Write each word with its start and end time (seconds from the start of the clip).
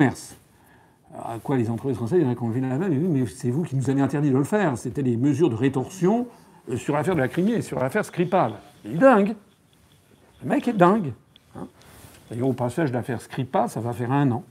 À 0.00 1.38
quoi 1.42 1.56
les 1.56 1.70
entreprises 1.70 1.96
françaises, 1.96 2.20
il 2.20 2.24
y 2.24 2.28
en 2.28 2.30
a 2.30 2.36
qui 2.36 2.42
ont 2.44 2.48
levé 2.48 2.60
la 2.60 2.78
main, 2.78 2.88
mais 2.88 3.26
c'est 3.26 3.50
vous 3.50 3.64
qui 3.64 3.74
nous 3.74 3.90
avez 3.90 4.00
interdit 4.00 4.30
de 4.30 4.36
le 4.36 4.44
faire. 4.44 4.78
C'était 4.78 5.02
les 5.02 5.16
mesures 5.16 5.50
de 5.50 5.56
rétorsion 5.56 6.28
euh, 6.68 6.76
sur 6.76 6.94
l'affaire 6.94 7.16
de 7.16 7.20
la 7.20 7.26
Crimée, 7.26 7.62
sur 7.62 7.80
l'affaire 7.80 8.04
Skripal. 8.04 8.54
Il 8.84 8.92
est 8.92 8.98
dingue. 8.98 9.34
Le 10.42 10.48
mec 10.48 10.68
est 10.68 10.72
dingue. 10.72 11.12
Hein. 11.56 11.66
D'ailleurs, 12.30 12.46
au 12.46 12.52
passage 12.52 12.90
de 12.90 12.94
l'affaire 12.94 13.20
Skripal, 13.20 13.68
ça 13.68 13.80
va 13.80 13.92
faire 13.92 14.12
un 14.12 14.30
an. 14.30 14.44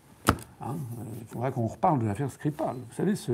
Hein. 0.59 0.75
Il 1.21 1.27
faudra 1.27 1.51
qu'on 1.51 1.67
reparle 1.67 1.99
de 1.99 2.05
l'affaire 2.05 2.29
Skripal. 2.29 2.75
Vous 2.75 2.95
savez, 2.95 3.15
ce, 3.15 3.31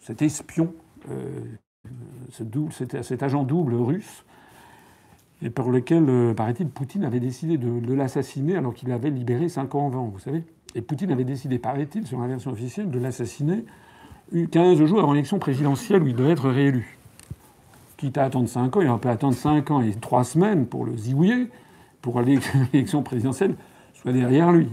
cet 0.00 0.20
espion, 0.20 0.74
euh, 1.12 1.44
cet, 2.70 3.22
agent 3.22 3.44
double 3.44 3.74
russe, 3.74 4.24
et 5.42 5.50
pour 5.50 5.70
lequel, 5.70 6.08
euh, 6.08 6.34
paraît-il, 6.34 6.68
Poutine 6.68 7.04
avait 7.04 7.20
décidé 7.20 7.56
de, 7.56 7.78
de 7.78 7.94
l'assassiner 7.94 8.56
alors 8.56 8.74
qu'il 8.74 8.90
avait 8.90 9.10
libéré 9.10 9.48
cinq 9.48 9.76
ans 9.76 9.86
avant, 9.86 10.06
vous 10.06 10.18
savez. 10.18 10.42
Et 10.74 10.82
Poutine 10.82 11.10
avait 11.12 11.24
décidé, 11.24 11.58
paraît-il, 11.58 12.06
sur 12.06 12.20
la 12.20 12.26
version 12.26 12.50
officielle, 12.52 12.90
de 12.90 12.98
l'assassiner 12.98 13.64
15 14.50 14.84
jours 14.84 15.00
avant 15.00 15.12
l'élection 15.12 15.38
présidentielle 15.38 16.02
où 16.02 16.06
il 16.06 16.16
devait 16.16 16.32
être 16.32 16.48
réélu. 16.48 16.98
Quitte 17.98 18.16
à 18.16 18.24
attendre 18.24 18.48
5 18.48 18.76
ans, 18.76 18.80
il 18.80 18.88
aurait 18.88 19.00
pu 19.00 19.08
attendre 19.08 19.34
5 19.34 19.70
ans 19.70 19.82
et 19.82 19.92
3 19.92 20.24
semaines 20.24 20.66
pour 20.66 20.84
le 20.84 20.96
zigouiller, 20.96 21.48
pour 22.00 22.18
aller 22.18 22.38
l'élection 22.72 23.02
présidentielle 23.02 23.54
soit 23.94 24.12
derrière 24.12 24.50
lui. 24.50 24.68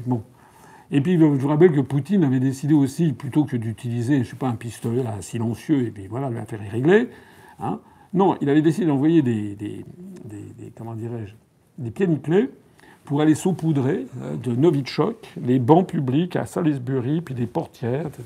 Et 0.91 1.01
puis, 1.01 1.19
je 1.19 1.23
vous 1.23 1.47
rappelle 1.47 1.71
que 1.71 1.81
Poutine 1.81 2.23
avait 2.23 2.39
décidé 2.39 2.73
aussi, 2.73 3.13
plutôt 3.13 3.45
que 3.45 3.55
d'utiliser, 3.57 4.23
je 4.23 4.29
sais 4.29 4.35
pas, 4.35 4.47
un 4.47 4.55
pistolet 4.55 5.03
silencieux, 5.21 5.85
et 5.85 5.91
puis 5.91 6.07
voilà, 6.07 6.29
l'affaire 6.29 6.61
est 6.63 6.69
réglée. 6.69 7.09
Hein, 7.59 7.79
non, 8.13 8.37
il 8.41 8.49
avait 8.49 8.63
décidé 8.63 8.87
d'envoyer 8.87 9.21
des, 9.21 9.85
comment 10.75 10.95
dirais-je, 10.95 11.35
des 11.77 11.91
pieds 11.91 12.07
pour 13.09 13.21
aller 13.21 13.33
saupoudrer 13.33 14.05
euh, 14.21 14.35
de 14.35 14.55
Novichok 14.55 15.33
les 15.41 15.57
bancs 15.57 15.87
publics 15.87 16.35
à 16.35 16.45
Salisbury, 16.45 17.21
puis 17.21 17.33
des 17.33 17.47
portières, 17.47 18.05
etc. 18.05 18.23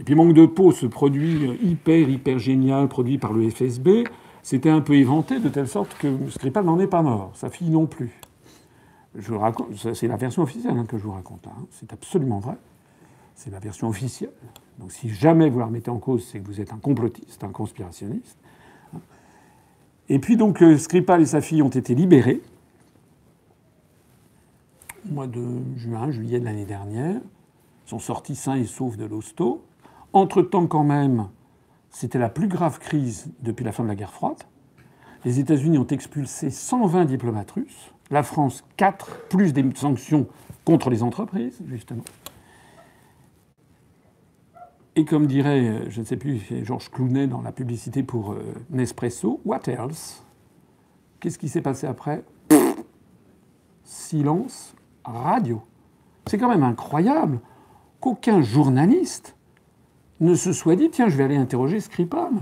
Et 0.00 0.02
puis 0.02 0.16
manque 0.16 0.32
de 0.32 0.44
peau, 0.44 0.72
ce 0.72 0.86
produit 0.86 1.56
hyper, 1.62 2.08
hyper 2.08 2.40
génial 2.40 2.88
produit 2.88 3.16
par 3.16 3.32
le 3.32 3.48
FSB, 3.48 4.08
c'était 4.42 4.70
un 4.70 4.80
peu 4.80 4.94
éventé 4.94 5.38
de 5.38 5.48
telle 5.48 5.68
sorte 5.68 5.96
que 5.98 6.08
Skripal 6.30 6.64
n'en 6.64 6.80
est 6.80 6.88
pas 6.88 7.02
mort, 7.02 7.30
sa 7.34 7.48
fille 7.48 7.70
non 7.70 7.86
plus. 7.86 8.10
Je 9.14 9.34
raconte, 9.34 9.68
c'est 9.94 10.08
la 10.08 10.16
version 10.16 10.42
officielle 10.42 10.76
hein, 10.76 10.84
que 10.84 10.98
je 10.98 11.04
vous 11.04 11.12
raconte. 11.12 11.46
Hein. 11.46 11.66
C'est 11.70 11.92
absolument 11.92 12.40
vrai. 12.40 12.56
C'est 13.36 13.52
la 13.52 13.60
version 13.60 13.86
officielle. 13.86 14.32
Donc 14.80 14.90
si 14.90 15.10
jamais 15.10 15.48
vous 15.48 15.60
la 15.60 15.66
remettez 15.66 15.92
en 15.92 15.98
cause, 15.98 16.26
c'est 16.28 16.40
que 16.40 16.46
vous 16.48 16.60
êtes 16.60 16.72
un 16.72 16.78
complotiste, 16.78 17.44
un 17.44 17.50
conspirationniste. 17.50 18.36
Et 20.08 20.18
puis 20.18 20.36
donc 20.36 20.60
euh, 20.60 20.76
Skripal 20.76 21.22
et 21.22 21.26
sa 21.26 21.40
fille 21.40 21.62
ont 21.62 21.68
été 21.68 21.94
libérés 21.94 22.42
au 25.08 25.14
mois 25.14 25.26
de 25.26 25.44
juin, 25.76 26.10
juillet 26.10 26.40
de 26.40 26.44
l'année 26.44 26.64
dernière. 26.64 27.20
Ils 27.86 27.90
sont 27.90 27.98
sortis 27.98 28.36
sains 28.36 28.56
et 28.56 28.66
saufs 28.66 28.96
de 28.96 29.04
l'hosto. 29.04 29.64
Entre-temps, 30.12 30.66
quand 30.66 30.84
même, 30.84 31.28
c'était 31.90 32.18
la 32.18 32.28
plus 32.28 32.48
grave 32.48 32.78
crise 32.78 33.32
depuis 33.40 33.64
la 33.64 33.72
fin 33.72 33.82
de 33.82 33.88
la 33.88 33.94
guerre 33.94 34.12
froide. 34.12 34.42
Les 35.24 35.38
États-Unis 35.38 35.78
ont 35.78 35.86
expulsé 35.86 36.50
120 36.50 37.04
diplomates 37.04 37.50
russes, 37.50 37.92
la 38.10 38.22
France 38.22 38.64
4, 38.76 39.28
plus 39.28 39.52
des 39.52 39.64
sanctions 39.74 40.26
contre 40.64 40.90
les 40.90 41.02
entreprises, 41.02 41.60
justement. 41.68 42.04
Et 44.96 45.04
comme 45.04 45.26
dirait, 45.26 45.88
je 45.88 46.00
ne 46.00 46.04
sais 46.04 46.16
plus, 46.16 46.40
Georges 46.64 46.90
Clounet 46.90 47.26
dans 47.26 47.42
la 47.42 47.52
publicité 47.52 48.02
pour 48.02 48.32
euh, 48.32 48.42
Nespresso, 48.70 49.40
what 49.44 49.62
else? 49.66 50.24
Qu'est-ce 51.20 51.38
qui 51.38 51.48
s'est 51.48 51.60
passé 51.60 51.86
après? 51.86 52.24
Silence 53.84 54.74
radio. 55.04 55.62
C'est 56.26 56.38
quand 56.38 56.48
même 56.48 56.62
incroyable 56.62 57.40
qu'aucun 58.00 58.42
journaliste 58.42 59.36
ne 60.20 60.34
se 60.34 60.52
soit 60.52 60.76
dit 60.76 60.90
tiens, 60.90 61.08
je 61.08 61.16
vais 61.16 61.24
aller 61.24 61.36
interroger 61.36 61.80
Skripal 61.80 62.32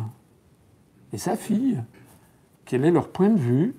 et 1.12 1.18
sa 1.18 1.36
fille. 1.36 1.82
Quel 2.64 2.84
est 2.84 2.90
leur 2.90 3.08
point 3.08 3.30
de 3.30 3.38
vue? 3.38 3.74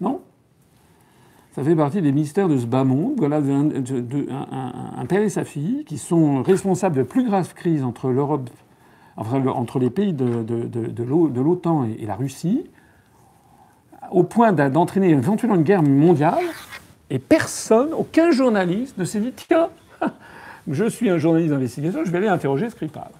Non 0.00 0.22
Ça 1.52 1.62
fait 1.62 1.76
partie 1.76 2.00
des 2.00 2.12
mystères 2.12 2.48
de 2.48 2.56
ce 2.56 2.66
bas 2.66 2.84
monde. 2.84 3.14
Voilà 3.18 3.38
un, 3.38 5.06
père 5.06 5.22
et 5.22 5.28
sa 5.28 5.44
fille 5.44 5.84
qui 5.84 5.98
sont 5.98 6.42
responsables 6.42 6.96
de 6.96 7.02
plus 7.02 7.26
graves 7.26 7.52
crises 7.52 7.84
entre 7.84 8.08
l'Europe, 8.08 8.48
entre 9.16 9.78
les 9.78 9.90
pays 9.90 10.14
de 10.14 11.42
l'OTAN 11.42 11.84
et 11.84 12.06
la 12.06 12.14
Russie, 12.14 12.70
au 14.10 14.22
point 14.22 14.52
d'entraîner 14.52 15.10
éventuellement 15.10 15.56
une 15.56 15.62
guerre 15.62 15.82
mondiale. 15.82 16.44
Et 17.10 17.18
personne, 17.18 17.92
aucun 17.92 18.30
journaliste 18.30 18.96
ne 18.98 19.04
s'est 19.04 19.20
dit 19.20 19.32
tiens, 19.32 19.68
je 20.68 20.88
suis 20.88 21.10
un 21.10 21.18
journaliste 21.18 21.52
d'investigation, 21.52 22.04
je 22.04 22.10
vais 22.10 22.18
aller 22.18 22.28
interroger 22.28 22.70
Skripal. 22.70 23.10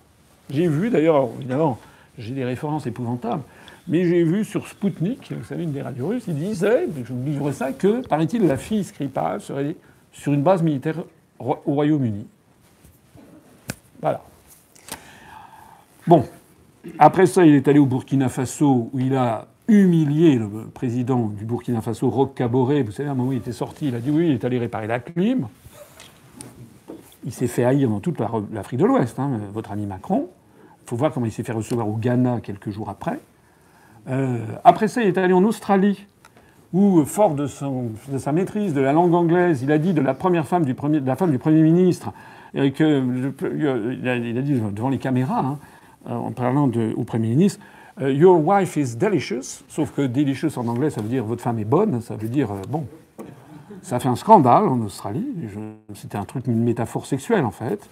J'ai 0.48 0.68
vu 0.68 0.90
d'ailleurs, 0.90 1.28
évidemment, 1.38 1.78
j'ai 2.18 2.34
des 2.34 2.44
références 2.44 2.86
épouvantables, 2.86 3.42
mais 3.88 4.04
j'ai 4.04 4.22
vu 4.22 4.44
sur 4.44 4.68
Sputnik, 4.68 5.32
vous 5.32 5.44
savez, 5.44 5.64
une 5.64 5.72
des 5.72 5.82
radios 5.82 6.08
russes, 6.08 6.24
il 6.28 6.34
disait, 6.34 6.86
je 7.04 7.12
vous 7.12 7.24
livre 7.24 7.50
ça, 7.50 7.72
que, 7.72 8.06
paraît-il, 8.06 8.46
la 8.46 8.56
fille 8.56 8.84
Skripal 8.84 9.40
serait 9.40 9.74
sur 10.12 10.32
une 10.32 10.42
base 10.42 10.62
militaire 10.62 10.96
au 11.38 11.56
Royaume-Uni. 11.64 12.26
Voilà. 14.00 14.22
Bon. 16.06 16.24
Après 16.98 17.26
ça, 17.26 17.44
il 17.44 17.54
est 17.54 17.68
allé 17.68 17.78
au 17.78 17.86
Burkina 17.86 18.28
Faso, 18.28 18.90
où 18.92 18.98
il 18.98 19.14
a 19.14 19.46
humilié 19.70 20.36
le 20.36 20.48
président 20.74 21.28
du 21.28 21.44
Burkina 21.44 21.80
Faso, 21.80 22.10
Roch 22.10 22.34
Kaboré. 22.34 22.82
Vous 22.82 22.90
savez, 22.90 23.08
à 23.08 23.12
un 23.12 23.14
moment, 23.14 23.32
il 23.32 23.38
était 23.38 23.52
sorti, 23.52 23.88
il 23.88 23.94
a 23.94 24.00
dit 24.00 24.10
oui, 24.10 24.26
il 24.26 24.32
est 24.32 24.44
allé 24.44 24.58
réparer 24.58 24.88
la 24.88 24.98
clim. 24.98 25.46
Il 27.24 27.32
s'est 27.32 27.46
fait 27.46 27.64
haïr 27.64 27.88
dans 27.88 28.00
toute 28.00 28.18
l'Afrique 28.52 28.80
de 28.80 28.84
l'Ouest, 28.84 29.18
hein, 29.18 29.40
votre 29.52 29.70
ami 29.70 29.86
Macron. 29.86 30.28
Il 30.84 30.88
faut 30.88 30.96
voir 30.96 31.12
comment 31.12 31.26
il 31.26 31.32
s'est 31.32 31.44
fait 31.44 31.52
recevoir 31.52 31.88
au 31.88 31.94
Ghana 31.94 32.40
quelques 32.40 32.70
jours 32.70 32.90
après. 32.90 33.20
Euh, 34.08 34.38
après 34.64 34.88
ça, 34.88 35.02
il 35.02 35.08
est 35.08 35.18
allé 35.18 35.32
en 35.32 35.44
Australie, 35.44 36.04
où, 36.72 37.04
fort 37.04 37.34
de, 37.34 37.46
sa 37.46 38.32
maîtrise 38.32 38.74
de 38.74 38.80
la 38.80 38.92
langue 38.92 39.14
anglaise, 39.14 39.62
il 39.62 39.70
a 39.70 39.78
dit 39.78 39.92
de 39.92 40.00
la 40.00 40.14
première 40.14 40.46
femme 40.46 40.64
du 40.64 40.74
premier, 40.74 41.00
ministre, 41.62 42.12
et 42.54 42.72
que, 42.72 43.04
il, 43.54 44.08
a, 44.08 44.42
dit 44.42 44.60
devant 44.72 44.88
les 44.88 44.98
caméras, 44.98 45.44
hein, 45.44 45.58
en 46.06 46.32
parlant 46.32 46.70
au 46.96 47.04
Premier 47.04 47.28
ministre, 47.28 47.60
euh, 47.60 47.79
Your 48.00 48.42
wife 48.42 48.76
is 48.76 48.96
delicious, 48.96 49.62
sauf 49.68 49.92
que 49.92 50.06
delicious 50.06 50.58
en 50.58 50.66
anglais, 50.68 50.88
ça 50.88 51.02
veut 51.02 51.08
dire 51.08 51.22
votre 51.22 51.42
femme 51.42 51.58
est 51.58 51.66
bonne, 51.66 52.00
ça 52.00 52.16
veut 52.16 52.28
dire 52.28 52.50
euh, 52.50 52.62
bon. 52.68 52.86
Ça 53.82 53.98
fait 53.98 54.08
un 54.08 54.16
scandale 54.16 54.68
en 54.68 54.80
Australie. 54.80 55.26
C'était 55.94 56.16
un 56.16 56.24
truc, 56.24 56.46
une 56.46 56.62
métaphore 56.62 57.06
sexuelle 57.06 57.44
en 57.44 57.50
fait. 57.50 57.88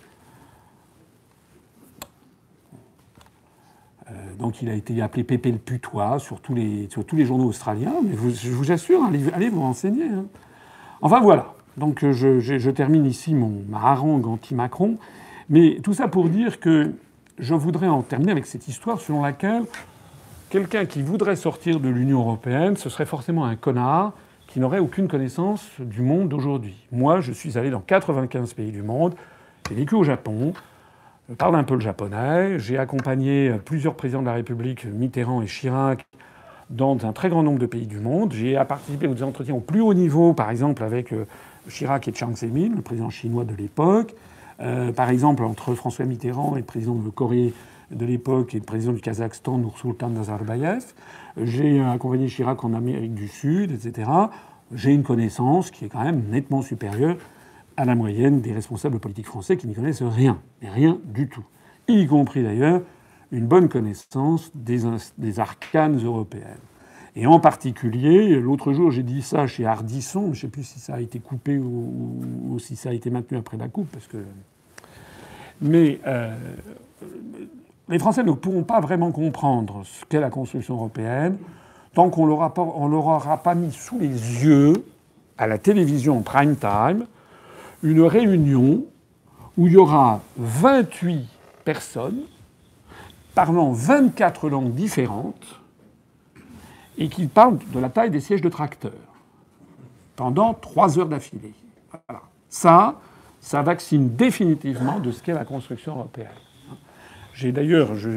Euh, 4.10 4.12
donc 4.38 4.62
il 4.62 4.68
a 4.70 4.74
été 4.74 5.00
appelé 5.02 5.24
Pépé 5.24 5.52
le 5.52 5.58
putois 5.58 6.18
sur 6.18 6.40
tous 6.40 6.54
les, 6.54 6.88
sur 6.90 7.04
tous 7.04 7.16
les 7.16 7.26
journaux 7.26 7.46
australiens. 7.46 7.94
Mais 8.02 8.16
je 8.32 8.50
vous 8.50 8.72
assure, 8.72 9.02
allez, 9.04 9.48
vous 9.48 9.60
renseigner. 9.60 10.08
Hein. 10.08 10.26
Enfin 11.02 11.20
voilà. 11.20 11.54
Donc 11.76 12.00
je, 12.10 12.40
je, 12.40 12.70
termine 12.70 13.06
ici 13.06 13.34
mon, 13.34 13.62
ma 13.68 13.78
harangue 13.78 14.26
anti-Macron. 14.26 14.96
Mais 15.48 15.78
tout 15.82 15.94
ça 15.94 16.08
pour 16.08 16.28
dire 16.28 16.60
que 16.60 16.92
je 17.38 17.54
voudrais 17.54 17.88
en 17.88 18.02
terminer 18.02 18.32
avec 18.32 18.46
cette 18.46 18.68
histoire 18.68 19.00
selon 19.00 19.22
laquelle 19.22 19.64
quelqu'un 20.50 20.86
qui 20.86 21.02
voudrait 21.02 21.36
sortir 21.36 21.80
de 21.80 21.88
l'Union 21.88 22.20
européenne, 22.20 22.76
ce 22.76 22.88
serait 22.88 23.06
forcément 23.06 23.44
un 23.44 23.56
connard 23.56 24.12
qui 24.46 24.60
n'aurait 24.60 24.78
aucune 24.78 25.08
connaissance 25.08 25.68
du 25.78 26.00
monde 26.00 26.28
d'aujourd'hui. 26.28 26.76
Moi, 26.90 27.20
je 27.20 27.32
suis 27.32 27.58
allé 27.58 27.70
dans 27.70 27.80
95 27.80 28.54
pays 28.54 28.72
du 28.72 28.82
monde, 28.82 29.14
j'ai 29.68 29.74
vécu 29.74 29.94
au 29.94 30.04
Japon, 30.04 30.54
je 31.28 31.34
parle 31.34 31.56
un 31.56 31.64
peu 31.64 31.74
le 31.74 31.80
japonais, 31.80 32.58
j'ai 32.58 32.78
accompagné 32.78 33.52
plusieurs 33.64 33.94
présidents 33.94 34.22
de 34.22 34.26
la 34.26 34.32
République, 34.32 34.86
Mitterrand 34.86 35.42
et 35.42 35.46
Chirac, 35.46 36.06
dans 36.70 36.96
un 37.04 37.12
très 37.12 37.28
grand 37.28 37.42
nombre 37.42 37.58
de 37.58 37.66
pays 37.66 37.86
du 37.86 37.98
monde. 37.98 38.32
J'ai 38.32 38.54
participé 38.66 39.06
aux 39.06 39.22
entretiens 39.22 39.54
au 39.54 39.60
plus 39.60 39.80
haut 39.80 39.94
niveau, 39.94 40.32
par 40.32 40.50
exemple 40.50 40.82
avec 40.82 41.12
euh, 41.12 41.26
Chirac 41.68 42.08
et 42.08 42.14
Chiang 42.14 42.34
Zemin, 42.34 42.74
le 42.74 42.82
président 42.82 43.10
chinois 43.10 43.44
de 43.44 43.54
l'époque. 43.54 44.14
Euh, 44.60 44.92
par 44.92 45.10
exemple, 45.10 45.44
entre 45.44 45.74
François 45.74 46.04
Mitterrand 46.04 46.56
et 46.56 46.60
le 46.60 46.64
président 46.64 46.94
de 46.94 47.08
Corée 47.10 47.52
de 47.90 48.04
l'époque 48.04 48.54
et 48.54 48.60
président 48.60 48.92
du 48.92 49.00
Kazakhstan, 49.00 49.58
Nursultan 49.58 50.10
Nazarbayev. 50.10 50.84
J'ai 51.36 51.80
accompagné 51.80 52.26
Chirac 52.26 52.62
en 52.64 52.74
Amérique 52.74 53.14
du 53.14 53.28
Sud, 53.28 53.70
etc. 53.72 54.10
J'ai 54.72 54.92
une 54.92 55.02
connaissance 55.02 55.70
qui 55.70 55.86
est 55.86 55.88
quand 55.88 56.04
même 56.04 56.24
nettement 56.30 56.62
supérieure 56.62 57.16
à 57.76 57.84
la 57.84 57.94
moyenne 57.94 58.40
des 58.40 58.52
responsables 58.52 58.98
politiques 58.98 59.26
français 59.26 59.56
qui 59.56 59.66
n'y 59.66 59.74
connaissent 59.74 60.02
rien, 60.02 60.40
mais 60.60 60.68
rien 60.68 60.98
du 61.04 61.28
tout. 61.28 61.44
Y 61.86 62.06
compris 62.06 62.42
d'ailleurs 62.42 62.82
une 63.30 63.46
bonne 63.46 63.68
connaissance 63.68 64.50
des, 64.54 64.80
des 65.16 65.40
arcanes 65.40 66.02
européennes. 66.04 66.58
Et 67.14 67.26
en 67.26 67.40
particulier, 67.40 68.38
l'autre 68.38 68.72
jour, 68.72 68.90
j'ai 68.90 69.02
dit 69.02 69.22
ça 69.22 69.46
chez 69.46 69.66
Ardisson, 69.66 70.26
je 70.26 70.28
ne 70.28 70.34
sais 70.34 70.48
plus 70.48 70.64
si 70.64 70.78
ça 70.78 70.94
a 70.94 71.00
été 71.00 71.18
coupé 71.18 71.58
ou, 71.58 72.20
ou, 72.48 72.58
si 72.58 72.76
ça 72.76 72.90
a 72.90 72.92
été 72.92 73.10
maintenu 73.10 73.38
après 73.38 73.56
la 73.56 73.68
coupe, 73.68 73.88
parce 73.90 74.06
que. 74.06 74.18
Mais 75.60 75.98
euh, 76.06 76.36
les 77.88 77.98
Français 77.98 78.22
ne 78.22 78.32
pourront 78.32 78.64
pas 78.64 78.80
vraiment 78.80 79.10
comprendre 79.12 79.82
ce 79.84 80.04
qu'est 80.04 80.20
la 80.20 80.30
construction 80.30 80.74
européenne 80.74 81.38
tant 81.94 82.10
qu'on 82.10 82.26
ne 82.26 82.90
leur 82.90 83.06
aura 83.06 83.36
pas 83.38 83.54
mis 83.54 83.72
sous 83.72 83.98
les 83.98 84.08
yeux, 84.08 84.84
à 85.36 85.46
la 85.46 85.58
télévision 85.58 86.18
en 86.18 86.22
prime 86.22 86.56
time, 86.56 87.06
une 87.82 88.02
réunion 88.02 88.84
où 89.56 89.66
il 89.66 89.72
y 89.72 89.76
aura 89.76 90.20
28 90.36 91.26
personnes 91.64 92.20
parlant 93.34 93.72
24 93.72 94.48
langues 94.48 94.74
différentes 94.74 95.60
et 96.98 97.08
qui 97.08 97.26
parlent 97.26 97.58
de 97.72 97.78
la 97.78 97.88
taille 97.88 98.10
des 98.10 98.20
sièges 98.20 98.42
de 98.42 98.48
tracteurs 98.48 98.92
pendant 100.16 100.54
trois 100.54 100.98
heures 100.98 101.08
d'affilée. 101.08 101.54
Ça, 102.48 102.96
ça 103.40 103.62
vaccine 103.62 104.14
définitivement 104.16 104.98
de 104.98 105.12
ce 105.12 105.22
qu'est 105.22 105.34
la 105.34 105.44
construction 105.44 105.94
européenne. 105.94 106.28
J'ai 107.38 107.52
d'ailleurs, 107.52 107.94
je 107.94 108.10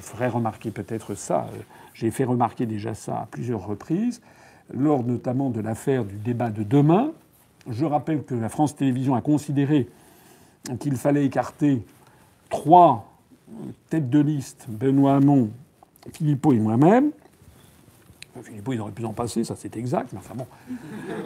ferai 0.00 0.28
remarquer 0.28 0.70
peut-être 0.70 1.16
ça, 1.16 1.48
j'ai 1.94 2.12
fait 2.12 2.22
remarquer 2.22 2.64
déjà 2.64 2.94
ça 2.94 3.22
à 3.22 3.26
plusieurs 3.28 3.66
reprises, 3.66 4.22
lors 4.72 5.02
notamment 5.02 5.50
de 5.50 5.60
l'affaire 5.60 6.04
du 6.04 6.14
débat 6.14 6.50
de 6.50 6.62
demain. 6.62 7.10
Je 7.68 7.84
rappelle 7.84 8.22
que 8.22 8.36
la 8.36 8.48
France 8.48 8.76
Télévisions 8.76 9.16
a 9.16 9.20
considéré 9.20 9.88
qu'il 10.78 10.94
fallait 10.94 11.24
écarter 11.24 11.82
trois 12.50 13.18
têtes 13.90 14.10
de 14.10 14.20
liste, 14.20 14.66
Benoît 14.68 15.16
Hamon, 15.16 15.50
Philippot 16.12 16.52
et 16.52 16.60
moi-même. 16.60 17.10
Philippot, 18.42 18.72
il 18.72 18.80
aurait 18.80 18.92
pu 18.92 19.04
en 19.04 19.12
passer, 19.12 19.44
ça 19.44 19.54
c'est 19.56 19.76
exact, 19.76 20.12
mais 20.12 20.18
enfin 20.18 20.34
bon. 20.34 20.46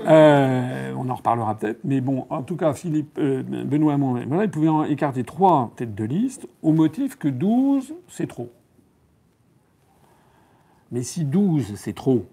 Euh, 0.06 0.92
on 0.96 1.08
en 1.08 1.14
reparlera 1.14 1.56
peut-être. 1.56 1.80
Mais 1.84 2.00
bon, 2.00 2.26
en 2.30 2.42
tout 2.42 2.56
cas, 2.56 2.74
Philippe, 2.74 3.18
euh, 3.18 3.42
Benoît 3.42 3.94
Hamon, 3.94 4.24
voilà, 4.26 4.44
ils 4.44 4.50
pouvaient 4.50 4.90
écarter 4.90 5.24
trois 5.24 5.72
têtes 5.76 5.94
de 5.94 6.04
liste 6.04 6.46
au 6.62 6.72
motif 6.72 7.16
que 7.16 7.28
12, 7.28 7.94
c'est 8.08 8.26
trop. 8.26 8.50
Mais 10.90 11.02
si 11.02 11.24
12, 11.24 11.74
c'est 11.76 11.94
trop, 11.94 12.26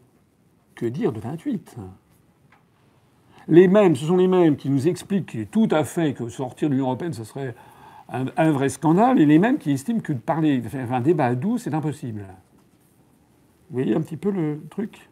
que 0.75 0.85
dire 0.85 1.11
de 1.11 1.19
28 1.19 1.77
Les 3.47 3.67
mêmes, 3.67 3.95
ce 3.95 4.05
sont 4.05 4.17
les 4.17 4.27
mêmes 4.27 4.55
qui 4.57 4.69
nous 4.69 4.87
expliquent 4.87 5.49
tout 5.51 5.67
à 5.71 5.83
fait 5.83 6.13
que 6.13 6.27
sortir 6.29 6.69
de 6.69 6.73
l'Union 6.73 6.87
européenne, 6.87 7.13
ce 7.13 7.23
serait 7.23 7.55
un, 8.11 8.51
vrai 8.51 8.69
scandale, 8.69 9.19
et 9.19 9.25
les 9.25 9.39
mêmes 9.39 9.57
qui 9.57 9.71
estiment 9.71 9.99
que 9.99 10.13
de 10.13 10.19
parler, 10.19 10.59
de 10.59 10.67
faire 10.67 10.91
un 10.91 11.01
débat 11.01 11.27
à 11.27 11.35
12, 11.35 11.61
c'est 11.61 11.73
impossible. 11.73 12.25
Vous 13.69 13.77
voyez 13.77 13.95
un 13.95 14.01
petit 14.01 14.17
peu 14.17 14.31
le 14.31 14.61
truc? 14.69 15.09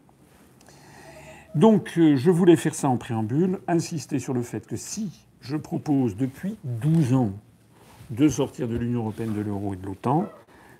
Donc, 1.55 1.93
euh, 1.97 2.15
je 2.15 2.31
voulais 2.31 2.55
faire 2.55 2.75
ça 2.75 2.89
en 2.89 2.97
préambule, 2.97 3.59
insister 3.67 4.19
sur 4.19 4.33
le 4.33 4.41
fait 4.41 4.67
que 4.67 4.75
si 4.75 5.25
je 5.41 5.57
propose 5.57 6.15
depuis 6.15 6.57
12 6.63 7.13
ans 7.13 7.31
de 8.09 8.27
sortir 8.27 8.67
de 8.67 8.75
l'Union 8.75 9.01
européenne, 9.01 9.33
de 9.33 9.41
l'euro 9.41 9.73
et 9.73 9.77
de 9.77 9.85
l'OTAN, 9.85 10.25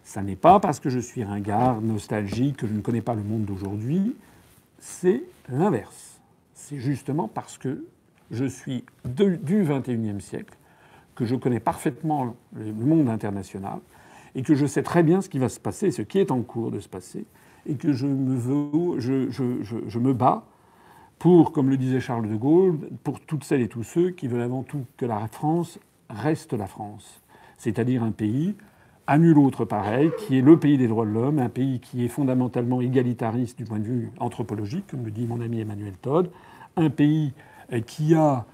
ça 0.04 0.22
n'est 0.22 0.36
pas 0.36 0.60
parce 0.60 0.80
que 0.80 0.90
je 0.90 1.00
suis 1.00 1.24
ringard, 1.24 1.82
nostalgique, 1.82 2.58
que 2.58 2.68
je 2.68 2.74
ne 2.74 2.82
connais 2.82 3.02
pas 3.02 3.16
le 3.16 3.24
monde 3.24 3.46
d'aujourd'hui 3.46 4.16
c'est 4.80 5.24
l'inverse. 5.50 6.20
C'est 6.54 6.80
justement 6.80 7.28
parce 7.28 7.58
que 7.58 7.86
je 8.32 8.46
suis 8.46 8.84
du 9.06 9.64
XXIe 9.64 10.22
siècle, 10.22 10.56
que 11.16 11.26
je 11.26 11.36
connais 11.36 11.60
parfaitement 11.60 12.36
le 12.54 12.74
monde 12.74 13.10
international, 13.10 13.80
et 14.36 14.44
que 14.44 14.56
je 14.56 14.66
sais 14.66 14.84
très 14.84 15.04
bien 15.04 15.22
ce 15.22 15.30
qui 15.30 15.40
va 15.40 15.50
se 15.50 15.60
passer, 15.60 15.92
ce 15.92 16.02
qui 16.02 16.20
est 16.20 16.32
en 16.32 16.42
cours 16.42 16.72
de 16.72 16.80
se 16.80 16.90
passer, 16.90 17.26
et 17.68 17.76
que 17.76 17.94
je 17.94 18.08
me, 18.08 20.14
bats 20.14 20.46
pour, 21.20 21.52
comme 21.52 21.70
le 21.70 21.78
disait 21.78 22.00
Charles 22.00 22.30
de 22.30 22.36
Gaulle, 22.36 22.78
pour 23.04 23.20
toutes 23.20 23.44
celles 23.44 23.62
et 23.62 23.68
tous 23.68 23.84
ceux 23.84 24.12
qui 24.12 24.28
veulent 24.28 24.42
avant 24.42 24.64
tout 24.64 24.86
que 24.98 25.06
la 25.06 25.28
France 25.28 25.80
reste 26.10 26.54
la 26.54 26.68
France, 26.68 27.22
c'est-à-dire 27.58 28.04
un 28.04 28.12
pays 28.12 28.56
à 29.08 29.18
nul 29.18 29.38
autre 29.38 29.66
pareil, 29.66 30.12
qui 30.20 30.38
est 30.38 30.42
le 30.42 30.60
pays 30.60 30.78
des 30.78 30.88
droits 30.88 31.06
de 31.06 31.12
l'homme, 31.12 31.40
un 31.40 31.50
pays 31.50 31.80
qui 31.80 32.04
est 32.04 32.10
fondamentalement 32.10 32.82
égalitariste 32.82 33.58
du 33.58 33.64
point 33.64 33.80
de 33.80 33.86
vue 33.86 34.12
anthropologique, 34.20 34.86
comme 34.88 35.06
le 35.06 35.12
dit 35.12 35.26
mon 35.26 35.40
ami 35.40 35.62
Emmanuel 35.62 35.94
Todd, 36.02 36.30
un 36.76 36.90
pays 36.90 37.34
euh, 37.72 37.80
qui 37.80 38.16
a, 38.16 38.46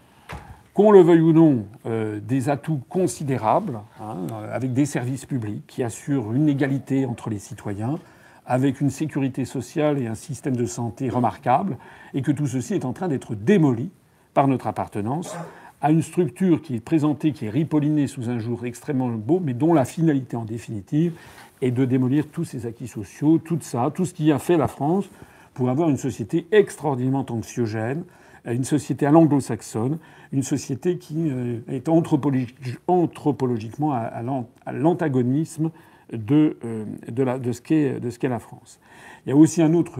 qu'on 0.74 0.92
le 0.92 1.01
veuille 1.01 1.21
ou 1.21 1.33
non, 1.33 1.66
euh, 1.86 2.19
des 2.19 2.50
atouts 2.50 2.81
considérables, 2.88 3.80
hein, 4.00 4.27
avec 4.51 4.74
des 4.74 4.86
services 4.86 5.25
publics 5.25 5.66
qui 5.68 5.83
assurent 5.83 6.33
une 6.33 6.48
égalité 6.48 7.06
entre 7.06 7.31
les 7.31 7.39
citoyens, 7.39 7.98
avec 8.45 8.81
une 8.81 8.90
sécurité 8.90 9.45
sociale 9.45 10.00
et 10.00 10.07
un 10.07 10.16
système 10.16 10.56
de 10.56 10.66
santé 10.66 11.10
remarquable, 11.10 11.78
et 12.13 12.22
que 12.22 12.31
tout 12.31 12.48
ceci 12.48 12.74
est 12.74 12.86
en 12.86 12.94
train 12.94 13.07
d'être 13.07 13.36
démoli 13.36 13.90
par 14.34 14.48
notre 14.48 14.68
appartenance 14.68 15.36
à 15.81 15.92
une 15.92 16.01
structure 16.01 16.62
qui 16.62 16.75
est 16.75 16.80
présentée, 16.80 17.34
qui 17.34 17.45
est 17.45 17.50
ripollinée 17.50 18.07
sous 18.07 18.30
un 18.30 18.40
jour 18.40 18.66
extrêmement 18.66 19.10
beau, 19.10 19.42
mais 19.44 19.54
dont 19.54 19.74
la 19.74 19.84
finalité 19.84 20.38
en 20.38 20.45
définitive 20.45 21.13
est 21.62 21.72
de 21.72 21.84
démolir 21.84 22.28
tous 22.28 22.45
ces 22.45 22.66
acquis 22.66 22.88
sociaux, 22.88 23.38
tout 23.38 23.60
ça, 23.62 23.92
tout 23.94 24.06
ce 24.06 24.13
qui 24.13 24.31
a 24.31 24.40
fait 24.40 24.57
la 24.57 24.69
France 24.69 25.10
pour 25.54 25.69
avoir 25.69 25.90
une 25.90 25.98
société 25.98 26.48
extraordinairement 26.51 27.25
anxiogène, 27.30 28.06
une 28.45 28.63
société 28.63 29.06
à 29.06 29.12
l'anglo-saxonne, 29.12 30.00
une 30.31 30.44
société 30.44 30.98
qui 30.98 31.30
euh, 31.30 31.60
est 31.68 31.90
anthropologiquement 31.90 33.94
à 33.94 34.72
l'antagonisme 34.72 35.69
de, 36.13 36.57
euh, 36.63 36.86
de 37.10 37.51
ce 37.51 37.62
qu'est 37.62 38.30
la 38.30 38.39
France. 38.39 38.80
Il 39.25 39.30
y 39.30 39.31
a 39.31 39.36
aussi 39.36 39.62
un 39.62 39.74
autre 39.74 40.00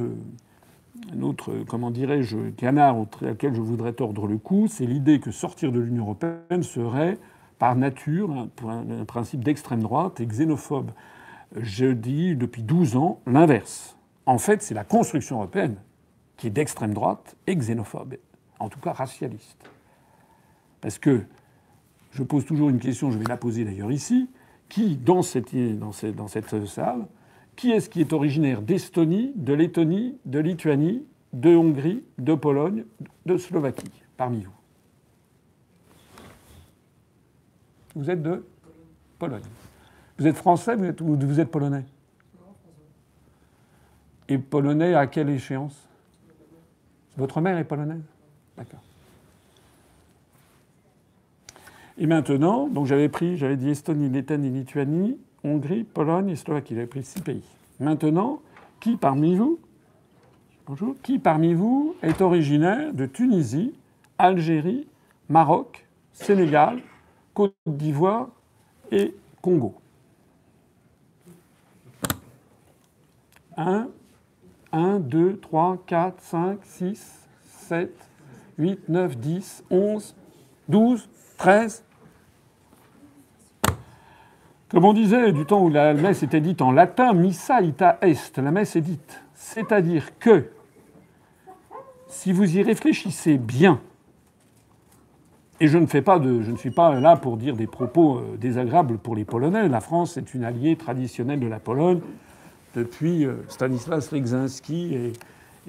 un 1.12 1.21
autre, 1.21 1.54
comment 1.68 1.92
dirais-je, 1.92 2.51
canard 2.51 2.98
auquel 2.98 3.54
je 3.54 3.62
voudrais 3.62 3.94
tordre 3.94 4.27
le 4.27 4.38
cou, 4.38 4.68
c'est 4.68 4.86
l'idée 4.86 5.19
que 5.19 5.31
sortir 5.31 5.71
de 5.71 5.80
l'Union 5.80 6.04
européenne 6.04 6.63
serait, 6.63 7.18
par 7.60 7.75
nature, 7.75 8.31
un, 8.31 9.06
principe 9.06 9.44
d'extrême 9.44 9.81
droite 9.81 10.19
et 10.19 10.25
xénophobe. 10.25 10.92
Je 11.56 11.86
dis 11.86 12.36
depuis 12.36 12.63
12 12.63 12.95
ans 12.95 13.21
l'inverse. 13.25 13.98
En 14.25 14.38
fait, 14.38 14.62
c'est 14.62 14.74
la 14.74 14.83
construction 14.83 15.38
européenne 15.38 15.75
qui 16.38 16.48
est 16.48 16.51
d'extrême 16.51 16.94
droite 16.94 17.36
et 17.48 17.56
xénophobe, 17.56 18.16
en 18.59 18.69
tout 18.69 18.80
cas 18.80 18.94
racialiste. 18.94 19.69
Parce 20.81 20.98
que 20.98 21.24
je 22.12 22.24
pose 22.24 22.45
toujours 22.45 22.69
une 22.69 22.80
question, 22.80 23.12
je 23.12 23.18
vais 23.18 23.25
la 23.25 23.38
poser 23.38 23.66
d'ailleurs 23.66 23.92
ici, 23.92 24.30
qui, 24.74 24.96
dans 24.96 25.22
cette, 25.22 25.56
dans 25.78 25.92
cette, 25.92 26.16
dans 26.16 26.28
cette 26.28 26.66
salle, 26.66 27.06
qui 27.56 27.70
est-ce 27.70 27.92
qui 27.92 28.02
est 28.02 28.12
originaire 28.12 28.64
d'Estonie, 28.64 29.31
de 29.36 29.54
Lettonie, 29.54 30.18
de 30.25 30.40
Lituanie, 30.40 31.06
de 31.31 31.56
Hongrie, 31.56 32.04
de 32.18 32.34
Pologne, 32.34 32.84
de 33.28 33.38
Slovaquie, 33.38 33.92
parmi 34.18 34.42
vous 34.42 34.52
Vous 37.96 38.10
êtes 38.10 38.24
de 38.24 38.44
Pologne. 39.20 39.44
Vous 40.18 40.25
êtes 40.25 40.38
français 40.38 40.76
ou 41.02 41.18
vous 41.19 41.40
êtes 41.40 41.52
polonais 41.52 41.86
Et 44.28 44.40
polonais 44.40 44.96
à 44.96 45.06
quelle 45.06 45.30
échéance? 45.30 45.88
Votre 47.16 47.42
mère 47.42 47.60
est 47.60 47.64
polonaise? 47.64 48.02
D'accord. 48.57 48.81
Et 51.97 52.07
maintenant, 52.07 52.68
donc 52.68 52.88
j'avais 52.88 53.09
pris, 53.09 53.38
j'avais 53.38 53.56
dit 53.56 53.69
Estonie, 53.69 54.09
Lettonie, 54.09 54.50
Lituanie, 54.50 55.18
Hongrie, 55.44 55.83
Pologne 55.83 56.30
et 56.30 56.35
Slovaquie. 56.35 56.73
J'avais 56.73 56.88
pris 56.88 57.04
six 57.04 57.21
pays. 57.21 57.44
Maintenant, 57.80 58.42
qui 58.80 58.97
parmi 58.97 59.35
vous, 59.35 59.59
bonjour, 60.66 60.95
qui 61.04 61.19
parmi 61.19 61.54
vous 61.54 61.95
est 62.02 62.21
originaire 62.21 62.94
de 62.94 63.06
Tunisie, 63.06 63.73
Algérie, 64.18 64.88
Maroc, 65.30 65.88
Sénégal, 66.14 66.81
Côte 67.33 67.54
d'Ivoire 67.68 68.30
et 68.92 69.14
Congo? 69.42 69.76
1, 73.56 73.88
1, 74.71 75.00
2, 75.00 75.38
3, 75.38 75.83
4, 75.85 76.21
5, 76.21 76.59
6, 76.64 77.28
7, 77.45 77.92
8, 78.57 78.90
9, 78.90 79.18
10, 79.18 79.64
11, 79.69 80.16
12, 80.68 81.07
13, 81.37 81.83
comme 84.69 84.85
on 84.85 84.94
disait 84.94 85.31
du 85.31 85.45
temps 85.45 85.63
où 85.63 85.69
la 85.69 85.94
messe 85.94 86.23
était 86.23 86.42
dite 86.42 86.61
en 86.61 86.71
latin, 86.71 87.13
missa 87.13 87.61
ita 87.61 87.99
est, 88.02 88.37
la 88.37 88.49
messe 88.49 88.75
est 88.75 88.81
dite. 88.81 89.21
C'est-à-dire 89.35 90.18
que 90.18 90.49
si 92.07 92.31
vous 92.31 92.57
y 92.57 92.63
réfléchissez 92.63 93.37
bien, 93.37 93.80
et 95.59 95.68
je 95.68 95.78
ne, 95.78 95.85
fais 95.85 96.02
pas 96.02 96.18
de, 96.18 96.42
je 96.42 96.52
ne 96.52 96.57
suis 96.57 96.71
pas 96.71 96.99
là 96.99 97.16
pour 97.16 97.37
dire 97.37 97.56
des 97.56 97.68
propos 97.68 98.18
euh, 98.18 98.37
désagréables 98.37 98.97
pour 98.97 99.16
les 99.16 99.25
Polonais, 99.25 99.69
la 99.69 99.80
France 99.80 100.18
est 100.18 100.33
une 100.33 100.44
alliée 100.44 100.75
traditionnelle 100.75 101.40
de 101.40 101.47
la 101.47 101.59
Pologne 101.59 102.02
depuis 102.75 103.25
euh, 103.25 103.35
Stanislas 103.49 104.11
Leczinski 104.11 104.95
et, 104.95 105.13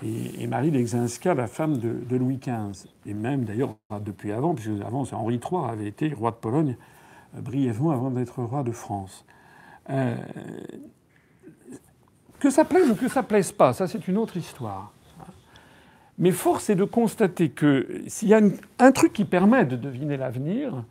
Marie 0.02 0.70
Leczinska, 0.70 1.34
la 1.34 1.46
femme 1.46 1.78
de, 1.78 2.16
Louis 2.16 2.38
XV. 2.38 2.88
Et 3.06 3.14
même 3.14 3.44
d'ailleurs 3.44 3.76
depuis 4.00 4.32
avant, 4.32 4.54
puisque 4.54 4.82
avant 4.84 5.04
Henri 5.12 5.36
III 5.36 5.70
avait 5.70 5.86
été 5.86 6.12
roi 6.12 6.30
de 6.30 6.36
Pologne 6.36 6.76
brièvement 7.34 7.90
avant 7.90 8.10
d'être 8.10 8.42
roi 8.42 8.62
de 8.62 8.72
France. 8.72 9.24
Euh, 9.90 10.16
que 12.40 12.50
ça 12.50 12.64
plaise 12.64 12.90
ou 12.90 12.94
que 12.94 13.08
ça 13.08 13.22
plaise 13.22 13.52
pas, 13.52 13.72
ça 13.72 13.86
c'est 13.86 14.06
une 14.08 14.18
autre 14.18 14.36
histoire. 14.36 14.92
Mais 16.18 16.30
force 16.30 16.70
est 16.70 16.76
de 16.76 16.84
constater 16.84 17.50
que 17.50 18.02
s'il 18.06 18.28
y 18.28 18.34
a 18.34 18.40
un 18.78 18.92
truc 18.92 19.12
qui 19.12 19.24
permet 19.24 19.64
de 19.64 19.76
deviner 19.76 20.16
l'avenir, 20.16 20.84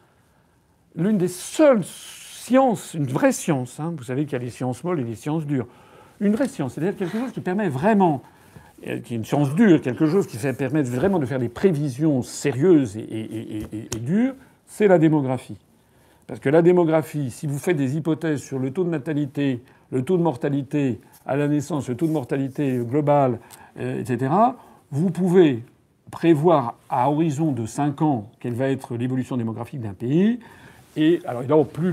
l'une 0.95 1.17
des 1.17 1.29
seules 1.29 1.83
sciences, 1.83 2.93
une 2.93 3.05
vraie 3.05 3.31
science, 3.31 3.79
hein, 3.79 3.93
vous 3.95 4.03
savez 4.03 4.25
qu'il 4.25 4.33
y 4.33 4.35
a 4.35 4.39
les 4.39 4.49
sciences 4.49 4.83
molles 4.83 4.99
et 4.99 5.03
les 5.03 5.15
sciences 5.15 5.45
dures, 5.45 5.67
une 6.19 6.33
vraie 6.33 6.47
science, 6.47 6.73
c'est-à-dire 6.73 6.97
quelque 6.97 7.17
chose 7.17 7.31
qui 7.31 7.39
permet 7.39 7.69
vraiment 7.69 8.21
qui 9.03 9.13
est 9.13 9.17
une 9.17 9.25
science 9.25 9.53
dure, 9.55 9.81
quelque 9.81 10.07
chose 10.07 10.27
qui 10.27 10.37
permet 10.53 10.83
vraiment 10.83 11.19
de 11.19 11.25
faire 11.25 11.39
des 11.39 11.49
prévisions 11.49 12.21
sérieuses 12.21 12.97
et, 12.97 13.65
dures, 13.99 14.33
c'est 14.67 14.87
la 14.87 14.97
démographie. 14.97 15.57
Parce 16.27 16.39
que 16.39 16.49
la 16.49 16.61
démographie, 16.61 17.31
si 17.31 17.47
vous 17.47 17.59
faites 17.59 17.77
des 17.77 17.97
hypothèses 17.97 18.41
sur 18.41 18.59
le 18.59 18.71
taux 18.71 18.83
de 18.83 18.89
natalité, 18.89 19.61
le 19.91 20.03
taux 20.03 20.17
de 20.17 20.23
mortalité 20.23 20.99
à 21.25 21.35
la 21.35 21.47
naissance, 21.47 21.89
le 21.89 21.95
taux 21.95 22.07
de 22.07 22.11
mortalité 22.11 22.79
global, 22.79 23.39
euh, 23.79 23.99
etc., 23.99 24.31
vous 24.91 25.09
pouvez 25.09 25.63
prévoir 26.11 26.75
à 26.89 27.09
horizon 27.09 27.51
de 27.51 27.65
5 27.65 28.01
ans 28.01 28.31
quelle 28.39 28.53
va 28.53 28.69
être 28.69 28.95
l'évolution 28.95 29.35
démographique 29.35 29.81
d'un 29.81 29.93
pays. 29.93 30.39
Et 30.95 31.21
alors 31.25 31.67
plus, 31.67 31.91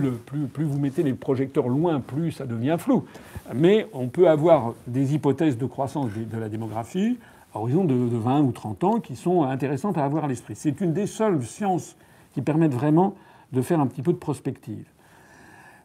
vous 0.59 0.79
mettez 0.79 1.03
les 1.03 1.15
projecteurs 1.15 1.69
loin, 1.69 2.01
plus 2.01 2.33
ça 2.33 2.47
devient 2.47 2.77
flou. 2.79 3.05
Mais 3.55 3.87
on 3.93 4.09
peut 4.09 4.29
avoir 4.29 4.75
des 4.87 5.15
hypothèses 5.15 5.57
de 5.57 5.67
croissance 5.67 6.11
de 6.15 6.39
la 6.39 6.49
démographie 6.49 7.19
à 7.55 7.59
horizon 7.59 7.85
de, 7.85 7.95
de 7.95 8.17
20 8.17 8.43
ou 8.43 8.53
30 8.53 8.85
ans 8.85 9.01
qui 9.01 9.17
sont 9.17 9.45
intéressantes 9.45 9.99
à 9.99 10.05
avoir 10.05 10.25
à 10.25 10.29
l'esprit. 10.29 10.55
C'est 10.55 10.81
une 10.81 10.93
des 10.93 11.07
seules 11.07 11.43
sciences 11.43 11.97
qui 12.35 12.43
permettent 12.43 12.75
vraiment 12.75 13.15
de 13.53 13.63
faire 13.63 13.81
un 13.81 13.87
petit 13.87 14.03
peu 14.03 14.13
de 14.13 14.19
prospective. 14.19 14.85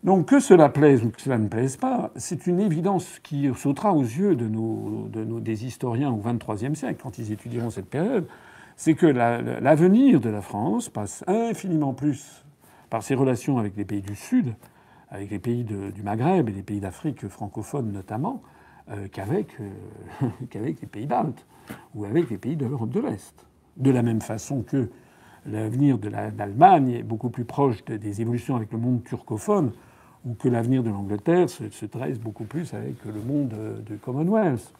Donc 0.03 0.27
que 0.27 0.39
cela 0.39 0.69
plaise 0.69 1.03
ou 1.03 1.09
que 1.09 1.19
cela 1.19 1.39
ne 1.39 1.47
plaise 1.47 1.77
pas, 1.77 2.11
c'est 2.15 2.45
une 2.45 2.59
évidence 2.59 3.19
qui 3.23 3.49
sautera 3.55 3.91
aux 3.91 4.03
yeux 4.03 4.35
de 4.35 4.47
nos, 4.47 5.09
des 5.39 5.65
historiens 5.65 6.11
au 6.11 6.17
XXIIIe 6.17 6.75
siècle, 6.75 6.99
quand 7.01 7.17
ils 7.17 7.31
étudieront 7.31 7.71
cette 7.71 7.89
période, 7.89 8.27
c'est 8.75 8.93
que 8.93 9.07
l'avenir 9.07 10.21
de 10.21 10.29
la 10.29 10.41
France 10.41 10.89
passe 10.89 11.23
infiniment 11.25 11.93
plus 11.93 12.44
par 12.95 13.03
ses 13.03 13.15
relations 13.15 13.57
avec 13.57 13.75
les 13.75 13.83
pays 13.83 14.01
du 14.01 14.15
Sud, 14.15 14.55
avec 15.09 15.29
les 15.29 15.37
pays 15.37 15.65
du 15.65 16.01
Maghreb 16.01 16.47
et 16.47 16.53
les 16.53 16.63
pays 16.63 16.79
d'Afrique 16.79 17.27
francophone 17.27 17.91
notamment, 17.91 18.41
euh, 18.89 19.09
qu'avec 19.11 19.49
euh, 19.59 20.29
qu'avec 20.49 20.79
les 20.79 20.87
pays 20.87 21.05
baltes 21.05 21.45
ou 21.93 22.05
avec 22.05 22.29
les 22.29 22.37
pays 22.37 22.55
de 22.55 22.65
l'Europe 22.65 22.91
de 22.91 23.01
l'Est. 23.01 23.35
De 23.75 23.91
la 23.91 24.01
même 24.01 24.21
façon 24.21 24.61
que 24.61 24.89
l'avenir 25.45 25.97
de 25.97 26.07
l'Allemagne 26.07 26.91
est 26.91 27.03
beaucoup 27.03 27.29
plus 27.29 27.43
proche 27.43 27.83
des 27.83 28.21
évolutions 28.21 28.55
avec 28.55 28.71
le 28.71 28.77
monde 28.77 29.03
turcophone, 29.03 29.73
ou 30.25 30.33
que 30.33 30.47
l'avenir 30.47 30.81
de 30.81 30.89
l'Angleterre 30.89 31.49
se, 31.49 31.69
se, 31.71 31.85
beaucoup 32.19 32.45
plus 32.45 32.73
avec 32.73 33.03
le 33.03 33.19
monde 33.19 33.83
du 33.85 33.97
Commonwealth. 33.97 34.71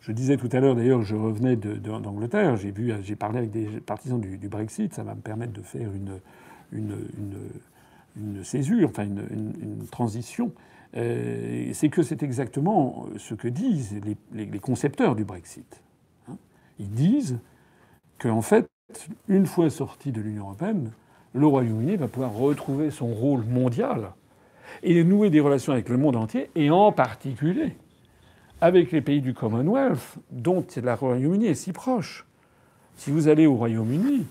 Je 0.00 0.10
disais 0.10 0.36
tout 0.36 0.48
à 0.50 0.58
l'heure, 0.58 0.74
d'ailleurs, 0.74 1.02
je 1.02 1.14
revenais 1.14 1.54
d'Angleterre, 1.54 2.56
j'ai 2.56 3.14
parlé 3.14 3.38
avec 3.38 3.52
des 3.52 3.66
partisans 3.78 4.20
du, 4.20 4.48
Brexit, 4.48 4.92
ça 4.92 5.04
va 5.04 5.14
me 5.14 5.20
permettre 5.20 5.52
de 5.52 5.62
faire 5.62 5.92
une, 5.94 6.18
une, 6.72 8.44
césure, 8.44 8.88
enfin 8.90 9.04
une, 9.04 9.86
transition. 9.90 10.52
Euh, 10.94 11.70
c'est 11.72 11.88
que 11.88 12.02
c'est 12.02 12.22
exactement 12.22 13.06
ce 13.16 13.34
que 13.34 13.48
disent 13.48 14.00
les 14.32 14.58
concepteurs 14.58 15.14
du 15.14 15.24
Brexit. 15.24 15.82
Hein. 16.28 16.36
Ils 16.78 16.90
disent 16.90 17.38
qu'en 18.18 18.42
fait, 18.42 18.66
une 19.28 19.46
fois 19.46 19.70
sorti 19.70 20.12
de 20.12 20.20
l'Union 20.20 20.44
européenne, 20.44 20.90
le 21.34 21.46
Royaume-Uni 21.46 21.96
va 21.96 22.08
pouvoir 22.08 22.34
retrouver 22.34 22.90
son 22.90 23.06
rôle 23.06 23.44
mondial 23.44 24.10
et 24.82 25.02
nouer 25.04 25.30
des 25.30 25.40
relations 25.40 25.72
avec 25.72 25.88
le 25.88 25.96
monde 25.96 26.16
entier, 26.16 26.50
et 26.54 26.70
en 26.70 26.92
particulier 26.92 27.76
avec 28.60 28.92
les 28.92 29.00
pays 29.00 29.20
du 29.20 29.34
Commonwealth, 29.34 30.18
dont 30.30 30.64
le 30.76 30.94
Royaume-Uni 30.94 31.46
est 31.46 31.54
si 31.54 31.72
proche. 31.72 32.26
Si 32.96 33.10
vous 33.10 33.28
allez 33.28 33.46
au 33.46 33.54
Royaume-Uni, 33.56 34.24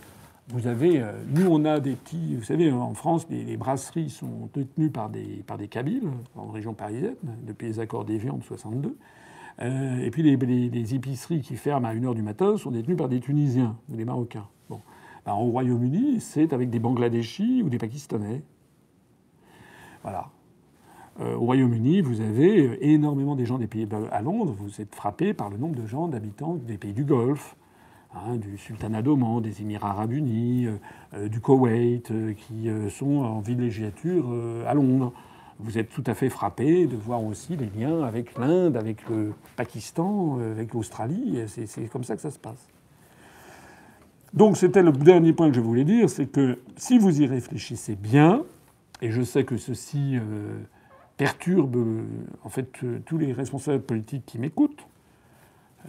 vous 0.54 0.68
avez, 0.68 1.02
euh, 1.02 1.12
nous 1.28 1.48
on 1.48 1.66
a 1.66 1.80
des 1.80 1.96
petits, 1.96 2.36
vous 2.36 2.44
savez, 2.44 2.72
en 2.72 2.94
France, 2.94 3.28
les, 3.30 3.58
brasseries 3.58 4.10
sont 4.10 4.50
détenues 4.54 4.90
par 4.90 5.10
des, 5.10 5.44
par 5.48 5.58
des 5.58 5.68
Kabyles, 5.68 6.10
en 6.36 6.48
région 6.50 6.74
parisienne, 6.74 7.16
depuis 7.44 7.68
les 7.68 7.80
accords 7.80 8.06
d'Évian 8.06 8.38
de 8.38 8.44
62. 8.44 8.98
Euh, 9.62 10.00
et 10.00 10.12
puis 10.12 10.24
les, 10.24 10.36
les, 10.36 10.70
les, 10.70 10.96
épiceries 10.96 11.42
qui 11.42 11.56
ferment 11.56 11.88
à 11.88 11.94
1h 11.94 12.16
du 12.16 12.22
matin 12.22 12.58
sont 12.58 12.72
détenues 12.72 12.96
par 12.96 13.10
des 13.10 13.20
Tunisiens 13.20 13.78
ou 13.90 13.96
des 13.96 14.06
Marocains. 14.06 14.48
Bon. 14.70 14.82
Ben, 15.26 15.34
au 15.34 15.52
Royaume-Uni, 15.52 16.20
c'est 16.20 16.54
avec 16.54 16.70
des 16.70 16.80
Bangladeshis 16.80 17.62
ou 17.64 17.70
des 17.70 17.78
Pakistanais. 17.78 18.42
Voilà. 20.04 20.30
Euh, 21.20 21.36
au 21.36 21.42
Royaume-Uni, 21.42 22.02
vous 22.02 22.22
avez 22.22 22.68
euh, 22.68 22.78
énormément 22.82 23.36
des 23.36 23.46
gens 23.46 23.60
des 23.60 23.68
pays 23.68 23.88
à 24.12 24.22
Londres. 24.22 24.56
Vous 24.58 24.82
êtes 24.82 24.96
frappé 24.96 25.34
par 25.34 25.50
le 25.50 25.58
nombre 25.58 25.76
de 25.76 25.86
gens, 25.86 26.08
d'habitants 26.08 26.56
des 26.56 26.78
pays 26.78 26.94
du 26.94 27.04
Golfe, 27.04 27.56
hein, 28.16 28.36
du 28.36 28.58
Sultanat 28.58 29.02
d'Oman, 29.02 29.42
des 29.42 29.62
Émirats 29.62 29.92
arabes 29.92 30.14
unis, 30.14 30.68
euh, 31.14 31.28
du 31.28 31.40
Koweït, 31.40 32.12
euh, 32.12 32.34
qui 32.34 32.70
euh, 32.70 32.90
sont 32.90 33.18
en 33.18 33.40
villégiature 33.40 34.34
à 34.68 34.74
Londres 34.74 35.14
vous 35.64 35.78
êtes 35.78 35.90
tout 35.90 36.04
à 36.08 36.16
fait 36.16 36.30
frappé 36.30 36.88
de 36.88 36.96
voir 36.96 37.24
aussi 37.24 37.56
les 37.56 37.68
liens 37.68 38.02
avec 38.02 38.36
l'Inde, 38.36 38.76
avec 38.76 39.08
le 39.08 39.34
Pakistan, 39.56 40.40
avec 40.40 40.74
l'Australie. 40.74 41.38
C'est 41.46 41.88
comme 41.92 42.04
ça 42.04 42.16
que 42.16 42.22
ça 42.24 42.32
se 42.32 42.40
passe. 42.40 42.68
Donc 44.34 44.58
c'était 44.58 44.82
le 44.82 44.92
dernier 44.92 45.34
point 45.34 45.50
que 45.50 45.56
je 45.56 45.62
voulais 45.62 45.84
dire, 45.84 46.10
c'est 46.10 46.26
que 46.26 46.58
si 46.78 46.98
vous 46.98 47.22
y 47.22 47.28
réfléchissez 47.28 47.96
bien, 47.96 48.44
et 49.02 49.12
je 49.12 49.22
sais 49.22 49.44
que 49.44 49.58
ceci 49.58 50.16
euh, 50.16 50.60
perturbe 51.18 51.76
en 52.44 52.50
fait 52.50 52.72
tous 53.06 53.18
les 53.18 53.34
responsables 53.34 53.84
politiques 53.84 54.26
qui 54.26 54.40
m'écoutent, 54.40 54.88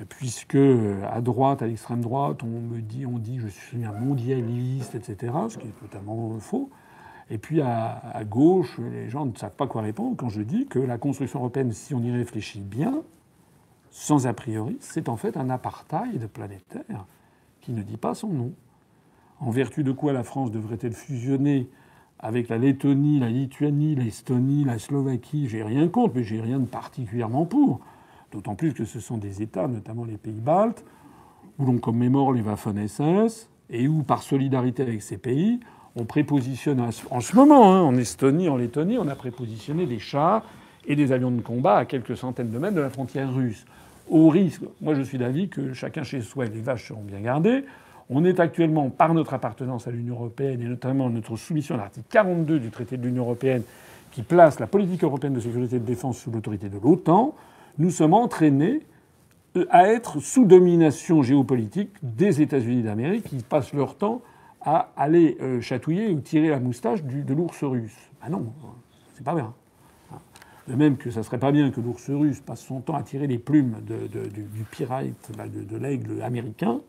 puisque 0.08 0.56
à 0.56 1.20
droite, 1.20 1.62
à 1.62 1.66
l'extrême 1.66 2.00
droite, 2.00 2.42
on 2.42 2.46
me 2.46 2.80
dit, 2.80 3.06
on 3.06 3.18
dit 3.18 3.38
je 3.38 3.48
suis 3.48 3.84
un 3.84 3.92
mondialiste, 3.92 4.94
etc., 4.94 5.32
ce 5.48 5.58
qui 5.58 5.68
est 5.68 5.80
totalement 5.80 6.38
faux. 6.40 6.70
Et 7.30 7.38
puis 7.38 7.60
à, 7.62 8.22
gauche, 8.24 8.78
les 8.78 9.08
gens 9.08 9.24
ne 9.24 9.34
savent 9.34 9.54
pas 9.54 9.66
quoi 9.66 9.82
répondre 9.82 10.16
quand 10.16 10.28
je 10.28 10.42
dis 10.42 10.66
que 10.66 10.78
la 10.78 10.98
construction 10.98 11.38
européenne, 11.38 11.72
si 11.72 11.94
on 11.94 12.00
y 12.02 12.10
réfléchit 12.10 12.60
bien, 12.60 13.02
sans 13.90 14.26
a 14.26 14.32
priori, 14.32 14.76
c'est 14.80 15.08
en 15.08 15.16
fait 15.16 15.36
un 15.36 15.50
apartheid 15.50 16.26
planétaire 16.28 17.06
qui 17.60 17.72
ne 17.72 17.82
dit 17.82 17.96
pas 17.96 18.14
son 18.14 18.28
nom. 18.28 18.52
En 19.40 19.50
vertu 19.50 19.82
de 19.82 19.92
quoi 19.92 20.12
la 20.12 20.24
France 20.24 20.50
devrait-elle 20.50 20.92
fusionner 20.92 21.68
avec 22.18 22.48
la 22.48 22.58
Lettonie, 22.58 23.18
la 23.18 23.28
Lituanie, 23.28 23.94
l'Estonie, 23.94 24.64
la 24.64 24.78
Slovaquie? 24.78 25.48
J'ai 25.48 25.62
rien 25.62 25.88
contre, 25.88 26.14
mais 26.16 26.24
j'ai 26.24 26.40
rien 26.40 26.58
de 26.58 26.66
particulièrement 26.66 27.46
pour. 27.46 27.80
D'autant 28.32 28.54
plus 28.54 28.72
que 28.72 28.84
ce 28.84 28.98
sont 28.98 29.18
des 29.18 29.42
États, 29.42 29.68
notamment 29.68 30.04
les 30.04 30.16
pays 30.16 30.40
baltes, 30.40 30.84
où 31.58 31.66
l'on 31.66 31.78
commémore 31.78 32.32
les 32.32 32.40
Waffen-SS 32.40 33.48
et 33.70 33.86
où, 33.88 34.02
par 34.02 34.22
solidarité 34.22 34.82
avec 34.82 35.02
ces 35.02 35.18
pays, 35.18 35.60
on 35.96 36.04
prépositionne 36.04 36.80
en 36.80 37.20
ce 37.20 37.36
moment, 37.36 37.74
hein, 37.74 37.82
en 37.82 37.96
Estonie, 37.96 38.48
en 38.48 38.56
Lettonie, 38.56 38.96
on 38.98 39.08
a 39.08 39.14
prépositionné 39.14 39.84
des 39.84 39.98
chars 39.98 40.42
et 40.86 40.96
des 40.96 41.12
avions 41.12 41.30
de 41.30 41.42
combat 41.42 41.76
à 41.76 41.84
quelques 41.84 42.16
centaines 42.16 42.50
de 42.50 42.58
mètres 42.58 42.74
de 42.74 42.80
la 42.80 42.90
frontière 42.90 43.32
russe. 43.32 43.66
Au 44.08 44.28
risque, 44.28 44.62
moi 44.80 44.94
je 44.94 45.02
suis 45.02 45.18
d'avis 45.18 45.48
que 45.48 45.74
chacun 45.74 46.02
chez 46.02 46.22
soi, 46.22 46.46
les 46.46 46.60
vaches 46.60 46.88
seront 46.88 47.02
bien 47.02 47.20
gardées. 47.20 47.64
On 48.08 48.24
est 48.24 48.40
actuellement, 48.40 48.90
par 48.90 49.14
notre 49.14 49.34
appartenance 49.34 49.86
à 49.86 49.90
l'Union 49.90 50.14
européenne 50.14 50.60
et 50.60 50.66
notamment 50.66 51.08
notre 51.08 51.36
soumission 51.36 51.76
à 51.76 51.78
l'article 51.78 52.06
42 52.10 52.58
du 52.58 52.70
traité 52.70 52.96
de 52.96 53.06
l'Union 53.06 53.24
européenne 53.24 53.62
qui 54.10 54.22
place 54.22 54.58
la 54.58 54.66
politique 54.66 55.04
européenne 55.04 55.34
de 55.34 55.40
sécurité 55.40 55.76
et 55.76 55.80
de 55.80 55.86
défense 55.86 56.18
sous 56.18 56.30
l'autorité 56.30 56.68
de 56.68 56.78
l'OTAN, 56.78 57.34
nous 57.78 57.90
sommes 57.90 58.14
entraînés 58.14 58.80
euh, 59.56 59.66
à 59.70 59.88
être 59.88 60.20
sous 60.20 60.44
domination 60.44 61.22
géopolitique 61.22 61.90
des 62.02 62.40
États-Unis 62.42 62.82
d'Amérique 62.82 63.24
qui 63.24 63.36
passent 63.36 63.72
leur 63.72 63.96
temps 63.96 64.22
à 64.60 64.90
aller 64.96 65.36
euh, 65.40 65.60
chatouiller 65.60 66.10
ou 66.10 66.20
tirer 66.20 66.48
la 66.48 66.60
moustache 66.60 67.02
de 67.02 67.34
l'ours 67.34 67.62
russe. 67.64 67.96
Ah 68.22 68.30
non, 68.30 68.52
c'est 69.14 69.24
pas 69.24 69.34
bien. 69.34 69.52
De 70.68 70.76
même 70.76 70.96
que 70.96 71.10
ça 71.10 71.24
serait 71.24 71.38
pas 71.38 71.50
bien 71.50 71.72
que 71.72 71.80
l'ours 71.80 72.08
russe 72.08 72.40
passe 72.40 72.60
son 72.60 72.80
temps 72.80 72.94
à 72.94 73.02
tirer 73.02 73.26
les 73.26 73.38
plumes 73.38 73.78
du, 73.84 74.62
pirate, 74.70 75.32
de, 75.52 75.64
de 75.64 75.76
l'aigle 75.76 76.22
américain, 76.22 76.80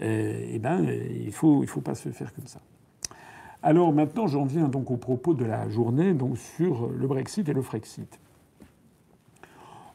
euh, 0.00 0.48
eh 0.52 0.58
ben, 0.60 0.86
il 0.86 1.32
faut, 1.32 1.62
il 1.62 1.68
faut 1.68 1.80
pas 1.80 1.96
se 1.96 2.10
faire 2.10 2.32
comme 2.34 2.46
ça. 2.46 2.60
Alors 3.62 3.92
maintenant, 3.92 4.28
j'en 4.28 4.44
viens 4.44 4.68
donc 4.68 4.90
au 4.92 4.96
propos 4.96 5.34
de 5.34 5.44
la 5.44 5.68
journée 5.68 6.14
donc 6.14 6.38
sur 6.38 6.88
le 6.88 7.06
Brexit 7.08 7.48
et 7.48 7.52
le 7.52 7.62
Frexit. 7.62 8.20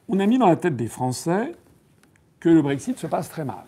On 0.07 0.19
a 0.19 0.25
mis 0.25 0.37
dans 0.37 0.47
la 0.47 0.55
tête 0.55 0.75
des 0.75 0.87
Français 0.87 1.55
que 2.39 2.49
le 2.49 2.61
Brexit 2.61 2.97
se 2.97 3.07
passe 3.07 3.29
très 3.29 3.45
mal, 3.45 3.63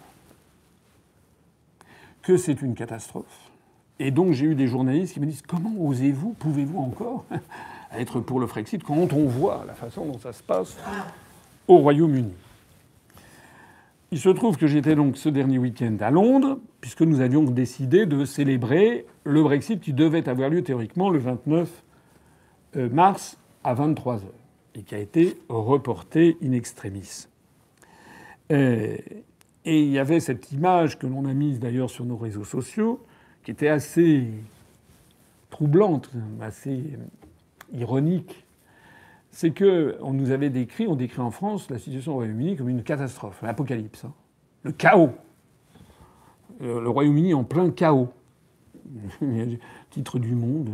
que 2.22 2.38
c'est 2.38 2.62
une 2.62 2.76
catastrophe, 2.76 3.52
et 4.00 4.12
donc 4.12 4.34
j'ai 4.34 4.48
eu 4.48 4.56
des 4.56 4.68
journalistes 4.68 5.14
qui 5.14 5.20
me 5.20 5.26
disent 5.26 5.44
comment 5.48 5.74
osez-vous, 5.80 6.34
pouvez-vous 6.34 6.80
encore 6.80 7.26
être 7.98 8.20
pour 8.20 8.40
le 8.40 8.48
Frexit 8.48 8.84
quand 8.84 9.14
on 9.14 9.28
voit 9.28 9.64
la 9.68 9.74
façon 9.74 10.06
dont 10.06 10.20
ça 10.20 10.34
se 10.34 10.44
passe 10.44 10.76
au 11.68 11.78
Royaume-Uni? 11.78 12.34
Il 14.12 14.20
se 14.20 14.30
trouve 14.30 14.58
que 14.58 14.68
j'étais 14.68 14.96
donc 14.96 15.18
ce 15.18 15.30
dernier 15.30 15.58
week-end 15.58 15.98
à 16.00 16.12
Londres, 16.12 16.60
puisque 16.82 17.02
nous 17.02 17.22
avions 17.22 17.44
décidé 17.44 18.06
de 18.06 18.26
célébrer 18.26 19.06
le 19.24 19.42
Brexit 19.42 19.80
qui 19.82 19.94
devait 19.94 20.28
avoir 20.30 20.50
lieu 20.50 20.64
théoriquement 20.64 21.10
le 21.10 21.20
29 21.20 21.84
euh, 22.76 22.90
mars 22.90 23.38
à 23.64 23.74
23 23.74 24.16
heures 24.18 24.43
et 24.76 24.84
qui 24.84 24.96
a 24.96 25.00
été 25.00 25.38
reporté 25.50 26.38
in 26.44 26.52
extremis. 26.52 27.28
Euh, 28.52 28.98
et 29.66 29.82
il 29.82 29.90
y 29.90 30.00
avait 30.00 30.20
cette 30.20 30.52
image 30.52 31.00
que 31.00 31.08
l'on 31.08 31.26
a 31.26 31.34
mise 31.34 31.60
d'ailleurs 31.60 31.90
sur 31.90 32.06
nos 32.06 32.18
réseaux 32.18 32.44
sociaux 32.44 33.06
qui 33.44 33.52
était 33.52 33.70
assez 33.70 34.28
troublante, 35.50 36.10
assez 36.42 36.98
ironique, 37.74 38.46
c'est 39.32 39.52
que 39.52 39.98
on 40.02 40.14
nous 40.14 40.32
avait 40.32 40.50
décrit, 40.50 40.88
on 40.88 40.96
décrit 40.96 41.22
en 41.22 41.32
France 41.32 41.70
la 41.70 41.80
situation 41.80 42.14
au 42.14 42.16
Royaume-Uni 42.16 42.56
comme 42.56 42.70
une 42.70 42.84
catastrophe, 42.84 43.42
l'apocalypse, 43.42 44.06
hein. 44.06 44.14
le 44.64 44.72
chaos. 44.72 45.12
Euh, 46.62 46.80
le 46.80 46.90
Royaume-Uni 46.90 47.34
en 47.34 47.44
plein 47.44 47.72
chaos. 47.72 48.10
Titre 49.90 50.20
du 50.20 50.36
monde. 50.36 50.70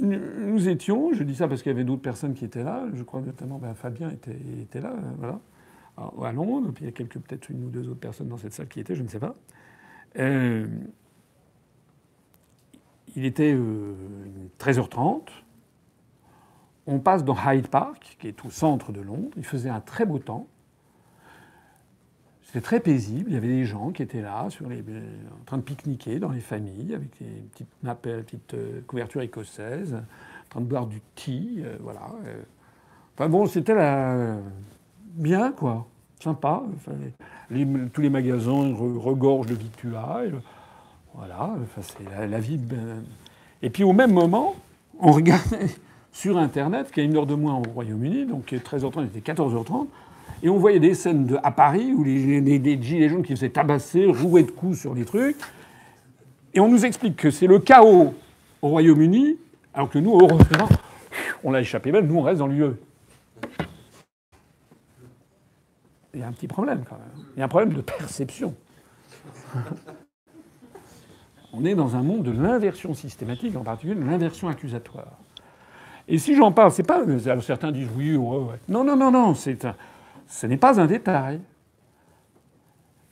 Nous 0.00 0.68
étions, 0.68 1.12
je 1.12 1.22
dis 1.22 1.34
ça 1.34 1.48
parce 1.48 1.62
qu'il 1.62 1.70
y 1.70 1.74
avait 1.74 1.84
d'autres 1.84 2.02
personnes 2.02 2.34
qui 2.34 2.44
étaient 2.44 2.64
là, 2.64 2.86
je 2.94 3.02
crois 3.02 3.20
notamment 3.20 3.58
ben, 3.58 3.74
Fabien 3.74 4.10
était, 4.10 4.80
là, 4.80 4.94
voilà, 5.18 5.38
à 5.98 6.32
Londres, 6.32 6.70
puis 6.74 6.84
il 6.84 6.86
y 6.86 6.88
a 6.88 6.92
quelques, 6.92 7.18
peut-être 7.18 7.50
une 7.50 7.64
ou 7.64 7.68
deux 7.68 7.88
autres 7.88 8.00
personnes 8.00 8.28
dans 8.28 8.38
cette 8.38 8.54
salle 8.54 8.68
qui 8.68 8.80
étaient, 8.80 8.94
je 8.94 9.02
ne 9.02 9.08
sais 9.08 9.18
pas. 9.18 9.34
Euh, 10.18 10.66
il 13.16 13.24
était 13.24 13.54
13h30. 14.58 14.98
Euh, 14.98 15.20
on 16.86 16.98
passe 16.98 17.24
dans 17.24 17.36
Hyde 17.36 17.68
Park, 17.68 18.16
qui 18.18 18.28
est 18.28 18.44
au 18.44 18.50
centre 18.50 18.92
de 18.92 19.00
Londres. 19.00 19.30
Il 19.36 19.44
faisait 19.44 19.68
un 19.68 19.80
très 19.80 20.06
beau 20.06 20.18
temps. 20.18 20.48
C'était 22.52 22.64
très 22.64 22.80
paisible. 22.80 23.30
Il 23.30 23.34
y 23.34 23.36
avait 23.38 23.48
des 23.48 23.64
gens 23.64 23.92
qui 23.92 24.02
étaient 24.02 24.20
là, 24.20 24.46
les, 24.68 24.80
en 24.80 25.44
train 25.46 25.56
de 25.56 25.62
pique-niquer 25.62 26.18
dans 26.18 26.28
les 26.28 26.40
familles, 26.40 26.94
avec 26.94 27.08
des 27.18 27.26
petites 27.50 27.82
nappes, 27.82 28.02
petites 28.02 28.52
euh, 28.52 28.82
couvertures 28.86 29.22
écossaises, 29.22 29.94
en 29.94 30.50
train 30.50 30.60
de 30.60 30.66
boire 30.66 30.86
du 30.86 31.00
thé. 31.14 31.64
voilà. 31.80 32.02
Enfin 33.14 33.30
bon, 33.30 33.46
c'était 33.46 33.74
bien, 35.14 35.52
quoi. 35.52 35.86
Sympa. 36.20 36.62
tous 37.48 38.00
les 38.02 38.10
magasins 38.10 38.74
regorgent 38.76 39.48
de 39.48 39.54
victuailles. 39.54 40.34
Voilà, 41.14 41.54
c'est 41.80 42.28
la, 42.28 42.38
vie. 42.38 42.58
Ben. 42.58 43.02
Et 43.62 43.70
puis 43.70 43.82
au 43.82 43.94
même 43.94 44.12
moment, 44.12 44.56
on 45.00 45.12
regardait 45.12 45.68
sur 46.12 46.36
Internet, 46.36 46.90
qui 46.90 47.00
a 47.00 47.02
une 47.02 47.16
heure 47.16 47.26
de 47.26 47.34
moins 47.34 47.54
au 47.54 47.62
Royaume-Uni, 47.62 48.26
donc 48.26 48.52
13h30, 48.52 49.08
il 49.12 49.18
était 49.18 49.32
14h30, 49.32 49.86
et 50.42 50.48
on 50.48 50.58
voyait 50.58 50.80
des 50.80 50.94
scènes 50.94 51.26
de, 51.26 51.38
à 51.42 51.50
Paris 51.50 51.92
où 51.92 52.04
les, 52.04 52.40
les, 52.40 52.82
gilets 52.82 53.08
jaunes 53.08 53.22
qui 53.22 53.34
faisaient 53.34 53.50
tabasser, 53.50 54.06
rouer 54.06 54.42
de 54.42 54.50
coups 54.50 54.78
sur 54.78 54.94
les 54.94 55.04
trucs. 55.04 55.36
Et 56.54 56.60
on 56.60 56.68
nous 56.68 56.84
explique 56.84 57.16
que 57.16 57.30
c'est 57.30 57.46
le 57.46 57.58
chaos 57.58 58.14
au 58.60 58.68
Royaume-Uni, 58.68 59.38
alors 59.74 59.88
que 59.88 59.98
nous, 59.98 60.12
heureusement, 60.12 60.68
on 61.44 61.50
l'a 61.50 61.60
échappé 61.60 61.92
belle, 61.92 62.06
nous 62.06 62.16
on 62.16 62.22
reste 62.22 62.38
dans 62.38 62.46
l'UE. 62.46 62.74
Il 66.14 66.20
y 66.20 66.22
a 66.22 66.26
un 66.26 66.32
petit 66.32 66.48
problème 66.48 66.84
quand 66.88 66.96
même. 66.96 67.24
Il 67.36 67.38
y 67.38 67.42
a 67.42 67.46
un 67.46 67.48
problème 67.48 67.72
de 67.72 67.80
perception. 67.80 68.54
On 71.54 71.64
est 71.66 71.74
dans 71.74 71.96
un 71.96 72.02
monde 72.02 72.22
de 72.22 72.30
l'inversion 72.30 72.94
systématique, 72.94 73.56
en 73.56 73.62
particulier 73.62 73.94
de 73.94 74.04
l'inversion 74.04 74.48
accusatoire. 74.48 75.18
Et 76.08 76.18
si 76.18 76.34
j'en 76.34 76.50
parle, 76.50 76.72
c'est 76.72 76.82
pas. 76.82 77.02
Alors 77.26 77.42
certains 77.42 77.72
disent 77.72 77.90
oui, 77.94 78.16
ouais, 78.16 78.58
Non, 78.68 78.84
non, 78.84 78.96
non, 78.96 79.10
non. 79.10 79.34
C'est 79.34 79.66
ce 80.32 80.46
n'est 80.46 80.56
pas 80.56 80.80
un 80.80 80.86
détail. 80.86 81.40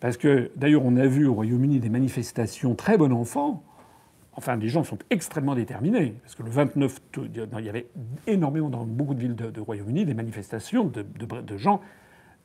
Parce 0.01 0.17
que 0.17 0.51
d'ailleurs, 0.57 0.83
on 0.85 0.97
a 0.97 1.07
vu 1.07 1.27
au 1.27 1.35
Royaume-Uni 1.35 1.79
des 1.79 1.91
manifestations 1.91 2.75
très 2.75 2.97
bon 2.97 3.13
enfant. 3.13 3.63
Enfin, 4.33 4.57
les 4.57 4.69
gens 4.69 4.85
sont 4.85 4.97
extrêmement 5.11 5.55
déterminés. 5.55 6.15
Parce 6.23 6.35
que 6.35 6.43
le 6.43 6.49
29, 6.49 6.99
il 7.19 7.65
y 7.65 7.69
avait 7.69 7.89
énormément 8.27 8.71
dans 8.71 8.87
beaucoup 8.87 9.13
de 9.13 9.21
villes 9.21 9.35
de, 9.35 9.61
Royaume-Uni 9.61 10.07
des 10.07 10.15
manifestations 10.15 10.87
de, 10.87 11.03
de, 11.03 11.57
gens. 11.59 11.83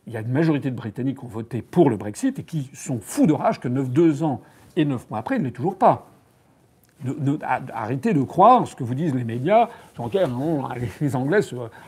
Il 0.07 0.13
y 0.13 0.17
a 0.17 0.19
une 0.19 0.31
majorité 0.31 0.69
de 0.69 0.75
Britanniques 0.75 1.19
qui 1.19 1.25
ont 1.25 1.29
voté 1.29 1.61
pour 1.61 1.89
le 1.89 1.95
Brexit 1.95 2.37
et 2.39 2.43
qui 2.43 2.69
sont 2.73 2.99
fous 2.99 3.27
de 3.27 3.33
rage 3.33 3.61
que 3.61 3.69
9, 3.69 3.89
2 3.91 4.23
ans 4.23 4.41
et 4.75 4.83
neuf 4.83 5.09
mois 5.09 5.19
après, 5.19 5.37
il 5.37 5.39
ne 5.39 5.45
l'est 5.45 5.51
toujours 5.51 5.77
pas. 5.77 6.11
Arrêtez 7.73 8.13
de 8.13 8.21
croire 8.23 8.67
ce 8.67 8.75
que 8.75 8.83
vous 8.83 8.95
disent 8.95 9.13
les 9.13 9.23
médias, 9.23 9.69
sur 9.93 10.05
lequel 10.05 10.29
les 11.01 11.15
Anglais 11.15 11.41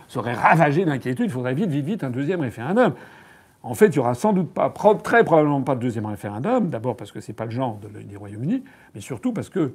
seraient 0.08 0.34
ravagés 0.34 0.86
d'inquiétude, 0.86 1.26
il 1.26 1.32
faudrait 1.32 1.54
vite, 1.54 1.70
vite, 1.70 1.86
vite 1.86 2.04
un 2.04 2.10
deuxième 2.10 2.42
référendum. 2.42 2.94
En 3.64 3.74
fait, 3.74 3.88
il 3.88 3.94
n'y 3.94 4.00
aura 4.00 4.14
sans 4.14 4.34
doute 4.34 4.54
pas, 4.54 4.72
très 5.04 5.24
probablement 5.24 5.62
pas 5.62 5.76
de 5.76 5.82
deuxième 5.82 6.06
référendum, 6.06 6.70
d'abord 6.70 6.96
parce 6.96 7.12
que 7.12 7.20
ce 7.20 7.32
n'est 7.32 7.36
pas 7.36 7.46
le 7.46 7.52
genre 7.52 7.78
de, 7.78 8.02
des 8.02 8.16
Royaume-Uni, 8.16 8.64
mais 8.96 9.02
surtout 9.02 9.34
parce 9.34 9.50
que 9.50 9.74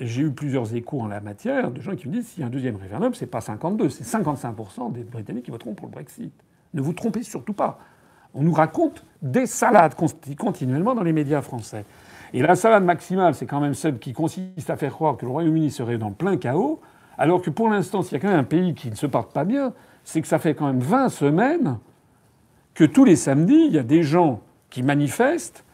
j'ai 0.00 0.22
eu 0.22 0.30
plusieurs 0.30 0.74
échos 0.74 1.00
en 1.00 1.08
la 1.08 1.20
matière 1.20 1.70
de 1.70 1.80
gens 1.80 1.96
qui 1.96 2.08
me 2.08 2.14
disent 2.14 2.28
s'il 2.28 2.40
y 2.40 2.44
a 2.44 2.46
un 2.46 2.50
deuxième 2.50 2.76
référendum, 2.76 3.14
c'est 3.14 3.26
pas 3.26 3.40
52, 3.40 3.90
c'est 3.90 4.04
55% 4.04 4.92
des 4.92 5.02
Britanniques 5.02 5.44
qui 5.44 5.50
voteront 5.50 5.74
pour 5.74 5.88
le 5.88 5.92
Brexit. 5.92 6.32
Ne 6.74 6.80
vous 6.80 6.92
trompez 6.92 7.22
surtout 7.22 7.52
pas. 7.52 7.80
On 8.34 8.42
nous 8.42 8.52
raconte 8.52 9.04
des 9.22 9.46
salades 9.46 9.94
continuellement 10.38 10.94
dans 10.94 11.02
les 11.02 11.12
médias 11.12 11.42
français. 11.42 11.84
Et 12.34 12.42
la 12.42 12.56
salade 12.56 12.84
maximale, 12.84 13.34
c'est 13.34 13.46
quand 13.46 13.60
même 13.60 13.74
celle 13.74 13.98
qui 13.98 14.12
consiste 14.12 14.68
à 14.68 14.76
faire 14.76 14.92
croire 14.92 15.16
que 15.16 15.24
le 15.24 15.32
Royaume-Uni 15.32 15.70
serait 15.70 15.98
dans 15.98 16.12
plein 16.12 16.36
chaos, 16.36 16.80
alors 17.16 17.42
que 17.42 17.50
pour 17.50 17.68
l'instant, 17.68 18.02
s'il 18.02 18.12
y 18.12 18.16
a 18.16 18.20
quand 18.20 18.28
même 18.28 18.40
un 18.40 18.44
pays 18.44 18.74
qui 18.74 18.90
ne 18.90 18.94
se 18.94 19.06
porte 19.06 19.32
pas 19.32 19.44
bien, 19.44 19.72
c'est 20.04 20.20
que 20.20 20.28
ça 20.28 20.38
fait 20.38 20.54
quand 20.54 20.66
même 20.66 20.80
20 20.80 21.08
semaines 21.08 21.78
que 22.74 22.84
tous 22.84 23.04
les 23.04 23.16
samedis, 23.16 23.66
il 23.66 23.72
y 23.72 23.78
a 23.78 23.82
des 23.82 24.02
gens 24.02 24.40
qui 24.70 24.82
manifestent, 24.82 25.64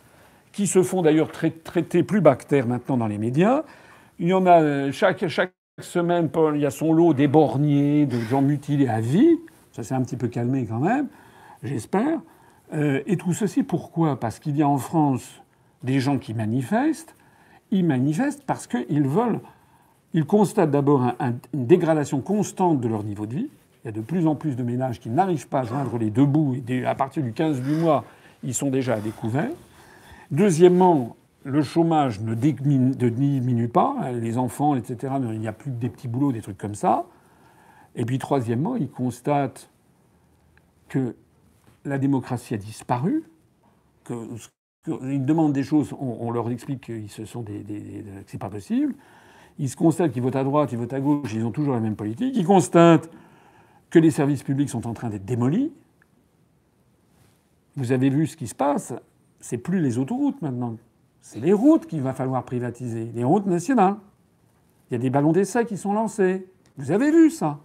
qui 0.53 0.67
se 0.67 0.83
font 0.83 1.03
d'ailleurs 1.03 1.31
traiter 1.31 2.03
plus 2.03 2.21
bactères 2.21 2.67
maintenant 2.67 2.97
dans 2.97 3.09
les 3.09 3.19
médias. 3.19 3.65
Il 4.19 4.29
y 4.29 4.33
en 4.33 4.47
a 4.47 4.63
euh, 4.63 4.93
chaque, 4.93 5.27
chaque 5.29 5.53
semaine, 5.81 6.31
il 6.55 6.61
y 6.61 6.67
a 6.67 6.71
son 6.71 6.93
lot 6.93 7.13
d'éborgnés, 7.13 8.07
de 8.07 8.19
gens 8.21 8.41
mutilés 8.41 8.89
à 8.89 9.01
vie. 9.01 9.39
Ça 9.73 9.83
s'est 9.83 9.95
un 9.95 10.03
petit 10.03 10.17
peu 10.17 10.29
calmé 10.29 10.67
quand 10.67 10.79
même, 10.79 11.09
j'espère. 11.63 12.21
Euh, 12.73 13.03
et 13.07 13.17
tout 13.17 13.33
ceci, 13.33 13.65
pourquoi? 13.65 14.19
Parce 14.19 14.39
qu'il 14.39 14.57
y 14.57 14.63
a 14.63 14.69
en 14.69 14.79
France 14.79 15.43
des 15.85 16.01
gens 16.01 16.19
qui 16.19 16.35
manifestent, 16.35 17.15
ils 17.71 17.85
manifestent 17.85 18.45
parce 18.45 18.67
qu'ils 18.67 19.07
veulent. 19.07 19.41
Ils 20.13 20.25
constatent 20.25 20.71
d'abord 20.71 21.13
une 21.53 21.67
dégradation 21.67 22.21
constante 22.21 22.81
de 22.81 22.89
leur 22.89 23.05
niveau 23.05 23.27
de 23.27 23.35
vie. 23.35 23.51
Il 23.83 23.87
y 23.87 23.91
a 23.91 23.93
de 23.93 24.01
plus 24.01 24.27
en 24.27 24.35
plus 24.35 24.57
de 24.57 24.63
ménages 24.63 24.99
qui 24.99 25.11
n'arrivent 25.11 25.49
pas 25.49 25.61
à 25.61 25.65
joindre 25.65 25.99
les 25.99 26.11
deux 26.11 26.25
bouts. 26.25 26.57
Et 26.69 26.87
à 26.87 26.95
partir 26.95 27.23
du 27.23 27.33
15 27.33 27.61
du 27.61 27.77
mois, 27.77 28.05
ils 28.43 28.55
sont 28.55 28.71
déjà 28.71 28.95
à 28.95 29.01
découvert. 29.01 29.51
Deuxièmement, 30.31 31.17
le 31.43 31.63
chômage 31.63 32.21
ne 32.21 32.35
diminue 32.35 33.69
pas. 33.69 34.13
Les 34.13 34.39
enfants, 34.39 34.75
etc., 34.75 35.15
il 35.21 35.39
n'y 35.39 35.49
a 35.49 35.53
plus 35.53 35.71
que 35.71 35.77
des 35.77 35.91
petits 35.91 36.09
boulots, 36.09 36.33
des 36.33 36.41
trucs 36.41 36.59
comme 36.59 36.75
ça. 36.75 37.05
Et 37.95 38.05
puis 38.05 38.19
troisièmement, 38.19 38.77
ils 38.77 38.91
constatent 38.91 39.69
que 40.89 41.15
la 41.85 41.99
démocratie 41.99 42.55
a 42.55 42.57
disparu, 42.57 43.25
que 44.05 44.15
ils 44.87 45.25
demandent 45.25 45.53
des 45.53 45.63
choses, 45.63 45.95
on, 45.99 46.31
leur 46.31 46.51
explique 46.51 46.87
que 46.87 47.09
ce 47.09 47.25
sont 47.25 47.45
pas 48.39 48.51
possible. 48.51 48.95
Ils 49.59 49.69
se 49.69 49.77
constatent 49.77 50.13
qu'ils 50.13 50.23
votent 50.23 50.37
à 50.37 50.45
droite, 50.45 50.73
ils 50.73 50.79
votent 50.79 50.93
à 50.93 51.01
gauche, 51.01 51.33
ils 51.33 51.45
ont 51.45 51.53
toujours 51.53 51.75
la 51.75 51.81
même 51.81 51.97
politique. 51.97 52.37
Ils 52.37 52.45
constatent 52.45 53.09
que 53.91 53.99
les 53.99 54.11
services 54.11 54.43
publics 54.43 54.69
sont 54.69 54.87
en 54.87 54.93
train 54.93 55.09
d'être 55.09 55.25
démolis. 55.25 55.73
Vous 57.77 57.93
avez 57.93 58.11
vu 58.11 58.27
ce 58.27 58.37
qui 58.37 58.47
se 58.47 58.55
passe. 58.55 58.93
C'est 59.41 59.59
plus 59.59 59.81
les 59.81 59.99
autoroutes 59.99 60.43
maintenant. 60.43 60.77
C'est 61.21 61.41
les 61.41 61.53
routes 61.53 61.87
qu'il 61.87 62.03
va 62.03 62.13
falloir 62.13 62.45
privatiser, 62.45 63.11
les 63.15 63.25
routes 63.25 63.47
nationales. 63.47 63.97
Il 64.91 64.95
y 64.95 64.97
a 64.97 64.99
des 64.99 65.11
ballons 65.11 65.33
d'essai 65.33 65.65
qui 65.65 65.77
sont 65.77 65.93
lancés. 65.93 66.47
Vous 66.77 66.91
avez 66.91 67.11
vu 67.11 67.31
ça. 67.31 67.61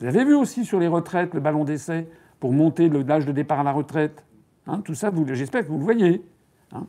Vous 0.00 0.06
avez 0.06 0.24
vu 0.24 0.34
aussi 0.34 0.64
sur 0.64 0.80
les 0.80 0.88
retraites 0.88 1.34
le 1.34 1.40
ballon 1.40 1.64
d'essai 1.64 2.08
pour 2.40 2.52
monter 2.52 2.88
l'âge 2.88 3.26
de 3.26 3.32
départ 3.32 3.60
à 3.60 3.62
la 3.62 3.72
retraite. 3.72 4.24
Hein, 4.66 4.80
tout 4.80 4.94
ça, 4.94 5.12
j'espère 5.32 5.62
que 5.62 5.68
vous 5.68 5.78
le 5.78 5.84
voyez. 5.84 6.22
Hein. 6.74 6.86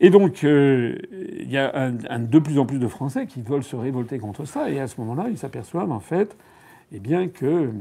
et 0.00 0.10
donc, 0.10 0.44
euh, 0.44 0.98
il 1.12 1.50
y 1.50 1.58
a 1.58 1.90
de 1.90 2.38
plus 2.38 2.58
en 2.58 2.66
plus 2.66 2.78
de 2.78 2.88
Français 2.88 3.26
qui 3.26 3.42
veulent 3.42 3.64
se 3.64 3.76
révolter 3.76 4.18
contre 4.18 4.44
ça, 4.44 4.70
et 4.70 4.80
à 4.80 4.86
ce 4.86 5.00
moment-là, 5.00 5.28
ils 5.30 5.38
s'aperçoivent 5.38 5.92
en 5.92 6.00
fait 6.00 6.36
eh 6.92 7.00
qu'ils 7.00 7.72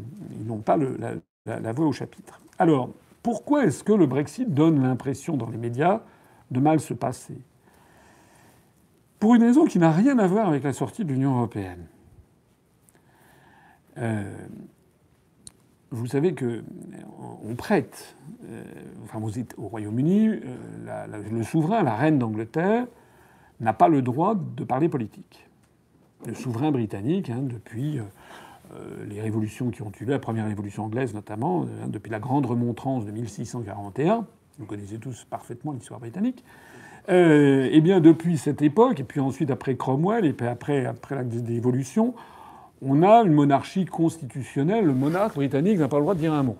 n'ont 0.45 0.59
pas 0.59 0.77
la, 0.77 1.59
la, 1.59 1.71
voix 1.71 1.87
au 1.87 1.91
chapitre. 1.91 2.39
Alors, 2.59 2.89
pourquoi 3.23 3.65
est-ce 3.65 3.83
que 3.83 3.93
le 3.93 4.05
Brexit 4.05 4.53
donne 4.53 4.81
l'impression 4.81 5.35
dans 5.35 5.49
les 5.49 5.57
médias 5.57 6.01
de 6.51 6.59
mal 6.59 6.79
se 6.79 6.93
passer? 6.93 7.37
Pour 9.19 9.35
une 9.35 9.43
raison 9.43 9.65
qui 9.65 9.79
n'a 9.79 9.91
rien 9.91 10.17
à 10.19 10.27
voir 10.27 10.47
avec 10.47 10.63
la 10.63 10.73
sortie 10.73 11.03
de 11.03 11.11
l'Union 11.11 11.35
européenne. 11.37 11.85
Euh, 13.97 14.31
vous 15.91 16.07
savez 16.07 16.33
que 16.33 16.63
on 17.43 17.55
prête, 17.55 18.15
euh, 18.49 18.63
enfin 19.03 19.19
vous 19.19 19.39
êtes 19.39 19.55
au 19.57 19.67
Royaume-Uni, 19.67 20.27
euh, 20.27 21.19
le 21.31 21.43
souverain, 21.43 21.83
la 21.83 21.95
reine 21.95 22.19
d'Angleterre, 22.19 22.85
n'a 23.59 23.73
pas 23.73 23.87
le 23.87 24.01
droit 24.01 24.35
de 24.35 24.63
parler 24.63 24.89
politique. 24.89 25.47
Le 26.25 26.33
souverain 26.33 26.71
britannique, 26.71 27.29
hein, 27.29 27.41
depuis 27.41 27.99
euh, 27.99 29.05
les 29.07 29.21
révolutions 29.21 29.71
qui 29.71 29.81
ont 29.81 29.91
eu 29.99 30.05
lieu, 30.05 30.11
la 30.11 30.19
première 30.19 30.45
révolution 30.45 30.85
anglaise 30.85 31.13
notamment, 31.13 31.63
hein, 31.63 31.87
depuis 31.87 32.11
la 32.11 32.19
grande 32.19 32.45
remontrance 32.45 33.05
de 33.05 33.11
1641, 33.11 34.25
vous 34.59 34.65
connaissez 34.65 34.99
tous 34.99 35.25
parfaitement 35.29 35.71
l'histoire 35.71 35.99
britannique, 35.99 36.43
eh 37.07 37.81
bien 37.81 38.01
depuis 38.01 38.37
cette 38.37 38.61
époque, 38.61 38.99
et 38.99 39.03
puis 39.03 39.19
ensuite 39.19 39.49
après 39.49 39.75
Cromwell, 39.75 40.25
et 40.25 40.33
puis 40.33 40.45
après, 40.45 40.85
après 40.85 41.15
la 41.15 41.23
dévolution, 41.23 42.13
on 42.81 43.03
a 43.03 43.23
une 43.23 43.33
monarchie 43.33 43.85
constitutionnelle. 43.85 44.85
Le 44.85 44.93
monarque 44.93 45.35
britannique 45.35 45.79
n'a 45.79 45.87
pas 45.87 45.97
le 45.97 46.03
droit 46.03 46.13
de 46.13 46.19
dire 46.19 46.33
un 46.33 46.43
mot. 46.43 46.57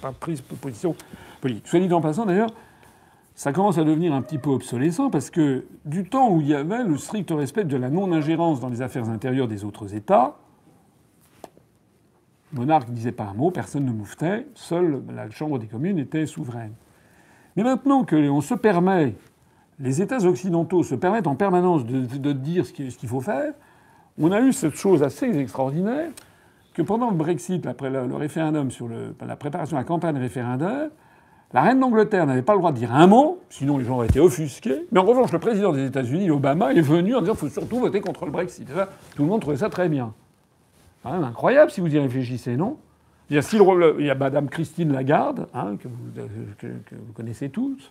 Pas 0.00 0.12
prise 0.12 0.42
de 0.46 0.54
position 0.54 0.94
politique. 1.40 1.66
Soit 1.66 1.80
dit 1.80 1.92
en 1.92 2.00
passant, 2.00 2.26
d'ailleurs, 2.26 2.50
ça 3.34 3.52
commence 3.52 3.78
à 3.78 3.84
devenir 3.84 4.14
un 4.14 4.22
petit 4.22 4.38
peu 4.38 4.50
obsolescent 4.50 5.10
parce 5.10 5.30
que 5.30 5.66
du 5.84 6.08
temps 6.08 6.30
où 6.30 6.40
il 6.40 6.48
y 6.48 6.54
avait 6.54 6.84
le 6.84 6.96
strict 6.96 7.30
respect 7.30 7.64
de 7.64 7.76
la 7.76 7.90
non-ingérence 7.90 8.60
dans 8.60 8.68
les 8.68 8.82
affaires 8.82 9.08
intérieures 9.08 9.48
des 9.48 9.64
autres 9.64 9.94
États, 9.94 10.36
Le 12.52 12.60
monarque 12.60 12.88
ne 12.88 12.94
disait 12.94 13.12
pas 13.12 13.24
un 13.24 13.34
mot, 13.34 13.50
personne 13.50 13.84
ne 13.84 13.92
mouftait, 13.92 14.46
seule 14.54 15.02
la 15.14 15.28
Chambre 15.30 15.58
des 15.58 15.66
communes 15.66 15.98
était 15.98 16.26
souveraine. 16.26 16.72
Mais 17.56 17.62
maintenant 17.62 18.04
que 18.04 18.16
on 18.28 18.40
se 18.40 18.54
permet, 18.54 19.14
les 19.78 20.00
États 20.00 20.24
occidentaux 20.24 20.82
se 20.82 20.94
permettent 20.94 21.26
en 21.26 21.36
permanence 21.36 21.84
de, 21.84 22.32
dire 22.32 22.64
ce 22.64 22.72
qu'il 22.72 23.08
faut 23.08 23.20
faire, 23.20 23.52
on 24.18 24.32
a 24.32 24.40
eu 24.40 24.52
cette 24.52 24.76
chose 24.76 25.02
assez 25.02 25.26
extraordinaire 25.38 26.10
que 26.74 26.82
pendant 26.82 27.10
le 27.10 27.16
Brexit, 27.16 27.66
après 27.66 27.90
le, 27.90 28.14
référendum 28.14 28.70
sur 28.70 28.88
la 29.26 29.36
préparation 29.36 29.76
de 29.76 29.80
la 29.80 29.84
campagne 29.84 30.18
référendaire, 30.18 30.88
la 31.52 31.62
reine 31.62 31.80
d'Angleterre 31.80 32.26
n'avait 32.26 32.42
pas 32.42 32.52
le 32.52 32.58
droit 32.58 32.72
de 32.72 32.76
dire 32.76 32.92
un 32.94 33.06
mot, 33.06 33.40
sinon 33.48 33.78
les 33.78 33.84
gens 33.84 33.96
auraient 33.96 34.08
été 34.08 34.20
offusqués. 34.20 34.86
Mais 34.90 35.00
en 35.00 35.04
revanche, 35.04 35.32
le 35.32 35.38
président 35.38 35.72
des 35.72 35.86
États-Unis, 35.86 36.30
Obama, 36.30 36.72
est 36.72 36.80
venu 36.80 37.14
en 37.14 37.20
disant 37.20 37.32
qu'il 37.32 37.48
faut 37.48 37.60
surtout 37.60 37.78
voter 37.78 38.00
contre 38.00 38.26
le 38.26 38.30
Brexit. 38.30 38.68
tout 39.14 39.22
le 39.22 39.28
monde 39.28 39.40
trouvait 39.40 39.56
ça 39.56 39.70
très 39.70 39.88
bien. 39.88 40.12
Quand 41.02 41.12
même 41.12 41.24
incroyable 41.24 41.70
si 41.70 41.80
vous 41.80 41.94
y 41.94 41.98
réfléchissez, 41.98 42.56
non? 42.56 42.76
Il 43.30 43.36
y, 43.36 44.10
a, 44.10 44.12
a 44.12 44.14
Madame 44.14 44.48
Christine 44.48 44.92
Lagarde, 44.92 45.48
hein, 45.54 45.76
que, 45.76 45.88
vous, 45.88 47.12
connaissez 47.14 47.48
tous, 47.48 47.90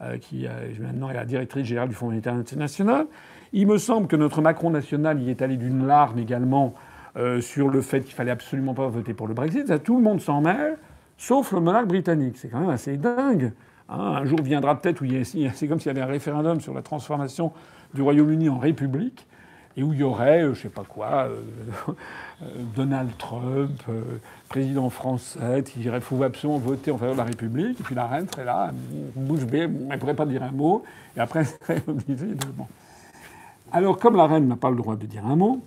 euh, 0.00 0.18
qui 0.18 0.46
maintenant 0.80 1.10
est 1.10 1.14
la 1.14 1.24
directrice 1.24 1.66
générale 1.66 1.88
du 1.88 1.94
Fonds 1.94 2.06
monétaire 2.06 2.34
international. 2.34 3.06
Il 3.54 3.66
me 3.66 3.76
semble 3.76 4.06
que 4.06 4.16
notre 4.16 4.40
Macron 4.40 4.70
national 4.70 5.20
y 5.20 5.28
est 5.28 5.42
allé 5.42 5.58
d'une 5.58 5.86
larme 5.86 6.18
également 6.18 6.74
euh, 7.16 7.42
sur 7.42 7.68
le 7.68 7.82
fait 7.82 8.00
qu'il 8.00 8.14
fallait 8.14 8.30
absolument 8.30 8.72
pas 8.72 8.88
voter 8.88 9.12
pour 9.12 9.28
le 9.28 9.34
Brexit. 9.34 9.66
Ça, 9.66 9.78
tout 9.78 9.96
le 9.96 10.02
monde 10.02 10.22
s'en 10.22 10.40
mêle, 10.40 10.78
sauf 11.18 11.52
le 11.52 11.60
monarque 11.60 11.86
britannique. 11.86 12.38
C'est 12.38 12.48
quand 12.48 12.60
même 12.60 12.70
assez 12.70 12.96
dingue. 12.96 13.52
Hein. 13.90 13.98
un 13.98 14.24
jour 14.24 14.40
viendra 14.40 14.80
peut-être 14.80 15.02
où 15.02 15.06
c'est 15.54 15.68
comme 15.68 15.80
s'il 15.80 15.88
y 15.88 15.90
avait 15.90 16.00
un 16.00 16.10
référendum 16.10 16.62
sur 16.62 16.72
la 16.72 16.80
transformation 16.80 17.52
du 17.92 18.00
Royaume-Uni 18.00 18.48
en 18.48 18.58
république 18.58 19.26
et 19.76 19.82
où 19.82 19.92
il 19.92 20.00
y 20.00 20.02
aurait, 20.02 20.42
euh, 20.42 20.54
je 20.54 20.62
sais 20.62 20.68
pas 20.70 20.84
quoi, 20.84 21.28
euh, 21.28 21.92
Donald 22.74 23.10
Trump, 23.18 23.82
président 24.48 24.88
français, 24.88 25.62
qui 25.62 25.80
dirait 25.80 26.00
faut 26.00 26.22
absolument 26.22 26.58
voter 26.58 26.90
en 26.90 26.96
faveur 26.96 27.14
de 27.14 27.18
la 27.18 27.24
République, 27.24 27.80
et 27.80 27.82
puis 27.82 27.94
la 27.94 28.06
reine 28.06 28.26
serait 28.30 28.44
là, 28.44 28.70
bouche 29.16 29.44
bée, 29.44 29.68
elle 29.90 29.98
pourrait 29.98 30.14
pas 30.14 30.26
dire 30.26 30.42
un 30.42 30.52
mot, 30.52 30.84
et 31.16 31.20
après 31.20 31.40
elle 31.68 31.76
serait 31.76 31.82
obligée 31.86 32.34
de. 32.34 32.46
Bon. 32.54 32.66
Alors, 33.72 33.98
comme 33.98 34.16
la 34.16 34.26
reine 34.26 34.48
n'a 34.48 34.56
pas 34.56 34.70
le 34.70 34.76
droit 34.76 34.96
de 34.96 35.06
dire 35.06 35.26
un 35.26 35.34
mot, 35.34 35.64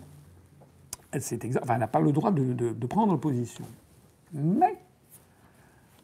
elle, 1.11 1.21
n'a 1.79 1.87
pas 1.87 1.99
le 1.99 2.11
droit 2.11 2.31
de, 2.31 2.85
prendre 2.85 3.17
position. 3.17 3.65
Mais 4.31 4.75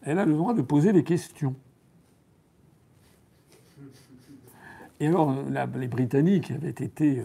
elle 0.02 0.18
a 0.18 0.26
le 0.26 0.34
droit 0.34 0.56
de 0.56 0.64
poser 0.64 0.94
des 0.94 1.04
questions. 1.04 1.56
Et 5.00 5.08
alors, 5.08 5.36
les 5.76 5.88
Britanniques 5.88 6.52
avaient 6.52 6.70
été 6.70 7.24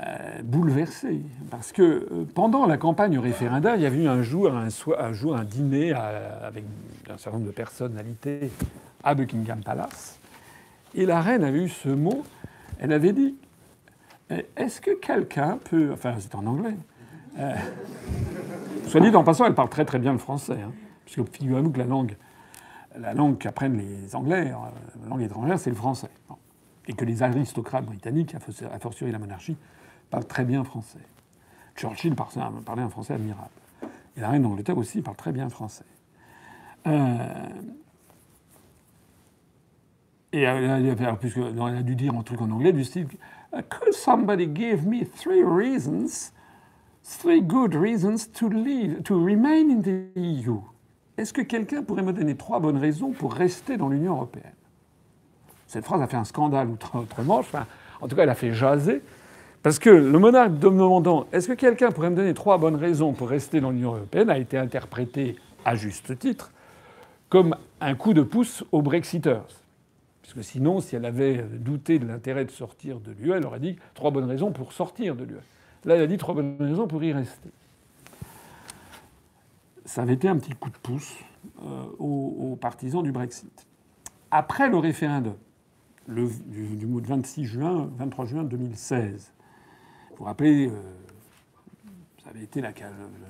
euh, 0.00 0.42
bouleversé. 0.42 1.22
Parce 1.50 1.72
que 1.72 1.82
euh, 1.82 2.24
pendant 2.34 2.66
la 2.66 2.76
campagne 2.76 3.18
référendaire, 3.18 3.76
il 3.76 3.82
y 3.82 3.86
avait 3.86 4.04
eu 4.04 4.08
un 4.08 4.22
jour 4.22 4.54
un, 4.54 4.68
un, 4.98 5.12
jour, 5.12 5.36
un 5.36 5.44
dîner 5.44 5.92
avec 5.92 6.64
un 7.08 7.16
certain 7.16 7.38
nombre 7.38 7.50
de 7.50 7.54
personnalités 7.54 8.50
à 9.02 9.14
Buckingham 9.14 9.62
Palace. 9.62 10.18
Et 10.94 11.06
la 11.06 11.20
reine 11.20 11.44
avait 11.44 11.64
eu 11.64 11.68
ce 11.68 11.88
mot. 11.88 12.24
Elle 12.84 12.92
avait 12.92 13.14
dit 13.14 13.34
Est-ce 14.28 14.78
que 14.78 14.90
quelqu'un 14.90 15.58
peut. 15.70 15.90
Enfin, 15.94 16.16
c'est 16.20 16.34
en 16.34 16.44
anglais. 16.44 16.76
Euh, 17.38 17.54
soit 18.88 19.00
dit 19.00 19.08
en 19.16 19.24
passant, 19.24 19.46
elle 19.46 19.54
parle 19.54 19.70
très 19.70 19.86
très 19.86 19.98
bien 19.98 20.12
le 20.12 20.18
français. 20.18 20.58
Hein, 20.62 20.70
puisque 21.06 21.26
figurez-vous 21.34 21.70
que 21.70 21.78
la 21.78 21.86
langue, 21.86 22.14
la 22.94 23.14
langue 23.14 23.38
qu'apprennent 23.38 23.78
les 23.78 24.14
Anglais, 24.14 24.52
la 25.02 25.08
langue 25.08 25.22
étrangère, 25.22 25.58
c'est 25.58 25.70
le 25.70 25.76
français. 25.76 26.10
Et 26.86 26.92
que 26.92 27.06
les 27.06 27.22
aristocrates 27.22 27.86
britanniques, 27.86 28.34
a 28.34 28.78
fortiori 28.78 29.10
la 29.10 29.18
monarchie, 29.18 29.56
parle 30.10 30.26
très 30.26 30.44
bien 30.44 30.62
français. 30.62 30.98
Churchill 31.76 32.14
parlait 32.14 32.82
un 32.82 32.90
français 32.90 33.14
admirable. 33.14 33.48
Et 34.14 34.20
la 34.20 34.28
reine 34.28 34.42
d'Angleterre 34.42 34.76
aussi 34.76 35.00
parle 35.00 35.16
très 35.16 35.32
bien 35.32 35.48
français. 35.48 35.86
Euh, 36.86 37.18
et 40.34 40.42
elle 40.42 41.04
a, 41.06 41.14
puisque, 41.14 41.38
elle 41.38 41.60
a 41.60 41.82
dû 41.82 41.94
dire 41.94 42.14
un 42.14 42.22
truc 42.22 42.42
en 42.42 42.50
anglais 42.50 42.72
du 42.72 42.84
style 42.84 43.06
Could 43.52 43.92
somebody 43.92 44.48
give 44.52 44.84
me 44.84 45.04
three 45.04 45.44
reasons, 45.44 46.32
three 47.04 47.40
good 47.40 47.74
reasons 47.74 48.26
to 48.34 48.48
leave, 48.48 49.02
to 49.04 49.14
remain 49.14 49.70
in 49.70 49.80
the 49.80 50.10
EU 50.16 50.58
Est-ce 51.16 51.32
que 51.32 51.42
quelqu'un 51.42 51.84
pourrait 51.84 52.02
me 52.02 52.12
donner 52.12 52.34
trois 52.34 52.58
bonnes 52.58 52.78
raisons 52.78 53.12
pour 53.12 53.32
rester 53.32 53.76
dans 53.76 53.88
l'Union 53.88 54.14
européenne? 54.14 54.54
Cette 55.68 55.84
phrase 55.84 56.02
a 56.02 56.08
fait 56.08 56.16
un 56.16 56.24
scandale 56.24 56.68
autrement. 56.94 57.38
Enfin, 57.38 57.66
en 58.00 58.08
tout 58.08 58.16
cas, 58.16 58.24
elle 58.24 58.28
a 58.28 58.34
fait 58.34 58.52
jaser. 58.52 59.02
Parce 59.62 59.78
que 59.78 59.90
le 59.90 60.18
monarque 60.18 60.58
demandant 60.58 61.26
est-ce 61.32 61.48
que 61.48 61.52
quelqu'un 61.52 61.90
pourrait 61.90 62.10
me 62.10 62.16
donner 62.16 62.34
trois 62.34 62.58
bonnes 62.58 62.76
raisons 62.76 63.12
pour 63.12 63.28
rester 63.28 63.60
dans 63.60 63.70
l'Union 63.70 63.94
européenne 63.94 64.30
a 64.30 64.38
été 64.38 64.58
interprété, 64.58 65.36
à 65.64 65.76
juste 65.76 66.18
titre, 66.18 66.50
comme 67.28 67.56
un 67.80 67.94
coup 67.94 68.12
de 68.12 68.22
pouce 68.22 68.64
aux 68.72 68.82
Brexiteurs. 68.82 69.46
Puisque 70.24 70.42
sinon, 70.42 70.80
si 70.80 70.96
elle 70.96 71.04
avait 71.04 71.42
douté 71.42 71.98
de 71.98 72.06
l'intérêt 72.06 72.46
de 72.46 72.50
sortir 72.50 72.98
de 72.98 73.12
l'UE, 73.12 73.32
elle 73.32 73.44
aurait 73.44 73.60
dit 73.60 73.76
trois 73.92 74.10
bonnes 74.10 74.24
raisons 74.24 74.52
pour 74.52 74.72
sortir 74.72 75.16
de 75.16 75.24
l'UE. 75.24 75.36
Là, 75.84 75.96
elle 75.96 76.00
a 76.00 76.06
dit 76.06 76.16
trois 76.16 76.34
bonnes 76.34 76.56
raisons 76.58 76.88
pour 76.88 77.04
y 77.04 77.12
rester. 77.12 77.50
Ça 79.84 80.00
avait 80.00 80.14
été 80.14 80.26
un 80.26 80.38
petit 80.38 80.54
coup 80.54 80.70
de 80.70 80.78
pouce 80.78 81.14
euh, 81.62 81.84
aux, 81.98 82.56
partisans 82.58 83.02
du 83.02 83.12
Brexit. 83.12 83.66
Après 84.30 84.70
le 84.70 84.78
référendum, 84.78 85.36
du, 86.08 86.26
du 86.74 86.86
26 86.86 87.44
juin, 87.44 87.90
23 87.98 88.24
juin 88.24 88.44
2016, 88.44 89.30
vous 90.08 90.16
vous 90.16 90.24
rappelez, 90.24 90.68
euh, 90.68 90.72
ça 92.22 92.30
avait 92.30 92.44
été 92.44 92.62
le, 92.62 92.68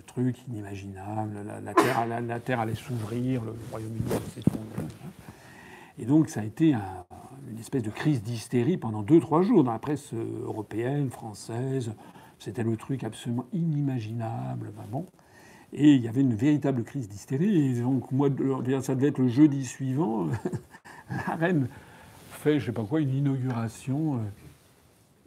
truc 0.06 0.36
inimaginable, 0.46 1.44
la, 1.64 1.74
terre, 1.74 2.06
la, 2.06 2.38
terre, 2.38 2.60
allait 2.60 2.76
s'ouvrir, 2.76 3.42
le 3.42 3.52
Royaume-Uni 3.72 4.10
s'effondrer. 4.32 4.84
Et 5.98 6.06
donc 6.06 6.28
ça 6.28 6.40
a 6.40 6.44
été 6.44 6.74
une 7.48 7.58
espèce 7.58 7.82
de 7.82 7.90
crise 7.90 8.22
d'hystérie 8.22 8.76
pendant 8.76 9.02
deux, 9.02 9.20
trois 9.20 9.42
jours 9.42 9.64
dans 9.64 9.72
la 9.72 9.78
presse 9.78 10.12
européenne, 10.12 11.10
française. 11.10 11.94
C'était 12.38 12.64
le 12.64 12.76
truc 12.76 13.04
absolument 13.04 13.46
inimaginable. 13.52 14.70
vraiment. 14.76 15.06
Et 15.72 15.94
il 15.94 16.02
y 16.02 16.08
avait 16.08 16.20
une 16.20 16.34
véritable 16.34 16.84
crise 16.84 17.08
d'hystérie. 17.08 17.80
Donc, 17.80 18.12
moi, 18.12 18.28
ça 18.80 18.94
devait 18.94 19.08
être 19.08 19.18
le 19.18 19.28
jeudi 19.28 19.64
suivant. 19.64 20.28
la 21.10 21.34
reine 21.34 21.68
fait, 22.44 22.60
je 22.60 22.66
sais 22.66 22.72
pas 22.72 22.84
quoi, 22.84 23.00
une 23.00 23.14
inauguration. 23.14 24.16
Euh, 24.16 24.18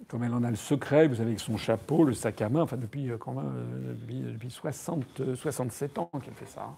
comme 0.07 0.23
elle 0.23 0.33
en 0.33 0.43
a 0.43 0.49
le 0.49 0.55
secret, 0.55 1.07
vous 1.07 1.15
savez, 1.15 1.29
avec 1.29 1.39
son 1.39 1.57
chapeau, 1.57 2.05
le 2.05 2.13
sac 2.13 2.41
à 2.41 2.47
main, 2.47 2.61
enfin 2.61 2.77
depuis, 2.77 3.09
euh, 3.09 3.17
euh, 3.27 3.95
depuis, 4.33 4.49
60, 4.49 5.35
67 5.35 5.99
ans 5.99 6.09
qu'elle 6.23 6.33
fait 6.33 6.47
ça. 6.47 6.69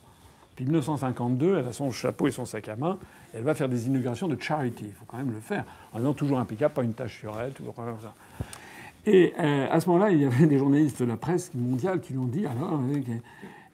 Hein. 0.60 0.66
Depuis 0.66 0.66
1952, 0.66 1.58
elle 1.60 1.68
a 1.68 1.74
son 1.74 1.92
chapeau 1.92 2.28
et 2.28 2.32
son 2.32 2.46
sac 2.46 2.68
à 2.68 2.76
main. 2.76 2.98
elle 3.34 3.44
va 3.44 3.56
faire 3.56 3.70
des 3.70 3.88
inaugurations 3.88 4.28
de 4.28 4.40
charity. 4.40 4.86
Il 4.88 4.94
faut 4.94 5.06
quand 5.06 5.18
même 5.18 5.32
le 5.32 5.40
faire. 5.40 5.66
En 5.94 6.00
étant 6.00 6.14
toujours 6.14 6.40
impeccable, 6.40 6.74
pas 6.74 6.84
une 6.84 6.94
tache 6.94 7.20
sur 7.20 7.40
elle, 7.40 7.54
toujours 7.54 7.74
comme 7.74 8.00
ça. 8.02 8.14
Et 9.06 9.34
euh, 9.40 9.68
à 9.70 9.80
ce 9.80 9.88
moment-là, 9.90 10.12
il 10.12 10.22
y 10.22 10.26
avait 10.26 10.48
des 10.48 10.58
journalistes 10.58 11.02
de 11.02 11.08
la 11.08 11.18
presse 11.18 11.54
mondiale 11.54 12.02
qui 12.02 12.14
lui 12.14 12.20
ont 12.20 12.26
dit 12.26 12.46
alors. 12.46 12.80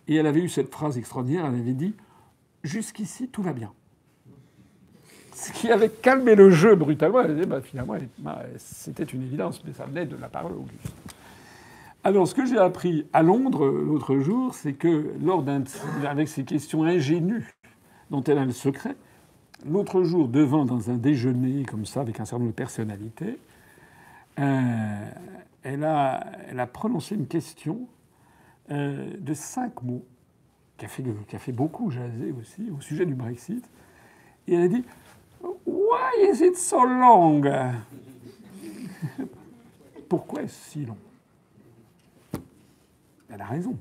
Et 0.08 0.15
elle 0.15 0.28
avait 0.28 0.41
eu 0.41 0.50
cette 0.50 0.71
phrase 0.71 0.98
extraordinaire 0.98 1.45
elle 1.48 1.60
avait 1.60 1.74
dit 1.74 1.95
Jusqu'ici, 2.63 3.28
tout 3.28 3.41
va 3.41 3.54
bien 3.54 3.71
ce 5.36 5.52
qui 5.52 5.69
avait 5.69 5.89
calmé 5.89 6.34
le 6.34 6.50
jeu 6.50 6.76
brutalement. 6.76 7.19
Elle 7.19 7.36
disait, 7.36 7.45
bah, 7.45 7.60
finalement, 7.62 7.95
bah, 8.19 8.43
c'était 8.58 9.04
une 9.04 9.21
évidence, 9.21 9.62
mais 9.65 9.74
ça 9.74 9.86
venait 9.86 10.06
de 10.06 10.15
la 10.15 10.30
parole 10.30 10.54
Auguste. 10.54 10.95
Alors, 12.06 12.28
ce 12.28 12.36
que 12.36 12.46
j'ai 12.46 12.60
appris 12.60 13.08
à 13.13 13.24
Londres 13.24 13.65
l'autre 13.65 14.20
jour, 14.20 14.54
c'est 14.54 14.74
que 14.74 15.15
lors 15.24 15.41
d'un, 15.41 15.63
avec 16.08 16.28
ces 16.28 16.44
questions 16.44 16.84
ingénues 16.84 17.56
dont 18.12 18.24
elle 18.26 18.38
a 18.38 18.46
le 18.46 18.52
secret, 18.52 18.96
l'autre 19.68 20.04
jour, 20.04 20.28
devant 20.28 20.65
dans 20.65 20.91
un 20.91 20.98
déjeuner 20.98 21.63
comme 21.63 21.88
ça, 21.88 22.02
avec 22.02 22.20
un 22.20 22.26
certain 22.26 22.44
nombre 22.44 22.52
de 22.52 22.56
personnalités, 22.56 23.39
euh, 24.38 25.10
elle, 25.63 25.84
a, 25.84 26.24
elle, 26.48 26.63
prononcé 26.72 27.15
une 27.15 27.26
question 27.26 27.88
euh, 28.70 29.10
de 29.18 29.34
cinq 29.34 29.82
mots, 29.82 30.06
qui 30.78 30.86
a, 30.86 30.88
fait, 30.88 31.04
qui 31.28 31.36
a 31.36 31.39
fait 31.39 31.54
beaucoup 31.54 31.89
jaser 31.89 32.36
aussi, 32.39 32.70
au 32.70 32.82
sujet 32.82 33.08
du 33.08 33.15
Brexit. 33.15 33.68
Et 34.48 34.54
elle 34.54 34.62
a 34.62 34.68
dit 34.68 34.84
Why 35.65 36.30
is 36.32 36.46
it 36.46 36.56
so 36.56 36.86
long? 36.86 37.41
Pourquoi 40.08 40.44
est-ce 40.44 40.70
si 40.70 40.86
long? 40.86 40.98
Elle 43.30 43.42
a 43.42 43.46
raison. 43.46 43.78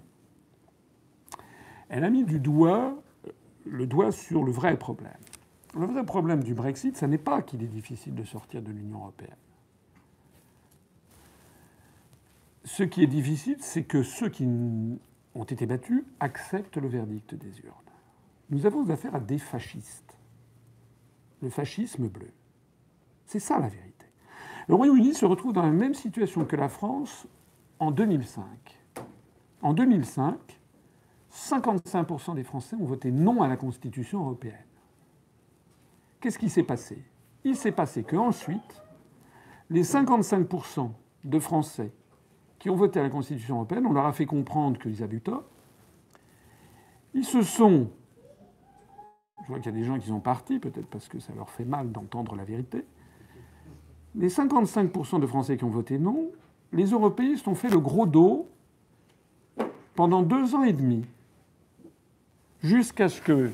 Elle 1.89 2.05
a 2.05 2.11
mis 2.11 2.25
du 2.25 2.41
doigt, 2.41 2.97
le 3.65 3.87
doigt 3.87 4.13
sur 4.13 4.45
le 4.45 4.53
vrai 4.53 4.77
problème. 4.77 5.13
Le 5.75 5.87
vrai 5.87 6.05
problème 6.05 6.43
du 6.43 6.55
Brexit, 6.55 6.97
ce 6.97 7.07
n'est 7.07 7.19
pas 7.19 7.43
qu'il 7.43 7.63
est 7.63 7.69
difficile 7.69 8.15
de 8.15 8.25
sortir 8.25 8.63
de 8.63 8.71
l'Union 8.71 8.99
européenne. 9.01 9.37
Ce 12.65 12.83
qui 12.83 13.03
est 13.03 13.09
difficile, 13.09 13.59
c'est 13.61 13.85
que 13.85 14.03
ceux 14.03 14.29
qui 14.29 14.45
ont 14.47 15.45
été 15.45 15.67
battus 15.67 16.05
acceptent 16.21 16.79
le 16.79 16.89
verdict 16.89 17.35
des 17.35 17.61
urnes. 17.61 17.75
Nous 18.51 18.67
avons 18.67 18.89
affaire 18.89 19.15
à 19.15 19.21
des 19.21 19.39
fascistes 19.39 20.05
le 21.45 21.51
fascisme 21.51 22.09
bleu. 22.09 22.31
C'est 23.27 23.39
ça 23.39 23.59
la 23.59 23.69
vérité. 23.69 24.07
Le 24.67 24.75
Royaume-Uni 24.75 25.15
se 25.15 25.27
retrouve 25.27 25.53
dans 25.53 25.63
la 25.63 25.71
même 25.71 25.95
situation 25.95 26.45
que 26.45 26.57
la 26.57 26.69
France 26.69 27.27
en 27.79 27.91
2005. 27.91 28.43
En 29.65 29.73
2005, 29.73 30.61
55% 31.33 32.35
des 32.35 32.45
Français 32.45 32.77
ont 32.77 32.85
voté 32.85 33.11
non 33.11 33.41
à 33.41 33.49
la 33.49 33.57
Constitution 33.57 34.21
européenne. 34.21 34.67
Qu'est-ce 36.21 36.39
qui 36.39 36.51
s'est 36.51 36.63
passé? 36.63 37.03
Il 37.45 37.57
s'est 37.57 37.73
passé 37.73 38.03
qu'ensuite, 38.05 38.83
les 39.71 39.83
55% 39.83 40.91
de 41.25 41.39
Français 41.39 41.91
qui 42.59 42.69
ont 42.69 42.77
voté 42.77 43.01
à 43.01 43.05
la 43.05 43.09
Constitution 43.09 43.57
européenne, 43.57 43.87
on 43.87 43.95
leur 43.95 44.05
a 44.05 44.13
fait 44.13 44.27
comprendre 44.27 44.79
qu'ils 44.79 45.03
avaient 45.03 45.21
tort. 45.21 45.45
Ils 47.15 47.25
se 47.25 47.41
sont. 47.41 47.89
Je 49.45 49.49
vois 49.49 49.61
qu'il 49.61 49.73
y 49.73 49.75
a 49.75 49.79
des 49.79 49.85
gens 49.85 49.99
qui 49.99 50.09
sont 50.09 50.21
partis, 50.21 50.59
peut-être 50.59 50.89
parce 50.89 51.09
que 51.09 51.19
ça 51.21 51.33
leur 51.35 51.49
fait 51.49 51.65
mal 51.65 51.91
d'entendre 51.91 52.37
la 52.37 52.45
vérité. 52.45 52.85
Les 54.15 54.29
55% 54.29 55.21
de 55.21 55.27
Français 55.27 55.57
qui 55.57 55.65
ont 55.65 55.71
voté 55.71 55.99
non, 55.99 56.33
les 56.71 56.91
européistes 56.91 57.49
ont 57.49 57.55
fait 57.55 57.71
le 57.71 57.81
gros 57.81 58.05
dos 58.05 58.51
pendant 59.95 60.23
deux 60.23 60.55
ans 60.55 60.65
et 60.65 60.73
demi, 60.73 61.05
jusqu'à 62.63 63.09
ce 63.09 63.21
que 63.21 63.51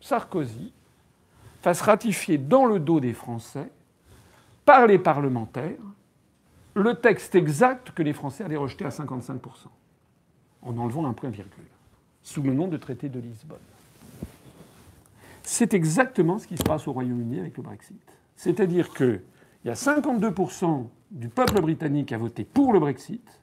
Sarkozy 0.00 0.72
fasse 1.60 1.80
ratifier 1.80 2.38
dans 2.38 2.66
le 2.66 2.78
dos 2.78 3.00
des 3.00 3.12
Français, 3.12 3.70
par 4.64 4.86
les 4.86 4.98
parlementaires, 4.98 5.78
le 6.74 6.94
texte 6.94 7.34
exact 7.34 7.90
que 7.90 8.02
les 8.02 8.12
Français 8.12 8.44
allaient 8.44 8.56
rejeter 8.56 8.84
à 8.84 8.88
55%, 8.88 9.38
en 10.62 10.78
enlevant 10.78 11.06
un 11.06 11.12
point 11.12 11.30
virgule, 11.30 11.64
sous 12.22 12.42
le 12.42 12.54
nom 12.54 12.68
de 12.68 12.76
traité 12.76 13.08
de 13.08 13.20
Lisbonne. 13.20 13.58
C'est 15.42 15.74
exactement 15.74 16.38
ce 16.38 16.46
qui 16.46 16.56
se 16.56 16.62
passe 16.62 16.86
au 16.88 16.92
Royaume-Uni 16.92 17.40
avec 17.40 17.56
le 17.56 17.62
Brexit. 17.62 18.00
C'est-à-dire 18.36 18.94
qu'il 18.94 19.20
y 19.64 19.70
a 19.70 19.74
52% 19.74 20.86
du 21.10 21.28
peuple 21.28 21.60
britannique 21.60 22.08
qui 22.08 22.14
a 22.14 22.18
voté 22.18 22.44
pour 22.44 22.72
le 22.72 22.80
Brexit. 22.80 23.41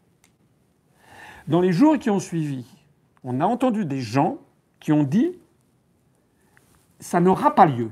Dans 1.50 1.62
les 1.62 1.72
jours 1.72 1.98
qui 1.98 2.12
ont 2.12 2.20
suivi, 2.20 2.64
on 3.24 3.42
a 3.42 3.46
entendu 3.46 3.84
des 3.84 4.02
gens 4.02 4.38
qui 4.80 4.92
ont 4.92 5.02
dit 5.02 5.36
ça 7.00 7.20
n'aura 7.20 7.56
pas 7.56 7.66
lieu. 7.66 7.90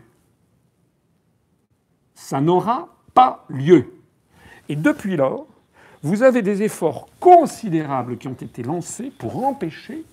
Ça 2.14 2.40
n'aura 2.40 2.96
pas 3.16 3.46
lieu. 3.50 3.96
Et 4.70 4.76
depuis 4.76 5.16
lors, 5.16 5.48
vous 6.04 6.22
avez 6.22 6.44
des 6.44 6.62
efforts 6.62 7.08
considérables 7.20 8.20
qui 8.20 8.28
ont 8.28 8.34
été 8.34 8.62
lancés 8.62 9.10
pour 9.10 9.44
empêcher 9.44 10.06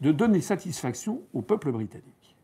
de 0.00 0.10
donner 0.10 0.40
satisfaction 0.40 1.20
au 1.34 1.42
peuple 1.42 1.72
britannique. 1.72 2.36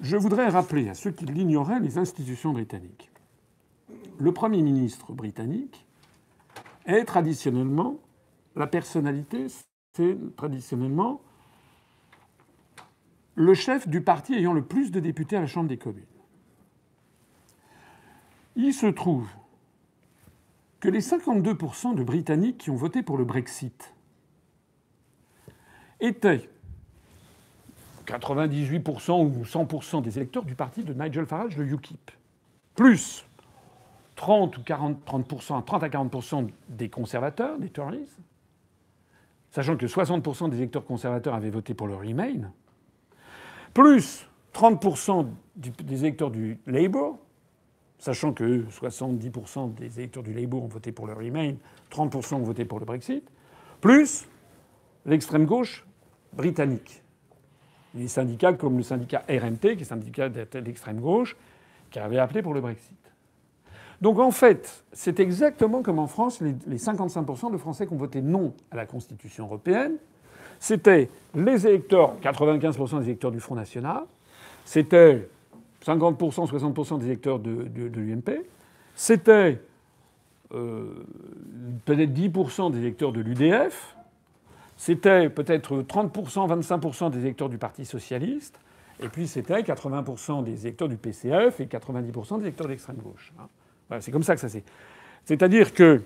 Je 0.00 0.16
voudrais 0.16 0.48
rappeler 0.48 0.88
à 0.88 0.94
ceux 0.94 1.10
qui 1.10 1.26
l'ignoraient 1.26 1.80
les 1.80 1.98
institutions 1.98 2.54
britanniques. 2.54 3.10
Le 4.18 4.32
Premier 4.32 4.62
ministre 4.62 5.12
britannique 5.12 5.84
est 6.86 7.04
traditionnellement 7.04 7.98
la 8.56 8.66
personnalité, 8.66 9.46
c'est 9.92 10.16
traditionnellement 10.36 11.20
le 13.34 13.52
chef 13.52 13.86
du 13.86 14.00
parti 14.00 14.34
ayant 14.34 14.54
le 14.54 14.64
plus 14.64 14.90
de 14.90 14.98
députés 14.98 15.36
à 15.36 15.40
la 15.40 15.46
Chambre 15.46 15.68
des 15.68 15.76
communes. 15.76 16.04
Il 18.56 18.72
se 18.72 18.86
trouve 18.86 19.28
que 20.80 20.88
les 20.88 21.00
52% 21.00 21.94
de 21.94 22.02
Britanniques 22.02 22.58
qui 22.58 22.70
ont 22.70 22.76
voté 22.76 23.02
pour 23.02 23.18
le 23.18 23.24
Brexit 23.24 23.94
étaient 26.00 26.48
98% 28.06 29.38
ou 29.38 29.44
100% 29.44 30.02
des 30.02 30.16
électeurs 30.16 30.44
du 30.44 30.54
parti 30.54 30.82
de 30.82 30.94
Nigel 30.94 31.26
Farage, 31.26 31.56
le 31.58 31.70
UKIP, 31.70 32.10
plus 32.74 33.26
30 34.14 34.56
ou 34.56 34.62
40, 34.62 35.04
30%, 35.04 35.64
30 35.64 35.82
à 35.82 35.88
40% 35.88 36.48
des 36.70 36.88
conservateurs, 36.88 37.58
des 37.58 37.68
Tories, 37.68 38.08
sachant 39.56 39.78
que 39.78 39.86
60% 39.86 40.50
des 40.50 40.58
électeurs 40.58 40.84
conservateurs 40.84 41.34
avaient 41.34 41.48
voté 41.48 41.72
pour 41.72 41.86
le 41.86 41.94
Remain, 41.94 42.52
plus 43.72 44.28
30% 44.52 45.28
des 45.56 46.00
électeurs 46.00 46.30
du 46.30 46.58
Labour, 46.66 47.18
sachant 47.98 48.34
que 48.34 48.66
70% 48.68 49.72
des 49.72 49.98
électeurs 49.98 50.22
du 50.22 50.34
Labour 50.34 50.64
ont 50.64 50.68
voté 50.68 50.92
pour 50.92 51.06
le 51.06 51.14
Remain, 51.14 51.54
30% 51.90 52.34
ont 52.34 52.42
voté 52.42 52.66
pour 52.66 52.80
le 52.80 52.84
Brexit, 52.84 53.26
plus 53.80 54.28
l'extrême 55.06 55.46
gauche 55.46 55.86
britannique. 56.34 57.02
Les 57.94 58.08
syndicats 58.08 58.52
comme 58.52 58.76
le 58.76 58.82
syndicat 58.82 59.24
RMT, 59.26 59.60
qui 59.60 59.68
est 59.68 59.74
le 59.78 59.84
syndicat 59.84 60.28
d'extrême 60.28 61.00
gauche, 61.00 61.34
qui 61.90 61.98
avait 61.98 62.18
appelé 62.18 62.42
pour 62.42 62.52
le 62.52 62.60
Brexit. 62.60 63.05
Donc 64.00 64.18
en 64.18 64.30
fait, 64.30 64.84
c'est 64.92 65.20
exactement 65.20 65.82
comme 65.82 65.98
en 65.98 66.06
France, 66.06 66.40
les 66.40 66.78
55% 66.78 67.52
de 67.52 67.56
Français 67.56 67.86
qui 67.86 67.92
ont 67.92 67.96
voté 67.96 68.20
non 68.20 68.52
à 68.70 68.76
la 68.76 68.86
Constitution 68.86 69.44
européenne, 69.46 69.96
c'était 70.58 71.10
les 71.34 71.66
électeurs, 71.66 72.16
95% 72.22 73.00
des 73.00 73.06
électeurs 73.06 73.30
du 73.30 73.40
Front 73.40 73.54
National, 73.54 74.04
c'était 74.64 75.28
50%, 75.84 76.48
60% 76.50 76.98
des 76.98 77.06
électeurs 77.06 77.38
de, 77.38 77.68
l'UMP. 77.74 78.44
C'était 78.94 79.60
euh, 80.52 81.04
peut-être 81.84 82.12
10% 82.12 82.72
des 82.72 82.78
électeurs 82.78 83.12
de 83.12 83.20
l'UDF. 83.20 83.96
C'était 84.76 85.30
peut-être 85.30 85.82
30%, 85.82 86.62
25% 86.62 87.10
des 87.10 87.20
électeurs 87.20 87.48
du 87.48 87.58
Parti 87.58 87.84
socialiste. 87.84 88.58
Et 89.00 89.08
puis 89.08 89.28
c'était 89.28 89.60
80% 89.60 90.42
des 90.42 90.66
électeurs 90.66 90.88
du 90.88 90.96
PCF 90.96 91.60
et 91.60 91.66
90% 91.66 92.38
des 92.38 92.44
électeurs 92.44 92.68
d'extrême 92.68 92.96
gauche. 92.96 93.32
C'est 94.00 94.10
comme 94.10 94.22
ça 94.22 94.34
que 94.34 94.40
ça 94.40 94.48
s'est. 94.48 94.64
C'est-à-dire 95.24 95.72
qu'il 95.72 96.02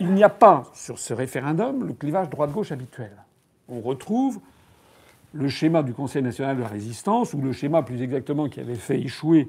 n'y 0.00 0.24
a 0.24 0.28
pas 0.28 0.64
sur 0.74 0.98
ce 0.98 1.14
référendum 1.14 1.86
le 1.86 1.92
clivage 1.92 2.30
droite-gauche 2.30 2.72
habituel. 2.72 3.12
On 3.68 3.80
retrouve 3.80 4.40
le 5.32 5.48
schéma 5.48 5.82
du 5.82 5.92
Conseil 5.92 6.22
national 6.22 6.56
de 6.56 6.62
la 6.62 6.68
résistance, 6.68 7.34
ou 7.34 7.40
le 7.40 7.52
schéma 7.52 7.82
plus 7.82 8.02
exactement 8.02 8.48
qui 8.48 8.60
avait 8.60 8.74
fait 8.74 9.00
échouer 9.00 9.48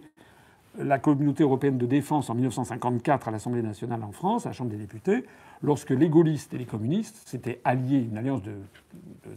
la 0.78 1.00
communauté 1.00 1.44
européenne 1.44 1.78
de 1.78 1.86
défense 1.86 2.30
en 2.30 2.36
1954 2.36 3.28
à 3.28 3.32
l'Assemblée 3.32 3.62
nationale 3.62 4.04
en 4.04 4.12
France, 4.12 4.46
à 4.46 4.50
la 4.50 4.54
Chambre 4.54 4.72
des 4.72 4.78
députés, 4.78 5.26
lorsque 5.62 5.90
les 5.90 6.10
gaullistes 6.10 6.54
et 6.54 6.58
les 6.58 6.66
communistes 6.66 7.28
s'étaient 7.28 7.60
alliés, 7.64 8.08
une 8.10 8.18
alliance 8.18 8.42
de, 8.42 8.56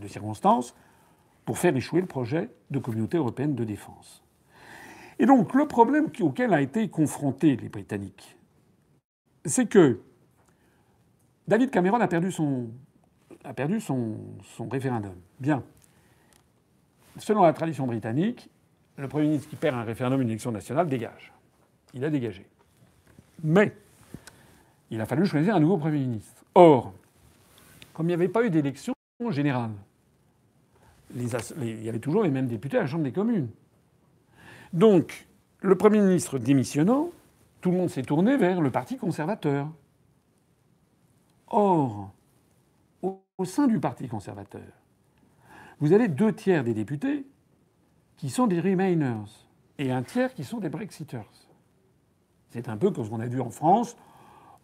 circonstances, 0.06 0.74
pour 1.44 1.58
faire 1.58 1.76
échouer 1.76 2.00
le 2.00 2.06
projet 2.06 2.50
de 2.70 2.78
communauté 2.78 3.16
européenne 3.16 3.54
de 3.54 3.64
défense. 3.64 4.23
Et 5.18 5.26
donc 5.26 5.54
le 5.54 5.66
problème 5.66 6.10
auquel 6.20 6.52
a 6.52 6.60
été 6.60 6.88
confrontés 6.88 7.56
les 7.56 7.68
Britanniques, 7.68 8.36
c'est 9.44 9.66
que 9.66 10.00
David 11.46 11.70
Cameron 11.70 12.00
a 12.00 12.08
perdu 12.08 12.30
son 12.30 12.70
référendum. 14.70 15.14
Bien 15.38 15.62
selon 17.18 17.42
la 17.42 17.52
tradition 17.52 17.86
britannique, 17.86 18.50
le 18.96 19.08
Premier 19.08 19.26
ministre 19.26 19.48
qui 19.48 19.56
perd 19.56 19.76
un 19.76 19.84
référendum, 19.84 20.20
une 20.20 20.28
élection 20.28 20.52
nationale, 20.52 20.88
dégage. 20.88 21.32
Il 21.92 22.04
a 22.04 22.10
dégagé. 22.10 22.46
Mais 23.42 23.76
il 24.90 25.00
a 25.00 25.06
fallu 25.06 25.26
choisir 25.26 25.54
un 25.54 25.60
nouveau 25.60 25.78
Premier 25.78 25.98
ministre. 25.98 26.44
Or, 26.54 26.92
comme 27.92 28.06
il 28.06 28.08
n'y 28.08 28.14
avait 28.14 28.28
pas 28.28 28.44
eu 28.44 28.50
d'élection 28.50 28.94
générale, 29.30 29.70
il 31.14 31.82
y 31.82 31.88
avait 31.88 31.98
toujours 31.98 32.24
les 32.24 32.30
mêmes 32.30 32.46
députés 32.46 32.78
à 32.78 32.82
la 32.82 32.86
Chambre 32.86 33.04
des 33.04 33.12
communes. 33.12 33.48
Donc, 34.74 35.28
le 35.60 35.76
Premier 35.76 36.00
ministre 36.00 36.40
démissionnant, 36.40 37.10
tout 37.60 37.70
le 37.70 37.76
monde 37.76 37.90
s'est 37.90 38.02
tourné 38.02 38.36
vers 38.36 38.60
le 38.60 38.72
Parti 38.72 38.96
conservateur. 38.96 39.68
Or, 41.46 42.12
au 43.00 43.44
sein 43.44 43.68
du 43.68 43.78
Parti 43.78 44.08
conservateur, 44.08 44.66
vous 45.78 45.92
avez 45.92 46.08
deux 46.08 46.32
tiers 46.32 46.64
des 46.64 46.74
députés 46.74 47.24
qui 48.16 48.30
sont 48.30 48.48
des 48.48 48.60
Remainers 48.60 49.30
et 49.78 49.92
un 49.92 50.02
tiers 50.02 50.34
qui 50.34 50.42
sont 50.42 50.58
des 50.58 50.70
Brexiters. 50.70 51.30
C'est 52.50 52.68
un 52.68 52.76
peu 52.76 52.90
comme 52.90 53.04
ce 53.04 53.10
qu'on 53.10 53.20
a 53.20 53.26
vu 53.26 53.40
en 53.40 53.50
France, 53.50 53.96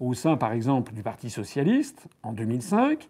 au 0.00 0.12
sein 0.14 0.36
par 0.36 0.50
exemple 0.50 0.92
du 0.92 1.04
Parti 1.04 1.30
socialiste 1.30 2.08
en 2.24 2.32
2005, 2.32 3.08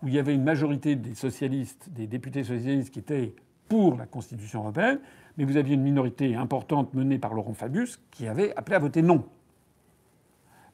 où 0.00 0.06
il 0.06 0.14
y 0.14 0.18
avait 0.20 0.34
une 0.34 0.44
majorité 0.44 0.94
des 0.94 1.16
socialistes, 1.16 1.88
des 1.90 2.06
députés 2.06 2.44
socialistes 2.44 2.92
qui 2.92 3.00
étaient 3.00 3.34
pour 3.68 3.96
la 3.96 4.06
Constitution 4.06 4.60
européenne, 4.60 5.00
mais 5.36 5.44
vous 5.44 5.56
aviez 5.56 5.74
une 5.74 5.82
minorité 5.82 6.34
importante 6.34 6.94
menée 6.94 7.18
par 7.18 7.34
Laurent 7.34 7.54
Fabius 7.54 8.00
qui 8.10 8.26
avait 8.26 8.54
appelé 8.56 8.76
à 8.76 8.78
voter 8.78 9.02
non. 9.02 9.24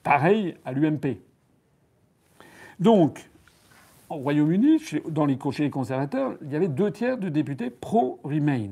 Pareil 0.03 0.57
à 0.65 0.73
l'UMP. 0.73 1.19
Donc, 2.79 3.29
au 4.09 4.17
Royaume-Uni, 4.17 4.83
dans 5.09 5.25
les, 5.25 5.39
chez 5.53 5.65
les 5.65 5.71
conservateurs, 5.71 6.37
il 6.43 6.51
y 6.53 6.57
avait 6.57 6.69
deux 6.69 6.91
tiers 6.91 7.19
de 7.19 7.29
députés 7.29 7.71
pro-Remain. 7.71 8.71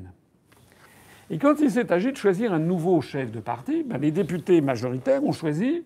Et 1.29 1.37
quand 1.37 1.61
il 1.61 1.71
s'est 1.71 1.91
agi 1.91 2.11
de 2.11 2.17
choisir 2.17 2.53
un 2.53 2.59
nouveau 2.59 2.99
chef 2.99 3.31
de 3.31 3.39
parti, 3.39 3.83
ben 3.83 3.97
les 3.97 4.11
députés 4.11 4.59
majoritaires 4.59 5.23
ont 5.23 5.31
choisi 5.31 5.83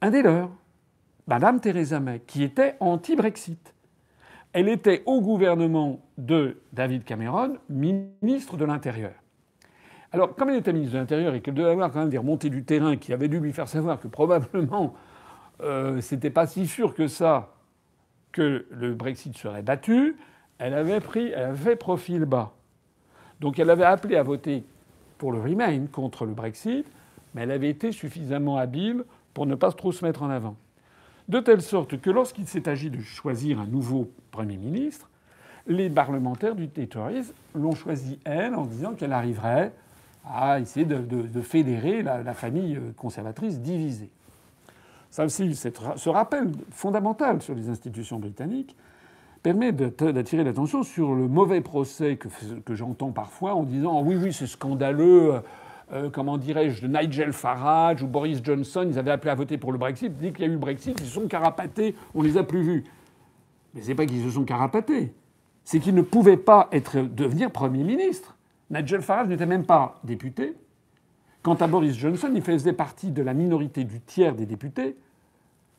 un 0.00 0.10
des 0.10 0.22
leurs, 0.22 0.50
Madame 1.28 1.60
Theresa 1.60 2.00
May, 2.00 2.20
qui 2.26 2.42
était 2.42 2.76
anti-Brexit. 2.80 3.72
Elle 4.52 4.68
était 4.68 5.02
au 5.06 5.20
gouvernement 5.20 6.00
de 6.18 6.58
David 6.72 7.04
Cameron, 7.04 7.56
ministre 7.68 8.56
de 8.56 8.64
l'Intérieur. 8.64 9.12
Alors, 10.12 10.34
comme 10.36 10.50
elle 10.50 10.58
était 10.58 10.72
ministre 10.72 10.94
de 10.94 10.98
l'Intérieur 10.98 11.34
et 11.34 11.40
qu'elle 11.40 11.54
devait 11.54 11.70
avoir 11.70 11.90
quand 11.90 12.00
même 12.00 12.10
des 12.10 12.18
remontées 12.18 12.50
du 12.50 12.64
terrain 12.64 12.96
qui 12.96 13.12
avaient 13.12 13.28
dû 13.28 13.40
lui 13.40 13.52
faire 13.52 13.68
savoir 13.68 13.98
que 13.98 14.06
probablement 14.06 14.94
euh, 15.60 16.00
c'était 16.00 16.30
pas 16.30 16.46
si 16.46 16.66
sûr 16.66 16.94
que 16.94 17.08
ça 17.08 17.54
que 18.32 18.66
le 18.70 18.94
Brexit 18.94 19.36
serait 19.36 19.62
battu, 19.62 20.16
elle 20.58 20.74
avait 20.74 21.00
pris, 21.00 21.28
elle 21.28 21.44
avait 21.44 21.76
profil 21.76 22.24
bas. 22.24 22.52
Donc 23.40 23.58
elle 23.58 23.70
avait 23.70 23.84
appelé 23.84 24.16
à 24.16 24.22
voter 24.22 24.64
pour 25.18 25.32
le 25.32 25.40
Remain 25.40 25.86
contre 25.86 26.26
le 26.26 26.32
Brexit, 26.32 26.86
mais 27.34 27.42
elle 27.42 27.52
avait 27.52 27.70
été 27.70 27.92
suffisamment 27.92 28.56
habile 28.56 29.04
pour 29.32 29.46
ne 29.46 29.54
pas 29.54 29.72
trop 29.72 29.92
se 29.92 30.04
mettre 30.04 30.22
en 30.22 30.30
avant. 30.30 30.56
De 31.28 31.40
telle 31.40 31.62
sorte 31.62 32.00
que 32.00 32.10
lorsqu'il 32.10 32.46
s'est 32.46 32.68
agi 32.68 32.90
de 32.90 33.00
choisir 33.00 33.60
un 33.60 33.66
nouveau 33.66 34.10
Premier 34.30 34.56
ministre, 34.56 35.08
les 35.66 35.88
parlementaires 35.88 36.54
du 36.54 36.68
Tories 36.68 37.32
l'ont 37.54 37.74
choisi 37.74 38.18
elle 38.24 38.54
en 38.54 38.64
disant 38.64 38.94
qu'elle 38.94 39.12
arriverait 39.12 39.72
à 40.26 40.60
essayer 40.60 40.86
de, 40.86 41.40
fédérer 41.42 42.02
la, 42.02 42.34
famille 42.34 42.80
conservatrice 42.96 43.60
divisée. 43.60 44.10
Ça 45.10 45.24
aussi, 45.24 45.54
ce 45.54 46.08
rappel 46.08 46.50
fondamental 46.70 47.42
sur 47.42 47.54
les 47.54 47.68
institutions 47.68 48.18
britanniques 48.18 48.74
permet 49.42 49.72
d'attirer 49.72 50.42
l'attention 50.42 50.82
sur 50.82 51.14
le 51.14 51.28
mauvais 51.28 51.60
procès 51.60 52.16
que, 52.16 52.74
j'entends 52.74 53.12
parfois 53.12 53.54
en 53.54 53.62
disant 53.62 54.02
oui, 54.02 54.16
oui, 54.16 54.32
c'est 54.32 54.46
scandaleux. 54.46 55.42
Euh, 55.92 56.08
comment 56.08 56.38
dirais-je, 56.38 56.86
Nigel 56.86 57.34
Farage 57.34 58.02
ou 58.02 58.06
Boris 58.06 58.40
Johnson, 58.42 58.86
ils 58.88 58.98
avaient 58.98 59.10
appelé 59.10 59.30
à 59.30 59.34
voter 59.34 59.58
pour 59.58 59.70
le 59.70 59.76
Brexit. 59.76 60.16
Dès 60.16 60.32
qu'il 60.32 60.40
y 60.40 60.44
a 60.44 60.48
eu 60.48 60.52
le 60.52 60.58
Brexit, 60.58 60.98
ils 60.98 61.06
se 61.06 61.12
sont 61.12 61.28
carapatés, 61.28 61.94
on 62.14 62.22
les 62.22 62.38
a 62.38 62.42
plus 62.42 62.62
vus. 62.62 62.84
Mais 63.74 63.82
c'est 63.82 63.94
pas 63.94 64.06
qu'ils 64.06 64.24
se 64.24 64.30
sont 64.30 64.44
carapatés, 64.44 65.12
c'est 65.64 65.80
qu'ils 65.80 65.94
ne 65.94 66.02
pouvaient 66.02 66.36
pas 66.36 66.68
être, 66.72 67.00
devenir 67.00 67.50
Premier 67.50 67.82
ministre. 67.84 68.36
Nigel 68.70 69.02
Farage 69.02 69.28
n'était 69.28 69.46
même 69.46 69.64
pas 69.64 69.98
député. 70.04 70.54
Quant 71.42 71.54
à 71.54 71.66
Boris 71.66 71.96
Johnson, 71.96 72.30
il 72.34 72.42
faisait 72.42 72.72
partie 72.72 73.10
de 73.10 73.22
la 73.22 73.34
minorité 73.34 73.84
du 73.84 74.00
tiers 74.00 74.34
des 74.34 74.46
députés 74.46 74.96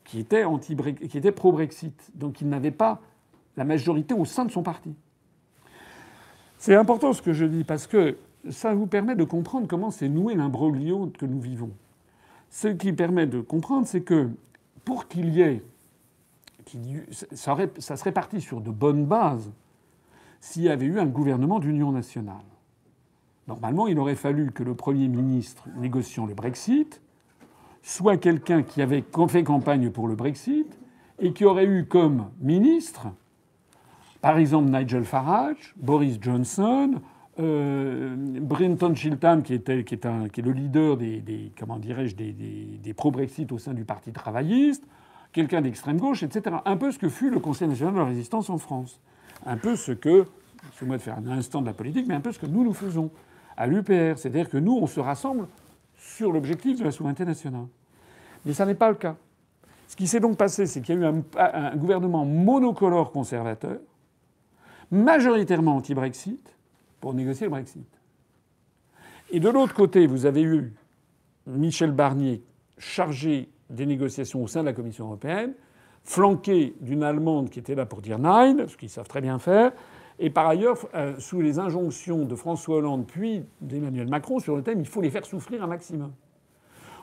qui 0.04 0.20
étaient, 0.20 0.44
anti 0.44 0.76
qui 0.76 1.20
pro-Brexit. 1.32 2.10
Donc 2.14 2.40
il 2.40 2.48
n'avait 2.48 2.70
pas 2.70 3.00
la 3.56 3.64
majorité 3.64 4.14
au 4.14 4.24
sein 4.24 4.44
de 4.44 4.50
son 4.50 4.62
parti. 4.62 4.94
C'est 6.58 6.74
important 6.74 7.12
ce 7.12 7.22
que 7.22 7.32
je 7.32 7.44
dis 7.44 7.64
parce 7.64 7.86
que 7.86 8.16
ça 8.50 8.74
vous 8.74 8.86
permet 8.86 9.16
de 9.16 9.24
comprendre 9.24 9.66
comment 9.66 9.90
s'est 9.90 10.08
noué 10.08 10.34
l'imbroglio 10.34 11.12
que 11.18 11.26
nous 11.26 11.40
vivons. 11.40 11.70
Ce 12.50 12.68
qui 12.68 12.92
permet 12.92 13.26
de 13.26 13.40
comprendre, 13.40 13.86
c'est 13.86 14.02
que 14.02 14.30
pour 14.84 15.08
qu'il 15.08 15.34
y 15.34 15.42
ait. 15.42 15.62
Ça, 17.32 17.56
serait 17.96 18.12
parti 18.12 18.40
sur 18.40 18.60
de 18.60 18.70
bonnes 18.70 19.06
bases 19.06 19.52
s'il 20.40 20.62
y 20.62 20.68
avait 20.68 20.86
eu 20.86 20.98
un 20.98 21.06
gouvernement 21.06 21.58
d'union 21.58 21.92
nationale. 21.92 22.36
Normalement, 23.48 23.86
il 23.86 23.98
aurait 23.98 24.16
fallu 24.16 24.50
que 24.52 24.62
le 24.62 24.74
Premier 24.74 25.08
ministre 25.08 25.68
négociant 25.76 26.26
le 26.26 26.34
Brexit 26.34 27.00
soit 27.82 28.16
quelqu'un 28.16 28.62
qui 28.62 28.82
avait 28.82 29.04
fait 29.28 29.44
campagne 29.44 29.90
pour 29.90 30.08
le 30.08 30.16
Brexit 30.16 30.78
et 31.20 31.32
qui 31.32 31.44
aurait 31.44 31.66
eu 31.66 31.86
comme 31.86 32.30
ministre 32.40 33.08
par 34.26 34.38
exemple, 34.38 34.70
Nigel 34.70 35.04
Farage, 35.04 35.72
Boris 35.76 36.18
Johnson, 36.20 37.00
euh, 37.38 38.16
Brenton 38.40 38.92
Chilton, 38.92 39.42
qui, 39.44 39.54
était, 39.54 39.78
est 39.78 40.38
le 40.38 40.50
leader 40.50 40.96
des, 40.96 41.52
comment 41.56 41.78
dirais-je 41.78 42.16
des, 42.16 42.32
des, 42.32 42.92
pro-Brexit 42.92 43.52
au 43.52 43.58
sein 43.58 43.72
du 43.72 43.84
Parti 43.84 44.10
travailliste, 44.10 44.84
quelqu'un 45.32 45.60
d'extrême 45.60 45.98
gauche, 45.98 46.24
etc. 46.24 46.56
Un 46.64 46.76
peu 46.76 46.90
ce 46.90 46.98
que 46.98 47.08
fut 47.08 47.30
le 47.30 47.38
Conseil 47.38 47.68
national 47.68 47.94
de 47.94 47.98
la 48.00 48.04
résistance 48.06 48.50
en 48.50 48.58
France. 48.58 49.00
Un 49.46 49.56
peu 49.56 49.76
ce 49.76 49.92
que, 49.92 50.26
excusez-moi 50.66 50.96
de 50.96 51.02
faire 51.02 51.16
un 51.16 51.26
instant 51.28 51.60
de 51.62 51.66
la 51.66 51.72
politique, 51.72 52.06
mais 52.06 52.14
un 52.14 52.20
peu 52.20 52.32
ce 52.32 52.38
que 52.38 52.46
nous 52.46 52.64
nous 52.64 52.74
faisons 52.74 53.10
à 53.56 53.66
l'UPR. 53.66 54.18
C'est-à-dire 54.18 54.50
que 54.50 54.58
nous, 54.58 54.76
on 54.76 54.86
se 54.86 55.00
rassemble 55.00 55.46
sur 55.96 56.32
l'objectif 56.32 56.78
de 56.78 56.84
la 56.84 56.90
souveraineté 56.90 57.24
nationale. 57.24 57.66
Mais 58.44 58.52
ça 58.52 58.66
n'est 58.66 58.74
pas 58.74 58.88
le 58.88 58.96
cas. 58.96 59.16
Ce 59.88 59.96
qui 59.96 60.06
s'est 60.06 60.20
donc 60.20 60.36
passé, 60.36 60.66
c'est 60.66 60.82
qu'il 60.82 60.96
y 60.96 60.98
a 60.98 61.00
eu 61.00 61.04
un, 61.06 61.22
un 61.38 61.76
gouvernement 61.76 62.24
monocolore 62.24 63.12
conservateur 63.12 63.78
majoritairement 64.90 65.76
anti-Brexit 65.76 66.56
pour 67.00 67.14
négocier 67.14 67.46
le 67.46 67.50
Brexit. 67.50 67.86
Et 69.30 69.40
de 69.40 69.48
l'autre 69.48 69.74
côté, 69.74 70.06
vous 70.06 70.26
avez 70.26 70.42
eu 70.42 70.72
Michel 71.46 71.92
Barnier 71.92 72.42
chargé 72.78 73.48
des 73.70 73.86
négociations 73.86 74.42
au 74.42 74.46
sein 74.46 74.60
de 74.60 74.66
la 74.66 74.72
Commission 74.72 75.06
européenne, 75.06 75.54
flanqué 76.06 76.74
d'une 76.80 77.02
Allemande 77.02 77.50
qui 77.50 77.58
était 77.58 77.74
là 77.74 77.84
pour 77.84 78.00
dire 78.00 78.18
Nein, 78.18 78.66
ce 78.68 78.76
qu'ils 78.76 78.88
savent 78.88 79.08
très 79.08 79.20
bien 79.20 79.38
faire, 79.38 79.72
et 80.18 80.30
par 80.30 80.46
ailleurs, 80.46 80.78
euh, 80.94 81.18
sous 81.18 81.42
les 81.42 81.58
injonctions 81.58 82.24
de 82.24 82.34
François 82.34 82.76
Hollande 82.76 83.06
puis 83.06 83.44
d'Emmanuel 83.60 84.08
Macron 84.08 84.38
sur 84.38 84.56
le 84.56 84.62
thème 84.62 84.80
il 84.80 84.86
faut 84.86 85.02
les 85.02 85.10
faire 85.10 85.26
souffrir 85.26 85.62
un 85.62 85.66
maximum. 85.66 86.12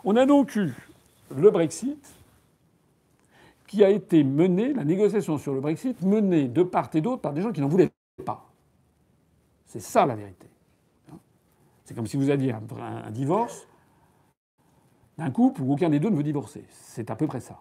On 0.03 0.15
a 0.15 0.25
donc 0.25 0.55
eu 0.55 0.73
le 1.35 1.51
Brexit, 1.51 2.13
qui 3.67 3.83
a 3.83 3.89
été 3.89 4.23
menée, 4.23 4.73
la 4.73 4.83
négociation 4.83 5.37
sur 5.37 5.53
le 5.53 5.61
Brexit, 5.61 6.01
menée 6.01 6.47
de 6.47 6.63
part 6.63 6.89
et 6.93 7.01
d'autre 7.01 7.21
par 7.21 7.33
des 7.33 7.41
gens 7.41 7.51
qui 7.51 7.61
n'en 7.61 7.67
voulaient 7.67 7.91
pas. 8.25 8.49
C'est 9.65 9.79
ça 9.79 10.05
la 10.05 10.15
vérité. 10.15 10.47
C'est 11.83 11.95
comme 11.95 12.07
si 12.07 12.17
vous 12.17 12.29
aviez 12.29 12.53
un 12.53 13.11
divorce 13.11 13.67
d'un 15.17 15.31
couple 15.31 15.61
où 15.61 15.73
aucun 15.73 15.89
des 15.89 15.99
deux 15.99 16.09
ne 16.09 16.15
veut 16.15 16.23
divorcer. 16.23 16.65
C'est 16.69 17.09
à 17.09 17.15
peu 17.15 17.27
près 17.27 17.39
ça. 17.39 17.57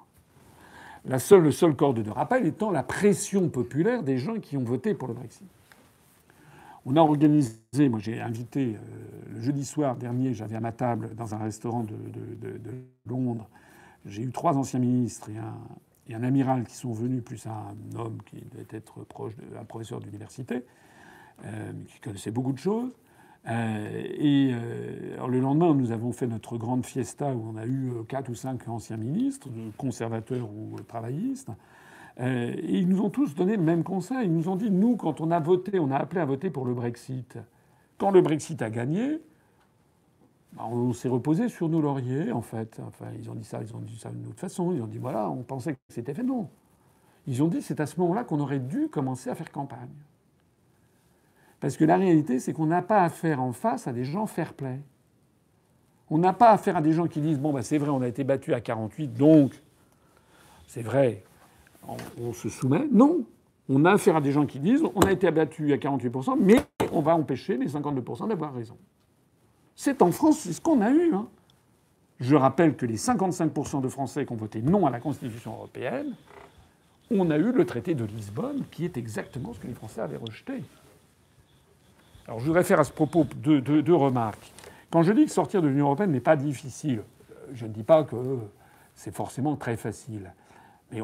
La 1.05 1.19
seule, 1.19 1.43
le 1.43 1.51
seul 1.51 1.75
corde 1.75 2.03
de 2.03 2.11
rappel 2.11 2.47
étant 2.47 2.71
la 2.71 2.83
pression 2.83 3.49
populaire 3.49 4.03
des 4.03 4.19
gens 4.19 4.39
qui 4.39 4.57
ont 4.57 4.63
voté 4.63 4.95
pour 4.95 5.09
le 5.09 5.15
Brexit. 5.15 5.49
On 6.85 6.97
a 6.97 7.01
organisé, 7.01 7.89
moi 7.89 7.99
j'ai 8.01 8.21
invité 8.21 8.77
euh, 8.77 9.35
le 9.35 9.41
jeudi 9.41 9.65
soir 9.65 9.97
dernier, 9.97 10.35
j'avais 10.35 10.57
à 10.57 10.61
ma 10.61 10.73
table 10.73 11.15
dans 11.15 11.35
un 11.35 11.39
restaurant 11.39 11.85
de, 11.85 11.95
Londres, 13.07 13.49
j'ai 14.07 14.23
eu 14.23 14.31
trois 14.31 14.57
anciens 14.57 14.81
ministres 14.81 15.31
et 15.31 15.39
un, 15.39 15.59
et 16.09 16.15
un 16.15 16.23
amiral 16.23 16.65
qui 16.65 16.75
sont 16.75 16.93
venus, 16.93 17.23
plus 17.23 17.47
un 17.47 17.75
homme 17.97 18.19
qui 18.27 18.45
devait 18.51 18.67
être 18.71 19.05
proche 19.05 19.33
d'un 19.37 19.65
professeur 19.65 20.01
d'université, 20.01 20.65
euh, 21.45 21.73
qui 21.89 22.01
connaissait 22.01 22.31
beaucoup 22.31 22.53
de 22.53 22.59
choses. 22.59 22.93
Euh, 23.49 24.03
et 24.19 24.53
euh, 24.53 25.27
le 25.27 25.41
lendemain, 25.41 25.75
nous 25.75 25.91
avons 25.91 26.13
fait 26.13 26.27
notre 26.27 26.57
grande 26.57 26.87
fiesta 26.87 27.35
où 27.35 27.53
on 27.53 27.57
a 27.57 27.67
eu 27.67 27.93
quatre 28.09 28.29
ou 28.31 28.35
cinq 28.35 28.69
anciens 28.69 28.97
ministres, 28.97 29.49
conservateurs 29.77 30.49
ou 30.51 30.77
travaillistes. 30.87 31.51
et 32.21 32.79
ils 32.79 32.89
nous 32.89 33.01
ont 33.03 33.11
tous 33.11 33.35
donné 33.35 33.57
le 33.57 33.63
même 33.63 33.85
conseil. 33.85 34.27
Ils 34.27 34.33
nous 34.33 34.49
ont 34.49 34.57
dit, 34.57 34.71
nous, 34.71 34.97
quand 34.97 35.21
on 35.21 35.31
a 35.31 35.41
voté, 35.41 35.79
on 35.81 35.91
a 35.91 35.97
appelé 35.97 36.21
à 36.21 36.25
voter 36.25 36.51
pour 36.51 36.65
le 36.67 36.75
Brexit. 36.75 37.39
Quand 37.99 38.11
le 38.11 38.21
Brexit 38.21 38.61
a 38.63 38.71
gagné, 38.71 39.21
bah, 40.53 40.65
on 40.67 40.93
s'est 40.93 41.09
reposé 41.09 41.49
sur 41.49 41.69
nos 41.69 41.81
lauriers, 41.81 42.33
en 42.33 42.43
fait. 42.43 42.81
Enfin, 42.87 43.07
ils 43.19 43.31
ont 43.31 43.35
dit 43.35 43.45
ça, 43.45 43.61
ils 43.63 43.75
ont 43.75 43.81
dit 43.81 43.97
ça 43.99 44.11
d'une 44.11 44.27
autre 44.27 44.41
façon. 44.41 44.73
Ils 44.73 44.83
ont 44.83 44.87
dit 44.87 44.99
voilà, 44.99 45.31
on 45.31 45.43
pensait 45.43 45.75
que 45.75 45.81
c'était 45.89 46.15
fait. 46.15 46.23
Non. 46.23 46.49
Ils 47.27 47.43
ont 47.43 47.49
dit 47.49 47.63
c'est 47.63 47.81
à 47.81 47.87
ce 47.87 47.99
moment-là 48.01 48.25
qu'on 48.25 48.41
aurait 48.41 48.59
dû 48.59 48.89
commencer 48.89 49.31
à 49.31 49.35
faire 49.35 49.51
campagne. 49.51 49.89
Parce 51.63 51.77
que 51.77 51.85
la 51.85 51.97
réalité, 51.97 52.41
c'est 52.41 52.53
qu'on 52.53 52.67
n'a 52.67 52.83
pas 52.83 53.05
affaire 53.05 53.41
en 53.41 53.53
face 53.53 53.87
à 53.87 53.93
des 53.93 54.05
gens 54.05 54.27
fair-play. 54.27 54.81
On 56.11 56.19
n'a 56.19 56.33
pas 56.33 56.51
affaire 56.51 56.77
à 56.77 56.83
des 56.83 56.93
gens 56.93 57.07
qui 57.07 57.21
disent 57.21 57.39
bon, 57.39 57.53
bah, 57.53 57.63
c'est 57.63 57.79
vrai, 57.79 57.89
on 57.89 58.03
a 58.03 58.09
été 58.09 58.25
battu 58.25 58.53
à 58.53 58.61
48, 58.61 59.15
donc 59.15 59.53
c'est 60.67 60.83
vrai, 60.83 61.23
on, 61.87 61.97
on, 62.21 62.33
se 62.33 62.49
soumet. 62.49 62.89
Non. 62.91 63.25
On 63.69 63.85
a 63.85 63.93
affaire 63.93 64.17
à 64.17 64.21
des 64.21 64.33
gens 64.33 64.45
qui 64.45 64.59
disent 64.59 64.83
on 64.97 65.01
a 65.03 65.13
été 65.13 65.29
abattu 65.29 65.73
à 65.73 65.77
48%, 65.77 66.37
mais 66.41 66.57
on 66.93 67.01
va 67.01 67.15
empêcher 67.15 67.57
les 67.57 67.69
52% 67.69 68.29
d'avoir 68.29 68.53
raison. 68.53 68.77
C'est 69.77 70.03
en 70.03 70.11
France, 70.11 70.41
c'est 70.41 70.53
ce 70.53 70.61
qu'on 70.61 70.81
a 70.81 70.91
eu. 70.91 71.15
Hein. 71.15 71.29
Je 72.19 72.35
rappelle 72.35 72.75
que 72.75 72.87
les 72.87 72.97
55% 72.97 73.81
de 73.81 73.89
Français 73.89 74.27
qui 74.27 74.33
ont 74.33 74.37
voté 74.37 74.63
non 74.63 74.85
à 74.85 74.91
la 74.91 74.99
Constitution 74.99 75.53
européenne, 75.53 76.17
on 77.13 77.31
a 77.31 77.39
eu 77.39 77.53
le 77.53 77.65
traité 77.65 77.95
de 77.95 78.05
Lisbonne, 78.05 78.65
qui 78.73 78.85
est 78.85 78.97
exactement 78.97 79.53
ce 79.53 79.61
que 79.61 79.69
les 79.69 79.75
Français 79.75 80.01
avaient 80.01 80.17
rejeté. 80.17 80.65
Alors 82.27 82.41
je 82.41 82.47
voudrais 82.47 82.65
faire 82.65 82.81
à 82.81 82.85
ce 82.85 82.93
propos 82.93 83.25
deux, 83.35 83.95
remarques. 83.95 84.53
Quand 84.91 85.03
je 85.03 85.13
dis 85.13 85.25
que 85.25 85.33
sortir 85.33 85.63
de 85.63 85.69
l'Union 85.69 85.87
européenne 85.87 86.13
n'est 86.13 86.21
pas 86.21 86.37
difficile, 86.37 87.03
je 87.55 87.67
ne 87.67 87.73
dis 87.73 87.83
pas 87.83 88.05
que 88.05 88.17
c'est 88.95 89.15
forcément 89.15 89.57
très 89.57 89.77
facile. 89.77 90.33
Mais 90.91 91.01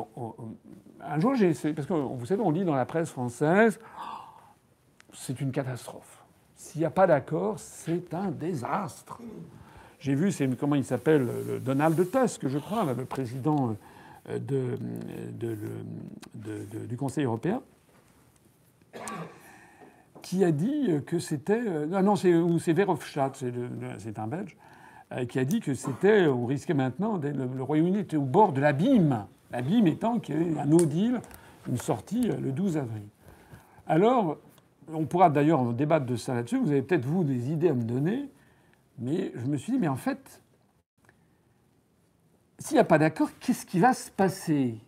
un 1.00 1.20
jour, 1.20 1.34
j'ai 1.34 1.54
parce 1.72 1.86
que 1.86 1.92
vous 1.92 2.26
savez, 2.26 2.42
on 2.42 2.50
lit 2.50 2.64
dans 2.64 2.74
la 2.74 2.84
presse 2.84 3.10
française, 3.10 3.80
c'est 5.12 5.40
une 5.40 5.50
catastrophe. 5.50 6.24
S'il 6.54 6.80
n'y 6.80 6.86
a 6.86 6.90
pas 6.90 7.06
d'accord, 7.06 7.58
c'est 7.58 8.12
un 8.12 8.30
désastre. 8.30 9.20
J'ai 10.00 10.14
vu, 10.14 10.30
c'est 10.30 10.48
comment 10.56 10.76
il 10.76 10.84
s'appelle, 10.84 11.28
Donald 11.64 11.96
Tusk, 12.10 12.46
je 12.46 12.58
crois, 12.58 12.92
le 12.92 13.04
président 13.04 13.76
euh, 14.28 14.76
du 16.86 16.96
Conseil 16.96 17.24
européen, 17.24 17.62
qui 20.22 20.44
a 20.44 20.52
dit 20.52 20.90
que 21.06 21.18
c'était. 21.18 21.62
Euh, 21.66 21.86
non, 22.02 22.16
c'est 22.16 22.72
Verhofstadt, 22.72 23.44
c'est 23.98 24.18
un 24.18 24.26
Belge, 24.26 24.56
euh, 25.12 25.24
qui 25.24 25.38
a 25.38 25.44
dit 25.44 25.60
que 25.60 25.74
c'était. 25.74 26.26
On 26.26 26.46
risquait 26.46 26.74
maintenant. 26.74 27.18
Le 27.18 27.62
Royaume-Uni 27.62 28.00
était 28.00 28.16
au 28.16 28.22
bord 28.22 28.52
de 28.52 28.60
l'abîme. 28.60 29.26
L'abîme 29.50 29.86
étant 29.86 30.18
qu'il 30.18 30.42
y 30.42 30.54
ait 30.54 30.58
un 30.58 30.66
no 30.66 30.84
deal, 30.84 31.20
une 31.68 31.78
sortie 31.78 32.22
le 32.22 32.52
12 32.52 32.76
avril. 32.76 33.08
Alors, 33.86 34.36
on 34.92 35.06
pourra 35.06 35.30
d'ailleurs 35.30 35.72
débattre 35.72 36.06
de 36.06 36.16
ça 36.16 36.34
là-dessus. 36.34 36.58
Vous 36.58 36.70
avez 36.70 36.82
peut-être, 36.82 37.04
vous, 37.04 37.24
des 37.24 37.50
idées 37.50 37.70
à 37.70 37.74
me 37.74 37.84
donner. 37.84 38.30
Mais 38.98 39.32
je 39.34 39.46
me 39.46 39.56
suis 39.56 39.72
dit, 39.72 39.78
mais 39.78 39.88
en 39.88 39.96
fait, 39.96 40.42
s'il 42.58 42.74
n'y 42.74 42.80
a 42.80 42.84
pas 42.84 42.98
d'accord, 42.98 43.30
qu'est-ce 43.38 43.64
qui 43.64 43.78
va 43.78 43.94
se 43.94 44.10
passer? 44.10 44.78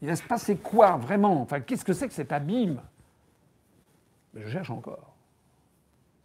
Il 0.00 0.08
va 0.08 0.16
se 0.16 0.22
passer 0.22 0.56
quoi 0.56 0.96
vraiment? 0.96 1.42
Enfin, 1.42 1.60
qu'est-ce 1.60 1.84
que 1.84 1.92
c'est 1.92 2.08
que 2.08 2.14
cet 2.14 2.32
abîme? 2.32 2.80
Je 4.34 4.48
cherche 4.48 4.70
encore. 4.70 5.14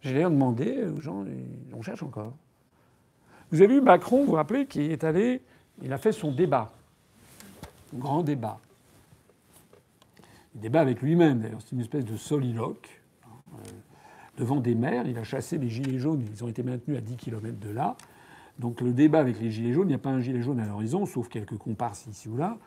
J'ai 0.00 0.12
d'ailleurs 0.12 0.30
demandé 0.30 0.86
aux 0.86 1.00
gens, 1.00 1.24
on 1.74 1.82
cherche 1.82 2.02
encore. 2.02 2.32
Vous 3.50 3.62
avez 3.62 3.74
vu 3.74 3.80
Macron, 3.80 4.20
vous 4.20 4.26
vous 4.26 4.32
rappelez, 4.32 4.66
qui 4.66 4.82
est 4.82 5.04
allé, 5.04 5.42
il 5.82 5.92
a 5.92 5.98
fait 5.98 6.12
son 6.12 6.32
débat, 6.32 6.72
grand 7.94 8.22
débat. 8.22 8.58
Il 10.54 10.60
débat 10.60 10.80
avec 10.80 11.02
lui-même, 11.02 11.40
d'ailleurs, 11.40 11.60
c'est 11.62 11.72
une 11.72 11.80
espèce 11.80 12.04
de 12.04 12.16
soliloque. 12.16 13.02
Hein, 13.26 13.58
devant 14.36 14.60
des 14.60 14.74
maires, 14.74 15.06
il 15.06 15.18
a 15.18 15.24
chassé 15.24 15.58
les 15.58 15.68
gilets 15.68 15.98
jaunes, 15.98 16.24
ils 16.32 16.44
ont 16.44 16.48
été 16.48 16.62
maintenus 16.62 16.98
à 16.98 17.00
10 17.00 17.16
km 17.16 17.58
de 17.58 17.70
là. 17.70 17.96
Donc 18.58 18.80
le 18.80 18.92
débat 18.92 19.20
avec 19.20 19.40
les 19.40 19.50
gilets 19.50 19.72
jaunes, 19.72 19.88
il 19.88 19.92
n'y 19.92 19.94
a 19.94 19.98
pas 19.98 20.10
un 20.10 20.20
gilet 20.20 20.42
jaune 20.42 20.60
à 20.60 20.66
l'horizon, 20.66 21.06
sauf 21.06 21.28
quelques 21.28 21.56
comparses 21.56 22.06
ici 22.06 22.28
ou 22.28 22.36
là, 22.36 22.58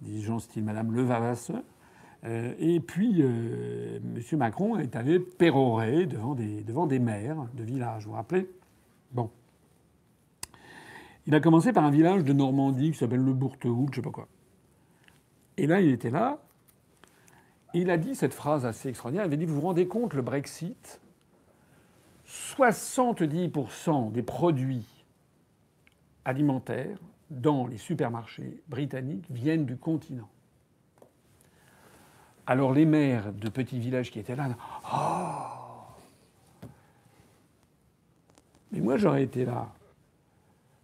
des 0.00 0.20
gens 0.20 0.38
style 0.38 0.64
Madame 0.64 0.94
Levavasse. 0.94 1.52
Euh, 2.24 2.54
et 2.58 2.80
puis 2.80 3.22
euh, 3.22 3.98
M. 3.98 4.38
Macron 4.38 4.78
est 4.78 4.96
allé 4.96 5.20
pérorer 5.20 6.06
devant 6.06 6.34
des, 6.34 6.62
devant 6.62 6.86
des 6.86 6.98
maires 6.98 7.46
de 7.54 7.62
villages, 7.62 8.04
vous 8.04 8.10
vous 8.10 8.16
rappelez? 8.16 8.48
Bon. 9.12 9.30
Il 11.26 11.34
a 11.34 11.40
commencé 11.40 11.72
par 11.72 11.84
un 11.84 11.90
village 11.90 12.24
de 12.24 12.32
Normandie 12.32 12.92
qui 12.92 12.98
s'appelle 12.98 13.24
le 13.24 13.32
Bourtehout, 13.32 13.88
je 13.90 13.96
sais 13.96 14.02
pas 14.02 14.10
quoi. 14.10 14.28
Et 15.56 15.66
là, 15.66 15.80
il 15.80 15.90
était 15.90 16.10
là. 16.10 16.38
Et 17.74 17.80
il 17.80 17.90
a 17.90 17.98
dit 17.98 18.14
cette 18.14 18.34
phrase 18.34 18.64
assez 18.64 18.88
extraordinaire. 18.88 19.24
Il 19.24 19.28
avait 19.28 19.36
dit 19.36 19.44
Vous 19.44 19.56
vous 19.56 19.60
rendez 19.60 19.86
compte, 19.86 20.14
le 20.14 20.22
Brexit, 20.22 21.00
70% 22.26 24.12
des 24.12 24.22
produits 24.22 24.86
alimentaires 26.24 26.98
dans 27.30 27.66
les 27.66 27.78
supermarchés 27.78 28.62
britanniques 28.68 29.26
viennent 29.30 29.66
du 29.66 29.76
continent. 29.76 30.28
Alors 32.46 32.72
les 32.72 32.84
maires 32.84 33.32
de 33.32 33.48
petits 33.48 33.78
villages 33.78 34.10
qui 34.10 34.18
étaient 34.18 34.36
là, 34.36 34.48
oh! 34.92 36.66
Mais 38.72 38.80
moi 38.80 38.96
j'aurais 38.96 39.24
été 39.24 39.44
là. 39.44 39.72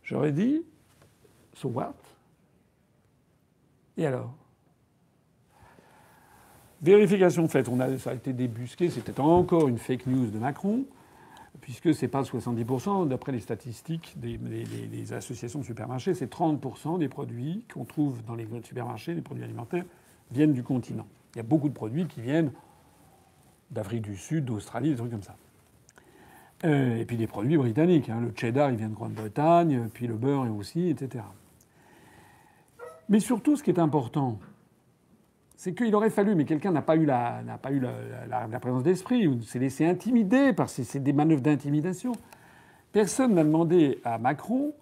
J'aurais 0.03 0.33
dit, 0.33 0.63
so 1.55 1.69
what? 1.69 1.95
Et 3.97 4.07
alors? 4.07 4.35
Vérification 6.83 7.47
faite, 7.47 7.69
on 7.69 7.79
a, 7.79 7.97
ça 7.99 8.11
a 8.11 8.15
été 8.15 8.33
débusqué, 8.33 8.91
c'était 8.91 9.21
encore 9.21 9.69
une 9.69 9.79
fake 9.79 10.07
news 10.07 10.27
de 10.27 10.39
Macron 10.39 10.85
puisque 11.63 11.95
ce 11.95 12.03
n'est 12.03 12.09
pas 12.09 12.23
70%, 12.23 13.09
d'après 13.09 13.33
les 13.33 13.41
statistiques 13.41 14.15
des, 14.17 15.13
associations 15.13 15.61
de 15.61 15.65
supermarchés, 15.65 16.13
c'est 16.13 16.31
30% 16.31 16.99
des 16.99 17.09
produits 17.09 17.65
qu'on 17.73 17.85
trouve 17.85 18.23
dans 18.25 18.35
les 18.35 18.47
supermarchés, 18.65 19.15
les 19.15 19.23
produits 19.23 19.45
alimentaires, 19.45 19.85
viennent 20.31 20.53
du 20.53 20.65
continent. 20.65 21.07
Il 21.35 21.39
y 21.39 21.41
a 21.41 21.45
beaucoup 21.45 21.69
de 21.69 21.75
produits 21.75 22.07
qui 22.07 22.21
viennent 22.21 22.53
d'Afrique 23.71 24.03
du 24.03 24.17
Sud, 24.17 24.45
d'Australie, 24.45 24.91
des 24.91 24.97
trucs 24.97 25.11
comme 25.11 25.23
ça. 25.23 25.37
Euh, 26.65 26.97
et 26.97 27.05
puis 27.05 27.17
des 27.17 27.27
produits 27.27 27.57
britanniques. 27.57 28.09
Hein. 28.09 28.21
Le 28.21 28.33
cheddar, 28.37 28.71
il 28.71 28.77
vient 28.77 28.89
de 28.89 28.95
Grande-Bretagne, 28.95 29.89
puis 29.93 30.07
le 30.07 30.15
beurre 30.15 30.47
aussi, 30.57 30.91
etc. 30.91 31.25
Mais 33.09 33.19
surtout, 33.19 33.57
ce 33.57 33.63
qui 33.63 33.71
est 33.71 33.81
important, 33.81 34.39
c'est 35.57 35.75
qu'il 35.75 35.95
aurait 35.95 36.11
fallu, 36.11 36.35
mais 36.35 36.45
quelqu'un 36.45 36.71
n'a 36.71 36.83
pas 36.83 36.97
eu 36.97 37.05
la, 37.05 37.43
pas 37.61 37.73
eu 37.73 37.81
la, 37.81 38.59
présence 38.61 38.83
d'esprit, 38.83 39.27
ou 39.27 39.43
s'est 39.43 39.59
laissé 39.59 39.87
intimider 39.87 40.53
par 40.53 40.69
ces, 40.69 41.01
des 41.01 41.13
manœuvres 41.13 41.41
d'intimidation. 41.41 42.13
Personne 42.93 43.35
n'a 43.35 43.43
demandé 43.43 44.01
à 44.05 44.19
Macron, 44.19 44.73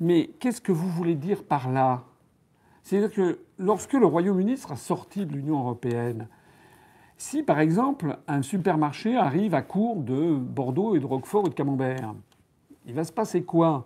mais 0.00 0.30
qu'est-ce 0.40 0.60
que 0.60 0.72
vous 0.72 0.88
voulez 0.88 1.14
dire 1.14 1.44
par 1.44 1.70
là? 1.70 2.04
C'est-à-dire 2.88 3.12
que 3.12 3.38
lorsque 3.58 3.92
le 3.92 4.06
Royaume-Uni 4.06 4.56
sera 4.56 4.74
sorti 4.74 5.26
de 5.26 5.34
l'Union 5.34 5.58
européenne, 5.58 6.26
si 7.18 7.42
par 7.42 7.60
exemple 7.60 8.16
un 8.26 8.40
supermarché 8.40 9.14
arrive 9.14 9.54
à 9.54 9.60
court 9.60 9.96
de 9.96 10.34
Bordeaux 10.34 10.96
et 10.96 10.98
de 10.98 11.04
Roquefort 11.04 11.44
et 11.44 11.50
de 11.50 11.54
Camembert, 11.54 12.14
il 12.86 12.94
va 12.94 13.04
se 13.04 13.12
passer 13.12 13.42
quoi? 13.42 13.84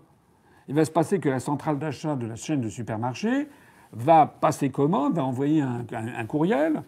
Il 0.69 0.77
va 0.77 0.85
se 0.85 0.93
passer 0.93 1.19
que 1.19 1.29
la 1.29 1.41
centrale 1.41 1.81
d'achat 1.81 2.15
de 2.15 2.29
la 2.29 2.37
chaîne 2.37 2.61
de 2.61 2.69
supermarchés 2.69 3.49
va 3.93 4.25
passer 4.25 4.71
commande, 4.71 5.17
va 5.17 5.25
envoyer 5.25 5.63
un, 5.63 6.27
courriel 6.27 6.85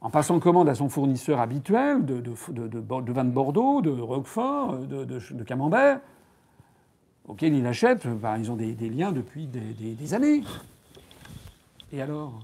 en 0.00 0.10
passant 0.10 0.38
commande 0.38 0.68
à 0.68 0.76
son 0.76 0.88
fournisseur 0.88 1.40
habituel 1.40 2.04
de, 2.04 2.20
de, 2.20 3.12
vin 3.12 3.24
de 3.24 3.30
Bordeaux, 3.30 3.82
de 3.82 3.90
Roquefort, 3.90 4.78
de, 4.78 5.42
Camembert, 5.42 5.98
auquel 7.26 7.56
il 7.56 7.66
achète, 7.66 8.06
ben, 8.06 8.38
ils 8.38 8.52
ont 8.52 8.56
des, 8.56 8.72
liens 8.88 9.10
depuis 9.10 9.48
des, 9.48 10.14
années. 10.14 10.44
Et 11.92 12.02
alors, 12.02 12.40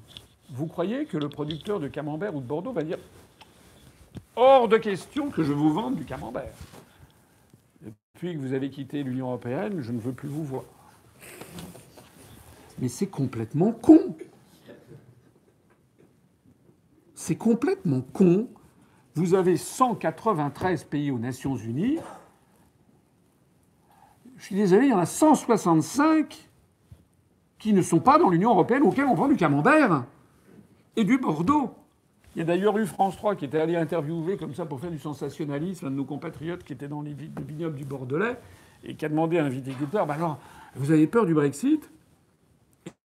vous 0.50 0.66
croyez 0.66 1.06
que 1.06 1.16
le 1.16 1.28
producteur 1.28 1.80
de 1.80 1.88
Camembert 1.88 2.34
ou 2.34 2.40
de 2.40 2.46
Bordeaux 2.46 2.72
va 2.72 2.82
dire 2.82 2.98
Hors 4.36 4.68
de 4.68 4.78
question 4.78 5.30
que 5.30 5.42
je 5.42 5.52
vous 5.52 5.72
vende 5.72 5.96
du 5.96 6.04
Camembert. 6.04 6.54
Depuis 7.82 8.34
que 8.34 8.38
vous 8.38 8.54
avez 8.54 8.70
quitté 8.70 9.02
l'Union 9.02 9.26
européenne, 9.26 9.80
je 9.80 9.92
ne 9.92 10.00
veux 10.00 10.12
plus 10.12 10.28
vous 10.28 10.44
voir. 10.44 10.64
Mais 12.78 12.88
c'est 12.88 13.08
complètement 13.08 13.72
con. 13.72 14.16
C'est 17.14 17.36
complètement 17.36 18.00
con. 18.00 18.48
Vous 19.14 19.34
avez 19.34 19.56
193 19.56 20.84
pays 20.84 21.10
aux 21.10 21.18
Nations 21.18 21.56
Unies. 21.56 21.98
Je 24.36 24.44
suis 24.44 24.56
désolé, 24.56 24.86
il 24.86 24.90
y 24.90 24.94
en 24.94 24.98
a 24.98 25.06
165 25.06 26.48
qui 27.62 27.72
ne 27.72 27.80
sont 27.80 28.00
pas 28.00 28.18
dans 28.18 28.28
l'Union 28.28 28.50
européenne, 28.50 28.82
auxquels 28.82 29.04
on 29.04 29.14
vend 29.14 29.28
du 29.28 29.36
camembert 29.36 30.04
et 30.96 31.04
du 31.04 31.16
Bordeaux. 31.16 31.72
Il 32.34 32.40
y 32.40 32.42
a 32.42 32.44
d'ailleurs 32.44 32.76
eu 32.76 32.86
France 32.86 33.16
3 33.16 33.36
qui 33.36 33.44
était 33.44 33.60
allé 33.60 33.76
interviewer 33.76 34.36
comme 34.36 34.52
ça 34.52 34.66
pour 34.66 34.80
faire 34.80 34.90
du 34.90 34.98
sensationnalisme 34.98 35.86
un 35.86 35.90
de 35.90 35.94
nos 35.94 36.04
compatriotes 36.04 36.64
qui 36.64 36.72
était 36.72 36.88
dans 36.88 37.02
les 37.02 37.14
vignobles 37.14 37.76
du 37.76 37.84
Bordelais 37.84 38.36
et 38.82 38.96
qui 38.96 39.04
a 39.04 39.08
demandé 39.08 39.38
à 39.38 39.44
un 39.44 39.48
viticulteur 39.48 40.06
bah 40.06 40.14
alors, 40.14 40.40
vous 40.74 40.90
avez 40.90 41.06
peur 41.06 41.24
du 41.24 41.34
Brexit? 41.34 41.88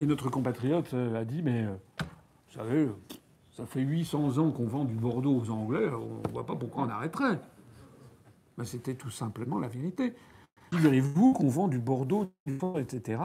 Et 0.02 0.06
notre 0.06 0.30
compatriote 0.30 0.94
euh, 0.94 1.20
a 1.20 1.26
dit 1.26 1.42
Mais 1.42 1.64
euh, 1.64 1.74
vous 2.02 2.60
savez, 2.60 2.90
ça 3.58 3.66
fait 3.66 3.82
800 3.82 4.38
ans 4.38 4.52
qu'on 4.52 4.68
vend 4.68 4.86
du 4.86 4.94
Bordeaux 4.94 5.36
aux 5.36 5.50
Anglais, 5.50 5.90
on 5.90 6.28
ne 6.28 6.32
voit 6.32 6.46
pas 6.46 6.56
pourquoi 6.56 6.84
on 6.84 6.90
arrêterait. 6.90 7.40
C'était 8.64 8.94
tout 8.94 9.10
simplement 9.10 9.58
la 9.58 9.68
vérité. 9.68 10.14
Figurez-vous 10.76 11.34
qu'on 11.34 11.50
vend 11.50 11.68
du 11.68 11.78
Bordeaux, 11.78 12.32
du 12.48 12.56
Fort, 12.58 12.80
etc., 12.80 13.22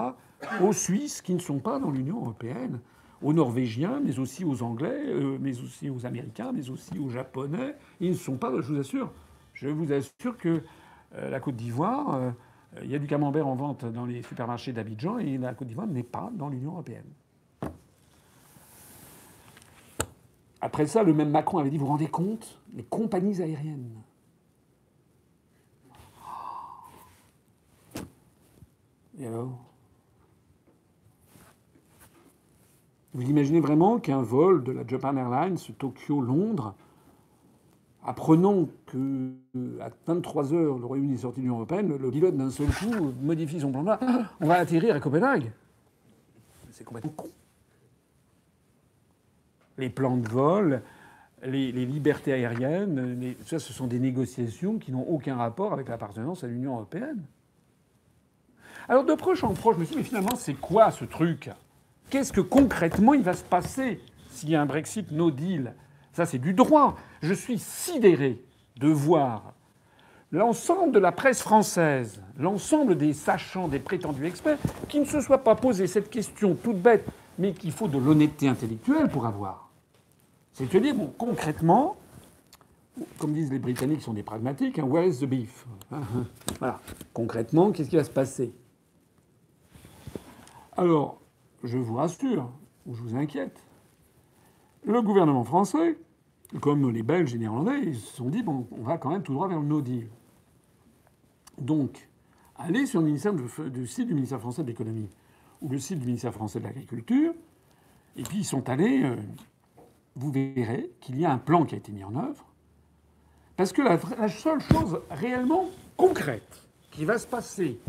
aux 0.63 0.73
Suisses 0.73 1.23
qui 1.23 1.33
ne 1.35 1.39
sont 1.39 1.61
pas 1.61 1.79
dans 1.79 1.91
l'Union 1.91 2.21
européenne, 2.21 2.81
aux 3.23 3.33
Norvégiens, 3.33 4.01
mais 4.05 4.19
aussi 4.19 4.45
aux 4.45 4.63
Anglais, 4.63 5.05
euh, 5.07 5.39
mais 5.41 5.59
aussi 5.61 5.89
aux 5.89 6.05
Américains, 6.05 6.53
mais 6.53 6.69
aussi 6.69 6.99
aux 6.99 7.09
Japonais. 7.09 7.75
Ils 8.01 8.11
ne 8.11 8.17
sont 8.17 8.37
pas, 8.37 8.53
je 8.61 8.73
vous 8.73 8.79
assure, 8.79 9.11
je 9.55 9.69
vous 9.69 9.93
assure 9.93 10.37
que 10.37 10.63
la 11.15 11.41
Côte 11.41 11.57
d'Ivoire. 11.57 12.15
Euh, 12.15 12.31
il 12.83 12.91
y 12.91 12.95
a 12.95 12.99
du 12.99 13.07
camembert 13.07 13.47
en 13.47 13.55
vente 13.55 13.87
dans 13.87 14.05
les 14.05 14.23
supermarchés 14.23 14.75
d'Abidjan 14.75 15.19
et 15.19 15.39
la 15.39 15.55
Côte 15.55 15.69
d'Ivoire 15.69 15.87
n'est 15.87 16.03
pas 16.03 16.31
dans 16.35 16.51
l'Union 16.51 16.73
européenne. 16.73 17.11
Après 20.61 20.87
ça, 20.87 21.03
le 21.03 21.15
même 21.15 21.31
Macron 21.31 21.59
avait 21.59 21.71
dit, 21.71 21.79
vous 21.79 21.87
vous 21.87 21.93
rendez 21.93 22.09
compte 22.09 22.61
Les 22.75 22.83
compagnies 22.83 23.41
aériennes. 23.41 23.89
Vous 33.15 33.23
imaginez 33.23 33.61
vraiment 33.61 33.99
qu'un 33.99 34.23
vol 34.23 34.63
de 34.63 34.73
la 34.73 34.87
Japan 34.87 35.17
Airlines 35.17 35.59
Tokyo-Londres 35.79 36.75
Apprenons 38.09 38.71
que 38.87 39.33
à 39.81 39.91
23 40.07 40.55
heures, 40.55 40.79
le 40.79 40.87
Royaume-Uni 40.87 41.15
est 41.15 41.19
sorti 41.19 41.41
de 41.41 41.43
l'Union 41.43 41.57
européenne, 41.57 41.95
le 41.95 42.11
pilote 42.11 42.37
d'un 42.37 42.49
seul 42.49 42.69
coup 42.69 43.13
modifie 43.21 43.61
son 43.61 43.71
plan 43.71 43.83
là. 43.83 44.01
On 44.41 44.47
va 44.47 44.55
atterrir 44.55 44.95
à 44.95 45.01
Copenhague. 45.01 45.53
C'est 46.71 46.85
complètement 46.85 47.13
con. 47.15 47.29
Les 49.77 49.91
plans 49.91 50.17
de 50.17 50.27
vol, 50.27 50.83
les, 51.43 51.71
libertés 51.73 52.33
aériennes, 52.33 53.35
ça, 53.45 53.59
ce 53.59 53.75
sont 53.75 53.87
des 53.87 53.99
négociations 53.99 54.79
qui 54.79 54.91
n'ont 54.91 55.07
aucun 55.07 55.37
rapport 55.37 55.75
avec 55.75 55.89
l'appartenance 55.89 56.45
à 56.45 56.47
l'Union 56.47 56.77
européenne. 56.77 57.23
Alors 58.89 59.05
de 59.05 59.15
proche 59.15 59.45
en 59.45 59.53
proche, 59.53 59.77
je 59.77 59.81
me 59.81 59.85
suis 59.85 59.95
dit, 59.95 60.01
mais 60.01 60.07
finalement, 60.07 60.35
c'est 60.35 60.55
quoi 60.55 60.91
ce 60.91 61.05
truc? 61.05 61.51
Qu'est-ce 62.11 62.33
que 62.33 62.41
concrètement 62.41 63.13
il 63.13 63.23
va 63.23 63.35
se 63.35 63.45
passer 63.45 64.01
s'il 64.31 64.49
y 64.49 64.57
a 64.57 64.63
un 64.63 64.67
Brexit 64.67 65.11
no 65.11 65.31
deal? 65.31 65.75
Ça, 66.15 66.25
c'est 66.25 66.39
du 66.39 66.55
droit. 66.55 66.97
Je 67.21 67.35
suis 67.35 67.59
sidéré 67.59 68.43
de 68.77 68.89
voir 68.89 69.53
l'ensemble 70.33 70.93
de 70.93 70.99
la 70.99 71.13
presse 71.13 71.43
française, 71.43 72.23
l'ensemble 72.39 72.97
des 72.97 73.13
sachants, 73.13 73.69
des 73.69 73.79
prétendus 73.79 74.27
experts, 74.27 74.59
qui 74.89 75.01
ne 75.01 75.05
se 75.05 75.21
soient 75.21 75.45
pas 75.45 75.55
posé 75.55 75.87
cette 75.87 76.09
question 76.09 76.55
toute 76.55 76.79
bête, 76.79 77.07
mais 77.39 77.53
qu'il 77.53 77.73
faut 77.73 77.89
de 77.89 77.99
l'honnêteté 77.99 78.49
intellectuelle 78.49 79.09
pour 79.09 79.27
avoir. 79.27 79.69
C'est-à-dire, 80.55 80.95
bon, 80.95 81.13
concrètement, 81.19 81.97
comme 83.19 83.33
disent 83.33 83.53
les 83.53 83.59
Britanniques, 83.59 83.99
qui 83.99 84.05
sont 84.05 84.15
des 84.15 84.23
pragmatiques, 84.23 84.79
hein, 84.79 84.85
where 84.85 85.07
is 85.07 85.19
the 85.19 85.27
beef? 85.27 85.67
Voilà. 86.59 86.81
Concrètement, 87.13 87.71
qu'est-ce 87.71 87.91
qui 87.91 87.97
va 87.97 88.05
se 88.05 88.11
passer? 88.11 88.53
Alors, 90.79 91.21
je 91.65 91.77
vous 91.77 91.97
rassure, 91.97 92.53
où 92.87 92.95
je 92.95 93.03
vous 93.03 93.17
inquiète. 93.17 93.59
Le 94.85 95.03
gouvernement 95.03 95.43
français, 95.43 95.99
comme 96.61 96.89
les 96.91 97.03
Belges 97.03 97.31
et 97.31 97.33
les 97.33 97.41
Néerlandais, 97.41 97.81
ils 97.83 97.97
se 97.97 98.15
sont 98.15 98.29
dit 98.29 98.45
bon, 98.45 98.69
on 98.71 98.85
va 98.85 98.97
quand 98.97 99.11
même 99.11 99.25
tout 99.25 99.33
droit 99.33 99.49
vers 99.49 99.59
le 99.59 99.67
no 99.67 99.81
deal. 99.81 100.07
Donc, 101.59 102.09
allez 102.55 102.87
sur 102.87 103.01
le, 103.01 103.17
site 103.87 104.07
du 104.07 104.15
ministère 104.15 104.39
français 104.39 104.63
de 104.63 104.69
l'économie 104.69 105.09
ou 105.61 105.69
le 105.69 105.81
site 105.81 105.99
du 105.99 106.07
ministère 106.07 106.33
français 106.33 106.61
de 106.61 106.65
l'agriculture, 106.65 107.35
et 108.17 108.23
puis 108.23 108.39
ils 108.39 108.45
sont 108.45 108.69
allés. 108.69 109.03
Euh, 109.03 109.17
vous 110.15 110.31
verrez 110.31 110.93
qu'il 111.01 111.19
y 111.19 111.25
a 111.25 111.33
un 111.33 111.39
plan 111.39 111.65
qui 111.65 111.75
a 111.75 111.79
été 111.79 111.91
mis 111.91 112.05
en 112.05 112.15
œuvre. 112.15 112.45
Parce 113.57 113.73
que 113.73 113.83
la 113.83 114.29
seule 114.29 114.61
chose 114.61 115.01
réellement 115.11 115.65
concrète 115.97 116.63
qui 116.93 117.05
va 117.05 117.19
se 117.19 117.27
passer 117.27 117.81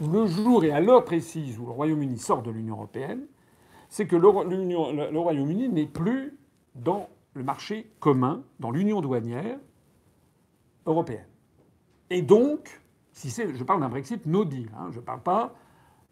le 0.00 0.26
jour 0.26 0.64
et 0.64 0.70
à 0.70 0.80
l'heure 0.80 1.04
précise 1.04 1.58
où 1.58 1.66
le 1.66 1.72
Royaume-Uni 1.72 2.18
sort 2.18 2.42
de 2.42 2.50
l'Union 2.50 2.74
européenne, 2.74 3.26
c'est 3.88 4.06
que 4.06 4.16
le, 4.16 4.28
Royaume-Uni 4.28 5.68
n'est 5.68 5.86
plus 5.86 6.36
dans 6.74 7.08
le 7.34 7.42
marché 7.42 7.90
commun, 8.00 8.42
dans 8.60 8.70
l'union 8.70 9.00
douanière 9.00 9.58
européenne. 10.86 11.26
Et 12.10 12.22
donc, 12.22 12.80
si 13.12 13.30
c'est, 13.30 13.54
je 13.54 13.64
parle 13.64 13.80
d'un 13.80 13.88
Brexit 13.88 14.24
no 14.26 14.44
deal, 14.44 14.70
hein, 14.78 14.88
je 14.90 14.96
ne 14.96 15.04
parle 15.04 15.22
pas 15.22 15.54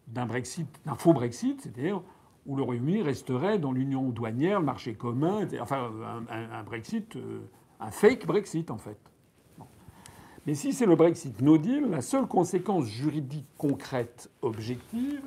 d'un 0.06 0.26
Brexit, 0.26 0.68
d'un 0.84 0.94
faux 0.94 1.12
Brexit, 1.12 1.60
c'est-à-dire 1.60 2.02
où 2.46 2.56
le 2.56 2.62
Royaume-Uni 2.62 3.02
resterait 3.02 3.58
dans 3.58 3.72
l'union 3.72 4.08
douanière, 4.10 4.60
le 4.60 4.66
marché 4.66 4.94
commun, 4.94 5.46
enfin 5.60 5.90
un, 6.30 6.62
Brexit, 6.62 7.16
euh, 7.16 7.40
un 7.80 7.90
fake 7.90 8.26
Brexit 8.26 8.70
en 8.70 8.78
fait. 8.78 8.98
Mais 10.46 10.54
si 10.54 10.72
c'est 10.72 10.86
le 10.86 10.94
Brexit 10.94 11.42
no 11.42 11.58
deal, 11.58 11.90
la 11.90 12.00
seule 12.00 12.26
conséquence 12.26 12.84
juridique 12.84 13.48
concrète, 13.58 14.30
objective, 14.42 15.22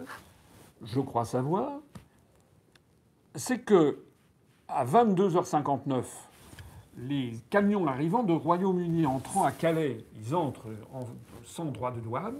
je 0.83 1.01
crois 1.01 1.25
savoir, 1.25 1.81
c'est 3.35 3.59
que 3.59 3.99
à 4.69 4.85
22h59, 4.85 6.03
les 6.97 7.33
camions 7.49 7.85
arrivant 7.87 8.23
de 8.23 8.31
Royaume-Uni 8.31 9.05
entrant 9.05 9.43
à 9.43 9.51
Calais, 9.51 10.05
ils 10.15 10.35
entrent 10.35 10.67
sans 11.43 11.65
droit 11.65 11.91
de 11.91 11.99
douane. 11.99 12.37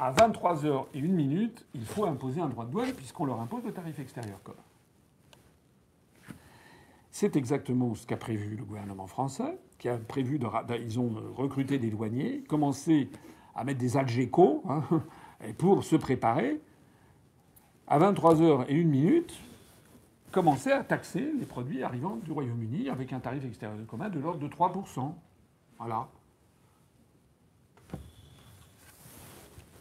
À 0.00 0.12
23h 0.12 0.86
et 0.94 0.98
une 0.98 1.14
minute, 1.14 1.66
il 1.74 1.84
faut 1.84 2.04
imposer 2.04 2.40
un 2.40 2.48
droit 2.48 2.64
de 2.64 2.70
douane 2.70 2.92
puisqu'on 2.92 3.26
leur 3.26 3.40
impose 3.40 3.64
le 3.64 3.72
tarif 3.72 3.98
extérieur. 3.98 4.38
C'est 7.10 7.36
exactement 7.36 7.94
ce 7.94 8.06
qu'a 8.06 8.16
prévu 8.16 8.56
le 8.56 8.64
gouvernement 8.64 9.08
français, 9.08 9.58
qui 9.78 9.88
a 9.88 9.96
prévu 9.96 10.38
de, 10.38 10.46
ils 10.80 10.98
ont 10.98 11.14
recruté 11.36 11.78
des 11.78 11.90
douaniers, 11.90 12.42
commencé 12.48 13.10
à 13.54 13.64
mettre 13.64 13.78
des 13.78 13.96
algécos 13.96 14.62
hein, 14.68 14.82
pour 15.58 15.84
se 15.84 15.96
préparer. 15.96 16.60
À 17.86 17.98
23h 17.98 18.66
et 18.68 18.74
une 18.74 18.90
minute, 18.90 19.34
commencer 20.30 20.70
à 20.70 20.84
taxer 20.84 21.32
les 21.38 21.46
produits 21.46 21.82
arrivant 21.82 22.16
du 22.16 22.32
Royaume-Uni 22.32 22.90
avec 22.90 23.12
un 23.12 23.20
tarif 23.20 23.44
extérieur 23.44 23.78
commun 23.86 24.10
de 24.10 24.18
l'ordre 24.18 24.40
de 24.40 24.48
3%. 24.48 25.14
Voilà. 25.78 26.08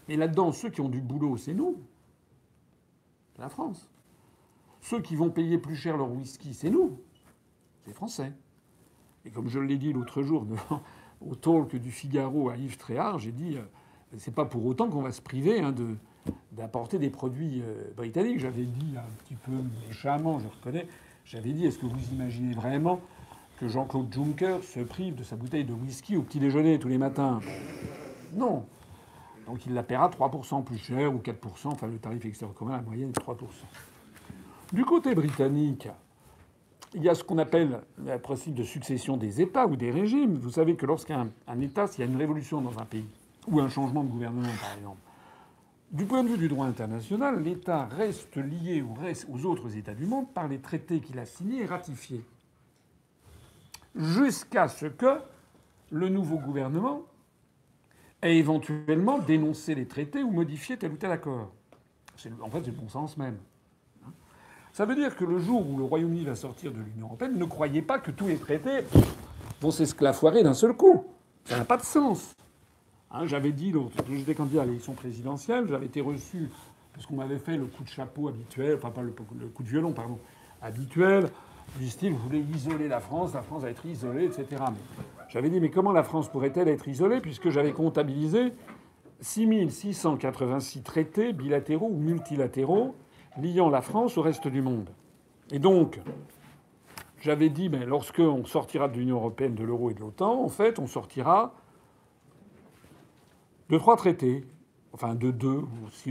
Et 0.07 0.15
là-dedans, 0.15 0.51
ceux 0.51 0.69
qui 0.69 0.79
ont 0.79 0.89
du 0.89 1.01
boulot, 1.01 1.35
c'est 1.37 1.53
nous. 1.53 1.81
C'est 3.35 3.41
la 3.41 3.49
France. 3.49 3.89
Ceux 4.81 5.01
qui 5.01 5.15
vont 5.15 5.29
payer 5.29 5.57
plus 5.57 5.75
cher 5.75 5.97
leur 5.97 6.09
whisky, 6.09 6.53
c'est 6.53 6.69
nous. 6.69 7.01
C'est 7.85 7.93
français. 7.93 8.31
Et 9.28 9.30
comme 9.30 9.49
je 9.49 9.59
l'ai 9.59 9.78
dit 9.78 9.91
l'autre 9.91 10.23
jour 10.23 10.45
au 11.21 11.36
talk 11.36 11.75
du 11.75 11.91
Figaro 11.91 12.49
à 12.49 12.55
Yves 12.55 12.78
Tréhard, 12.78 13.19
j'ai 13.19 13.34
dit 13.34 13.57
euh, 13.57 13.61
c'est 14.17 14.34
pas 14.34 14.45
pour 14.45 14.65
autant 14.65 14.89
qu'on 14.89 15.01
va 15.01 15.11
se 15.11 15.21
priver 15.21 15.59
hein, 15.59 15.73
de, 15.73 15.95
d'apporter 16.53 16.97
des 16.97 17.09
produits 17.09 17.61
euh, 17.61 17.91
britanniques. 17.97 18.39
J'avais 18.39 18.63
dit 18.63 18.95
un 18.95 19.23
petit 19.25 19.36
peu 19.36 19.51
méchamment, 19.86 20.39
je 20.39 20.47
reconnais, 20.47 20.88
j'avais 21.25 21.51
dit 21.51 21.65
est-ce 21.65 21.78
que 21.78 21.86
vous 21.86 22.13
imaginez 22.13 22.53
vraiment 22.53 23.01
que 23.59 23.67
Jean-Claude 23.67 24.13
Juncker 24.13 24.63
se 24.63 24.80
prive 24.80 25.15
de 25.15 25.23
sa 25.23 25.36
bouteille 25.36 25.65
de 25.65 25.73
whisky 25.73 26.15
au 26.15 26.21
petit 26.21 26.39
déjeuner 26.39 26.80
tous 26.80 26.88
les 26.88 26.97
matins? 26.97 27.41
Non. 28.34 28.65
Donc 29.45 29.65
il 29.65 29.73
la 29.73 29.84
paiera 29.84 30.09
3% 30.09 30.63
plus 30.63 30.78
cher 30.78 31.13
ou 31.13 31.17
4%, 31.17 31.67
enfin 31.67 31.88
le 31.88 31.97
tarif 31.97 32.23
extérieur 32.25 32.55
commun, 32.55 32.78
la 32.78 32.82
moyenne 32.82 33.09
est 33.09 33.19
3%. 33.19 33.36
Du 34.71 34.86
côté 34.86 35.15
britannique, 35.15 35.89
il 36.97 37.03
y 37.03 37.09
a 37.09 37.15
ce 37.15 37.23
qu'on 37.23 37.37
appelle 37.37 37.79
le 38.03 38.17
principe 38.17 38.55
de 38.55 38.63
succession 38.63 39.17
des 39.17 39.39
États 39.39 39.67
ou 39.67 39.75
des 39.75 39.91
régimes. 39.91 40.35
Vous 40.39 40.49
savez 40.49 40.75
que 40.75 40.87
lorsqu'un 40.87 41.29
État, 41.61 41.85
s'il 41.85 42.03
y 42.03 42.07
a 42.07 42.09
une 42.09 42.17
révolution 42.17 42.59
dans 42.59 42.79
un 42.79 42.85
pays, 42.85 43.05
ou 43.47 43.59
un 43.59 43.69
changement 43.69 44.03
de 44.03 44.09
gouvernement 44.09 44.49
par 44.59 44.75
exemple, 44.75 44.97
du 45.91 46.05
point 46.05 46.23
de 46.23 46.29
vue 46.29 46.39
du 46.39 46.47
droit 46.47 46.65
international, 46.65 47.43
l'État 47.43 47.85
reste 47.85 48.35
lié 48.35 48.83
aux 49.29 49.45
autres 49.45 49.77
États 49.77 49.93
du 49.93 50.07
monde 50.07 50.27
par 50.33 50.47
les 50.47 50.57
traités 50.57 50.99
qu'il 50.99 51.19
a 51.19 51.25
signés 51.25 51.61
et 51.61 51.65
ratifiés. 51.65 52.25
Jusqu'à 53.95 54.67
ce 54.67 54.87
que 54.87 55.19
le 55.91 56.09
nouveau 56.09 56.39
gouvernement 56.39 57.03
ait 58.23 58.37
éventuellement 58.37 59.19
dénoncé 59.19 59.75
les 59.75 59.85
traités 59.85 60.23
ou 60.23 60.31
modifié 60.31 60.77
tel 60.77 60.93
ou 60.93 60.97
tel 60.97 61.11
accord. 61.11 61.51
En 62.41 62.49
fait, 62.49 62.63
c'est 62.63 62.71
le 62.71 62.77
bon 62.77 62.89
sens 62.89 63.15
même. 63.17 63.37
Ça 64.78 64.86
veut 64.86 64.93
dire 64.93 65.15
que 65.15 65.25
le 65.25 65.39
jour 65.39 65.67
où 65.67 65.75
le 65.75 65.86
Royaume-Uni 65.86 66.23
va 66.23 66.36
sortir 66.36 66.71
de 66.71 66.78
l'Union 66.78 67.07
européenne, 67.07 67.36
ne 67.36 67.45
croyez 67.45 67.82
pas 67.82 67.97
que 67.97 68.11
tous 68.11 68.28
les 68.28 68.38
traités 68.38 68.82
vont 69.59 69.71
s'esclafoirer 69.71 70.43
d'un 70.43 70.53
seul 70.53 70.73
coup. 70.73 71.03
Ça 71.45 71.57
n'a 71.57 71.65
pas 71.65 71.78
de 71.78 71.82
sens. 71.82 72.36
Hein, 73.09 73.25
j'avais 73.25 73.53
dit, 73.53 73.73
j'étais 74.07 74.36
candidat 74.36 74.61
à 74.61 74.65
l'élection 74.65 74.93
présidentielle, 74.93 75.65
j'avais 75.67 75.88
été 75.88 75.99
reçu, 75.99 76.51
parce 76.93 77.07
qu'on 77.07 77.15
m'avait 77.15 77.39
fait 77.39 77.57
le 77.57 77.65
coup 77.65 77.84
de 77.84 77.89
chapeau 77.89 78.28
habituel, 78.28 78.75
enfin 78.75 78.91
pas 78.91 79.01
le, 79.01 79.09
coup 79.09 79.63
de 79.63 79.67
violon, 79.67 79.93
pardon, 79.93 80.19
habituel, 80.61 81.32
du 81.80 81.89
style, 81.89 82.13
vous 82.13 82.19
voulez 82.19 82.45
isoler 82.55 82.88
la 82.88 82.99
France, 82.99 83.34
la 83.34 83.41
France 83.41 83.63
va 83.63 83.71
être 83.71 83.84
isolée, 83.84 84.25
etc. 84.25 84.45
Mais 84.59 85.03
j'avais 85.30 85.49
dit, 85.49 85.59
mais 85.59 85.71
comment 85.71 85.91
la 85.91 86.03
France 86.03 86.30
pourrait-elle 86.30 86.67
être 86.67 86.88
isolée, 86.88 87.19
puisque 87.19 87.49
j'avais 87.49 87.71
comptabilisé 87.71 88.53
6686 89.21 90.84
traités 90.84 91.34
bilatéraux 91.34 91.89
ou 91.89 91.97
multilatéraux 91.97 92.93
liant 93.41 93.69
la 93.69 93.81
France 93.81 94.17
au 94.17 94.21
reste 94.21 94.47
du 94.47 94.61
monde. 94.61 94.89
Et 95.51 95.59
donc, 95.59 95.99
j'avais 97.21 97.49
dit, 97.49 97.69
ben, 97.69 97.83
lorsqu'on 97.85 98.45
sortira 98.45 98.88
de 98.88 98.97
l'Union 98.97 99.17
européenne, 99.17 99.55
de 99.55 99.63
l'euro 99.63 99.89
et 99.89 99.93
de 99.93 99.99
l'OTAN, 99.99 100.43
en 100.43 100.49
fait, 100.49 100.79
on 100.79 100.88
sortira 100.88 101.53
de 103.69 103.77
trois 103.77 103.97
traités, 103.97 104.45
enfin 104.93 105.15
de 105.15 105.31
deux, 105.31 105.61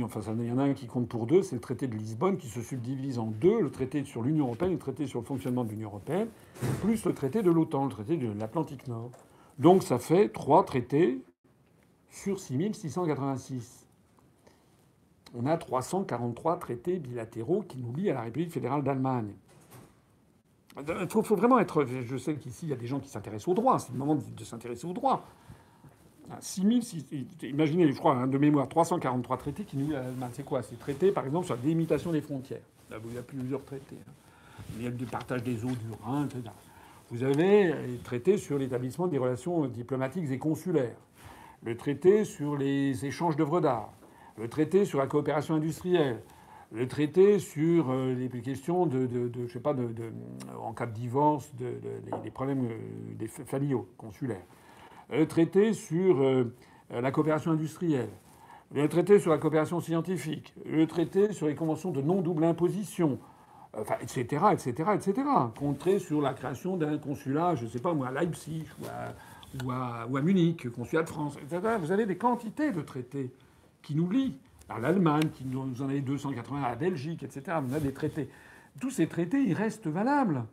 enfin 0.03 0.20
il 0.39 0.47
y 0.47 0.53
en 0.53 0.59
a 0.59 0.64
un 0.64 0.74
qui 0.74 0.87
compte 0.87 1.09
pour 1.09 1.27
deux, 1.27 1.43
c'est 1.43 1.55
le 1.55 1.61
traité 1.61 1.87
de 1.87 1.95
Lisbonne 1.95 2.37
qui 2.37 2.49
se 2.49 2.61
subdivise 2.61 3.18
en 3.18 3.27
deux, 3.27 3.61
le 3.61 3.70
traité 3.70 4.05
sur 4.05 4.22
l'Union 4.22 4.47
européenne, 4.47 4.72
le 4.72 4.79
traité 4.79 5.07
sur 5.07 5.20
le 5.20 5.27
fonctionnement 5.27 5.64
de 5.64 5.70
l'Union 5.70 5.89
européenne, 5.89 6.29
plus 6.83 7.05
le 7.05 7.14
traité 7.14 7.43
de 7.43 7.51
l'OTAN, 7.51 7.85
le 7.85 7.91
traité 7.91 8.16
de 8.16 8.31
l'Atlantique 8.39 8.87
Nord. 8.89 9.11
Donc 9.59 9.83
ça 9.83 9.99
fait 9.99 10.29
trois 10.29 10.64
traités 10.64 11.22
sur 12.11 12.39
6686. 12.39 13.86
On 15.39 15.47
a 15.47 15.57
343 15.57 16.59
traités 16.59 16.99
bilatéraux 16.99 17.62
qui 17.62 17.78
nous 17.78 17.95
lient 17.95 18.11
à 18.11 18.14
la 18.14 18.22
République 18.22 18.53
fédérale 18.53 18.82
d'Allemagne. 18.82 19.32
Il 20.78 21.09
faut, 21.09 21.22
vraiment 21.22 21.59
être. 21.59 21.84
Je 21.84 22.16
sais 22.16 22.34
qu'ici, 22.37 22.66
il 22.66 22.68
y 22.70 22.72
a 22.72 22.76
des 22.76 22.87
gens 22.87 23.01
qui 23.01 23.09
s'intéressent 23.09 23.49
au 23.49 23.55
droit. 23.55 23.78
C'est 23.78 23.93
le 23.93 23.99
moment 23.99 24.14
de 24.14 24.45
s'intéresser 24.45 24.87
au 24.87 24.93
droit. 24.93 25.26
6 26.41 26.62
imaginez, 27.43 27.91
je 27.93 27.99
crois, 27.99 28.14
hein, 28.14 28.26
de 28.26 28.37
mémoire, 28.37 28.68
343 28.68 29.37
traités 29.39 29.64
qui 29.64 29.76
nous. 29.76 29.95
C'est 30.32 30.45
quoi? 30.45 30.62
C'est 30.62 30.78
traités, 30.78 31.12
par 31.12 31.24
exemple, 31.24 31.47
sur 31.47 31.55
la 31.55 31.62
délimitation 31.62 32.12
des 32.12 32.20
frontières. 32.20 32.62
Là, 32.91 32.99
il 33.05 33.14
y 33.14 33.18
a 33.18 33.22
plusieurs 33.22 33.64
traités. 33.64 33.97
Hein. 34.07 34.12
Il 34.76 34.84
y 34.84 34.87
a 34.87 34.91
le 34.91 35.07
partage 35.07 35.43
des 35.43 35.64
eaux 35.64 35.68
du 35.68 35.93
Rhin, 36.05 36.26
etc. 36.26 36.43
Vous 37.11 37.22
avez 37.22 37.72
les 37.72 37.99
traités 38.03 38.37
sur 38.37 38.59
l'établissement 38.59 39.07
des 39.07 39.18
relations 39.18 39.66
diplomatiques 39.66 40.30
et 40.30 40.39
consulaires, 40.39 40.97
le 41.62 41.76
traité 41.76 42.24
sur 42.24 42.57
les 42.57 43.07
échanges 43.07 43.37
d'œuvres 43.37 43.61
d'art, 43.61 43.93
le 44.39 44.49
traité 44.49 44.84
sur 44.84 44.99
la 44.99 45.07
coopération 45.07 45.55
industrielle, 45.55 46.22
le 46.72 46.89
traité 46.89 47.39
sur 47.39 47.91
euh, 47.91 48.14
les 48.14 48.28
questions 48.41 48.87
de, 48.87 49.07
de, 49.07 49.30
je 49.47 49.53
sais 49.53 49.61
pas, 49.61 49.72
de, 49.72 49.89
en 50.61 50.72
cas 50.72 50.87
de 50.87 50.93
divorce, 50.93 51.53
des 51.55 52.30
problèmes 52.30 52.68
euh, 52.70 53.14
des 53.18 53.28
familiaux, 53.28 53.89
consulaires 53.97 54.45
le 55.11 55.26
traité 55.26 55.72
sur 55.72 56.20
euh, 56.20 56.53
la 56.91 57.11
coopération 57.11 57.53
industrielle, 57.53 58.11
le 58.74 58.89
traité 58.89 59.18
sur 59.18 59.30
la 59.30 59.39
coopération 59.39 59.80
scientifique, 59.80 60.55
le 60.64 60.87
traité 60.87 61.32
sur 61.32 61.47
les 61.47 61.55
conventions 61.55 61.91
de 61.91 62.03
non-double 62.03 62.45
imposition, 62.45 63.18
etc., 64.01 64.45
etc., 64.53 64.91
etc. 64.95 65.14
Contrat 65.59 65.99
sur 65.99 66.20
la 66.20 66.34
création 66.34 66.76
d'un 66.76 66.99
consulat, 66.99 67.55
je 67.55 67.64
ne 67.64 67.70
sais 67.70 67.78
pas 67.78 67.95
moi, 67.95 68.09
à 68.09 68.12
Leipzig 68.12 68.64
ou 69.62 69.70
à, 69.70 70.07
ou 70.09 70.16
à, 70.16 70.20
Munich, 70.20 70.68
consulat 70.70 71.03
de 71.03 71.09
France, 71.09 71.37
etc. 71.37 71.76
Vous 71.80 71.93
avez 71.93 72.07
des 72.07 72.16
quantités 72.16 72.72
de 72.72 72.80
traités 72.80 73.30
qui 73.87 73.95
nous 73.95 74.11
lient. 74.11 74.37
À 74.68 74.80
l'Allemagne, 74.80 75.30
qui 75.32 75.45
nous 75.45 75.61
en 75.80 75.84
avait 75.84 76.01
280, 76.01 76.61
à 76.61 76.70
la 76.70 76.74
Belgique, 76.74 77.22
etc. 77.22 77.57
On 77.62 77.72
a 77.72 77.78
des 77.78 77.93
traités. 77.93 78.28
Tous 78.80 78.91
ces 78.91 79.07
traités, 79.07 79.41
ils 79.41 79.55
restent 79.55 79.87
valables. 79.87 80.45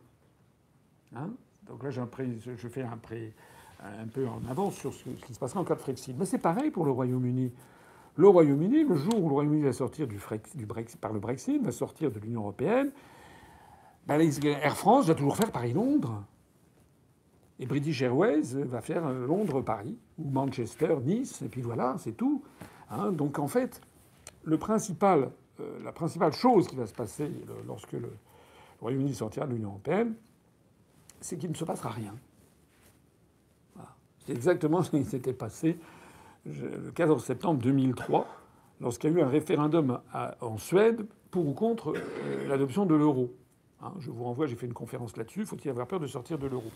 Hein 1.16 1.30
Donc 1.66 1.82
là, 1.82 1.90
je 1.90 2.68
fais 2.68 2.82
un 2.82 2.96
pré, 2.96 3.32
un 3.82 4.06
peu 4.06 4.28
en 4.28 4.40
avance 4.48 4.76
sur 4.76 4.94
ce 4.94 5.08
qui 5.08 5.34
se 5.34 5.38
passera 5.40 5.60
en 5.60 5.64
cas 5.64 5.74
de 5.74 5.80
Frexit. 5.80 6.14
Mais 6.16 6.26
c'est 6.26 6.38
pareil 6.38 6.70
pour 6.70 6.84
le 6.84 6.92
Royaume-Uni. 6.92 7.52
Le 8.16 8.28
Royaume-Uni, 8.28 8.84
le 8.84 8.94
jour 8.94 9.20
où 9.20 9.28
le 9.28 9.34
Royaume-Uni 9.34 9.62
va 9.64 9.72
sortir 9.72 10.06
du, 10.06 10.18
par 11.00 11.12
le 11.12 11.18
Brexit, 11.18 11.60
va 11.60 11.72
sortir 11.72 12.12
de 12.12 12.20
l'Union 12.20 12.42
européenne, 12.42 12.92
ben, 14.06 14.20
Air 14.20 14.76
France 14.76 15.06
va 15.06 15.14
toujours 15.16 15.36
faire 15.36 15.50
Paris-Londres. 15.50 16.22
Et 17.58 17.66
British 17.66 18.00
Airways 18.02 18.42
va 18.54 18.80
faire 18.80 19.06
euh, 19.06 19.26
Londres-Paris, 19.26 19.96
ou 20.18 20.30
Manchester-Nice, 20.30 21.42
et 21.42 21.48
puis 21.48 21.62
voilà, 21.62 21.96
c'est 21.98 22.12
tout. 22.12 22.42
Hein. 22.94 23.12
donc 23.12 23.38
en 23.38 23.48
fait, 23.48 23.80
euh, 24.46 25.82
la 25.84 25.92
principale 25.92 26.32
chose 26.32 26.66
qui 26.68 26.76
va 26.76 26.86
se 26.86 26.94
passer 26.94 27.30
lorsque 27.66 27.92
le, 27.92 28.10
Royaume-Uni 28.80 29.14
sortira 29.14 29.46
de 29.46 29.52
l'Union 29.52 29.70
européenne, 29.70 30.14
c'est 31.20 31.38
qu'il 31.38 31.50
ne 31.50 31.56
se 31.56 31.64
passera 31.64 31.90
rien. 31.90 32.14
C'est 34.26 34.32
exactement 34.32 34.82
ce 34.82 34.90
qui 34.90 35.04
s'était 35.04 35.32
passé 35.32 35.78
le 36.46 36.90
14 36.92 37.22
septembre 37.22 37.60
2003, 37.62 38.26
lorsqu'il 38.80 39.12
y 39.12 39.14
a 39.14 39.18
eu 39.18 39.22
un 39.22 39.28
référendum 39.28 40.00
en 40.40 40.58
Suède 40.58 41.06
pour 41.30 41.46
ou 41.46 41.52
contre 41.52 41.94
euh, 41.96 42.46
l'adoption 42.48 42.86
de 42.86 42.94
l'euro. 42.94 43.34
Hein, 43.82 43.92
je 43.98 44.10
vous 44.10 44.24
renvoie, 44.24 44.46
j'ai 44.46 44.56
fait 44.56 44.66
une 44.66 44.74
conférence 44.74 45.16
là-dessus. 45.16 45.44
Faut-il 45.44 45.68
avoir 45.68 45.86
peur 45.86 46.00
de 46.00 46.06
sortir 46.06 46.38
de 46.38 46.46
l'euro 46.46 46.70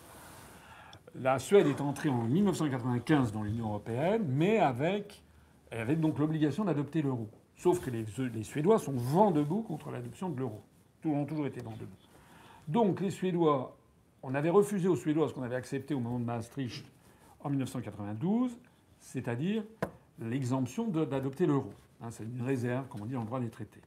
La 1.14 1.38
Suède 1.38 1.66
est 1.66 1.80
entrée 1.80 2.08
en 2.08 2.24
1995 2.24 3.32
dans 3.32 3.42
l'Union 3.42 3.68
européenne, 3.68 4.24
mais 4.28 4.58
avec, 4.58 5.22
avait 5.70 5.96
donc 5.96 6.18
l'obligation 6.18 6.64
d'adopter 6.64 7.02
l'euro. 7.02 7.28
Sauf 7.56 7.80
que 7.80 7.90
les, 7.90 8.04
Suédois 8.44 8.78
sont 8.78 8.92
vent 8.92 9.30
debout 9.30 9.62
contre 9.62 9.90
l'adoption 9.90 10.30
de 10.30 10.38
l'euro. 10.38 10.62
Ils 11.04 11.10
ont 11.10 11.26
toujours 11.26 11.46
été 11.46 11.60
vent 11.60 11.72
debout. 11.72 11.96
Donc 12.68 13.00
les 13.00 13.10
Suédois, 13.10 13.76
on 14.22 14.34
avait 14.34 14.50
refusé 14.50 14.88
aux 14.88 14.96
Suédois 14.96 15.28
ce 15.28 15.34
qu'on 15.34 15.42
avait 15.42 15.56
accepté 15.56 15.94
au 15.94 16.00
moment 16.00 16.20
de 16.20 16.24
Maastricht 16.24 16.86
en 17.40 17.50
1992, 17.50 18.56
c'est-à-dire 19.00 19.64
l'exemption 20.20 20.88
d'adopter 20.88 21.46
l'euro. 21.46 21.72
Hein, 22.00 22.10
c'est 22.10 22.24
une 22.24 22.42
réserve, 22.42 22.86
comme 22.88 23.02
on 23.02 23.06
dit, 23.06 23.16
en 23.16 23.24
droit 23.24 23.40
des 23.40 23.50
traités. 23.50 23.80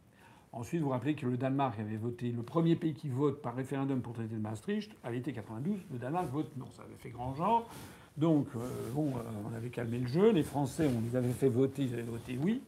Ensuite, 0.53 0.82
vous, 0.82 0.88
vous 0.88 0.91
rappelez 0.91 1.15
que 1.15 1.25
le 1.25 1.38
Danemark 1.38 1.79
avait 1.79 1.95
voté, 1.95 2.32
le 2.32 2.43
premier 2.43 2.75
pays 2.75 2.93
qui 2.93 3.07
vote 3.07 3.41
par 3.41 3.55
référendum 3.55 4.01
pour 4.01 4.11
le 4.11 4.19
traité 4.19 4.36
de 4.36 4.41
Maastricht, 4.41 4.91
à 5.03 5.11
l'été 5.11 5.32
92, 5.32 5.79
le 5.89 5.97
Danemark 5.97 6.27
vote 6.29 6.51
non. 6.57 6.65
Ça 6.71 6.84
avait 6.84 6.97
fait 6.97 7.09
grand 7.09 7.34
genre. 7.36 7.69
Donc, 8.18 8.47
euh, 8.55 8.59
euh, 8.59 8.91
on 8.95 9.55
avait 9.55 9.70
calmé 9.70 9.99
le 9.99 10.07
jeu. 10.07 10.32
Les 10.32 10.43
Français, 10.43 10.88
on 10.88 11.01
les 11.01 11.16
avait 11.16 11.32
fait 11.32 11.49
voter, 11.49 11.84
ils 11.84 11.93
avaient 11.93 12.03
voté 12.03 12.38
oui. 12.39 12.62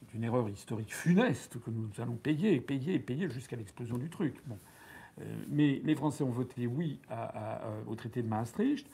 C'est 0.00 0.18
une 0.18 0.24
erreur 0.24 0.48
historique 0.48 0.94
funeste 0.94 1.60
que 1.60 1.70
nous 1.70 1.88
allons 1.98 2.16
payer, 2.16 2.60
payer, 2.60 2.98
payer 2.98 3.30
jusqu'à 3.30 3.56
l'explosion 3.56 3.98
du 3.98 4.10
truc. 4.10 4.36
Euh, 5.20 5.24
mais 5.48 5.80
les 5.84 5.94
Français 5.94 6.24
ont 6.24 6.30
voté 6.30 6.66
oui 6.66 6.98
au 7.86 7.94
traité 7.94 8.22
de 8.22 8.28
Maastricht. 8.28 8.86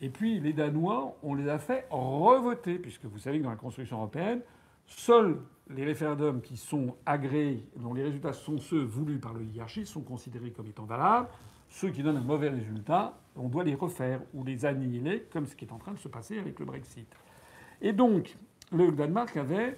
Et 0.00 0.10
puis 0.10 0.40
les 0.40 0.52
Danois, 0.52 1.16
on 1.22 1.34
les 1.34 1.48
a 1.48 1.58
fait 1.58 1.86
revoter, 1.90 2.78
puisque 2.78 3.06
vous 3.06 3.18
savez 3.18 3.38
que 3.38 3.44
dans 3.44 3.50
la 3.50 3.56
construction 3.56 3.96
européenne, 3.96 4.40
seuls 4.86 5.40
les 5.70 5.84
référendums 5.84 6.40
qui 6.40 6.56
sont 6.56 6.96
agréés, 7.06 7.66
dont 7.76 7.94
les 7.94 8.04
résultats 8.04 8.32
sont 8.32 8.58
ceux 8.58 8.82
voulus 8.82 9.18
par 9.18 9.32
l'oligarchie, 9.32 9.86
sont 9.86 10.02
considérés 10.02 10.50
comme 10.50 10.66
étant 10.66 10.84
valables. 10.84 11.28
Ceux 11.70 11.90
qui 11.90 12.02
donnent 12.02 12.18
un 12.18 12.24
mauvais 12.24 12.50
résultat, 12.50 13.18
on 13.36 13.48
doit 13.48 13.64
les 13.64 13.74
refaire 13.74 14.20
ou 14.34 14.44
les 14.44 14.64
annihiler, 14.64 15.26
comme 15.32 15.46
ce 15.46 15.54
qui 15.54 15.64
est 15.64 15.72
en 15.72 15.78
train 15.78 15.92
de 15.92 15.98
se 15.98 16.08
passer 16.08 16.38
avec 16.38 16.58
le 16.58 16.64
Brexit. 16.64 17.08
Et 17.80 17.92
donc, 17.92 18.36
le 18.72 18.90
Danemark 18.92 19.36
avait 19.36 19.76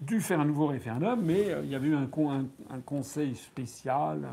dû 0.00 0.20
faire 0.20 0.40
un 0.40 0.44
nouveau 0.44 0.66
référendum, 0.66 1.20
mais 1.22 1.50
euh, 1.50 1.62
il 1.64 1.70
y 1.70 1.74
avait 1.74 1.88
eu 1.88 1.96
un, 1.96 2.06
conseil 2.84 3.34
spécial, 3.34 4.28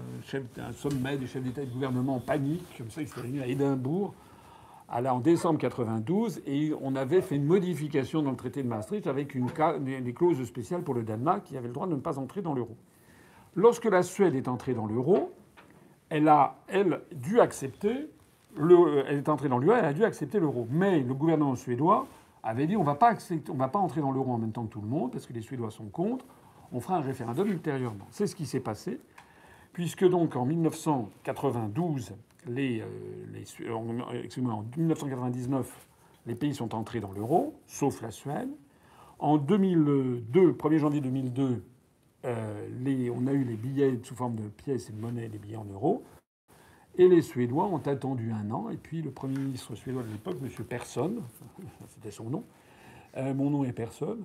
un, 0.58 0.72
sommet 0.74 1.18
des 1.18 1.26
chefs 1.26 1.44
d'État 1.44 1.64
et 1.64 1.66
de 1.66 1.72
gouvernement 1.72 2.18
en 2.18 2.20
panique, 2.20 2.78
comme 2.78 2.90
ça, 2.90 3.02
qui 3.02 3.08
s'était 3.08 3.22
réuni 3.22 3.42
à 3.42 3.48
Édimbourg, 3.48 4.14
en 4.88 5.20
décembre 5.20 5.60
92 5.60 6.42
et 6.46 6.72
on 6.80 6.96
avait 6.96 7.22
fait 7.22 7.36
une 7.36 7.46
modification 7.46 8.22
dans 8.22 8.32
le 8.32 8.38
traité 8.38 8.62
de 8.62 8.68
Maastricht 8.68 9.08
avec 9.08 9.36
des 9.36 10.14
clauses 10.14 10.44
spéciales 10.46 10.84
pour 10.84 10.94
le 10.94 11.04
Danemark 11.04 11.44
qui 11.44 11.58
avait 11.58 11.68
le 11.68 11.74
droit 11.74 11.88
de 11.88 11.96
ne 11.96 12.00
pas 12.00 12.20
entrer 12.20 12.42
dans 12.42 12.54
l'euro. 12.54 12.78
Lorsque 13.56 13.86
la 13.86 14.04
Suède 14.04 14.36
est 14.36 14.48
entrée 14.48 14.74
dans 14.74 14.86
l'euro, 14.86 15.32
elle 16.10 16.28
a, 16.28 16.58
elle, 16.68 17.02
dû 17.14 17.40
accepter 17.40 18.10
le, 18.58 19.04
elle 19.08 19.18
est 19.18 19.30
entrée 19.30 19.50
dans 19.50 19.58
l'euro, 19.58 19.78
elle 19.78 19.86
a 19.86 19.94
dû 19.94 20.04
accepter 20.04 20.40
l'euro. 20.40 20.68
Mais 20.70 21.00
le 21.02 21.14
gouvernement 21.14 21.56
suédois 21.56 22.08
avait 22.44 22.68
dit 22.68 22.78
on 22.78 22.82
on 22.82 22.84
va 22.84 22.96
pas 22.96 23.80
entrer 23.80 24.02
dans 24.02 24.12
l'euro 24.12 24.32
en 24.32 24.38
même 24.38 24.52
temps 24.52 24.66
que 24.66 24.72
tout 24.72 24.82
le 24.82 24.88
monde 24.88 25.12
parce 25.12 25.26
que 25.26 25.34
les 25.34 25.42
Suédois 25.42 25.72
sont 25.72 25.86
contre. 25.86 26.26
On 26.72 26.80
fera 26.80 26.98
un 26.98 27.02
référendum 27.02 27.48
ultérieurement. 27.48 28.06
C'est 28.12 28.28
ce 28.28 28.36
qui 28.36 28.46
s'est 28.46 28.60
passé, 28.60 29.00
puisque 29.74 30.08
donc 30.08 30.36
en 30.36 30.46
1992 30.46 32.14
les, 32.48 32.82
euh, 32.82 33.74
en 33.74 33.84
1999, 34.78 35.88
les 36.28 36.36
pays 36.36 36.54
sont 36.54 36.76
entrés 36.76 37.00
dans 37.00 37.12
l'euro, 37.12 37.56
sauf 37.66 38.02
la 38.02 38.12
Suède. 38.12 38.50
En 39.18 39.38
2002, 39.38 40.54
1er 40.54 40.78
janvier 40.78 41.02
2002, 41.02 41.64
euh, 42.26 43.12
on 43.16 43.28
a 43.28 43.34
eu 43.34 43.44
les 43.44 43.56
billets 43.56 44.00
sous 44.04 44.16
forme 44.16 44.36
de 44.36 44.48
pièces 44.50 44.90
et 44.90 44.94
de 44.94 45.00
monnaie, 45.00 45.28
les 45.28 45.38
billets 45.38 45.58
en 45.58 45.66
euros. 45.66 46.04
Et 46.98 47.08
les 47.08 47.22
Suédois 47.22 47.66
ont 47.66 47.86
attendu 47.86 48.32
un 48.32 48.50
an. 48.52 48.70
Et 48.70 48.78
puis 48.78 49.02
le 49.02 49.12
Premier 49.12 49.38
ministre 49.38 49.76
suédois 49.76 50.04
de 50.04 50.12
l'époque, 50.12 50.38
M. 50.42 50.50
Persson, 50.66 51.16
c'était 51.90 52.12
son 52.12 52.30
nom, 52.30 52.44
euh, 53.18 53.34
mon 53.34 53.50
nom 53.50 53.64
est 53.64 53.74
Persson, 53.74 54.18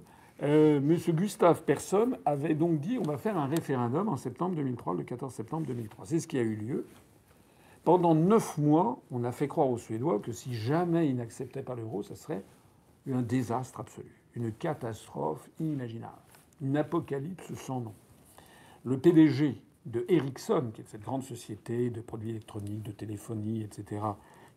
euh, 0.42 0.78
M. 0.78 0.96
Gustave 1.14 1.62
Persson 1.64 2.12
avait 2.24 2.54
donc 2.54 2.80
dit 2.80 2.98
on 2.98 3.02
va 3.02 3.18
faire 3.18 3.36
un 3.36 3.46
référendum 3.46 4.08
en 4.08 4.16
septembre 4.16 4.54
2003, 4.56 4.94
le 4.94 5.02
14 5.02 5.32
septembre 5.32 5.66
2003. 5.66 6.06
C'est 6.06 6.20
ce 6.20 6.26
qui 6.26 6.38
a 6.38 6.42
eu 6.42 6.54
lieu. 6.54 6.86
Pendant 7.84 8.14
neuf 8.14 8.58
mois, 8.58 9.00
on 9.10 9.24
a 9.24 9.32
fait 9.32 9.48
croire 9.48 9.68
aux 9.68 9.78
Suédois 9.78 10.18
que 10.18 10.32
si 10.32 10.54
jamais 10.54 11.08
ils 11.08 11.16
n'acceptaient 11.16 11.62
pas 11.62 11.74
l'euro, 11.74 12.02
ça 12.02 12.14
serait 12.14 12.42
un 13.10 13.22
désastre 13.22 13.80
absolu, 13.80 14.22
une 14.34 14.52
catastrophe 14.52 15.48
inimaginable, 15.58 16.14
une 16.60 16.76
apocalypse 16.76 17.52
sans 17.54 17.80
nom. 17.80 17.94
Le 18.84 18.98
PDG 18.98 19.60
de 19.90 20.04
Ericsson, 20.08 20.70
qui 20.72 20.82
est 20.82 20.88
cette 20.88 21.02
grande 21.02 21.22
société 21.22 21.90
de 21.90 22.00
produits 22.00 22.30
électroniques, 22.30 22.82
de 22.82 22.92
téléphonie, 22.92 23.62
etc., 23.62 24.02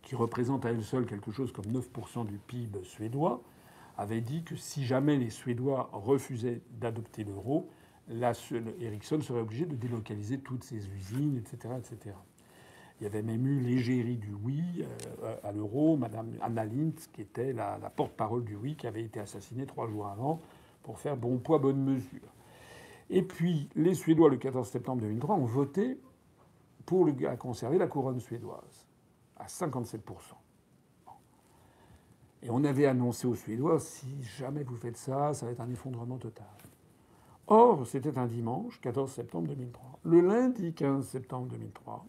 qui 0.01 0.15
représente 0.15 0.65
à 0.65 0.69
elle 0.69 0.84
seule 0.84 1.05
quelque 1.05 1.31
chose 1.31 1.51
comme 1.51 1.65
9% 1.65 2.25
du 2.25 2.38
PIB 2.38 2.84
suédois, 2.84 3.41
avait 3.97 4.21
dit 4.21 4.43
que 4.43 4.55
si 4.55 4.86
jamais 4.86 5.17
les 5.17 5.29
Suédois 5.29 5.89
refusaient 5.93 6.61
d'adopter 6.79 7.23
l'euro, 7.23 7.69
Ericsson 8.09 9.21
serait 9.21 9.39
obligé 9.39 9.65
de 9.65 9.75
délocaliser 9.75 10.39
toutes 10.39 10.63
ses 10.63 10.88
usines, 10.89 11.38
etc., 11.38 11.75
etc. 11.77 12.15
Il 12.99 13.03
y 13.03 13.07
avait 13.07 13.21
même 13.21 13.45
eu 13.47 13.59
l'égérie 13.59 14.17
du 14.17 14.34
oui 14.34 14.63
euh, 15.23 15.36
à 15.43 15.51
l'euro, 15.51 15.97
Madame 15.97 16.31
Anna 16.41 16.65
Lintz, 16.65 17.07
qui 17.11 17.21
était 17.21 17.53
la, 17.53 17.77
porte-parole 17.95 18.43
du 18.43 18.55
oui, 18.55 18.75
qui 18.75 18.88
avait 18.88 19.03
été 19.03 19.19
assassinée 19.19 19.65
trois 19.65 19.88
jours 19.88 20.07
avant 20.07 20.41
pour 20.84 20.99
faire 20.99 21.17
bon 21.17 21.38
poids, 21.38 21.59
bonne 21.59 21.84
mesure. 21.84 22.21
Et 23.16 23.22
puis, 23.22 23.70
les 23.76 23.93
Suédois, 23.93 24.28
le 24.32 24.38
14 24.38 24.68
septembre 24.68 25.01
2003, 25.03 25.36
ont 25.36 25.45
voté 25.45 25.99
pour 26.84 27.07
conserver 27.38 27.78
la 27.78 27.86
couronne 27.86 28.20
suédoise 28.20 28.88
à 29.38 29.45
57%. 29.45 29.99
Et 32.41 32.49
on 32.49 32.64
avait 32.64 32.88
annoncé 32.88 33.28
aux 33.28 33.36
Suédois, 33.36 33.80
si 33.80 34.24
jamais 34.24 34.64
vous 34.64 34.76
faites 34.76 34.97
ça, 34.97 35.36
ça 35.36 35.45
va 35.45 35.51
être 35.51 35.61
un 35.61 35.70
effondrement 35.70 36.18
total. 36.18 36.47
Or, 37.45 37.86
c'était 37.86 38.18
un 38.18 38.26
dimanche, 38.26 38.82
14 38.82 39.11
septembre 39.11 39.49
2003. 39.49 39.99
Le 40.05 40.20
lundi 40.20 40.74
15 40.74 41.07
septembre 41.07 41.49
2003, 41.49 42.07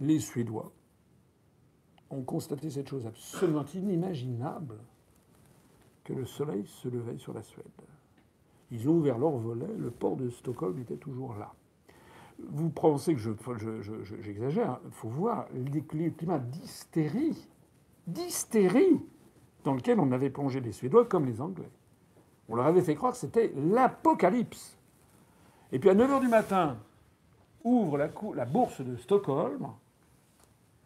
les 0.00 0.18
Suédois 0.20 0.70
ont 2.10 2.22
constaté 2.22 2.68
cette 2.68 2.90
chose 2.90 3.06
absolument 3.06 3.64
inimaginable 3.72 4.76
que 6.04 6.12
le 6.12 6.26
soleil 6.26 6.66
se 6.66 6.88
levait 6.88 7.16
sur 7.16 7.32
la 7.32 7.42
Suède. 7.42 7.64
Ils 8.70 8.88
ont 8.88 8.92
ouvert 8.92 9.18
leur 9.18 9.30
volet, 9.30 9.68
le 9.78 9.90
port 9.90 10.16
de 10.16 10.30
Stockholm 10.30 10.78
était 10.78 10.96
toujours 10.96 11.34
là. 11.34 11.52
Vous 12.38 12.70
pensez 12.70 13.14
que 13.14 13.20
j'exagère, 14.20 14.80
il 14.84 14.90
faut 14.90 15.08
voir 15.08 15.46
le 15.54 16.10
climat 16.10 16.38
d'hystérie, 16.38 17.48
d'hystérie 18.06 19.00
dans 19.62 19.74
lequel 19.74 20.00
on 20.00 20.10
avait 20.12 20.30
plongé 20.30 20.60
les 20.60 20.72
Suédois 20.72 21.04
comme 21.06 21.26
les 21.26 21.40
Anglais. 21.40 21.70
On 22.48 22.56
leur 22.56 22.66
avait 22.66 22.82
fait 22.82 22.94
croire 22.94 23.12
que 23.12 23.18
c'était 23.18 23.52
l'apocalypse. 23.56 24.76
Et 25.72 25.78
puis 25.78 25.88
à 25.90 25.94
9h 25.94 26.20
du 26.20 26.28
matin, 26.28 26.76
ouvre 27.62 27.96
la, 27.96 28.10
la 28.34 28.44
bourse 28.44 28.80
de 28.80 28.96
Stockholm, 28.96 29.68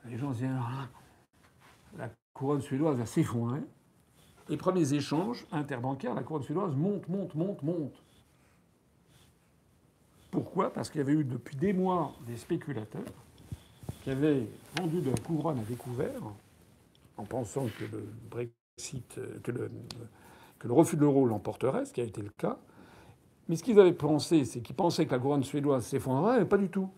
les 0.05 0.17
gens 0.17 0.33
se 0.33 0.39
disent 0.39 0.49
ah, 0.53 0.89
la 1.97 2.11
couronne 2.33 2.61
suédoise 2.61 2.97
va 2.97 3.07
s'effondrer. 3.07 3.61
Les 4.49 4.57
premiers 4.57 4.95
échanges 4.95 5.47
interbancaires, 5.53 6.15
la 6.15 6.23
couronne 6.23 6.43
suédoise 6.43 6.75
monte, 6.75 7.09
monte, 7.09 7.35
monte, 7.35 7.63
monte. 7.63 8.03
Pourquoi? 10.31 10.73
Parce 10.73 10.91
qu'il 10.91 11.01
y 11.01 11.05
avait 11.05 11.13
eu 11.13 11.25
depuis 11.25 11.57
des 11.57 11.73
mois 11.73 12.15
des 12.27 12.37
spéculateurs 12.37 13.03
qui 14.03 14.11
avaient 14.11 14.47
vendu 14.79 15.01
de 15.01 15.11
la 15.11 15.17
couronne 15.17 15.59
à 15.59 15.63
découvert 15.63 16.23
en 17.17 17.25
pensant 17.25 17.67
que 17.67 17.85
le 17.85 18.09
Brexit, 18.31 19.21
que 19.43 19.51
le, 19.51 19.71
refus 20.65 20.97
de 20.97 21.03
l'euro 21.03 21.27
l'emporterait, 21.27 21.85
ce 21.85 21.93
qui 21.93 22.01
a 22.01 22.05
été 22.05 22.23
le 22.23 22.31
cas. 22.31 22.59
Mais 23.49 23.57
ce 23.57 23.63
qu'ils 23.63 23.81
avaient 23.81 23.93
pensé, 23.93 24.45
c'est 24.45 24.61
qu'ils 24.61 24.77
pensaient 24.77 25.07
que 25.07 25.13
la 25.13 25.19
couronne 25.19 25.45
suédoise 25.45 25.85
s'effondrerait, 25.87 26.41
mais 26.41 26.45
pas 26.47 26.59
du 26.59 26.69
tout. 26.69 26.91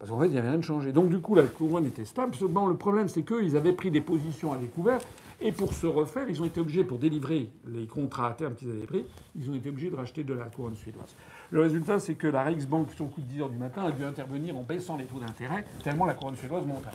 Parce 0.00 0.10
qu'en 0.10 0.18
fait, 0.18 0.28
il 0.28 0.32
n'y 0.32 0.38
avait 0.38 0.48
rien 0.48 0.58
de 0.58 0.64
changé. 0.64 0.92
Donc, 0.92 1.10
du 1.10 1.20
coup, 1.20 1.34
la 1.34 1.42
couronne 1.42 1.84
était 1.84 2.06
stable. 2.06 2.34
Seulement, 2.34 2.66
le 2.66 2.74
problème, 2.74 3.08
c'est 3.08 3.22
qu'ils 3.22 3.54
avaient 3.54 3.74
pris 3.74 3.90
des 3.90 4.00
positions 4.00 4.50
à 4.50 4.56
découvert. 4.56 4.98
Et 5.42 5.52
pour 5.52 5.74
se 5.74 5.86
refaire, 5.86 6.26
ils 6.28 6.40
ont 6.40 6.46
été 6.46 6.58
obligés, 6.58 6.84
pour 6.84 6.98
délivrer 6.98 7.50
les 7.66 7.86
contrats 7.86 8.28
à 8.28 8.32
terme 8.32 8.54
qu'ils 8.54 8.70
avaient 8.70 8.86
pris, 8.86 9.04
ils 9.36 9.50
ont 9.50 9.54
été 9.54 9.68
obligés 9.68 9.90
de 9.90 9.96
racheter 9.96 10.24
de 10.24 10.32
la 10.32 10.46
couronne 10.46 10.74
suédoise. 10.74 11.14
Le 11.50 11.60
résultat, 11.60 11.98
c'est 11.98 12.14
que 12.14 12.26
la 12.26 12.42
Riksbank, 12.44 12.90
sur 12.92 13.04
le 13.04 13.10
coup 13.10 13.20
de 13.20 13.26
10 13.26 13.42
heures 13.42 13.50
du 13.50 13.58
matin, 13.58 13.84
a 13.84 13.90
dû 13.90 14.02
intervenir 14.04 14.56
en 14.56 14.62
baissant 14.62 14.96
les 14.96 15.04
taux 15.04 15.18
d'intérêt, 15.18 15.64
tellement 15.84 16.06
la 16.06 16.14
couronne 16.14 16.36
suédoise 16.36 16.64
montait. 16.66 16.90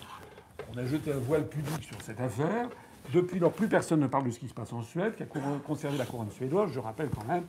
On 0.73 0.77
a 0.77 0.85
jeté 0.85 1.11
un 1.11 1.17
voile 1.17 1.47
pudique 1.47 1.83
sur 1.83 1.99
cette 2.01 2.19
affaire. 2.19 2.69
Depuis 3.13 3.39
lors, 3.39 3.51
plus 3.51 3.67
personne 3.67 3.99
ne 3.99 4.07
parle 4.07 4.25
de 4.25 4.31
ce 4.31 4.39
qui 4.39 4.47
se 4.47 4.53
passe 4.53 4.73
en 4.73 4.81
Suède, 4.81 5.15
qui 5.15 5.23
a 5.23 5.27
conservé 5.65 5.97
la 5.97 6.05
couronne 6.05 6.31
suédoise. 6.31 6.71
Je 6.71 6.79
rappelle 6.79 7.09
quand 7.09 7.27
même 7.27 7.45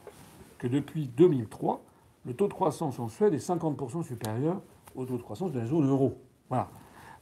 que 0.58 0.66
depuis 0.66 1.08
2003, 1.08 1.82
le 2.26 2.34
taux 2.34 2.48
de 2.48 2.52
croissance 2.52 2.98
en 2.98 3.08
Suède 3.08 3.32
est 3.32 3.46
50% 3.46 4.02
supérieur 4.02 4.60
au 4.96 5.04
taux 5.04 5.16
de 5.16 5.22
croissance 5.22 5.52
de 5.52 5.60
la 5.60 5.66
zone 5.66 5.88
euro. 5.88 6.20
Voilà. 6.48 6.70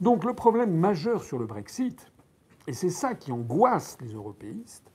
Donc 0.00 0.24
le 0.24 0.34
problème 0.34 0.74
majeur 0.74 1.22
sur 1.22 1.38
le 1.38 1.46
Brexit, 1.46 2.10
et 2.66 2.72
c'est 2.72 2.90
ça 2.90 3.14
qui 3.14 3.32
angoisse 3.32 3.98
les 4.00 4.12
européistes, 4.12 4.90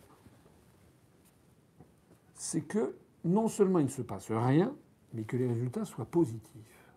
c'est 2.34 2.62
que 2.62 2.96
non 3.24 3.48
seulement 3.48 3.80
il 3.80 3.86
ne 3.86 3.92
se 3.92 4.02
passe 4.02 4.32
rien, 4.32 4.74
mais 5.14 5.24
que 5.24 5.38
les 5.38 5.48
résultats 5.48 5.86
soient 5.86 6.06
positifs. 6.06 6.94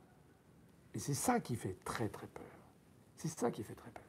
Et 0.95 0.99
c'est 0.99 1.15
ça 1.15 1.41
qui 1.41 1.57
fait 1.57 1.77
très 1.85 2.09
très 2.09 2.27
peur. 2.27 2.45
C'est 3.17 3.29
ça 3.29 3.51
qui 3.51 3.63
fait 3.63 3.75
très 3.75 3.91
peur. 3.91 4.03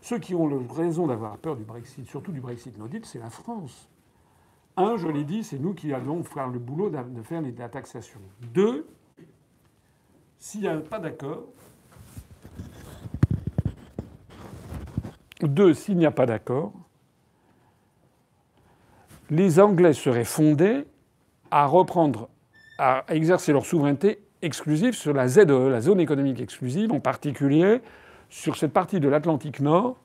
Ceux 0.00 0.18
qui 0.18 0.34
ont 0.34 0.48
raison 0.68 1.06
d'avoir 1.06 1.38
peur 1.38 1.56
du 1.56 1.64
Brexit, 1.64 2.06
surtout 2.08 2.32
du 2.32 2.40
Brexit 2.40 2.76
no 2.76 2.88
deal, 2.88 3.04
c'est 3.04 3.20
la 3.20 3.30
France. 3.30 3.88
Un, 4.76 4.96
je 4.96 5.06
l'ai 5.06 5.24
dit, 5.24 5.44
c'est 5.44 5.58
nous 5.58 5.74
qui 5.74 5.92
allons 5.92 6.24
faire 6.24 6.48
le 6.48 6.58
boulot 6.58 6.90
de 6.90 7.22
faire 7.22 7.42
la 7.42 7.68
taxation. 7.68 8.20
Deux, 8.40 8.88
s'il 10.42 10.62
n'y 10.62 10.66
a 10.66 10.74
pas 10.74 10.98
d'accord, 10.98 11.44
deux, 15.40 15.72
s'il 15.72 15.96
n'y 15.96 16.04
a 16.04 16.10
pas 16.10 16.26
d'accord, 16.26 16.72
les 19.30 19.60
Anglais 19.60 19.92
seraient 19.92 20.24
fondés 20.24 20.84
à 21.52 21.66
reprendre, 21.66 22.28
à 22.76 23.04
exercer 23.10 23.52
leur 23.52 23.64
souveraineté 23.64 24.20
exclusive 24.42 24.94
sur 24.94 25.14
la 25.14 25.28
ZE, 25.28 25.46
la 25.46 25.80
zone 25.80 26.00
économique 26.00 26.40
exclusive, 26.40 26.90
en 26.90 26.98
particulier 26.98 27.80
sur 28.28 28.56
cette 28.56 28.72
partie 28.72 28.98
de 28.98 29.08
l'Atlantique 29.08 29.60
Nord, 29.60 29.96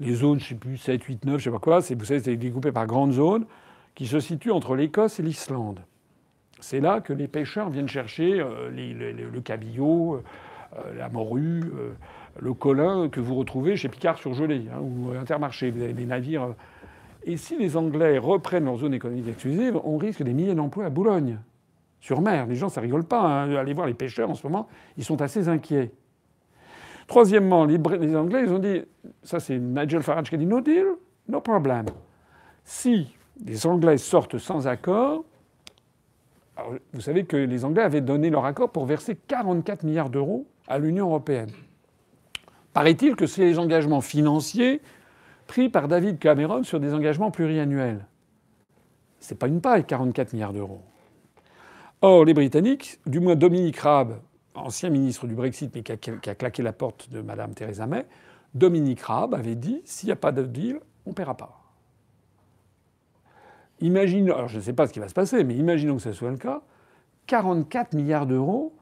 les 0.00 0.14
zones, 0.14 0.40
je 0.40 0.48
sais 0.48 0.54
plus, 0.56 0.78
7, 0.78 1.00
8, 1.00 1.24
9, 1.26 1.32
je 1.34 1.36
ne 1.36 1.38
sais 1.38 1.50
pas 1.56 1.62
quoi, 1.62 1.78
vous 1.78 2.04
savez, 2.04 2.20
c'est 2.20 2.36
découpé 2.36 2.72
par 2.72 2.88
grandes 2.88 3.12
zones, 3.12 3.46
qui 3.94 4.08
se 4.08 4.18
situent 4.18 4.50
entre 4.50 4.74
l'Écosse 4.74 5.20
et 5.20 5.22
l'Islande. 5.22 5.78
C'est 6.64 6.80
là 6.80 7.02
que 7.02 7.12
les 7.12 7.28
pêcheurs 7.28 7.68
viennent 7.68 7.90
chercher 7.90 8.40
euh, 8.40 8.70
le 8.70 9.40
cabillaud, 9.42 10.14
euh, 10.14 10.94
la 10.96 11.10
morue, 11.10 11.60
euh, 11.60 11.92
le 12.40 12.54
colin 12.54 13.10
que 13.10 13.20
vous 13.20 13.34
retrouvez 13.34 13.76
chez 13.76 13.90
Picard 13.90 14.16
surgelé 14.16 14.62
hein, 14.72 14.78
ou 14.80 15.10
Intermarché. 15.10 15.70
Vous 15.70 15.82
avez 15.82 15.92
des 15.92 16.06
navires. 16.06 16.54
Et 17.24 17.36
si 17.36 17.58
les 17.58 17.76
Anglais 17.76 18.16
reprennent 18.16 18.64
leur 18.64 18.78
zone 18.78 18.94
économique 18.94 19.28
exclusive, 19.28 19.78
on 19.84 19.98
risque 19.98 20.22
des 20.22 20.32
milliers 20.32 20.54
d'emplois 20.54 20.86
à 20.86 20.88
Boulogne, 20.88 21.38
sur 22.00 22.22
mer. 22.22 22.46
Les 22.46 22.54
gens, 22.54 22.70
ça 22.70 22.80
rigole 22.80 23.04
pas. 23.04 23.20
Hein. 23.20 23.54
Allez 23.56 23.74
voir 23.74 23.86
les 23.86 23.92
pêcheurs 23.92 24.30
en 24.30 24.34
ce 24.34 24.46
moment, 24.46 24.66
ils 24.96 25.04
sont 25.04 25.20
assez 25.20 25.50
inquiets. 25.50 25.90
Troisièmement, 27.06 27.66
les, 27.66 27.76
Anglais, 28.16 28.44
ils 28.44 28.50
ont 28.50 28.58
dit, 28.58 28.80
ça 29.22 29.38
c'est 29.38 29.58
Nigel 29.58 30.02
Farage 30.02 30.30
qui 30.30 30.34
a 30.34 30.38
dit 30.38 30.46
no 30.46 30.62
deal, 30.62 30.86
no 31.28 31.42
problem. 31.42 31.84
Si 32.64 33.14
les 33.44 33.66
Anglais 33.66 33.98
sortent 33.98 34.38
sans 34.38 34.66
accord, 34.66 35.24
vous 36.92 37.00
savez 37.00 37.24
que 37.24 37.36
les 37.36 37.64
Anglais 37.64 37.82
avaient 37.82 38.00
donné 38.00 38.30
leur 38.30 38.44
accord 38.44 38.70
pour 38.70 38.86
verser 38.86 39.16
44 39.16 39.82
milliards 39.82 40.10
d'euros 40.10 40.46
à 40.68 40.78
l'Union 40.78 41.06
européenne. 41.06 41.50
Paraît-il 42.72 43.16
que 43.16 43.26
c'est 43.26 43.44
les 43.44 43.58
engagements 43.58 44.00
financiers 44.00 44.80
pris 45.46 45.68
par 45.68 45.88
David 45.88 46.18
Cameron 46.18 46.62
sur 46.62 46.80
des 46.80 46.94
engagements 46.94 47.30
pluriannuels. 47.30 48.06
C'est 49.20 49.38
pas 49.38 49.48
une 49.48 49.60
paille, 49.60 49.84
44 49.84 50.32
milliards 50.32 50.52
d'euros. 50.52 50.82
Or, 52.02 52.24
les 52.24 52.34
Britanniques, 52.34 53.00
du 53.06 53.20
moins 53.20 53.36
Dominique 53.36 53.78
Raab, 53.78 54.20
ancien 54.54 54.90
ministre 54.90 55.26
du 55.26 55.34
Brexit, 55.34 55.74
mais 55.74 55.82
qui 55.82 55.92
a, 55.92 56.34
claqué 56.34 56.62
la 56.62 56.72
porte 56.72 57.10
de 57.10 57.20
Mme 57.20 57.54
Theresa 57.54 57.86
May, 57.86 58.06
Dominique 58.54 59.00
Raab 59.00 59.34
avait 59.34 59.54
dit 59.54 59.82
s'il 59.84 60.08
n'y 60.08 60.12
a 60.12 60.16
pas 60.16 60.32
de 60.32 60.42
deal, 60.42 60.80
on 61.06 61.10
ne 61.10 61.14
paiera 61.14 61.36
pas. 61.36 61.63
Imaginons, 63.84 64.34
alors 64.34 64.48
je 64.48 64.56
ne 64.56 64.62
sais 64.62 64.72
pas 64.72 64.86
ce 64.86 64.94
qui 64.94 64.98
va 64.98 65.08
se 65.08 65.12
passer, 65.12 65.44
mais 65.44 65.54
imaginons 65.56 65.96
que 65.96 66.02
ce 66.02 66.12
soit 66.12 66.30
le 66.30 66.38
cas, 66.38 66.62
44 67.26 67.92
milliards 67.92 68.24
d'euros. 68.24 68.74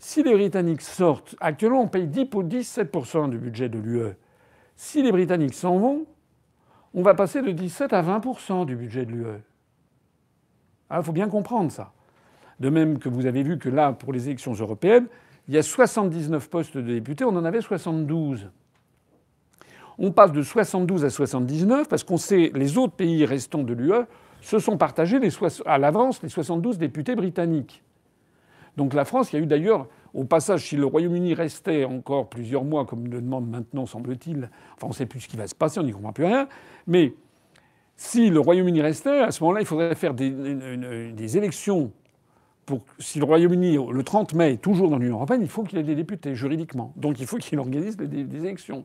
Si 0.00 0.24
les 0.24 0.32
Britanniques 0.32 0.82
sortent, 0.82 1.36
actuellement 1.40 1.82
on 1.82 1.86
paye 1.86 2.08
10 2.08 2.24
pour 2.24 2.42
17% 2.42 3.30
du 3.30 3.38
budget 3.38 3.68
de 3.68 3.78
l'UE. 3.78 4.16
Si 4.74 5.00
les 5.00 5.12
Britanniques 5.12 5.54
s'en 5.54 5.78
vont, 5.78 6.06
on 6.92 7.02
va 7.02 7.14
passer 7.14 7.40
de 7.40 7.52
17 7.52 7.92
à 7.92 8.02
20% 8.02 8.66
du 8.66 8.74
budget 8.74 9.06
de 9.06 9.12
l'UE. 9.12 9.26
Il 9.26 9.40
ah, 10.90 11.02
faut 11.02 11.12
bien 11.12 11.28
comprendre 11.28 11.70
ça. 11.70 11.92
De 12.58 12.68
même 12.68 12.98
que 12.98 13.08
vous 13.08 13.26
avez 13.26 13.44
vu 13.44 13.58
que 13.58 13.68
là, 13.68 13.92
pour 13.92 14.12
les 14.12 14.26
élections 14.26 14.54
européennes, 14.54 15.06
il 15.46 15.54
y 15.54 15.58
a 15.58 15.62
79 15.62 16.50
postes 16.50 16.76
de 16.76 16.82
députés, 16.82 17.22
on 17.22 17.36
en 17.36 17.44
avait 17.44 17.60
72. 17.60 18.50
On 19.98 20.10
passe 20.10 20.32
de 20.32 20.42
72 20.42 21.04
à 21.04 21.10
79 21.10 21.88
parce 21.88 22.02
qu'on 22.02 22.16
sait 22.16 22.50
les 22.56 22.76
autres 22.76 22.94
pays 22.94 23.24
restants 23.24 23.62
de 23.62 23.72
l'UE 23.72 24.04
se 24.42 24.58
sont 24.58 24.76
partagés 24.76 25.18
à 25.66 25.78
l'avance 25.78 26.22
les 26.22 26.28
72 26.28 26.78
députés 26.78 27.14
britanniques. 27.14 27.82
Donc 28.76 28.94
la 28.94 29.04
France, 29.04 29.32
il 29.32 29.36
y 29.36 29.38
a 29.38 29.42
eu 29.42 29.46
d'ailleurs, 29.46 29.88
au 30.14 30.24
passage, 30.24 30.68
si 30.68 30.76
le 30.76 30.84
Royaume-Uni 30.84 31.34
restait 31.34 31.84
encore 31.84 32.28
plusieurs 32.28 32.64
mois, 32.64 32.84
comme 32.84 33.06
le 33.08 33.20
demande 33.20 33.48
maintenant, 33.48 33.86
semble-t-il, 33.86 34.50
enfin 34.74 34.86
on 34.86 34.88
ne 34.88 34.94
sait 34.94 35.06
plus 35.06 35.20
ce 35.20 35.28
qui 35.28 35.36
va 35.36 35.46
se 35.46 35.54
passer, 35.54 35.80
on 35.80 35.84
n'y 35.84 35.92
comprend 35.92 36.12
plus 36.12 36.24
rien, 36.24 36.48
mais 36.86 37.14
si 37.96 38.30
le 38.30 38.40
Royaume-Uni 38.40 38.82
restait, 38.82 39.20
à 39.20 39.30
ce 39.30 39.42
moment-là, 39.44 39.60
il 39.60 39.66
faudrait 39.66 39.94
faire 39.94 40.14
des, 40.14 41.36
élections 41.36 41.92
si 42.98 43.18
le 43.18 43.24
Royaume-Uni, 43.24 43.76
le 43.90 44.02
30 44.02 44.34
mai, 44.34 44.54
est 44.54 44.62
toujours 44.62 44.88
dans 44.88 44.98
l'Union 44.98 45.16
européenne, 45.16 45.42
il 45.42 45.48
faut 45.48 45.62
qu'il 45.62 45.78
ait 45.78 45.82
des 45.82 45.94
députés, 45.94 46.34
juridiquement. 46.34 46.92
Donc 46.96 47.20
il 47.20 47.26
faut 47.26 47.36
qu'il 47.36 47.58
organise 47.58 47.96
des, 47.96 48.36
élections. 48.36 48.84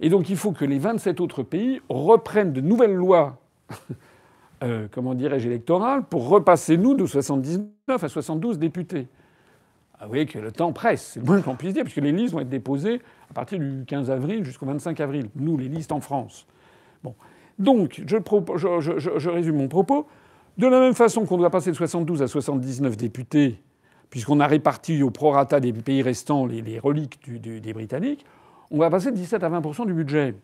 Et 0.00 0.08
donc 0.08 0.30
il 0.30 0.36
faut 0.36 0.52
que 0.52 0.64
les 0.64 0.78
27 0.78 1.20
autres 1.20 1.42
pays 1.42 1.80
reprennent 1.88 2.52
de 2.52 2.60
nouvelles 2.60 2.94
lois, 2.94 3.38
euh, 4.62 4.88
comment 4.90 5.14
dirais-je, 5.14 5.46
électorales, 5.46 6.04
pour 6.04 6.28
repasser, 6.28 6.76
nous, 6.76 6.94
de 6.94 7.06
79 7.06 8.04
à 8.04 8.08
72 8.08 8.58
députés. 8.58 9.08
Ah, 9.98 10.04
vous 10.04 10.10
voyez 10.10 10.26
que 10.26 10.38
le 10.38 10.52
temps 10.52 10.72
presse, 10.72 11.12
c'est 11.14 11.20
le 11.20 11.26
moins 11.26 11.42
qu'on 11.42 11.56
puisse 11.56 11.74
dire, 11.74 11.84
puisque 11.84 11.98
les 11.98 12.12
listes 12.12 12.32
vont 12.32 12.40
être 12.40 12.48
déposées 12.48 13.00
à 13.30 13.34
partir 13.34 13.58
du 13.58 13.84
15 13.86 14.10
avril 14.10 14.44
jusqu'au 14.44 14.66
25 14.66 14.98
avril. 15.00 15.28
Nous, 15.36 15.56
les 15.58 15.68
listes 15.68 15.92
en 15.92 16.00
France. 16.00 16.46
Bon. 17.02 17.14
Donc, 17.58 18.02
je, 18.06 18.16
je 18.18 19.28
résume 19.28 19.56
mon 19.56 19.68
propos. 19.68 20.06
De 20.58 20.66
la 20.66 20.80
même 20.80 20.94
façon 20.94 21.24
qu'on 21.24 21.38
doit 21.38 21.50
passer 21.50 21.70
de 21.70 21.76
72 21.76 22.22
à 22.22 22.28
79 22.28 22.96
députés, 22.96 23.62
puisqu'on 24.10 24.40
a 24.40 24.46
réparti 24.46 25.02
au 25.02 25.10
prorata 25.10 25.60
des 25.60 25.72
pays 25.72 26.02
restants 26.02 26.44
les, 26.44 26.78
reliques 26.78 27.30
des 27.40 27.72
Britanniques, 27.72 28.26
on 28.70 28.78
va 28.78 28.90
passer 28.90 29.10
de 29.10 29.16
17 29.16 29.42
à 29.42 29.48
20% 29.48 29.86
du 29.86 29.94
budget. 29.94 30.34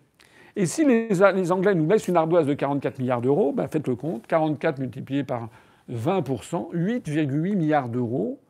Et 0.57 0.65
si 0.65 0.87
les, 0.87 1.53
Anglais 1.53 1.75
nous 1.75 1.87
laissent 1.87 2.09
une 2.09 2.17
ardoise 2.17 2.47
de 2.47 2.55
44 2.55 2.99
milliards 2.99 3.21
d'euros, 3.21 3.53
ben 3.53 3.69
faites 3.69 3.87
le 3.87 3.95
compte, 3.95 4.27
44 4.27 4.79
multiplié 4.79 5.23
par 5.23 5.51
20% 5.93 6.73
8,8 6.73 7.55
milliards 7.55 7.91
d'euros 7.91 8.41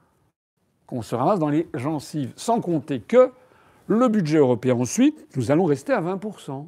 qu'on 0.87 1.03
se 1.03 1.17
ramasse 1.17 1.41
dans 1.41 1.49
les 1.49 1.69
gencives. 1.75 2.33
Sans 2.37 2.61
compter 2.61 3.01
que 3.01 3.33
le 3.89 4.09
budget 4.09 4.39
européen 4.39 4.77
ensuite, 4.77 5.27
nous 5.37 5.51
allons 5.51 5.65
rester 5.65 5.93
à 5.93 6.01
20% 6.01 6.67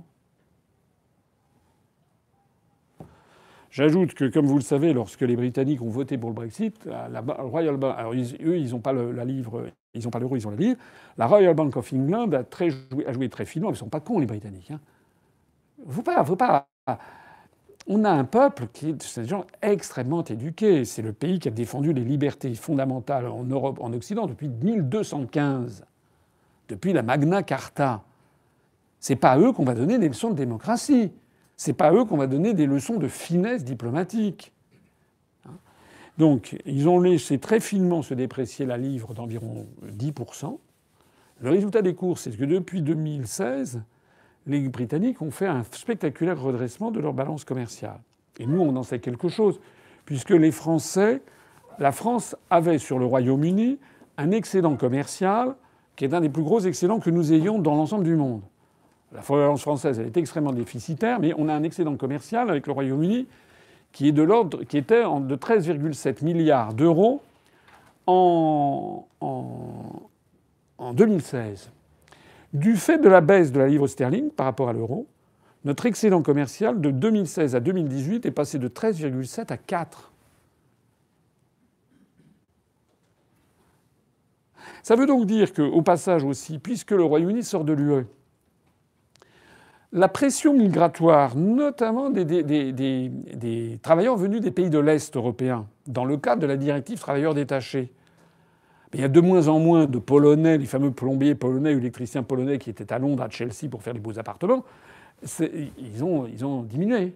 J'ajoute 3.70 4.14
que, 4.14 4.24
comme 4.24 4.46
vous 4.46 4.56
le 4.56 4.62
savez, 4.62 4.92
lorsque 4.92 5.20
les 5.20 5.36
Britanniques 5.36 5.82
ont 5.82 5.90
voté 5.90 6.18
pour 6.18 6.30
le 6.30 6.34
Brexit, 6.34 6.84
la 6.86 7.20
Royal 7.20 7.76
Bank, 7.76 7.94
eux, 8.40 8.58
ils 8.58 8.70
n'ont 8.70 8.80
pas 8.80 8.92
le, 8.92 9.12
la 9.12 9.24
livre, 9.24 9.66
ils 9.94 10.02
n'ont 10.02 10.10
pas 10.10 10.18
l'euro, 10.18 10.36
ils 10.36 10.48
ont 10.48 10.50
la 10.50 10.56
livre. 10.56 10.78
La 11.16 11.26
Royal 11.26 11.54
Bank 11.54 11.76
of 11.76 11.92
England 11.92 12.32
a, 12.32 12.42
très 12.42 12.70
joué, 12.70 13.06
a 13.06 13.12
joué 13.12 13.28
très 13.28 13.44
finement. 13.44 13.68
Ils 13.68 13.74
ne 13.74 13.76
sont 13.76 13.90
pas 13.90 14.00
cons, 14.00 14.18
les 14.18 14.26
Britanniques. 14.26 14.70
Hein. 14.70 14.80
Faut 15.86 16.02
pas, 16.02 16.24
pas. 16.24 16.68
On 17.86 18.04
a 18.04 18.10
un 18.10 18.24
peuple 18.24 18.68
qui 18.72 18.90
est 18.90 19.18
des 19.18 19.26
gens 19.26 19.46
extrêmement 19.62 20.22
éduqués. 20.22 20.84
C'est 20.84 21.02
le 21.02 21.12
pays 21.12 21.38
qui 21.38 21.48
a 21.48 21.50
défendu 21.50 21.92
les 21.92 22.04
libertés 22.04 22.54
fondamentales 22.54 23.26
en 23.26 23.44
Europe, 23.44 23.78
en 23.80 23.92
Occident, 23.92 24.26
depuis 24.26 24.48
1215, 24.48 25.84
depuis 26.68 26.92
la 26.92 27.02
Magna 27.02 27.42
Carta. 27.42 28.02
C'est 29.00 29.16
pas 29.16 29.32
à 29.32 29.38
eux 29.38 29.52
qu'on 29.52 29.64
va 29.64 29.74
donner 29.74 29.98
des 29.98 30.08
leçons 30.08 30.30
de 30.30 30.34
démocratie. 30.34 31.12
C'est 31.56 31.72
pas 31.72 31.92
eux 31.92 32.04
qu'on 32.04 32.16
va 32.16 32.26
donner 32.26 32.52
des 32.52 32.66
leçons 32.66 32.96
de 32.96 33.08
finesse 33.08 33.64
diplomatique. 33.64 34.52
Donc, 36.18 36.56
ils 36.66 36.88
ont 36.88 37.00
laissé 37.00 37.38
très 37.38 37.60
finement 37.60 38.02
se 38.02 38.12
déprécier 38.12 38.66
la 38.66 38.76
livre 38.76 39.14
d'environ 39.14 39.66
10%. 39.86 40.58
Le 41.40 41.50
résultat 41.50 41.80
des 41.80 41.94
courses, 41.94 42.22
c'est 42.22 42.36
que 42.36 42.44
depuis 42.44 42.82
2016, 42.82 43.80
les 44.46 44.60
Britanniques 44.60 45.20
ont 45.22 45.30
fait 45.30 45.46
un 45.46 45.62
spectaculaire 45.72 46.40
redressement 46.40 46.90
de 46.90 47.00
leur 47.00 47.12
balance 47.12 47.44
commerciale. 47.44 48.00
Et 48.38 48.46
nous, 48.46 48.60
on 48.60 48.74
en 48.76 48.82
sait 48.82 48.98
quelque 48.98 49.28
chose, 49.28 49.60
puisque 50.04 50.30
les 50.30 50.52
Français, 50.52 51.20
la 51.78 51.92
France 51.92 52.36
avait 52.50 52.78
sur 52.78 52.98
le 52.98 53.04
Royaume-Uni 53.04 53.78
un 54.16 54.30
excédent 54.30 54.76
commercial 54.76 55.54
qui 55.96 56.04
est 56.04 56.14
un 56.14 56.20
des 56.20 56.28
plus 56.28 56.42
gros 56.42 56.60
excédents 56.60 57.00
que 57.00 57.10
nous 57.10 57.32
ayons 57.32 57.58
dans 57.58 57.74
l'ensemble 57.74 58.04
du 58.04 58.14
monde. 58.14 58.42
La 59.12 59.20
balance 59.20 59.62
française 59.62 59.98
est 59.98 60.16
extrêmement 60.16 60.52
déficitaire, 60.52 61.18
mais 61.18 61.32
on 61.36 61.48
a 61.48 61.54
un 61.54 61.62
excédent 61.62 61.96
commercial 61.96 62.50
avec 62.50 62.66
le 62.66 62.72
Royaume-Uni 62.72 63.26
qui, 63.92 64.08
est 64.08 64.12
de 64.12 64.22
l'ordre, 64.22 64.62
qui 64.64 64.76
était 64.76 65.02
de 65.02 65.36
13,7 65.36 66.24
milliards 66.24 66.74
d'euros 66.74 67.22
en, 68.06 69.06
en 70.78 70.92
2016. 70.92 71.70
Du 72.52 72.76
fait 72.76 72.98
de 72.98 73.08
la 73.08 73.20
baisse 73.20 73.52
de 73.52 73.58
la 73.58 73.68
livre 73.68 73.86
sterling 73.86 74.30
par 74.30 74.46
rapport 74.46 74.68
à 74.68 74.72
l'euro, 74.72 75.06
notre 75.64 75.86
excédent 75.86 76.22
commercial 76.22 76.80
de 76.80 76.90
2016 76.90 77.54
à 77.54 77.60
2018 77.60 78.26
est 78.26 78.30
passé 78.30 78.58
de 78.58 78.68
13,7 78.68 79.52
à 79.52 79.56
4. 79.56 80.12
Ça 84.82 84.96
veut 84.96 85.06
donc 85.06 85.26
dire 85.26 85.52
qu'au 85.52 85.82
passage 85.82 86.24
aussi, 86.24 86.58
puisque 86.58 86.92
le 86.92 87.02
Royaume-Uni 87.02 87.42
sort 87.42 87.64
de 87.64 87.74
l'UE, 87.74 88.06
la 89.92 90.08
pression 90.08 90.54
migratoire, 90.54 91.36
notamment 91.36 92.10
des, 92.10 93.78
travailleurs 93.82 94.16
venus 94.16 94.40
des 94.40 94.50
pays 94.50 94.70
de 94.70 94.78
l'Est 94.78 95.16
européen, 95.16 95.66
dans 95.86 96.04
le 96.04 96.16
cadre 96.16 96.42
de 96.42 96.46
la 96.46 96.56
directive 96.56 96.98
travailleurs 96.98 97.34
détachés, 97.34 97.92
il 98.94 99.00
y 99.00 99.04
a 99.04 99.08
de 99.08 99.20
moins 99.20 99.48
en 99.48 99.58
moins 99.58 99.86
de 99.86 99.98
Polonais, 99.98 100.58
les 100.58 100.66
fameux 100.66 100.90
plombiers 100.90 101.34
polonais 101.34 101.74
ou 101.74 101.78
électriciens 101.78 102.22
polonais 102.22 102.58
qui 102.58 102.70
étaient 102.70 102.92
à 102.92 102.98
Londres, 102.98 103.22
à 103.22 103.28
Chelsea 103.28 103.68
pour 103.70 103.82
faire 103.82 103.92
les 103.92 104.00
beaux 104.00 104.18
appartements. 104.18 104.64
Ils 105.40 106.04
ont, 106.04 106.26
ils 106.26 106.44
ont 106.44 106.62
diminué. 106.62 107.14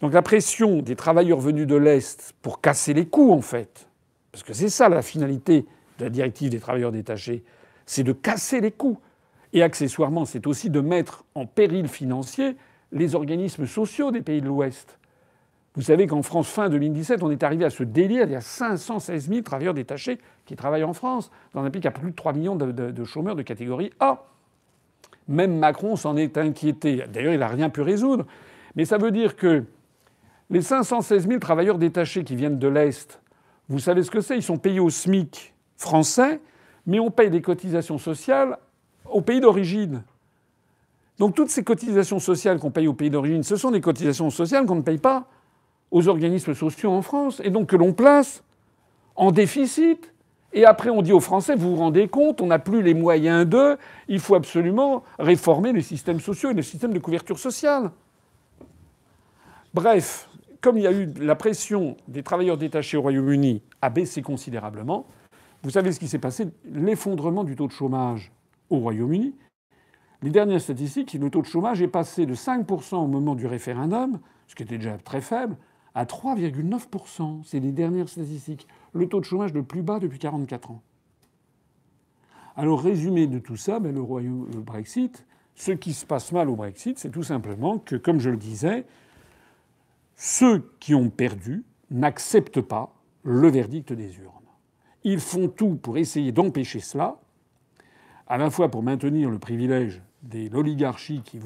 Donc 0.00 0.12
la 0.12 0.22
pression 0.22 0.82
des 0.82 0.94
travailleurs 0.94 1.40
venus 1.40 1.66
de 1.66 1.76
l'Est 1.76 2.34
pour 2.42 2.60
casser 2.60 2.92
les 2.92 3.06
coûts, 3.06 3.32
en 3.32 3.40
fait, 3.40 3.88
parce 4.30 4.44
que 4.44 4.52
c'est 4.52 4.68
ça 4.68 4.88
la 4.88 5.02
finalité 5.02 5.66
de 5.98 6.04
la 6.04 6.10
directive 6.10 6.50
des 6.50 6.60
travailleurs 6.60 6.92
détachés, 6.92 7.42
c'est 7.86 8.04
de 8.04 8.12
casser 8.12 8.60
les 8.60 8.70
coûts. 8.70 8.98
Et 9.52 9.62
accessoirement, 9.62 10.26
c'est 10.26 10.46
aussi 10.46 10.68
de 10.68 10.80
mettre 10.80 11.24
en 11.34 11.46
péril 11.46 11.88
financier 11.88 12.56
les 12.92 13.14
organismes 13.14 13.66
sociaux 13.66 14.10
des 14.10 14.20
pays 14.20 14.42
de 14.42 14.46
l'Ouest. 14.46 14.98
Vous 15.78 15.84
savez 15.84 16.08
qu'en 16.08 16.22
France, 16.22 16.48
fin 16.48 16.68
2017, 16.68 17.22
on 17.22 17.30
est 17.30 17.44
arrivé 17.44 17.64
à 17.64 17.70
ce 17.70 17.84
délire. 17.84 18.24
Il 18.24 18.32
y 18.32 18.34
a 18.34 18.40
516 18.40 19.28
000 19.28 19.42
travailleurs 19.42 19.74
détachés 19.74 20.18
qui 20.44 20.56
travaillent 20.56 20.82
en 20.82 20.92
France, 20.92 21.30
dans 21.54 21.62
un 21.62 21.70
pays 21.70 21.80
qui 21.80 21.86
a 21.86 21.92
plus 21.92 22.10
de 22.10 22.16
3 22.16 22.32
millions 22.32 22.56
de, 22.56 23.04
chômeurs 23.04 23.36
de 23.36 23.42
catégorie 23.42 23.92
A. 24.00 24.24
Même 25.28 25.56
Macron 25.56 25.94
s'en 25.94 26.16
est 26.16 26.36
inquiété. 26.36 27.04
D'ailleurs, 27.12 27.32
il 27.32 27.38
n'a 27.38 27.46
rien 27.46 27.70
pu 27.70 27.82
résoudre. 27.82 28.26
Mais 28.74 28.86
ça 28.86 28.98
veut 28.98 29.12
dire 29.12 29.36
que 29.36 29.62
les 30.50 30.62
516 30.62 31.28
000 31.28 31.38
travailleurs 31.38 31.78
détachés 31.78 32.24
qui 32.24 32.34
viennent 32.34 32.58
de 32.58 32.66
l'Est, 32.66 33.20
vous 33.68 33.78
savez 33.78 34.02
ce 34.02 34.10
que 34.10 34.20
c'est? 34.20 34.36
Ils 34.36 34.42
sont 34.42 34.58
payés 34.58 34.80
au 34.80 34.90
SMIC 34.90 35.54
français, 35.76 36.40
mais 36.86 36.98
on 36.98 37.12
paye 37.12 37.30
des 37.30 37.40
cotisations 37.40 37.98
sociales 37.98 38.58
au 39.08 39.20
pays 39.20 39.40
d'origine. 39.40 40.02
Donc 41.20 41.36
toutes 41.36 41.50
ces 41.50 41.62
cotisations 41.62 42.18
sociales 42.18 42.58
qu'on 42.58 42.72
paye 42.72 42.88
au 42.88 42.94
pays 42.94 43.10
d'origine, 43.10 43.44
ce 43.44 43.54
sont 43.54 43.70
des 43.70 43.80
cotisations 43.80 44.30
sociales 44.30 44.66
qu'on 44.66 44.74
ne 44.74 44.82
paye 44.82 44.98
pas 44.98 45.28
aux 45.90 46.08
organismes 46.08 46.54
sociaux 46.54 46.90
en 46.90 47.02
France, 47.02 47.40
et 47.44 47.50
donc 47.50 47.68
que 47.68 47.76
l'on 47.76 47.92
place 47.92 48.42
en 49.16 49.32
déficit. 49.32 50.12
Et 50.52 50.64
après, 50.64 50.90
on 50.90 51.02
dit 51.02 51.12
aux 51.12 51.20
Français, 51.20 51.54
vous 51.54 51.70
vous 51.70 51.76
rendez 51.76 52.08
compte, 52.08 52.40
on 52.40 52.46
n'a 52.46 52.58
plus 52.58 52.82
les 52.82 52.94
moyens 52.94 53.46
d'eux, 53.46 53.76
il 54.08 54.18
faut 54.18 54.34
absolument 54.34 55.02
réformer 55.18 55.72
les 55.72 55.82
systèmes 55.82 56.20
sociaux 56.20 56.50
et 56.50 56.54
les 56.54 56.62
systèmes 56.62 56.94
de 56.94 56.98
couverture 56.98 57.38
sociale. 57.38 57.90
Bref, 59.74 60.28
comme 60.60 60.78
il 60.78 60.84
y 60.84 60.86
a 60.86 60.92
eu 60.92 61.12
la 61.20 61.34
pression 61.34 61.96
des 62.08 62.22
travailleurs 62.22 62.56
détachés 62.56 62.96
au 62.96 63.02
Royaume-Uni 63.02 63.62
a 63.82 63.90
baissé 63.90 64.22
considérablement, 64.22 65.06
vous 65.62 65.70
savez 65.70 65.92
ce 65.92 66.00
qui 66.00 66.08
s'est 66.08 66.18
passé 66.18 66.48
L'effondrement 66.64 67.44
du 67.44 67.56
taux 67.56 67.66
de 67.66 67.72
chômage 67.72 68.32
au 68.70 68.78
Royaume-Uni. 68.78 69.34
Les 70.22 70.30
dernières 70.30 70.60
statistiques, 70.60 71.12
le 71.14 71.30
taux 71.30 71.42
de 71.42 71.46
chômage 71.46 71.82
est 71.82 71.88
passé 71.88 72.26
de 72.26 72.34
5% 72.34 72.96
au 72.96 73.06
moment 73.06 73.34
du 73.34 73.46
référendum, 73.46 74.18
ce 74.46 74.54
qui 74.54 74.62
était 74.62 74.78
déjà 74.78 74.96
très 74.98 75.20
faible, 75.20 75.56
à 75.98 76.04
3,9%. 76.04 77.42
C'est 77.44 77.58
les 77.58 77.72
dernières 77.72 78.08
statistiques. 78.08 78.68
Le 78.92 79.08
taux 79.08 79.18
de 79.18 79.24
chômage 79.24 79.52
le 79.52 79.64
plus 79.64 79.82
bas 79.82 79.98
depuis 79.98 80.20
44 80.20 80.70
ans. 80.70 80.82
Alors, 82.54 82.80
résumé 82.80 83.26
de 83.26 83.40
tout 83.40 83.56
ça, 83.56 83.80
ben, 83.80 83.92
le, 83.92 84.00
le 84.00 84.60
Brexit, 84.60 85.26
ce 85.56 85.72
qui 85.72 85.92
se 85.92 86.06
passe 86.06 86.30
mal 86.30 86.48
au 86.48 86.54
Brexit, 86.54 87.00
c'est 87.00 87.10
tout 87.10 87.24
simplement 87.24 87.78
que, 87.78 87.96
comme 87.96 88.20
je 88.20 88.30
le 88.30 88.36
disais, 88.36 88.86
ceux 90.14 90.72
qui 90.78 90.94
ont 90.94 91.10
perdu 91.10 91.64
n'acceptent 91.90 92.60
pas 92.60 92.94
le 93.24 93.48
verdict 93.48 93.92
des 93.92 94.18
urnes. 94.18 94.32
Ils 95.02 95.20
font 95.20 95.48
tout 95.48 95.74
pour 95.74 95.98
essayer 95.98 96.30
d'empêcher 96.30 96.78
cela, 96.78 97.16
à 98.28 98.38
la 98.38 98.50
fois 98.50 98.70
pour 98.70 98.84
maintenir 98.84 99.30
le 99.30 99.40
privilège 99.40 100.00
de 100.22 100.48
l'oligarchie 100.48 101.22
qui, 101.24 101.40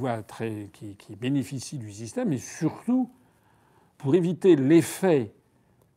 qui, 0.74 0.96
qui 0.96 1.16
bénéficie 1.16 1.78
du 1.78 1.90
système, 1.90 2.34
et 2.34 2.38
surtout 2.38 3.08
pour 4.02 4.16
éviter 4.16 4.56
l'effet 4.56 5.32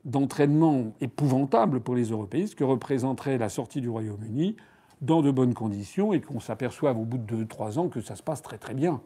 d'entraînement 0.05 0.93
épouvantable 1.01 1.81
pour 1.81 1.95
les 1.95 2.11
européistes 2.11 2.53
que 2.53 2.63
représenterait 2.63 3.39
la 3.39 3.49
sortie 3.49 3.81
du 3.81 3.89
Royaume-Uni 3.89 4.55
dans 5.01 5.23
de 5.23 5.31
bonnes 5.31 5.55
conditions 5.55 6.13
et 6.13 6.21
qu'on 6.21 6.39
s'aperçoive 6.39 6.99
au 6.99 7.03
bout 7.03 7.17
de 7.17 7.23
deux, 7.23 7.47
trois 7.47 7.79
ans 7.79 7.89
que 7.89 8.01
ça 8.01 8.15
se 8.15 8.21
passe 8.21 8.43
très 8.43 8.59
très 8.59 8.75
bien. 8.75 9.01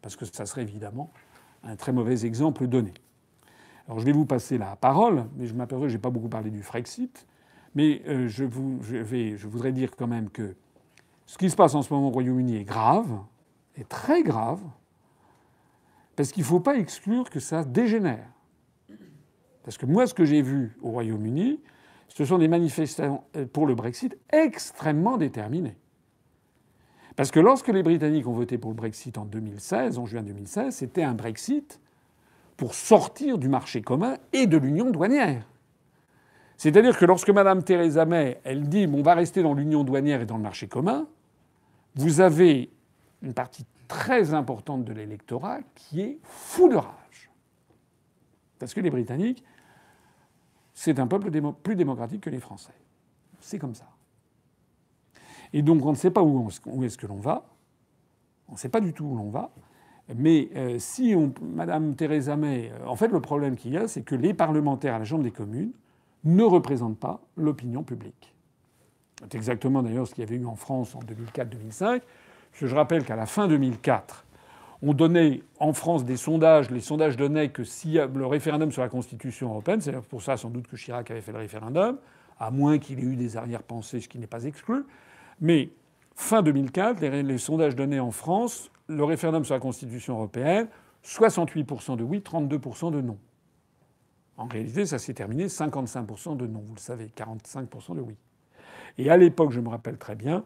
Parce 0.00 0.16
que 0.16 0.24
ça 0.24 0.46
serait 0.46 0.62
évidemment 0.62 1.12
un 1.62 1.76
très 1.76 1.92
mauvais 1.92 2.24
exemple 2.24 2.66
donné. 2.66 2.94
Alors 3.86 4.00
je 4.00 4.06
vais 4.06 4.12
vous 4.12 4.24
passer 4.24 4.56
la 4.56 4.76
parole, 4.76 5.26
mais 5.36 5.46
je 5.46 5.52
m'aperçois 5.52 5.86
que 5.86 5.90
je 5.90 5.96
n'ai 5.96 6.02
pas 6.02 6.10
beaucoup 6.10 6.30
parlé 6.30 6.50
du 6.50 6.62
Frexit. 6.62 7.26
Mais 7.74 8.00
euh, 8.08 8.28
je, 8.28 8.44
je 8.44 9.46
voudrais 9.46 9.72
dire 9.72 9.90
quand 9.94 10.06
même 10.06 10.30
que 10.30 10.56
ce 11.26 11.36
qui 11.36 11.50
se 11.50 11.56
passe 11.56 11.74
en 11.74 11.82
ce 11.82 11.92
moment 11.92 12.08
au 12.08 12.12
Royaume-Uni 12.12 12.56
est 12.56 12.64
grave, 12.64 13.10
est 13.76 13.88
très 13.88 14.22
grave. 14.22 14.60
Parce 16.16 16.32
qu'il 16.32 16.42
ne 16.42 16.46
faut 16.46 16.60
pas 16.60 16.76
exclure 16.76 17.30
que 17.30 17.40
ça 17.40 17.64
dégénère. 17.64 18.28
Parce 19.64 19.78
que 19.78 19.86
moi, 19.86 20.06
ce 20.06 20.14
que 20.14 20.24
j'ai 20.24 20.42
vu 20.42 20.76
au 20.82 20.90
Royaume-Uni, 20.90 21.60
ce 22.08 22.24
sont 22.24 22.38
des 22.38 22.48
manifestants 22.48 23.26
pour 23.52 23.66
le 23.66 23.74
Brexit 23.74 24.16
extrêmement 24.30 25.16
déterminés. 25.16 25.76
Parce 27.16 27.30
que 27.30 27.40
lorsque 27.40 27.68
les 27.68 27.82
Britanniques 27.82 28.26
ont 28.26 28.32
voté 28.32 28.58
pour 28.58 28.70
le 28.70 28.76
Brexit 28.76 29.18
en 29.18 29.24
2016, 29.24 29.98
en 29.98 30.06
juin 30.06 30.22
2016, 30.22 30.74
c'était 30.74 31.02
un 31.02 31.14
Brexit 31.14 31.80
pour 32.56 32.74
sortir 32.74 33.38
du 33.38 33.48
marché 33.48 33.82
commun 33.82 34.16
et 34.32 34.46
de 34.46 34.56
l'union 34.56 34.90
douanière. 34.90 35.46
C'est-à-dire 36.56 36.96
que 36.96 37.04
lorsque 37.04 37.30
Mme 37.30 37.64
Theresa 37.64 38.04
May, 38.04 38.40
elle 38.44 38.68
dit 38.68 38.86
on 38.92 39.02
va 39.02 39.14
rester 39.14 39.42
dans 39.42 39.54
l'union 39.54 39.84
douanière 39.84 40.20
et 40.20 40.26
dans 40.26 40.36
le 40.36 40.42
marché 40.42 40.68
commun, 40.68 41.06
vous 41.96 42.20
avez 42.20 42.70
une 43.22 43.34
partie 43.34 43.66
très 43.92 44.32
importante 44.32 44.84
de 44.84 44.92
l'électorat 44.94 45.60
qui 45.74 46.00
est 46.00 46.18
fou 46.22 46.68
de 46.68 46.76
rage. 46.76 47.30
Parce 48.58 48.72
que 48.72 48.80
les 48.80 48.90
Britanniques, 48.90 49.44
c'est 50.72 50.98
un 50.98 51.06
peuple 51.06 51.30
plus 51.62 51.76
démocratique 51.76 52.22
que 52.22 52.30
les 52.30 52.40
Français. 52.40 52.72
C'est 53.40 53.58
comme 53.58 53.74
ça. 53.74 53.88
Et 55.52 55.60
donc 55.60 55.84
on 55.84 55.90
ne 55.90 55.96
sait 55.96 56.10
pas 56.10 56.22
où, 56.22 56.48
est-ce 56.82 56.96
que 56.96 57.06
l'on 57.06 57.20
va. 57.20 57.44
On 58.48 58.52
ne 58.52 58.56
sait 58.56 58.70
pas 58.70 58.80
du 58.80 58.94
tout 58.94 59.04
où 59.04 59.14
l'on 59.14 59.28
va. 59.28 59.50
Mais 60.16 60.48
euh, 60.56 60.78
si 60.78 61.14
on, 61.14 61.34
Madame 61.42 61.94
Theresa 61.94 62.36
May, 62.36 62.72
euh, 62.72 62.86
en 62.86 62.96
fait, 62.96 63.08
le 63.08 63.20
problème 63.20 63.56
qu'il 63.56 63.72
y 63.72 63.76
a, 63.76 63.88
c'est 63.88 64.02
que 64.02 64.14
les 64.14 64.32
parlementaires 64.32 64.94
à 64.94 64.98
la 64.98 65.04
Chambre 65.04 65.22
des 65.22 65.30
communes 65.30 65.72
ne 66.24 66.42
représentent 66.42 66.98
pas 66.98 67.20
l'opinion 67.36 67.82
publique. 67.82 68.34
C'est 69.20 69.34
exactement 69.34 69.82
d'ailleurs 69.82 70.06
ce 70.06 70.14
qu'il 70.14 70.24
y 70.24 70.26
avait 70.26 70.36
eu 70.36 70.46
en 70.46 70.56
France 70.56 70.96
en 70.96 71.00
2004-2005. 71.00 72.00
Je 72.52 72.74
rappelle 72.74 73.04
qu'à 73.04 73.16
la 73.16 73.26
fin 73.26 73.48
2004, 73.48 74.24
on 74.82 74.94
donnait 74.94 75.42
en 75.58 75.72
France 75.72 76.04
des 76.04 76.16
sondages. 76.16 76.70
Les 76.70 76.80
sondages 76.80 77.16
donnaient 77.16 77.50
que 77.50 77.64
si 77.64 77.92
le 77.92 78.26
référendum 78.26 78.70
sur 78.72 78.82
la 78.82 78.88
Constitution 78.88 79.50
européenne, 79.50 79.80
c'est 79.80 79.92
pour 80.02 80.22
ça 80.22 80.36
sans 80.36 80.50
doute 80.50 80.66
que 80.66 80.76
Chirac 80.76 81.10
avait 81.10 81.20
fait 81.20 81.32
le 81.32 81.38
référendum, 81.38 81.98
à 82.38 82.50
moins 82.50 82.78
qu'il 82.78 82.98
ait 82.98 83.04
eu 83.04 83.16
des 83.16 83.36
arrière-pensées, 83.36 84.00
ce 84.00 84.08
qui 84.08 84.18
n'est 84.18 84.26
pas 84.26 84.44
exclu. 84.44 84.84
Mais 85.40 85.70
fin 86.16 86.42
2004, 86.42 87.00
les, 87.00 87.38
sondages 87.38 87.76
donnaient 87.76 88.00
en 88.00 88.10
France 88.10 88.70
le 88.88 89.04
référendum 89.04 89.44
sur 89.44 89.54
la 89.54 89.60
Constitution 89.60 90.14
européenne 90.14 90.68
68% 91.04 91.96
de 91.96 92.04
oui, 92.04 92.18
32% 92.18 92.92
de 92.92 93.00
non. 93.00 93.18
En 94.36 94.46
réalité, 94.46 94.86
ça 94.86 94.98
s'est 94.98 95.14
terminé 95.14 95.46
55% 95.46 96.36
de 96.36 96.46
non, 96.46 96.62
vous 96.64 96.74
le 96.74 96.80
savez, 96.80 97.06
45% 97.16 97.96
de 97.96 98.00
oui. 98.00 98.16
Et 98.98 99.10
à 99.10 99.16
l'époque, 99.16 99.52
je 99.52 99.60
me 99.60 99.68
rappelle 99.68 99.98
très 99.98 100.14
bien, 100.14 100.44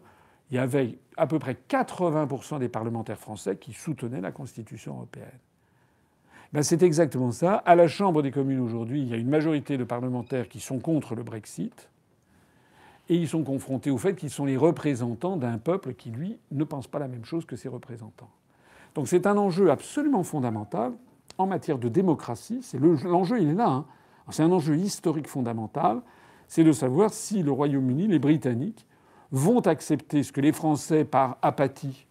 il 0.51 0.55
y 0.55 0.59
avait 0.59 0.97
à 1.17 1.27
peu 1.27 1.39
près 1.39 1.57
80% 1.69 2.59
des 2.59 2.69
parlementaires 2.69 3.19
français 3.19 3.57
qui 3.57 3.73
soutenaient 3.73 4.21
la 4.21 4.31
Constitution 4.31 4.95
européenne. 4.95 5.39
Ben 6.53 6.63
c'est 6.63 6.81
exactement 6.83 7.31
ça. 7.31 7.55
À 7.55 7.75
la 7.75 7.87
Chambre 7.87 8.21
des 8.21 8.31
communes 8.31 8.59
aujourd'hui, 8.59 9.01
il 9.01 9.09
y 9.09 9.13
a 9.13 9.17
une 9.17 9.29
majorité 9.29 9.77
de 9.77 9.83
parlementaires 9.83 10.47
qui 10.47 10.59
sont 10.59 10.79
contre 10.79 11.15
le 11.15 11.23
Brexit. 11.23 11.89
Et 13.09 13.15
ils 13.15 13.27
sont 13.27 13.43
confrontés 13.43 13.89
au 13.89 13.97
fait 13.97 14.15
qu'ils 14.15 14.29
sont 14.29 14.45
les 14.45 14.57
représentants 14.57 15.37
d'un 15.37 15.57
peuple 15.57 15.93
qui, 15.93 16.11
lui, 16.11 16.37
ne 16.51 16.63
pense 16.63 16.87
pas 16.87 16.99
la 16.99 17.07
même 17.07 17.25
chose 17.25 17.45
que 17.45 17.55
ses 17.55 17.69
représentants. 17.69 18.29
Donc 18.95 19.07
c'est 19.07 19.27
un 19.27 19.37
enjeu 19.37 19.71
absolument 19.71 20.23
fondamental 20.23 20.93
en 21.37 21.47
matière 21.47 21.77
de 21.77 21.89
démocratie. 21.89 22.59
C'est 22.63 22.79
l'enjeu, 22.79 23.41
il 23.41 23.49
est 23.49 23.53
là. 23.53 23.69
Hein. 23.69 23.85
C'est 24.29 24.43
un 24.43 24.51
enjeu 24.51 24.77
historique 24.77 25.27
fondamental 25.27 26.01
c'est 26.47 26.63
de 26.63 26.71
savoir 26.71 27.13
si 27.13 27.43
le 27.43 27.51
Royaume-Uni, 27.51 28.07
les 28.07 28.19
Britanniques, 28.19 28.85
vont 29.31 29.59
accepter 29.61 30.23
ce 30.23 30.31
que 30.31 30.41
les 30.41 30.51
Français, 30.51 31.05
par 31.05 31.37
apathie, 31.41 32.07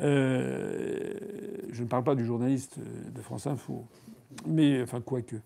euh, 0.00 1.14
je 1.72 1.82
ne 1.82 1.88
parle 1.88 2.04
pas 2.04 2.14
du 2.14 2.24
journaliste 2.24 2.78
de 2.78 3.20
France 3.20 3.46
Info, 3.46 3.84
mais 4.46 4.82
enfin 4.82 5.00
quoique, 5.00 5.36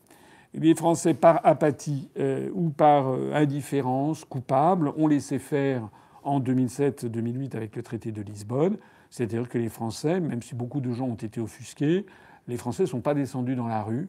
les 0.55 0.74
Français, 0.74 1.14
par 1.14 1.40
apathie 1.45 2.11
euh, 2.18 2.51
ou 2.53 2.68
par 2.70 3.09
euh, 3.09 3.32
indifférence 3.32 4.24
coupable, 4.24 4.93
ont 4.97 5.07
laissé 5.07 5.38
faire 5.38 5.88
en 6.24 6.40
2007-2008 6.40 7.57
avec 7.57 7.74
le 7.74 7.82
traité 7.82 8.12
de 8.12 8.20
Lisbonne. 8.20 8.76
C'est-à-dire 9.09 9.49
que 9.49 9.59
les 9.59 9.68
Français, 9.70 10.20
même 10.20 10.43
si 10.43 10.55
beaucoup 10.55 10.80
de 10.80 10.93
gens 10.93 11.07
ont 11.07 11.14
été 11.14 11.40
offusqués, 11.40 12.07
les 12.49 12.57
Français 12.57 12.82
ne 12.82 12.88
sont 12.88 13.01
pas 13.01 13.14
descendus 13.14 13.57
dans 13.57 13.66
la 13.66 13.82
rue 13.82 14.09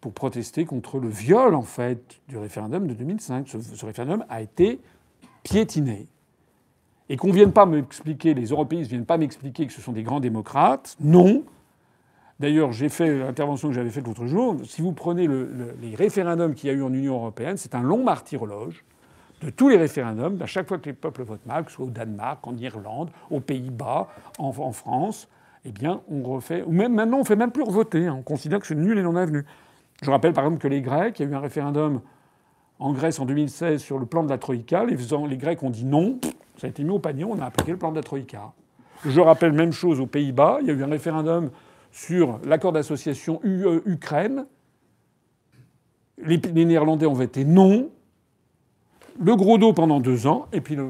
pour 0.00 0.12
protester 0.12 0.64
contre 0.64 0.98
le 0.98 1.08
viol, 1.08 1.54
en 1.54 1.62
fait, 1.62 2.20
du 2.28 2.36
référendum 2.36 2.86
de 2.86 2.94
2005. 2.94 3.48
Ce, 3.48 3.86
référendum 3.86 4.24
a 4.28 4.42
été 4.42 4.80
piétiné. 5.42 6.06
Et 7.08 7.16
qu'on 7.16 7.28
ne 7.28 7.32
vienne 7.32 7.52
pas 7.52 7.66
m'expliquer, 7.66 8.34
les 8.34 8.46
européistes 8.46 8.90
ne 8.90 8.96
viennent 8.96 9.06
pas 9.06 9.18
m'expliquer 9.18 9.66
que 9.66 9.72
ce 9.72 9.80
sont 9.80 9.92
des 9.92 10.02
grands 10.02 10.20
démocrates. 10.20 10.96
Non. 11.00 11.44
D'ailleurs, 12.38 12.72
j'ai 12.72 12.88
fait 12.88 13.18
l'intervention 13.18 13.68
que 13.68 13.74
j'avais 13.74 13.90
faite 13.90 14.06
l'autre 14.06 14.26
jour. 14.26 14.56
Si 14.64 14.82
vous 14.82 14.92
prenez 14.92 15.26
les 15.26 15.94
référendums 15.96 16.54
qu'il 16.54 16.68
y 16.68 16.72
a 16.72 16.76
eu 16.76 16.82
en 16.82 16.92
Union 16.92 17.14
européenne, 17.14 17.56
c'est 17.56 17.74
un 17.74 17.82
long 17.82 18.04
martyrologe 18.04 18.84
de 19.42 19.50
tous 19.50 19.68
les 19.68 19.76
référendums, 19.76 20.40
à 20.42 20.46
chaque 20.46 20.66
fois 20.66 20.78
que 20.78 20.86
les 20.86 20.92
peuples 20.92 21.22
votent 21.22 21.46
mal, 21.46 21.64
que 21.64 21.70
ce 21.70 21.76
soit 21.76 21.86
au 21.86 21.90
Danemark, 21.90 22.44
en 22.46 22.56
Irlande, 22.56 23.10
aux 23.30 23.40
Pays-Bas, 23.40 24.08
en, 24.38 24.72
France, 24.72 25.28
eh 25.64 25.70
bien, 25.70 26.00
on 26.10 26.22
refait. 26.22 26.62
Ou 26.66 26.72
même 26.72 26.94
maintenant, 26.94 27.18
on 27.18 27.20
ne 27.20 27.26
fait 27.26 27.36
même 27.36 27.52
plus 27.52 27.62
revoter. 27.62 28.06
Hein. 28.06 28.16
On 28.18 28.22
considère 28.22 28.58
que 28.58 28.66
c'est 28.66 28.74
nul 28.74 28.98
et 28.98 29.02
non 29.02 29.16
avenu. 29.16 29.44
Je 30.02 30.10
rappelle 30.10 30.32
par 30.32 30.44
exemple 30.44 30.60
que 30.60 30.68
les 30.68 30.80
Grecs, 30.80 31.18
il 31.18 31.26
y 31.26 31.28
a 31.28 31.32
eu 31.32 31.34
un 31.34 31.40
référendum 31.40 32.00
en 32.78 32.92
Grèce 32.92 33.18
en 33.18 33.26
2016 33.26 33.80
sur 33.80 33.98
le 33.98 34.06
plan 34.06 34.22
de 34.22 34.28
la 34.28 34.38
Troïka. 34.38 34.84
Les, 34.84 34.96
les 34.96 35.36
Grecs 35.36 35.62
ont 35.62 35.70
dit 35.70 35.84
non, 35.84 36.18
ça 36.58 36.66
a 36.66 36.70
été 36.70 36.82
mis 36.82 36.90
au 36.90 36.98
panier, 36.98 37.24
on 37.24 37.38
a 37.38 37.46
appliqué 37.46 37.72
le 37.72 37.78
plan 37.78 37.90
de 37.90 37.96
la 37.96 38.02
Troïka. 38.02 38.52
Je 39.04 39.20
rappelle 39.20 39.52
même 39.52 39.72
chose 39.72 40.00
aux 40.00 40.06
Pays-Bas. 40.06 40.58
Il 40.60 40.66
y 40.66 40.70
a 40.70 40.74
eu 40.74 40.82
un 40.82 40.88
référendum 40.88 41.50
sur 41.92 42.40
l'accord 42.44 42.72
d'association 42.72 43.40
UE-Ukraine. 43.44 44.46
Les, 46.18 46.38
Néerlandais 46.38 47.06
ont 47.06 47.14
voté 47.14 47.44
non. 47.44 47.90
Le 49.20 49.36
gros 49.36 49.58
dos 49.58 49.72
pendant 49.72 50.00
deux 50.00 50.26
ans, 50.26 50.46
et 50.52 50.60
puis 50.60 50.76
le, 50.76 50.86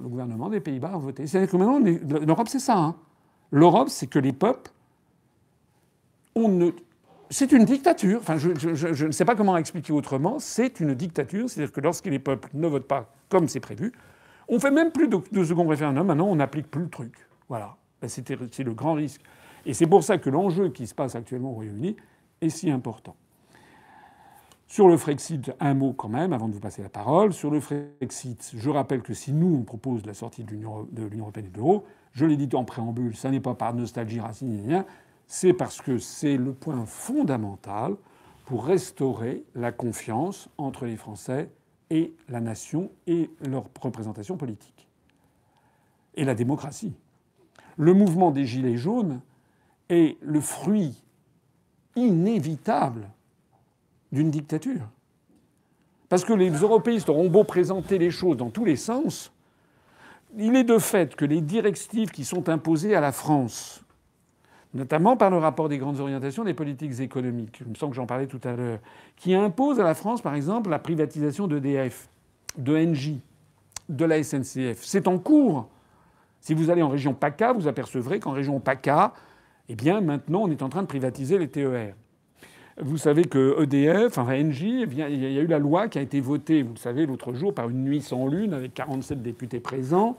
gouvernement 0.00 0.48
des 0.48 0.60
Pays-Bas 0.60 0.92
a 0.94 0.98
voté. 0.98 1.26
C'est-à-dire 1.26 1.50
que 1.50 1.56
maintenant, 1.56 1.78
l'Europe, 2.26 2.48
c'est 2.48 2.58
ça. 2.58 2.76
Hein. 2.76 2.96
L'Europe, 3.50 3.88
c'est 3.88 4.06
que 4.06 4.18
les 4.18 4.32
peuples, 4.32 4.70
on 6.34 6.48
ne, 6.48 6.70
c'est 7.30 7.52
une 7.52 7.64
dictature. 7.64 8.18
Enfin, 8.20 8.36
je, 8.36 8.50
je, 8.54 9.06
ne 9.06 9.10
sais 9.10 9.24
pas 9.24 9.34
comment 9.34 9.56
expliquer 9.56 9.92
autrement. 9.92 10.38
C'est 10.38 10.80
une 10.80 10.94
dictature. 10.94 11.48
C'est-à-dire 11.48 11.72
que 11.72 11.80
lorsque 11.80 12.06
les 12.06 12.18
peuples 12.18 12.48
ne 12.54 12.66
votent 12.66 12.88
pas 12.88 13.10
comme 13.28 13.48
c'est 13.48 13.60
prévu, 13.60 13.92
on 14.48 14.60
fait 14.60 14.70
même 14.70 14.92
plus 14.92 15.08
de, 15.08 15.44
second 15.44 15.66
référendum. 15.66 16.06
Maintenant, 16.06 16.28
on 16.28 16.36
n'applique 16.36 16.70
plus 16.70 16.82
le 16.82 16.88
truc. 16.88 17.14
Voilà. 17.48 17.76
Ben, 18.00 18.08
c'est 18.08 18.28
le 18.30 18.74
grand 18.74 18.94
risque. 18.94 19.22
Et 19.64 19.74
c'est 19.74 19.86
pour 19.86 20.04
ça 20.04 20.18
que 20.18 20.30
l'enjeu 20.30 20.68
qui 20.68 20.86
se 20.86 20.94
passe 20.94 21.14
actuellement 21.14 21.50
au 21.50 21.54
Royaume-Uni 21.54 21.96
est 22.40 22.48
si 22.50 22.70
important. 22.70 23.16
Sur 24.68 24.88
le 24.88 24.96
Frexit, 24.96 25.52
un 25.60 25.74
mot 25.74 25.92
quand 25.92 26.08
même, 26.08 26.32
avant 26.32 26.48
de 26.48 26.54
vous 26.54 26.60
passer 26.60 26.82
la 26.82 26.88
parole. 26.88 27.32
Sur 27.32 27.50
le 27.50 27.60
Frexit, 27.60 28.52
je 28.56 28.70
rappelle 28.70 29.02
que 29.02 29.14
si 29.14 29.32
nous, 29.32 29.58
on 29.60 29.62
propose 29.62 30.04
la 30.06 30.14
sortie 30.14 30.44
de 30.44 30.50
l'Union 30.50 30.88
européenne 31.18 31.46
et 31.46 31.50
de 31.50 31.56
l'euro, 31.56 31.84
je 32.12 32.24
l'ai 32.24 32.36
dit 32.36 32.54
en 32.54 32.64
préambule, 32.64 33.16
ça 33.16 33.30
n'est 33.30 33.40
pas 33.40 33.54
par 33.54 33.74
nostalgie 33.74 34.20
racine, 34.20 34.84
c'est 35.26 35.52
parce 35.52 35.80
que 35.80 35.98
c'est 35.98 36.36
le 36.36 36.52
point 36.52 36.84
fondamental 36.86 37.94
pour 38.44 38.64
restaurer 38.64 39.44
la 39.54 39.72
confiance 39.72 40.48
entre 40.58 40.86
les 40.86 40.96
Français 40.96 41.50
et 41.90 42.14
la 42.28 42.40
nation 42.40 42.90
et 43.06 43.30
leur 43.40 43.66
représentation 43.80 44.36
politique. 44.36 44.88
Et 46.14 46.24
la 46.24 46.34
démocratie. 46.34 46.94
Le 47.76 47.92
mouvement 47.94 48.30
des 48.30 48.46
Gilets 48.46 48.76
jaunes 48.76 49.20
est 49.88 50.16
le 50.22 50.40
fruit 50.40 51.02
inévitable 51.94 53.08
d'une 54.12 54.30
dictature. 54.30 54.88
Parce 56.08 56.24
que 56.24 56.32
les 56.32 56.50
européistes 56.50 57.08
auront 57.08 57.28
beau 57.28 57.44
présenter 57.44 57.98
les 57.98 58.10
choses 58.10 58.36
dans 58.36 58.50
tous 58.50 58.64
les 58.64 58.76
sens, 58.76 59.32
il 60.36 60.54
est 60.56 60.64
de 60.64 60.78
fait 60.78 61.16
que 61.16 61.24
les 61.24 61.40
directives 61.40 62.10
qui 62.10 62.24
sont 62.24 62.48
imposées 62.48 62.94
à 62.94 63.00
la 63.00 63.12
France, 63.12 63.82
notamment 64.76 65.16
par 65.16 65.30
le 65.30 65.38
rapport 65.38 65.68
des 65.68 65.78
grandes 65.78 65.98
orientations 65.98 66.44
des 66.44 66.54
politiques 66.54 67.00
économiques, 67.00 67.58
il 67.60 67.70
me 67.70 67.74
semble 67.74 67.90
que 67.90 67.96
j'en 67.96 68.06
parlais 68.06 68.26
tout 68.26 68.40
à 68.44 68.52
l'heure, 68.52 68.78
qui 69.16 69.34
imposent 69.34 69.80
à 69.80 69.84
la 69.84 69.94
France, 69.94 70.20
par 70.20 70.34
exemple, 70.34 70.70
la 70.70 70.78
privatisation 70.78 71.48
d'EDF, 71.48 72.08
de 72.58 72.76
NJ, 72.76 73.14
de 73.88 74.04
la 74.04 74.22
SNCF. 74.22 74.82
C'est 74.82 75.08
en 75.08 75.18
cours. 75.18 75.68
Si 76.40 76.54
vous 76.54 76.70
allez 76.70 76.82
en 76.82 76.88
région 76.88 77.14
PACA, 77.14 77.52
vous 77.52 77.66
apercevrez 77.66 78.20
qu'en 78.20 78.32
région 78.32 78.60
PACA, 78.60 79.14
eh 79.68 79.74
bien, 79.74 80.00
maintenant, 80.00 80.42
on 80.42 80.50
est 80.50 80.62
en 80.62 80.68
train 80.68 80.82
de 80.82 80.86
privatiser 80.86 81.38
les 81.38 81.48
TER. 81.48 81.94
Vous 82.78 82.98
savez 82.98 83.24
que 83.24 83.62
EDF, 83.62 84.18
enfin 84.18 84.36
NJ, 84.36 84.62
eh 84.64 84.86
il 85.08 85.32
y 85.32 85.38
a 85.38 85.42
eu 85.42 85.46
la 85.46 85.58
loi 85.58 85.88
qui 85.88 85.98
a 85.98 86.02
été 86.02 86.20
votée, 86.20 86.62
vous 86.62 86.74
le 86.74 86.78
savez, 86.78 87.06
l'autre 87.06 87.32
jour 87.32 87.54
par 87.54 87.70
une 87.70 87.82
nuit 87.82 88.02
sans 88.02 88.26
lune 88.26 88.52
avec 88.52 88.74
47 88.74 89.22
députés 89.22 89.60
présents, 89.60 90.18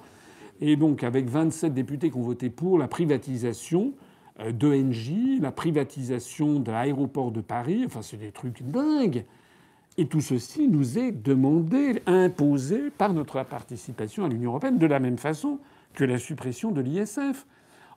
et 0.59 0.75
donc 0.75 1.03
avec 1.03 1.29
27 1.29 1.71
députés 1.71 2.09
qui 2.09 2.17
ont 2.17 2.23
voté 2.23 2.49
pour 2.49 2.79
la 2.79 2.87
privatisation 2.87 3.93
d'ENJ, 4.39 5.39
la 5.41 5.51
privatisation 5.51 6.59
de 6.59 6.71
l'aéroport 6.71 7.31
de 7.31 7.41
Paris. 7.41 7.83
Enfin, 7.85 8.01
c'est 8.01 8.17
des 8.17 8.31
trucs 8.31 8.61
dingues. 8.63 9.25
Et 9.97 10.05
tout 10.05 10.21
ceci 10.21 10.67
nous 10.67 10.99
est 10.99 11.11
demandé, 11.11 12.03
imposé 12.05 12.91
par 12.91 13.13
notre 13.13 13.43
participation 13.43 14.25
à 14.25 14.29
l'Union 14.29 14.51
européenne, 14.51 14.77
de 14.77 14.85
la 14.85 14.99
même 14.99 15.17
façon 15.17 15.59
que 15.93 16.03
la 16.03 16.19
suppression 16.19 16.71
de 16.71 16.81
l'ISF. 16.81 17.47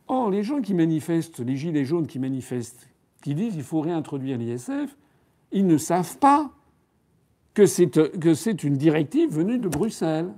Or, 0.09 0.31
les 0.31 0.43
gens 0.43 0.63
qui 0.63 0.73
manifestent, 0.75 1.41
les 1.41 1.57
gilets 1.57 1.85
jaunes 1.85 2.07
qui 2.07 2.19
manifestent, 2.19 2.89
qui 3.23 3.35
disent 3.35 3.53
qu'il 3.53 3.63
faut 3.63 3.83
réintroduire 3.83 4.39
l'ISF, 4.39 4.97
ils 5.53 5.67
ne 5.67 5.77
savent 5.77 6.17
pas 6.19 6.51
que 7.53 7.67
c'est 7.67 8.65
une 8.65 8.77
directive 8.79 9.31
venue 9.31 9.59
de 9.59 9.69
Bruxelles. 9.69 10.33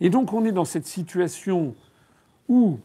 Et 0.00 0.10
donc 0.10 0.32
on 0.32 0.44
est 0.44 0.52
dans 0.52 0.64
cette 0.64 0.86
situation 0.86 1.76
où, 2.48 2.78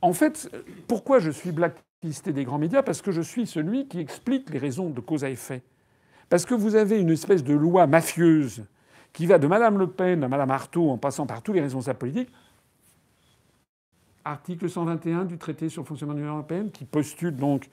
en 0.00 0.12
fait, 0.12 0.50
pourquoi 0.86 1.18
je 1.18 1.30
suis 1.30 1.52
blacklisté 1.52 2.32
des 2.32 2.44
grands 2.44 2.58
médias? 2.58 2.82
Parce 2.82 3.02
que 3.02 3.10
je 3.10 3.20
suis 3.20 3.46
celui 3.46 3.88
qui 3.88 4.00
explique 4.00 4.50
les 4.50 4.58
raisons 4.58 4.90
de 4.90 5.00
cause 5.00 5.24
à 5.24 5.30
effet. 5.30 5.62
Parce 6.28 6.44
que 6.44 6.54
vous 6.54 6.74
avez 6.76 7.00
une 7.00 7.10
espèce 7.10 7.42
de 7.42 7.54
loi 7.54 7.86
mafieuse 7.86 8.64
qui 9.12 9.26
va 9.26 9.38
de 9.38 9.46
Madame 9.46 9.78
Le 9.78 9.86
Pen 9.86 10.22
à 10.22 10.28
Madame 10.28 10.50
Artaud 10.50 10.90
en 10.90 10.98
passant 10.98 11.26
par 11.26 11.42
tous 11.42 11.52
les 11.52 11.60
responsables 11.60 11.98
politiques 11.98 12.30
article 14.28 14.68
121 14.68 15.24
du 15.24 15.38
traité 15.38 15.68
sur 15.68 15.82
le 15.82 15.86
fonctionnement 15.86 16.14
de 16.14 16.20
l'Union 16.20 16.34
européenne, 16.34 16.70
qui 16.70 16.84
postule 16.84 17.34
donc 17.36 17.68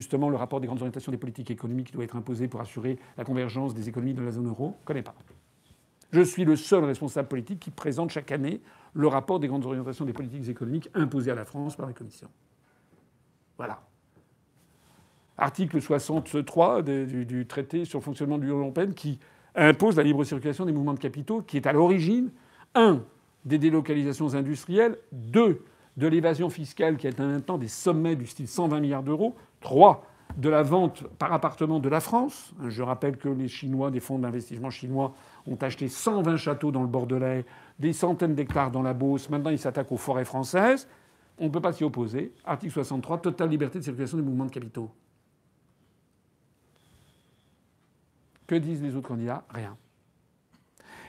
justement 0.00 0.30
le 0.30 0.36
rapport 0.36 0.60
des 0.60 0.66
grandes 0.66 0.78
orientations 0.78 1.12
des 1.12 1.18
politiques 1.18 1.50
économiques 1.50 1.88
qui 1.88 1.92
doit 1.92 2.04
être 2.04 2.16
imposé 2.16 2.48
pour 2.48 2.60
assurer 2.60 2.98
la 3.16 3.24
convergence 3.24 3.74
des 3.74 3.88
économies 3.88 4.14
de 4.14 4.22
la 4.22 4.30
zone 4.30 4.48
euro. 4.48 4.76
Je 4.80 4.84
connais 4.86 5.02
pas. 5.02 5.14
Je 6.12 6.22
suis 6.22 6.44
le 6.44 6.56
seul 6.56 6.84
responsable 6.84 7.28
politique 7.28 7.60
qui 7.60 7.70
présente 7.70 8.10
chaque 8.10 8.32
année 8.32 8.60
le 8.94 9.06
rapport 9.08 9.40
des 9.40 9.48
grandes 9.48 9.66
orientations 9.66 10.04
des 10.04 10.12
politiques 10.12 10.48
économiques 10.48 10.88
imposées 10.94 11.30
à 11.30 11.34
la 11.34 11.44
France 11.44 11.76
par 11.76 11.86
la 11.86 11.92
Commission. 11.92 12.28
Voilà. 13.56 13.80
Article 15.36 15.80
63 15.80 16.82
du, 16.82 17.24
du 17.24 17.46
traité 17.46 17.84
sur 17.84 17.98
le 17.98 18.04
fonctionnement 18.04 18.38
de 18.38 18.42
l'Union 18.42 18.58
européenne 18.58 18.94
qui 18.94 19.18
impose 19.54 19.96
la 19.96 20.02
libre 20.02 20.24
circulation 20.24 20.64
des 20.64 20.72
mouvements 20.72 20.94
de 20.94 20.98
capitaux, 20.98 21.42
qui 21.42 21.56
est 21.56 21.66
à 21.66 21.72
l'origine, 21.72 22.30
un, 22.74 23.02
des 23.44 23.58
délocalisations 23.58 24.34
industrielles, 24.34 24.98
deux, 25.12 25.64
de 25.96 26.06
l'évasion 26.06 26.48
fiscale 26.48 26.96
qui 26.96 27.08
un 27.08 27.40
temps 27.40 27.58
des 27.58 27.68
sommets 27.68 28.14
du 28.14 28.26
style 28.26 28.46
120 28.46 28.80
milliards 28.80 29.02
d'euros, 29.02 29.34
trois, 29.60 30.04
de 30.36 30.48
la 30.48 30.62
vente 30.62 31.02
par 31.18 31.32
appartement 31.32 31.80
de 31.80 31.88
la 31.88 32.00
France. 32.00 32.52
Je 32.68 32.82
rappelle 32.82 33.16
que 33.16 33.28
les 33.28 33.48
Chinois, 33.48 33.90
des 33.90 33.98
fonds 33.98 34.18
d'investissement 34.18 34.70
chinois, 34.70 35.14
ont 35.48 35.56
acheté 35.60 35.88
120 35.88 36.36
châteaux 36.36 36.70
dans 36.70 36.82
le 36.82 36.88
Bordelais, 36.88 37.44
des 37.78 37.92
centaines 37.92 38.34
d'hectares 38.34 38.70
dans 38.70 38.82
la 38.82 38.94
Beauce. 38.94 39.30
Maintenant, 39.30 39.50
ils 39.50 39.58
s'attaquent 39.58 39.92
aux 39.92 39.96
forêts 39.96 40.24
françaises. 40.24 40.88
On 41.38 41.44
ne 41.44 41.50
peut 41.50 41.60
pas 41.60 41.72
s'y 41.72 41.84
opposer. 41.84 42.32
Article 42.44 42.72
63, 42.72 43.18
totale 43.18 43.48
liberté 43.48 43.78
de 43.78 43.84
circulation 43.84 44.16
des 44.16 44.22
mouvements 44.22 44.46
de 44.46 44.50
capitaux. 44.50 44.90
Que 48.46 48.54
disent 48.54 48.82
les 48.82 48.96
autres 48.96 49.08
candidats? 49.08 49.44
Rien. 49.50 49.76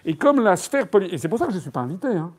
Et 0.06 0.16
comme 0.16 0.42
la 0.42 0.56
sphère 0.56 0.90
politique. 0.90 1.16
Et 1.16 1.18
c'est 1.18 1.30
pour 1.30 1.40
ça 1.40 1.46
que 1.46 1.52
je 1.52 1.58
ne 1.58 1.62
suis 1.62 1.72
pas 1.72 1.82
invité. 1.82 2.08
Hein. 2.08 2.34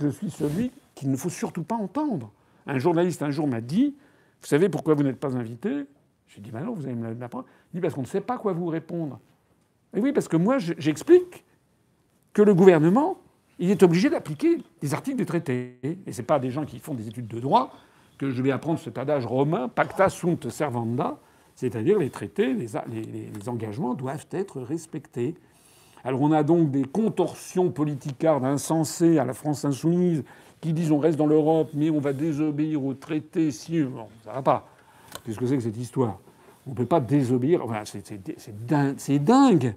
Je 0.00 0.08
suis 0.08 0.30
celui 0.30 0.72
qu'il 0.94 1.10
ne 1.10 1.16
faut 1.16 1.30
surtout 1.30 1.62
pas 1.62 1.76
entendre. 1.76 2.30
Un 2.66 2.78
journaliste 2.78 3.22
un 3.22 3.30
jour 3.30 3.46
m'a 3.46 3.60
dit 3.60 3.96
Vous 4.40 4.46
savez 4.46 4.68
pourquoi 4.68 4.94
vous 4.94 5.02
n'êtes 5.02 5.20
pas 5.20 5.36
invité? 5.36 5.86
J'ai 6.28 6.40
dit 6.40 6.50
Ben 6.50 6.64
non, 6.64 6.72
vous 6.72 6.86
allez 6.86 6.94
me 6.94 7.14
l'apprendre. 7.14 7.46
Il 7.72 7.76
dit 7.76 7.80
Parce 7.80 7.94
qu'on 7.94 8.02
ne 8.02 8.06
sait 8.06 8.20
pas 8.20 8.38
quoi 8.38 8.52
vous 8.52 8.66
répondre. 8.66 9.20
Et 9.94 10.00
oui, 10.00 10.12
parce 10.12 10.28
que 10.28 10.36
moi, 10.36 10.58
j'explique 10.58 11.44
que 12.32 12.42
le 12.42 12.54
gouvernement, 12.54 13.18
il 13.58 13.70
est 13.70 13.82
obligé 13.82 14.10
d'appliquer 14.10 14.58
des 14.80 14.94
articles 14.94 15.16
des 15.16 15.26
traités. 15.26 15.78
Et 16.06 16.12
ce 16.12 16.20
n'est 16.20 16.26
pas 16.26 16.38
des 16.38 16.50
gens 16.50 16.64
qui 16.64 16.78
font 16.80 16.94
des 16.94 17.06
études 17.06 17.28
de 17.28 17.40
droit 17.40 17.72
que 18.18 18.30
je 18.30 18.42
vais 18.42 18.50
apprendre 18.50 18.78
cet 18.78 18.98
adage 18.98 19.26
romain, 19.26 19.68
pacta 19.68 20.08
sunt 20.08 20.48
servanda, 20.48 21.18
C'est-à-dire 21.54 21.98
les 21.98 22.10
traités, 22.10 22.54
les, 22.54 23.48
engagements 23.48 23.94
doivent 23.94 24.26
être 24.30 24.60
respectés. 24.60 25.34
Alors 26.04 26.20
on 26.20 26.32
a 26.32 26.42
donc 26.42 26.70
des 26.70 26.84
contorsions 26.84 27.70
politicardes 27.70 28.44
insensées 28.44 29.18
à 29.18 29.24
la 29.24 29.32
France 29.32 29.64
insoumise 29.64 30.22
qui 30.60 30.72
disent 30.72 30.92
on 30.92 30.98
reste 30.98 31.16
dans 31.16 31.26
l'Europe 31.26 31.70
mais 31.74 31.90
on 31.90 31.98
va 31.98 32.12
désobéir 32.12 32.84
aux 32.84 32.94
traités 32.94 33.50
si... 33.50 33.82
Bon, 33.82 34.06
ça 34.24 34.32
va 34.32 34.42
pas. 34.42 34.68
Qu'est-ce 35.24 35.38
que 35.38 35.46
c'est 35.46 35.56
que 35.56 35.62
cette 35.62 35.76
histoire? 35.76 36.20
On 36.66 36.70
ne 36.70 36.74
peut 36.74 36.86
pas 36.86 37.00
désobéir. 37.00 37.64
Enfin, 37.64 37.82
c'est 37.84 39.24
dingue. 39.24 39.74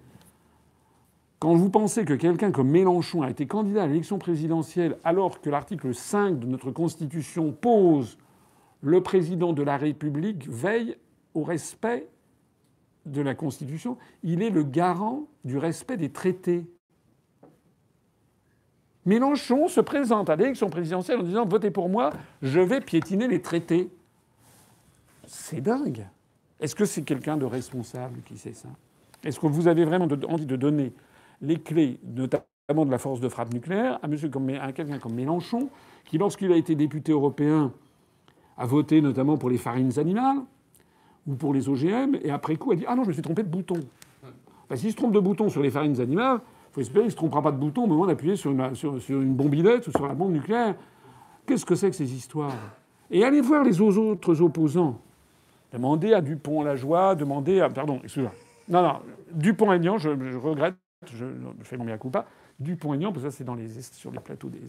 Quand 1.40 1.54
vous 1.54 1.70
pensez 1.70 2.04
que 2.04 2.14
quelqu'un 2.14 2.52
comme 2.52 2.70
Mélenchon 2.70 3.22
a 3.22 3.30
été 3.30 3.46
candidat 3.46 3.84
à 3.84 3.88
l'élection 3.88 4.18
présidentielle 4.18 4.98
alors 5.04 5.40
que 5.40 5.50
l'article 5.50 5.94
5 5.94 6.40
de 6.40 6.48
notre 6.48 6.72
Constitution 6.72 7.52
pose 7.52 8.18
le 8.82 9.02
président 9.02 9.54
de 9.54 9.62
la 9.62 9.78
République 9.78 10.48
veille 10.50 10.98
au 11.34 11.44
respect 11.44 12.08
de 13.06 13.22
la 13.22 13.36
Constitution, 13.36 13.98
il 14.24 14.42
est 14.42 14.50
le 14.50 14.64
garant 14.64 15.28
du 15.46 15.58
respect 15.58 15.98
des 15.98 16.10
traités. 16.10 16.66
Mélenchon 19.06 19.68
se 19.68 19.80
présente 19.80 20.30
à 20.30 20.36
l'élection 20.36 20.70
présidentielle 20.70 21.20
en 21.20 21.24
disant 21.24 21.46
Votez 21.46 21.72
pour 21.72 21.88
moi, 21.88 22.12
je 22.42 22.60
vais 22.60 22.82
piétiner 22.82 23.28
les 23.28 23.42
traités. 23.42 23.90
C'est 25.28 25.62
dingue. 25.62 26.08
Est-ce 26.60 26.74
que 26.74 26.86
c'est 26.86 27.04
quelqu'un 27.04 27.38
de 27.38 27.46
responsable 27.46 28.22
qui 28.26 28.38
sait 28.38 28.54
ça? 28.54 28.70
Est-ce 29.24 29.40
que 29.40 29.48
vous 29.48 29.68
avez 29.68 29.84
vraiment 29.84 30.08
envie 30.28 30.46
de 30.46 30.56
donner 30.56 30.94
les 31.42 31.58
clés, 31.58 32.00
notamment 32.04 32.86
de 32.86 32.90
la 32.90 32.98
force 32.98 33.20
de 33.20 33.30
frappe 33.30 33.54
nucléaire, 33.54 34.00
à, 34.02 34.72
quelqu'un 34.72 35.00
comme 35.00 35.14
Mélenchon, 35.14 35.70
qui, 36.06 36.18
lorsqu'il 36.18 36.52
a 36.52 36.56
été 36.56 36.76
député 36.76 37.12
européen, 37.12 37.74
a 38.58 38.66
voté 38.66 39.02
notamment 39.02 39.38
pour 39.38 39.50
les 39.50 39.58
farines 39.58 40.00
animales 40.00 40.38
ou 41.28 41.36
pour 41.36 41.54
les 41.54 41.68
OGM, 41.68 42.16
et 42.24 42.32
après 42.32 42.56
coup 42.56 42.72
a 42.72 42.76
dit 42.76 42.86
Ah 42.88 42.96
non, 42.96 43.04
je 43.04 43.10
me 43.10 43.14
suis 43.14 43.22
trompé 43.22 43.44
de 43.44 43.50
bouton. 43.50 43.82
S'il 44.76 44.92
se 44.92 44.96
trompe 44.96 45.14
de 45.14 45.20
bouton 45.20 45.50
sur 45.50 45.62
les 45.62 45.70
farines 45.70 46.00
animales, 46.00 46.40
il 46.72 46.74
faut 46.74 46.82
espérer 46.82 47.02
qu'il 47.02 47.08
ne 47.08 47.12
se 47.12 47.16
trompera 47.18 47.42
pas 47.42 47.52
de 47.52 47.58
bouton 47.58 47.84
au 47.84 47.88
moment 47.88 48.06
d'appuyer 48.06 48.36
sur 48.38 48.52
une, 48.52 48.76
sur, 48.76 48.94
ou 48.94 49.00
sur 49.00 50.08
la 50.08 50.14
bombe 50.14 50.32
nucléaire. 50.32 50.76
Qu'est-ce 51.46 51.66
que 51.66 51.76
c'est 51.76 51.90
que 51.90 51.96
ces 51.96 52.14
histoires? 52.14 52.54
Et 53.12 53.24
allez 53.24 53.42
voir 53.42 53.64
les 53.64 53.80
autres 53.80 54.42
opposants. 54.42 55.00
Demandez 55.72 56.14
à 56.14 56.22
Dupont-Lajoie, 56.22 57.16
demandez 57.16 57.60
à. 57.60 57.70
Pardon, 57.70 58.00
excusez-moi. 58.04 58.34
Non, 58.70 58.82
non, 58.82 59.00
Dupont-Aignan, 59.32 59.98
je, 59.98 60.10
regrette 60.38 60.76
je, 61.14 61.26
fais 61.64 61.78
mon 61.78 61.86
mea 61.86 61.98
culpa, 61.98 62.26
Dupont-Aignan, 62.60 63.12
parce 63.12 63.24
que 63.24 63.30
ça 63.32 63.38
c'est 63.38 63.44
dans 63.44 63.56
les, 63.56 63.82
sur 63.82 64.12
les 64.12 64.20
plateaux 64.20 64.50
des 64.50 64.60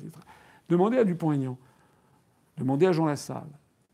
Demandez 0.69 0.99
à 0.99 1.05
Dupont-Aignan, 1.05 1.57
demandez 2.57 2.87
à 2.87 2.93
Jean 2.93 3.07
Lassalle, 3.07 3.49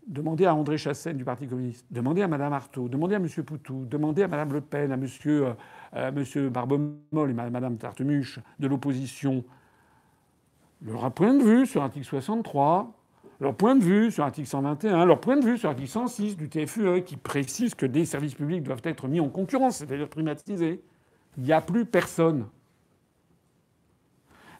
demandez 0.06 0.44
à 0.44 0.54
André 0.54 0.76
Chassaigne 0.76 1.16
du 1.16 1.24
Parti 1.24 1.46
communiste, 1.46 1.86
demandez 1.90 2.22
à 2.22 2.28
Mme 2.28 2.52
Artaud, 2.52 2.88
demandez 2.88 3.14
à 3.14 3.18
M. 3.18 3.28
Poutou, 3.44 3.86
demandez 3.86 4.24
à 4.24 4.28
Mme 4.28 4.52
Le 4.52 4.60
Pen, 4.60 4.90
à 4.90 4.94
M. 4.94 5.00
Monsieur, 5.00 5.54
euh, 5.94 6.12
monsieur 6.12 6.48
Barbemol 6.50 7.30
et 7.30 7.32
Mme 7.32 7.76
Tartemuche 7.76 8.40
de 8.58 8.66
l'opposition 8.66 9.44
leur 10.82 11.10
point 11.12 11.34
de 11.34 11.42
vue 11.42 11.66
sur 11.66 11.80
l'article 11.80 12.04
63, 12.04 12.92
leur 13.40 13.54
point 13.54 13.74
de 13.74 13.82
vue 13.82 14.10
sur 14.10 14.24
l'article 14.24 14.48
121, 14.48 15.04
leur 15.04 15.20
point 15.20 15.36
de 15.36 15.44
vue 15.44 15.58
sur 15.58 15.68
l'article 15.68 15.90
106 15.90 16.36
du 16.36 16.48
TFUE 16.48 17.02
qui 17.04 17.16
précise 17.16 17.74
que 17.74 17.86
des 17.86 18.04
services 18.04 18.34
publics 18.34 18.62
doivent 18.62 18.82
être 18.84 19.08
mis 19.08 19.20
en 19.20 19.28
concurrence, 19.28 19.78
c'est-à-dire 19.78 20.08
privatisés 20.08 20.82
il 21.36 21.44
n'y 21.44 21.52
a 21.52 21.60
plus 21.60 21.84
personne. 21.84 22.46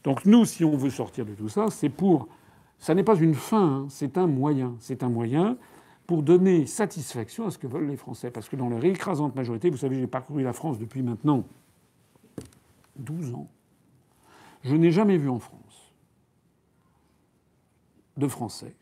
Donc 0.02 0.26
nous, 0.26 0.44
si 0.44 0.64
on 0.64 0.76
veut 0.76 0.90
sortir 0.90 1.24
de 1.24 1.34
tout 1.34 1.48
ça, 1.48 1.66
c'est 1.70 1.88
pour... 1.88 2.28
Ça 2.78 2.94
n'est 2.94 3.04
pas 3.04 3.16
une 3.16 3.34
fin, 3.34 3.62
hein, 3.62 3.86
c'est 3.88 4.18
un 4.18 4.26
moyen. 4.26 4.74
C'est 4.80 5.02
un 5.02 5.08
moyen 5.08 5.56
pour 6.06 6.22
donner 6.22 6.66
satisfaction 6.66 7.46
à 7.46 7.50
ce 7.50 7.56
que 7.56 7.66
veulent 7.66 7.86
les 7.86 7.96
Français. 7.96 8.30
Parce 8.30 8.48
que 8.48 8.56
dans 8.56 8.68
leur 8.68 8.84
écrasante 8.84 9.34
majorité, 9.34 9.70
vous 9.70 9.78
savez, 9.78 9.96
j'ai 9.96 10.06
parcouru 10.06 10.42
la 10.42 10.52
France 10.52 10.78
depuis 10.78 11.02
maintenant 11.02 11.44
12 12.96 13.34
ans. 13.34 13.48
Je 14.64 14.74
n'ai 14.76 14.90
jamais 14.90 15.16
vu 15.16 15.28
en 15.28 15.38
France 15.38 15.63
de 18.16 18.28
Français, 18.28 18.74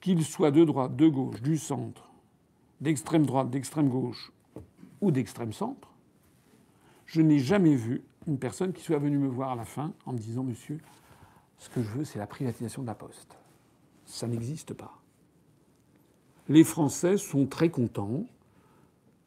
qu'ils 0.00 0.24
soient 0.24 0.50
de 0.50 0.64
droite, 0.64 0.96
de 0.96 1.08
gauche, 1.08 1.42
du 1.42 1.58
centre, 1.58 2.10
d'extrême 2.80 3.26
droite, 3.26 3.50
d'extrême 3.50 3.88
gauche 3.88 4.32
ou 5.00 5.10
d'extrême 5.10 5.52
centre, 5.52 5.88
je 7.06 7.20
n'ai 7.20 7.38
jamais 7.38 7.74
vu 7.74 8.02
une 8.26 8.38
personne 8.38 8.72
qui 8.72 8.82
soit 8.82 8.98
venue 8.98 9.18
me 9.18 9.28
voir 9.28 9.52
à 9.52 9.56
la 9.56 9.64
fin 9.64 9.92
en 10.06 10.12
me 10.12 10.18
disant 10.18 10.42
Monsieur, 10.42 10.78
ce 11.58 11.68
que 11.68 11.82
je 11.82 11.88
veux, 11.90 12.04
c'est 12.04 12.18
la 12.18 12.26
privatisation 12.26 12.82
de 12.82 12.86
la 12.86 12.94
poste. 12.94 13.36
Ça 14.06 14.26
n'existe 14.26 14.74
pas. 14.74 14.98
Les 16.48 16.64
Français 16.64 17.18
sont 17.18 17.46
très 17.46 17.70
contents, 17.70 18.26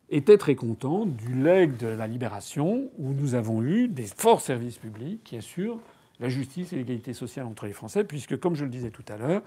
étaient 0.09 0.37
très 0.37 0.55
contents 0.55 1.05
du 1.05 1.33
leg 1.33 1.77
de 1.77 1.87
la 1.87 2.07
libération 2.07 2.89
où 2.97 3.13
nous 3.13 3.35
avons 3.35 3.63
eu 3.63 3.87
des 3.87 4.05
forts 4.05 4.41
services 4.41 4.77
publics 4.77 5.23
qui 5.23 5.37
assurent 5.37 5.79
la 6.19 6.29
justice 6.29 6.73
et 6.73 6.77
l'égalité 6.77 7.13
sociale 7.13 7.45
entre 7.45 7.65
les 7.65 7.73
Français, 7.73 8.03
puisque, 8.03 8.39
comme 8.39 8.55
je 8.55 8.63
le 8.63 8.69
disais 8.69 8.91
tout 8.91 9.05
à 9.07 9.17
l'heure, 9.17 9.41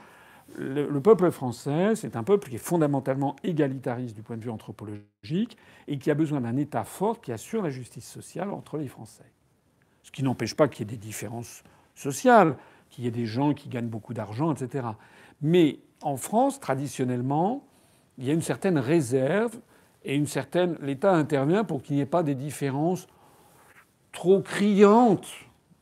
le, 0.56 1.00
peuple 1.00 1.30
français, 1.30 1.94
c'est 1.94 2.16
un 2.16 2.24
peuple 2.24 2.48
qui 2.48 2.54
est 2.54 2.58
fondamentalement 2.58 3.36
égalitariste 3.44 4.14
du 4.14 4.22
point 4.22 4.36
de 4.36 4.42
vue 4.42 4.50
anthropologique 4.50 5.58
et 5.86 5.98
qui 5.98 6.10
a 6.10 6.14
besoin 6.14 6.40
d'un 6.40 6.56
État 6.56 6.84
fort 6.84 7.20
qui 7.20 7.32
assure 7.32 7.62
la 7.62 7.70
justice 7.70 8.08
sociale 8.08 8.50
entre 8.50 8.78
les 8.78 8.88
Français. 8.88 9.30
Ce 10.02 10.10
qui 10.10 10.22
n'empêche 10.22 10.54
pas 10.54 10.68
qu'il 10.68 10.86
y 10.86 10.88
ait 10.88 10.96
des 10.96 11.06
différences 11.06 11.62
sociales, 11.94 12.56
qu'il 12.88 13.04
y 13.04 13.08
ait 13.08 13.12
des 13.12 13.26
gens 13.26 13.52
qui 13.52 13.68
gagnent 13.68 13.88
beaucoup 13.88 14.14
d'argent, 14.14 14.54
etc. 14.54 14.88
Mais 15.42 15.80
en 16.00 16.16
France, 16.16 16.60
traditionnellement, 16.60 17.66
il 18.16 18.24
y 18.24 18.30
a 18.30 18.32
une 18.32 18.42
certaine 18.42 18.78
réserve 18.78 19.58
et 20.04 20.14
une 20.14 20.26
certaine. 20.26 20.76
L'État 20.80 21.12
intervient 21.14 21.64
pour 21.64 21.82
qu'il 21.82 21.96
n'y 21.96 22.02
ait 22.02 22.06
pas 22.06 22.22
des 22.22 22.34
différences 22.34 23.06
trop 24.12 24.40
criantes 24.40 25.28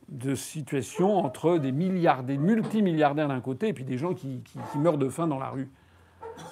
de 0.08 0.34
situation 0.34 1.16
entre 1.16 1.58
des 1.58 1.72
milliards, 1.72 2.22
des 2.22 2.38
multimilliardaires 2.38 3.28
d'un 3.28 3.40
côté 3.40 3.68
et 3.68 3.72
puis 3.72 3.84
des 3.84 3.98
gens 3.98 4.14
qui, 4.14 4.40
meurent 4.76 4.98
de 4.98 5.08
faim 5.08 5.26
dans 5.26 5.38
la 5.38 5.50
rue. 5.50 5.68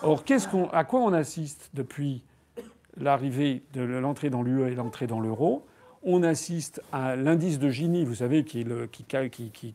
Or, 0.02 0.24
à 0.72 0.84
quoi 0.84 1.00
on 1.00 1.12
assiste 1.12 1.70
depuis 1.74 2.22
l'arrivée 2.96 3.62
l'entrée 3.74 4.30
dans 4.30 4.42
l'UE 4.42 4.66
et 4.66 4.74
l'entrée 4.74 5.06
dans 5.06 5.20
l'euro? 5.20 5.66
On 6.02 6.22
assiste 6.22 6.82
à 6.92 7.16
l'indice 7.16 7.58
de 7.58 7.70
Gini, 7.70 8.04
vous 8.04 8.16
savez, 8.16 8.44
qui, 8.44 8.60
est 8.60 8.64
le, 8.64 8.86
qui, 8.86 9.74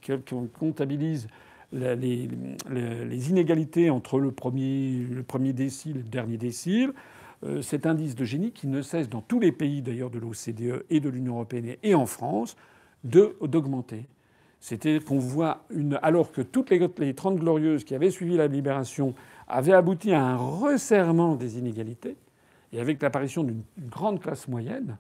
comptabilise 0.60 1.28
les, 1.72 2.30
inégalités 3.30 3.90
entre 3.90 4.20
le 4.20 4.32
premier, 4.32 5.06
le 5.10 5.24
premier 5.24 5.54
décile 5.54 5.98
et 5.98 6.04
le 6.04 6.10
dernier 6.10 6.38
décile. 6.38 6.94
Euh, 7.46 7.62
cet 7.62 7.86
indice 7.86 8.16
de 8.16 8.26
Gini 8.26 8.52
qui 8.52 8.68
ne 8.68 8.82
cesse 8.82 9.08
dans 9.08 9.22
tous 9.22 9.40
les 9.40 9.54
pays 9.54 9.82
d'ailleurs 9.82 10.10
de 10.10 10.20
l'OCDE 10.20 10.84
et 10.90 11.00
de 11.00 11.10
l'Union 11.10 11.36
européenne 11.36 11.76
et 11.84 11.96
en 11.96 12.06
France 12.06 12.58
d'augmenter. 13.04 14.08
C'était 14.60 15.00
qu'on 15.00 15.20
voit 15.20 15.64
une. 15.70 16.00
Alors 16.02 16.32
que 16.32 16.42
toutes 16.42 16.70
les, 16.70 16.90
les 16.98 17.14
30 17.14 17.38
glorieuses 17.40 17.84
qui 17.86 17.96
avaient 17.96 18.12
suivi 18.12 18.36
la 18.36 18.48
libération 18.48 19.16
avaient 19.48 19.74
abouti 19.74 20.12
à 20.12 20.22
un 20.22 20.36
resserrement 20.36 21.36
des 21.36 21.58
inégalités, 21.58 22.18
et 22.74 22.80
avec 22.80 23.02
l'apparition 23.02 23.44
d'une 23.44 23.64
grande 23.90 24.20
classe 24.20 24.48
moyenne, 24.48 24.98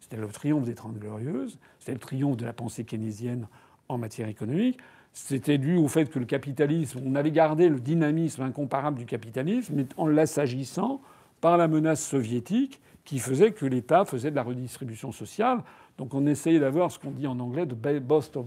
c'était 0.00 0.16
le 0.16 0.26
triomphe 0.28 0.64
des 0.64 0.74
Trente 0.74 0.98
Glorieuses, 0.98 1.58
c'était 1.78 1.92
le 1.92 1.98
triomphe 1.98 2.36
de 2.36 2.44
la 2.44 2.52
pensée 2.52 2.84
keynésienne 2.84 3.46
en 3.88 3.98
matière 3.98 4.28
économique. 4.28 4.78
C'était 5.12 5.58
dû 5.58 5.76
au 5.76 5.88
fait 5.88 6.10
que 6.10 6.18
le 6.18 6.24
capitalisme, 6.24 7.00
on 7.04 7.14
avait 7.14 7.30
gardé 7.30 7.68
le 7.68 7.78
dynamisme 7.78 8.42
incomparable 8.42 8.98
du 8.98 9.06
capitalisme, 9.06 9.74
mais 9.76 9.86
en 9.96 10.08
l'assagissant 10.08 11.00
par 11.40 11.56
la 11.56 11.68
menace 11.68 12.04
soviétique 12.04 12.80
qui 13.04 13.18
faisait 13.18 13.52
que 13.52 13.64
l'État 13.64 14.04
faisait 14.04 14.30
de 14.30 14.36
la 14.36 14.42
redistribution 14.42 15.12
sociale 15.12 15.62
donc 15.98 16.14
on 16.14 16.26
essayait 16.26 16.58
d'avoir 16.58 16.90
ce 16.90 16.98
qu'on 16.98 17.10
dit 17.10 17.26
en 17.26 17.38
anglais 17.38 17.66
the 17.66 17.74
best 17.74 18.36
of, 18.36 18.46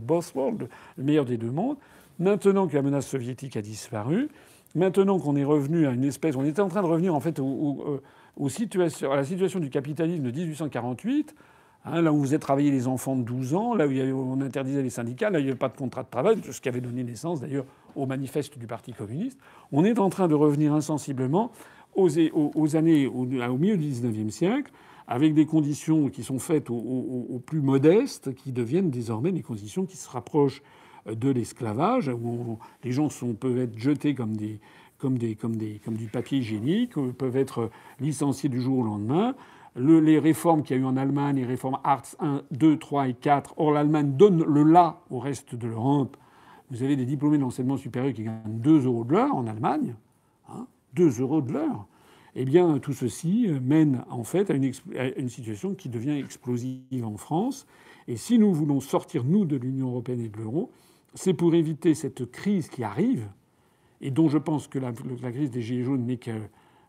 both 0.00 0.32
worlds, 0.34 0.68
le 0.96 1.04
meilleur 1.04 1.24
des 1.24 1.36
deux 1.36 1.50
mondes. 1.50 1.76
Maintenant 2.18 2.66
que 2.66 2.74
la 2.74 2.82
menace 2.82 3.06
soviétique 3.06 3.56
a 3.56 3.62
disparu, 3.62 4.28
maintenant 4.74 5.18
qu'on 5.18 5.36
est 5.36 5.44
revenu 5.44 5.86
à 5.86 5.90
une 5.90 6.04
espèce, 6.04 6.36
on 6.36 6.44
était 6.44 6.60
en 6.60 6.68
train 6.68 6.82
de 6.82 6.86
revenir 6.86 7.14
en 7.14 7.20
fait 7.20 7.38
au, 7.38 8.00
à 8.40 9.16
la 9.16 9.24
situation 9.24 9.60
du 9.60 9.70
capitalisme 9.70 10.22
de 10.22 10.30
1848. 10.30 11.34
Hein, 11.84 12.02
là 12.02 12.12
où 12.12 12.18
vous 12.18 12.34
êtes 12.34 12.42
travaillé 12.42 12.70
les 12.70 12.88
enfants 12.88 13.16
de 13.16 13.22
12 13.22 13.54
ans, 13.54 13.74
là 13.74 13.86
où 13.86 13.92
on 13.92 14.40
interdisait 14.40 14.82
les 14.82 14.90
syndicats, 14.90 15.30
là 15.30 15.38
où 15.38 15.40
il 15.40 15.44
n'y 15.44 15.50
avait 15.50 15.58
pas 15.58 15.68
de 15.68 15.76
contrat 15.76 16.02
de 16.02 16.08
travail, 16.08 16.36
ce 16.50 16.60
qui 16.60 16.68
avait 16.68 16.80
donné 16.80 17.04
naissance 17.04 17.40
d'ailleurs 17.40 17.64
au 17.94 18.06
manifeste 18.06 18.58
du 18.58 18.66
Parti 18.66 18.92
communiste. 18.92 19.38
On 19.72 19.84
est 19.84 19.98
en 19.98 20.10
train 20.10 20.28
de 20.28 20.34
revenir 20.34 20.74
insensiblement 20.74 21.52
aux, 21.94 22.76
années, 22.76 23.06
au, 23.06 23.24
milieu 23.24 23.76
du 23.76 23.88
XIXe 23.88 24.34
siècle, 24.34 24.72
avec 25.08 25.32
des 25.32 25.46
conditions 25.46 26.10
qui 26.10 26.22
sont 26.22 26.38
faites 26.38 26.68
au, 26.68 27.42
plus 27.44 27.62
modestes, 27.62 28.34
qui 28.34 28.52
deviennent 28.52 28.90
désormais 28.90 29.32
des 29.32 29.42
conditions 29.42 29.86
qui 29.86 29.96
se 29.96 30.08
rapprochent 30.08 30.62
de 31.10 31.30
l'esclavage, 31.30 32.08
où 32.08 32.58
les 32.84 32.92
gens 32.92 33.08
sont, 33.08 33.32
peuvent 33.32 33.58
être 33.58 33.78
jetés 33.78 34.14
comme, 34.14 34.36
des, 34.36 34.60
comme, 34.98 35.16
des, 35.16 35.34
comme, 35.34 35.56
des, 35.56 35.80
comme 35.82 35.96
du 35.96 36.08
papier 36.08 36.38
hygiénique, 36.38 36.92
peuvent 37.16 37.38
être 37.38 37.70
licenciés 38.00 38.50
du 38.50 38.60
jour 38.60 38.80
au 38.80 38.82
lendemain. 38.82 39.34
Le, 39.74 39.98
les 39.98 40.18
réformes 40.18 40.62
qu'il 40.62 40.76
y 40.76 40.78
a 40.78 40.82
eu 40.82 40.86
en 40.86 40.98
Allemagne, 40.98 41.36
les 41.36 41.46
réformes 41.46 41.78
Arts 41.84 42.14
1, 42.20 42.42
2, 42.50 42.78
3 42.78 43.08
et 43.08 43.14
4, 43.14 43.54
or 43.56 43.72
l'Allemagne 43.72 44.12
donne 44.14 44.44
le 44.44 44.62
là 44.62 45.00
au 45.08 45.20
reste 45.20 45.54
de 45.54 45.66
l'Europe. 45.66 46.18
Vous 46.70 46.82
avez 46.82 46.96
des 46.96 47.06
diplômés 47.06 47.38
de 47.38 47.42
l'enseignement 47.42 47.78
supérieur 47.78 48.12
qui 48.12 48.24
gagnent 48.24 48.42
2 48.46 48.84
euros 48.84 49.04
de 49.04 49.12
l'heure 49.12 49.34
en 49.34 49.46
Allemagne. 49.46 49.94
Hein 50.50 50.66
2 50.94 51.22
euros 51.22 51.40
de 51.40 51.52
l'heure. 51.52 51.86
Eh 52.34 52.44
bien, 52.44 52.78
tout 52.78 52.92
ceci 52.92 53.48
mène 53.62 54.04
en 54.10 54.24
fait 54.24 54.50
à 54.50 54.54
une, 54.54 55.28
situation 55.28 55.74
qui 55.74 55.88
devient 55.88 56.18
explosive 56.18 57.04
en 57.04 57.16
France. 57.16 57.66
Et 58.06 58.16
si 58.16 58.38
nous 58.38 58.52
voulons 58.52 58.80
sortir, 58.80 59.24
nous, 59.24 59.44
de 59.44 59.56
l'Union 59.56 59.88
européenne 59.88 60.20
et 60.20 60.28
de 60.28 60.36
l'euro, 60.36 60.70
c'est 61.14 61.34
pour 61.34 61.54
éviter 61.54 61.94
cette 61.94 62.30
crise 62.30 62.68
qui 62.68 62.84
arrive, 62.84 63.28
et 64.00 64.10
dont 64.10 64.28
je 64.28 64.38
pense 64.38 64.68
que 64.68 64.78
la, 64.78 64.92
crise 64.92 65.50
des 65.50 65.62
Gilets 65.62 65.84
jaunes 65.84 66.04
n'est 66.04 66.18
que, 66.18 66.38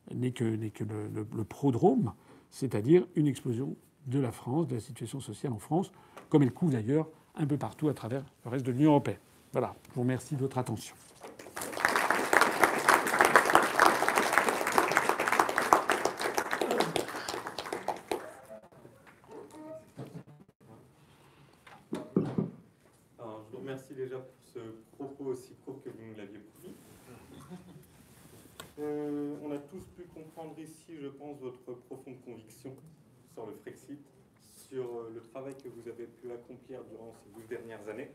que 0.09 0.43
le, 0.83 1.07
le, 1.13 1.27
le 1.35 1.43
prodrome, 1.43 2.13
c'est-à-dire 2.51 3.05
une 3.15 3.27
explosion 3.27 3.75
de 4.07 4.19
la 4.19 4.31
France, 4.31 4.67
de 4.67 4.75
la 4.75 4.81
situation 4.81 5.19
sociale 5.19 5.53
en 5.53 5.59
France, 5.59 5.91
comme 6.29 6.43
elle 6.43 6.51
couvre 6.51 6.73
d'ailleurs 6.73 7.07
un 7.35 7.45
peu 7.45 7.57
partout 7.57 7.89
à 7.89 7.93
travers 7.93 8.23
le 8.45 8.51
reste 8.51 8.65
de 8.65 8.71
l'Union 8.71 8.91
européenne. 8.91 9.19
Voilà, 9.51 9.75
je 9.89 9.93
vous 9.95 10.01
remercie 10.01 10.35
de 10.35 10.41
votre 10.41 10.57
attention. 10.57 10.95
Alors, 23.17 23.43
je 23.47 23.51
vous 23.51 23.57
remercie 23.57 23.93
déjà 23.93 24.17
pour 24.17 24.35
ce 24.53 24.59
propos 24.97 25.25
aussi 25.25 25.53
court 25.65 25.81
que 25.83 25.89
vous 25.89 26.05
nous 26.11 26.15
l'aviez 26.17 26.39
promis. 26.39 26.75
Euh, 28.79 29.35
on 29.43 29.51
a 29.51 29.57
tous 29.57 29.83
pu 29.97 30.03
comprendre 30.13 30.53
ici, 30.59 30.95
je 31.01 31.07
pense, 31.07 31.37
votre 31.39 31.59
sur 32.59 33.45
le 33.45 33.53
Frexit, 33.53 33.99
sur 34.67 34.83
euh, 34.83 35.11
le 35.13 35.21
travail 35.21 35.55
que 35.55 35.69
vous 35.69 35.87
avez 35.87 36.05
pu 36.05 36.31
accomplir 36.31 36.83
durant 36.85 37.13
ces 37.13 37.29
12 37.39 37.47
dernières 37.47 37.87
années, 37.87 38.11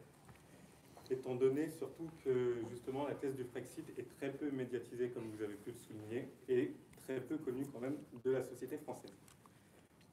étant 1.11 1.35
donné 1.35 1.69
surtout 1.69 2.09
que 2.25 2.57
justement 2.71 3.07
la 3.07 3.15
thèse 3.15 3.35
du 3.35 3.45
Frexit 3.45 3.87
est 3.99 4.09
très 4.19 4.31
peu 4.31 4.51
médiatisée, 4.51 5.11
comme 5.11 5.25
vous 5.37 5.43
avez 5.43 5.55
pu 5.55 5.71
le 5.71 5.77
souligner, 5.77 6.29
et 6.49 6.73
très 7.05 7.21
peu 7.21 7.37
connue 7.39 7.67
quand 7.73 7.81
même 7.81 7.97
de 8.25 8.31
la 8.31 8.43
société 8.43 8.79
française. 8.79 9.13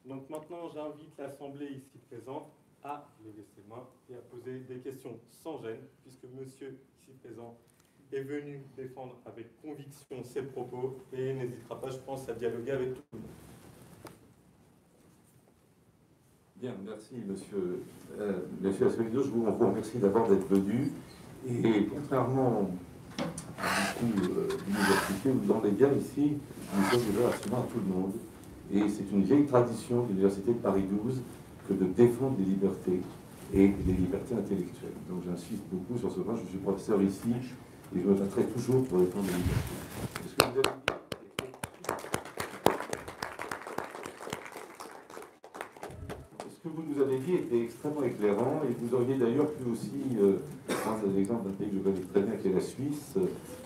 Donc 0.06 0.30
maintenant, 0.30 0.70
j'invite 0.70 1.18
l'Assemblée 1.18 1.72
ici 1.72 2.00
présente 2.10 2.52
à 2.84 3.08
lever 3.24 3.46
ses 3.56 3.62
mains 3.70 3.88
et 4.10 4.16
à 4.16 4.22
poser 4.22 4.60
des 4.62 4.80
questions 4.80 5.20
sans 5.30 5.62
gêne, 5.62 5.82
puisque 6.04 6.26
monsieur 6.38 6.78
ici 6.98 7.12
présent 7.24 7.56
est 8.12 8.22
venu 8.22 8.62
défendre 8.76 9.16
avec 9.26 9.46
conviction 9.62 10.24
ses 10.24 10.42
propos 10.42 10.98
et 11.14 11.34
n'hésitera 11.34 11.80
pas, 11.80 11.90
je 11.90 11.98
pense, 12.00 12.28
à 12.28 12.34
dialoguer 12.34 12.72
avec 12.72 12.96
tout 12.96 13.02
le 13.14 13.20
monde. 13.20 13.30
Bien, 16.62 16.74
merci 16.86 17.16
monsieur, 17.28 17.82
euh, 18.20 18.34
monsieur 18.62 18.86
Asselineau. 18.86 19.24
Je 19.24 19.30
vous 19.30 19.46
remercie 19.46 19.98
d'abord 19.98 20.28
d'être 20.28 20.48
venu. 20.48 20.92
Et 21.50 21.88
contrairement 21.92 22.70
à 23.18 23.94
beaucoup 24.00 24.32
euh, 24.32 24.48
d'universités 24.68 25.30
ou 25.32 25.40
dans 25.48 25.60
les 25.62 25.72
biens 25.72 25.92
ici, 25.94 26.38
nous 26.78 26.84
sommes 26.84 27.10
ouverts 27.10 27.30
absolument 27.30 27.62
à 27.62 27.68
tout 27.74 27.80
le 27.80 27.92
monde. 27.92 28.12
Et 28.72 28.88
c'est 28.90 29.12
une 29.12 29.24
vieille 29.24 29.48
tradition 29.48 30.04
de 30.04 30.10
l'Université 30.10 30.54
de 30.54 30.60
Paris 30.60 30.84
12 30.84 31.24
que 31.68 31.74
de 31.74 31.86
défendre 31.86 32.36
les 32.38 32.46
libertés 32.46 33.02
et 33.56 33.74
les 33.88 33.94
libertés 33.94 34.36
intellectuelles. 34.36 34.94
Donc 35.10 35.24
j'insiste 35.26 35.64
beaucoup 35.72 35.98
sur 35.98 36.12
ce 36.12 36.20
point. 36.20 36.36
Je 36.36 36.48
suis 36.48 36.60
professeur 36.60 37.02
ici 37.02 37.32
et 37.96 38.00
je 38.00 38.08
me 38.08 38.14
battrai 38.14 38.44
toujours 38.44 38.86
pour 38.86 39.00
défendre 39.00 39.26
les 39.26 39.34
libertés. 39.34 40.91
Ce 46.62 46.70
que 46.70 46.76
vous 46.76 46.84
nous 46.94 47.02
avez 47.02 47.18
dit 47.18 47.34
était 47.34 47.64
extrêmement 47.64 48.04
éclairant 48.04 48.62
et 48.70 48.76
vous 48.80 48.96
auriez 48.96 49.16
d'ailleurs 49.16 49.50
pu 49.54 49.72
aussi, 49.72 49.90
euh, 50.22 50.38
prendre 50.68 51.02
l'exemple 51.16 51.50
d'un 51.50 51.56
pays 51.56 51.70
que 51.70 51.78
je 51.78 51.82
connais 51.82 52.06
très 52.14 52.22
bien 52.22 52.36
qui 52.40 52.48
est 52.50 52.54
la 52.54 52.62
Suisse, 52.62 53.16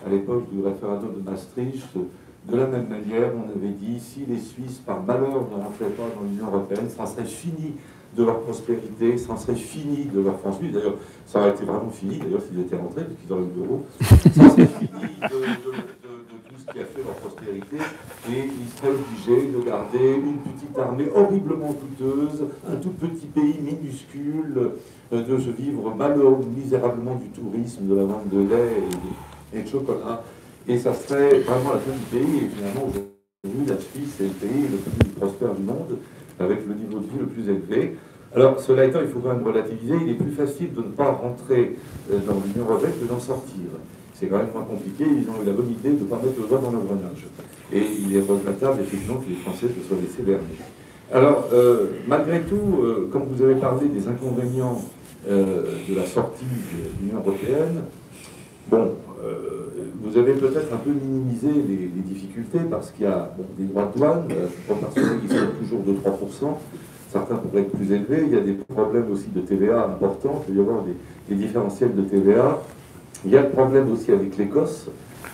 à 0.04 0.08
l'époque 0.08 0.48
du 0.50 0.62
référendum 0.62 1.12
de 1.14 1.20
Maastricht, 1.20 1.94
de 1.94 2.56
la 2.56 2.66
même 2.66 2.88
manière, 2.88 3.32
on 3.36 3.50
avait 3.50 3.74
dit 3.74 4.00
si 4.00 4.24
les 4.24 4.38
Suisses, 4.38 4.78
par 4.78 5.02
malheur, 5.02 5.46
ne 5.50 5.62
rentraient 5.62 5.90
pas 5.90 6.04
dans 6.14 6.22
l'Union 6.22 6.46
européenne, 6.46 6.88
ça 6.88 7.04
serait 7.04 7.26
fini 7.26 7.74
de 8.16 8.24
leur 8.24 8.40
prospérité, 8.40 9.18
ça 9.18 9.36
serait 9.36 9.56
fini 9.56 10.06
de 10.06 10.20
leur 10.20 10.38
France. 10.38 10.56
D'ailleurs, 10.62 10.94
ça 11.26 11.40
aurait 11.40 11.50
été 11.50 11.64
vraiment 11.64 11.90
fini, 11.90 12.18
d'ailleurs, 12.18 12.40
s'ils 12.48 12.60
étaient 12.60 12.76
rentrés, 12.76 13.02
parce 13.02 13.20
qu'ils 13.20 13.32
auraient 13.32 13.42
eu 13.42 13.58
l'euro, 13.58 13.84
ça 14.00 14.16
serait 14.16 14.66
fini 14.66 14.88
de, 15.20 15.36
de, 15.36 16.05
qui 16.72 16.80
a 16.80 16.84
fait 16.84 17.02
leur 17.04 17.14
prospérité, 17.14 17.76
et 18.28 18.44
ils 18.44 18.78
seraient 18.78 18.94
obligés 18.94 19.52
de 19.52 19.64
garder 19.64 20.14
une 20.14 20.38
petite 20.38 20.78
armée 20.78 21.08
horriblement 21.14 21.72
coûteuse, 21.72 22.44
un 22.68 22.76
tout 22.76 22.90
petit 22.90 23.26
pays 23.26 23.58
minuscule, 23.60 24.72
euh, 25.12 25.22
de 25.22 25.38
se 25.38 25.50
vivre 25.50 25.94
malheureusement, 25.96 26.50
misérablement 26.56 27.14
du 27.16 27.28
tourisme, 27.28 27.86
de 27.86 27.94
la 27.94 28.04
vente 28.04 28.28
de 28.28 28.40
lait 28.40 28.72
et 28.78 29.56
de, 29.56 29.60
et 29.60 29.62
de 29.62 29.68
chocolat. 29.68 30.22
Et 30.68 30.78
ça 30.78 30.94
serait 30.94 31.40
vraiment 31.40 31.74
la 31.74 31.78
fin 31.78 31.92
du 31.92 32.06
pays. 32.10 32.44
Et 32.44 32.48
finalement, 32.48 32.88
aujourd'hui, 32.88 33.66
la 33.68 33.78
Suisse 33.78 34.20
est 34.20 34.24
le 34.24 34.30
pays 34.30 34.62
le 34.68 34.78
plus 34.78 35.10
prospère 35.10 35.54
du 35.54 35.62
monde, 35.62 35.98
avec 36.40 36.66
le 36.66 36.74
niveau 36.74 36.98
de 36.98 37.04
vie 37.04 37.18
le 37.20 37.26
plus 37.26 37.48
élevé. 37.48 37.96
Alors, 38.34 38.58
cela 38.60 38.84
étant, 38.84 39.00
il 39.00 39.08
faut 39.08 39.20
quand 39.20 39.32
même 39.32 39.46
relativiser. 39.46 39.94
Il 40.02 40.10
est 40.10 40.14
plus 40.14 40.32
facile 40.32 40.74
de 40.74 40.80
ne 40.80 40.90
pas 40.90 41.12
rentrer 41.12 41.76
euh, 42.12 42.18
dans 42.26 42.34
l'Union 42.34 42.68
européenne 42.68 42.94
que 43.00 43.06
d'en 43.06 43.20
sortir. 43.20 43.70
C'est 44.18 44.28
quand 44.28 44.38
même 44.38 44.48
moins 44.54 44.64
compliqué. 44.64 45.04
Ils 45.04 45.28
ont 45.28 45.42
eu 45.42 45.46
la 45.46 45.52
bonne 45.52 45.70
idée 45.70 45.90
de 45.90 46.04
ne 46.04 46.08
pas 46.08 46.16
mettre 46.16 46.40
le 46.40 46.48
doigt 46.48 46.58
dans 46.58 46.70
l'engrenage. 46.70 47.26
Et 47.72 47.82
il 48.00 48.16
est 48.16 48.20
regrettable, 48.20 48.80
effectivement, 48.80 49.16
que 49.16 49.28
les 49.28 49.36
Français 49.36 49.66
se 49.66 49.86
soient 49.86 49.98
laissés 50.00 50.22
berner. 50.22 50.56
Alors, 51.12 51.48
euh, 51.52 51.86
malgré 52.08 52.40
tout, 52.42 52.80
euh, 52.82 53.08
comme 53.12 53.24
vous 53.30 53.42
avez 53.42 53.56
parlé 53.56 53.88
des 53.88 54.08
inconvénients 54.08 54.82
euh, 55.28 55.64
de 55.88 55.94
la 55.94 56.06
sortie 56.06 56.44
de 56.44 57.00
l'Union 57.00 57.18
européenne, 57.18 57.82
bon, 58.68 58.92
vous 60.02 60.18
avez 60.18 60.34
peut-être 60.34 60.72
un 60.72 60.76
peu 60.76 60.90
minimisé 60.90 61.48
les, 61.48 62.02
difficultés 62.02 62.60
parce 62.70 62.92
qu'il 62.92 63.04
y 63.04 63.08
a 63.08 63.30
des 63.58 63.64
droits 63.64 63.90
de 63.92 63.98
douane, 63.98 64.28
qui 64.28 65.28
sont 65.28 65.46
toujours 65.58 65.80
de 65.80 65.92
3%, 65.92 66.56
certains 67.10 67.34
pourraient 67.36 67.62
être 67.62 67.72
plus 67.72 67.90
élevés, 67.92 68.22
il 68.26 68.32
y 68.32 68.36
a 68.36 68.40
des 68.40 68.52
problèmes 68.52 69.10
aussi 69.10 69.28
de 69.34 69.40
TVA 69.40 69.84
importants, 69.84 70.44
il 70.46 70.54
peut 70.54 70.58
y 70.58 70.62
avoir 70.62 70.84
des, 70.84 70.94
des 71.28 71.34
différentiels 71.34 71.94
de 71.94 72.02
TVA, 72.02 72.62
il 73.24 73.30
y 73.30 73.36
a 73.36 73.42
le 73.42 73.50
problème 73.50 73.92
aussi 73.92 74.12
avec 74.12 74.36
l'Écosse, 74.36 74.86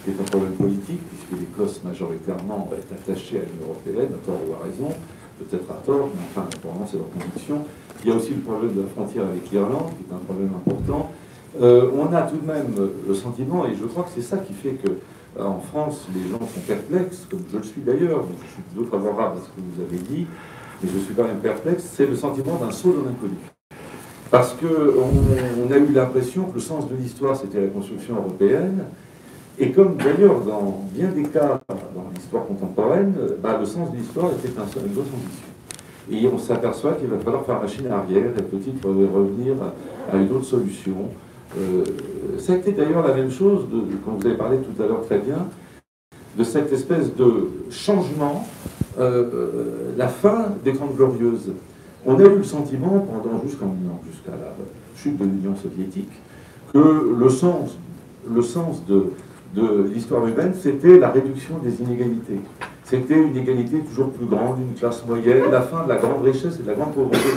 qui 0.04 0.10
est 0.10 0.20
un 0.20 0.24
problème 0.24 0.52
politique, 0.52 1.00
puisque 1.08 1.40
l'Écosse 1.40 1.80
majoritairement 1.84 2.70
est 2.72 2.92
attachée 2.92 3.38
à 3.38 3.42
l'Union 3.42 3.70
européenne, 3.70 4.08
à 4.14 4.26
tort 4.26 4.40
ou 4.48 4.54
à 4.54 4.64
raison, 4.64 4.94
peut-être 5.38 5.70
à 5.70 5.74
tort, 5.84 6.08
mais 6.14 6.20
enfin, 6.30 6.48
apparemment 6.52 6.86
c'est 6.90 6.98
leur 6.98 7.10
conviction. 7.10 7.64
Il 8.02 8.10
y 8.10 8.12
a 8.12 8.16
aussi 8.16 8.34
le 8.34 8.40
problème 8.40 8.74
de 8.74 8.82
la 8.82 8.88
frontière 8.88 9.24
avec 9.24 9.50
l'Irlande, 9.50 9.90
qui 9.96 10.10
est 10.10 10.14
un 10.14 10.18
problème 10.18 10.50
important. 10.54 11.10
Euh, 11.60 11.90
on 11.94 12.12
a 12.14 12.22
tout 12.22 12.36
de 12.36 12.46
même 12.46 12.74
le 13.06 13.14
sentiment, 13.14 13.66
et 13.66 13.74
je 13.74 13.84
crois 13.84 14.04
que 14.04 14.10
c'est 14.14 14.22
ça 14.22 14.38
qui 14.38 14.54
fait 14.54 14.72
que 14.72 14.90
euh, 15.38 15.44
en 15.44 15.60
France, 15.60 16.06
les 16.14 16.30
gens 16.30 16.40
sont 16.40 16.60
perplexes, 16.66 17.26
comme 17.30 17.44
je 17.50 17.58
le 17.58 17.62
suis 17.62 17.80
d'ailleurs, 17.80 18.24
je 18.42 18.48
suis 18.52 18.62
plutôt 18.62 18.90
favorable 18.90 19.38
à 19.38 19.40
ce 19.40 19.48
que 19.48 19.60
vous 19.60 19.82
avez 19.82 19.98
dit, 19.98 20.26
mais 20.82 20.88
je 20.92 20.98
suis 20.98 21.14
quand 21.14 21.24
même 21.24 21.40
perplexe, 21.40 21.84
c'est 21.94 22.06
le 22.06 22.16
sentiment 22.16 22.56
d'un 22.56 22.70
saut 22.70 22.92
dans 22.92 23.04
l'inconnu. 23.04 23.51
Parce 24.32 24.54
qu'on 24.54 24.66
on 24.66 25.70
a 25.70 25.76
eu 25.76 25.92
l'impression 25.92 26.44
que 26.44 26.54
le 26.54 26.60
sens 26.60 26.88
de 26.88 26.96
l'histoire, 26.96 27.36
c'était 27.36 27.60
la 27.60 27.66
construction 27.66 28.16
européenne, 28.16 28.84
et 29.58 29.72
comme 29.72 29.96
d'ailleurs 29.96 30.40
dans 30.40 30.86
bien 30.90 31.08
des 31.08 31.24
cas 31.24 31.60
dans 31.68 32.10
l'histoire 32.16 32.46
contemporaine, 32.46 33.12
bah, 33.42 33.58
le 33.60 33.66
sens 33.66 33.92
de 33.92 33.98
l'histoire 33.98 34.30
était 34.32 34.58
un, 34.58 34.86
une 34.86 34.94
grosse 34.94 35.08
ambition. 35.12 35.46
Et 36.10 36.26
on 36.34 36.38
s'aperçoit 36.38 36.92
qu'il 36.94 37.08
va 37.08 37.18
falloir 37.18 37.44
faire 37.44 37.60
machine 37.60 37.86
arrière 37.88 38.30
et 38.38 38.42
peut-être 38.42 38.88
revenir 38.88 39.54
à 40.10 40.16
une 40.16 40.32
autre 40.32 40.46
solution. 40.46 41.10
Euh, 41.58 41.84
ça 42.38 42.54
a 42.54 42.56
été 42.56 42.72
d'ailleurs 42.72 43.06
la 43.06 43.14
même 43.14 43.30
chose, 43.30 43.68
de, 43.70 43.82
quand 44.02 44.12
vous 44.12 44.26
avez 44.26 44.36
parlé 44.36 44.56
tout 44.56 44.82
à 44.82 44.86
l'heure 44.86 45.04
très 45.04 45.18
bien, 45.18 45.46
de 46.38 46.42
cette 46.42 46.72
espèce 46.72 47.14
de 47.14 47.50
changement, 47.70 48.48
euh, 48.98 49.30
euh, 49.34 49.92
la 49.98 50.08
fin 50.08 50.46
des 50.64 50.72
Grandes 50.72 50.96
Glorieuses. 50.96 51.52
On 52.04 52.18
a 52.18 52.22
eu 52.22 52.36
le 52.36 52.42
sentiment, 52.42 52.98
pendant 53.00 53.42
jusqu'à 53.44 54.32
la 54.32 54.54
chute 54.96 55.16
de 55.18 55.24
l'Union 55.24 55.54
soviétique, 55.54 56.10
que 56.72 57.16
le 57.18 57.28
sens, 57.28 58.82
de, 58.86 59.12
l'histoire 59.92 60.26
humaine, 60.26 60.54
c'était 60.58 60.98
la 60.98 61.10
réduction 61.10 61.58
des 61.58 61.80
inégalités. 61.80 62.40
C'était 62.84 63.20
une 63.22 63.36
égalité 63.36 63.78
toujours 63.80 64.10
plus 64.10 64.26
grande, 64.26 64.58
une 64.60 64.74
classe 64.74 65.04
moyenne, 65.06 65.50
la 65.50 65.62
fin 65.62 65.84
de 65.84 65.88
la 65.88 65.96
grande 65.96 66.24
richesse 66.24 66.58
et 66.58 66.62
de 66.62 66.68
la 66.68 66.74
grande 66.74 66.92
pauvreté. 66.92 67.28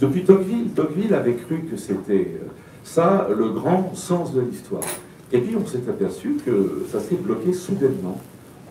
Depuis 0.00 0.24
Tocqueville, 0.24 0.70
Tocqueville 0.74 1.14
avait 1.14 1.34
cru 1.34 1.60
que 1.70 1.76
c'était 1.76 2.40
ça 2.84 3.28
le 3.34 3.50
grand 3.50 3.92
sens 3.94 4.32
de 4.32 4.40
l'histoire. 4.40 4.82
Et 5.32 5.38
puis 5.40 5.56
on 5.56 5.66
s'est 5.66 5.82
aperçu 5.88 6.36
que 6.44 6.84
ça 6.90 7.00
s'est 7.00 7.16
bloqué 7.16 7.52
soudainement 7.52 8.20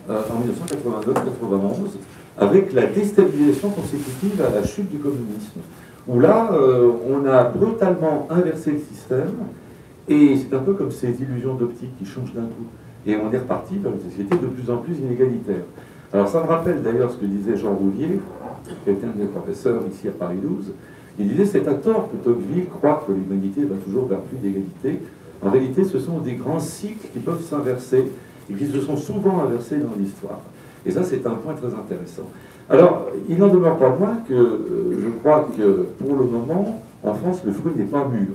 euh, 0.08 0.20
en 0.30 0.40
1989-91 0.40 1.96
avec 2.38 2.72
la 2.72 2.86
déstabilisation 2.86 3.70
consécutive 3.70 4.40
à 4.42 4.54
la 4.54 4.64
chute 4.64 4.90
du 4.90 4.98
communisme, 4.98 5.60
où 6.08 6.18
là 6.18 6.50
euh, 6.52 6.90
on 7.08 7.26
a 7.26 7.44
brutalement 7.44 8.26
inversé 8.30 8.72
le 8.72 8.78
système 8.78 9.34
et 10.08 10.36
c'est 10.36 10.54
un 10.54 10.60
peu 10.60 10.74
comme 10.74 10.90
ces 10.90 11.10
illusions 11.22 11.54
d'optique 11.54 11.96
qui 11.98 12.04
changent 12.04 12.34
d'un 12.34 12.42
coup. 12.42 12.66
Et 13.06 13.16
on 13.16 13.32
est 13.32 13.38
reparti 13.38 13.78
vers 13.78 13.92
une 13.92 14.00
société 14.00 14.36
de 14.36 14.46
plus 14.46 14.70
en 14.70 14.78
plus 14.78 14.98
inégalitaire. 14.98 15.64
Alors 16.12 16.28
ça 16.28 16.42
me 16.42 16.46
rappelle 16.46 16.82
d'ailleurs 16.82 17.10
ce 17.10 17.16
que 17.16 17.26
disait 17.26 17.56
Jean 17.56 17.74
Roulier, 17.74 18.20
qui 18.84 18.90
était 18.90 19.06
un 19.06 19.18
des 19.18 19.26
professeurs 19.26 19.82
ici 19.90 20.08
à 20.08 20.12
Paris 20.12 20.38
12. 20.42 20.72
Il 21.18 21.28
disait 21.28 21.46
c'est 21.46 21.68
à 21.68 21.74
tort 21.74 22.10
que 22.10 22.16
Tocqueville 22.16 22.66
croit 22.68 23.04
que 23.06 23.12
l'humanité 23.12 23.64
va 23.64 23.76
toujours 23.76 24.06
vers 24.06 24.20
plus 24.20 24.38
d'égalité. 24.38 25.00
En 25.44 25.50
réalité, 25.50 25.84
ce 25.84 25.98
sont 25.98 26.18
des 26.18 26.34
grands 26.34 26.60
cycles 26.60 27.08
qui 27.12 27.18
peuvent 27.18 27.42
s'inverser. 27.42 28.10
et 28.50 28.54
qui 28.54 28.66
se 28.66 28.80
sont 28.80 28.96
souvent 28.96 29.40
inversés 29.42 29.78
dans 29.78 29.94
l'histoire. 29.96 30.40
Et 30.84 30.90
ça, 30.90 31.02
c'est 31.04 31.24
un 31.26 31.34
point 31.34 31.54
très 31.54 31.68
intéressant. 31.68 32.28
Alors, 32.68 33.08
il 33.28 33.38
n'en 33.38 33.48
demeure 33.48 33.76
pas 33.76 33.90
moins 33.90 34.18
que 34.28 34.34
euh, 34.34 35.00
je 35.02 35.08
crois 35.20 35.48
que 35.56 35.86
pour 35.98 36.16
le 36.16 36.24
moment, 36.24 36.82
en 37.02 37.14
France, 37.14 37.42
le 37.44 37.52
fruit 37.52 37.72
n'est 37.76 37.84
pas 37.84 38.06
mûr. 38.08 38.28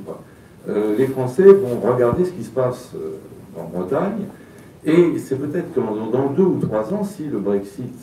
Euh, 0.69 0.95
les 0.97 1.07
Français 1.07 1.45
vont 1.45 1.79
regarder 1.79 2.25
ce 2.25 2.31
qui 2.31 2.43
se 2.43 2.49
passe 2.49 2.91
euh, 2.95 3.59
en 3.59 3.65
Bretagne, 3.65 4.25
et 4.85 5.17
c'est 5.17 5.35
peut-être 5.35 5.73
que 5.73 5.79
dans 5.79 6.29
deux 6.29 6.43
ou 6.43 6.59
trois 6.61 6.93
ans, 6.93 7.03
si 7.03 7.25
le 7.25 7.39
Brexit 7.39 7.95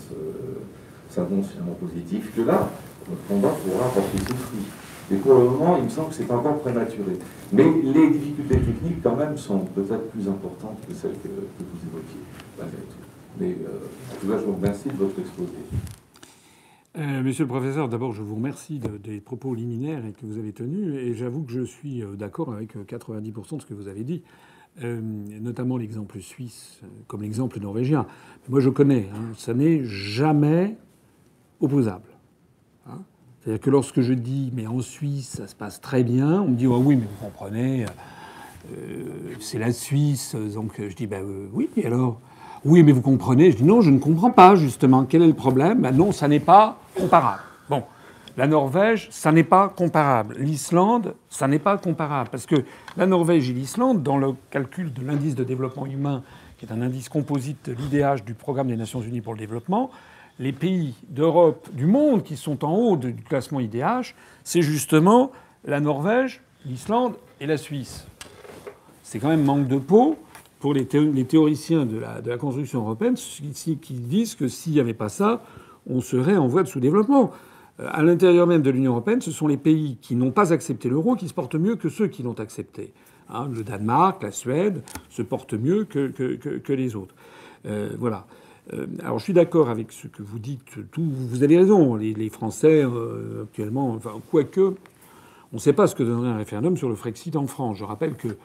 s'annonce 1.08 1.50
finalement 1.50 1.76
positif, 1.80 2.34
que 2.36 2.42
là, 2.42 2.68
notre 3.08 3.26
combat 3.28 3.56
pourra 3.64 3.88
porter 3.88 4.18
ses 4.18 4.34
fruits. 4.34 4.66
Mais 5.10 5.18
pour 5.18 5.34
le 5.34 5.44
moment, 5.44 5.76
il 5.78 5.84
me 5.84 5.88
semble 5.88 6.08
que 6.08 6.14
c'est 6.14 6.30
encore 6.30 6.58
prématuré. 6.58 7.18
Mais 7.52 7.64
les 7.82 8.10
difficultés 8.10 8.58
techniques, 8.58 9.02
quand 9.02 9.16
même, 9.16 9.36
sont 9.36 9.60
peut-être 9.60 10.08
plus 10.10 10.28
importantes 10.28 10.78
que 10.88 10.94
celles 10.94 11.12
que, 11.12 11.28
vous 11.28 11.88
évoquiez, 11.88 12.20
malgré 12.58 12.78
tout. 12.78 13.03
Mais 13.38 13.56
en 14.12 14.20
tout 14.20 14.28
cas, 14.28 14.38
je 14.38 14.44
vous 14.44 14.54
remercie 14.54 14.88
de 14.88 14.94
votre 14.94 15.18
exposé. 15.18 15.52
Euh, 16.96 17.24
monsieur 17.24 17.42
le 17.42 17.48
professeur, 17.48 17.88
d'abord, 17.88 18.12
je 18.12 18.22
vous 18.22 18.36
remercie 18.36 18.78
des 18.78 19.20
propos 19.20 19.52
liminaires 19.52 20.00
que 20.20 20.26
vous 20.26 20.38
avez 20.38 20.52
tenus, 20.52 20.94
et 20.94 21.14
j'avoue 21.14 21.42
que 21.42 21.50
je 21.50 21.64
suis 21.64 22.02
euh, 22.02 22.14
d'accord 22.14 22.52
avec 22.52 22.76
90% 22.76 22.76
euh, 22.76 23.56
de 23.56 23.62
ce 23.62 23.66
que 23.66 23.74
vous 23.74 23.88
avez 23.88 24.04
dit, 24.04 24.22
notamment 24.80 25.76
l'exemple 25.76 26.20
suisse, 26.20 26.80
comme 27.08 27.22
l'exemple 27.22 27.58
norvégien. 27.58 28.06
Moi, 28.48 28.60
je 28.60 28.70
connais, 28.70 29.08
hein, 29.12 29.32
ça 29.36 29.54
n'est 29.54 29.84
jamais 29.84 30.76
opposable. 31.60 32.10
Hein. 32.86 33.02
C'est-à-dire 33.40 33.60
que 33.60 33.70
lorsque 33.70 34.00
je 34.00 34.12
dis, 34.12 34.52
mais 34.54 34.68
en 34.68 34.80
Suisse, 34.80 35.28
ça 35.28 35.46
se 35.48 35.54
passe 35.54 35.80
très 35.80 36.04
bien, 36.04 36.42
on 36.42 36.48
me 36.48 36.56
dit, 36.56 36.66
oh 36.66 36.78
oui, 36.78 36.96
mais 36.96 37.06
vous 37.06 37.24
comprenez, 37.24 37.86
c'est 39.40 39.58
la 39.58 39.72
Suisse, 39.72 40.34
donc 40.34 40.74
je 40.78 40.94
dis, 40.94 41.06
ben 41.06 41.24
oui, 41.52 41.68
et 41.76 41.86
alors? 41.86 42.20
Oui, 42.64 42.82
mais 42.82 42.92
vous 42.92 43.02
comprenez. 43.02 43.50
Je 43.52 43.58
dis 43.58 43.64
non, 43.64 43.80
je 43.80 43.90
ne 43.90 43.98
comprends 43.98 44.30
pas 44.30 44.54
justement. 44.56 45.04
Quel 45.04 45.22
est 45.22 45.26
le 45.26 45.34
problème? 45.34 45.82
Ben 45.82 45.94
Non, 45.94 46.12
ça 46.12 46.28
n'est 46.28 46.40
pas 46.40 46.78
comparable. 46.98 47.42
Bon, 47.68 47.82
la 48.36 48.46
Norvège, 48.46 49.08
ça 49.10 49.32
n'est 49.32 49.44
pas 49.44 49.68
comparable. 49.68 50.36
L'Islande, 50.38 51.14
ça 51.28 51.46
n'est 51.46 51.58
pas 51.58 51.76
comparable. 51.76 52.30
Parce 52.30 52.46
que 52.46 52.56
la 52.96 53.06
Norvège 53.06 53.50
et 53.50 53.52
l'Islande, 53.52 54.02
dans 54.02 54.16
le 54.16 54.34
calcul 54.50 54.92
de 54.92 55.04
l'indice 55.04 55.34
de 55.34 55.44
développement 55.44 55.86
humain, 55.86 56.22
qui 56.58 56.66
est 56.66 56.72
un 56.72 56.80
indice 56.80 57.08
composite 57.08 57.68
de 57.68 57.74
l'IDH 57.74 58.24
du 58.24 58.34
Programme 58.34 58.68
des 58.68 58.76
Nations 58.76 59.02
Unies 59.02 59.20
pour 59.20 59.34
le 59.34 59.38
développement, 59.38 59.90
les 60.38 60.52
pays 60.52 60.94
d'Europe, 61.08 61.68
du 61.72 61.86
monde 61.86 62.22
qui 62.22 62.36
sont 62.36 62.64
en 62.64 62.74
haut 62.74 62.96
du 62.96 63.14
classement 63.14 63.60
IDH, 63.60 64.14
c'est 64.42 64.62
justement 64.62 65.30
la 65.64 65.80
Norvège, 65.80 66.40
l'Islande 66.64 67.14
et 67.40 67.46
la 67.46 67.56
Suisse. 67.56 68.06
C'est 69.02 69.18
quand 69.18 69.28
même 69.28 69.44
manque 69.44 69.68
de 69.68 69.78
peau 69.78 70.16
pour 70.64 70.72
les, 70.72 70.86
théoriciens 70.86 71.84
de 71.84 71.98
la, 71.98 72.38
construction 72.38 72.80
européenne 72.80 73.16
qui, 73.16 73.76
disent 73.92 74.34
que 74.34 74.48
s'il 74.48 74.72
n'y 74.72 74.80
avait 74.80 74.94
pas 74.94 75.10
ça, 75.10 75.42
on 75.86 76.00
serait 76.00 76.38
en 76.38 76.46
voie 76.46 76.62
de 76.62 76.68
sous-développement. 76.68 77.32
Euh, 77.80 77.88
à 77.92 78.02
l'intérieur 78.02 78.46
même 78.46 78.62
de 78.62 78.70
l'Union 78.70 78.92
européenne, 78.92 79.20
ce 79.20 79.30
sont 79.30 79.46
les 79.46 79.58
pays 79.58 79.98
qui 80.00 80.16
n'ont 80.16 80.30
pas 80.30 80.54
accepté 80.54 80.88
l'euro 80.88 81.16
qui 81.16 81.28
se 81.28 81.34
portent 81.34 81.56
mieux 81.56 81.76
que 81.76 81.90
ceux 81.90 82.06
qui 82.06 82.22
l'ont 82.22 82.40
accepté. 82.40 82.94
Hein, 83.28 83.50
le 83.52 83.62
Danemark, 83.62 84.22
la 84.22 84.32
Suède 84.32 84.82
se 85.10 85.20
portent 85.20 85.52
mieux 85.52 85.84
que, 85.84 86.06
que, 86.06 86.72
les 86.72 86.96
autres. 86.96 87.14
Euh, 87.66 87.90
voilà. 87.98 88.24
Euh, 88.72 88.86
alors 89.04 89.18
je 89.18 89.24
suis 89.24 89.34
d'accord 89.34 89.68
avec 89.68 89.92
ce 89.92 90.06
que 90.06 90.22
vous 90.22 90.38
dites. 90.38 90.62
Tout, 90.92 91.04
vous 91.04 91.42
avez 91.42 91.58
raison. 91.58 91.94
Les, 91.96 92.30
Français 92.30 92.86
actuellement, 93.42 93.90
enfin, 93.90 94.12
quoique, 94.30 94.62
on 95.52 95.56
ne 95.56 95.58
sait 95.58 95.74
pas 95.74 95.88
ce 95.88 95.94
que 95.94 96.04
donnerait 96.04 96.30
un 96.30 96.38
référendum 96.38 96.78
sur 96.78 96.88
le 96.88 96.94
Frexit 96.94 97.36
en 97.36 97.46
France. 97.46 97.76
Je 97.76 97.84
rappelle 97.84 98.14
que 98.14 98.38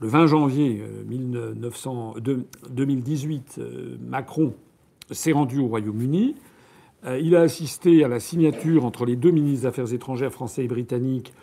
le 0.00 0.08
20 0.08 0.26
janvier 0.26 0.82
2018, 2.70 3.56
euh, 3.58 3.62
euh, 3.62 3.96
Macron 4.00 4.54
s'est 5.10 5.32
rendu 5.32 5.58
au 5.58 5.66
Royaume-Uni. 5.66 6.36
Euh, 7.04 7.18
il 7.18 7.36
a 7.36 7.42
assisté 7.42 8.02
à 8.02 8.08
la 8.08 8.18
signature 8.18 8.86
entre 8.86 9.04
les 9.04 9.16
deux 9.16 9.30
ministres 9.30 9.60
des 9.60 9.66
Affaires 9.66 9.92
étrangères 9.92 10.32
français 10.32 10.64
et 10.64 10.68
britanniques 10.68 11.34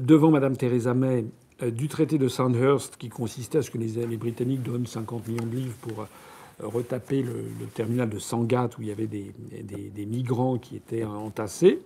devant 0.00 0.32
Mme 0.32 0.56
Theresa 0.56 0.94
May 0.94 1.26
du 1.64 1.86
traité 1.86 2.18
de 2.18 2.26
Sandhurst 2.26 2.96
qui 2.96 3.08
consistait 3.08 3.58
à 3.58 3.62
ce 3.62 3.70
que 3.70 3.78
les, 3.78 4.16
Britanniques 4.16 4.64
donnent 4.64 4.86
50 4.86 5.28
millions 5.28 5.46
de 5.46 5.54
livres 5.54 5.76
pour 5.80 6.06
retaper 6.58 7.22
le, 7.22 7.44
terminal 7.72 8.08
de 8.08 8.18
Sangatte 8.18 8.78
où 8.78 8.82
il 8.82 8.88
y 8.88 8.90
avait 8.90 9.06
des, 9.06 9.32
migrants 10.06 10.58
qui 10.58 10.74
étaient 10.74 11.04
entassés. 11.04 11.78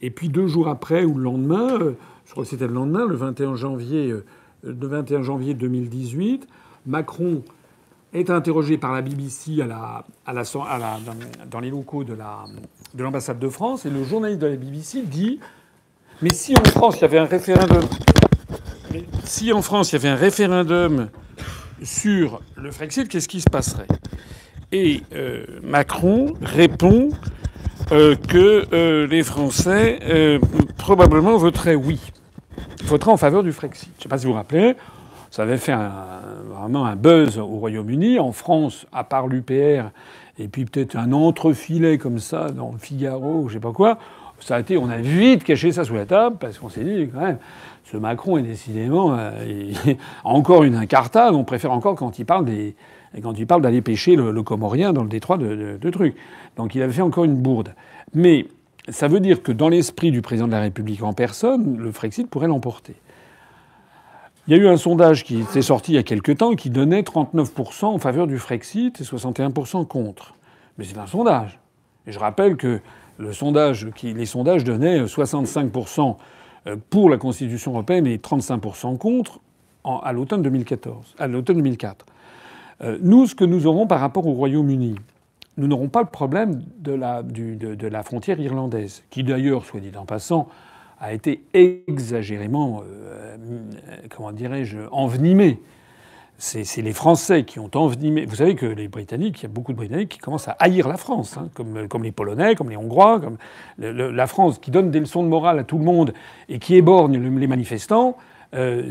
Et 0.00 0.08
puis 0.08 0.30
deux 0.30 0.46
jours 0.46 0.68
après 0.68 1.04
ou 1.04 1.18
le 1.18 1.24
lendemain, 1.24 1.94
je 2.24 2.30
crois 2.30 2.44
que 2.44 2.50
c'était 2.50 2.66
le 2.66 2.72
lendemain, 2.72 3.04
le 3.06 3.16
21 3.16 3.56
janvier 3.56 4.14
le 4.64 4.86
21 4.86 5.22
janvier 5.22 5.54
2018. 5.54 6.46
Macron 6.86 7.42
est 8.12 8.30
interrogé 8.30 8.78
par 8.78 8.92
la 8.92 9.02
BBC 9.02 9.56
dans, 11.50 11.60
les 11.60 11.70
locaux 11.70 12.04
de 12.04 12.16
l'ambassade 12.96 13.38
de, 13.38 13.46
de 13.46 13.50
France 13.50 13.86
et 13.86 13.90
le 13.90 14.04
journaliste 14.04 14.40
de 14.40 14.46
la 14.46 14.56
BBC 14.56 15.02
dit 15.02 15.40
Mais 16.22 16.30
si 16.30 16.56
en 16.56 16.64
France 16.64 16.98
il 16.98 17.02
y 17.02 17.04
avait 17.04 17.18
un 17.18 17.24
référendum, 17.24 17.82
si 19.24 19.52
en 19.52 19.62
France 19.62 19.92
il 19.92 19.96
y 19.96 19.98
avait 19.98 20.08
un 20.08 20.16
référendum 20.16 21.08
sur 21.82 22.40
le 22.56 22.70
Frexit, 22.70 23.08
qu'est-ce 23.08 23.28
qui 23.28 23.40
se 23.40 23.50
passerait? 23.50 23.88
Et 24.70 25.02
euh, 25.12 25.44
Macron 25.62 26.34
répond 26.40 27.10
euh, 27.92 28.14
que 28.16 28.64
euh, 28.72 29.06
les 29.06 29.22
Français 29.22 30.38
probablement 30.76 31.36
voteraient 31.36 31.74
oui 31.74 32.00
votera 32.84 33.12
en 33.12 33.16
faveur 33.16 33.42
du 33.42 33.52
Frexit. 33.52 33.88
Je 33.94 33.98
ne 33.98 34.02
sais 34.02 34.08
pas 34.08 34.18
si 34.18 34.26
vous 34.26 34.32
vous 34.32 34.36
rappelez, 34.36 34.74
ça 35.30 35.42
avait 35.42 35.58
fait 35.58 35.74
vraiment 36.50 36.86
un 36.86 36.96
buzz 36.96 37.38
au 37.38 37.46
Royaume-Uni. 37.46 38.18
En 38.18 38.32
France, 38.32 38.86
à 38.92 39.04
part 39.04 39.26
l'UPR, 39.26 39.90
et 40.38 40.48
puis 40.48 40.64
peut-être 40.64 40.96
un 40.96 41.12
entrefilet 41.12 41.98
comme 41.98 42.18
ça 42.18 42.50
dans 42.50 42.72
le 42.72 42.78
Figaro, 42.78 43.42
je 43.48 43.54
ne 43.54 43.58
sais 43.58 43.60
pas 43.60 43.72
quoi, 43.72 43.98
ça 44.40 44.56
a 44.56 44.60
été, 44.60 44.76
on 44.76 44.90
a 44.90 44.98
vite 44.98 45.44
caché 45.44 45.72
ça 45.72 45.84
sous 45.84 45.94
la 45.94 46.06
table 46.06 46.36
parce 46.38 46.58
qu'on 46.58 46.68
s'est 46.68 46.84
dit 46.84 47.08
quand 47.12 47.20
même, 47.20 47.38
ce 47.90 47.96
Macron 47.96 48.36
est 48.36 48.42
décidément 48.42 49.16
euh, 49.16 49.72
encore 50.24 50.64
une 50.64 50.74
incartade. 50.74 51.34
On 51.34 51.44
préfère 51.44 51.72
encore 51.72 51.94
quand 51.94 52.18
il 52.18 52.26
parle 52.26 52.46
quand 53.22 53.38
il 53.38 53.46
parle 53.46 53.62
d'aller 53.62 53.80
pêcher 53.80 54.16
le, 54.16 54.42
Comorien 54.42 54.92
dans 54.92 55.02
le 55.02 55.08
détroit 55.08 55.38
de, 55.38 55.46
de, 55.46 55.78
de 55.80 55.90
trucs. 55.90 56.16
Donc 56.56 56.74
il 56.74 56.82
avait 56.82 56.92
fait 56.92 57.02
encore 57.02 57.24
une 57.24 57.36
bourde. 57.36 57.74
Mais 58.12 58.46
ça 58.88 59.08
veut 59.08 59.20
dire 59.20 59.42
que 59.42 59.52
dans 59.52 59.68
l'esprit 59.68 60.10
du 60.10 60.22
président 60.22 60.46
de 60.46 60.52
la 60.52 60.60
République 60.60 61.02
en 61.02 61.12
personne, 61.12 61.78
le 61.78 61.90
Frexit 61.92 62.28
pourrait 62.28 62.48
l'emporter. 62.48 62.94
Il 64.46 64.54
y 64.54 64.60
a 64.60 64.62
eu 64.62 64.68
un 64.68 64.76
sondage 64.76 65.24
qui 65.24 65.40
était 65.40 65.62
sorti 65.62 65.92
il 65.92 65.94
y 65.94 65.98
a 65.98 66.02
quelque 66.02 66.32
temps 66.32 66.54
qui 66.54 66.68
donnait 66.68 67.00
39% 67.00 67.86
en 67.86 67.98
faveur 67.98 68.26
du 68.26 68.38
Frexit 68.38 69.00
et 69.00 69.04
61% 69.04 69.86
contre. 69.86 70.34
Mais 70.76 70.84
c'est 70.84 70.98
un 70.98 71.06
sondage. 71.06 71.58
Et 72.06 72.12
je 72.12 72.18
rappelle 72.18 72.56
que 72.56 72.80
les 73.18 73.32
sondages 73.32 73.84
donnaient 74.64 75.04
65% 75.04 76.16
pour 76.90 77.08
la 77.08 77.16
Constitution 77.16 77.72
européenne 77.72 78.06
et 78.06 78.18
35% 78.18 78.98
contre 78.98 79.40
à 79.84 80.12
l'automne 80.12 80.42
2014, 80.42 81.14
à 81.18 81.26
l'automne 81.26 81.56
2004. 81.56 82.06
Euh, 82.82 82.98
nous, 83.00 83.26
ce 83.26 83.34
que 83.34 83.44
nous 83.44 83.66
aurons 83.66 83.86
par 83.86 84.00
rapport 84.00 84.26
au 84.26 84.32
Royaume-Uni, 84.32 84.96
nous 85.56 85.66
n'aurons 85.66 85.88
pas 85.88 86.00
le 86.00 86.08
problème 86.08 86.62
de 86.78 86.92
la, 86.92 88.02
frontière 88.02 88.40
irlandaise, 88.40 89.02
qui 89.10 89.22
d'ailleurs, 89.22 89.64
soit 89.64 89.80
dit 89.80 89.92
en 89.96 90.04
passant, 90.04 90.48
a 91.00 91.12
été 91.12 91.44
exagérément, 91.52 92.82
euh, 92.86 93.36
comment 94.14 94.32
dirais-je, 94.32 94.78
envenimée. 94.90 95.60
C'est 96.36 96.82
les 96.82 96.92
Français 96.92 97.44
qui 97.44 97.60
ont 97.60 97.70
envenimé. 97.74 98.26
Vous 98.26 98.36
savez 98.36 98.56
que 98.56 98.66
les 98.66 98.88
Britanniques, 98.88 99.40
il 99.40 99.42
y 99.44 99.46
a 99.46 99.48
beaucoup 99.48 99.72
de 99.72 99.76
Britanniques 99.76 100.08
qui 100.08 100.18
commencent 100.18 100.48
à 100.48 100.56
haïr 100.58 100.88
la 100.88 100.96
France, 100.96 101.36
hein, 101.38 101.48
comme, 101.54 101.86
comme, 101.86 102.02
les 102.02 102.10
Polonais, 102.10 102.56
comme 102.56 102.70
les 102.70 102.76
Hongrois, 102.76 103.20
comme 103.20 103.36
la 103.78 104.26
France 104.26 104.58
qui 104.58 104.72
donne 104.72 104.90
des 104.90 104.98
leçons 104.98 105.22
de 105.22 105.28
morale 105.28 105.60
à 105.60 105.64
tout 105.64 105.78
le 105.78 105.84
monde 105.84 106.12
et 106.48 106.58
qui 106.58 106.74
éborgne 106.74 107.18
les 107.38 107.46
manifestants. 107.46 108.16
Euh, 108.54 108.90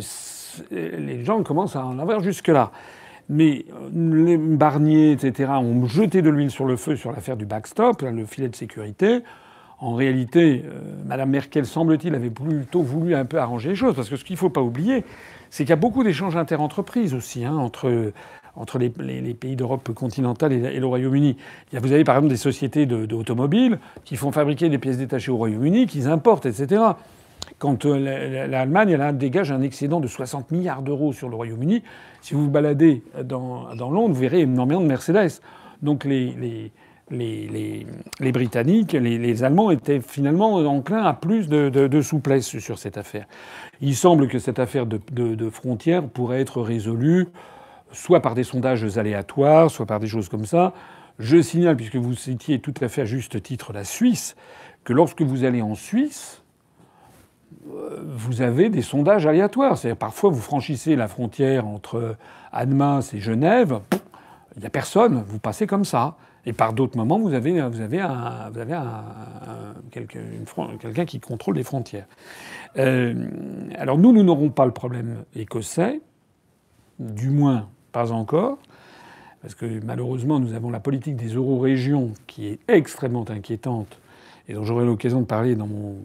les 0.71 1.25
gens 1.25 1.43
commencent 1.43 1.75
à 1.75 1.85
en 1.85 1.99
avoir 1.99 2.21
jusque-là. 2.21 2.71
Mais 3.29 3.65
euh, 3.71 4.25
les 4.25 4.37
Barnier, 4.37 5.11
etc., 5.11 5.51
ont 5.53 5.85
jeté 5.85 6.21
de 6.21 6.29
l'huile 6.29 6.51
sur 6.51 6.65
le 6.65 6.75
feu 6.75 6.95
sur 6.95 7.11
l'affaire 7.11 7.37
du 7.37 7.45
backstop, 7.45 8.01
le 8.01 8.25
filet 8.25 8.49
de 8.49 8.55
sécurité. 8.55 9.21
En 9.79 9.95
réalité, 9.95 10.63
euh, 10.65 10.79
Mme 11.05 11.29
Merkel, 11.29 11.65
semble-t-il, 11.65 12.15
avait 12.15 12.29
plutôt 12.29 12.81
voulu 12.81 13.15
un 13.15 13.25
peu 13.25 13.37
arranger 13.37 13.69
les 13.69 13.75
choses. 13.75 13.95
Parce 13.95 14.09
que 14.09 14.15
ce 14.15 14.23
qu'il 14.23 14.35
ne 14.35 14.39
faut 14.39 14.49
pas 14.49 14.61
oublier, 14.61 15.03
c'est 15.49 15.63
qu'il 15.63 15.71
y 15.71 15.73
a 15.73 15.77
beaucoup 15.77 16.03
d'échanges 16.03 16.35
interentreprises 16.35 17.13
aussi 17.13 17.43
hein, 17.45 17.55
entre, 17.55 18.11
entre 18.55 18.77
les, 18.77 18.89
pays 18.89 19.55
d'Europe 19.55 19.91
continentale 19.93 20.53
et, 20.53 20.79
le 20.79 20.85
Royaume-Uni. 20.85 21.37
Vous 21.73 21.91
avez 21.91 22.03
par 22.03 22.15
exemple 22.15 22.29
des 22.29 22.37
sociétés 22.37 22.85
d'automobiles 22.85 23.79
qui 24.05 24.15
font 24.15 24.31
fabriquer 24.31 24.69
des 24.69 24.77
pièces 24.77 24.97
détachées 24.97 25.31
au 25.31 25.37
Royaume-Uni, 25.37 25.87
qu'ils 25.87 26.07
importent, 26.07 26.45
etc. 26.45 26.81
Quand 27.59 27.85
euh, 27.85 28.47
l'Allemagne 28.47 28.91
elle 28.91 29.17
dégage 29.17 29.51
un 29.51 29.61
excédent 29.61 29.99
de 29.99 30.07
60 30.07 30.51
milliards 30.51 30.81
d'euros 30.81 31.13
sur 31.13 31.29
le 31.29 31.35
Royaume-Uni, 31.35 31.83
si 32.21 32.33
vous 32.33 32.45
vous 32.45 32.51
baladez 32.51 33.03
dans, 33.23 33.75
dans 33.75 33.89
Londres, 33.89 34.13
vous 34.13 34.21
verrez 34.21 34.41
énormément 34.41 34.81
de 34.81 34.87
Mercedes. 34.87 35.41
Donc 35.81 36.05
les, 36.05 36.31
les, 36.31 36.71
les, 37.11 37.85
les 38.19 38.31
Britanniques, 38.31 38.93
les, 38.93 39.43
Allemands 39.43 39.71
étaient 39.71 39.99
finalement 39.99 40.55
enclins 40.55 41.03
à 41.03 41.13
plus 41.13 41.49
de, 41.49 41.69
de, 41.69 42.01
souplesse 42.01 42.57
sur 42.59 42.79
cette 42.79 42.97
affaire. 42.97 43.25
Il 43.81 43.95
semble 43.95 44.27
que 44.27 44.39
cette 44.39 44.59
affaire 44.59 44.85
de, 44.85 44.99
de 45.11 45.49
frontières 45.49 46.03
pourrait 46.07 46.41
être 46.41 46.61
résolue 46.61 47.27
soit 47.93 48.21
par 48.21 48.35
des 48.35 48.43
sondages 48.43 48.97
aléatoires, 48.97 49.71
soit 49.71 49.85
par 49.85 49.99
des 49.99 50.07
choses 50.07 50.27
comme 50.27 50.45
ça. 50.45 50.73
Je 51.19 51.41
signale, 51.41 51.77
puisque 51.77 51.95
vous 51.95 52.15
citiez 52.15 52.59
tout 52.59 52.73
à 52.81 52.89
fait 52.89 53.01
à 53.01 53.05
juste 53.05 53.41
titre 53.41 53.71
la 53.71 53.83
Suisse, 53.83 54.35
que 54.83 54.93
lorsque 54.93 55.21
vous 55.21 55.43
allez 55.43 55.61
en 55.61 55.75
Suisse, 55.75 56.42
vous 57.65 58.41
avez 58.41 58.69
des 58.69 58.81
sondages 58.81 59.25
aléatoires. 59.25 59.77
C'est-à-dire 59.77 59.97
parfois 59.97 60.29
vous 60.29 60.41
franchissez 60.41 60.95
la 60.95 61.07
frontière 61.07 61.67
entre 61.67 62.15
Annemasse 62.51 63.13
et 63.13 63.19
Genève, 63.19 63.79
il 64.55 64.61
n'y 64.61 64.65
a 64.65 64.69
personne, 64.69 65.23
vous 65.27 65.39
passez 65.39 65.67
comme 65.67 65.85
ça. 65.85 66.15
Et 66.45 66.51
par 66.51 66.73
d'autres 66.73 66.97
moments, 66.97 67.19
vous 67.19 67.33
avez, 67.33 67.61
vous 67.61 67.79
avez 67.79 68.01
un, 68.01 68.51
quelqu'un 69.91 71.05
qui 71.05 71.19
contrôle 71.21 71.55
les 71.55 71.63
frontières. 71.63 72.05
Euh, 72.77 73.13
alors 73.77 73.97
nous, 73.97 74.11
nous 74.11 74.23
n'aurons 74.23 74.49
pas 74.49 74.65
le 74.65 74.73
problème 74.73 75.23
écossais, 75.35 76.01
du 76.99 77.29
moins 77.29 77.69
pas 77.93 78.11
encore, 78.11 78.57
parce 79.41 79.55
que 79.55 79.79
malheureusement, 79.85 80.39
nous 80.39 80.53
avons 80.53 80.69
la 80.69 80.81
politique 80.81 81.15
des 81.15 81.29
euro-régions 81.29 82.11
qui 82.27 82.47
est 82.47 82.59
extrêmement 82.67 83.25
inquiétante 83.29 83.97
et 84.47 84.53
dont 84.53 84.63
j'aurai 84.63 84.85
l'occasion 84.85 85.21
de 85.21 85.25
parler 85.25 85.55
dans 85.55 85.67
mon, 85.67 85.95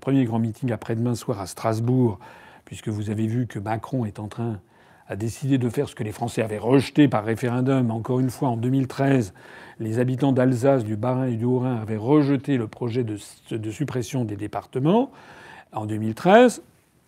premier 0.00 0.24
grand 0.24 0.38
meeting 0.38 0.72
après-demain 0.72 1.14
soir 1.14 1.40
à 1.40 1.46
Strasbourg, 1.46 2.18
puisque 2.64 2.88
vous 2.88 3.10
avez 3.10 3.26
vu 3.26 3.46
que 3.46 3.58
Macron 3.58 4.04
est 4.04 4.18
en 4.18 4.28
train 4.28 4.60
a 5.08 5.16
décidé 5.16 5.58
de 5.58 5.68
faire 5.68 5.88
ce 5.88 5.94
que 5.94 6.04
les 6.04 6.12
Français 6.12 6.42
avaient 6.42 6.58
rejeté 6.58 7.08
par 7.08 7.24
référendum. 7.24 7.90
Encore 7.90 8.20
une 8.20 8.30
fois, 8.30 8.48
en 8.48 8.56
2013, 8.56 9.34
les 9.78 9.98
habitants 9.98 10.32
d'Alsace, 10.32 10.84
du 10.84 10.96
Bas-Rhin 10.96 11.26
et 11.26 11.36
du 11.36 11.44
Haut-Rhin 11.44 11.76
avaient 11.76 11.96
rejeté 11.96 12.56
le 12.56 12.66
projet 12.66 13.04
de, 13.04 13.70
suppression 13.70 14.24
des 14.24 14.36
départements. 14.36 15.10
En 15.72 15.86
2013, 15.86 16.62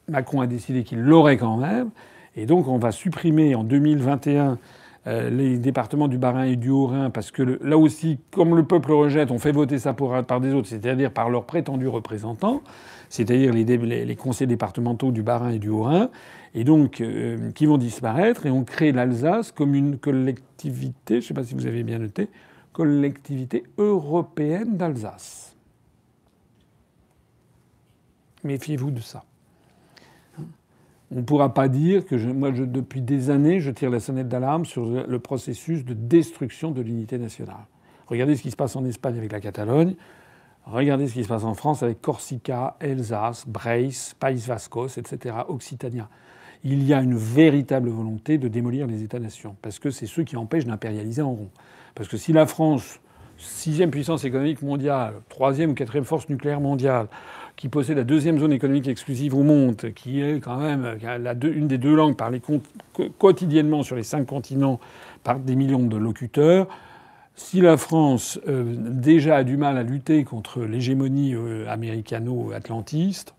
Macron 0.08 0.40
a 0.40 0.46
décidé 0.46 0.84
qu'il 0.84 1.00
l'aurait 1.00 1.38
quand 1.38 1.56
même. 1.56 1.90
Et 2.36 2.46
donc, 2.46 2.68
on 2.68 2.78
va 2.78 2.92
supprimer 2.92 3.54
en 3.54 3.64
2021 3.64 4.50
euh, 4.50 4.54
les 5.06 5.58
départements 5.58 6.08
du 6.08 6.16
Bas-Rhin 6.16 6.44
et 6.44 6.56
du 6.56 6.70
Haut-Rhin, 6.70 7.10
parce 7.10 7.30
que 7.30 7.42
là 7.62 7.76
aussi, 7.76 8.18
comme 8.30 8.56
le 8.56 8.64
peuple 8.64 8.92
rejette, 8.92 9.30
on 9.30 9.38
fait 9.38 9.52
voter 9.52 9.78
ça 9.78 9.92
par 9.92 10.40
des 10.40 10.54
autres, 10.54 10.68
c'est-à-dire 10.68 11.10
par 11.10 11.28
leurs 11.28 11.44
prétendus 11.44 11.88
représentants, 11.88 12.62
c'est-à-dire 13.10 13.52
les, 13.52 13.64
les, 14.04 14.16
conseils 14.16 14.46
départementaux 14.46 15.12
du 15.12 15.22
Bas-Rhin 15.22 15.50
et 15.50 15.58
du 15.58 15.68
Haut-Rhin, 15.68 16.08
et 16.54 16.64
donc 16.64 17.00
euh, 17.00 17.50
qui 17.52 17.66
vont 17.66 17.78
disparaître, 17.78 18.46
et 18.46 18.50
on 18.50 18.64
crée 18.64 18.92
l'Alsace 18.92 19.52
comme 19.52 19.74
une 19.74 19.98
collectivité, 19.98 21.14
je 21.14 21.16
ne 21.16 21.20
sais 21.20 21.34
pas 21.34 21.44
si 21.44 21.54
vous 21.54 21.66
avez 21.66 21.82
bien 21.82 21.98
noté, 21.98 22.28
collectivité 22.72 23.64
européenne 23.78 24.76
d'Alsace. 24.76 25.54
Méfiez-vous 28.42 28.90
de 28.90 29.00
ça. 29.00 29.24
On 31.14 31.18
ne 31.18 31.22
pourra 31.22 31.54
pas 31.54 31.68
dire 31.68 32.04
que 32.04 32.16
moi, 32.16 32.50
depuis 32.50 33.00
des 33.00 33.30
années, 33.30 33.60
je 33.60 33.70
tire 33.70 33.88
la 33.88 34.00
sonnette 34.00 34.28
d'alarme 34.28 34.64
sur 34.64 34.84
le 34.84 35.18
processus 35.20 35.84
de 35.84 35.94
destruction 35.94 36.72
de 36.72 36.82
l'unité 36.82 37.18
nationale. 37.18 37.66
Regardez 38.08 38.34
ce 38.34 38.42
qui 38.42 38.50
se 38.50 38.56
passe 38.56 38.74
en 38.74 38.84
Espagne 38.84 39.16
avec 39.16 39.30
la 39.30 39.40
Catalogne. 39.40 39.94
Regardez 40.66 41.06
ce 41.06 41.14
qui 41.14 41.22
se 41.22 41.28
passe 41.28 41.44
en 41.44 41.54
France 41.54 41.84
avec 41.84 42.00
Corsica, 42.00 42.76
Alsace, 42.80 43.46
Brace, 43.46 44.16
Pays 44.18 44.42
Vascos, 44.44 44.98
etc., 44.98 45.36
Occitania. 45.48 46.08
Il 46.64 46.82
y 46.82 46.92
a 46.92 47.00
une 47.00 47.14
véritable 47.14 47.90
volonté 47.90 48.36
de 48.38 48.48
démolir 48.48 48.88
les 48.88 49.04
États-nations, 49.04 49.54
parce 49.62 49.78
que 49.78 49.90
c'est 49.90 50.06
ceux 50.06 50.24
qui 50.24 50.36
empêchent 50.36 50.64
d'impérialiser 50.64 51.22
en 51.22 51.32
rond. 51.32 51.50
Parce 51.94 52.08
que 52.08 52.16
si 52.16 52.32
la 52.32 52.46
France, 52.46 52.98
sixième 53.36 53.90
puissance 53.90 54.24
économique 54.24 54.62
mondiale, 54.62 55.14
troisième 55.28 55.70
ou 55.70 55.74
quatrième 55.74 56.04
force 56.04 56.28
nucléaire 56.28 56.60
mondiale, 56.60 57.06
qui 57.56 57.68
possède 57.68 57.96
la 57.96 58.04
deuxième 58.04 58.38
zone 58.38 58.52
économique 58.52 58.88
exclusive 58.88 59.34
au 59.34 59.42
monde, 59.42 59.92
qui 59.94 60.20
est 60.20 60.40
quand 60.40 60.58
même 60.58 60.98
une 61.42 61.68
des 61.68 61.78
deux 61.78 61.94
langues 61.94 62.16
parlées 62.16 62.42
quotidiennement 63.18 63.82
sur 63.82 63.96
les 63.96 64.02
cinq 64.02 64.26
continents 64.26 64.80
par 65.22 65.38
des 65.38 65.54
millions 65.54 65.86
de 65.86 65.96
locuteurs. 65.96 66.66
Si 67.36 67.60
la 67.60 67.76
France 67.76 68.38
euh, 68.46 68.74
déjà 68.76 69.36
a 69.36 69.44
du 69.44 69.56
mal 69.56 69.76
à 69.76 69.82
lutter 69.82 70.22
contre 70.22 70.60
l'hégémonie 70.60 71.34
euh, 71.34 71.68
américano-atlantiste, 71.68 73.34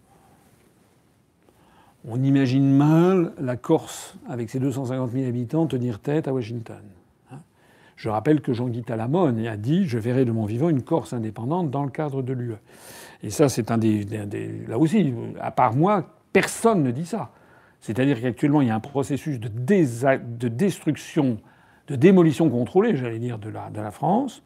on 2.07 2.21
imagine 2.21 2.71
mal 2.71 3.31
la 3.39 3.55
Corse, 3.55 4.15
avec 4.29 4.49
ses 4.49 4.59
250 4.59 5.11
000 5.11 5.27
habitants, 5.27 5.65
tenir 5.65 5.99
tête 5.99 6.27
à 6.27 6.33
Washington. 6.33 6.81
Je 7.95 8.09
rappelle 8.09 8.41
que 8.41 8.53
Jean-Guy 8.53 8.83
Talamone 8.83 9.45
a 9.47 9.57
dit 9.57 9.85
Je 9.85 9.97
verrai 9.97 10.25
de 10.25 10.31
mon 10.31 10.45
vivant 10.45 10.69
une 10.69 10.81
Corse 10.81 11.13
indépendante 11.13 11.71
dans 11.71 11.83
le 11.83 11.89
cadre 11.89 12.21
de 12.21 12.33
l'UE. 12.33 12.55
Et 13.23 13.29
ça, 13.29 13.49
c'est 13.49 13.71
un 13.71 13.77
des, 13.77 14.05
Là 14.67 14.77
aussi, 14.77 15.13
à 15.39 15.51
part 15.51 15.75
moi, 15.75 16.05
personne 16.33 16.83
ne 16.83 16.91
dit 16.91 17.05
ça. 17.05 17.31
C'est-à-dire 17.79 18.21
qu'actuellement, 18.21 18.61
il 18.61 18.67
y 18.67 18.71
a 18.71 18.75
un 18.75 18.79
processus 18.79 19.39
de, 19.39 19.47
de, 19.47 20.47
destruction, 20.47 21.37
de 21.87 21.95
démolition 21.95 22.49
contrôlée, 22.49 22.95
j'allais 22.95 23.19
dire, 23.19 23.37
de 23.37 23.49
la, 23.49 23.91
France. 23.91 24.43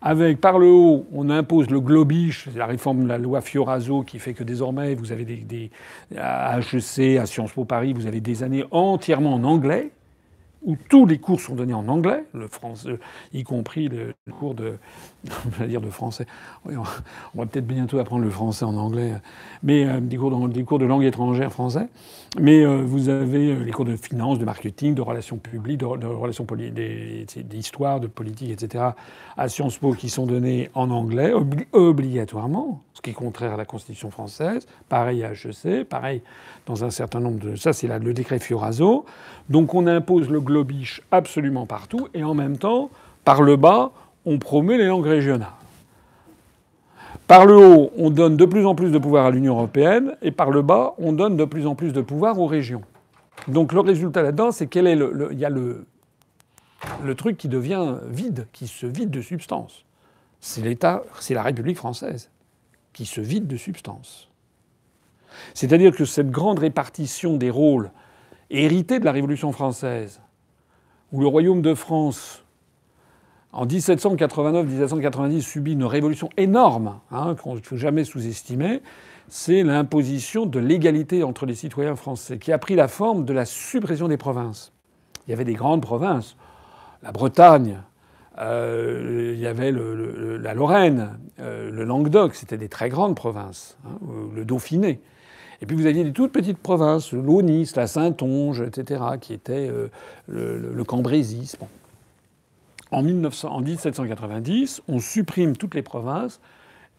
Avec, 0.00 0.40
par 0.40 0.58
le 0.58 0.68
haut, 0.68 1.06
on 1.12 1.28
impose 1.30 1.68
le 1.68 1.80
globish, 1.80 2.48
la 2.54 2.66
réforme 2.66 3.04
de 3.04 3.08
la 3.08 3.18
loi 3.18 3.40
Fioraso 3.40 4.02
qui 4.02 4.18
fait 4.18 4.34
que 4.34 4.44
désormais, 4.44 4.94
vous 4.94 5.10
avez 5.10 5.24
des, 5.24 5.36
des 5.36 5.70
à 6.16 6.58
HEC, 6.58 7.18
à 7.18 7.26
Sciences 7.26 7.52
Po 7.52 7.64
Paris, 7.64 7.92
vous 7.92 8.06
avez 8.06 8.20
des 8.20 8.42
années 8.42 8.64
entièrement 8.70 9.34
en 9.34 9.44
anglais 9.44 9.90
où 10.62 10.76
tous 10.88 11.06
les 11.06 11.18
cours 11.18 11.40
sont 11.40 11.54
donnés 11.54 11.74
en 11.74 11.86
anglais, 11.88 12.24
le 12.34 12.48
français, 12.48 12.98
y 13.32 13.44
compris 13.44 13.88
le, 13.88 14.14
cours 14.38 14.54
de, 14.54 14.78
dire 15.66 15.80
de 15.80 15.90
français. 15.90 16.26
on 16.64 16.72
va 17.34 17.46
peut-être 17.46 17.66
bientôt 17.66 17.98
apprendre 17.98 18.24
le 18.24 18.30
français 18.30 18.64
en 18.64 18.76
anglais, 18.76 19.14
mais 19.62 19.86
euh, 19.86 20.00
des, 20.00 20.16
cours 20.16 20.30
de, 20.30 20.52
des, 20.52 20.64
cours 20.64 20.78
de, 20.78 20.86
langue 20.86 21.04
étrangère 21.04 21.52
français. 21.52 21.88
Mais 22.38 22.64
euh, 22.64 22.82
vous 22.84 23.08
avez 23.08 23.52
euh, 23.52 23.64
les 23.64 23.72
cours 23.72 23.86
de 23.86 23.96
finance, 23.96 24.38
de 24.38 24.44
marketing, 24.44 24.94
de 24.94 25.00
relations 25.00 25.38
publiques, 25.38 25.78
de, 25.78 25.96
de 25.96 26.06
relations 26.06 26.46
d'histoire, 27.44 27.98
de 27.98 28.08
politique, 28.08 28.50
etc. 28.50 28.84
à 29.36 29.48
Sciences 29.48 29.78
Po 29.78 29.92
qui 29.92 30.10
sont 30.10 30.26
donnés 30.26 30.70
en 30.74 30.90
anglais 30.90 31.32
obligatoirement, 31.72 32.82
ce 32.92 33.00
qui 33.00 33.10
est 33.10 33.14
contraire 33.14 33.54
à 33.54 33.56
la 33.56 33.64
Constitution 33.64 34.10
française. 34.10 34.66
Pareil 34.88 35.24
à 35.24 35.32
HEC, 35.32 35.84
pareil 35.88 36.20
dans 36.66 36.84
un 36.84 36.90
certain 36.90 37.20
nombre 37.20 37.38
de. 37.38 37.56
Ça, 37.56 37.72
c'est 37.72 37.86
le 37.86 38.12
décret 38.12 38.38
Fioraso. 38.38 39.06
Donc 39.48 39.74
on 39.74 39.86
impose 39.86 40.28
le 40.28 40.40
globish 40.40 41.00
absolument 41.10 41.64
partout 41.64 42.08
et 42.12 42.22
en 42.22 42.34
même 42.34 42.58
temps, 42.58 42.90
par 43.24 43.40
le 43.40 43.56
bas, 43.56 43.92
on 44.26 44.38
promeut 44.38 44.76
les 44.76 44.86
langues 44.86 45.06
régionales. 45.06 45.48
Par 47.26 47.44
le 47.44 47.56
haut, 47.56 47.90
on 47.96 48.10
donne 48.10 48.36
de 48.36 48.44
plus 48.44 48.66
en 48.66 48.74
plus 48.74 48.90
de 48.90 48.98
pouvoir 48.98 49.26
à 49.26 49.30
l'Union 49.30 49.54
européenne 49.54 50.16
et 50.22 50.30
par 50.30 50.50
le 50.50 50.62
bas, 50.62 50.94
on 50.98 51.12
donne 51.12 51.36
de 51.36 51.44
plus 51.44 51.66
en 51.66 51.74
plus 51.74 51.92
de 51.92 52.00
pouvoir 52.00 52.38
aux 52.38 52.46
régions. 52.46 52.82
Donc 53.48 53.72
le 53.72 53.80
résultat 53.80 54.22
là-dedans, 54.22 54.52
c'est 54.52 54.68
qu'il 54.68 54.84
y 54.84 55.44
a 55.44 55.50
le, 55.50 55.86
le 57.04 57.14
truc 57.14 57.36
qui 57.36 57.48
devient 57.48 57.96
vide, 58.08 58.46
qui 58.52 58.68
se 58.68 58.86
vide 58.86 59.10
de 59.10 59.20
substance. 59.20 59.84
C'est 60.40 60.62
l'État, 60.62 61.02
c'est 61.18 61.34
la 61.34 61.42
République 61.42 61.76
française 61.76 62.30
qui 62.92 63.06
se 63.06 63.20
vide 63.20 63.46
de 63.46 63.56
substance. 63.56 64.30
C'est-à-dire 65.52 65.94
que 65.94 66.04
cette 66.04 66.30
grande 66.30 66.60
répartition 66.60 67.36
des 67.36 67.50
rôles 67.50 67.90
héritée 68.50 69.00
de 69.00 69.04
la 69.04 69.12
Révolution 69.12 69.52
française, 69.52 70.20
où 71.12 71.20
le 71.20 71.26
royaume 71.26 71.60
de 71.60 71.74
France, 71.74 72.44
en 73.56 73.66
1789-1790, 73.66 75.40
subit 75.40 75.72
une 75.72 75.84
révolution 75.84 76.28
énorme, 76.36 77.00
hein, 77.10 77.34
qu'on 77.42 77.54
ne 77.54 77.60
faut 77.60 77.76
jamais 77.76 78.04
sous-estimer, 78.04 78.82
c'est 79.28 79.62
l'imposition 79.62 80.44
de 80.44 80.58
l'égalité 80.58 81.24
entre 81.24 81.46
les 81.46 81.54
citoyens 81.54 81.96
français, 81.96 82.38
qui 82.38 82.52
a 82.52 82.58
pris 82.58 82.74
la 82.74 82.86
forme 82.86 83.24
de 83.24 83.32
la 83.32 83.46
suppression 83.46 84.08
des 84.08 84.18
provinces. 84.18 84.72
Il 85.26 85.30
y 85.30 85.32
avait 85.32 85.44
des 85.44 85.54
grandes 85.54 85.80
provinces, 85.80 86.36
la 87.02 87.12
Bretagne, 87.12 87.78
euh, 88.38 89.32
il 89.34 89.40
y 89.40 89.46
avait 89.46 89.72
la 89.72 90.52
Lorraine, 90.52 91.18
euh, 91.40 91.70
le 91.70 91.84
Languedoc, 91.84 92.34
c'était 92.34 92.58
des 92.58 92.68
très 92.68 92.90
grandes 92.90 93.16
provinces, 93.16 93.78
hein, 93.86 93.98
le 94.34 94.44
Dauphiné. 94.44 95.00
Et 95.62 95.66
puis 95.66 95.74
vous 95.74 95.86
aviez 95.86 96.04
des 96.04 96.12
toutes 96.12 96.32
petites 96.32 96.58
provinces, 96.58 97.12
l'Aunis, 97.12 97.70
la 97.74 97.86
Saintonge, 97.86 98.60
etc., 98.60 99.02
qui 99.18 99.32
étaient 99.32 99.70
euh, 99.70 99.88
le, 100.28 100.84
Cambrésis. 100.84 101.56
En, 102.90 103.02
1790, 103.02 104.82
on 104.88 105.00
supprime 105.00 105.56
toutes 105.56 105.74
les 105.74 105.82
provinces 105.82 106.40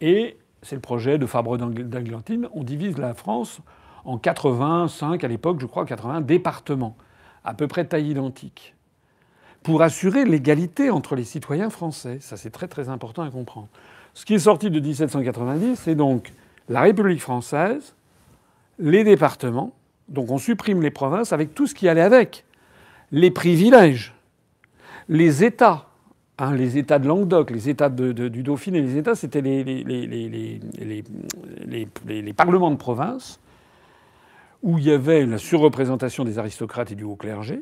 et 0.01 0.37
c'est 0.61 0.75
le 0.75 0.81
projet 0.81 1.17
de 1.17 1.25
Fabre 1.25 1.57
d'Aglantine. 1.57 2.49
On 2.53 2.63
divise 2.63 2.97
la 2.97 3.13
France 3.13 3.61
en 4.03 4.17
85, 4.17 5.23
à 5.23 5.27
l'époque, 5.27 5.59
je 5.61 5.65
crois, 5.65 5.85
80 5.85 6.21
départements, 6.21 6.95
à 7.43 7.53
peu 7.53 7.67
près 7.67 7.85
taille 7.85 8.09
identique, 8.09 8.75
pour 9.63 9.81
assurer 9.81 10.25
l'égalité 10.25 10.89
entre 10.89 11.15
les 11.15 11.23
citoyens 11.23 11.69
français. 11.69 12.17
Ça, 12.21 12.37
c'est 12.37 12.49
très 12.49 12.67
très 12.67 12.89
important 12.89 13.23
à 13.23 13.29
comprendre. 13.29 13.67
Ce 14.13 14.25
qui 14.25 14.33
est 14.33 14.39
sorti 14.39 14.69
de 14.69 14.79
1790, 14.79 15.75
c'est 15.75 15.95
donc 15.95 16.33
la 16.69 16.81
République 16.81 17.21
française, 17.21 17.95
les 18.79 19.03
départements, 19.03 19.73
donc 20.09 20.31
on 20.31 20.37
supprime 20.37 20.81
les 20.81 20.91
provinces 20.91 21.33
avec 21.33 21.53
tout 21.53 21.67
ce 21.67 21.75
qui 21.75 21.87
allait 21.87 22.01
avec. 22.01 22.45
Les 23.11 23.31
privilèges, 23.31 24.13
les 25.09 25.43
États, 25.43 25.85
hein, 26.37 26.53
les 26.53 26.77
États 26.77 26.99
de 26.99 27.07
Languedoc, 27.07 27.51
les 27.51 27.69
États 27.69 27.89
du 27.89 28.43
Dauphiné, 28.43 28.81
les 28.81 28.97
États, 28.97 29.15
c'était 29.15 29.41
les, 29.41 29.53
parlements 32.35 32.71
de 32.71 32.75
province 32.77 33.39
où 34.63 34.77
il 34.77 34.85
y 34.85 34.91
avait 34.91 35.25
la 35.25 35.37
surreprésentation 35.37 36.25
des 36.25 36.39
aristocrates 36.39 36.91
et 36.91 36.95
du 36.95 37.03
haut 37.03 37.15
clergé. 37.15 37.61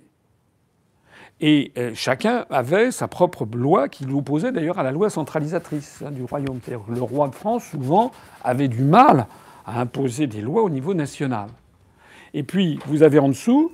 Et 1.42 1.74
euh, 1.78 1.92
chacun 1.94 2.46
avait 2.50 2.92
sa 2.92 3.10
propre 3.10 3.46
loi 3.54 3.90
qui 3.90 4.06
l'opposait 4.06 4.54
d'ailleurs 4.54 4.80
à 4.80 4.84
la 4.84 4.92
loi 4.92 5.10
centralisatrice 5.10 6.02
hein, 6.06 6.12
du 6.12 6.24
royaume. 6.24 6.60
Le 6.88 7.02
roi 7.02 7.28
de 7.28 7.36
France, 7.36 7.66
souvent, 7.66 8.12
avait 8.42 8.70
du 8.70 8.84
mal 8.84 9.28
à 9.66 9.82
imposer 9.82 10.28
des 10.28 10.40
lois 10.40 10.64
au 10.64 10.70
niveau 10.70 10.94
national. 10.94 11.50
Et 12.34 12.44
puis, 12.44 12.80
vous 12.86 13.04
avez 13.04 13.20
en 13.20 13.28
dessous, 13.28 13.74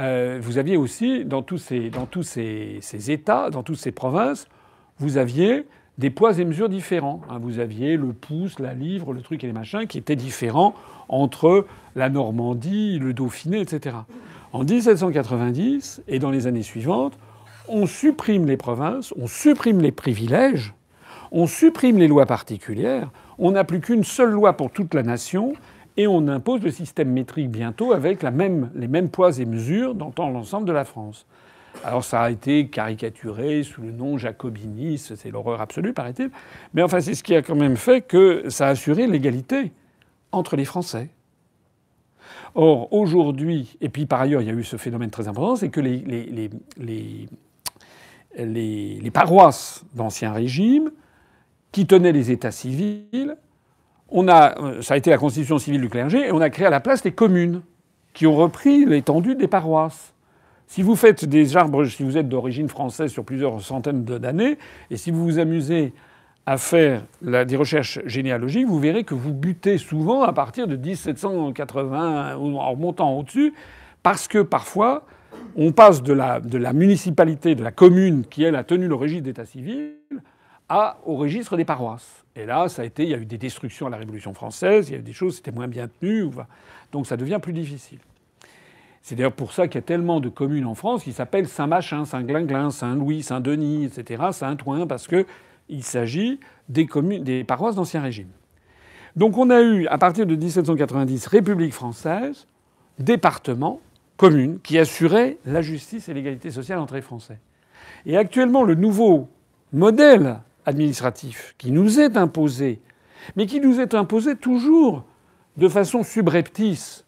euh, 0.00 0.38
vous 0.40 0.58
aviez 0.58 0.76
aussi, 0.76 1.24
dans 1.24 1.42
tous, 1.42 1.58
ces, 1.58 1.90
dans 1.90 2.06
tous 2.06 2.22
ces, 2.22 2.80
États, 3.10 3.50
dans 3.50 3.62
toutes 3.62 3.76
ces 3.76 3.92
provinces, 3.92 4.46
vous 4.98 5.18
aviez 5.18 5.66
des 5.98 6.10
poids 6.10 6.38
et 6.38 6.44
mesures 6.44 6.68
différents. 6.68 7.20
Hein. 7.28 7.38
Vous 7.40 7.58
aviez 7.58 7.96
le 7.96 8.12
pouce, 8.12 8.58
la 8.58 8.74
livre, 8.74 9.12
le 9.12 9.20
truc 9.20 9.44
et 9.44 9.46
les 9.46 9.52
machins 9.52 9.86
qui 9.86 9.98
étaient 9.98 10.16
différents 10.16 10.74
entre 11.08 11.66
la 11.94 12.08
Normandie, 12.08 12.98
le 12.98 13.12
Dauphiné, 13.12 13.60
etc. 13.60 13.96
En 14.52 14.64
1790 14.64 16.02
et 16.08 16.18
dans 16.18 16.30
les 16.30 16.46
années 16.46 16.62
suivantes, 16.62 17.18
on 17.68 17.86
supprime 17.86 18.46
les 18.46 18.56
provinces, 18.56 19.12
on 19.18 19.26
supprime 19.26 19.80
les 19.80 19.92
privilèges, 19.92 20.74
on 21.30 21.46
supprime 21.46 21.98
les 21.98 22.08
lois 22.08 22.26
particulières, 22.26 23.10
on 23.38 23.52
n'a 23.52 23.64
plus 23.64 23.80
qu'une 23.80 24.04
seule 24.04 24.30
loi 24.30 24.54
pour 24.56 24.70
toute 24.70 24.94
la 24.94 25.02
nation 25.02 25.54
et 25.96 26.06
on 26.06 26.28
impose 26.28 26.62
le 26.62 26.70
système 26.70 27.10
métrique 27.10 27.50
bientôt 27.50 27.92
avec 27.92 28.22
les 28.22 28.30
mêmes 28.30 29.08
poids 29.10 29.38
et 29.38 29.44
mesures 29.44 29.94
dans 29.94 30.30
l'ensemble 30.30 30.66
de 30.66 30.72
la 30.72 30.84
France. 30.84 31.26
Alors 31.84 32.04
ça 32.04 32.22
a 32.22 32.30
été 32.30 32.68
caricaturé 32.68 33.62
sous 33.62 33.80
le 33.82 33.92
nom 33.92 34.18
jacobiniste, 34.18 35.16
c'est 35.16 35.30
l'horreur 35.30 35.60
absolue, 35.60 35.92
paraît-il. 35.92 36.30
Mais 36.74 36.82
enfin, 36.82 37.00
c'est 37.00 37.14
ce 37.14 37.22
qui 37.22 37.34
a 37.34 37.42
quand 37.42 37.56
même 37.56 37.76
fait 37.76 38.02
que 38.02 38.48
ça 38.50 38.66
a 38.66 38.70
assuré 38.70 39.06
l'égalité 39.06 39.72
entre 40.32 40.56
les 40.56 40.64
Français. 40.64 41.08
Or, 42.54 42.92
aujourd'hui, 42.92 43.76
et 43.80 43.88
puis 43.88 44.04
par 44.04 44.20
ailleurs, 44.20 44.42
il 44.42 44.48
y 44.48 44.50
a 44.50 44.54
eu 44.54 44.64
ce 44.64 44.76
phénomène 44.76 45.10
très 45.10 45.28
important, 45.28 45.56
c'est 45.56 45.70
que 45.70 45.80
les, 45.80 46.50
les 48.36 49.10
paroisses 49.10 49.84
d'Ancien 49.94 50.32
Régime, 50.32 50.90
qui 51.70 51.86
tenaient 51.86 52.12
les 52.12 52.30
États 52.30 52.50
civils, 52.50 53.36
on 54.12 54.28
a, 54.28 54.54
ça 54.82 54.94
a 54.94 54.96
été 54.96 55.10
la 55.10 55.18
constitution 55.18 55.58
civile 55.58 55.80
du 55.80 55.88
clergé, 55.88 56.28
et 56.28 56.32
on 56.32 56.40
a 56.40 56.50
créé 56.50 56.66
à 56.66 56.70
la 56.70 56.80
place 56.80 57.04
les 57.04 57.12
communes, 57.12 57.62
qui 58.12 58.26
ont 58.26 58.36
repris 58.36 58.84
l'étendue 58.84 59.34
des 59.34 59.48
paroisses. 59.48 60.12
Si 60.66 60.82
vous 60.82 60.96
faites 60.96 61.24
des 61.24 61.56
arbres, 61.56 61.84
si 61.84 62.02
vous 62.02 62.16
êtes 62.16 62.28
d'origine 62.28 62.68
française 62.68 63.10
sur 63.10 63.24
plusieurs 63.24 63.60
centaines 63.60 64.04
d'années, 64.04 64.58
et 64.90 64.96
si 64.96 65.10
vous 65.10 65.24
vous 65.24 65.38
amusez 65.38 65.92
à 66.44 66.58
faire 66.58 67.02
des 67.22 67.56
recherches 67.56 68.00
généalogiques, 68.04 68.66
vous 68.66 68.80
verrez 68.80 69.04
que 69.04 69.14
vous 69.14 69.32
butez 69.32 69.78
souvent 69.78 70.22
à 70.22 70.32
partir 70.32 70.66
de 70.66 70.76
1780 70.76 72.36
ou 72.36 72.58
en 72.58 72.70
remontant 72.70 73.16
au-dessus, 73.16 73.54
parce 74.02 74.28
que 74.28 74.42
parfois 74.42 75.04
on 75.56 75.72
passe 75.72 76.02
de 76.02 76.12
la, 76.12 76.40
de 76.40 76.58
la, 76.58 76.72
municipalité, 76.72 77.54
de 77.54 77.62
la 77.62 77.70
commune 77.70 78.24
qui 78.24 78.42
elle 78.42 78.56
a 78.56 78.64
tenu 78.64 78.88
le 78.88 78.94
registre 78.94 79.24
d'état 79.24 79.44
civil, 79.44 79.94
à, 80.68 80.98
au 81.04 81.16
registre 81.16 81.56
des 81.56 81.64
paroisses. 81.64 82.21
Et 82.34 82.46
là, 82.46 82.66
a 82.76 82.84
été, 82.84 83.02
il 83.02 83.10
y 83.10 83.14
a 83.14 83.18
eu 83.18 83.26
des 83.26 83.38
destructions 83.38 83.86
à 83.86 83.90
la 83.90 83.98
Révolution 83.98 84.32
française, 84.32 84.88
il 84.88 84.92
y 84.92 84.94
a 84.96 84.98
eu 84.98 85.02
des 85.02 85.12
choses, 85.12 85.36
c'était 85.36 85.52
moins 85.52 85.68
bien 85.68 85.88
tenu, 85.88 86.30
donc 86.90 87.06
ça 87.06 87.16
devient 87.16 87.38
plus 87.42 87.52
difficile. 87.52 87.98
C'est 89.02 89.16
d'ailleurs 89.16 89.32
pour 89.32 89.52
ça 89.52 89.66
qu'il 89.66 89.74
y 89.74 89.78
a 89.78 89.86
tellement 89.86 90.20
de 90.20 90.28
communes 90.28 90.64
en 90.64 90.74
France 90.74 91.02
qui 91.02 91.12
s'appellent 91.12 91.48
Saint-Machin, 91.48 92.04
Saint-Glinglin, 92.04 92.70
Saint-Louis, 92.70 93.22
Saint-Denis, 93.22 93.84
etc., 93.84 94.22
Saint-Ouen, 94.32 94.86
parce 94.86 95.08
que 95.08 95.26
il 95.68 95.82
s'agit 95.82 96.38
des, 96.68 96.86
communes, 96.86 97.24
des 97.24 97.44
paroisses 97.44 97.74
d'Ancien 97.74 98.00
Régime. 98.00 98.28
Donc 99.16 99.36
on 99.36 99.50
a 99.50 99.60
eu, 99.60 99.86
à 99.88 99.98
partir 99.98 100.24
de 100.24 100.34
1790, 100.34 101.26
République 101.26 101.74
française, 101.74 102.46
département, 102.98 103.80
communes, 104.16 104.60
qui 104.62 104.78
assuraient 104.78 105.38
la 105.44 105.62
justice 105.62 106.08
et 106.08 106.14
l'égalité 106.14 106.50
sociale 106.50 106.78
entre 106.78 106.94
les 106.94 107.02
Français. 107.02 107.38
Et 108.06 108.16
actuellement, 108.16 108.62
le 108.62 108.74
nouveau 108.74 109.28
modèle 109.72 110.38
administratif 110.66 111.54
qui 111.58 111.70
nous 111.70 112.00
est 112.00 112.16
imposé, 112.16 112.80
mais 113.36 113.46
qui 113.46 113.60
nous 113.60 113.80
est 113.80 113.94
imposé 113.94 114.36
toujours 114.36 115.04
de 115.56 115.68
façon 115.68 116.02
subreptice, 116.02 117.04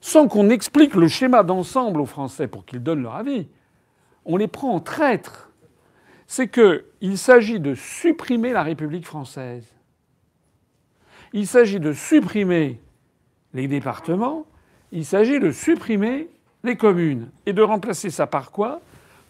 sans 0.00 0.28
qu'on 0.28 0.50
explique 0.50 0.94
le 0.94 1.08
schéma 1.08 1.42
d'ensemble 1.42 2.00
aux 2.00 2.06
Français 2.06 2.48
pour 2.48 2.64
qu'ils 2.64 2.82
donnent 2.82 3.02
leur 3.02 3.16
avis, 3.16 3.48
on 4.24 4.36
les 4.36 4.48
prend 4.48 4.74
en 4.74 4.80
traîtres 4.80 5.50
c'est 6.30 6.46
qu'il 6.46 7.18
s'agit 7.18 7.58
de 7.58 7.74
supprimer 7.74 8.52
la 8.52 8.62
République 8.62 9.04
française. 9.04 9.64
Il 11.32 11.48
s'agit 11.48 11.80
de 11.80 11.92
supprimer 11.92 12.80
les 13.52 13.66
départements, 13.66 14.46
il 14.92 15.04
s'agit 15.04 15.40
de 15.40 15.50
supprimer 15.50 16.28
les 16.62 16.76
communes. 16.76 17.30
Et 17.46 17.52
de 17.52 17.62
remplacer 17.62 18.10
ça 18.10 18.28
par 18.28 18.52
quoi? 18.52 18.80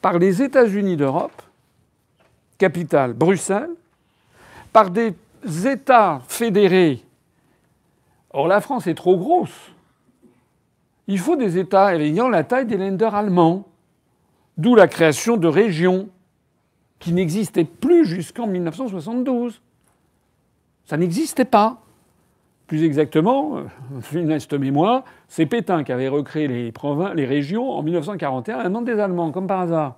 Par 0.02 0.18
les 0.18 0.42
États-Unis 0.42 0.98
d'Europe, 0.98 1.40
capitale 2.60 3.14
Bruxelles, 3.14 3.70
par 4.72 4.90
des 4.90 5.14
États 5.66 6.20
fédérés. 6.28 7.02
Or 8.32 8.46
la 8.46 8.60
France 8.60 8.86
est 8.86 8.94
trop 8.94 9.16
grosse. 9.16 9.72
Il 11.08 11.18
faut 11.18 11.34
des 11.34 11.58
États 11.58 11.96
ayant 11.96 12.28
la 12.28 12.44
taille 12.44 12.66
des 12.66 12.76
lenders 12.76 13.14
allemands, 13.14 13.66
d'où 14.58 14.76
la 14.76 14.86
création 14.86 15.36
de 15.36 15.48
régions 15.48 16.08
qui 17.00 17.12
n'existait 17.12 17.64
plus 17.64 18.04
jusqu'en 18.04 18.46
1972. 18.46 19.60
Ça 20.84 20.98
n'existait 20.98 21.46
pas. 21.46 21.80
Plus 22.66 22.84
exactement, 22.84 23.56
euh, 23.56 23.64
funeste 24.02 24.52
mémoire, 24.52 25.02
c'est 25.26 25.46
Pétain 25.46 25.82
qui 25.82 25.90
avait 25.90 26.06
recréé 26.06 26.46
les, 26.46 26.72
les 27.14 27.26
régions 27.26 27.70
en 27.70 27.82
1941 27.82 28.54
à 28.54 28.62
la 28.62 28.68
demande 28.68 28.84
des 28.84 29.00
Allemands, 29.00 29.32
comme 29.32 29.48
par 29.48 29.60
hasard. 29.60 29.96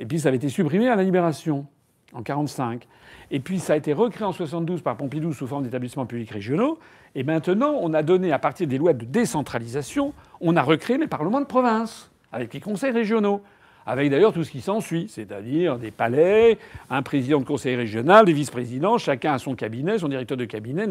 Et 0.00 0.06
puis 0.06 0.18
ça 0.18 0.28
avait 0.28 0.38
été 0.38 0.48
supprimé 0.48 0.88
à 0.88 0.96
la 0.96 1.04
Libération, 1.04 1.66
en 2.12 2.24
1945. 2.24 2.88
Et 3.30 3.38
puis 3.38 3.60
ça 3.60 3.74
a 3.74 3.76
été 3.76 3.92
recréé 3.92 4.24
en 4.24 4.30
1972 4.30 4.80
par 4.80 4.96
Pompidou 4.96 5.32
sous 5.32 5.46
forme 5.46 5.62
d'établissements 5.62 6.06
publics 6.06 6.30
régionaux. 6.30 6.78
Et 7.14 7.22
maintenant, 7.22 7.76
on 7.80 7.94
a 7.94 8.02
donné, 8.02 8.32
à 8.32 8.38
partir 8.38 8.66
des 8.66 8.78
lois 8.78 8.94
de 8.94 9.04
décentralisation, 9.04 10.12
on 10.40 10.56
a 10.56 10.62
recréé 10.62 10.98
les 10.98 11.06
parlements 11.06 11.40
de 11.40 11.46
province, 11.46 12.10
avec 12.32 12.52
les 12.54 12.60
conseils 12.60 12.92
régionaux 12.92 13.42
avec 13.86 14.10
d'ailleurs 14.10 14.32
tout 14.32 14.44
ce 14.44 14.50
qui 14.50 14.60
s'ensuit, 14.60 15.06
c'est-à-dire 15.08 15.78
des 15.78 15.90
palais, 15.90 16.58
un 16.90 17.02
président 17.02 17.40
de 17.40 17.44
conseil 17.44 17.76
régional, 17.76 18.24
des 18.26 18.32
vice-présidents, 18.32 18.98
chacun 18.98 19.32
a 19.32 19.38
son 19.38 19.54
cabinet, 19.54 19.98
son 19.98 20.08
directeur 20.08 20.36
de 20.36 20.44
cabinet, 20.44 20.86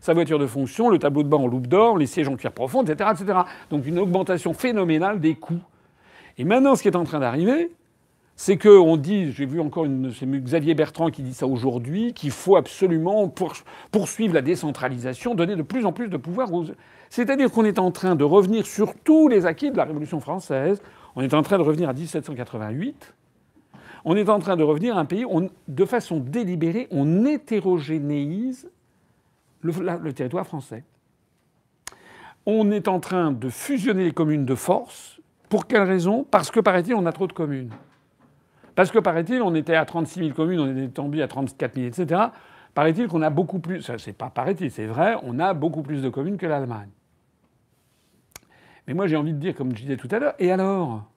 sa 0.00 0.14
voiture 0.14 0.38
de 0.38 0.46
fonction, 0.46 0.88
le 0.88 0.98
tableau 0.98 1.22
de 1.22 1.28
bord 1.28 1.40
en 1.40 1.46
loupe 1.46 1.66
d'or, 1.66 1.98
les 1.98 2.06
sièges 2.06 2.28
en 2.28 2.36
cuir 2.36 2.52
profond, 2.52 2.82
etc., 2.82 3.10
etc. 3.12 3.40
Donc 3.70 3.84
une 3.86 3.98
augmentation 3.98 4.54
phénoménale 4.54 5.20
des 5.20 5.34
coûts. 5.34 5.60
Et 6.38 6.44
maintenant, 6.44 6.76
ce 6.76 6.82
qui 6.82 6.88
est 6.88 6.96
en 6.96 7.04
train 7.04 7.18
d'arriver, 7.18 7.72
c'est 8.40 8.56
qu'on 8.56 8.96
dit, 8.96 9.32
j'ai 9.32 9.46
vu 9.46 9.60
encore 9.60 9.84
une, 9.84 10.12
Xavier 10.12 10.74
Bertrand 10.74 11.10
qui 11.10 11.22
dit 11.22 11.34
ça 11.34 11.48
aujourd'hui, 11.48 12.14
qu'il 12.14 12.30
faut 12.30 12.54
absolument 12.54 13.34
poursuivre 13.90 14.32
la 14.32 14.42
décentralisation, 14.42 15.34
donner 15.34 15.56
de 15.56 15.62
plus 15.62 15.84
en 15.84 15.92
plus 15.92 16.08
de 16.08 16.16
pouvoir 16.16 16.54
aux. 16.54 16.66
C'est-à-dire 17.10 17.50
qu'on 17.50 17.64
est 17.64 17.80
en 17.80 17.90
train 17.90 18.14
de 18.14 18.22
revenir 18.22 18.64
sur 18.64 18.94
tous 18.94 19.26
les 19.26 19.44
acquis 19.44 19.72
de 19.72 19.76
la 19.76 19.82
Révolution 19.84 20.20
française 20.20 20.80
on 21.16 21.22
est 21.22 21.34
en 21.34 21.42
train 21.42 21.58
de 21.58 21.64
revenir 21.64 21.88
à 21.88 21.92
1788. 21.92 23.12
On 24.04 24.14
est 24.14 24.28
en 24.28 24.38
train 24.38 24.56
de 24.56 24.62
revenir 24.62 24.96
à 24.96 25.00
un 25.00 25.04
pays 25.04 25.24
où, 25.24 25.50
de 25.66 25.84
façon 25.84 26.20
délibérée, 26.20 26.86
on 26.92 27.26
hétérogénéise 27.26 28.70
le, 29.62 30.12
territoire 30.12 30.46
français. 30.46 30.84
On 32.46 32.70
est 32.70 32.86
en 32.86 33.00
train 33.00 33.32
de 33.32 33.48
fusionner 33.48 34.04
les 34.04 34.12
communes 34.12 34.44
de 34.44 34.54
force. 34.54 35.20
Pour 35.48 35.66
quelle 35.66 35.82
raison? 35.82 36.24
Parce 36.30 36.52
que, 36.52 36.60
paraît-il, 36.60 36.94
on 36.94 37.04
a 37.04 37.10
trop 37.10 37.26
de 37.26 37.32
communes. 37.32 37.72
Parce 38.78 38.92
que, 38.92 39.00
paraît-il, 39.00 39.42
on 39.42 39.56
était 39.56 39.74
à 39.74 39.84
36 39.84 40.20
000 40.20 40.34
communes, 40.34 40.60
on 40.60 40.76
est 40.76 40.94
tombé 40.94 41.20
à 41.20 41.26
34 41.26 41.74
000, 41.74 41.88
etc. 41.88 42.26
Paraît-il 42.74 43.08
qu'on 43.08 43.22
a 43.22 43.28
beaucoup 43.28 43.58
plus. 43.58 43.82
Ça, 43.82 43.98
c'est 43.98 44.12
pas 44.12 44.30
paraît-il, 44.30 44.70
c'est 44.70 44.86
vrai, 44.86 45.16
on 45.24 45.40
a 45.40 45.52
beaucoup 45.52 45.82
plus 45.82 46.00
de 46.00 46.08
communes 46.08 46.36
que 46.36 46.46
l'Allemagne. 46.46 46.90
Mais 48.86 48.94
moi, 48.94 49.08
j'ai 49.08 49.16
envie 49.16 49.32
de 49.32 49.38
dire, 49.40 49.56
comme 49.56 49.74
je 49.74 49.82
disais 49.82 49.96
tout 49.96 50.06
à 50.12 50.20
l'heure, 50.20 50.34
et 50.38 50.52
alors? 50.52 51.10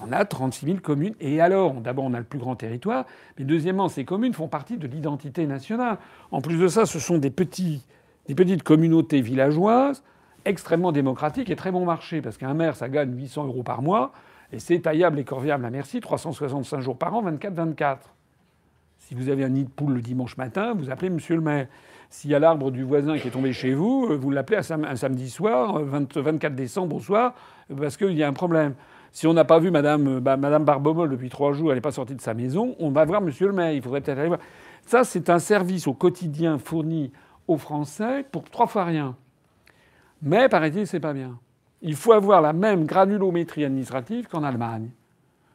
On 0.00 0.12
a 0.12 0.24
36 0.24 0.66
000 0.66 0.78
communes. 0.78 1.16
Et 1.18 1.40
alors? 1.40 1.74
D'abord, 1.74 2.04
on 2.04 2.14
a 2.14 2.20
le 2.20 2.24
plus 2.24 2.38
grand 2.38 2.54
territoire. 2.54 3.04
Mais 3.36 3.44
deuxièmement, 3.44 3.88
ces 3.88 4.04
communes 4.04 4.32
font 4.32 4.46
partie 4.46 4.76
de 4.76 4.86
l'identité 4.86 5.44
nationale. 5.44 5.98
En 6.30 6.40
plus 6.40 6.56
de 6.56 6.68
ça, 6.68 6.86
ce 6.86 7.00
sont 7.00 7.18
des, 7.18 7.30
petits, 7.30 7.84
des 8.28 8.36
petites 8.36 8.62
communautés 8.62 9.22
villageoises 9.22 10.04
extrêmement 10.44 10.92
démocratiques 10.92 11.50
et 11.50 11.56
très 11.56 11.72
bon 11.72 11.84
marché. 11.84 12.22
Parce 12.22 12.38
qu'un 12.38 12.54
maire, 12.54 12.76
ça 12.76 12.88
gagne 12.88 13.12
800 13.12 13.46
euros 13.46 13.64
par 13.64 13.82
mois. 13.82 14.12
Et 14.52 14.58
c'est 14.58 14.80
taillable 14.80 15.18
et 15.18 15.24
corviable 15.24 15.64
à 15.64 15.70
merci, 15.70 16.00
365 16.00 16.80
jours 16.80 16.96
par 16.96 17.14
an, 17.14 17.22
24-24. 17.30 17.98
Si 18.98 19.14
vous 19.14 19.28
avez 19.28 19.44
un 19.44 19.50
nid 19.50 19.64
de 19.64 19.70
poule 19.70 19.94
le 19.94 20.00
dimanche 20.00 20.36
matin, 20.36 20.74
vous 20.74 20.90
appelez 20.90 21.10
monsieur 21.10 21.36
le 21.36 21.40
maire. 21.40 21.68
S'il 22.10 22.30
y 22.30 22.34
a 22.34 22.38
l'arbre 22.38 22.70
du 22.70 22.82
voisin 22.82 23.18
qui 23.18 23.28
est 23.28 23.30
tombé 23.32 23.52
chez 23.52 23.74
vous, 23.74 24.08
euh, 24.10 24.16
vous 24.16 24.30
l'appelez 24.30 24.58
un 24.58 24.96
samedi 24.96 25.28
soir, 25.28 25.80
24 25.80 26.44
euh, 26.44 26.56
décembre 26.56 26.96
au 26.96 27.00
soir, 27.00 27.34
parce 27.76 27.96
qu'il 27.96 28.12
y 28.12 28.22
a 28.22 28.28
un 28.28 28.32
problème. 28.32 28.74
Si 29.12 29.26
on 29.26 29.32
n'a 29.32 29.44
pas 29.44 29.58
vu 29.58 29.70
Madame, 29.70 30.16
euh, 30.16 30.20
bah, 30.20 30.36
depuis 30.36 31.28
trois 31.28 31.52
jours, 31.52 31.70
elle 31.70 31.78
n'est 31.78 31.82
pas 31.82 31.92
sortie 31.92 32.14
de 32.14 32.20
sa 32.20 32.34
maison, 32.34 32.76
on 32.78 32.90
va 32.90 33.04
voir 33.04 33.20
Monsieur 33.20 33.46
le 33.46 33.52
maire. 33.52 33.72
Il 33.72 33.82
faudrait 33.82 34.00
peut-être 34.00 34.18
aller 34.18 34.28
voir. 34.28 34.40
Ça, 34.84 35.04
c'est 35.04 35.30
un 35.30 35.38
service 35.38 35.86
au 35.86 35.94
quotidien 35.94 36.58
fourni 36.58 37.12
aux 37.48 37.56
Français 37.56 38.24
pour 38.30 38.44
trois 38.50 38.66
fois 38.66 38.84
rien. 38.84 39.16
Mais 40.22 40.48
paraît-il, 40.48 40.86
c'est 40.86 41.00
pas 41.00 41.12
bien. 41.12 41.38
Il 41.82 41.94
faut 41.94 42.12
avoir 42.12 42.40
la 42.40 42.52
même 42.52 42.84
granulométrie 42.84 43.64
administrative 43.64 44.26
qu'en 44.28 44.42
Allemagne 44.42 44.90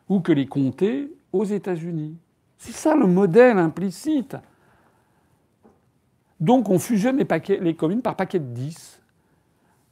ou 0.09 0.19
que 0.19 0.31
les 0.31 0.45
comtés 0.45 1.11
aux 1.33 1.45
États-Unis. 1.45 2.15
C'est 2.57 2.73
ça 2.73 2.95
le 2.95 3.07
modèle 3.07 3.57
implicite. 3.57 4.37
Donc 6.39 6.69
on 6.69 6.79
fusionne 6.79 7.17
les, 7.17 7.75
communes 7.75 8.01
par 8.01 8.15
paquets 8.15 8.39
de 8.39 8.45
10. 8.45 9.01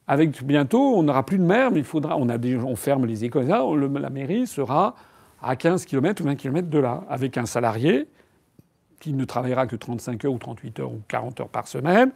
Avec 0.07 0.43
bientôt, 0.43 0.95
on 0.95 1.03
n'aura 1.03 1.23
plus 1.23 1.37
de 1.37 1.43
maire, 1.43 1.71
mais 1.71 1.79
il 1.79 1.85
faudra. 1.85 2.17
On, 2.17 2.75
ferme 2.75 3.05
les 3.05 3.23
écoles. 3.23 3.45
la 3.45 4.09
mairie 4.09 4.47
sera 4.47 4.95
à 5.41 5.55
15 5.55 5.85
km 5.85 6.21
ou 6.21 6.25
20 6.25 6.35
km 6.35 6.67
de 6.67 6.79
là, 6.79 7.03
avec 7.09 7.37
un 7.37 7.45
salarié 7.45 8.07
qui 8.99 9.13
ne 9.13 9.23
travaillera 9.23 9.67
que 9.67 9.75
35 9.75 10.25
heures 10.25 10.33
ou 10.33 10.37
38 10.37 10.79
heures 10.79 10.91
ou 10.91 11.01
40 11.07 11.39
heures 11.41 11.49
par 11.49 11.67
semaine, 11.67 12.11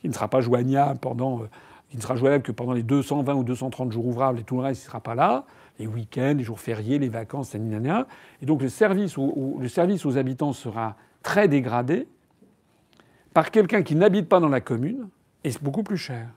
qui 0.00 0.08
ne 0.08 0.12
sera 0.12 0.28
pas 0.28 0.40
joignable 0.40 0.98
pendant, 0.98 1.42
euh, 1.42 1.48
qui 1.90 1.96
ne 1.96 2.02
sera 2.02 2.16
joignable 2.16 2.42
que 2.42 2.52
pendant 2.52 2.72
les 2.72 2.82
220 2.82 3.34
ou 3.34 3.44
230 3.44 3.92
jours 3.92 4.06
ouvrables 4.06 4.40
et 4.40 4.42
tout 4.42 4.56
le 4.56 4.62
reste, 4.62 4.82
il 4.82 4.84
ne 4.84 4.88
sera 4.88 5.00
pas 5.00 5.14
là, 5.14 5.44
les 5.78 5.86
week-ends, 5.86 6.34
les 6.36 6.44
jours 6.44 6.60
fériés, 6.60 6.98
les 6.98 7.08
vacances, 7.08 7.54
etc. 7.54 8.02
Et 8.42 8.46
donc 8.46 8.62
le 8.62 8.68
service, 8.68 9.16
le 9.16 9.68
service 9.68 10.04
aux 10.04 10.18
habitants 10.18 10.52
sera 10.52 10.96
très 11.22 11.48
dégradé 11.48 12.06
par 13.32 13.50
quelqu'un 13.50 13.82
qui 13.82 13.94
n'habite 13.94 14.28
pas 14.28 14.40
dans 14.40 14.48
la 14.48 14.60
commune 14.60 15.08
et 15.44 15.50
c'est 15.50 15.62
beaucoup 15.62 15.82
plus 15.82 15.96
cher. 15.96 16.28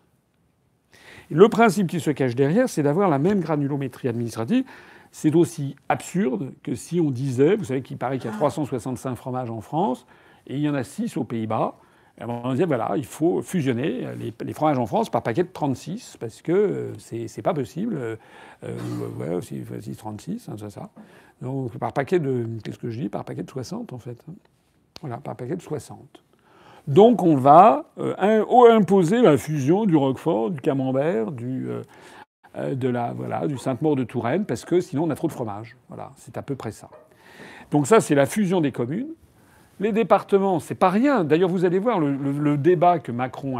Le 1.29 1.47
principe 1.47 1.87
qui 1.87 1.99
se 1.99 2.11
cache 2.11 2.35
derrière, 2.35 2.67
c'est 2.69 2.83
d'avoir 2.83 3.09
la 3.09 3.19
même 3.19 3.39
granulométrie 3.39 4.07
administrative. 4.07 4.65
C'est 5.11 5.35
aussi 5.35 5.75
absurde 5.89 6.53
que 6.63 6.75
si 6.75 6.99
on 6.99 7.09
disait, 7.09 7.55
vous 7.55 7.65
savez 7.65 7.81
qu'il 7.81 7.97
paraît 7.97 8.17
qu'il 8.17 8.29
y 8.29 8.33
a 8.33 8.37
365 8.37 9.15
fromages 9.15 9.49
en 9.49 9.61
France 9.61 10.05
et 10.47 10.55
il 10.55 10.61
y 10.61 10.69
en 10.69 10.73
a 10.73 10.83
6 10.83 11.17
aux 11.17 11.23
Pays-Bas. 11.23 11.75
On 12.19 12.51
disait 12.51 12.65
voilà, 12.65 12.93
il 12.97 13.05
faut 13.05 13.41
fusionner 13.41 14.05
les, 14.43 14.53
fromages 14.53 14.77
en 14.77 14.85
France 14.85 15.09
par 15.09 15.23
paquet 15.23 15.43
de 15.43 15.49
36 15.51 16.17
parce 16.19 16.41
que 16.41 16.51
euh, 16.51 16.93
c'est 16.99 17.41
pas 17.41 17.53
possible. 17.53 17.97
Euh, 17.97 18.15
ouais, 19.17 19.33
aussi, 19.33 19.63
36, 19.95 20.49
hein, 20.49 20.55
c'est 20.59 20.69
ça. 20.69 20.89
Donc 21.41 21.77
par 21.77 21.93
paquet 21.93 22.19
de 22.19 22.45
qu'est-ce 22.63 22.77
que 22.77 22.91
je 22.91 23.01
dis 23.01 23.09
Par 23.09 23.23
paquet 23.25 23.43
de 23.43 23.49
60 23.49 23.93
en 23.93 23.97
fait. 23.97 24.17
Voilà, 25.01 25.17
par 25.17 25.35
paquet 25.35 25.55
de 25.55 25.61
60. 25.61 26.21
Donc 26.88 27.21
on 27.21 27.35
va 27.35 27.85
euh, 27.99 28.43
imposer 28.71 29.21
la 29.21 29.38
fusion 29.38 29.85
du 29.85 29.95
Roquefort, 29.95 30.51
du 30.51 30.61
Camembert, 30.61 31.31
du, 31.31 31.69
euh, 31.69 31.81
euh, 32.57 32.75
de 32.75 32.89
la, 32.89 33.13
voilà, 33.13 33.47
du 33.47 33.57
Sainte-Maure 33.57 33.95
de 33.95 34.03
Touraine, 34.03 34.45
parce 34.45 34.65
que 34.65 34.81
sinon 34.81 35.03
on 35.03 35.09
a 35.09 35.15
trop 35.15 35.27
de 35.27 35.33
fromage. 35.33 35.77
Voilà, 35.89 36.11
c'est 36.17 36.38
à 36.38 36.41
peu 36.41 36.55
près 36.55 36.71
ça. 36.71 36.89
Donc 37.69 37.88
ça, 37.88 38.01
c'est 38.01 38.15
la 38.15 38.25
fusion 38.25 38.61
des 38.61 38.71
communes. 38.71 39.09
Les 39.81 39.91
départements, 39.91 40.59
c'est 40.59 40.75
pas 40.75 40.91
rien. 40.91 41.23
D'ailleurs, 41.23 41.49
vous 41.49 41.65
allez 41.65 41.79
voir 41.79 41.99
le, 41.99 42.55
débat 42.55 42.99
que 42.99 43.11
Macron 43.11 43.57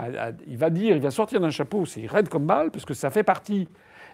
il 0.48 0.56
va 0.56 0.70
dire, 0.70 0.96
il 0.96 1.02
va 1.02 1.10
sortir 1.10 1.42
d'un 1.42 1.50
chapeau, 1.50 1.88
c'est 1.88 2.06
raide 2.06 2.30
comme 2.30 2.46
balle, 2.46 2.70
parce 2.70 2.86
que 2.86 2.94
ça 2.94 3.10
fait 3.10 3.24
partie 3.24 3.68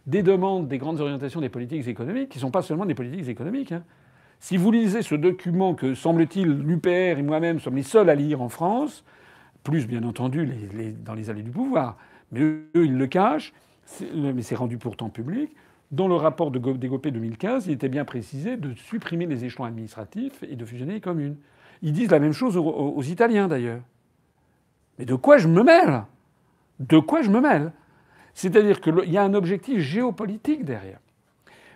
des 0.06 0.24
demandes 0.24 0.70
des 0.70 0.78
grandes 0.78 1.02
orientations 1.02 1.42
des 1.42 1.50
politiques 1.50 1.86
économiques, 1.86 2.30
qui 2.30 2.40
sont 2.40 2.50
pas 2.50 2.62
seulement 2.62 2.86
des 2.86 2.96
politiques 2.96 3.28
économiques. 3.28 3.74
Hein. 3.74 3.84
Si 4.40 4.56
vous 4.56 4.72
lisez 4.72 5.02
ce 5.02 5.16
document 5.16 5.76
que, 5.76 5.96
semble-t-il, 5.96 6.48
l'UPR 6.48 7.20
et 7.20 7.24
moi-même 7.24 7.60
sommes 7.60 7.76
les 7.76 7.84
seuls 7.84 8.10
à 8.10 8.16
lire 8.16 8.42
en 8.42 8.48
France, 8.48 9.04
plus 9.66 9.86
bien 9.86 10.04
entendu 10.04 10.50
dans 11.04 11.14
les 11.14 11.30
allées 11.30 11.44
du 11.44 11.52
pouvoir, 11.52 11.98
mais 12.32 12.40
eux, 12.40 12.70
ils 12.74 12.98
le 12.98 13.08
cachent, 13.08 13.52
mais 14.14 14.44
c'est 14.44 14.56
rendu 14.56 14.78
pourtant 14.78 15.10
public. 15.10 15.54
Dans 15.92 16.08
le 16.08 16.16
rapport 16.16 16.52
de 16.52 16.60
Dégopé 16.78 17.12
2015, 17.12 17.68
il 17.68 17.74
était 17.74 17.90
bien 17.90 18.06
précisé 18.06 18.56
de 18.56 18.74
supprimer 18.76 19.26
les 19.26 19.44
échelons 19.44 19.66
administratifs 19.66 20.42
et 20.44 20.56
de 20.56 20.64
fusionner 20.64 20.94
les 20.94 21.02
communes. 21.02 21.36
Ils 21.82 21.94
disent 21.94 22.12
la 22.12 22.20
même 22.20 22.34
chose 22.34 22.58
aux, 22.58 23.02
Italiens 23.04 23.48
d'ailleurs. 23.48 23.82
Mais 24.98 25.06
de 25.06 25.16
quoi 25.16 25.38
je 25.38 25.48
me 25.48 25.64
mêle? 25.64 26.04
De 26.80 27.00
quoi 27.00 27.22
je 27.22 27.30
me 27.30 27.40
mêle? 27.40 27.72
C'est-à-dire 28.34 28.82
qu'il 28.82 29.12
y 29.12 29.18
a 29.18 29.24
un 29.24 29.34
objectif 29.34 29.80
géopolitique 29.80 30.66
derrière. 30.66 31.00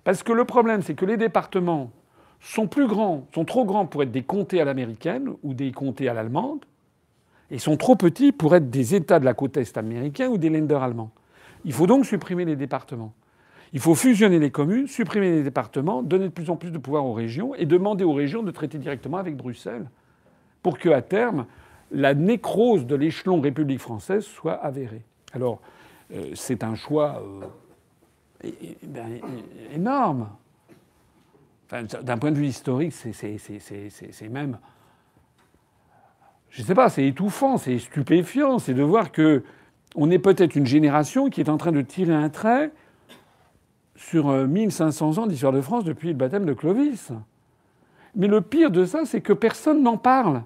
Parce 0.04 0.24
que 0.24 0.32
le 0.32 0.46
problème, 0.46 0.82
c'est 0.82 0.96
que 0.96 1.06
les 1.06 1.18
départements 1.18 1.92
sont 2.40 2.68
plus 2.68 2.88
grands, 2.88 3.28
sont 3.34 3.46
trop 3.46 3.66
grands 3.66 3.86
pour 3.86 4.02
être 4.04 4.12
des 4.12 4.24
comtés 4.24 4.62
à 4.62 4.66
l'américaine 4.66 5.34
ou 5.44 5.54
des 5.54 5.72
comtés 5.72 6.10
à 6.10 6.14
l'allemande, 6.14 6.66
et 7.52 7.60
sont 7.60 7.78
trop 7.78 7.96
petits 7.96 8.32
pour 8.32 8.56
être 8.56 8.70
des 8.70 8.96
États 8.96 9.20
de 9.20 9.26
la 9.26 9.34
côte 9.34 9.58
est 9.58 9.78
américain 9.78 10.30
ou 10.30 10.38
des 10.38 10.50
Länder 10.50 10.80
allemands. 10.82 11.12
Il 11.66 11.74
faut 11.74 11.86
donc 11.86 12.06
supprimer 12.06 12.46
les 12.46 12.56
départements. 12.56 13.14
Il 13.74 13.80
faut 13.80 13.96
fusionner 13.96 14.40
les 14.40 14.52
communes, 14.52 14.88
supprimer 14.88 15.32
les 15.32 15.44
départements, 15.44 16.04
donner 16.04 16.26
de 16.26 16.34
plus 16.34 16.50
en 16.50 16.58
plus 16.58 16.72
de 16.72 16.78
pouvoir 16.78 17.06
aux 17.06 17.14
régions 17.14 17.56
et 17.56 17.66
demander 17.66 18.04
aux 18.04 18.14
régions 18.14 18.44
de 18.44 18.52
traiter 18.52 18.78
directement 18.78 19.18
avec 19.18 19.38
Bruxelles 19.38 19.90
pour 20.62 20.78
que, 20.78 20.90
à 20.90 21.02
terme, 21.02 21.46
la 21.92 22.14
nécrose 22.14 22.86
de 22.86 22.96
l'échelon 22.96 23.40
République 23.40 23.80
française 23.80 24.24
soit 24.26 24.54
avérée. 24.54 25.04
Alors, 25.34 25.62
euh, 26.14 26.32
c'est 26.36 26.64
un 26.64 26.76
choix 26.76 27.24
euh, 28.44 28.50
ben, 28.84 29.20
énorme. 29.74 30.30
D'un 31.72 32.18
point 32.18 32.32
de 32.32 32.36
vue 32.36 32.48
historique, 32.48 32.92
c'est 32.92 34.30
même. 34.30 34.58
Je 36.50 36.62
ne 36.62 36.68
sais 36.68 36.76
pas, 36.76 36.90
c'est 36.90 37.08
étouffant, 37.08 37.58
c'est 37.58 37.80
stupéfiant, 37.80 38.60
c'est 38.60 38.74
de 38.74 38.84
voir 38.84 39.14
que 39.14 39.42
on 39.96 40.12
est 40.12 40.20
peut-être 40.20 40.56
une 40.56 40.66
génération 40.66 41.30
qui 41.30 41.40
est 41.40 41.50
en 41.50 41.56
train 41.56 41.72
de 41.72 41.82
tirer 41.82 42.14
un 42.14 42.30
trait 42.30 42.72
sur 44.02 44.32
1500 44.48 45.18
euh, 45.18 45.22
ans 45.22 45.28
d'histoire 45.28 45.54
de 45.54 45.62
France 45.62 45.84
depuis 45.84 46.10
le 46.10 46.16
baptême 46.16 46.46
de 46.46 46.54
Clovis. 46.54 47.12
Mais 48.16 48.28
le 48.28 48.42
pire 48.42 48.72
de 48.72 48.84
ça, 48.86 49.06
c'est 49.06 49.22
que 49.22 49.34
personne 49.34 49.84
n'en 49.84 49.98
parle 49.98 50.44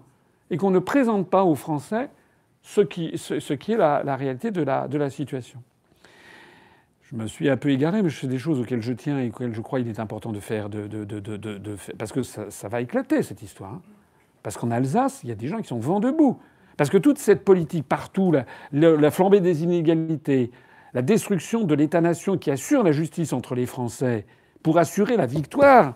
et 0.52 0.58
qu'on 0.58 0.72
ne 0.72 0.80
présente 0.80 1.30
pas 1.30 1.44
aux 1.44 1.56
Français 1.56 2.10
ce 2.62 2.82
qui, 2.82 3.14
est 3.14 3.78
la, 3.78 4.16
réalité 4.16 4.52
de 4.52 4.62
la, 4.62 5.10
situation 5.10 5.62
je 7.04 7.16
me 7.16 7.28
suis 7.28 7.48
un 7.52 7.56
peu 7.56 7.70
égaré, 7.70 8.02
mais 8.02 8.10
fais 8.10 8.26
des 8.26 8.40
choses 8.40 8.60
auxquelles 8.60 8.82
je 8.82 8.92
tiens 8.92 9.20
et 9.20 9.30
auxquelles 9.30 9.54
je 9.54 9.62
crois 9.62 9.78
qu'il 9.80 9.88
est 9.88 10.00
important 10.00 10.32
de 10.32 10.40
faire, 10.40 10.70
de, 10.70 11.06
parce 12.00 12.12
que 12.12 12.24
ça, 12.24 12.68
va 12.68 12.82
éclater 12.82 13.22
cette 13.22 13.44
histoire. 13.44 13.74
Hein. 13.74 13.82
Parce 14.42 14.58
qu'en 14.58 14.72
Alsace, 14.72 15.22
il 15.24 15.30
y 15.30 15.32
a 15.32 15.36
des 15.36 15.48
gens 15.48 15.60
qui 15.60 15.68
sont 15.68 15.80
vent 15.80 16.00
debout. 16.00 16.40
Parce 16.78 16.90
que 16.90 16.98
toute 16.98 17.20
cette 17.20 17.46
politique 17.46 17.88
partout, 17.88 18.34
la 18.72 19.12
flambée 19.12 19.40
des 19.40 19.64
inégalités, 19.64 20.52
la 20.96 21.02
destruction 21.02 21.66
de 21.66 21.76
l'État-nation 21.76 22.38
qui 22.38 22.50
assure 22.50 22.82
la 22.82 22.94
justice 22.94 23.34
entre 23.34 23.54
les 23.54 23.66
Français 23.66 24.26
pour 24.64 24.80
assurer 24.80 25.18
la 25.18 25.26
victoire 25.26 25.94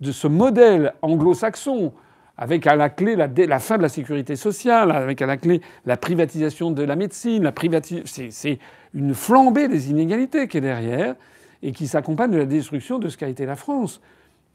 de 0.00 0.10
ce 0.10 0.26
modèle 0.26 0.94
anglo-saxon, 1.02 1.92
avec 2.38 2.66
à 2.66 2.74
la 2.74 2.88
clé 2.88 3.14
la, 3.14 3.58
fin 3.58 3.76
de 3.76 3.82
la 3.82 3.90
sécurité 3.90 4.36
sociale, 4.36 4.90
avec 4.90 5.20
à 5.20 5.26
la 5.26 5.36
clé 5.36 5.60
la 5.84 5.98
privatisation 5.98 6.70
de 6.70 6.82
la 6.82 6.96
médecine, 6.96 7.42
la 7.42 7.52
privatisation, 7.52 8.30
c'est 8.30 8.58
une 8.94 9.12
flambée 9.12 9.68
des 9.68 9.90
inégalités 9.90 10.48
qui 10.48 10.56
est 10.56 10.62
derrière 10.62 11.14
et 11.62 11.72
qui 11.72 11.86
s'accompagne 11.86 12.30
de 12.30 12.38
la 12.38 12.46
destruction 12.46 12.98
de 12.98 13.10
ce 13.10 13.18
qu'a 13.18 13.28
été 13.28 13.44
la 13.44 13.56
France. 13.56 14.00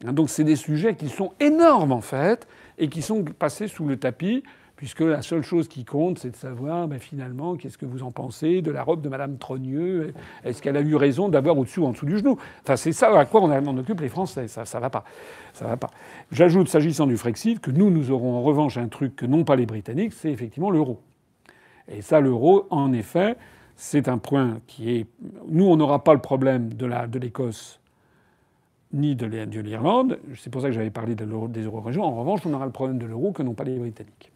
Donc 0.04 0.32
c'est 0.32 0.44
des 0.44 0.56
sujets 0.56 0.96
qui 0.96 1.10
sont 1.10 1.34
énormes 1.40 1.92
en 1.92 2.02
fait 2.02 2.48
et 2.80 2.88
qui 2.88 3.04
sont 3.04 3.24
passés 3.24 3.68
sous 3.68 3.86
le 3.86 3.98
tapis 3.98 4.44
puisque 4.84 5.00
la 5.00 5.22
seule 5.22 5.44
chose 5.44 5.70
qui 5.70 5.86
compte, 5.86 6.20
c'est 6.20 6.32
de 6.32 6.36
savoir 6.36 6.90
ben, 6.90 7.00
finalement 7.00 7.56
qu'est-ce 7.56 7.78
que 7.78 7.86
vous 7.86 8.04
en 8.04 8.12
pensez 8.12 8.62
de 8.62 8.70
la 8.70 8.84
robe 8.84 9.00
de 9.00 9.08
Madame 9.08 9.38
Trogneux. 9.38 10.14
Est-ce 10.44 10.62
qu'elle 10.62 10.76
a 10.76 10.82
eu 10.82 10.98
raison 10.98 11.30
d'avoir 11.30 11.58
au-dessus 11.58 11.80
ou 11.80 11.86
en 11.86 11.92
dessous 11.92 12.06
du 12.06 12.18
genou? 12.18 12.38
Enfin, 12.64 12.76
c'est 12.76 12.92
ça 12.92 13.18
à 13.18 13.24
quoi 13.24 13.40
on, 13.40 13.50
on 13.50 13.78
occupe 13.78 14.02
les 14.02 14.10
Français. 14.10 14.50
Ça, 14.50 14.66
ça 14.66 14.82
va 14.82 14.90
pas. 14.90 15.06
Ça 15.54 15.68
va 15.68 15.78
pas. 15.78 15.90
J'ajoute, 16.34 16.68
s'agissant 16.68 17.08
du 17.08 17.16
Frexit, 17.16 17.62
que 17.62 17.72
nous, 17.72 17.92
nous 17.92 18.12
aurons 18.12 18.36
en 18.36 18.42
revanche 18.42 18.76
un 18.76 18.90
truc 18.90 19.16
que 19.16 19.26
n'ont 19.26 19.46
pas 19.46 19.56
les 19.56 19.66
Britanniques, 19.66 20.12
c'est 20.12 20.34
effectivement 20.34 20.70
l'euro. 20.70 21.00
Et 21.88 22.02
ça, 22.02 22.20
l'euro, 22.20 22.68
en 22.70 22.92
effet, 22.92 23.38
c'est 23.78 24.10
un 24.10 24.18
point 24.18 24.60
qui 24.68 24.98
est. 24.98 25.08
Nous, 25.48 25.66
on 25.66 25.78
n'aura 25.78 26.04
pas 26.04 26.14
le 26.14 26.20
problème 26.20 26.74
de 26.74 27.20
l'Écosse 27.20 27.80
ni 28.92 29.16
de 29.16 29.28
l'Irlande. 29.62 30.20
C'est 30.36 30.50
pour 30.50 30.62
ça 30.62 30.68
que 30.68 30.74
j'avais 30.74 30.90
parlé 30.90 31.16
des 31.16 31.24
euro-régions. 31.24 32.04
En 32.04 32.16
revanche, 32.16 32.42
on 32.46 32.54
aura 32.54 32.66
le 32.66 32.74
problème 32.74 32.98
de 32.98 33.06
l'euro 33.06 33.32
que 33.32 33.44
n'ont 33.44 33.54
pas 33.54 33.64
les 33.64 33.80
Britanniques. 33.80 34.33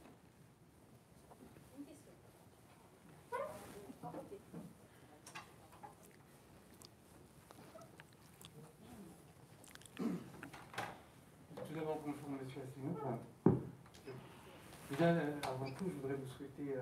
Avant 14.99 15.69
tout, 15.77 15.85
je 15.85 16.01
voudrais 16.01 16.17
vous 16.17 16.27
souhaiter, 16.35 16.73
euh, 16.75 16.81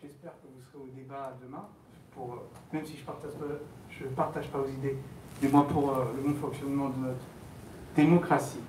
j'espère 0.00 0.30
que 0.30 0.46
vous 0.46 0.62
serez 0.72 0.82
au 0.82 0.88
débat 0.96 1.36
demain 1.44 1.68
pour, 2.10 2.32
euh, 2.32 2.36
même 2.72 2.86
si 2.86 2.96
je 2.96 3.02
ne 3.02 3.06
partage, 3.06 3.32
partage 4.16 4.48
pas 4.48 4.58
vos 4.60 4.68
idées, 4.68 4.96
du 5.42 5.48
moins 5.48 5.64
pour 5.64 5.90
euh, 5.90 6.04
le 6.16 6.22
bon 6.22 6.34
fonctionnement 6.40 6.88
de 6.88 7.08
notre 7.08 7.20
démocratie. 7.94 8.60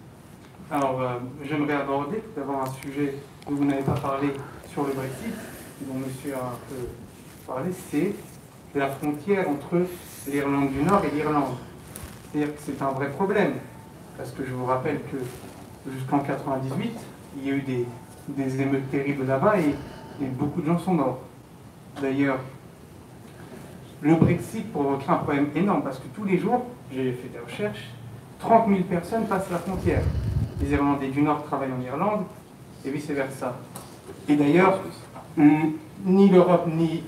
Alors, 0.69 1.01
j'aimerais 1.41 1.75
aborder 1.75 2.17
tout 2.17 2.31
d'abord 2.35 2.63
un 2.63 2.69
sujet 2.69 3.15
dont 3.47 3.55
vous 3.55 3.63
n'avez 3.63 3.83
pas 3.83 3.95
parlé 3.95 4.27
sur 4.67 4.85
le 4.85 4.91
Brexit, 4.91 5.35
dont 5.81 5.93
monsieur 5.93 6.35
a 6.35 6.39
un 6.39 6.59
peu 6.67 6.87
parlé, 7.47 7.71
c'est 7.89 8.13
la 8.75 8.89
frontière 8.89 9.47
entre 9.49 9.85
l'Irlande 10.27 10.69
du 10.69 10.83
Nord 10.83 11.03
et 11.05 11.11
l'Irlande. 11.11 11.55
C'est-à-dire 12.31 12.53
que 12.55 12.61
c'est 12.61 12.81
un 12.81 12.91
vrai 12.91 13.09
problème, 13.09 13.53
parce 14.17 14.31
que 14.31 14.45
je 14.45 14.51
vous 14.51 14.65
rappelle 14.65 14.99
que 15.03 15.91
jusqu'en 15.91 16.19
98, 16.19 16.91
il 17.37 17.45
y 17.45 17.51
a 17.51 17.53
eu 17.53 17.61
des, 17.61 17.85
des 18.27 18.61
émeutes 18.61 18.89
terribles 18.91 19.25
là-bas 19.25 19.59
et, 19.59 19.75
beaucoup 20.37 20.61
de 20.61 20.67
gens 20.67 20.77
sont 20.77 20.93
morts. 20.93 21.19
D'ailleurs, 21.99 22.37
le 24.01 24.15
Brexit 24.15 24.71
provoquera 24.71 25.13
un 25.13 25.17
problème 25.17 25.47
énorme 25.55 25.81
parce 25.83 25.97
que 25.97 26.07
tous 26.15 26.23
les 26.23 26.37
jours, 26.37 26.65
j'ai 26.93 27.11
fait 27.13 27.29
des 27.29 27.39
recherches, 27.39 27.89
30 28.39 28.67
000 28.69 28.81
personnes 28.83 29.25
passent 29.25 29.49
la 29.49 29.57
frontière. 29.57 30.03
Les 30.61 30.71
Irlandais 30.71 31.09
du 31.09 31.23
Nord 31.23 31.43
travaillent 31.45 31.71
en 31.71 31.81
Irlande 31.81 32.25
et 32.85 32.91
vice-versa. 32.91 33.57
Et 34.29 34.35
d'ailleurs, 34.35 34.79
ni 35.37 36.29
l'Europe 36.29 36.67
ni 36.67 37.03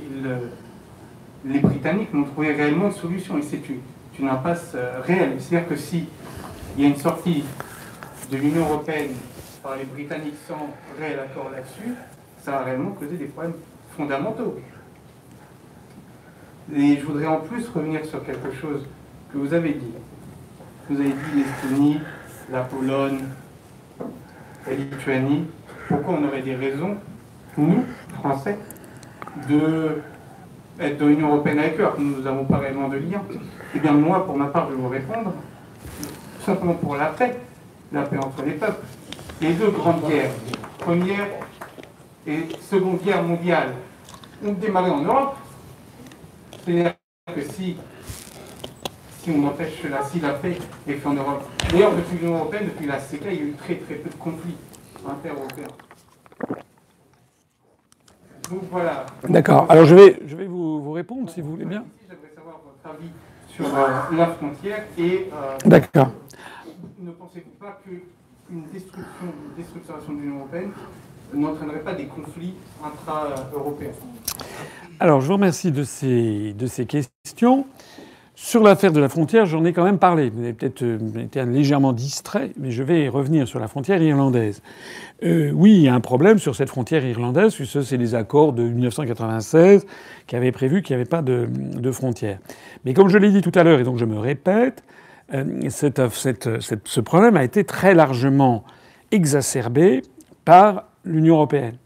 les 1.45 1.59
Britanniques 1.59 2.13
n'ont 2.13 2.23
trouvé 2.23 2.53
réellement 2.53 2.87
de 2.87 2.93
solution. 2.93 3.37
Et 3.37 3.41
c'est 3.41 3.61
une, 4.19 4.27
impasse 4.27 4.71
euh, 4.75 5.01
réelle. 5.01 5.35
C'est-à-dire 5.39 5.67
que 5.67 5.75
s'il 5.75 6.05
y 6.77 6.85
a 6.85 6.87
une 6.87 6.95
sortie 6.95 7.43
de 8.31 8.37
l'Union 8.37 8.61
européenne 8.61 9.11
par 9.61 9.75
les 9.75 9.85
Britanniques 9.85 10.37
sans 10.47 10.69
réel 10.99 11.19
accord 11.19 11.49
là-dessus, 11.51 11.93
ça 12.41 12.51
va 12.51 12.63
réellement 12.63 12.91
causer 12.91 13.17
des 13.17 13.25
problèmes 13.25 13.55
fondamentaux. 13.95 14.59
Et 16.75 16.97
je 16.97 17.05
voudrais 17.05 17.27
en 17.27 17.41
plus 17.41 17.67
revenir 17.69 18.05
sur 18.05 18.23
quelque 18.23 18.51
chose 18.53 18.85
que 19.31 19.37
vous 19.37 19.53
avez 19.53 19.73
dit. 19.73 19.93
Vous 20.89 20.99
avez 20.99 21.09
dit 21.09 21.43
l'Estonie, 21.43 21.99
la 22.51 22.61
Pologne, 22.61 23.19
la 24.67 24.73
Lituanie. 24.73 25.45
Pourquoi 25.87 26.15
on 26.15 26.27
aurait 26.27 26.41
des 26.41 26.55
raisons, 26.55 26.97
nous, 27.57 27.83
Français, 28.15 28.57
de 29.49 30.01
être 30.79 30.97
dans 30.97 31.07
l'Union 31.07 31.27
Européenne 31.29 31.59
avec 31.59 31.79
eux, 31.79 31.87
nous 31.99 32.21
n'avons 32.21 32.45
pas 32.45 32.57
réellement 32.57 32.87
de 32.87 32.97
lien? 32.97 33.21
Eh 33.75 33.79
bien, 33.79 33.91
moi, 33.91 34.25
pour 34.25 34.37
ma 34.37 34.47
part, 34.47 34.69
je 34.69 34.75
vais 34.75 34.81
vous 34.81 34.89
répondre, 34.89 35.33
simplement 36.45 36.73
pour 36.73 36.95
la 36.95 37.07
paix, 37.07 37.37
la 37.91 38.03
paix 38.03 38.17
entre 38.17 38.43
les 38.43 38.53
peuples. 38.53 38.85
Les 39.41 39.53
deux 39.53 39.71
grandes 39.71 40.07
guerres, 40.07 40.31
première 40.79 41.27
et 42.25 42.47
seconde 42.61 43.01
guerre 43.01 43.23
mondiale, 43.23 43.73
ont 44.45 44.53
démarré 44.53 44.89
en 44.89 45.01
Europe. 45.01 45.35
C'est-à-dire 46.65 46.93
que 47.33 47.41
si, 47.41 47.77
si 49.21 49.31
on 49.31 49.45
empêche 49.47 49.81
cela, 49.81 50.03
si 50.03 50.19
la 50.19 50.33
paix 50.33 50.57
est 50.87 50.93
faite 50.93 51.07
en 51.07 51.13
Europe. 51.13 51.43
D'ailleurs, 51.71 51.95
depuis 51.95 52.17
l'Union 52.17 52.35
Européenne, 52.35 52.65
depuis 52.65 52.87
la 52.87 52.99
CECA, 52.99 53.31
il 53.31 53.37
y 53.37 53.41
a 53.41 53.45
eu 53.45 53.53
très 53.53 53.75
très 53.75 53.95
peu 53.95 54.09
de 54.09 54.15
conflits 54.15 54.55
inter-européens. 55.05 55.67
voilà. 58.71 59.05
D'accord. 59.27 59.65
Alors 59.69 59.85
je 59.85 59.95
vais, 59.95 60.19
je 60.25 60.35
vais 60.35 60.45
vous, 60.45 60.81
vous, 60.81 60.91
répondre 60.91 61.29
si 61.29 61.41
vous 61.41 61.51
voulez 61.51 61.65
bien. 61.65 61.83
J'aimerais 62.07 62.31
savoir 62.35 62.61
votre 62.63 62.95
avis 62.95 63.09
sur 63.49 63.65
euh, 63.65 64.17
la 64.17 64.27
frontière 64.27 64.85
et. 64.97 65.29
Euh, 65.33 65.57
D'accord. 65.65 66.11
Ne 66.99 67.11
pensez-vous 67.11 67.51
pas 67.59 67.79
destruction, 68.71 69.27
une 69.49 69.63
destructuration 69.63 70.13
de 70.13 70.19
l'Union 70.19 70.39
européenne 70.39 70.71
n'entraînerait 71.33 71.79
pas 71.79 71.93
des 71.93 72.05
conflits 72.05 72.53
intra-européens 72.83 73.91
Alors 74.99 75.21
je 75.21 75.27
vous 75.27 75.33
remercie 75.33 75.71
de 75.71 75.83
ces, 75.83 76.85
questions. 76.87 77.65
Sur 78.35 78.63
l'affaire 78.63 78.91
de 78.91 78.99
la 78.99 79.09
frontière, 79.09 79.45
j'en 79.45 79.63
ai 79.63 79.73
quand 79.73 79.83
même 79.83 79.99
parlé. 79.99 80.29
Vous 80.29 80.41
avez 80.41 80.53
peut-être 80.53 80.81
euh, 80.81 80.97
été 81.19 81.43
légèrement 81.45 81.93
distrait, 81.93 82.51
mais 82.57 82.71
je 82.71 82.81
vais 82.81 83.07
revenir 83.07 83.47
sur 83.47 83.59
la 83.59 83.67
frontière 83.67 84.01
irlandaise. 84.01 84.61
Euh, 85.23 85.51
oui, 85.51 85.75
il 85.75 85.81
y 85.81 85.87
a 85.87 85.93
un 85.93 86.01
problème 86.01 86.39
sur 86.39 86.55
cette 86.55 86.69
frontière 86.69 87.05
irlandaise, 87.05 87.53
puisque 87.55 87.83
c'est 87.83 87.97
les 87.97 88.15
accords 88.15 88.51
de 88.51 88.63
1996 88.63 89.85
qui 90.25 90.35
avaient 90.35 90.51
prévu 90.51 90.81
qu'il 90.81 90.95
n'y 90.95 91.01
avait 91.01 91.09
pas 91.09 91.21
de, 91.21 91.91
frontière. 91.91 92.39
Mais 92.85 92.93
comme 92.93 93.07
je 93.07 93.17
l'ai 93.17 93.31
dit 93.31 93.41
tout 93.41 93.51
à 93.53 93.63
l'heure, 93.63 93.79
et 93.79 93.83
donc 93.83 93.97
je 93.97 94.05
me 94.05 94.17
répète, 94.17 94.83
cette, 95.69 96.01
ce 96.61 97.01
problème 97.01 97.37
a 97.37 97.43
été 97.43 97.63
très 97.63 97.93
largement 97.93 98.63
exacerbé 99.11 100.01
par 100.45 100.85
l'Union 101.05 101.35
européenne. 101.35 101.77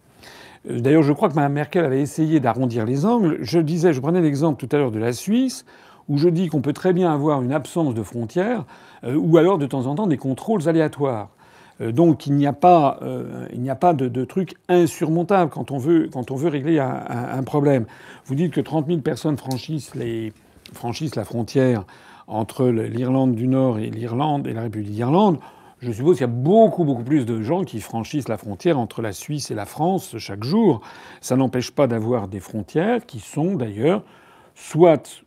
Euh, 0.69 0.79
d'ailleurs, 0.79 1.03
je 1.03 1.13
crois 1.13 1.29
que 1.29 1.35
Mme 1.35 1.53
Merkel 1.53 1.85
avait 1.85 2.01
essayé 2.01 2.39
d'arrondir 2.39 2.85
les 2.85 3.05
angles. 3.05 3.37
Je 3.41 3.59
disais, 3.59 3.93
je 3.93 3.99
prenais 3.99 4.21
l'exemple 4.21 4.65
tout 4.65 4.73
à 4.75 4.79
l'heure 4.79 4.91
de 4.91 4.99
la 4.99 5.13
Suisse 5.13 5.65
où 6.07 6.17
je 6.17 6.29
dis 6.29 6.47
qu'on 6.47 6.61
peut 6.61 6.73
très 6.73 6.93
bien 6.93 7.11
avoir 7.11 7.41
une 7.41 7.51
absence 7.51 7.93
de 7.93 8.03
frontières 8.03 8.65
euh, 9.03 9.15
ou 9.15 9.37
alors 9.37 9.57
de 9.57 9.65
temps 9.65 9.85
en 9.87 9.95
temps 9.95 10.07
des 10.07 10.17
contrôles 10.17 10.67
aléatoires. 10.67 11.29
Euh, 11.81 11.91
donc 11.91 12.27
il 12.27 12.33
n'y 12.33 12.47
a 12.47 12.53
pas, 12.53 12.99
euh, 13.01 13.45
il 13.53 13.61
n'y 13.61 13.69
a 13.69 13.75
pas 13.75 13.93
de, 13.93 14.07
de, 14.07 14.25
truc 14.25 14.55
insurmontable 14.69 15.51
quand 15.51 15.71
on 15.71 15.77
veut, 15.77 16.09
quand 16.11 16.31
on 16.31 16.35
veut 16.35 16.49
régler 16.49 16.79
un, 16.79 17.03
un, 17.09 17.37
un, 17.39 17.43
problème. 17.43 17.85
Vous 18.25 18.35
dites 18.35 18.53
que 18.53 18.61
30 18.61 18.87
000 18.87 18.99
personnes 18.99 19.37
franchissent, 19.37 19.95
les, 19.95 20.33
franchissent 20.73 21.15
la 21.15 21.25
frontière 21.25 21.83
entre 22.27 22.67
l'Irlande 22.67 23.35
du 23.35 23.47
Nord 23.47 23.79
et 23.79 23.89
l'Irlande 23.89 24.47
et 24.47 24.53
la 24.53 24.61
République 24.63 24.91
d'Irlande. 24.91 25.39
Je 25.79 25.91
suppose 25.91 26.17
qu'il 26.17 26.21
y 26.21 26.29
a 26.29 26.33
beaucoup, 26.33 26.83
beaucoup 26.83 27.03
plus 27.03 27.25
de 27.25 27.41
gens 27.41 27.63
qui 27.63 27.79
franchissent 27.79 28.27
la 28.27 28.37
frontière 28.37 28.79
entre 28.79 29.01
la 29.01 29.13
Suisse 29.13 29.51
et 29.51 29.55
la 29.55 29.65
France 29.65 30.17
chaque 30.17 30.43
jour. 30.43 30.81
Ça 31.21 31.35
n'empêche 31.35 31.71
pas 31.71 31.87
d'avoir 31.87 32.27
des 32.27 32.39
frontières 32.39 33.05
qui 33.05 33.19
sont 33.19 33.55
d'ailleurs 33.55 34.03
soit 34.55 35.23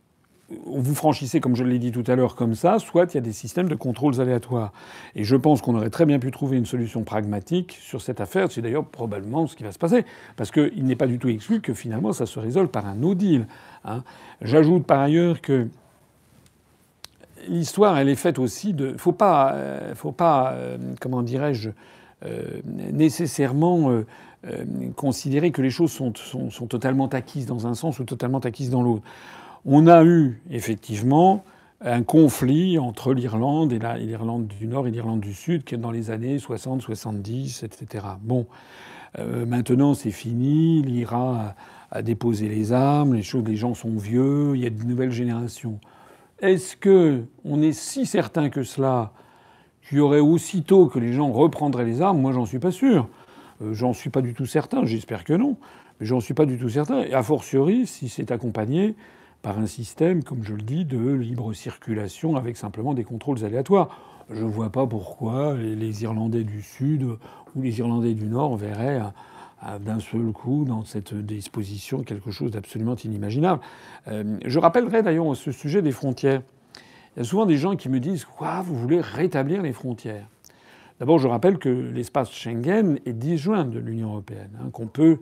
vous 0.65 0.95
franchissez, 0.95 1.39
comme 1.39 1.55
je 1.55 1.63
l'ai 1.63 1.79
dit 1.79 1.91
tout 1.91 2.03
à 2.07 2.15
l'heure, 2.15 2.35
comme 2.35 2.55
ça, 2.55 2.79
soit 2.79 3.13
il 3.13 3.15
y 3.15 3.17
a 3.17 3.21
des 3.21 3.31
systèmes 3.31 3.69
de 3.69 3.75
contrôles 3.75 4.19
aléatoires. 4.19 4.71
Et 5.15 5.23
je 5.23 5.35
pense 5.35 5.61
qu'on 5.61 5.75
aurait 5.75 5.89
très 5.89 6.05
bien 6.05 6.19
pu 6.19 6.31
trouver 6.31 6.57
une 6.57 6.65
solution 6.65 7.03
pragmatique 7.03 7.77
sur 7.81 8.01
cette 8.01 8.21
affaire. 8.21 8.51
C'est 8.51 8.61
d'ailleurs 8.61 8.85
probablement 8.85 9.47
ce 9.47 9.55
qui 9.55 9.63
va 9.63 9.71
se 9.71 9.79
passer. 9.79 10.05
Parce 10.35 10.51
qu'il 10.51 10.83
n'est 10.83 10.95
pas 10.95 11.07
du 11.07 11.19
tout 11.19 11.29
exclu 11.29 11.61
que 11.61 11.73
finalement 11.73 12.11
ça 12.13 12.25
se 12.25 12.39
résolve 12.39 12.69
par 12.69 12.85
un 12.85 12.95
no 12.95 13.15
deal. 13.15 13.47
Hein. 13.85 14.03
J'ajoute 14.41 14.85
par 14.85 14.99
ailleurs 14.99 15.41
que 15.41 15.67
l'histoire, 17.47 17.97
elle 17.97 18.09
est 18.09 18.15
faite 18.15 18.39
aussi 18.39 18.73
de. 18.73 18.95
Faut 18.97 19.11
pas, 19.11 19.53
euh, 19.53 19.95
faut 19.95 20.11
pas, 20.11 20.53
euh, 20.53 20.77
comment 20.99 21.21
dirais-je, 21.21 21.69
euh, 22.25 22.61
nécessairement. 22.65 24.03
Considérer 24.95 25.51
que 25.51 25.61
les 25.61 25.69
choses 25.69 25.91
sont, 25.91 26.13
sont, 26.15 26.65
totalement 26.65 27.05
acquises 27.05 27.45
dans 27.45 27.67
un 27.67 27.75
sens 27.75 27.99
ou 27.99 28.05
totalement 28.05 28.39
acquises 28.39 28.71
dans 28.71 28.81
l'autre. 28.81 29.03
On 29.65 29.85
a 29.85 30.03
eu 30.03 30.41
effectivement 30.49 31.43
un 31.79 32.01
conflit 32.01 32.79
entre 32.79 33.13
l'Irlande 33.13 33.71
et 33.71 33.77
du 33.77 34.65
Nord 34.65 34.87
et 34.87 34.91
l'Irlande 34.91 35.19
du 35.19 35.35
Sud 35.35 35.63
qui 35.63 35.75
est 35.75 35.77
dans 35.77 35.91
les 35.91 36.09
années 36.09 36.39
60, 36.39 36.81
70, 36.81 37.61
etc. 37.61 38.03
Bon, 38.19 38.47
maintenant 39.19 39.93
c'est 39.93 40.09
fini, 40.09 40.81
l'IRA 40.81 41.53
a, 41.91 42.01
déposé 42.01 42.49
les 42.49 42.73
armes, 42.73 43.13
les 43.13 43.21
choses, 43.21 43.43
les 43.45 43.57
gens 43.57 43.75
sont 43.75 43.95
vieux, 43.95 44.55
il 44.55 44.63
y 44.63 44.65
a 44.65 44.71
de 44.71 44.83
nouvelles 44.85 45.11
générations. 45.11 45.79
Est-ce 46.41 46.75
que 46.75 47.23
on 47.45 47.61
est 47.61 47.71
si 47.71 48.07
certain 48.07 48.49
que 48.49 48.63
cela 48.63 49.13
qu'il 49.87 49.99
y 49.99 50.01
aurait 50.01 50.21
aussitôt 50.21 50.87
que 50.87 50.97
les 50.97 51.13
gens 51.13 51.31
reprendraient 51.31 51.85
les 51.85 52.01
armes? 52.01 52.19
Moi, 52.19 52.31
j'en 52.31 52.47
suis 52.47 52.57
pas 52.57 52.71
sûr. 52.71 53.07
Euh, 53.61 53.75
j'en 53.75 53.93
suis 53.93 54.09
pas 54.09 54.21
du 54.21 54.33
tout 54.33 54.47
certain. 54.47 54.83
J'espère 54.85 55.23
que 55.23 55.33
non, 55.33 55.57
mais 55.99 56.07
j'en 56.07 56.19
suis 56.19 56.33
pas 56.33 56.47
du 56.47 56.57
tout 56.57 56.69
certain. 56.69 57.03
Et 57.03 57.13
a 57.13 57.21
fortiori, 57.21 57.85
si 57.85 58.09
c'est 58.09 58.31
accompagné 58.31 58.95
par 59.43 59.59
un 59.59 59.67
système, 59.67 60.23
comme 60.23 60.43
je 60.43 60.55
le 60.55 60.63
dis, 60.63 60.83
de 60.83 61.11
libre 61.13 61.53
circulation 61.53 62.35
avec 62.35 62.57
simplement 62.57 62.95
des 62.95 63.03
contrôles 63.03 63.45
aléatoires. 63.45 63.89
Je 64.31 64.43
ne 64.43 64.49
vois 64.49 64.71
pas 64.71 64.87
pourquoi 64.87 65.55
les 65.55 66.03
Irlandais 66.03 66.43
du 66.43 66.63
Sud 66.63 67.03
ou 67.55 67.61
les 67.61 67.77
Irlandais 67.77 68.15
du 68.15 68.25
Nord 68.25 68.55
verraient 68.55 69.01
d'un 69.79 69.99
seul 69.99 70.31
coup 70.31 70.65
dans 70.65 70.83
cette 70.83 71.13
disposition 71.13 72.03
quelque 72.03 72.31
chose 72.31 72.51
d'absolument 72.51 72.95
inimaginable. 72.95 73.61
Euh, 74.07 74.37
je 74.45 74.59
rappellerai 74.59 75.03
d'ailleurs 75.03 75.35
ce 75.35 75.51
sujet 75.51 75.81
des 75.81 75.91
frontières. 75.91 76.41
Il 77.15 77.19
y 77.19 77.21
a 77.21 77.25
souvent 77.25 77.45
des 77.45 77.57
gens 77.57 77.75
qui 77.75 77.89
me 77.89 77.99
disent 77.99 78.25
Quoi, 78.25 78.61
vous 78.61 78.75
voulez 78.75 79.01
rétablir 79.01 79.61
les 79.61 79.73
frontières? 79.73 80.27
D'abord, 80.99 81.19
je 81.19 81.27
rappelle 81.27 81.57
que 81.57 81.69
l'espace 81.69 82.31
Schengen 82.31 82.99
est 83.05 83.13
disjoint 83.13 83.65
de 83.65 83.79
l'Union 83.79 84.09
européenne, 84.09 84.51
hein, 84.59 84.69
qu'on 84.71 84.87
peut 84.87 85.19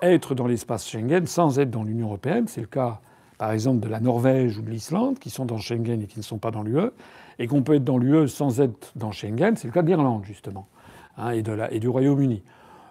être 0.00 0.34
dans 0.34 0.46
l'espace 0.46 0.88
Schengen 0.88 1.26
sans 1.26 1.58
être 1.58 1.70
dans 1.70 1.82
l'Union 1.82 2.06
européenne. 2.06 2.46
C'est 2.48 2.60
le 2.60 2.66
cas 2.66 3.00
par 3.38 3.52
exemple 3.52 3.80
de 3.80 3.88
la 3.88 4.00
Norvège 4.00 4.58
ou 4.58 4.62
de 4.62 4.70
l'Islande, 4.70 5.18
qui 5.18 5.30
sont 5.30 5.44
dans 5.44 5.58
Schengen 5.58 6.02
et 6.02 6.06
qui 6.06 6.18
ne 6.18 6.24
sont 6.24 6.38
pas 6.38 6.50
dans 6.50 6.62
l'UE, 6.62 6.90
et 7.38 7.46
qu'on 7.46 7.62
peut 7.62 7.74
être 7.74 7.84
dans 7.84 7.98
l'UE 7.98 8.28
sans 8.28 8.60
être 8.60 8.92
dans 8.96 9.12
Schengen, 9.12 9.56
c'est 9.56 9.68
le 9.68 9.72
cas 9.72 9.82
de 9.82 9.86
l'Irlande, 9.86 10.24
justement, 10.24 10.66
hein, 11.16 11.30
et, 11.30 11.78
du 11.78 11.88
Royaume-Uni. 11.88 12.42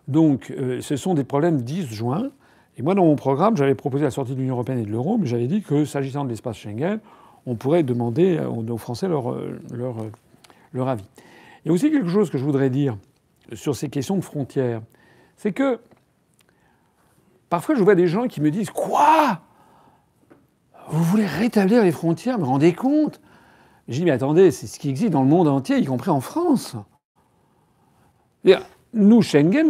Donc 0.07 0.51
euh, 0.51 0.81
ce 0.81 0.95
sont 0.95 1.13
des 1.13 1.23
problèmes 1.23 1.61
disjoints. 1.61 2.31
Et 2.77 2.81
moi, 2.81 2.93
dans 2.93 3.05
mon 3.05 3.15
programme, 3.15 3.57
j'avais 3.57 3.75
proposé 3.75 4.03
la 4.03 4.11
sortie 4.11 4.34
de 4.34 4.39
l'Union 4.39 4.53
européenne 4.53 4.79
et 4.79 4.85
de 4.85 4.91
l'euro, 4.91 5.17
mais 5.17 5.25
j'avais 5.25 5.47
dit 5.47 5.63
que, 5.63 5.84
s'agissant 5.84 6.23
de 6.23 6.29
l'espace 6.29 6.57
Schengen, 6.57 6.99
on 7.47 7.55
pourrait 7.55 7.81
demander 7.84 8.39
aux 8.39 8.77
Français 8.77 9.07
leur, 9.07 9.35
leur, 9.71 9.95
leur 10.73 10.88
avis. 10.88 11.03
Il 11.63 11.69
y 11.69 11.71
a 11.71 11.73
aussi 11.73 11.91
quelque 11.91 12.09
chose 12.09 12.29
que 12.29 12.38
je 12.38 12.43
voudrais 12.43 12.69
dire 12.69 12.97
sur 13.53 13.75
ces 13.75 13.89
questions 13.89 14.15
de 14.15 14.21
frontières. 14.21 14.81
C'est 15.38 15.53
que 15.53 15.79
parfois 17.49 17.75
je 17.75 17.84
vois 17.84 17.95
des 17.95 18.07
gens 18.07 18.27
qui 18.27 18.41
me 18.41 18.51
disent 18.51 18.69
Quoi? 18.69 19.39
Vous 20.89 21.03
voulez 21.03 21.25
rétablir 21.25 21.84
les 21.84 21.91
frontières, 21.91 22.39
me 22.39 22.45
rendez 22.45 22.73
compte 22.73 23.19
J'ai 23.88 23.99
dit, 23.99 24.05
mais 24.05 24.11
attendez, 24.11 24.51
c'est 24.51 24.67
ce 24.67 24.79
qui 24.79 24.89
existe 24.89 25.11
dans 25.11 25.21
le 25.21 25.27
monde 25.27 25.47
entier, 25.47 25.77
y 25.77 25.85
compris 25.85 26.09
en 26.09 26.21
France. 26.21 26.77
Nous, 28.98 29.22
Schengen, 29.22 29.69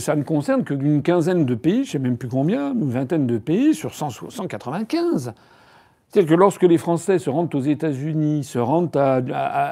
ça 0.00 0.16
ne 0.16 0.24
concerne 0.24 0.64
qu'une 0.64 1.02
quinzaine 1.02 1.44
de 1.44 1.54
pays, 1.54 1.76
je 1.76 1.80
ne 1.80 1.84
sais 1.84 1.98
même 2.00 2.16
plus 2.16 2.28
combien, 2.28 2.72
une 2.72 2.90
vingtaine 2.90 3.24
de 3.24 3.38
pays 3.38 3.72
sur 3.72 3.94
195. 3.94 5.32
C'est-à-dire 6.08 6.30
que 6.30 6.34
lorsque 6.34 6.64
les 6.64 6.76
Français 6.76 7.20
se 7.20 7.30
rendent 7.30 7.54
aux 7.54 7.60
États-Unis, 7.60 8.42
se 8.42 8.58
rendent 8.58 8.96
à, 8.96 9.22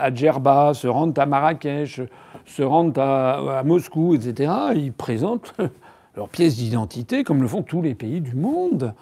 à, 0.05 0.15
Djerba, 0.15 0.73
se 0.75 0.87
rendent 0.87 1.19
à 1.19 1.27
Marrakech, 1.27 2.01
se 2.47 2.63
rendent 2.63 2.97
à, 2.97 3.63
Moscou, 3.65 4.15
etc., 4.15 4.53
ils 4.77 4.93
présentent 4.93 5.53
leur 6.17 6.29
pièce 6.29 6.55
d'identité 6.55 7.25
comme 7.25 7.43
le 7.43 7.49
font 7.49 7.63
tous 7.63 7.83
les 7.83 7.97
pays 7.97 8.21
du 8.21 8.37
monde. 8.37 8.95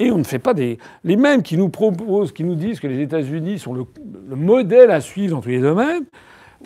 Et 0.00 0.10
on 0.10 0.18
ne 0.18 0.24
fait 0.24 0.38
pas 0.38 0.52
des. 0.52 0.76
Les 1.02 1.16
mêmes 1.16 1.42
qui 1.42 1.56
nous 1.56 1.70
proposent, 1.70 2.32
qui 2.32 2.44
nous 2.44 2.56
disent 2.56 2.78
que 2.78 2.88
les 2.88 3.00
États-Unis 3.00 3.58
sont 3.58 3.72
le 3.72 3.86
modèle 4.36 4.90
à 4.90 5.00
suivre 5.00 5.36
dans 5.36 5.40
tous 5.40 5.48
les 5.48 5.60
domaines, 5.60 6.04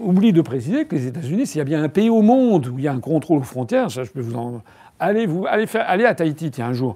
oublient 0.01 0.33
de 0.33 0.43
préciser 0.43 0.85
que 0.85 0.95
les 0.95 1.07
États-Unis, 1.07 1.47
s'il 1.47 1.59
y 1.59 1.63
a 1.63 1.65
bien 1.65 1.83
un 1.83 1.89
pays 1.89 2.11
au 2.11 2.23
monde 2.23 2.67
où 2.69 2.79
il 2.79 2.85
y 2.85 2.89
a 2.89 2.93
un 2.93 3.01
contrôle 3.01 3.39
aux 3.39 3.45
frontières, 3.45 3.91
ça 3.91 4.05
je 4.05 4.11
peux 4.11 4.21
vous 4.21 4.37
en. 4.37 4.63
Allez, 5.01 5.29
allez, 5.49 5.67
faire, 5.67 5.85
allez 5.89 6.05
à 6.05 6.15
Tahiti, 6.15 6.51
tiens, 6.51 6.67
un 6.67 6.73
jour. 6.73 6.95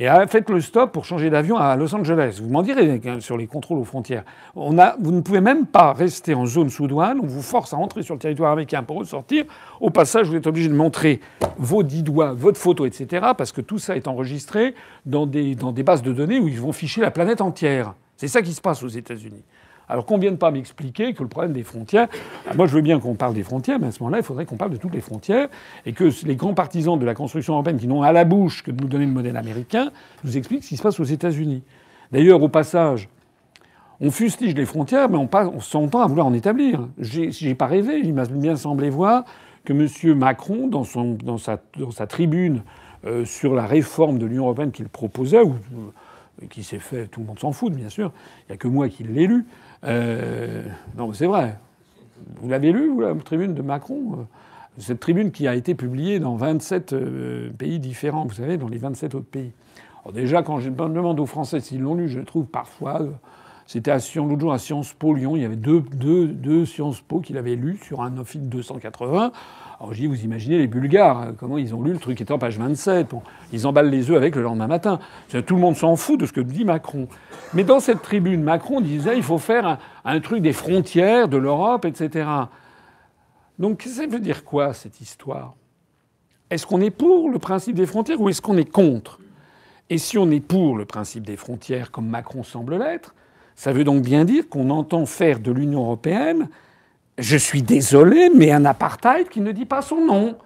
Et 0.00 0.08
ah, 0.08 0.26
faites 0.26 0.48
le 0.48 0.62
stop 0.62 0.92
pour 0.92 1.04
changer 1.04 1.28
d'avion 1.28 1.58
à 1.58 1.76
Los 1.76 1.94
Angeles. 1.94 2.40
Vous 2.42 2.48
m'en 2.48 2.62
direz 2.62 3.02
hein, 3.06 3.20
sur 3.20 3.36
les 3.36 3.46
contrôles 3.46 3.78
aux 3.78 3.84
frontières. 3.84 4.24
On 4.56 4.78
a, 4.78 4.96
vous 4.98 5.12
ne 5.12 5.20
pouvez 5.20 5.42
même 5.42 5.66
pas 5.66 5.92
rester 5.92 6.32
en 6.32 6.46
zone 6.46 6.70
sous 6.70 6.86
douane. 6.86 7.20
On 7.22 7.26
vous 7.26 7.42
force 7.42 7.74
à 7.74 7.76
entrer 7.76 8.02
sur 8.02 8.14
le 8.14 8.18
territoire 8.18 8.52
américain 8.52 8.82
pour 8.82 8.96
ressortir. 8.96 9.44
Au 9.78 9.90
passage, 9.90 10.26
vous 10.26 10.36
êtes 10.36 10.46
obligé 10.46 10.70
de 10.70 10.74
montrer 10.74 11.20
vos 11.58 11.82
dix 11.82 12.02
doigts, 12.02 12.32
votre 12.32 12.58
photo, 12.58 12.86
etc. 12.86 13.26
Parce 13.36 13.52
que 13.52 13.60
tout 13.60 13.78
ça 13.78 13.94
est 13.94 14.08
enregistré 14.08 14.74
dans 15.04 15.26
des, 15.26 15.54
dans 15.54 15.70
des 15.70 15.82
bases 15.82 16.02
de 16.02 16.14
données 16.14 16.38
où 16.38 16.48
ils 16.48 16.60
vont 16.60 16.72
ficher 16.72 17.02
la 17.02 17.10
planète 17.10 17.42
entière. 17.42 17.92
C'est 18.16 18.28
ça 18.28 18.40
qui 18.40 18.54
se 18.54 18.62
passe 18.62 18.82
aux 18.82 18.88
États-Unis. 18.88 19.44
Alors 19.90 20.06
qu'on 20.06 20.16
ne 20.16 20.22
vienne 20.22 20.38
pas 20.38 20.52
m'expliquer 20.52 21.14
que 21.14 21.22
le 21.22 21.28
problème 21.28 21.52
des 21.52 21.64
frontières, 21.64 22.06
ah, 22.48 22.54
moi 22.54 22.66
je 22.66 22.74
veux 22.74 22.80
bien 22.80 23.00
qu'on 23.00 23.14
parle 23.14 23.34
des 23.34 23.42
frontières, 23.42 23.80
mais 23.80 23.88
à 23.88 23.90
ce 23.90 24.00
moment-là, 24.04 24.18
il 24.18 24.24
faudrait 24.24 24.46
qu'on 24.46 24.56
parle 24.56 24.70
de 24.70 24.76
toutes 24.76 24.94
les 24.94 25.00
frontières, 25.00 25.48
et 25.84 25.92
que 25.92 26.10
les 26.24 26.36
grands 26.36 26.54
partisans 26.54 26.96
de 26.96 27.04
la 27.04 27.14
construction 27.14 27.54
européenne 27.54 27.76
qui 27.76 27.88
n'ont 27.88 28.02
à 28.02 28.12
la 28.12 28.24
bouche 28.24 28.62
que 28.62 28.70
de 28.70 28.80
nous 28.80 28.88
donner 28.88 29.06
le 29.06 29.10
modèle 29.10 29.36
américain 29.36 29.90
nous 30.22 30.36
expliquent 30.36 30.62
ce 30.62 30.68
qui 30.68 30.76
se 30.76 30.82
passe 30.82 31.00
aux 31.00 31.04
États-Unis. 31.04 31.64
D'ailleurs, 32.12 32.40
au 32.40 32.48
passage, 32.48 33.08
on 34.00 34.12
fustige 34.12 34.54
les 34.54 34.64
frontières, 34.64 35.08
mais 35.08 35.18
on, 35.18 35.26
passe, 35.26 35.48
on 35.52 35.60
s'entend 35.60 36.02
à 36.02 36.06
vouloir 36.06 36.28
en 36.28 36.34
établir. 36.34 36.86
J'ai 36.98 37.54
pas 37.56 37.66
rêvé, 37.66 38.00
il 38.02 38.14
m'a 38.14 38.26
bien 38.26 38.54
semblé 38.54 38.90
voir 38.90 39.24
que 39.64 39.72
M. 39.72 40.16
Macron, 40.16 40.68
dans, 40.68 40.84
sa, 40.84 42.06
tribune 42.06 42.62
euh, 43.04 43.24
sur 43.24 43.54
la 43.54 43.66
réforme 43.66 44.18
de 44.18 44.26
l'Union 44.26 44.44
européenne 44.44 44.70
qu'il 44.70 44.88
proposait, 44.88 45.42
ou 45.42 45.50
euh, 45.52 46.46
qui 46.48 46.62
s'est 46.62 46.78
fait, 46.78 47.06
tout 47.06 47.20
le 47.20 47.26
monde 47.26 47.38
s'en 47.38 47.52
fout, 47.52 47.72
bien 47.72 47.88
sûr, 47.88 48.12
il 48.40 48.52
n'y 48.52 48.54
a 48.54 48.56
que 48.56 48.68
moi 48.68 48.88
qui 48.88 49.02
l'ai 49.02 49.26
lu, 49.26 49.44
euh, 49.84 50.62
non, 50.96 51.12
c'est 51.12 51.26
vrai. 51.26 51.58
Vous 52.40 52.48
l'avez 52.48 52.72
lu, 52.72 52.88
vous, 52.88 53.00
la 53.00 53.14
tribune 53.14 53.54
de 53.54 53.62
Macron 53.62 54.26
Cette 54.78 55.00
tribune 55.00 55.30
qui 55.30 55.48
a 55.48 55.54
été 55.54 55.74
publiée 55.74 56.20
dans 56.20 56.36
27 56.36 56.92
euh, 56.92 57.50
pays 57.50 57.78
différents, 57.78 58.26
vous 58.26 58.34
savez, 58.34 58.56
dans 58.56 58.68
les 58.68 58.78
27 58.78 59.14
autres 59.14 59.30
pays. 59.30 59.52
Déjà, 60.14 60.42
quand 60.42 60.60
je 60.60 60.70
demande 60.70 61.20
aux 61.20 61.26
Français 61.26 61.60
s'ils 61.60 61.80
l'ont 61.80 61.94
lu, 61.94 62.08
je 62.08 62.20
trouve 62.20 62.46
parfois. 62.46 63.02
Euh, 63.02 63.10
c'était 63.66 63.92
l'autre 63.92 64.40
jour 64.40 64.52
à 64.52 64.58
Sciences 64.58 64.92
Po 64.94 65.14
Lyon, 65.14 65.36
il 65.36 65.42
y 65.42 65.44
avait 65.44 65.54
deux 65.54 66.64
Sciences 66.64 67.00
Po 67.02 67.20
qu'il 67.20 67.38
avait 67.38 67.54
lu 67.54 67.78
sur 67.80 68.02
un 68.02 68.16
office 68.18 68.40
280. 68.40 69.30
Alors 69.80 69.94
je 69.94 70.00
dis, 70.00 70.06
vous 70.06 70.24
imaginez 70.24 70.58
les 70.58 70.66
Bulgares, 70.66 71.18
hein, 71.18 71.34
comment 71.38 71.56
ils 71.56 71.74
ont 71.74 71.82
lu 71.82 71.94
le 71.94 71.98
truc 71.98 72.18
qui 72.18 72.22
était 72.22 72.32
en 72.32 72.38
page 72.38 72.58
27. 72.58 73.08
Bon, 73.08 73.22
ils 73.50 73.66
emballent 73.66 73.88
les 73.88 74.10
œufs 74.10 74.16
avec 74.18 74.36
le 74.36 74.42
lendemain 74.42 74.66
matin. 74.66 74.98
Tout 75.30 75.54
le 75.54 75.60
monde 75.60 75.74
s'en 75.74 75.96
fout 75.96 76.20
de 76.20 76.26
ce 76.26 76.32
que 76.34 76.42
dit 76.42 76.66
Macron. 76.66 77.08
Mais 77.54 77.64
dans 77.64 77.80
cette 77.80 78.02
tribune, 78.02 78.42
Macron 78.42 78.82
disait, 78.82 79.16
il 79.16 79.22
faut 79.22 79.38
faire 79.38 79.78
un, 80.04 80.20
truc 80.20 80.42
des 80.42 80.52
frontières 80.52 81.28
de 81.28 81.38
l'Europe, 81.38 81.86
etc. 81.86 82.28
Donc 83.58 83.82
ça 83.82 84.06
veut 84.06 84.20
dire 84.20 84.44
quoi 84.44 84.74
cette 84.74 85.00
histoire? 85.00 85.54
Est-ce 86.50 86.66
qu'on 86.66 86.82
est 86.82 86.90
pour 86.90 87.30
le 87.30 87.38
principe 87.38 87.76
des 87.76 87.86
frontières 87.86 88.20
ou 88.20 88.28
est-ce 88.28 88.42
qu'on 88.42 88.58
est 88.58 88.70
contre? 88.70 89.18
Et 89.88 89.96
si 89.96 90.18
on 90.18 90.30
est 90.30 90.40
pour 90.40 90.76
le 90.76 90.84
principe 90.84 91.24
des 91.24 91.36
frontières, 91.36 91.90
comme 91.90 92.06
Macron 92.06 92.42
semble 92.42 92.76
l'être, 92.76 93.14
ça 93.56 93.72
veut 93.72 93.84
donc 93.84 94.02
bien 94.02 94.26
dire 94.26 94.46
qu'on 94.50 94.68
entend 94.68 95.06
faire 95.06 95.40
de 95.40 95.50
l'Union 95.50 95.84
européenne 95.84 96.50
je 97.20 97.36
suis 97.36 97.62
désolé, 97.62 98.30
mais 98.34 98.50
un 98.50 98.64
apartheid 98.64 99.28
qui 99.28 99.40
ne 99.40 99.52
dit 99.52 99.66
pas 99.66 99.82
son 99.82 100.04
nom. 100.04 100.36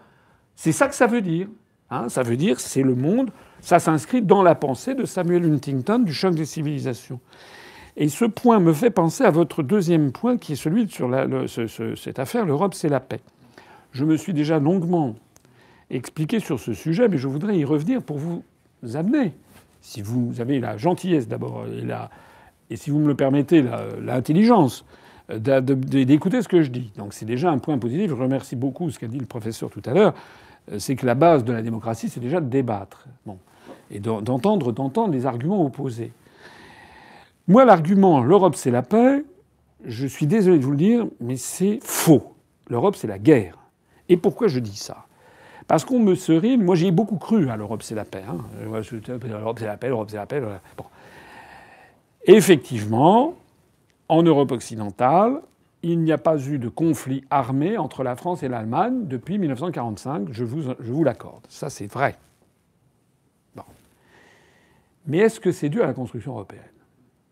C'est 0.56 0.72
ça 0.72 0.88
que 0.88 0.94
ça 0.94 1.06
veut 1.06 1.22
dire. 1.22 1.48
Hein. 1.90 2.08
ça 2.08 2.22
veut 2.22 2.36
dire 2.36 2.60
c'est 2.60 2.82
le 2.82 2.94
monde. 2.94 3.30
Ça 3.60 3.78
s'inscrit 3.78 4.22
dans 4.22 4.42
la 4.42 4.54
pensée 4.54 4.94
de 4.94 5.04
Samuel 5.04 5.44
Huntington 5.44 6.00
du 6.00 6.12
choc 6.12 6.34
des 6.34 6.44
civilisations. 6.44 7.20
Et 7.96 8.08
ce 8.08 8.24
point 8.24 8.58
me 8.58 8.72
fait 8.72 8.90
penser 8.90 9.24
à 9.24 9.30
votre 9.30 9.62
deuxième 9.62 10.10
point, 10.10 10.36
qui 10.36 10.52
est 10.52 10.56
celui 10.56 10.88
sur 10.88 11.08
cette 11.96 12.18
affaire, 12.18 12.44
l'Europe, 12.44 12.74
c'est 12.74 12.88
la 12.88 13.00
paix. 13.00 13.20
Je 13.92 14.04
me 14.04 14.16
suis 14.16 14.34
déjà 14.34 14.58
longuement 14.58 15.14
expliqué 15.90 16.40
sur 16.40 16.58
ce 16.58 16.74
sujet, 16.74 17.08
mais 17.08 17.18
je 17.18 17.28
voudrais 17.28 17.56
y 17.56 17.64
revenir 17.64 18.02
pour 18.02 18.18
vous 18.18 18.42
amener, 18.94 19.32
si 19.80 20.02
vous 20.02 20.40
avez 20.40 20.58
la 20.58 20.76
gentillesse 20.76 21.28
d'abord 21.28 21.66
et, 21.68 21.86
et 22.70 22.76
si 22.76 22.90
vous 22.90 22.98
me 22.98 23.06
le 23.06 23.14
permettez, 23.14 23.64
l'intelligence 24.02 24.84
d'écouter 25.28 26.42
ce 26.42 26.48
que 26.48 26.62
je 26.62 26.70
dis. 26.70 26.92
Donc 26.96 27.14
c'est 27.14 27.24
déjà 27.24 27.50
un 27.50 27.58
point 27.58 27.78
positif. 27.78 28.10
Je 28.10 28.14
remercie 28.14 28.56
beaucoup 28.56 28.90
ce 28.90 28.98
qu'a 28.98 29.08
dit 29.08 29.18
le 29.18 29.26
professeur 29.26 29.70
tout 29.70 29.82
à 29.86 29.92
l'heure. 29.92 30.14
Euh, 30.72 30.78
c'est 30.78 30.96
que 30.96 31.06
la 31.06 31.14
base 31.14 31.44
de 31.44 31.52
la 31.52 31.62
démocratie, 31.62 32.08
c'est 32.08 32.20
déjà 32.20 32.40
de 32.40 32.48
débattre. 32.48 33.06
Bon. 33.26 33.38
Et 33.90 34.00
d'entendre, 34.00 34.72
d'entendre 34.72 35.12
les 35.12 35.26
arguments 35.26 35.64
opposés. 35.64 36.12
Moi, 37.46 37.64
l'argument 37.64 38.22
l'Europe, 38.22 38.54
c'est 38.56 38.70
la 38.70 38.82
paix, 38.82 39.24
je 39.84 40.06
suis 40.06 40.26
désolé 40.26 40.58
de 40.58 40.64
vous 40.64 40.70
le 40.70 40.76
dire, 40.78 41.06
mais 41.20 41.36
c'est 41.36 41.78
faux. 41.82 42.34
L'Europe, 42.68 42.96
c'est 42.96 43.06
la 43.06 43.18
guerre. 43.18 43.58
Et 44.08 44.16
pourquoi 44.16 44.48
je 44.48 44.58
dis 44.58 44.76
ça? 44.76 45.06
Parce 45.66 45.84
qu'on 45.84 45.98
me 45.98 46.14
serait. 46.14 46.56
Moi, 46.56 46.74
j'ai 46.74 46.90
beaucoup 46.90 47.16
cru 47.16 47.50
à 47.50 47.56
l'Europe, 47.56 47.82
c'est 47.82 47.94
la 47.94 48.04
paix. 48.04 48.22
Hein. 48.28 48.38
L'Europe, 48.62 49.58
c'est 49.58 49.66
la 49.66 49.76
paix, 49.76 49.88
l'Europe, 49.88 50.08
c'est 50.10 50.16
la 50.16 50.26
paix. 50.26 50.40
Bon. 50.76 50.84
Effectivement, 52.26 53.34
en 54.08 54.22
Europe 54.22 54.52
occidentale, 54.52 55.40
il 55.82 56.00
n'y 56.00 56.12
a 56.12 56.18
pas 56.18 56.38
eu 56.38 56.58
de 56.58 56.68
conflit 56.68 57.24
armé 57.30 57.76
entre 57.76 58.02
la 58.02 58.16
France 58.16 58.42
et 58.42 58.48
l'Allemagne 58.48 59.06
depuis 59.06 59.38
1945, 59.38 60.28
je 60.32 60.44
vous, 60.44 60.62
je 60.62 60.92
vous 60.92 61.04
l'accorde. 61.04 61.44
Ça, 61.48 61.68
c'est 61.68 61.86
vrai. 61.86 62.16
Bon. 63.54 63.64
Mais 65.06 65.18
est-ce 65.18 65.40
que 65.40 65.52
c'est 65.52 65.68
dû 65.68 65.82
à 65.82 65.86
la 65.86 65.92
construction 65.92 66.32
européenne? 66.32 66.62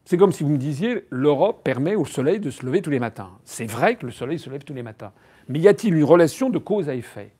C'est 0.04 0.18
comme 0.18 0.32
si 0.32 0.42
vous 0.42 0.50
me 0.50 0.58
disiez 0.58 1.06
l'Europe 1.10 1.62
permet 1.64 1.94
au 1.94 2.04
soleil 2.04 2.40
de 2.40 2.50
se 2.50 2.66
lever 2.66 2.82
tous 2.82 2.90
les 2.90 2.98
matins. 2.98 3.30
C'est 3.44 3.66
vrai 3.66 3.96
que 3.96 4.04
le 4.04 4.12
soleil 4.12 4.38
se 4.38 4.50
lève 4.50 4.64
tous 4.64 4.74
les 4.74 4.82
matins. 4.82 5.12
Mais 5.48 5.58
y 5.58 5.68
a-t-il 5.68 5.94
une 5.94 6.04
relation 6.04 6.50
de 6.50 6.58
cause 6.58 6.88
à 6.88 6.94
effet? 6.94 7.32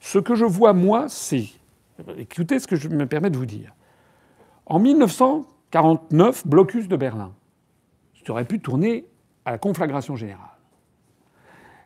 Ce 0.00 0.18
que 0.18 0.34
je 0.34 0.44
vois, 0.44 0.72
moi, 0.72 1.06
c'est. 1.08 1.44
Écoutez 2.18 2.58
ce 2.58 2.66
que 2.66 2.76
je 2.76 2.88
me 2.88 3.06
permets 3.06 3.30
de 3.30 3.36
vous 3.36 3.46
dire. 3.46 3.72
En 4.66 4.78
1949, 4.80 6.46
blocus 6.46 6.88
de 6.88 6.96
Berlin 6.96 7.32
tu 8.22 8.30
aurais 8.30 8.44
pu 8.44 8.60
tourner 8.60 9.06
à 9.44 9.52
la 9.52 9.58
conflagration 9.58 10.16
générale. 10.16 10.48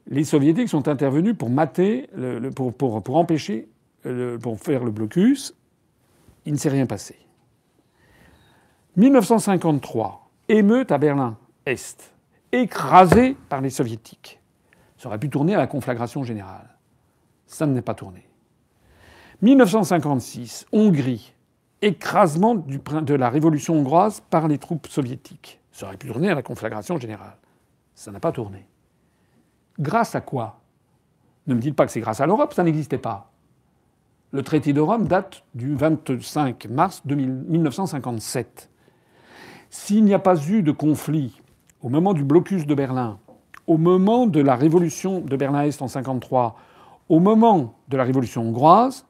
Les 0.08 0.24
soviétiques 0.24 0.68
sont 0.68 0.88
intervenus 0.88 1.36
pour 1.36 1.50
mater, 1.50 2.08
pour, 2.54 3.16
empêcher, 3.16 3.68
pour 4.40 4.60
faire 4.60 4.84
le 4.84 4.90
blocus. 4.90 5.54
Il 6.44 6.52
ne 6.52 6.58
s'est 6.58 6.68
rien 6.68 6.86
passé. 6.86 7.16
1953, 8.96 10.30
émeute 10.48 10.92
à 10.92 10.98
Berlin-Est, 10.98 12.12
écrasé 12.52 13.36
par 13.48 13.60
les 13.60 13.70
soviétiques. 13.70 14.40
Ça 14.96 15.08
aurait 15.08 15.18
pu 15.18 15.28
tourner 15.28 15.54
à 15.54 15.58
la 15.58 15.66
conflagration 15.66 16.22
générale. 16.22 16.76
Ça 17.46 17.66
ne 17.66 17.74
n'est 17.74 17.82
pas 17.82 17.94
tourné. 17.94 18.28
1956, 19.42 20.66
Hongrie, 20.72 21.34
écrasement 21.82 22.54
de 22.54 23.14
la 23.14 23.28
révolution 23.28 23.74
hongroise 23.74 24.22
par 24.30 24.48
les 24.48 24.58
troupes 24.58 24.86
soviétiques. 24.86 25.60
Ça 25.76 25.84
aurait 25.84 25.98
pu 25.98 26.06
tourner 26.06 26.30
à 26.30 26.34
la 26.34 26.40
conflagration 26.40 26.98
générale. 26.98 27.36
Ça 27.94 28.10
n'a 28.10 28.18
pas 28.18 28.32
tourné. 28.32 28.64
Grâce 29.78 30.14
à 30.14 30.22
quoi? 30.22 30.58
Ne 31.46 31.54
me 31.54 31.60
dites 31.60 31.76
pas 31.76 31.84
que 31.84 31.92
c'est 31.92 32.00
grâce 32.00 32.22
à 32.22 32.26
l'Europe, 32.26 32.54
ça 32.54 32.62
n'existait 32.62 32.96
pas. 32.96 33.30
Le 34.30 34.42
traité 34.42 34.72
de 34.72 34.80
Rome 34.80 35.06
date 35.06 35.44
du 35.54 35.74
25 35.74 36.68
mars 36.70 37.02
1957. 37.04 38.70
S'il 39.68 40.04
n'y 40.06 40.14
a 40.14 40.18
pas 40.18 40.42
eu 40.48 40.62
de 40.62 40.72
conflit 40.72 41.42
au 41.82 41.90
moment 41.90 42.14
du 42.14 42.24
blocus 42.24 42.64
de 42.64 42.74
Berlin, 42.74 43.18
au 43.66 43.76
moment 43.76 44.26
de 44.26 44.40
la 44.40 44.56
révolution 44.56 45.20
de 45.20 45.36
Berlin-Est 45.36 45.82
en 45.82 45.92
1953, 45.92 46.56
au 47.10 47.20
moment 47.20 47.74
de 47.88 47.98
la 47.98 48.04
révolution 48.04 48.44
hongroise, 48.48 49.04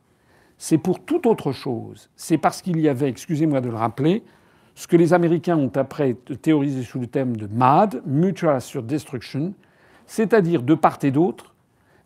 c'est 0.59 0.79
pour 0.79 0.99
toute 1.05 1.27
autre 1.27 1.53
chose. 1.53 2.11
C'est 2.17 2.39
parce 2.39 2.61
qu'il 2.61 2.81
y 2.81 2.89
avait, 2.89 3.09
excusez-moi 3.09 3.61
de 3.61 3.69
le 3.69 3.77
rappeler, 3.77 4.25
ce 4.77 4.87
que 4.87 4.97
les 4.97 5.15
Américains 5.15 5.57
ont 5.57 5.73
après 5.75 6.15
théorisé 6.43 6.83
sous 6.83 7.01
le 7.01 7.07
thème 7.07 7.37
de 7.37 7.49
MAD, 7.51 8.03
Mutual 8.07 8.57
Assured 8.57 8.87
Destruction, 8.87 9.55
c'est-à-dire 10.07 10.63
de 10.63 10.75
part 10.75 10.99
et 11.03 11.11
d'autre 11.11 11.55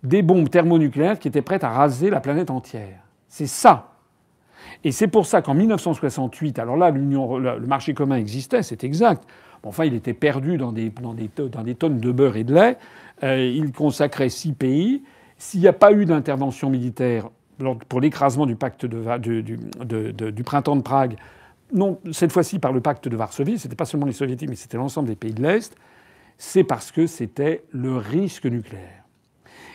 des 0.05 0.23
bombes 0.23 0.49
thermonucléaires 0.49 1.19
qui 1.19 1.29
étaient 1.29 1.43
prêtes 1.43 1.65
à 1.65 1.71
raser 1.71 2.09
la 2.09 2.21
planète 2.21 2.49
entière. 2.49 3.01
C'est 3.29 3.49
ça. 3.49 3.93
Et 4.85 4.93
c'est 4.93 5.09
pour 5.09 5.27
ça 5.27 5.43
qu'en 5.43 5.53
1968, 5.53 6.59
alors 6.59 6.77
là, 6.77 6.91
le 6.91 7.67
marché 7.67 7.93
commun 7.93 8.17
existait, 8.17 8.63
c'est 8.63 8.85
exact. 8.85 9.25
Enfin, 9.63 9.85
il 9.85 9.93
était 9.93 10.15
perdu 10.15 10.57
dans 10.57 10.73
des, 10.73 10.91
tonnes 10.91 11.99
de 11.99 12.13
beurre 12.13 12.37
et 12.37 12.45
de 12.45 12.55
lait. 12.55 12.79
Euh, 13.25 13.45
il 13.45 13.73
consacrait 13.73 14.31
six 14.31 14.53
pays. 14.53 15.03
S'il 15.37 15.61
n'y 15.61 15.69
a 15.69 15.73
pas 15.73 15.93
eu 15.93 16.07
d'intervention 16.07 16.71
militaire 16.71 17.29
pour 17.89 18.01
l'écrasement 18.01 18.47
du 18.47 18.57
pacte 18.57 18.87
du 18.87 20.45
printemps 20.45 20.77
de 20.77 20.83
Prague, 20.83 21.17
non 21.73 22.01
cette 22.13 22.33
fois-ci 22.33 22.59
par 22.59 22.73
le 22.73 22.81
pacte 22.81 23.09
de 23.09 23.17
Varsovie, 23.17 23.59
ce 23.59 23.67
n'était 23.67 23.77
pas 23.77 23.85
seulement 23.85 24.07
les 24.07 24.13
soviétiques, 24.13 24.49
mais 24.49 24.57
c'était 24.57 24.77
l'ensemble 24.77 25.09
des 25.09 25.17
pays 25.17 25.33
de 25.33 25.43
l'Est, 25.43 25.75
c'est 26.39 26.65
parce 26.65 26.91
que 26.91 27.07
c'était 27.07 27.65
le 27.71 27.97
risque 27.97 28.47
nucléaire. 28.47 29.05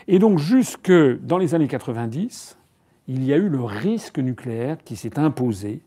Et 0.08 0.18
donc 0.18 0.38
jusque 0.38 0.92
dans 1.20 1.38
les 1.38 1.54
années 1.54 1.68
90, 1.68 2.56
il 3.08 3.24
y 3.24 3.32
a 3.32 3.36
eu 3.36 3.48
le 3.48 3.62
risque 3.62 4.18
nucléaire 4.18 4.78
qui 4.84 4.96
s'est 4.96 5.18
imposé 5.18 5.80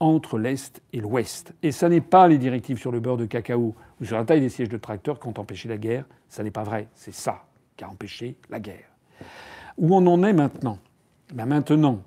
entre 0.00 0.38
l'Est 0.38 0.82
et 0.92 1.00
l'Ouest. 1.00 1.54
Et 1.62 1.72
ça 1.72 1.88
n'est 1.88 2.00
pas 2.00 2.28
les 2.28 2.38
directives 2.38 2.78
sur 2.78 2.92
le 2.92 3.00
beurre 3.00 3.16
de 3.16 3.26
cacao 3.26 3.74
ou 4.00 4.04
sur 4.04 4.16
la 4.16 4.24
taille 4.24 4.40
des 4.40 4.48
sièges 4.48 4.68
de 4.68 4.76
tracteurs 4.76 5.18
qui 5.18 5.28
ont 5.28 5.38
empêché 5.38 5.68
la 5.68 5.78
guerre. 5.78 6.04
Ça 6.28 6.42
n'est 6.42 6.50
pas 6.50 6.64
vrai. 6.64 6.88
C'est 6.94 7.14
ça 7.14 7.44
qui 7.76 7.84
a 7.84 7.88
empêché 7.88 8.36
la 8.50 8.60
guerre. 8.60 8.90
Où 9.78 9.94
on 9.94 10.06
en 10.06 10.22
est 10.24 10.32
maintenant? 10.32 10.78
Ben 11.32 11.46
Maintenant, 11.46 12.02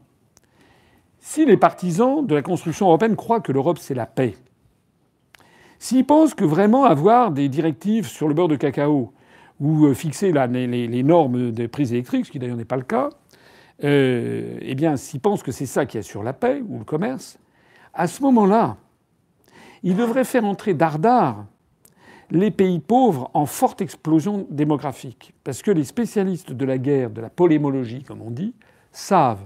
si 1.28 1.46
les 1.46 1.58
partisans 1.58 2.26
de 2.26 2.34
la 2.34 2.42
construction 2.42 2.86
européenne 2.88 3.18
croient 3.18 3.42
que 3.42 3.52
l'Europe 3.52 3.80
c'est 3.80 3.94
la 3.94 4.06
paix, 4.06 4.38
s'ils 5.78 6.06
pensent 6.06 6.34
que 6.34 6.46
vraiment 6.46 6.86
avoir 6.86 7.32
des 7.32 7.50
directives 7.50 8.08
sur 8.08 8.30
le 8.30 8.34
beurre 8.34 8.48
de 8.48 8.56
cacao 8.56 9.12
ou 9.60 9.88
euh, 9.88 9.94
fixer 9.94 10.32
les, 10.32 11.04
normes 11.04 11.52
des 11.52 11.68
prises 11.68 11.92
électriques, 11.92 12.28
ce 12.28 12.32
qui 12.32 12.40
d'ailleurs 12.40 12.56
n'est 12.56 12.64
pas 12.64 12.78
le 12.78 12.84
cas, 12.84 13.10
euh, 13.84 14.58
eh 14.62 14.74
bien, 14.74 14.96
s'ils 14.96 15.20
pensent 15.20 15.44
que 15.44 15.52
c'est 15.52 15.66
ça 15.66 15.86
qui 15.86 15.98
assure 15.98 16.24
la 16.24 16.32
paix 16.32 16.64
ou 16.66 16.80
le 16.80 16.86
commerce, 16.86 17.38
à 17.94 18.08
ce 18.08 18.22
moment-là, 18.22 18.78
ils 19.84 19.98
devraient 19.98 20.24
faire 20.24 20.46
entrer 20.46 20.74
dardard 20.74 21.46
les 22.32 22.52
pays 22.52 22.80
pauvres 22.80 23.30
en 23.34 23.46
forte 23.46 23.82
explosion 23.82 24.48
démographique. 24.50 25.34
Parce 25.44 25.62
que 25.62 25.72
les 25.72 25.84
spécialistes 25.84 26.54
de 26.54 26.66
la 26.66 26.78
guerre, 26.78 27.10
de 27.10 27.20
la 27.20 27.30
polémologie, 27.30 28.04
comme 28.04 28.22
on 28.22 28.32
dit, 28.32 28.54
savent 28.94 29.46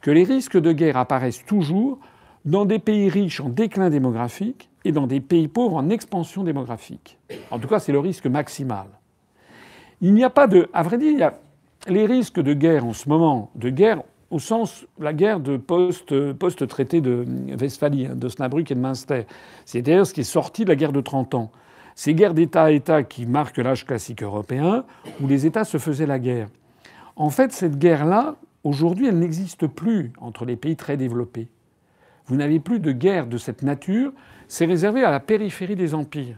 que 0.00 0.10
les 0.10 0.24
risques 0.24 0.58
de 0.58 0.72
guerre 0.72 0.96
apparaissent 0.96 1.44
toujours 1.44 1.98
dans 2.44 2.64
des 2.64 2.78
pays 2.78 3.08
riches 3.08 3.40
en 3.40 3.48
déclin 3.48 3.90
démographique 3.90 4.70
et 4.84 4.92
dans 4.92 5.06
des 5.06 5.20
pays 5.20 5.48
pauvres 5.48 5.76
en 5.76 5.90
expansion 5.90 6.44
démographique. 6.44 7.18
En 7.50 7.58
tout 7.58 7.68
cas, 7.68 7.78
c'est 7.78 7.92
le 7.92 7.98
risque 7.98 8.26
maximal. 8.26 8.86
Il 10.00 10.14
n'y 10.14 10.24
a 10.24 10.30
pas 10.30 10.46
de. 10.46 10.68
À 10.72 10.82
vrai 10.82 10.98
dire, 10.98 11.12
il 11.12 11.18
y 11.18 11.22
a 11.22 11.34
les 11.88 12.06
risques 12.06 12.40
de 12.40 12.54
guerre 12.54 12.86
en 12.86 12.92
ce 12.92 13.08
moment, 13.08 13.50
de 13.54 13.70
guerre 13.70 14.02
au 14.30 14.38
sens 14.38 14.86
la 14.98 15.12
guerre 15.12 15.40
de 15.40 15.56
post-traité 15.56 17.00
de 17.00 17.24
Westphalie, 17.60 18.06
hein, 18.06 18.14
de 18.14 18.28
Snabruck 18.28 18.70
et 18.70 18.74
de 18.74 18.80
Münster. 18.80 19.26
C'est 19.64 19.82
d'ailleurs 19.82 20.06
ce 20.06 20.12
qui 20.12 20.20
est 20.20 20.24
sorti 20.24 20.64
de 20.64 20.68
la 20.68 20.76
guerre 20.76 20.92
de 20.92 21.00
30 21.00 21.34
ans. 21.34 21.50
Ces 21.94 22.14
guerres 22.14 22.34
d'État 22.34 22.64
à 22.64 22.70
État 22.70 23.02
qui 23.02 23.26
marquent 23.26 23.58
l'âge 23.58 23.84
classique 23.84 24.22
européen, 24.22 24.84
où 25.20 25.26
les 25.26 25.46
États 25.46 25.64
se 25.64 25.78
faisaient 25.78 26.06
la 26.06 26.18
guerre. 26.18 26.48
En 27.16 27.30
fait, 27.30 27.52
cette 27.52 27.78
guerre-là, 27.78 28.36
aujourd'hui, 28.64 29.08
elle 29.08 29.18
n'existe 29.18 29.66
plus 29.66 30.12
entre 30.20 30.44
les 30.44 30.56
pays 30.56 30.76
très 30.76 30.96
développés. 30.96 31.48
Vous 32.26 32.36
n'avez 32.36 32.60
plus 32.60 32.78
de 32.78 32.92
guerre 32.92 33.26
de 33.26 33.38
cette 33.38 33.62
nature. 33.62 34.12
C'est 34.48 34.66
réservé 34.66 35.02
à 35.02 35.10
la 35.10 35.20
périphérie 35.20 35.76
des 35.76 35.94
empires. 35.94 36.36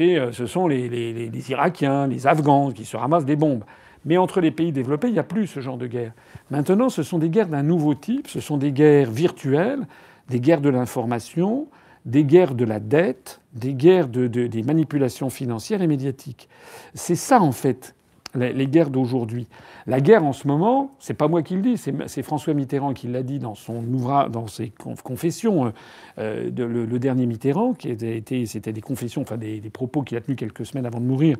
Euh, 0.00 0.32
ce 0.32 0.46
sont 0.46 0.68
les, 0.68 1.30
Irakiens, 1.48 2.06
les 2.06 2.26
Afghans 2.26 2.72
qui 2.72 2.84
se 2.84 2.96
ramassent 2.96 3.24
des 3.24 3.36
bombes. 3.36 3.64
Mais 4.04 4.16
entre 4.16 4.40
les 4.40 4.52
pays 4.52 4.72
développés, 4.72 5.08
il 5.08 5.14
n'y 5.14 5.18
a 5.18 5.24
plus 5.24 5.48
ce 5.48 5.60
genre 5.60 5.78
de 5.78 5.86
guerre. 5.86 6.12
Maintenant, 6.50 6.88
ce 6.88 7.02
sont 7.02 7.18
des 7.18 7.28
guerres 7.28 7.48
d'un 7.48 7.64
nouveau 7.64 7.94
type, 7.94 8.28
ce 8.28 8.40
sont 8.40 8.56
des 8.56 8.70
guerres 8.70 9.10
virtuelles, 9.10 9.86
des 10.28 10.38
guerres 10.38 10.60
de 10.60 10.68
l'information, 10.68 11.66
des 12.04 12.24
guerres 12.24 12.54
de 12.54 12.64
la 12.64 12.78
dette, 12.78 13.40
des 13.52 13.74
guerres 13.74 14.06
de, 14.06 14.28
des 14.28 14.62
manipulations 14.62 15.28
financières 15.28 15.82
et 15.82 15.88
médiatiques. 15.88 16.48
C'est 16.94 17.16
ça, 17.16 17.40
en 17.42 17.50
fait, 17.50 17.95
les 18.36 18.66
guerres 18.66 18.90
d'aujourd'hui. 18.90 19.46
La 19.86 20.00
guerre 20.00 20.24
en 20.24 20.32
ce 20.32 20.48
moment, 20.48 20.92
c'est 20.98 21.14
pas 21.14 21.28
moi 21.28 21.42
qui 21.42 21.54
le 21.54 21.62
dis, 21.62 21.76
c'est 21.76 22.22
François 22.22 22.54
Mitterrand 22.54 22.92
qui 22.92 23.06
l'a 23.08 23.22
dit 23.22 23.38
dans 23.38 23.54
son 23.54 23.84
ouvrage, 23.92 24.30
dans 24.30 24.46
ses 24.46 24.72
confessions, 25.04 25.72
euh, 26.18 26.50
de, 26.50 26.64
le, 26.64 26.98
dernier 26.98 27.26
Mitterrand, 27.26 27.72
qui 27.72 27.88
était, 27.88 28.46
c'était 28.46 28.72
des 28.72 28.80
confessions, 28.80 29.22
enfin 29.22 29.36
des, 29.36 29.60
propos 29.72 30.02
qu'il 30.02 30.16
a 30.16 30.20
tenus 30.20 30.36
quelques 30.36 30.66
semaines 30.66 30.86
avant 30.86 31.00
de 31.00 31.06
mourir, 31.06 31.36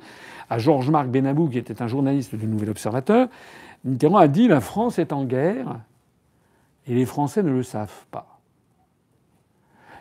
à 0.49 0.59
Georges-Marc 0.59 1.09
Benabou, 1.09 1.49
qui 1.49 1.59
était 1.59 1.83
un 1.83 1.89
journaliste 1.89 2.35
du 2.35 2.47
Nouvel 2.47 2.71
Observateur. 2.71 3.29
Mitterrand 3.85 4.19
a 4.19 4.29
dit 4.29 4.49
la 4.49 4.61
France 4.61 4.99
est 4.99 5.13
en 5.13 5.25
guerre 5.25 5.81
et 6.87 6.95
les 6.95 7.07
Français 7.07 7.43
ne 7.43 7.51
le 7.51 7.63
savent 7.63 8.07
pas. 8.11 8.39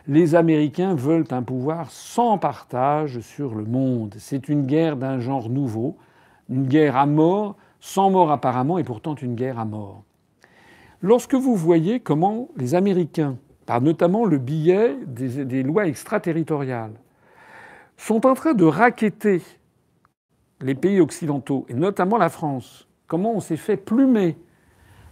Les 0.08 0.36
Américains 0.36 0.94
veulent 0.94 1.26
un 1.30 1.42
pouvoir 1.42 1.90
sans 1.90 2.38
partage 2.38 3.18
sur 3.20 3.56
le 3.56 3.64
monde. 3.64 4.14
C'est 4.18 4.48
une 4.48 4.64
guerre 4.64 4.96
d'un 4.96 5.18
genre 5.18 5.50
nouveau 5.50 5.96
une 6.48 6.66
guerre 6.66 6.96
à 6.96 7.06
mort, 7.06 7.56
sans 7.80 8.10
mort 8.10 8.30
apparemment, 8.30 8.78
et 8.78 8.84
pourtant 8.84 9.14
une 9.14 9.34
guerre 9.34 9.58
à 9.58 9.64
mort. 9.64 10.04
Lorsque 11.02 11.34
vous 11.34 11.56
voyez 11.56 12.00
comment 12.00 12.48
les 12.56 12.74
Américains, 12.74 13.36
par 13.66 13.80
notamment 13.80 14.24
le 14.24 14.38
billet 14.38 14.96
des, 15.06 15.62
lois 15.62 15.86
extraterritoriales, 15.86 16.94
sont 17.96 18.26
en 18.26 18.34
train 18.34 18.54
de 18.54 18.64
raqueter 18.64 19.42
les 20.60 20.74
pays 20.74 21.00
occidentaux, 21.00 21.66
et 21.68 21.74
notamment 21.74 22.16
la 22.16 22.28
France, 22.28 22.88
comment 23.06 23.34
on 23.34 23.40
s'est 23.40 23.56
fait 23.56 23.76
plumer 23.76 24.36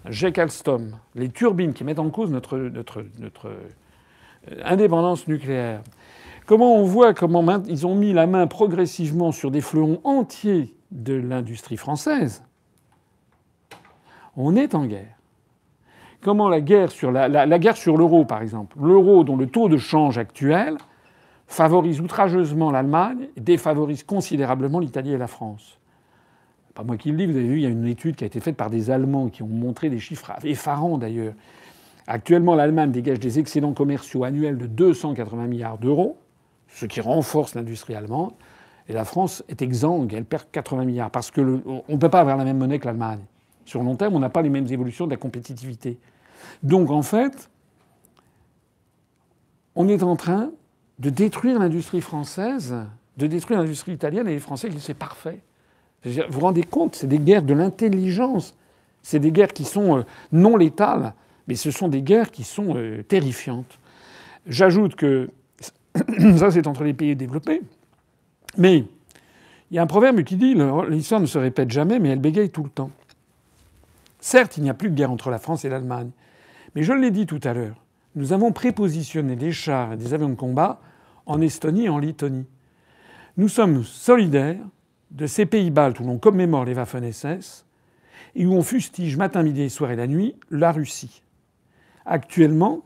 Jake 0.09 0.39
Alstom, 0.39 0.97
les 1.15 1.29
turbines 1.29 1.73
qui 1.73 1.85
mettent 1.85 1.99
en 1.99 2.11
cause 2.11 2.31
notre, 2.31 2.59
notre, 2.59 3.05
notre 3.19 3.49
euh, 3.49 4.61
indépendance 4.65 5.27
nucléaire, 5.27 5.83
comment 6.47 6.77
on 6.77 6.85
voit 6.85 7.15
comment 7.15 7.63
ils 7.67 7.87
ont 7.87 7.95
mis 7.95 8.13
la 8.13 8.27
main 8.27 8.47
progressivement 8.47 9.33
sur 9.33 9.51
des 9.51 9.61
fleurons 9.61 10.01
entiers 10.05 10.75
de 10.95 11.15
l'industrie 11.15 11.77
française, 11.77 12.43
on 14.37 14.57
est 14.57 14.75
en 14.75 14.87
guerre. 14.87 15.15
Comment 16.23 16.49
la 16.49 16.63
guerre 16.63 16.91
sur 16.91 17.13
la, 17.13 17.29
l'euro, 17.29 18.25
par 18.25 18.41
exemple, 18.41 18.79
l'euro 18.81 19.25
dont 19.25 19.37
le 19.37 19.47
taux 19.47 19.69
de 19.69 19.77
change 19.77 20.17
actuel 20.17 20.79
favorise 21.47 22.01
outrageusement 22.01 22.71
l'Allemagne 22.71 23.29
et 23.37 23.41
défavorise 23.41 24.03
considérablement 24.03 24.79
l'Italie 24.79 25.13
et 25.13 25.19
la 25.19 25.27
France. 25.27 25.79
Pas 26.75 26.83
moi 26.83 26.97
qui 26.97 27.11
le 27.11 27.19
dis, 27.19 27.27
vous 27.27 27.37
avez 27.37 27.47
vu, 27.47 27.57
il 27.59 27.63
y 27.63 27.67
a 27.67 27.69
une 27.69 27.87
étude 27.87 28.17
qui 28.17 28.25
a 28.25 28.27
été 28.27 28.41
faite 28.41 28.57
par 28.57 28.71
des 28.71 28.91
Allemands 28.91 29.29
qui 29.29 29.43
ont 29.43 29.49
montré 29.49 29.91
des 29.91 29.99
chiffres 29.99 30.33
effarants 30.43 30.99
d'ailleurs. 30.99 31.35
Actuellement, 32.07 32.55
l'Allemagne 32.55 32.91
dégage 32.91 33.21
des 33.21 33.39
excédents 33.39 33.73
commerciaux 33.73 34.25
annuels 34.25 34.59
de 34.59 34.67
280 34.67 35.47
milliards 35.47 35.79
d'euros, 35.79 36.19
ce 36.69 36.87
qui 36.87 37.01
renforce 37.01 37.55
l'industrie 37.55 37.95
allemande. 37.95 38.33
Et 38.89 38.93
la 38.93 39.05
France 39.05 39.43
est 39.49 39.63
exsangue, 39.63 40.13
elle 40.13 40.25
perd 40.25 40.45
80 40.53 40.85
milliards. 40.85 41.11
Parce 41.11 41.31
qu'on 41.31 41.83
ne 41.89 41.97
peut 41.97 42.11
pas 42.11 42.21
avoir 42.21 42.37
la 42.37 42.45
même 42.45 42.59
monnaie 42.59 42.79
que 42.79 42.87
l'Allemagne. 42.87 43.21
Sur 43.65 43.83
long 43.83 43.97
terme, 43.97 44.15
on 44.15 44.21
n'a 44.21 44.29
pas 44.29 44.43
les 44.43 44.51
mêmes 44.51 44.67
évolutions 44.71 45.07
de 45.07 45.11
la 45.11 45.17
compétitivité. 45.17 45.99
Donc 46.63 46.91
en 46.91 47.03
fait, 47.03 47.49
on 49.75 49.89
est 49.89 50.03
en 50.03 50.17
train 50.17 50.51
de 50.99 51.11
détruire 51.11 51.59
l'industrie 51.59 52.01
française, 52.01 52.75
de 53.17 53.27
détruire 53.27 53.61
l'industrie 53.61 53.93
italienne 53.93 54.29
et 54.29 54.35
les 54.35 54.41
Français 54.41 54.69
qui 54.69 54.81
c'est 54.81 54.95
parfait. 54.95 55.41
Vous 56.05 56.21
vous 56.29 56.41
rendez 56.41 56.63
compte, 56.63 56.95
c'est 56.97 57.07
des 57.07 57.19
guerres 57.19 57.43
de 57.43 57.55
l'intelligence. 57.55 58.55
C'est 59.03 59.19
des 59.19 59.33
guerres 59.33 59.53
qui 59.53 59.65
sont 59.65 59.99
euh, 59.99 60.03
non 60.33 60.57
létales, 60.57 61.15
mais 61.47 61.57
ce 61.57 61.71
sont 61.71 61.89
des 61.89 62.03
guerres 62.03 62.31
qui 62.31 62.45
sont 62.45 62.75
euh, 62.77 63.03
terrifiantes. 63.03 63.79
J'ajoute 64.47 64.95
que 64.95 65.31
ça, 66.37 66.51
c'est 66.51 66.67
entre 66.67 66.85
les 66.85 66.95
pays 66.95 67.17
développés. 67.17 67.63
Mais 68.57 68.85
il 69.71 69.77
y 69.77 69.79
a 69.79 69.83
un 69.83 69.87
proverbe 69.87 70.23
qui 70.23 70.37
dit 70.37 70.55
l'histoire 70.89 71.21
ne 71.21 71.27
se 71.27 71.39
répète 71.39 71.71
jamais, 71.71 71.99
mais 71.99 72.11
elle 72.11 72.21
bégaye 72.21 72.51
tout 72.51 72.63
le 72.63 72.71
temps. 72.71 72.91
Certes, 74.21 74.57
il 74.57 74.63
n'y 74.63 74.71
a 74.71 74.75
plus 74.75 74.91
de 74.91 74.95
guerre 74.95 75.11
entre 75.11 75.31
la 75.31 75.39
France 75.39 75.65
et 75.65 75.69
l'Allemagne, 75.69 76.11
mais 76.75 76.83
je 76.83 76.93
l'ai 76.93 77.11
dit 77.11 77.27
tout 77.27 77.41
à 77.45 77.53
l'heure, 77.53 77.77
nous 78.15 78.33
avons 78.33 78.53
prépositionné 78.53 79.37
des 79.37 79.53
chars 79.53 79.93
et 79.93 79.97
des 79.97 80.15
avions 80.15 80.29
de 80.29 80.35
combat 80.35 80.81
en 81.27 81.41
Estonie 81.41 81.87
et 81.87 81.89
en 81.89 81.99
Lettonie. 81.99 82.47
Nous 83.37 83.49
sommes 83.49 83.83
solidaires 83.83 84.65
de 85.11 85.27
ces 85.27 85.47
pays 85.47 85.71
baltes 85.71 86.01
où 86.01 86.05
l'on 86.05 86.19
commémore 86.19 86.65
les 86.65 86.75
Waffen-SS 86.75 87.65
et 88.37 88.47
où 88.47 88.53
on 88.53 88.63
fustige 88.63 89.17
matin, 89.17 89.43
midi, 89.43 89.69
soir 89.71 89.91
et 89.91 89.97
la 89.97 90.07
nuit 90.07 90.35
la 90.51 90.73
Russie. 90.73 91.23
Actuellement, 92.07 92.83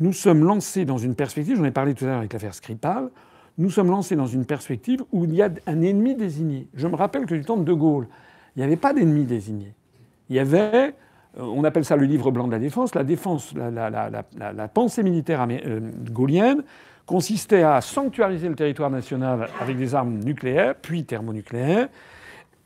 nous 0.00 0.12
sommes 0.12 0.44
lancés 0.44 0.84
dans 0.84 0.98
une 0.98 1.14
perspective, 1.14 1.56
j'en 1.56 1.64
ai 1.64 1.70
parlé 1.70 1.94
tout 1.94 2.04
à 2.04 2.08
l'heure 2.08 2.18
avec 2.18 2.32
l'affaire 2.32 2.54
Skripal, 2.54 3.10
nous 3.58 3.70
sommes 3.70 3.90
lancés 3.90 4.16
dans 4.16 4.26
une 4.26 4.44
perspective 4.44 5.04
où 5.12 5.24
il 5.24 5.34
y 5.34 5.42
a 5.42 5.50
un 5.66 5.80
ennemi 5.82 6.14
désigné. 6.14 6.66
Je 6.74 6.88
me 6.88 6.96
rappelle 6.96 7.26
que 7.26 7.34
du 7.34 7.42
temps 7.42 7.56
de 7.56 7.64
De 7.64 7.72
Gaulle, 7.72 8.08
il 8.56 8.60
n'y 8.60 8.64
avait 8.64 8.76
pas 8.76 8.92
d'ennemi 8.92 9.24
désigné. 9.24 9.72
Il 10.28 10.36
y 10.36 10.38
avait, 10.38 10.94
euh, 11.38 11.42
on 11.42 11.64
appelle 11.64 11.84
ça 11.84 11.96
le 11.96 12.06
livre 12.06 12.30
blanc 12.30 12.46
de 12.46 12.52
la 12.52 12.58
défense, 12.58 12.94
la 12.94 13.04
défense, 13.04 13.54
la, 13.54 14.68
pensée 14.68 15.02
militaire 15.02 15.46
euh, 15.48 15.80
gaulienne 16.10 16.62
consistait 17.06 17.62
à 17.62 17.80
sanctuariser 17.80 18.48
le 18.48 18.54
territoire 18.54 18.90
national 18.90 19.48
avec 19.60 19.76
des 19.76 19.94
armes 19.94 20.18
nucléaires, 20.20 20.74
puis 20.74 21.04
thermonucléaires, 21.04 21.88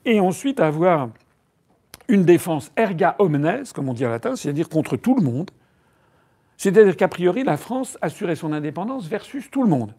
et 0.04 0.20
ensuite 0.20 0.60
avoir 0.60 1.08
une 2.06 2.24
défense 2.24 2.70
erga 2.76 3.16
omnes, 3.18 3.64
comme 3.74 3.88
on 3.88 3.94
dit 3.94 4.06
en 4.06 4.10
latin, 4.10 4.36
c'est-à-dire 4.36 4.68
contre 4.68 4.96
tout 4.96 5.16
le 5.16 5.22
monde. 5.22 5.50
C'est-à-dire 6.56 6.96
qu'a 6.96 7.08
priori, 7.08 7.44
la 7.44 7.56
France 7.56 7.98
assurait 8.00 8.36
son 8.36 8.52
indépendance 8.52 9.06
versus 9.06 9.50
tout 9.50 9.62
le 9.62 9.68
monde. 9.68 9.92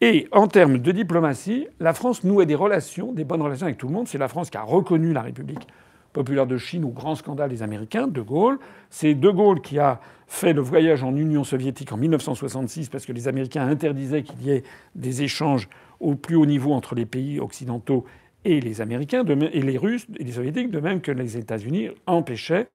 Et 0.00 0.26
en 0.32 0.46
termes 0.48 0.78
de 0.78 0.92
diplomatie, 0.92 1.66
la 1.80 1.94
France 1.94 2.24
nouait 2.24 2.46
des 2.46 2.54
relations, 2.54 3.12
des 3.12 3.24
bonnes 3.24 3.42
relations 3.42 3.66
avec 3.66 3.78
tout 3.78 3.88
le 3.88 3.94
monde. 3.94 4.08
C'est 4.08 4.18
la 4.18 4.28
France 4.28 4.50
qui 4.50 4.56
a 4.56 4.62
reconnu 4.62 5.12
la 5.12 5.22
République 5.22 5.66
populaire 6.12 6.46
de 6.46 6.56
Chine 6.56 6.84
au 6.84 6.90
grand 6.90 7.16
scandale 7.16 7.50
des 7.50 7.62
Américains, 7.62 8.06
De 8.06 8.20
Gaulle. 8.20 8.58
C'est 8.88 9.14
De 9.14 9.30
Gaulle 9.30 9.60
qui 9.60 9.78
a 9.78 10.00
fait 10.26 10.52
le 10.52 10.62
voyage 10.62 11.02
en 11.02 11.14
Union 11.14 11.44
soviétique 11.44 11.92
en 11.92 11.96
1966 11.96 12.88
parce 12.88 13.04
que 13.04 13.12
les 13.12 13.28
Américains 13.28 13.66
interdisaient 13.66 14.22
qu'il 14.22 14.42
y 14.42 14.50
ait 14.50 14.62
des 14.94 15.22
échanges 15.22 15.68
au 16.00 16.14
plus 16.14 16.36
haut 16.36 16.46
niveau 16.46 16.72
entre 16.72 16.94
les 16.94 17.06
pays 17.06 17.40
occidentaux 17.40 18.04
et 18.44 18.60
les 18.60 18.80
Américains, 18.80 19.24
et 19.24 19.62
les 19.62 19.78
Russes 19.78 20.06
et 20.18 20.24
les 20.24 20.32
Soviétiques, 20.32 20.70
de 20.70 20.80
même 20.80 21.00
que 21.00 21.10
les 21.10 21.38
États-Unis 21.38 21.88
empêchaient 22.06 22.68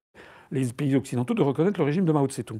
les 0.51 0.65
pays 0.73 0.95
occidentaux 0.95 1.33
de 1.33 1.41
reconnaître 1.41 1.79
le 1.79 1.85
régime 1.85 2.05
de 2.05 2.11
Mao 2.11 2.27
Tse-tung. 2.27 2.59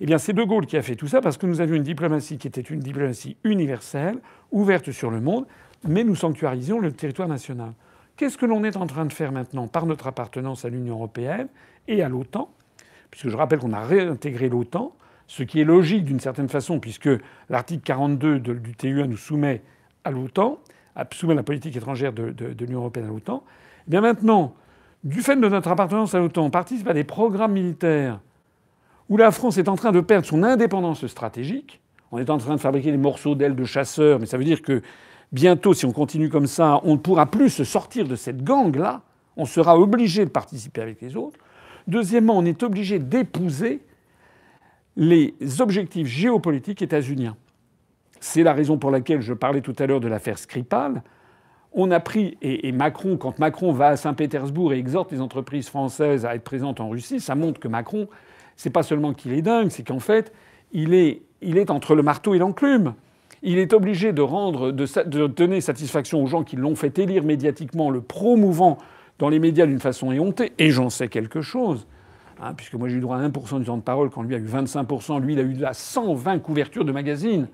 Eh 0.00 0.06
bien, 0.06 0.18
c'est 0.18 0.32
De 0.32 0.42
Gaulle 0.42 0.66
qui 0.66 0.76
a 0.76 0.82
fait 0.82 0.96
tout 0.96 1.08
ça 1.08 1.20
parce 1.20 1.36
que 1.36 1.46
nous 1.46 1.60
avions 1.60 1.76
une 1.76 1.82
diplomatie 1.82 2.38
qui 2.38 2.46
était 2.46 2.60
une 2.60 2.80
diplomatie 2.80 3.36
universelle, 3.44 4.18
ouverte 4.50 4.92
sur 4.92 5.10
le 5.10 5.20
monde, 5.20 5.46
mais 5.86 6.04
nous 6.04 6.14
sanctuarisions 6.14 6.80
le 6.80 6.92
territoire 6.92 7.28
national. 7.28 7.72
Qu'est-ce 8.16 8.36
que 8.36 8.46
l'on 8.46 8.64
est 8.64 8.76
en 8.76 8.86
train 8.86 9.06
de 9.06 9.12
faire 9.12 9.32
maintenant 9.32 9.66
par 9.66 9.86
notre 9.86 10.06
appartenance 10.06 10.64
à 10.64 10.68
l'Union 10.68 10.96
européenne 10.96 11.48
et 11.88 12.02
à 12.02 12.08
l'OTAN? 12.08 12.52
Puisque 13.10 13.28
je 13.28 13.36
rappelle 13.36 13.58
qu'on 13.58 13.72
a 13.72 13.82
réintégré 13.82 14.48
l'OTAN, 14.48 14.94
ce 15.26 15.42
qui 15.42 15.60
est 15.60 15.64
logique 15.64 16.04
d'une 16.04 16.20
certaine 16.20 16.48
façon, 16.48 16.80
puisque 16.80 17.08
l'article 17.48 17.82
42 17.82 18.40
du 18.40 18.74
TUA 18.74 19.06
nous 19.06 19.16
soumet 19.16 19.62
à 20.04 20.10
l'OTAN, 20.10 20.58
soumet 21.12 21.34
la 21.34 21.42
politique 21.42 21.76
étrangère 21.76 22.12
de, 22.12 22.30
de 22.30 22.64
l'Union 22.64 22.80
européenne 22.80 23.06
à 23.06 23.08
l'OTAN. 23.08 23.42
Eh 23.86 23.90
bien 23.90 24.02
maintenant, 24.02 24.54
du 25.04 25.22
fait 25.22 25.36
de 25.36 25.48
notre 25.48 25.68
appartenance 25.68 26.14
à 26.14 26.18
l'OTAN, 26.18 26.44
on 26.44 26.50
participe 26.50 26.88
à 26.88 26.92
des 26.92 27.04
programmes 27.04 27.52
militaires 27.52 28.20
où 29.08 29.16
la 29.16 29.32
France 29.32 29.58
est 29.58 29.68
en 29.68 29.76
train 29.76 29.92
de 29.92 30.00
perdre 30.00 30.26
son 30.26 30.42
indépendance 30.42 31.06
stratégique. 31.06 31.80
On 32.12 32.18
est 32.18 32.30
en 32.30 32.38
train 32.38 32.54
de 32.54 32.60
fabriquer 32.60 32.90
des 32.92 32.96
morceaux 32.96 33.34
d'ailes 33.34 33.56
de 33.56 33.64
chasseurs, 33.64 34.20
mais 34.20 34.26
ça 34.26 34.38
veut 34.38 34.44
dire 34.44 34.62
que 34.62 34.82
bientôt, 35.32 35.74
si 35.74 35.84
on 35.84 35.92
continue 35.92 36.28
comme 36.28 36.46
ça, 36.46 36.80
on 36.84 36.92
ne 36.92 36.98
pourra 36.98 37.26
plus 37.26 37.50
se 37.50 37.64
sortir 37.64 38.06
de 38.06 38.14
cette 38.14 38.44
gangue-là. 38.44 39.02
On 39.36 39.46
sera 39.46 39.78
obligé 39.78 40.24
de 40.24 40.30
participer 40.30 40.80
avec 40.80 41.00
les 41.00 41.16
autres. 41.16 41.38
Deuxièmement, 41.88 42.36
on 42.36 42.44
est 42.44 42.62
obligé 42.62 42.98
d'épouser 42.98 43.80
les 44.96 45.34
objectifs 45.60 46.06
géopolitiques 46.06 46.82
états-uniens. 46.82 47.36
C'est 48.20 48.42
la 48.42 48.52
raison 48.52 48.76
pour 48.76 48.90
laquelle 48.90 49.22
je 49.22 49.32
parlais 49.32 49.60
tout 49.60 49.74
à 49.78 49.86
l'heure 49.86 50.00
de 50.00 50.08
l'affaire 50.08 50.38
Skripal 50.38 51.02
on 51.72 51.90
a 51.90 52.00
pris, 52.00 52.36
et, 52.42 52.72
Macron, 52.72 53.16
quand 53.16 53.38
Macron 53.38 53.72
va 53.72 53.88
à 53.88 53.96
Saint-Pétersbourg 53.96 54.72
et 54.72 54.78
exhorte 54.78 55.12
les 55.12 55.20
entreprises 55.20 55.68
françaises 55.68 56.26
à 56.26 56.34
être 56.34 56.42
présentes 56.42 56.80
en 56.80 56.88
Russie, 56.88 57.20
ça 57.20 57.34
montre 57.34 57.60
que 57.60 57.68
Macron, 57.68 58.08
c'est 58.56 58.70
pas 58.70 58.82
seulement 58.82 59.14
qu'il 59.14 59.32
est 59.32 59.42
dingue, 59.42 59.70
c'est 59.70 59.84
qu'en 59.84 60.00
fait, 60.00 60.32
il 60.72 60.94
est, 60.94 61.70
entre 61.70 61.94
le 61.94 62.02
marteau 62.02 62.34
et 62.34 62.38
l'enclume. 62.38 62.94
Il 63.42 63.58
est 63.58 63.72
obligé 63.72 64.12
de 64.12 64.20
rendre, 64.20 64.72
de, 64.72 65.26
donner 65.26 65.60
satisfaction 65.60 66.22
aux 66.22 66.26
gens 66.26 66.42
qui 66.42 66.56
l'ont 66.56 66.74
fait 66.74 66.98
élire 66.98 67.24
médiatiquement, 67.24 67.90
le 67.90 68.00
promouvant 68.00 68.76
dans 69.18 69.28
les 69.28 69.38
médias 69.38 69.66
d'une 69.66 69.80
façon 69.80 70.12
éhontée. 70.12 70.52
Et 70.58 70.70
j'en 70.70 70.90
sais 70.90 71.08
quelque 71.08 71.40
chose. 71.40 71.86
Hein, 72.42 72.54
puisque 72.54 72.74
moi 72.74 72.88
j'ai 72.88 72.96
eu 72.96 73.00
droit 73.00 73.18
à 73.18 73.28
1% 73.28 73.58
du 73.58 73.66
temps 73.66 73.76
de 73.76 73.82
parole 73.82 74.10
quand 74.10 74.22
lui 74.22 74.34
a 74.34 74.38
eu 74.38 74.46
25%, 74.46 75.20
lui 75.20 75.34
il 75.34 75.38
a 75.38 75.42
eu 75.42 75.64
à 75.64 75.74
120 75.74 76.38
couvertures 76.38 76.86
de 76.86 76.92
magazines. 76.92 77.48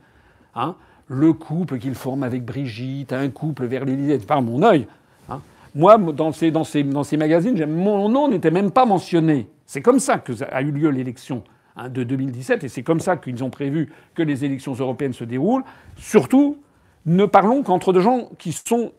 Hein 0.55 0.77
le 1.09 1.33
couple 1.33 1.79
qu'il 1.79 1.95
forme 1.95 2.23
avec 2.23 2.45
Brigitte, 2.45 3.13
un 3.13 3.29
couple 3.29 3.67
vers 3.67 3.85
l'Élysée, 3.85 4.19
par 4.19 4.43
mon 4.43 4.63
œil. 4.63 4.87
Hein. 5.29 5.41
Moi, 5.75 5.99
dans 5.99 6.33
ces, 6.33 6.51
dans, 6.51 6.65
ces, 6.65 6.83
dans 6.83 7.05
ces 7.05 7.17
magazines, 7.17 7.65
mon 7.67 8.09
nom 8.09 8.29
n'était 8.29 8.51
même 8.51 8.71
pas 8.71 8.87
mentionné. 8.87 9.49
C'est 9.67 9.83
comme 9.83 10.01
ça 10.01 10.19
que 10.19 10.33
a 10.51 10.63
eu 10.63 10.71
lieu 10.71 10.91
l'élection 10.91 11.45
hein, 11.77 11.89
de 11.89 12.03
2017, 12.03 12.65
et 12.65 12.69
c'est 12.69 12.83
comme 12.83 13.01
ça 13.01 13.17
qu'ils 13.17 13.43
ont 13.45 13.51
prévu 13.51 13.93
que 14.15 14.23
les 14.23 14.45
élections 14.45 14.75
européennes 14.75 15.13
se 15.13 15.25
déroulent. 15.25 15.65
Surtout, 15.97 16.59
ne 17.05 17.25
parlons 17.25 17.63
qu'entre 17.63 17.93
de 17.93 18.01
gens 18.01 18.31
qui 18.39 18.53
sont 18.53 18.93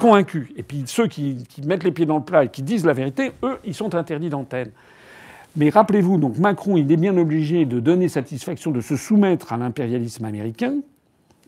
convaincus. 0.00 0.48
Et 0.56 0.62
puis 0.62 0.84
ceux 0.86 1.08
qui, 1.08 1.44
qui, 1.48 1.62
mettent 1.62 1.82
les 1.82 1.90
pieds 1.90 2.06
dans 2.06 2.18
le 2.18 2.24
plat 2.24 2.44
et 2.44 2.48
qui 2.48 2.62
disent 2.62 2.84
la 2.84 2.92
vérité, 2.92 3.32
eux, 3.42 3.58
ils 3.64 3.74
sont 3.74 3.94
interdits 3.94 4.28
d'antenne. 4.28 4.70
Mais 5.56 5.70
rappelez-vous, 5.70 6.18
donc 6.18 6.38
Macron, 6.38 6.76
il 6.76 6.90
est 6.90 6.96
bien 6.96 7.16
obligé 7.16 7.64
de 7.64 7.80
donner 7.80 8.08
satisfaction, 8.08 8.70
de 8.70 8.80
se 8.80 8.96
soumettre 8.96 9.52
à 9.52 9.56
l'impérialisme 9.56 10.24
américain, 10.24 10.74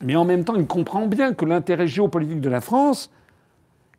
mais 0.03 0.17
en 0.17 0.25
même 0.25 0.45
temps, 0.45 0.57
il 0.57 0.67
comprend 0.67 1.07
bien 1.07 1.33
que 1.33 1.45
l'intérêt 1.45 1.87
géopolitique 1.87 2.41
de 2.41 2.49
la 2.49 2.61
France, 2.61 3.11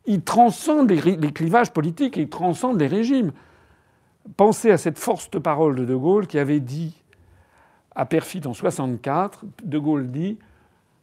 il 0.06 0.22
transcende 0.22 0.90
les, 0.90 1.32
clivages 1.32 1.72
politiques, 1.72 2.16
il 2.16 2.28
transcende 2.28 2.80
les 2.80 2.86
régimes. 2.86 3.32
Pensez 4.36 4.70
à 4.70 4.78
cette 4.78 4.98
forte 4.98 5.38
parole 5.38 5.74
de 5.74 5.84
De 5.84 5.94
Gaulle 5.94 6.26
qui 6.26 6.38
avait 6.38 6.60
dit 6.60 6.94
à 7.94 8.06
Perfit 8.06 8.42
en 8.46 8.54
64, 8.54 9.44
De 9.64 9.78
Gaulle 9.78 10.10
dit 10.10 10.38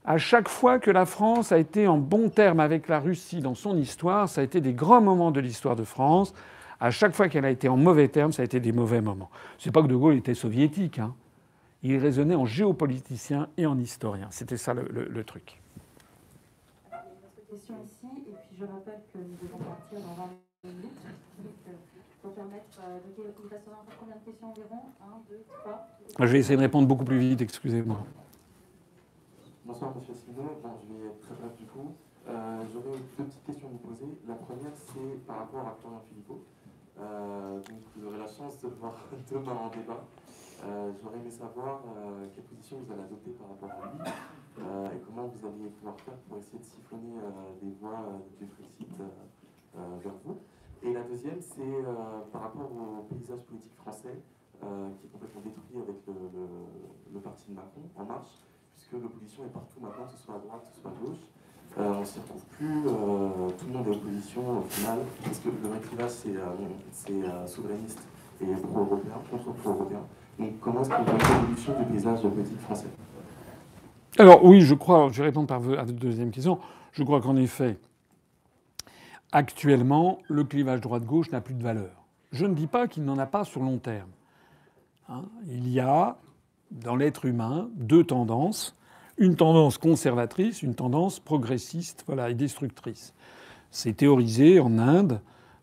à 0.06 0.18
chaque 0.18 0.48
fois 0.48 0.80
que 0.80 0.92
la 0.92 1.06
France 1.06 1.52
a 1.52 1.58
été 1.58 1.88
en 1.88 1.98
bon 1.98 2.30
terme 2.30 2.60
avec 2.60 2.88
la 2.88 3.00
Russie 3.00 3.40
dans 3.42 3.56
son 3.56 3.76
histoire, 3.76 4.30
ça 4.30 4.42
a 4.42 4.44
été 4.44 4.62
des 4.62 4.74
grands 4.74 5.02
moments 5.02 5.32
de 5.32 5.40
l'histoire 5.40 5.76
de 5.76 5.84
France. 5.84 6.34
À 6.80 6.92
chaque 6.92 7.14
fois 7.16 7.28
qu'elle 7.28 7.46
a 7.46 7.50
été 7.50 7.68
en 7.68 7.78
mauvais 7.78 8.08
terme, 8.08 8.32
ça 8.32 8.44
a 8.44 8.46
été 8.46 8.60
des 8.60 8.72
mauvais 8.72 9.02
moments. 9.02 9.32
C'est 9.58 9.72
pas 9.72 9.82
que 9.82 9.88
De 9.88 9.96
Gaulle 9.96 10.16
était 10.16 10.36
soviétique. 10.36 11.00
Hein 11.00 11.16
il 11.94 11.98
raisonnait 12.00 12.36
en 12.36 12.46
géopoliticien 12.46 13.50
et 13.58 13.66
en 13.66 13.78
historien. 13.78 14.28
C'était 14.32 14.58
ça 14.58 14.74
le, 14.74 14.88
le, 14.90 15.06
le 15.06 15.24
truc. 15.24 15.62
Il 16.88 16.92
y 16.92 16.96
a 16.96 17.04
une 17.06 17.26
autre 17.26 17.50
question 17.50 17.76
ici, 17.86 18.08
et 18.28 18.34
puis 18.48 18.58
je 18.58 18.66
rappelle 18.66 19.02
que 19.14 19.20
nous 19.20 19.38
devons 19.42 19.60
partir 19.60 20.00
dans 20.00 20.14
20 20.24 20.30
minutes. 20.64 21.02
Donc, 21.38 21.54
euh, 21.68 21.72
pour 22.22 22.34
permettre, 22.34 22.80
euh, 22.84 23.00
donc, 23.00 23.36
il 23.44 23.48
restera 23.50 23.76
encore 23.76 23.94
combien 24.00 24.16
de 24.16 24.22
questions 24.26 24.50
environ? 24.50 24.80
1, 25.02 25.06
2, 25.30 25.46
3 25.64 25.88
Je 26.22 26.32
vais 26.32 26.40
essayer 26.40 26.56
de 26.58 26.62
répondre 26.62 26.88
beaucoup 26.88 27.06
plus 27.06 27.20
vite, 27.20 27.42
excusez-moi. 27.42 27.98
Bonsoir, 29.66 29.96
monsieur 29.96 30.14
Simon. 30.16 30.58
Bon, 30.64 30.70
je 30.82 30.94
vais 30.94 31.08
être 31.10 31.20
très 31.22 31.36
bref 31.36 31.56
du 31.58 31.66
coup. 31.66 31.94
Euh, 32.28 32.64
J'aurais 32.74 32.98
deux 33.18 33.24
petites 33.26 33.46
questions 33.46 33.68
à 33.68 33.72
vous 33.72 33.78
poser. 33.78 34.06
La 34.28 34.36
première, 34.36 34.72
c'est 34.76 35.26
par 35.28 35.38
rapport 35.38 35.68
à 35.68 35.78
Florian 35.82 36.02
Philippot. 36.10 36.44
Euh, 37.00 37.60
donc, 37.60 37.80
vous 37.96 38.08
aurez 38.08 38.18
la 38.18 38.28
chance 38.28 38.60
de 38.62 38.70
le 38.70 38.76
voir 38.76 38.96
demain 39.32 39.54
en 39.54 39.70
débat. 39.70 40.04
Euh, 40.64 40.92
j'aurais 41.02 41.18
aimé 41.18 41.30
savoir 41.30 41.82
euh, 41.98 42.28
quelle 42.34 42.46
position 42.46 42.78
vous 42.80 42.92
allez 42.94 43.04
adopter 43.04 43.32
par 43.32 43.50
rapport 43.50 43.70
à 43.70 43.92
lui 43.92 44.12
euh, 44.60 44.96
et 44.96 45.00
comment 45.06 45.28
vous 45.28 45.46
alliez 45.46 45.70
pouvoir 45.70 46.00
faire 46.00 46.16
pour 46.28 46.38
essayer 46.38 46.60
de 46.60 46.64
siphonner 46.64 47.20
des 47.62 47.72
voix 47.82 48.08
du 48.40 48.46
Brexit 48.46 48.90
vers 49.76 50.14
vous. 50.24 50.38
Et 50.82 50.94
la 50.94 51.04
deuxième, 51.04 51.42
c'est 51.42 51.84
par 52.32 52.42
rapport 52.44 52.72
au 52.72 53.04
paysage 53.14 53.42
politique 53.44 53.76
français 53.76 54.22
qui 54.62 55.08
est 55.08 55.10
complètement 55.12 55.42
détruit 55.42 55.82
avec 55.82 55.98
le, 56.08 57.20
parti 57.20 57.50
de 57.50 57.56
Macron, 57.56 57.82
En 57.98 58.06
Marche, 58.06 58.46
puisque 58.74 58.94
l'opposition 58.94 59.44
est 59.46 59.54
partout 59.54 59.80
maintenant, 59.82 60.06
que 60.06 60.12
ce 60.12 60.18
soit 60.24 60.36
à 60.36 60.40
droite, 60.40 60.66
que 60.70 60.76
ce 60.76 60.82
soit 60.82 60.92
à 60.92 61.04
gauche. 61.04 61.24
on 61.78 62.00
ne 62.00 62.06
s'y 62.06 62.20
retrouve 62.20 62.46
plus, 62.46 62.84
tout 62.84 63.68
le 63.68 63.74
monde 63.74 63.88
est 63.88 63.96
opposition 63.96 64.60
au 64.60 64.62
final, 64.62 65.00
parce 65.24 65.40
que 65.40 65.50
le 65.50 65.68
vrai 65.68 65.80
clivage 65.80 66.12
c'est 66.12 67.48
souverainiste 67.48 68.02
et 68.42 68.46
pro-européen, 68.56 69.16
contre 69.30 69.52
pro-européen. 69.54 70.04
Donc 70.40 70.60
comment 70.60 70.82
est-ce 70.82 70.90
l'évolution 70.90 71.80
du 71.80 71.86
paysage 71.86 72.22
politique 72.22 72.60
français 72.60 72.88
Alors 74.18 74.44
oui, 74.44 74.62
je 74.62 74.76
crois, 74.76 75.10
je 75.12 75.20
vais 75.20 75.28
répondre 75.28 75.48
par 75.48 75.58
à 75.58 75.84
votre 75.84 75.94
deuxième 75.94 76.32
question. 76.32 76.60
Je 76.92 77.04
crois 77.04 77.22
qu'en 77.22 77.36
effet, 77.36 77.78
actuellement, 79.32 80.20
le 80.28 80.44
clivage 80.44 80.82
droite-gauche 80.82 81.32
n'a 81.32 81.42
plus 81.42 81.54
de 81.54 81.64
valeur. 81.64 82.06
Je 82.32 82.46
ne 82.46 82.54
dis 82.54 82.68
pas 82.68 82.88
qu'il 82.88 83.06
n'en 83.06 83.18
a 83.18 83.26
pas 83.26 83.44
sur 83.44 83.62
long 83.62 83.78
terme. 83.78 84.10
Hein. 85.10 85.24
Il 85.48 85.70
y 85.70 85.80
a 85.80 86.18
dans 86.72 86.96
l'être 86.96 87.26
humain 87.26 87.70
deux 87.76 88.04
tendances 88.04 88.76
une 89.18 89.36
tendance 89.36 89.78
conservatrice, 89.78 90.62
une 90.62 90.76
tendance 90.76 91.20
progressiste, 91.20 92.04
voilà, 92.06 92.30
et 92.30 92.34
destructrice. 92.34 93.14
C'est 93.72 93.98
théorisé 93.98 94.60
en 94.60 94.78
Inde 94.78 95.22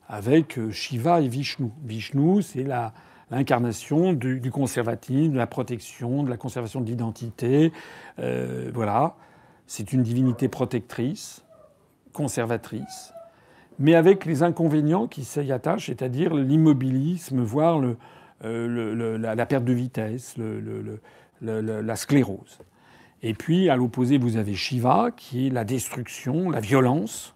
avec 0.08 0.58
Shiva 0.70 1.20
et 1.20 1.28
Vishnu. 1.28 1.70
Vishnu, 1.84 2.42
c'est 2.42 2.62
la, 2.62 2.92
l'incarnation 3.32 4.12
du, 4.12 4.50
conservatisme, 4.50 5.32
de 5.32 5.38
la 5.38 5.46
protection, 5.46 6.22
de 6.22 6.28
la 6.28 6.36
conservation 6.36 6.82
de 6.82 6.86
l'identité. 6.86 7.72
Euh, 8.18 8.70
voilà. 8.72 9.16
C'est 9.66 9.94
une 9.94 10.02
divinité 10.02 10.48
protectrice, 10.48 11.42
conservatrice, 12.12 13.14
mais 13.78 13.94
avec 13.94 14.26
les 14.26 14.42
inconvénients 14.42 15.08
qui 15.08 15.24
s'y 15.24 15.50
attachent, 15.50 15.86
c'est-à-dire 15.86 16.34
l'immobilisme, 16.34 17.40
voire 17.40 17.80
euh, 18.44 19.18
la, 19.18 19.46
perte 19.46 19.64
de 19.64 19.72
vitesse, 19.72 20.36
la 21.40 21.96
sclérose. 21.96 22.58
Et 23.22 23.32
puis, 23.32 23.70
à 23.70 23.76
l'opposé, 23.76 24.18
vous 24.18 24.36
avez 24.36 24.54
Shiva, 24.54 25.10
qui 25.16 25.46
est 25.46 25.50
la 25.50 25.64
destruction, 25.64 26.50
la 26.50 26.60
violence. 26.60 27.34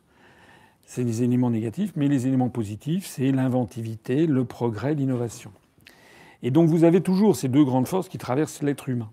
C'est 0.85 1.05
les 1.05 1.23
éléments 1.23 1.51
négatifs, 1.51 1.93
mais 1.97 2.07
les 2.07 2.27
éléments 2.27 2.51
positifs, 2.51 3.07
c'est 3.07 3.33
l'inventivité, 3.33 4.27
le 4.27 4.45
progrès, 4.45 4.95
l'innovation. 4.95 5.53
Et 6.47 6.53
donc 6.53 6.69
vous 6.69 6.85
avez 6.85 7.01
toujours 7.01 7.35
ces 7.35 7.49
deux 7.49 7.65
grandes 7.65 7.89
forces 7.89 8.09
qui 8.09 8.19
traversent 8.19 8.63
l'être 8.63 8.89
humain. 8.89 9.11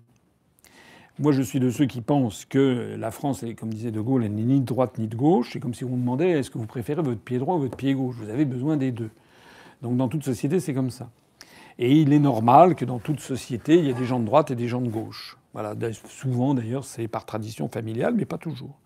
Moi, 1.18 1.32
je 1.32 1.42
suis 1.42 1.58
de 1.58 1.68
ceux 1.68 1.86
qui 1.86 2.00
pensent 2.00 2.44
que 2.44 2.94
la 2.96 3.10
France, 3.10 3.44
comme 3.58 3.74
disait 3.74 3.90
De 3.90 4.00
Gaulle, 4.00 4.22
elle 4.22 4.34
n'est 4.34 4.44
ni 4.44 4.60
de 4.60 4.64
droite 4.64 4.98
ni 4.98 5.08
de 5.08 5.16
gauche. 5.16 5.50
C'est 5.52 5.58
comme 5.58 5.74
si 5.74 5.82
on 5.82 5.96
demandait 5.96 6.30
est-ce 6.30 6.48
que 6.48 6.58
vous 6.58 6.66
préférez 6.66 7.02
votre 7.02 7.20
pied 7.20 7.40
droit 7.40 7.56
ou 7.56 7.58
votre 7.58 7.76
pied 7.76 7.92
gauche? 7.92 8.14
Vous 8.20 8.30
avez 8.30 8.44
besoin 8.44 8.76
des 8.76 8.92
deux. 8.92 9.10
Donc 9.82 9.96
dans 9.96 10.06
toute 10.06 10.22
société, 10.22 10.60
c'est 10.60 10.74
comme 10.74 10.90
ça. 10.90 11.10
Et 11.80 11.98
il 12.00 12.12
est 12.12 12.20
normal 12.20 12.76
que 12.76 12.84
dans 12.84 13.00
toute 13.00 13.18
société, 13.18 13.78
il 13.78 13.86
y 13.86 13.90
ait 13.90 13.94
des 13.94 14.04
gens 14.04 14.20
de 14.20 14.26
droite 14.26 14.52
et 14.52 14.54
des 14.54 14.68
gens 14.68 14.80
de 14.80 14.88
gauche. 14.88 15.36
Voilà. 15.54 15.74
Souvent, 16.08 16.54
d'ailleurs, 16.54 16.84
c'est 16.84 17.08
par 17.08 17.26
tradition 17.26 17.68
familiale, 17.68 18.14
mais 18.16 18.26
pas 18.26 18.38
toujours. 18.38 18.78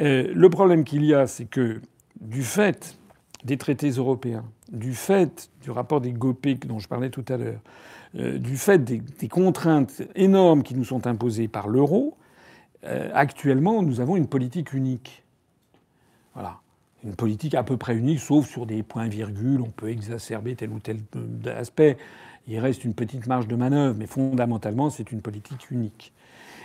Euh, 0.00 0.32
le 0.34 0.48
problème 0.48 0.84
qu'il 0.84 1.04
y 1.04 1.12
a, 1.12 1.26
c'est 1.26 1.44
que 1.44 1.82
du 2.22 2.42
fait 2.42 2.98
des 3.44 3.56
traités 3.56 3.90
européens, 3.90 4.44
du 4.70 4.94
fait 4.94 5.50
du 5.62 5.70
rapport 5.70 6.00
des 6.00 6.12
GOPÉ 6.12 6.54
dont 6.66 6.78
je 6.78 6.88
parlais 6.88 7.10
tout 7.10 7.24
à 7.28 7.36
l'heure, 7.36 7.60
euh, 8.16 8.38
du 8.38 8.56
fait 8.56 8.78
des, 8.78 9.28
contraintes 9.28 10.02
énormes 10.14 10.62
qui 10.62 10.74
nous 10.74 10.84
sont 10.84 11.06
imposées 11.06 11.48
par 11.48 11.68
l'euro, 11.68 12.16
euh, 12.84 13.10
actuellement, 13.14 13.82
nous 13.82 14.00
avons 14.00 14.16
une 14.16 14.26
politique 14.26 14.72
unique. 14.72 15.24
Voilà. 16.34 16.60
une 17.02 17.14
politique 17.14 17.54
à 17.54 17.62
peu 17.62 17.76
près 17.76 17.96
unique, 17.96 18.20
sauf 18.20 18.48
sur 18.48 18.66
des 18.66 18.82
points-virgules, 18.82 19.60
on 19.60 19.70
peut 19.70 19.88
exacerber 19.88 20.54
tel 20.54 20.70
ou 20.70 20.78
tel 20.78 21.00
aspect. 21.56 21.96
Il 22.46 22.58
reste 22.58 22.84
une 22.84 22.94
petite 22.94 23.26
marge 23.26 23.48
de 23.48 23.56
manœuvre, 23.56 23.96
mais 23.98 24.06
fondamentalement, 24.06 24.90
c'est 24.90 25.12
une 25.12 25.20
politique 25.20 25.70
unique. 25.70 26.12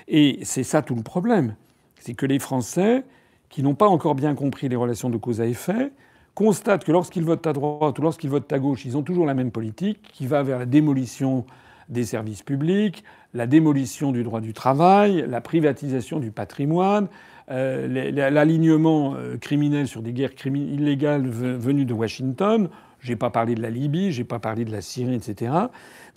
Et 0.07 0.39
c'est 0.43 0.64
ça 0.64 0.81
tout 0.81 0.95
le 0.95 1.02
problème. 1.02 1.56
C'est 1.99 2.14
que 2.14 2.26
les 2.26 2.39
Français, 2.39 3.03
qui 3.49 3.64
n'ont 3.64 3.76
pas 3.76 3.88
encore 3.88 4.15
bien 4.15 4.35
compris 4.35 4.69
les 4.69 4.76
relations 4.76 5.10
de 5.10 5.18
cause 5.18 5.41
à 5.41 5.47
effet, 5.47 5.91
constatent 6.36 6.84
que 6.84 6.91
lorsqu'ils 6.91 7.24
votent 7.24 7.48
à 7.48 7.53
droite 7.53 7.98
ou 7.98 8.02
lorsqu'ils 8.02 8.30
votent 8.30 8.52
à 8.52 8.60
gauche, 8.60 8.86
ils 8.86 8.98
ont 8.98 9.03
toujours 9.03 9.26
la 9.26 9.34
même 9.34 9.52
politique 9.52 10.02
qui 10.14 10.28
va 10.28 10.44
vers 10.44 10.60
la 10.60 10.66
démolition 10.66 11.45
des 11.90 12.03
services 12.03 12.44
publics, 12.44 13.03
la 13.34 13.48
démolition 13.48 14.12
du 14.12 14.24
droit 14.24 14.41
du 14.41 14.53
travail, 14.53 15.26
la 15.28 15.41
privatisation 15.41 16.20
du 16.20 16.32
patrimoine, 16.32 17.07
euh, 17.52 17.88
l'alignement 18.12 19.16
euh, 19.16 19.38
criminel 19.38 19.88
sur 19.88 20.02
des 20.02 20.14
guerres 20.14 20.32
illégales 20.45 21.28
venues 21.28 21.86
de 21.86 21.94
Washington. 21.94 22.70
J'ai 22.99 23.16
pas 23.16 23.30
parlé 23.30 23.56
de 23.56 23.62
la 23.62 23.70
Libye, 23.70 24.12
j'ai 24.12 24.24
pas 24.24 24.40
parlé 24.40 24.66
de 24.66 24.72
la 24.72 24.82
Syrie, 24.82 25.16
etc. 25.16 25.53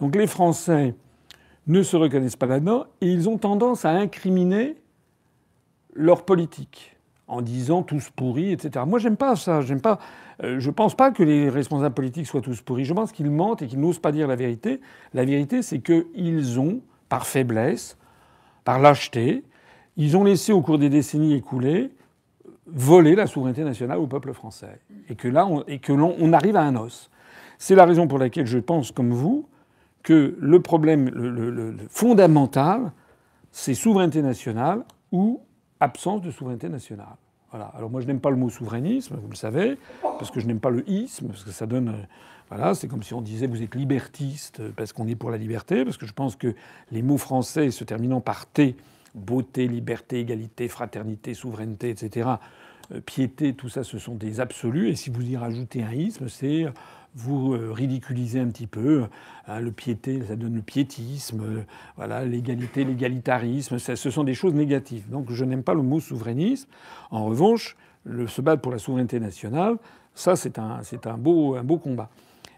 Donc 0.00 0.16
les 0.16 0.26
Français 0.26 0.94
ne 1.66 1.82
se 1.82 1.96
reconnaissent 1.96 2.36
pas 2.36 2.46
là-dedans 2.46 2.86
et 3.00 3.08
ils 3.08 3.28
ont 3.28 3.36
tendance 3.36 3.84
à 3.84 3.90
incriminer 3.90 4.76
leur 5.94 6.24
politique 6.24 6.97
en 7.28 7.42
disant 7.42 7.82
tous 7.82 8.10
pourris, 8.10 8.52
etc. 8.52 8.84
Moi, 8.88 8.98
j'aime 8.98 9.16
pas 9.16 9.36
ça. 9.36 9.60
J'aime 9.60 9.80
pas. 9.80 9.98
Euh, 10.42 10.58
je 10.58 10.70
pense 10.70 10.94
pas 10.94 11.10
que 11.10 11.22
les 11.22 11.48
responsables 11.48 11.94
politiques 11.94 12.26
soient 12.26 12.40
tous 12.40 12.60
pourris. 12.62 12.84
Je 12.84 12.94
pense 12.94 13.12
qu'ils 13.12 13.30
mentent 13.30 13.62
et 13.62 13.66
qu'ils 13.66 13.80
n'osent 13.80 13.98
pas 13.98 14.12
dire 14.12 14.26
la 14.26 14.36
vérité. 14.36 14.80
La 15.14 15.24
vérité, 15.24 15.62
c'est 15.62 15.80
qu'ils 15.80 16.58
ont, 16.58 16.80
par 17.08 17.26
faiblesse, 17.26 17.96
par 18.64 18.78
lâcheté, 18.78 19.44
ils 19.96 20.16
ont 20.16 20.24
laissé 20.24 20.52
au 20.52 20.62
cours 20.62 20.78
des 20.78 20.88
décennies 20.88 21.34
écoulées 21.34 21.90
voler 22.66 23.14
la 23.14 23.26
souveraineté 23.26 23.64
nationale 23.64 23.98
au 23.98 24.06
peuple 24.06 24.32
français. 24.32 24.80
Et 25.08 25.14
que 25.14 25.28
là, 25.28 25.46
on, 25.46 25.64
et 25.66 25.78
que 25.78 26.32
arrive 26.32 26.56
à 26.56 26.62
un 26.62 26.76
os. 26.76 27.10
C'est 27.58 27.74
la 27.74 27.84
raison 27.84 28.06
pour 28.06 28.18
laquelle 28.18 28.46
je 28.46 28.58
pense, 28.58 28.92
comme 28.92 29.10
vous, 29.10 29.48
que 30.02 30.36
le 30.38 30.60
problème 30.60 31.88
fondamental, 31.90 32.92
c'est 33.50 33.74
souveraineté 33.74 34.22
nationale 34.22 34.84
ou 35.10 35.40
absence 35.80 36.22
de 36.22 36.30
souveraineté 36.30 36.68
nationale. 36.68 37.16
Voilà. 37.50 37.72
Alors 37.76 37.90
moi, 37.90 38.00
je 38.00 38.06
n'aime 38.06 38.20
pas 38.20 38.30
le 38.30 38.36
mot 38.36 38.50
souverainisme, 38.50 39.16
vous 39.16 39.28
le 39.28 39.36
savez, 39.36 39.78
parce 40.02 40.30
que 40.30 40.40
je 40.40 40.46
n'aime 40.46 40.60
pas 40.60 40.70
le 40.70 40.88
isme, 40.88 41.28
parce 41.28 41.44
que 41.44 41.50
ça 41.50 41.66
donne. 41.66 41.94
Voilà, 42.50 42.74
c'est 42.74 42.88
comme 42.88 43.02
si 43.02 43.12
on 43.12 43.20
disait 43.20 43.46
vous 43.46 43.62
êtes 43.62 43.74
libertiste 43.74 44.62
parce 44.72 44.94
qu'on 44.94 45.06
est 45.06 45.14
pour 45.14 45.30
la 45.30 45.36
liberté, 45.36 45.84
parce 45.84 45.98
que 45.98 46.06
je 46.06 46.14
pense 46.14 46.34
que 46.34 46.54
les 46.90 47.02
mots 47.02 47.18
français 47.18 47.70
se 47.70 47.84
terminant 47.84 48.22
par 48.22 48.46
T 48.46 48.74
beauté, 49.14 49.68
liberté, 49.68 50.20
égalité, 50.20 50.68
fraternité, 50.68 51.34
souveraineté, 51.34 51.90
etc., 51.90 52.30
euh, 52.92 53.00
piété, 53.00 53.52
tout 53.52 53.68
ça, 53.68 53.84
ce 53.84 53.98
sont 53.98 54.14
des 54.14 54.40
absolus. 54.40 54.88
Et 54.88 54.96
si 54.96 55.10
vous 55.10 55.22
y 55.22 55.36
rajoutez 55.36 55.82
un 55.82 55.92
isme, 55.92 56.28
c'est 56.28 56.66
vous 57.14 57.54
euh, 57.54 57.72
ridiculisez 57.72 58.40
un 58.40 58.48
petit 58.48 58.66
peu. 58.66 59.06
Hein, 59.46 59.60
le 59.60 59.72
piété, 59.72 60.22
ça 60.26 60.36
donne 60.36 60.54
le 60.54 60.62
piétisme. 60.62 61.40
Euh, 61.42 61.62
voilà, 61.96 62.24
l'égalité, 62.24 62.84
l'égalitarisme, 62.84 63.78
ce 63.78 64.10
sont 64.10 64.24
des 64.24 64.34
choses 64.34 64.54
négatives. 64.54 65.08
Donc 65.10 65.32
je 65.32 65.44
n'aime 65.44 65.62
pas 65.62 65.74
le 65.74 65.82
mot 65.82 66.00
souverainisme. 66.00 66.68
En 67.10 67.24
revanche, 67.26 67.76
se 68.26 68.40
battre 68.40 68.62
pour 68.62 68.72
la 68.72 68.78
souveraineté 68.78 69.20
nationale, 69.20 69.76
ça 70.14 70.36
c'est 70.36 70.58
un, 70.58 71.18
beau, 71.18 71.78
combat. 71.82 72.10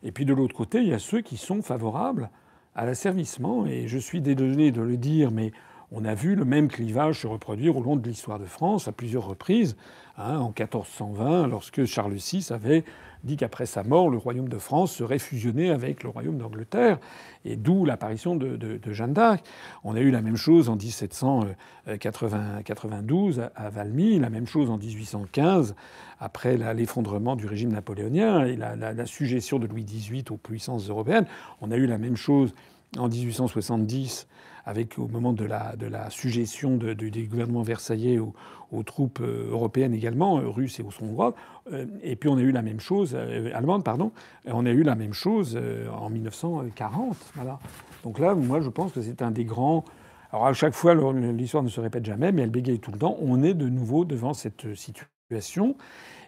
Et 0.02 0.12
puis 0.12 0.24
de 0.24 0.32
l'autre 0.32 0.55
côté, 0.55 0.78
il 0.78 0.89
y 0.89 0.94
a 0.94 0.98
ceux 0.98 1.20
qui 1.20 1.36
sont 1.36 1.62
favorables 1.62 2.31
à 2.74 2.86
l'asservissement. 2.86 3.66
Et 3.66 3.89
je 3.89 3.98
suis 3.98 4.20
désolé 4.20 4.72
de 4.72 4.81
le 4.81 4.97
dire, 4.97 5.31
mais 5.31 5.52
on 5.93 6.05
a 6.05 6.14
vu 6.14 6.35
le 6.36 6.44
même 6.44 6.68
clivage 6.68 7.20
se 7.20 7.27
reproduire 7.27 7.77
au 7.77 7.82
long 7.82 7.97
de 7.97 8.09
l'histoire 8.09 8.39
de 8.39 8.47
France 8.47 8.89
à 8.89 8.93
plusieurs 8.93 9.27
reprises. 9.27 9.77
Hein, 10.16 10.39
en 10.39 10.48
1420, 10.48 11.48
lorsque 11.48 11.85
Charles 11.85 12.14
VI 12.14 12.47
avait 12.51 12.85
dit 13.25 13.37
qu'après 13.37 13.67
sa 13.67 13.83
mort, 13.83 14.09
le 14.11 14.19
royaume 14.19 14.49
de 14.49 14.59
France 14.59 14.93
serait 14.93 15.19
fusionné 15.19 15.71
avec 15.71 16.03
le 16.03 16.09
royaume 16.09 16.39
d'Angleterre, 16.39 16.99
et 17.45 17.57
d'où 17.57 17.85
l'apparition 17.85 18.37
de, 18.37 18.81
Jeanne 18.93 19.13
d'Arc. 19.13 19.45
On 19.85 19.95
a 19.97 20.01
eu 20.01 20.11
la 20.11 20.23
même 20.23 20.37
chose 20.37 20.69
en 20.69 20.77
1792 20.77 23.43
à 23.55 23.71
Valmy, 23.71 24.19
la 24.19 24.31
même 24.31 24.47
chose 24.47 24.71
en 24.71 24.79
1815 24.79 25.75
après 26.21 26.57
l'effondrement 26.75 27.35
du 27.35 27.47
régime 27.47 27.73
napoléonien 27.73 28.45
et 28.45 28.57
la, 28.57 28.77
la, 28.77 29.07
suggestion 29.07 29.59
de 29.59 29.67
Louis 29.67 29.85
XVIII 29.85 30.25
aux 30.31 30.37
puissances 30.37 30.91
européennes. 30.91 31.25
On 31.63 31.71
a 31.71 31.77
eu 31.77 31.87
la 31.87 31.97
même 31.97 32.17
chose 32.17 32.53
en 32.99 33.09
1870 33.09 34.27
avec 34.65 34.99
au 34.99 35.09
moment 35.09 35.33
de 35.33 35.45
la, 35.45 35.75
de 35.77 35.87
la 35.87 36.11
suggestion 36.11 36.77
de, 36.77 36.93
des 36.93 37.25
gouvernements 37.25 37.62
versaillais 37.62 38.19
aux, 38.19 38.83
troupes 38.85 39.21
euh, 39.21 39.51
européennes 39.51 39.95
également, 39.95 40.39
euh, 40.39 40.49
russes 40.49 40.79
et 40.79 40.83
austro-hongroises. 40.83 41.35
Euh, 41.73 41.87
et 42.03 42.15
puis 42.17 42.29
on 42.29 42.37
a 42.37 42.41
eu 42.41 42.53
la 42.53 42.62
même 42.62 42.81
chose, 42.81 43.17
allemande, 43.55 43.85
pardon, 43.85 44.12
on 44.47 44.65
a 44.67 44.71
eu 44.71 44.83
la 44.83 44.95
même 44.95 45.12
chose 45.12 45.59
en 45.93 46.09
1940. 46.11 47.17
Voilà. 47.35 47.59
Donc 48.05 48.19
là, 48.19 48.35
moi, 48.35 48.61
je 48.61 48.69
pense 48.69 48.93
que 48.93 49.03
c'est 49.03 49.23
un 49.23 49.31
des 49.31 49.45
grands. 49.45 49.85
Alors 50.33 50.47
à 50.47 50.53
chaque 50.53 50.75
fois, 50.75 50.95
l'histoire 50.95 51.65
ne 51.65 51.69
se 51.69 51.81
répète 51.81 52.05
jamais, 52.05 52.31
mais 52.31 52.43
elle 52.43 52.51
bégaye 52.51 52.79
tout 52.79 52.93
le 52.93 52.99
temps. 52.99 53.17
On 53.21 53.43
est 53.43 53.55
de 53.55 53.69
nouveau 53.69 54.05
devant 54.05 54.35
cette 54.35 54.75
situation. 54.77 55.75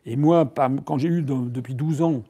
Et 0.05 0.17
moi, 0.17 0.53
quand 0.85 0.99
j'ai 0.99 1.09
eu 1.09 1.23
depuis 1.23 1.77
12 1.77 2.03
ans 2.03 2.23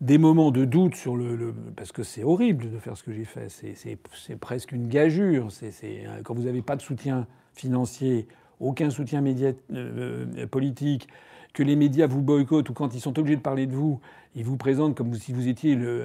des 0.00 0.18
moments 0.18 0.50
de 0.50 0.64
doute 0.64 0.94
sur 0.94 1.16
le, 1.16 1.54
parce 1.74 1.92
que 1.92 2.02
c'est 2.02 2.22
horrible 2.22 2.70
de 2.70 2.78
faire 2.78 2.96
ce 2.96 3.02
que 3.02 3.12
j'ai 3.12 3.24
fait. 3.24 3.48
C'est 3.48 4.36
presque 4.36 4.72
une 4.72 4.88
gageure. 4.88 5.50
C'est 5.50 6.04
quand 6.24 6.34
vous 6.34 6.44
n'avez 6.44 6.62
pas 6.62 6.76
de 6.76 6.82
soutien 6.82 7.26
financier, 7.54 8.28
aucun 8.60 8.90
soutien 8.90 9.24
euh, 9.24 9.52
euh, 9.70 10.46
politique, 10.46 11.08
que 11.54 11.62
les 11.62 11.76
médias 11.76 12.06
vous 12.06 12.20
boycottent 12.20 12.68
ou 12.68 12.74
quand 12.74 12.94
ils 12.94 13.00
sont 13.00 13.18
obligés 13.18 13.36
de 13.36 13.42
parler 13.42 13.66
de 13.66 13.74
vous, 13.74 14.00
ils 14.34 14.44
vous 14.44 14.58
présentent 14.58 14.94
comme 14.94 15.14
si 15.14 15.32
vous 15.32 15.48
étiez 15.48 15.74
le, 15.74 16.04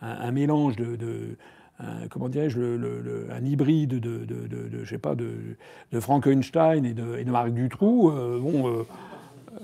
un, 0.00 0.32
mélange 0.32 0.76
de, 0.76 0.96
de 0.96 1.36
comment 2.08 2.30
dirais-je, 2.30 2.58
un 3.30 3.44
hybride 3.44 4.00
de, 4.00 4.24
de, 4.24 4.84
je 4.84 4.88
sais 4.88 4.96
pas, 4.96 5.14
de, 5.14 6.00
Frankenstein 6.00 6.86
et 6.86 6.94
de, 6.94 7.18
et 7.18 7.24
de 7.24 7.30
Marc 7.30 7.50
Dutroux. 7.50 8.10
Euh, 8.10 8.40
bon, 8.40 8.86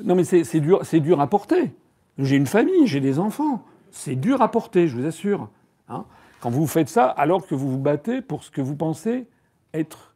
non 0.04 0.14
mais 0.14 0.24
c'est 0.24 0.60
dur, 0.60 0.82
dur 0.92 1.20
à 1.22 1.26
porter. 1.26 1.72
J'ai 2.18 2.36
une 2.36 2.46
famille, 2.46 2.86
j'ai 2.86 3.00
des 3.00 3.18
enfants. 3.18 3.62
C'est 3.90 4.16
dur 4.16 4.42
à 4.42 4.50
porter, 4.50 4.88
je 4.88 4.96
vous 4.96 5.06
assure. 5.06 5.48
Hein. 5.88 6.04
Quand 6.40 6.50
vous 6.50 6.66
faites 6.66 6.88
ça, 6.88 7.06
alors 7.06 7.46
que 7.46 7.54
vous 7.54 7.70
vous 7.70 7.78
battez 7.78 8.20
pour 8.20 8.44
ce 8.44 8.50
que 8.50 8.60
vous 8.60 8.76
pensez 8.76 9.26
être 9.72 10.14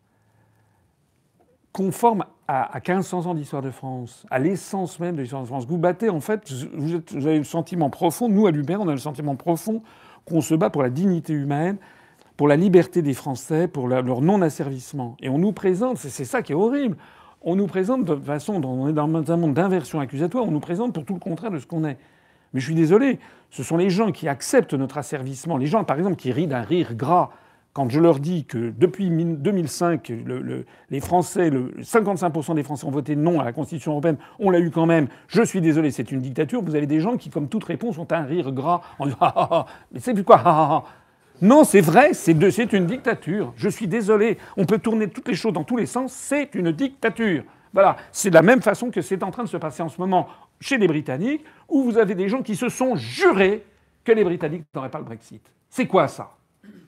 conforme 1.73 2.25
à, 2.49 2.81
1500 2.87 3.27
ans 3.27 3.35
d'histoire 3.35 3.63
de 3.63 3.71
France, 3.71 4.27
à 4.31 4.39
l'essence 4.39 4.99
même 5.01 5.17
de 5.17 5.21
l'histoire 5.21 5.43
de 5.43 5.47
France. 5.47 5.67
Vous 5.67 5.79
battez, 5.79 6.09
en 6.09 6.21
fait, 6.21 6.51
vous, 6.75 6.95
avez 7.15 7.39
le 7.39 7.45
sentiment 7.45 7.91
profond, 7.91 8.29
nous 8.29 8.47
à 8.47 8.51
l'UPR, 8.51 8.81
on 8.81 8.89
a 8.89 8.93
le 8.93 8.99
sentiment 8.99 9.37
profond 9.37 9.83
qu'on 10.25 10.41
se 10.41 10.55
bat 10.55 10.71
pour 10.71 10.83
la 10.83 10.91
dignité 10.91 11.33
humaine, 11.33 11.77
pour 12.37 12.49
la 12.49 12.57
liberté 12.57 13.03
des 13.03 13.15
Français, 13.15 13.69
pour 13.69 13.87
leur 13.87 14.21
non-asservissement. 14.23 15.17
Et 15.21 15.29
on 15.29 15.39
nous 15.39 15.53
présente, 15.53 15.99
c'est 15.99 16.25
ça 16.25 16.43
qui 16.43 16.53
est 16.53 16.55
horrible, 16.55 16.97
on 17.43 17.57
nous 17.57 17.67
présente 17.67 18.05
de 18.05 18.17
façon, 18.17 18.63
on 18.65 18.89
est 18.89 18.93
dans 18.93 19.33
un 19.33 19.37
monde 19.37 19.55
d'inversion 19.55 20.01
accusatoire, 20.01 20.47
on 20.47 20.51
nous 20.51 20.61
présente 20.61 20.93
pour 20.93 21.05
tout 21.05 21.15
le 21.15 21.21
contraire 21.21 21.51
de 21.51 21.59
ce 21.59 21.67
qu'on 21.67 21.85
est. 21.85 21.97
Mais 22.53 22.61
je 22.61 22.65
suis 22.65 22.75
désolé, 22.75 23.19
ce 23.51 23.63
sont 23.63 23.77
les 23.77 23.91
gens 23.91 24.13
qui 24.13 24.29
acceptent 24.29 24.75
notre 24.75 24.99
asservissement, 24.99 25.57
les 25.57 25.67
gens 25.67 25.85
par 25.85 25.99
exemple 25.99 26.17
qui 26.17 26.33
rient 26.33 26.47
d'un 26.47 26.63
rire 26.63 26.95
gras 26.95 27.31
quand 27.79 27.89
je 27.91 28.01
leur 28.01 28.19
dis 28.19 28.45
que 28.45 28.73
depuis 28.77 29.09
2005, 29.09 30.13
les 30.91 31.01
Français, 31.01 31.51
55% 31.51 32.57
des 32.57 32.65
Français 32.65 32.85
ont 32.87 32.91
voté 32.91 33.15
non 33.15 33.39
à 33.39 33.45
la 33.45 33.53
Constitution 33.53 33.93
européenne, 33.93 34.17
on 34.41 34.51
l'a 34.51 34.59
eu 34.59 34.71
quand 34.73 34.87
même, 34.87 35.07
je 35.29 35.43
suis 35.43 35.61
désolé, 35.61 35.93
c'est 35.93 36.11
une 36.11 36.21
dictature, 36.21 36.61
vous 36.61 36.75
avez 36.75 36.89
des 36.89 37.01
gens 37.01 37.17
qui, 37.17 37.31
comme 37.31 37.49
toute 37.49 37.63
réponse, 37.63 37.97
ont 37.99 38.09
un 38.11 38.23
rire 38.23 38.51
gras 38.51 38.81
en 38.99 39.05
disant 39.05 39.19
ah, 39.21 39.33
ah, 39.37 39.49
ah, 39.53 39.67
mais 39.93 40.01
c'est 40.01 40.13
plus 40.13 40.25
quoi 40.25 40.85
non, 41.41 41.65
c'est 41.65 41.81
vrai, 41.81 42.15
c'est 42.15 42.73
une 42.73 42.87
dictature. 42.87 43.53
Je 43.57 43.69
suis 43.69 43.87
désolé. 43.87 44.39
On 44.57 44.65
peut 44.65 44.79
tourner 44.79 45.09
toutes 45.09 45.29
les 45.29 45.35
choses 45.35 45.53
dans 45.53 45.65
tous 45.65 45.77
les 45.77 45.87
sens. 45.87 46.13
C'est 46.13 46.55
une 46.55 46.73
dictature. 46.73 47.45
Voilà. 47.73 47.97
C'est 48.13 48.31
de 48.31 48.35
la 48.35 48.43
même 48.43 48.63
façon 48.63 48.91
que 48.91 49.01
c'est 49.01 49.23
en 49.23 49.31
train 49.31 49.45
de 49.45 49.49
se 49.49 49.57
passer 49.57 49.83
en 49.83 49.89
ce 49.89 50.01
moment 50.01 50.29
chez 50.61 50.79
les 50.79 50.89
Britanniques, 50.89 51.45
où 51.69 51.85
vous 51.85 51.99
avez 51.99 52.17
des 52.17 52.29
gens 52.29 52.43
qui 52.43 52.57
se 52.57 52.69
sont 52.69 52.97
jurés 52.97 53.65
que 54.03 54.11
les 54.11 54.25
Britanniques 54.25 54.65
n'auraient 54.75 54.91
pas 54.91 54.99
le 54.99 55.05
Brexit. 55.05 55.43
C'est 55.71 55.87
quoi 55.87 56.09
ça? 56.09 56.31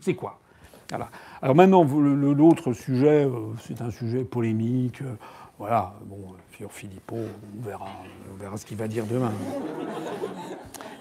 C'est 0.00 0.14
quoi? 0.14 0.40
Voilà. 0.88 1.08
Alors 1.40 1.54
maintenant, 1.54 1.84
l'autre 1.84 2.72
sujet, 2.72 3.24
euh, 3.26 3.52
c'est 3.60 3.80
un 3.80 3.90
sujet 3.90 4.24
polémique. 4.24 5.02
Euh, 5.02 5.14
voilà, 5.58 5.94
bon, 6.04 6.34
Philippot, 6.68 7.16
on 7.16 7.64
verra, 7.64 7.88
on 8.32 8.36
verra 8.36 8.56
ce 8.56 8.66
qu'il 8.66 8.76
va 8.76 8.88
dire 8.88 9.06
demain. 9.06 9.32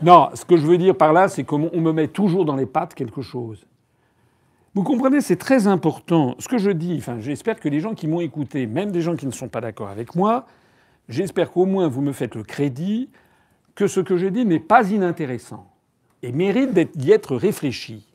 Non, 0.01 0.29
ce 0.33 0.45
que 0.45 0.55
je 0.55 0.65
veux 0.65 0.77
dire 0.77 0.95
par 0.95 1.11
là, 1.11 1.27
c'est 1.27 1.43
qu'on 1.43 1.59
me 1.59 1.91
met 1.91 2.07
toujours 2.07 2.45
dans 2.45 2.55
les 2.55 2.65
pattes 2.65 2.93
quelque 2.93 3.21
chose. 3.21 3.65
Vous 4.73 4.83
comprenez, 4.83 5.19
c'est 5.19 5.35
très 5.35 5.67
important. 5.67 6.35
Ce 6.39 6.47
que 6.47 6.57
je 6.57 6.69
dis, 6.69 6.95
enfin, 6.99 7.19
j'espère 7.19 7.59
que 7.59 7.67
les 7.67 7.79
gens 7.79 7.95
qui 7.95 8.07
m'ont 8.07 8.21
écouté, 8.21 8.67
même 8.67 8.91
des 8.91 9.01
gens 9.01 9.15
qui 9.15 9.25
ne 9.25 9.31
sont 9.31 9.49
pas 9.49 9.61
d'accord 9.61 9.89
avec 9.89 10.15
moi, 10.15 10.45
j'espère 11.09 11.51
qu'au 11.51 11.65
moins 11.65 11.87
vous 11.87 12.01
me 12.01 12.13
faites 12.13 12.35
le 12.35 12.43
crédit 12.43 13.09
que 13.75 13.87
ce 13.87 13.99
que 13.99 14.15
je 14.15 14.27
dis 14.27 14.45
n'est 14.45 14.59
pas 14.59 14.89
inintéressant 14.89 15.67
et 16.21 16.31
mérite 16.31 16.97
d'y 16.97 17.11
être 17.11 17.35
réfléchi. 17.35 18.07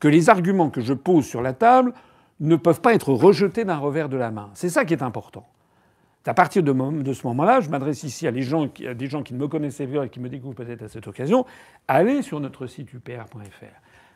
Que 0.00 0.08
les 0.08 0.30
arguments 0.30 0.70
que 0.70 0.80
je 0.80 0.94
pose 0.94 1.26
sur 1.26 1.42
la 1.42 1.52
table 1.52 1.92
ne 2.40 2.56
peuvent 2.56 2.80
pas 2.80 2.94
être 2.94 3.12
rejetés 3.12 3.64
d'un 3.64 3.78
revers 3.78 4.08
de 4.08 4.16
la 4.16 4.30
main. 4.30 4.50
C'est 4.54 4.68
ça 4.70 4.84
qui 4.84 4.94
est 4.94 5.02
important. 5.02 5.44
À 6.28 6.34
partir 6.34 6.62
de, 6.62 7.12
ce 7.12 7.26
moment-là, 7.26 7.60
je 7.60 7.70
m'adresse 7.70 8.02
ici 8.02 8.26
à 8.26 8.32
des 8.32 8.42
gens 8.42 8.68
qui 8.68 8.84
ne 8.84 9.38
me 9.38 9.48
connaissaient 9.48 9.86
pas 9.86 10.04
et 10.04 10.08
qui 10.10 10.20
me 10.20 10.28
découvrent 10.28 10.56
peut-être 10.56 10.82
à 10.82 10.88
cette 10.88 11.06
occasion, 11.06 11.46
allez 11.86 12.20
sur 12.20 12.38
notre 12.38 12.66
site 12.66 12.92
upr.fr. 12.92 13.64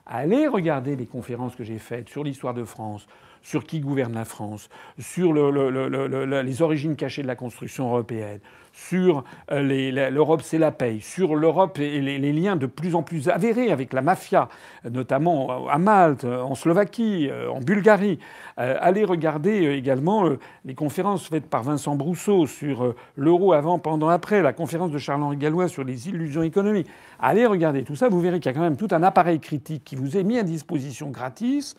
Allez 0.04 0.46
regarder 0.46 0.94
les 0.94 1.06
conférences 1.06 1.56
que 1.56 1.64
j'ai 1.64 1.78
faites 1.78 2.10
sur 2.10 2.22
l'histoire 2.22 2.52
de 2.52 2.64
France, 2.64 3.06
sur 3.42 3.64
qui 3.64 3.80
gouverne 3.80 4.14
la 4.14 4.24
France, 4.24 4.68
sur 4.98 5.32
le, 5.32 5.50
le, 5.50 5.70
le, 5.70 6.42
les 6.42 6.62
origines 6.62 6.96
cachées 6.96 7.22
de 7.22 7.26
la 7.26 7.36
construction 7.36 7.88
européenne, 7.88 8.40
sur 8.72 9.24
euh, 9.50 10.10
l'Europe 10.10 10.42
c'est 10.42 10.58
la 10.58 10.70
paix, 10.70 10.98
sur 11.00 11.36
l'Europe 11.36 11.78
et 11.78 12.00
les, 12.00 12.32
liens 12.32 12.56
de 12.56 12.66
plus 12.66 12.94
en 12.94 13.02
plus 13.02 13.28
avérés 13.28 13.70
avec 13.70 13.92
la 13.92 14.02
mafia, 14.02 14.48
notamment 14.90 15.68
à 15.68 15.78
Malte, 15.78 16.24
en 16.24 16.54
Slovaquie, 16.54 17.28
euh, 17.30 17.50
en 17.50 17.60
Bulgarie. 17.60 18.18
Euh, 18.58 18.76
allez 18.80 19.04
regarder 19.04 19.66
également 19.72 20.24
les 20.64 20.74
conférences 20.74 21.28
faites 21.28 21.46
par 21.46 21.62
Vincent 21.62 21.96
Brousseau 21.96 22.46
sur 22.46 22.94
l'euro 23.16 23.52
avant, 23.52 23.78
pendant, 23.78 24.08
après, 24.08 24.42
la 24.42 24.52
conférence 24.52 24.90
de 24.90 24.98
Charles-Henri 24.98 25.36
Gallois 25.36 25.68
sur 25.68 25.84
les 25.84 26.08
illusions 26.08 26.42
économiques. 26.42 26.88
Allez 27.20 27.46
regarder 27.46 27.82
tout 27.82 27.96
ça, 27.96 28.08
vous 28.08 28.20
verrez 28.20 28.40
qu'il 28.40 28.50
y 28.50 28.54
a 28.54 28.56
quand 28.56 28.64
même 28.64 28.76
tout 28.76 28.88
un 28.90 29.02
appareil 29.02 29.40
critique 29.40 29.84
qui 29.84 29.96
vous 29.96 30.16
est 30.16 30.24
mis 30.24 30.38
à 30.38 30.42
disposition 30.42 31.10
gratis 31.10 31.76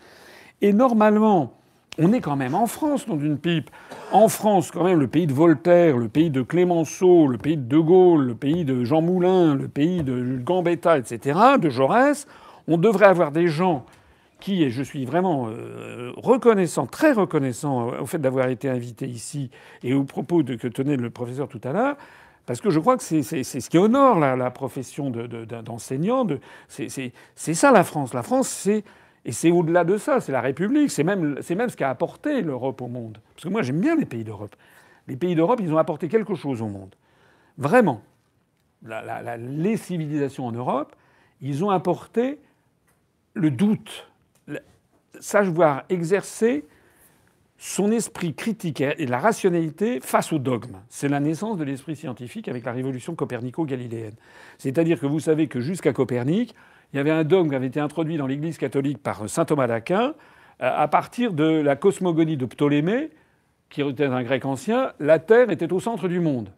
et 0.63 0.71
normalement, 0.71 1.53
on 1.99 2.13
est 2.13 2.21
quand 2.21 2.37
même 2.37 2.55
en 2.55 2.67
France, 2.67 3.05
dans 3.05 3.19
une 3.19 3.37
pipe. 3.37 3.69
En 4.13 4.29
France, 4.29 4.71
quand 4.71 4.85
même, 4.85 4.97
le 4.97 5.09
pays 5.09 5.27
de 5.27 5.33
Voltaire, 5.33 5.97
le 5.97 6.07
pays 6.07 6.29
de 6.29 6.41
Clémenceau, 6.41 7.27
le 7.27 7.37
pays 7.37 7.57
de 7.57 7.63
De 7.63 7.77
Gaulle, 7.77 8.27
le 8.27 8.35
pays 8.35 8.63
de 8.63 8.85
Jean 8.85 9.01
Moulin, 9.01 9.55
le 9.55 9.67
pays 9.67 10.03
de 10.03 10.37
Gambetta, 10.37 10.97
etc., 10.97 11.37
de 11.59 11.69
Jaurès, 11.69 12.27
on 12.69 12.77
devrait 12.77 13.07
avoir 13.07 13.33
des 13.33 13.47
gens 13.47 13.85
qui, 14.39 14.63
et 14.63 14.69
je 14.69 14.81
suis 14.81 15.03
vraiment 15.03 15.49
euh, 15.49 16.13
reconnaissant, 16.15 16.87
très 16.87 17.11
reconnaissant 17.11 17.89
au 17.99 18.05
fait 18.05 18.19
d'avoir 18.19 18.47
été 18.47 18.69
invité 18.69 19.05
ici 19.05 19.49
et 19.83 19.93
au 19.93 20.05
propos 20.05 20.43
que 20.43 20.67
tenait 20.69 20.95
le 20.95 21.09
professeur 21.09 21.49
tout 21.49 21.61
à 21.65 21.73
l'heure, 21.73 21.97
parce 22.45 22.61
que 22.61 22.69
je 22.69 22.79
crois 22.79 22.95
que 22.95 23.03
c'est 23.03 23.21
ce 23.43 23.69
qui 23.69 23.77
honore 23.77 24.17
la, 24.19 24.51
profession 24.51 25.11
d'enseignant. 25.11 26.23
De, 26.23 26.39
c'est 26.69 27.11
ça 27.35 27.71
la 27.71 27.83
France. 27.83 28.13
La 28.13 28.23
France, 28.23 28.47
c'est 28.47 28.85
et 29.25 29.31
c'est 29.31 29.51
au-delà 29.51 29.83
de 29.83 29.97
ça, 29.97 30.19
c'est 30.19 30.31
la 30.31 30.41
République, 30.41 30.91
c'est 30.91 31.03
même, 31.03 31.39
même 31.49 31.69
ce 31.69 31.77
qu'a 31.77 31.89
apporté 31.89 32.41
l'Europe 32.41 32.81
au 32.81 32.87
monde. 32.87 33.19
Parce 33.35 33.45
que 33.45 33.49
moi 33.49 33.61
j'aime 33.61 33.79
bien 33.79 33.95
les 33.95 34.05
pays 34.05 34.23
d'Europe. 34.23 34.55
Les 35.07 35.15
pays 35.15 35.35
d'Europe, 35.35 35.59
ils 35.61 35.73
ont 35.73 35.77
apporté 35.77 36.07
quelque 36.07 36.35
chose 36.35 36.61
au 36.61 36.67
monde. 36.67 36.95
Vraiment. 37.57 38.01
les 38.83 39.77
civilisations 39.77 40.45
en 40.45 40.51
Europe, 40.51 40.95
ils 41.41 41.63
ont 41.63 41.69
apporté 41.69 42.39
le 43.33 43.49
doute, 43.51 44.09
savoir 45.19 45.83
exercer 45.89 46.65
son 47.57 47.91
esprit 47.91 48.33
critique 48.33 48.81
et 48.81 49.05
la 49.05 49.19
rationalité 49.19 50.01
face 50.01 50.33
au 50.33 50.39
dogme. 50.39 50.81
C'est 50.89 51.07
la 51.07 51.21
naissance 51.21 51.57
de 51.57 51.63
l'esprit 51.63 51.95
scientifique 51.95 52.49
avec 52.49 52.65
la 52.65 52.73
révolution 52.73 53.15
copernico-galiléenne. 53.15 54.15
C'est-à-dire 54.57 54.99
que 54.99 55.05
vous 55.05 55.21
savez 55.21 55.47
que 55.47 55.61
jusqu'à 55.61 55.93
Copernic, 55.93 56.55
il 56.93 56.97
y 56.97 56.99
avait 56.99 57.11
un 57.11 57.23
dogme 57.23 57.49
qui 57.49 57.55
avait 57.55 57.67
été 57.67 57.79
introduit 57.79 58.17
dans 58.17 58.27
l'Église 58.27 58.57
catholique 58.57 59.01
par 59.01 59.27
saint 59.27 59.45
Thomas 59.45 59.67
d'Aquin 59.67 60.13
euh, 60.61 60.71
à 60.75 60.87
partir 60.87 61.33
de 61.33 61.43
la 61.43 61.75
cosmogonie 61.75 62.37
de 62.37 62.45
Ptolémée, 62.45 63.09
qui 63.69 63.81
était 63.81 64.05
un 64.05 64.21
grec 64.21 64.45
ancien, 64.45 64.93
la 64.99 65.17
Terre 65.17 65.49
était 65.49 65.73
au 65.73 65.79
centre 65.79 66.07
du 66.07 66.19
monde. 66.19 66.49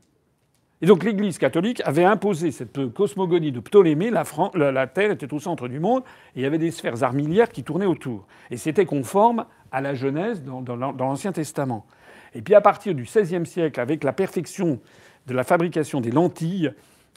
Et 0.81 0.87
donc 0.87 1.05
l'Église 1.05 1.37
catholique 1.37 1.81
avait 1.85 2.03
imposé 2.03 2.51
cette 2.51 2.93
cosmogonie 2.93 3.53
de 3.53 3.61
Ptolémée, 3.61 4.11
la, 4.11 4.87
Terre 4.87 5.11
était 5.11 5.33
au 5.33 5.39
centre 5.39 5.69
du 5.69 5.79
monde, 5.79 6.03
et 6.35 6.39
il 6.39 6.43
y 6.43 6.45
avait 6.45 6.57
des 6.57 6.71
sphères 6.71 7.01
armilières 7.03 7.49
qui 7.49 7.63
tournaient 7.63 7.85
autour. 7.85 8.27
Et 8.51 8.57
c'était 8.57 8.85
conforme 8.85 9.45
à 9.71 9.79
la 9.79 9.93
Genèse 9.93 10.43
dans, 10.43 10.75
l'Ancien 10.75 11.31
Testament. 11.31 11.85
Et 12.33 12.41
puis 12.41 12.55
à 12.55 12.61
partir 12.61 12.93
du 12.93 13.03
XVIe 13.03 13.45
siècle, 13.45 13.79
avec 13.79 14.03
la 14.03 14.11
perfection 14.11 14.81
de 15.27 15.33
la 15.33 15.45
fabrication 15.45 16.01
des 16.01 16.11
lentilles 16.11 16.73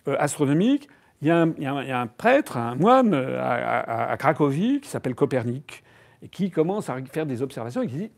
euh, 0.06 0.16
astronomiques, 0.20 0.88
il 1.20 1.28
y, 1.28 1.30
a 1.32 2.00
un, 2.00 2.06
prêtre, 2.06 2.56
un 2.56 2.76
moine 2.76 3.12
euh, 3.12 3.40
à, 3.42 4.16
Cracovie 4.16 4.80
qui 4.80 4.88
s'appelle 4.88 5.16
Copernic 5.16 5.82
et 6.22 6.28
qui 6.28 6.50
commence 6.50 6.88
à 6.90 6.96
faire 7.10 7.26
des 7.26 7.42
observations 7.42 7.82
et 7.82 7.88
qui 7.88 7.96
dit 7.96 8.10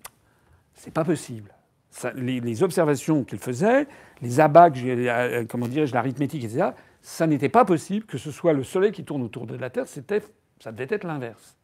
c'est 0.75 0.93
pas 0.93 1.05
possible. 1.05 1.51
les, 2.15 2.63
observations 2.63 3.25
qu'il 3.25 3.39
faisait, 3.39 3.87
les 4.21 4.41
abacs, 4.41 4.77
euh, 4.85 5.45
comment 5.49 5.67
dirais-je, 5.67 5.95
l'arithmétique, 5.95 6.45
etc., 6.45 6.71
ça 7.03 7.27
n'était 7.27 7.49
pas 7.49 7.65
possible 7.65 8.05
que 8.05 8.19
ce 8.19 8.31
soit 8.31 8.53
le 8.53 8.65
Soleil 8.65 8.93
qui 8.93 9.05
tourne 9.05 9.23
autour 9.23 9.47
de 9.47 9.57
la 9.57 9.71
Terre, 9.71 9.87
c'était, 9.87 10.23
ça 10.63 10.71
devait 10.71 10.95
être 10.95 11.05
l'inverse. 11.05 11.57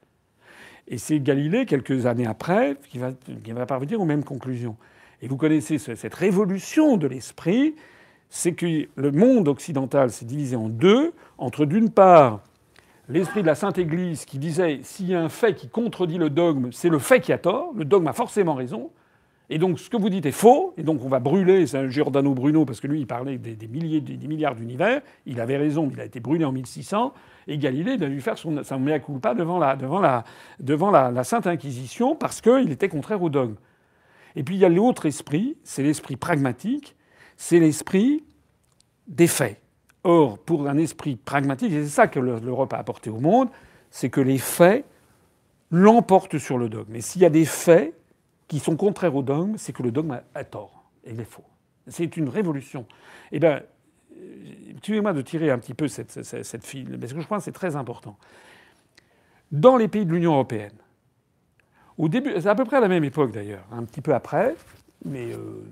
Et 0.88 0.96
c'est 0.96 1.20
Galilée, 1.20 1.66
quelques 1.66 2.06
années 2.06 2.26
après, 2.26 2.76
qui 2.88 2.98
va 2.98 3.66
parvenir 3.66 4.00
aux 4.00 4.04
mêmes 4.06 4.24
conclusions. 4.24 4.76
Et 5.20 5.28
vous 5.28 5.36
connaissez 5.36 5.78
cette 5.78 6.14
révolution 6.14 6.96
de 6.96 7.06
l'esprit 7.06 7.74
c'est 8.28 8.52
que 8.52 8.88
le 8.94 9.12
monde 9.12 9.48
occidental 9.48 10.10
s'est 10.10 10.24
divisé 10.24 10.56
en 10.56 10.68
deux, 10.68 11.12
entre 11.38 11.64
d'une 11.64 11.90
part 11.90 12.40
l'esprit 13.08 13.42
de 13.42 13.46
la 13.46 13.54
Sainte 13.54 13.78
Église 13.78 14.24
qui 14.24 14.38
disait 14.38 14.80
s'il 14.82 15.08
y 15.08 15.14
a 15.14 15.20
un 15.20 15.28
fait 15.28 15.54
qui 15.54 15.68
contredit 15.68 16.18
le 16.18 16.30
dogme, 16.30 16.70
c'est 16.72 16.88
le 16.88 16.98
fait 16.98 17.20
qui 17.20 17.32
a 17.32 17.38
tort, 17.38 17.72
le 17.74 17.84
dogme 17.84 18.08
a 18.08 18.12
forcément 18.12 18.54
raison, 18.54 18.90
et 19.48 19.58
donc 19.58 19.78
ce 19.78 19.88
que 19.88 19.96
vous 19.96 20.10
dites 20.10 20.26
est 20.26 20.32
faux, 20.32 20.74
et 20.76 20.82
donc 20.82 21.04
on 21.04 21.08
va 21.08 21.20
brûler, 21.20 21.72
un 21.76 21.88
Giordano 21.88 22.34
Bruno, 22.34 22.64
parce 22.64 22.80
que 22.80 22.88
lui 22.88 23.00
il 23.00 23.06
parlait 23.06 23.38
des, 23.38 23.68
milliers, 23.68 24.00
des, 24.00 24.26
milliards 24.26 24.56
d'univers, 24.56 25.02
il 25.24 25.40
avait 25.40 25.56
raison, 25.56 25.88
il 25.92 26.00
a 26.00 26.04
été 26.04 26.18
brûlé 26.18 26.44
en 26.44 26.50
1600, 26.50 27.14
et 27.46 27.58
Galilée 27.58 27.92
a 27.92 28.08
dû 28.08 28.20
faire 28.20 28.38
son, 28.38 28.50
mea 28.50 28.98
culpa 28.98 29.34
devant 29.34 29.60
la, 30.00 31.10
la 31.10 31.24
Sainte 31.24 31.46
Inquisition, 31.46 32.16
parce 32.16 32.40
qu'il 32.40 32.72
était 32.72 32.88
contraire 32.88 33.22
au 33.22 33.30
dogme. 33.30 33.54
Et 34.34 34.42
puis 34.42 34.56
il 34.56 34.58
y 34.58 34.64
a 34.64 34.68
l'autre 34.68 35.06
esprit, 35.06 35.56
c'est 35.62 35.84
l'esprit 35.84 36.16
pragmatique, 36.16 36.96
c'est 37.36 37.60
l'esprit 37.60 38.24
des 39.06 39.28
faits. 39.28 39.60
Or, 40.09 40.39
pour 40.39 40.69
un 40.69 40.78
esprit 40.78 41.16
pragmatique, 41.16 41.73
et 41.73 41.83
c'est 41.83 41.89
ça 41.89 42.07
que 42.07 42.20
l'Europe 42.20 42.73
a 42.73 42.77
apporté 42.77 43.11
au 43.11 43.19
monde, 43.19 43.49
c'est 43.91 44.09
que 44.09 44.20
les 44.20 44.39
faits 44.39 44.85
l'emportent 45.73 46.39
sur 46.39 46.59
le 46.59 46.69
dogme. 46.69 46.95
Et 46.95 47.01
s'il 47.01 47.23
y 47.23 47.24
a 47.24 47.31
des 47.31 47.45
faits 47.45 47.93
qui 48.47 48.61
sont 48.61 48.77
contraires 48.77 49.16
au 49.16 49.24
dogme, 49.24 49.55
c'est 49.57 49.73
que 49.73 49.83
le 49.83 49.91
dogme 49.91 50.20
a 50.33 50.45
tort 50.45 50.85
et 51.05 51.11
il 51.11 51.20
est 51.20 51.24
faux. 51.24 51.43
C'est 51.89 52.16
une 52.16 52.28
révolution. 52.28 52.87
Eh 53.33 53.41
bien, 53.41 53.62
tuez-moi 54.81 55.12
de 55.12 55.23
tirer 55.23 55.51
un 55.51 55.59
petit 55.59 55.74
peu 55.74 55.89
cette, 55.89 56.23
cette, 56.23 56.65
file, 56.65 56.97
parce 57.01 57.12
que 57.12 57.20
je 57.20 57.27
pense 57.27 57.39
que 57.39 57.45
c'est 57.47 57.53
très 57.53 57.74
important. 57.74 58.16
Dans 59.51 59.77
les 59.77 59.89
pays 59.89 60.07
de 60.07 60.12
l'Union 60.12 60.35
européenne, 60.35 60.78
au 61.99 62.09
début, 62.09 62.33
c'est 62.41 62.47
à 62.47 62.55
peu 62.55 62.65
près 62.65 62.77
à 62.77 62.81
la 62.81 62.89
même 62.89 63.03
époque 63.03 63.33
d'ailleurs, 63.33 63.65
un 63.73 63.83
petit 63.83 64.03
peu 64.03 64.15
après, 64.15 64.55
mais 65.05 65.33
euh, 65.33 65.65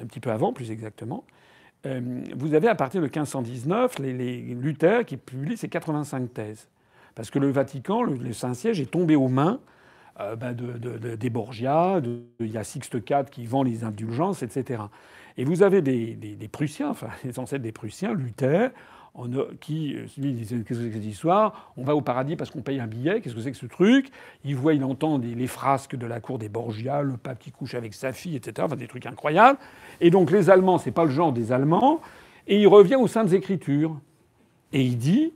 un 0.00 0.06
petit 0.06 0.20
peu 0.20 0.30
avant 0.30 0.54
plus 0.54 0.70
exactement, 0.70 1.24
euh, 1.28 1.43
vous 1.84 2.54
avez 2.54 2.68
à 2.68 2.74
partir 2.74 3.00
de 3.00 3.06
1519 3.06 3.98
les, 3.98 4.40
Luther 4.54 5.04
qui 5.04 5.16
publie 5.16 5.56
ses 5.56 5.68
85 5.68 6.32
thèses. 6.32 6.68
Parce 7.14 7.30
que 7.30 7.38
le 7.38 7.50
Vatican, 7.50 8.02
le, 8.02 8.32
Saint-Siège, 8.32 8.80
est 8.80 8.90
tombé 8.90 9.16
aux 9.16 9.28
mains 9.28 9.60
euh, 10.20 10.34
de, 10.36 11.16
des 11.16 11.30
Borgia, 11.30 12.00
il 12.40 12.50
y 12.50 12.58
a 12.58 12.64
Sixte 12.64 12.94
IV 12.94 13.24
qui 13.30 13.46
vend 13.46 13.62
les 13.62 13.84
indulgences, 13.84 14.42
etc. 14.42 14.82
Et 15.36 15.44
vous 15.44 15.62
avez 15.62 15.82
des, 15.82 16.14
des 16.14 16.48
Prussiens, 16.48 16.90
enfin 16.90 17.08
les 17.24 17.38
ancêtres 17.38 17.62
des 17.62 17.72
Prussiens, 17.72 18.14
Luther, 18.14 18.70
qui 19.60 19.94
euh, 19.94 20.06
lui 20.18 20.32
disait 20.32 20.56
qu'est-ce 20.56 20.78
que 20.80 20.84
c'est 20.84 20.90
que 20.90 20.94
cette 20.94 21.04
histoire? 21.04 21.72
On 21.76 21.84
va 21.84 21.94
au 21.94 22.00
paradis 22.00 22.36
parce 22.36 22.50
qu'on 22.50 22.62
paye 22.62 22.80
un 22.80 22.86
billet. 22.86 23.20
Qu'est-ce 23.20 23.34
que 23.34 23.40
c'est 23.40 23.52
que 23.52 23.56
ce 23.56 23.66
truc? 23.66 24.10
Il 24.44 24.56
voit, 24.56 24.74
il 24.74 24.82
entend 24.84 25.18
les 25.18 25.46
frasques 25.46 25.96
de 25.96 26.06
la 26.06 26.20
cour 26.20 26.38
des 26.38 26.48
Borgia, 26.48 27.02
le 27.02 27.16
pape 27.16 27.38
qui 27.38 27.52
couche 27.52 27.74
avec 27.74 27.94
sa 27.94 28.12
fille, 28.12 28.36
etc. 28.36 28.54
Enfin, 28.66 28.76
des 28.76 28.88
trucs 28.88 29.06
incroyables. 29.06 29.58
Et 30.00 30.10
donc 30.10 30.30
les 30.30 30.50
Allemands, 30.50 30.78
c'est 30.78 30.90
pas 30.90 31.04
le 31.04 31.10
genre 31.10 31.32
des 31.32 31.52
Allemands. 31.52 32.00
Et 32.46 32.60
il 32.60 32.66
revient 32.66 32.96
aux 32.96 33.06
Saintes 33.06 33.32
Écritures 33.32 33.98
et 34.72 34.82
il 34.82 34.98
dit, 34.98 35.32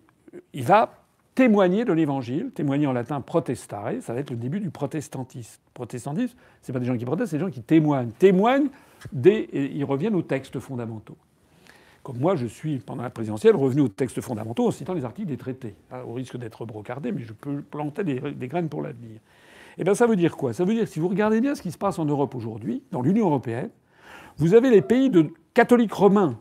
il 0.53 0.65
va 0.65 0.99
témoigner 1.35 1.85
de 1.85 1.93
l'Évangile, 1.93 2.51
témoigner 2.51 2.89
en 2.89 2.93
latin 2.93 3.21
protestare, 3.21 3.93
ça 4.01 4.13
va 4.13 4.19
être 4.19 4.31
le 4.31 4.37
début 4.37 4.59
du 4.59 4.71
protestantisme. 4.71 5.61
Protestantisme, 5.73 6.37
c'est 6.61 6.73
pas 6.73 6.81
des 6.81 6.87
gens 6.87 6.97
qui 6.97 7.05
protestent, 7.05 7.31
c'est 7.31 7.39
des 7.39 7.45
gens 7.45 7.51
qui 7.51 7.63
témoignent. 7.63 8.11
Témoignent 8.19 8.71
des, 9.13 9.49
ils 9.53 9.85
reviennent 9.85 10.17
aux 10.17 10.23
textes 10.23 10.59
fondamentaux. 10.59 11.17
Comme 12.09 12.21
moi, 12.21 12.37
je 12.37 12.47
suis, 12.47 12.79
pendant 12.79 13.03
la 13.03 13.11
présidentielle, 13.11 13.55
revenu 13.55 13.83
aux 13.83 13.89
textes 13.89 14.23
fondamentaux 14.23 14.69
en 14.69 14.71
citant 14.71 14.95
les 14.95 15.05
articles 15.05 15.29
des 15.29 15.37
traités, 15.37 15.75
au 16.07 16.15
risque 16.15 16.39
d'être 16.39 16.65
brocardé, 16.65 17.13
mais 17.13 17.21
je 17.21 17.35
peux 17.35 17.61
planter 17.61 18.03
des, 18.03 18.49
graines 18.49 18.71
pour 18.71 18.81
l'avenir. 18.81 19.21
Eh 19.77 19.85
bien, 19.85 19.95
ça 19.95 20.07
veut 20.07 20.17
dire 20.17 20.35
quoi? 20.35 20.55
Ça 20.55 20.65
veut 20.65 20.73
dire 20.73 20.85
que 20.85 20.89
si 20.89 21.01
vous 21.01 21.09
regardez 21.09 21.43
bien 21.43 21.55
ce 21.55 21.61
qui 21.61 21.71
se 21.71 21.77
passe 21.77 21.99
en 21.99 22.07
Europe 22.07 22.35
aujourd'hui, 22.35 22.83
dans 22.93 23.03
l'Union 23.03 23.27
européenne, 23.27 23.69
vous 24.39 24.55
avez 24.55 24.71
les 24.71 24.81
pays 24.81 25.11
de 25.11 25.27
catholiques 25.53 25.93
romains, 25.93 26.39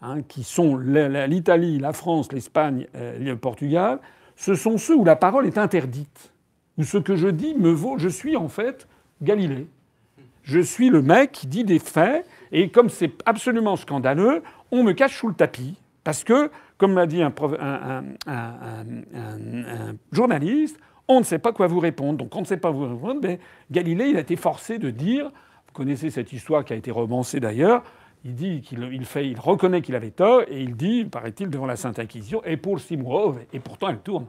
hein, 0.00 0.22
qui 0.22 0.42
sont 0.42 0.78
l'Italie, 0.78 1.78
la 1.78 1.92
France, 1.92 2.32
l'Espagne, 2.32 2.86
euh, 2.94 3.18
le 3.18 3.36
Portugal, 3.36 4.00
ce 4.36 4.54
sont 4.54 4.78
ceux 4.78 4.96
où 4.96 5.04
la 5.04 5.16
parole 5.16 5.46
est 5.46 5.58
interdite, 5.58 6.32
où 6.78 6.82
ce 6.82 6.96
que 6.96 7.14
je 7.14 7.28
dis 7.28 7.54
me 7.56 7.72
vaut, 7.72 7.98
je 7.98 8.08
suis 8.08 8.36
en 8.36 8.48
fait 8.48 8.88
Galilée. 9.20 9.66
Je 10.44 10.60
suis 10.60 10.88
le 10.88 11.02
mec 11.02 11.32
qui 11.32 11.46
dit 11.46 11.64
des 11.64 11.78
faits, 11.78 12.24
et 12.52 12.70
comme 12.70 12.88
c'est 12.88 13.12
absolument 13.26 13.76
scandaleux, 13.76 14.42
on 14.70 14.82
me 14.82 14.92
cache 14.92 15.16
sous 15.16 15.28
le 15.28 15.34
tapis. 15.34 15.76
Parce 16.04 16.24
que, 16.24 16.50
comme 16.78 16.94
l'a 16.94 17.06
dit 17.06 17.22
un, 17.22 17.34
journaliste, 20.12 20.78
on 21.06 21.18
ne 21.18 21.24
sait 21.24 21.38
pas 21.38 21.52
quoi 21.52 21.66
vous 21.66 21.80
répondre. 21.80 22.18
Donc 22.18 22.34
on 22.34 22.40
ne 22.40 22.46
sait 22.46 22.56
pas 22.56 22.70
vous 22.70 22.88
répondre, 22.88 23.20
mais 23.22 23.40
Galilée, 23.70 24.08
il 24.08 24.16
a 24.16 24.20
été 24.20 24.36
forcé 24.36 24.78
de 24.78 24.90
dire 24.90 25.30
connaissez 25.78 26.10
cette 26.10 26.32
histoire 26.32 26.64
qui 26.64 26.72
a 26.72 26.76
été 26.76 26.90
romancée 26.90 27.38
d'ailleurs. 27.38 27.84
Il 28.24 28.34
dit 28.34 28.62
qu'il 28.62 29.38
reconnaît 29.38 29.80
qu'il 29.80 29.94
avait 29.94 30.10
tort 30.10 30.42
et 30.48 30.60
il 30.60 30.74
dit, 30.74 31.04
paraît-il, 31.04 31.50
devant 31.50 31.66
la 31.66 31.76
Sainte 31.76 32.00
Inquisition, 32.00 32.42
et 32.44 32.56
pour 32.56 32.80
si 32.80 32.96
muove, 32.96 33.38
et 33.52 33.60
pourtant 33.60 33.90
elle 33.90 34.00
tourne. 34.00 34.26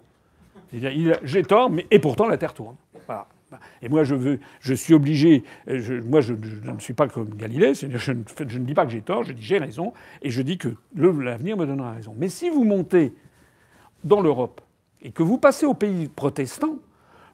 J'ai 0.72 1.44
tort, 1.44 1.72
mais 1.72 1.88
et 1.90 1.98
pourtant 1.98 2.28
la 2.28 2.38
Terre 2.38 2.54
tourne. 2.54 2.76
Voilà. 3.08 3.26
Et 3.82 3.90
moi, 3.90 4.04
je 4.04 4.16
veux, 4.16 4.40
je 4.60 4.74
suis 4.74 4.94
obligé. 4.94 5.44
euh, 5.68 5.80
je- 5.80 5.96
moi, 5.96 6.22
je, 6.22 6.34
ne 6.34 6.80
suis 6.80 6.94
pas 6.94 7.08
comme 7.08 7.30
Galilée. 7.36 7.74
Je 7.74 7.88
je 7.98 8.12
ne 8.12 8.64
dis 8.66 8.74
pas 8.74 8.86
que 8.86 8.92
j'ai 8.92 9.02
tort. 9.02 9.24
Je 9.24 9.34
dis 9.34 9.42
j'ai 9.42 9.58
raison, 9.58 9.94
et 10.22 10.30
je 10.30 10.42
dis 10.42 10.58
que 10.58 10.70
l'avenir 10.96 11.58
me 11.58 11.66
donnera 11.66 11.94
raison. 11.94 12.14
Mais 12.18 12.30
si 12.30 12.50
vous 12.50 12.64
montez 12.64 13.14
dans 14.04 14.22
l'Europe 14.22 14.62
et 15.02 15.12
que 15.12 15.24
vous 15.24 15.38
passez 15.38 15.66
aux 15.66 15.74
pays 15.74 16.08
protestants, 16.08 16.78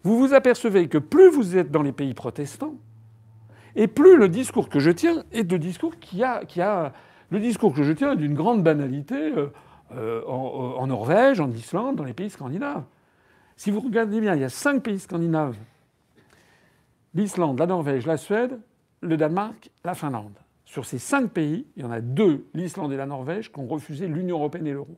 vous 0.04 0.18
vous 0.20 0.34
apercevez 0.34 0.88
que 0.88 0.98
plus 1.00 1.30
vous 1.30 1.58
êtes 1.58 1.72
dans 1.72 1.82
les 1.82 1.92
pays 1.92 2.14
protestants, 2.14 2.76
et 3.76 3.88
plus 3.88 4.18
le 4.18 4.30
discours 4.30 4.70
que 4.70 4.80
je 4.80 4.92
tiens 4.92 5.24
est 5.34 5.44
de 5.44 5.58
discours 5.58 5.98
qui 6.00 6.24
a, 6.24 6.46
qui 6.46 6.62
a 6.62 6.94
le 7.32 7.40
discours 7.40 7.74
que 7.74 7.84
je 7.84 7.92
tiens 7.92 8.14
est 8.14 8.16
d'une 8.18 8.36
grande 8.36 8.64
banalité 8.64 9.16
euh, 9.36 9.48
euh, 9.94 10.24
en 10.26 10.88
Norvège, 10.88 11.40
en 11.40 11.50
Islande, 11.52 11.96
dans 11.98 12.04
les 12.04 12.14
pays 12.14 12.30
scandinaves. 12.30 12.84
Si 13.58 13.72
vous 13.72 13.80
regardez 13.80 14.22
bien, 14.22 14.36
il 14.36 14.42
y 14.42 14.44
a 14.46 14.50
cinq 14.50 14.84
pays 14.84 15.00
scandinaves 15.00 15.58
l'Islande, 17.16 17.58
la 17.58 17.66
Norvège, 17.66 18.06
la 18.06 18.18
Suède, 18.18 18.60
le 19.02 19.18
Danemark, 19.18 19.72
la 19.84 19.96
Finlande. 19.96 20.38
Sur 20.66 20.86
ces 20.86 21.00
cinq 21.00 21.32
pays, 21.32 21.66
il 21.76 21.84
y 21.84 21.86
en 21.86 21.92
a 21.92 22.02
deux, 22.02 22.46
l'Islande 22.54 22.92
et 22.92 22.98
la 22.98 23.06
Norvège, 23.06 23.52
qui 23.52 23.60
ont 23.60 23.68
refusé 23.68 24.08
l'Union 24.08 24.38
européenne 24.38 24.68
et 24.68 24.74
l'euro. 24.74 24.98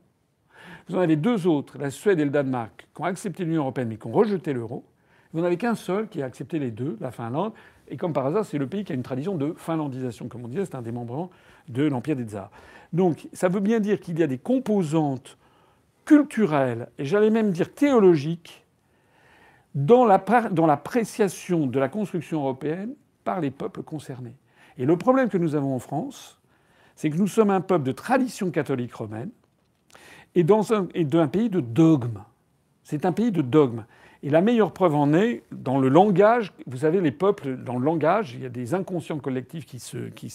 Vous 0.89 0.95
en 0.95 0.99
avez 0.99 1.15
deux 1.15 1.47
autres, 1.47 1.77
la 1.77 1.91
Suède 1.91 2.19
et 2.19 2.25
le 2.25 2.31
Danemark, 2.31 2.87
qui 2.93 3.01
ont 3.01 3.05
accepté 3.05 3.45
l'Union 3.45 3.61
européenne 3.61 3.89
mais 3.89 3.97
qui 3.97 4.07
ont 4.07 4.11
rejeté 4.11 4.53
l'euro. 4.53 4.83
Vous 5.31 5.39
n'en 5.39 5.45
avez 5.45 5.57
qu'un 5.57 5.75
seul 5.75 6.07
qui 6.07 6.21
a 6.21 6.25
accepté 6.25 6.57
les 6.57 6.71
deux, 6.71 6.97
la 6.99 7.11
Finlande. 7.11 7.53
Et 7.89 7.97
comme 7.97 8.13
par 8.13 8.25
hasard, 8.25 8.45
c'est 8.45 8.57
le 8.57 8.67
pays 8.67 8.83
qui 8.83 8.93
a 8.93 8.95
une 8.95 9.03
tradition 9.03 9.35
de 9.35 9.53
finlandisation. 9.57 10.27
Comme 10.27 10.45
on 10.45 10.47
disait, 10.47 10.65
c'est 10.65 10.75
un 10.75 10.81
des 10.81 10.91
membres 10.91 11.29
de 11.67 11.83
l'Empire 11.83 12.15
des 12.15 12.23
Tsars. 12.23 12.49
Donc 12.93 13.27
ça 13.33 13.49
veut 13.49 13.59
bien 13.59 13.79
dire 13.79 13.99
qu'il 13.99 14.17
y 14.17 14.23
a 14.23 14.27
des 14.27 14.37
composantes 14.37 15.37
culturelles, 16.05 16.87
et 16.97 17.03
j'allais 17.03 17.29
même 17.29 17.51
dire 17.51 17.73
théologiques, 17.73 18.65
dans 19.75 20.05
la 20.05 20.23
l'appréciation 20.55 21.67
de 21.67 21.79
la 21.79 21.89
construction 21.89 22.39
européenne 22.41 22.93
par 23.23 23.41
les 23.41 23.51
peuples 23.51 23.83
concernés. 23.83 24.35
Et 24.77 24.85
le 24.85 24.97
problème 24.97 25.29
que 25.29 25.37
nous 25.37 25.55
avons 25.55 25.75
en 25.75 25.79
France, 25.79 26.39
c'est 26.95 27.09
que 27.09 27.17
nous 27.17 27.27
sommes 27.27 27.51
un 27.51 27.61
peuple 27.61 27.85
de 27.85 27.91
tradition 27.91 28.51
catholique 28.51 28.93
romaine 28.93 29.29
et, 30.35 30.41
un, 30.41 31.03
d'un 31.03 31.27
pays 31.27 31.49
de 31.49 31.59
dogme. 31.59 32.23
C'est 32.83 33.05
un 33.05 33.11
pays 33.11 33.31
de 33.31 33.41
dogme. 33.41 33.85
Et 34.23 34.29
la 34.29 34.41
meilleure 34.41 34.71
preuve 34.71 34.95
en 34.95 35.13
est 35.13 35.43
dans 35.51 35.77
le 35.77 35.89
langage. 35.89 36.53
Vous 36.65 36.77
savez, 36.77 37.01
les 37.01 37.11
peuples, 37.11 37.57
dans 37.57 37.77
le 37.77 37.85
langage, 37.85 38.33
il 38.33 38.41
y 38.41 38.45
a 38.45 38.49
des 38.49 38.73
inconscients 38.73 39.19
collectifs 39.19 39.65
qui, 39.65 39.79
se, 39.79 40.09
qui. 40.09 40.33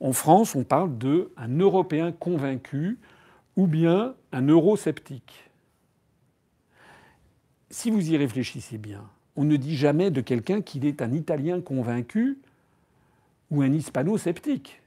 En 0.00 0.12
France, 0.12 0.54
on 0.54 0.64
parle 0.64 0.96
d'un 0.96 1.58
Européen 1.58 2.12
convaincu 2.12 2.98
ou 3.56 3.66
bien 3.66 4.14
un 4.32 4.46
eurosceptique. 4.46 5.43
Si 7.74 7.90
vous 7.90 8.08
y 8.12 8.16
réfléchissez 8.16 8.78
bien, 8.78 9.02
on 9.34 9.42
ne 9.42 9.56
dit 9.56 9.76
jamais 9.76 10.12
de 10.12 10.20
quelqu'un 10.20 10.62
qu'il 10.62 10.86
est 10.86 11.02
un 11.02 11.12
Italien 11.12 11.60
convaincu 11.60 12.38
ou 13.50 13.62
un 13.62 13.72
hispano-sceptique. 13.72 14.80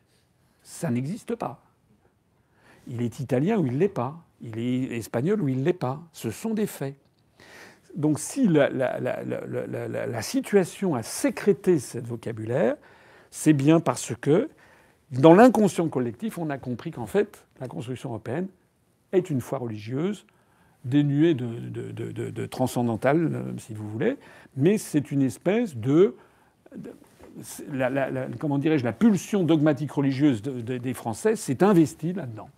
Ça 0.63 0.89
n'existe 0.89 1.35
pas. 1.35 1.61
Il 2.87 3.01
est 3.01 3.19
italien 3.19 3.57
ou 3.57 3.65
il 3.65 3.73
ne 3.73 3.77
l'est 3.77 3.89
pas. 3.89 4.15
Il 4.39 4.57
est 4.57 4.83
espagnol 4.95 5.41
ou 5.41 5.49
il 5.49 5.59
ne 5.59 5.65
l'est 5.65 5.73
pas. 5.73 6.01
Ce 6.13 6.31
sont 6.31 6.53
des 6.53 6.65
faits. 6.65 6.95
Donc 7.93 8.19
si 8.19 8.47
la, 8.47 8.69
la- 8.69 10.21
situation 10.21 10.95
a 10.95 11.03
sécrété 11.03 11.79
ce 11.79 11.97
vocabulaire, 11.97 12.77
c'est 13.31 13.51
bien 13.51 13.81
parce 13.81 14.15
que 14.15 14.49
dans 15.11 15.33
l'inconscient 15.33 15.89
collectif, 15.89 16.37
on 16.37 16.49
a 16.49 16.57
compris 16.57 16.91
qu'en 16.91 17.05
fait, 17.05 17.43
la 17.59 17.67
construction 17.67 18.11
européenne 18.11 18.47
est 19.11 19.29
une 19.29 19.41
foi 19.41 19.57
religieuse, 19.57 20.25
dénuée 20.85 21.33
de, 21.33 21.45
de- 21.91 22.29
de- 22.31 22.45
transcendantal, 22.45 23.29
euh, 23.33 23.43
si 23.57 23.73
vous 23.73 23.89
voulez, 23.89 24.17
mais 24.55 24.77
c'est 24.77 25.11
une 25.11 25.21
espèce 25.21 25.75
de, 25.75 26.15
comment 28.39 28.57
dirais-je, 28.57 28.83
la 28.85 28.93
pulsion 28.93 29.43
dogmatique 29.43 29.91
religieuse 29.91 30.41
de- 30.41 30.61
de- 30.61 30.77
des 30.77 30.93
Français 30.93 31.35
s'est 31.35 31.63
investie 31.63 32.13
là-dedans. 32.13 32.49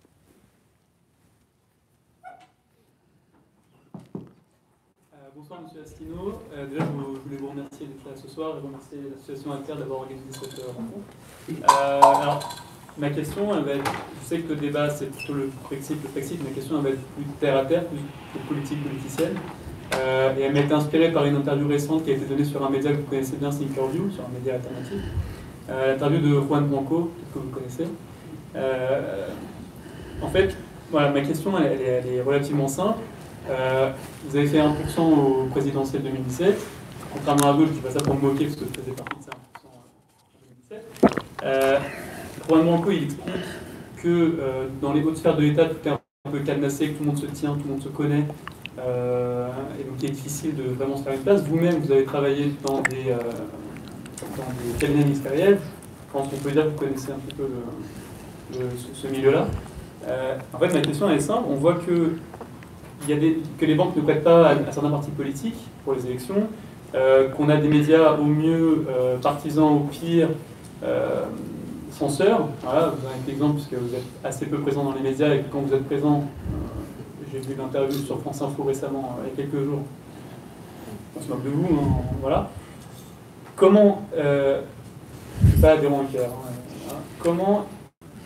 Euh, 5.14 5.18
bonsoir 5.34 5.62
Monsieur 5.62 5.82
Astino. 5.82 6.40
Euh, 6.52 6.66
déjà, 6.66 6.84
je, 6.84 6.90
voulais 7.28 7.36
vous 7.36 7.48
remercier 7.48 7.86
d'être 7.86 8.04
là 8.08 8.16
ce 8.16 8.28
soir 8.28 8.56
et 8.56 8.60
remercier 8.60 8.98
l'association 9.10 9.52
Alter 9.52 9.74
d'avoir 9.76 10.00
organisé 10.00 10.26
cette 10.32 10.58
euh, 10.58 10.68
rencontre. 10.68 11.06
Alors, 12.22 12.56
ma 13.00 13.10
question, 13.10 13.56
elle 13.56 13.64
va 13.64 13.72
être, 13.72 13.92
je 14.22 14.28
sais 14.28 14.38
que 14.40 14.50
le 14.50 14.56
débat 14.56 14.90
c'est 14.90 15.06
plutôt 15.06 15.34
le 15.34 15.50
Brexit, 15.64 15.96
le 16.02 16.08
Brexit, 16.10 16.44
ma 16.44 16.50
question 16.50 16.76
elle 16.76 16.82
va 16.82 16.88
être 16.90 17.02
plus 17.16 17.24
terre 17.40 17.56
à 17.56 17.64
terre, 17.64 17.84
plus, 17.86 17.98
politique, 18.48 18.82
politicienne. 18.82 19.34
Euh, 19.94 20.36
et 20.38 20.42
elle 20.42 20.52
m'a 20.52 20.60
été 20.60 20.72
inspirée 20.72 21.10
par 21.10 21.24
une 21.24 21.34
interview 21.34 21.66
récente 21.66 22.04
qui 22.04 22.10
a 22.10 22.14
été 22.14 22.24
donnée 22.24 22.44
sur 22.44 22.64
un 22.64 22.70
média 22.70 22.92
que 22.92 22.98
vous 22.98 23.08
connaissez 23.08 23.36
bien, 23.36 23.50
Thinkerview, 23.50 24.10
sur 24.10 24.24
un 24.24 24.32
média 24.32 24.54
alternatif. 24.54 24.98
Euh, 25.68 25.92
L'interview 25.92 26.20
de 26.20 26.40
Juan 26.46 26.66
Blanco, 26.66 27.10
que 27.34 27.38
vous 27.40 27.48
connaissez. 27.48 27.88
Euh, 28.54 29.28
en 30.22 30.28
fait, 30.28 30.56
voilà, 30.92 31.10
ma 31.10 31.22
question 31.22 31.52
elle, 31.58 31.80
est, 31.80 32.22
relativement 32.22 32.68
simple. 32.68 33.00
Vous 34.26 34.36
avez 34.36 34.46
fait 34.46 34.58
1% 34.58 35.00
au 35.00 35.46
présidentiel 35.50 36.02
2017. 36.02 36.56
Contrairement 37.12 37.48
à 37.48 37.52
vous, 37.52 37.64
je 37.64 37.70
ne 37.70 37.74
dis 37.74 37.80
pas 37.80 37.90
ça 37.90 38.00
pour 38.00 38.14
me 38.14 38.20
moquer 38.20 38.44
parce 38.44 38.56
que 38.56 38.64
je 38.66 38.80
faisais 38.80 38.92
partie 38.92 39.16
de 39.16 39.22
1% 39.24 39.34
en 39.64 39.78
2017. 41.80 42.09
Euh, 42.50 42.54
Juan 42.54 42.64
Branco, 42.64 42.90
il 42.90 43.04
explique 43.04 43.34
que 44.02 44.08
euh, 44.08 44.66
dans 44.80 44.92
les 44.92 45.02
hautes 45.02 45.16
sphères 45.16 45.36
de 45.36 45.42
l'État, 45.42 45.66
tout 45.66 45.88
est 45.88 45.90
un 45.90 46.30
peu 46.30 46.38
cadenassé, 46.40 46.88
que 46.88 46.98
tout 46.98 47.04
le 47.04 47.10
monde 47.10 47.18
se 47.18 47.26
tient, 47.26 47.54
tout 47.54 47.64
le 47.64 47.70
monde 47.74 47.82
se 47.82 47.88
connaît. 47.88 48.24
euh, 48.78 49.48
et 49.78 49.84
donc 49.84 49.94
il 50.02 50.06
est 50.06 50.12
difficile 50.12 50.54
de 50.54 50.62
vraiment 50.74 50.96
se 50.96 51.02
faire 51.02 51.14
une 51.14 51.20
place. 51.20 51.42
Vous-même, 51.42 51.80
vous 51.80 51.92
avez 51.92 52.04
travaillé 52.04 52.52
dans 52.64 52.80
des, 52.82 53.10
euh, 53.10 53.18
cabinets 54.78 55.04
ministériels. 55.04 55.58
Je 56.08 56.12
pense 56.12 56.28
qu'on 56.28 56.36
peut 56.36 56.50
dire 56.50 56.64
que 56.64 56.68
vous 56.70 56.78
connaissez 56.78 57.12
un 57.12 57.18
petit 57.26 57.36
peu 57.36 57.44
ce, 58.94 59.06
milieu-là. 59.06 59.46
Euh, 60.08 60.36
en 60.52 60.58
fait, 60.58 60.72
ma 60.72 60.80
question 60.80 61.08
est 61.10 61.20
simple. 61.20 61.44
On 61.48 61.54
voit 61.54 61.74
que 61.74 62.12
que 63.58 63.64
les 63.64 63.74
banques 63.76 63.96
ne 63.96 64.02
prêtent 64.02 64.22
pas 64.22 64.50
à, 64.50 64.72
certains 64.72 64.90
partis 64.90 65.10
politiques 65.10 65.56
pour 65.84 65.94
les 65.94 66.04
élections, 66.04 66.46
qu'on 66.92 67.48
a 67.48 67.56
des 67.56 67.68
médias 67.68 68.12
au 68.12 68.24
mieux 68.24 68.84
partisans, 69.22 69.72
au 69.72 69.88
pire 69.90 70.28
censeurs. 72.00 72.48
Voilà, 72.62 72.88
vous 72.88 73.06
avez 73.06 73.16
un 73.16 73.30
exemple 73.30 73.54
puisque 73.56 73.74
vous 73.74 73.94
êtes 73.94 74.08
assez 74.24 74.46
peu 74.46 74.58
présent 74.60 74.84
dans 74.84 74.94
les 74.94 75.02
médias 75.02 75.34
et 75.34 75.44
quand 75.52 75.60
vous 75.60 75.74
êtes 75.74 75.84
présent, 75.84 76.24
euh, 76.24 77.24
j'ai 77.30 77.40
vu 77.40 77.54
l'interview 77.54 77.92
sur 77.92 78.18
France 78.20 78.40
Info 78.40 78.62
récemment, 78.62 79.18
euh, 79.18 79.26
il 79.26 79.30
y 79.30 79.32
a 79.32 79.36
quelques 79.36 79.62
jours, 79.62 79.80
on 81.16 81.22
se 81.22 81.28
moque 81.28 81.44
de 81.44 81.50
vous, 81.50 81.66
hein, 81.66 82.02
voilà. 82.22 82.48
Comment, 83.54 84.02
euh, 84.16 84.62
pas 85.60 85.76
des 85.76 85.86
rancœurs, 85.86 86.32
hein, 86.88 86.94
comment 87.18 87.66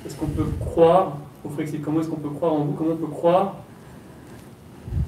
est-ce 0.06 0.16
qu'on 0.16 0.26
peut 0.26 0.46
croire 0.60 1.16
au 1.44 1.48
Frexit? 1.48 1.82
Comment 1.82 2.00
est-ce 2.00 2.08
qu'on 2.08 2.16
peut 2.16 2.30
croire 2.30 2.52
en 2.52 2.60
vous? 2.60 2.72
Comment 2.74 2.92
on 2.92 2.96
peut 2.96 3.12
croire 3.12 3.56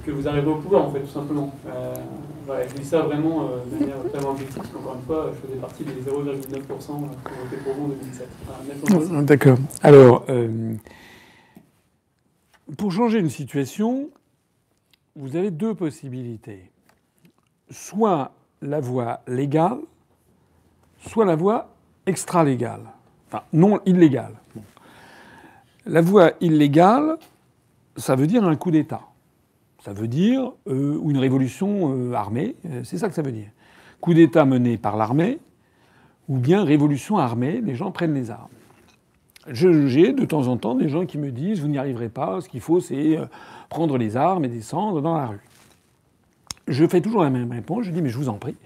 que 0.04 0.10
vous 0.10 0.26
arrivez 0.26 0.48
au 0.48 0.56
pouvoir, 0.56 0.86
en 0.86 0.90
fait, 0.90 1.00
tout 1.00 1.12
simplement. 1.12 1.52
Euh, 2.46 2.52
voilà, 2.52 2.68
je 2.68 2.74
dis 2.74 2.84
ça 2.84 3.02
vraiment 3.02 3.48
euh, 3.48 3.64
de 3.64 3.80
manière 3.80 3.98
vraiment 3.98 4.30
objective, 4.30 4.56
parce 4.56 4.68
qu'encore 4.68 4.94
une 4.94 5.02
fois, 5.02 5.32
je 5.34 5.46
faisais 5.46 5.60
partie 5.60 5.84
des 5.84 5.92
0,9% 5.92 6.66
qui 6.66 6.92
ont 6.92 6.94
voté 6.94 7.56
pour 7.64 7.74
vous 7.74 7.84
en 7.84 7.88
2017. 7.88 8.28
Voilà, 8.46 8.62
nettement. 8.74 9.18
Ah, 9.18 9.22
D'accord. 9.22 9.58
Alors, 9.82 10.24
euh, 10.28 10.74
pour 12.78 12.92
changer 12.92 13.18
une 13.18 13.30
situation, 13.30 14.10
vous 15.16 15.36
avez 15.36 15.50
deux 15.50 15.74
possibilités. 15.74 16.70
Soit 17.70 18.32
la 18.62 18.80
voie 18.80 19.20
légale, 19.26 19.78
soit 21.00 21.24
la 21.24 21.36
voie 21.36 21.68
extra-légale. 22.06 22.82
Enfin, 23.28 23.42
non 23.52 23.80
illégale. 23.86 24.34
La 25.84 26.00
voie 26.00 26.32
illégale, 26.40 27.16
ça 27.96 28.14
veut 28.14 28.26
dire 28.26 28.44
un 28.44 28.54
coup 28.56 28.70
d'État. 28.70 29.02
Ça 29.86 29.92
veut 29.92 30.08
dire 30.08 30.50
euh, 30.66 31.00
une 31.08 31.16
révolution 31.16 31.94
euh, 31.94 32.12
armée. 32.12 32.56
euh, 32.68 32.82
C'est 32.82 32.98
ça 32.98 33.08
que 33.08 33.14
ça 33.14 33.22
veut 33.22 33.30
dire. 33.30 33.50
Coup 34.00 34.14
d'État 34.14 34.44
mené 34.44 34.78
par 34.78 34.96
l'armée, 34.96 35.38
ou 36.28 36.38
bien 36.38 36.64
révolution 36.64 37.18
armée, 37.18 37.60
les 37.60 37.76
gens 37.76 37.92
prennent 37.92 38.12
les 38.12 38.32
armes. 38.32 38.48
J'ai 39.46 40.12
de 40.12 40.24
temps 40.24 40.48
en 40.48 40.56
temps 40.56 40.74
des 40.74 40.88
gens 40.88 41.06
qui 41.06 41.18
me 41.18 41.30
disent 41.30 41.60
Vous 41.60 41.68
n'y 41.68 41.78
arriverez 41.78 42.08
pas, 42.08 42.40
ce 42.40 42.48
qu'il 42.48 42.60
faut, 42.60 42.80
c'est 42.80 43.16
prendre 43.68 43.96
les 43.96 44.16
armes 44.16 44.44
et 44.44 44.48
descendre 44.48 45.00
dans 45.00 45.16
la 45.16 45.26
rue. 45.26 45.40
Je 46.66 46.84
fais 46.84 47.00
toujours 47.00 47.22
la 47.22 47.30
même 47.30 47.52
réponse 47.52 47.84
je 47.84 47.92
dis 47.92 48.02
Mais 48.02 48.08
je 48.08 48.18
vous 48.18 48.28
en 48.28 48.38
prie, 48.38 48.56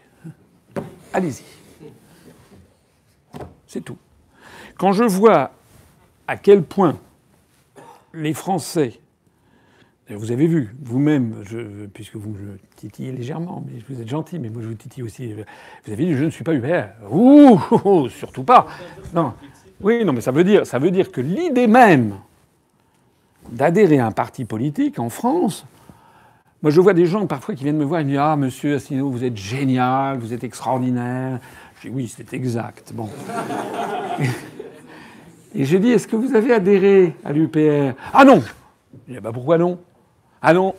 allez-y. 1.12 1.44
C'est 3.66 3.82
tout. 3.82 3.98
Quand 4.78 4.92
je 4.92 5.04
vois 5.04 5.50
à 6.26 6.38
quel 6.38 6.62
point 6.62 6.96
les 8.14 8.32
Français 8.32 8.98
Vous 10.16 10.32
avez 10.32 10.46
vu, 10.46 10.74
vous-même, 10.82 11.44
puisque 11.94 12.16
vous 12.16 12.30
me 12.30 12.58
titillez 12.74 13.12
légèrement, 13.12 13.64
mais 13.66 13.80
vous 13.88 14.00
êtes 14.00 14.08
gentil, 14.08 14.40
mais 14.40 14.50
moi 14.50 14.60
je 14.62 14.68
vous 14.68 14.74
titille 14.74 15.04
aussi. 15.04 15.32
Vous 15.32 15.92
avez 15.92 16.04
dit, 16.04 16.14
je 16.14 16.24
ne 16.24 16.30
suis 16.30 16.42
pas 16.42 16.52
UPR. 16.52 16.88
Ouh, 17.12 18.08
surtout 18.08 18.42
pas. 18.42 18.66
Non. 19.14 19.34
Oui, 19.80 20.04
non, 20.04 20.12
mais 20.12 20.20
ça 20.20 20.32
veut 20.32 20.44
dire, 20.44 20.66
ça 20.66 20.78
veut 20.78 20.90
dire 20.90 21.12
que 21.12 21.20
l'idée 21.20 21.66
même 21.66 22.16
d'adhérer 23.52 23.98
à 23.98 24.06
un 24.06 24.10
parti 24.12 24.44
politique 24.44 24.98
en 24.98 25.08
France, 25.10 25.64
moi 26.62 26.70
je 26.70 26.80
vois 26.80 26.92
des 26.92 27.06
gens 27.06 27.26
parfois 27.26 27.54
qui 27.54 27.64
viennent 27.64 27.78
me 27.78 27.84
voir 27.84 28.00
et 28.00 28.04
me 28.04 28.10
disent 28.10 28.18
Ah, 28.20 28.36
monsieur 28.36 28.74
Asselineau, 28.74 29.10
vous 29.10 29.24
êtes 29.24 29.36
génial, 29.36 30.18
vous 30.18 30.32
êtes 30.32 30.44
extraordinaire. 30.44 31.38
Je 31.76 31.88
dis 31.88 31.94
Oui, 31.94 32.12
c'est 32.14 32.34
exact. 32.34 32.92
Bon. 32.94 33.08
Et 35.54 35.64
j'ai 35.64 35.78
dit 35.78 35.90
Est-ce 35.90 36.06
que 36.06 36.16
vous 36.16 36.34
avez 36.34 36.52
adhéré 36.52 37.16
à 37.24 37.32
l'UPR 37.32 37.94
Ah 38.12 38.24
non 38.24 38.42
dis 39.08 39.18
bah, 39.20 39.30
Pourquoi 39.32 39.58
non? 39.58 39.78
Ah 40.42 40.52
non 40.54 40.74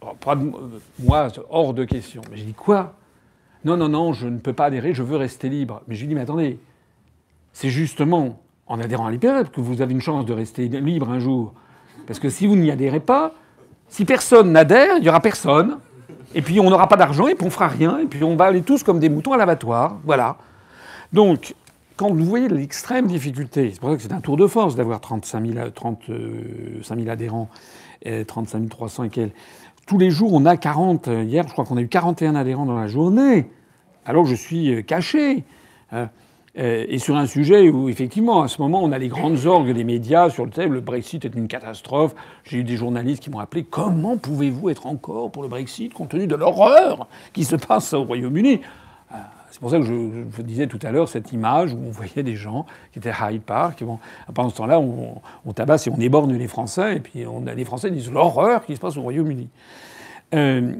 Oh, 0.00 0.34
de- 0.34 0.52
Moi, 1.00 1.28
hors 1.50 1.74
de 1.74 1.84
question. 1.84 2.22
Mais 2.30 2.36
j'ai 2.36 2.44
dit 2.44 2.54
Quoi? 2.54 2.94
Non, 3.64 3.76
non, 3.76 3.88
non, 3.88 4.12
je 4.12 4.28
ne 4.28 4.38
peux 4.38 4.52
pas 4.52 4.66
adhérer, 4.66 4.94
je 4.94 5.02
veux 5.02 5.16
rester 5.16 5.48
libre. 5.48 5.82
Mais 5.88 5.94
j'ai 5.94 6.06
dit 6.06 6.14
Mais 6.14 6.20
attendez, 6.22 6.58
c'est 7.52 7.68
justement 7.70 8.40
en 8.66 8.78
adhérant 8.80 9.06
à 9.06 9.10
l'IPR 9.10 9.50
que 9.52 9.60
vous 9.60 9.82
avez 9.82 9.92
une 9.92 10.00
chance 10.00 10.24
de 10.26 10.32
rester 10.32 10.68
libre 10.68 11.10
un 11.10 11.18
jour. 11.18 11.54
Parce 12.06 12.18
que 12.20 12.28
si 12.30 12.46
vous 12.46 12.56
n'y 12.56 12.70
adhérez 12.70 13.00
pas, 13.00 13.32
si 13.88 14.04
personne 14.04 14.52
n'adhère, 14.52 14.96
il 14.96 15.02
n'y 15.02 15.08
aura 15.08 15.20
personne. 15.20 15.78
Et 16.34 16.42
puis 16.42 16.60
on 16.60 16.68
n'aura 16.70 16.86
pas 16.88 16.96
d'argent 16.96 17.26
et 17.26 17.34
puis 17.34 17.46
on 17.46 17.50
fera 17.50 17.68
rien. 17.68 17.98
Et 17.98 18.06
puis 18.06 18.22
on 18.22 18.36
va 18.36 18.44
aller 18.46 18.62
tous 18.62 18.82
comme 18.82 19.00
des 19.00 19.08
moutons 19.08 19.32
à 19.32 19.36
l'abattoir. 19.38 19.96
Voilà. 20.04 20.36
Donc, 21.12 21.54
quand 21.98 22.10
vous 22.14 22.24
voyez 22.24 22.48
l'extrême 22.48 23.06
difficulté, 23.08 23.70
c'est 23.72 23.80
pour 23.80 23.90
ça 23.90 23.96
que 23.96 24.02
c'est 24.02 24.12
un 24.12 24.20
tour 24.20 24.36
de 24.38 24.46
force 24.46 24.74
d'avoir 24.76 25.00
35 25.02 25.46
000, 25.46 25.58
a- 25.58 25.70
35 25.70 26.96
000 26.98 27.10
adhérents, 27.10 27.48
et 28.02 28.24
35 28.24 28.68
300 28.68 29.04
et 29.04 29.08
quelques. 29.10 29.34
Tous 29.86 29.98
les 29.98 30.10
jours, 30.10 30.32
on 30.32 30.46
a 30.46 30.56
40. 30.56 31.08
Hier, 31.24 31.44
je 31.46 31.52
crois 31.52 31.64
qu'on 31.64 31.76
a 31.76 31.80
eu 31.82 31.88
41 31.88 32.34
adhérents 32.34 32.66
dans 32.66 32.76
la 32.78 32.88
journée. 32.88 33.50
Alors 34.06 34.24
je 34.26 34.34
suis 34.34 34.72
euh, 34.74 34.82
caché. 34.82 35.44
Euh, 35.92 36.06
Et 36.54 36.98
sur 36.98 37.16
un 37.16 37.26
sujet 37.26 37.68
où, 37.70 37.88
effectivement, 37.88 38.42
à 38.42 38.48
ce 38.48 38.60
moment, 38.60 38.82
on 38.82 38.90
a 38.90 38.98
les 38.98 39.08
grandes 39.08 39.46
orgues 39.46 39.72
des 39.72 39.84
médias 39.84 40.28
sur 40.28 40.44
le 40.44 40.50
thème 40.50 40.72
le 40.74 40.80
Brexit 40.80 41.24
est 41.24 41.34
une 41.36 41.46
catastrophe. 41.46 42.14
J'ai 42.44 42.58
eu 42.58 42.64
des 42.64 42.76
journalistes 42.76 43.22
qui 43.22 43.30
m'ont 43.30 43.38
appelé 43.38 43.62
Comment 43.64 44.16
pouvez-vous 44.16 44.68
être 44.68 44.86
encore 44.86 45.30
pour 45.30 45.42
le 45.42 45.48
Brexit 45.48 45.92
compte 45.94 46.08
tenu 46.10 46.26
de 46.26 46.34
l'horreur 46.34 47.06
qui 47.32 47.44
se 47.44 47.54
passe 47.56 47.92
au 47.94 48.02
Royaume-Uni? 48.02 48.54
Euh, 48.54 48.87
C'est 49.58 49.62
pour 49.62 49.70
ça 49.70 49.78
que 49.78 49.86
je, 49.86 49.92
vous 49.92 50.42
disais 50.44 50.68
tout 50.68 50.78
à 50.84 50.92
l'heure 50.92 51.08
cette 51.08 51.32
image 51.32 51.72
où 51.74 51.78
on 51.84 51.90
voyait 51.90 52.22
des 52.22 52.36
gens 52.36 52.64
qui 52.92 53.00
étaient 53.00 53.10
à 53.10 53.32
Hyde 53.32 53.42
Park. 53.42 53.82
Bon, 53.82 53.98
pendant 54.32 54.50
ce 54.50 54.54
temps-là, 54.54 54.78
on, 54.78 55.52
tabasse 55.52 55.88
et 55.88 55.90
on 55.90 55.98
éborgne 55.98 56.32
les 56.36 56.46
Français. 56.46 56.98
Et 56.98 57.00
puis 57.00 57.26
on 57.26 57.40
les 57.44 57.64
Français 57.64 57.90
disent 57.90 58.12
l'horreur 58.12 58.64
qui 58.64 58.76
se 58.76 58.80
passe 58.80 58.96
au 58.96 59.02
Royaume-Uni. 59.02 59.48
Euh, 60.32 60.74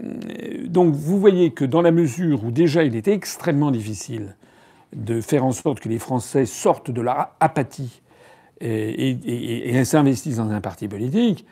donc 0.67 0.95
vous 0.95 1.19
voyez 1.19 1.51
que 1.51 1.65
dans 1.65 1.83
la 1.83 1.91
mesure 1.91 2.45
où 2.45 2.53
déjà 2.53 2.85
il 2.85 2.95
était 2.95 3.15
extrêmement 3.15 3.73
difficile 3.73 4.37
de 4.95 5.21
faire 5.21 5.45
en 5.45 5.51
sorte 5.51 5.81
que 5.81 5.89
les 5.89 5.99
Français 5.99 6.47
sortent 6.47 6.93
de 6.93 7.01
leur 7.01 7.31
apathie 7.41 8.01
et, 8.61 9.85
s'investissent 9.85 10.37
dans 10.37 10.51
un 10.51 10.61
parti 10.61 10.87
politique, 10.87 11.47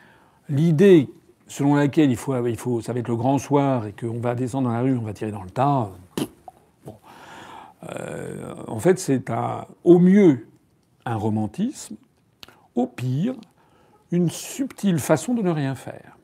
l'idée 0.47 1.09
selon 1.47 1.75
laquelle 1.75 2.09
il 2.09 2.15
faut, 2.15 2.81
ça 2.81 2.93
va 2.93 2.99
être 2.99 3.07
le 3.09 3.15
grand 3.17 3.37
soir 3.37 3.85
et 3.85 3.91
qu'on 3.91 4.19
va 4.19 4.33
descendre 4.33 4.69
dans 4.69 4.73
la 4.73 4.81
rue, 4.81 4.97
on 4.97 5.03
va 5.03 5.13
tirer 5.13 5.31
dans 5.31 5.43
le 5.43 5.49
tas. 5.49 5.89
Euh, 7.83 8.53
en 8.67 8.79
fait, 8.79 8.99
c'est 8.99 9.23
au 9.83 9.99
mieux 9.99 10.47
un 11.05 11.15
romantisme, 11.15 11.95
au 12.75 12.87
pire 12.87 13.35
une 14.11 14.29
subtile 14.29 14.99
façon 14.99 15.33
de 15.33 15.41
ne 15.41 15.49
rien 15.49 15.75
faire. 15.75 16.17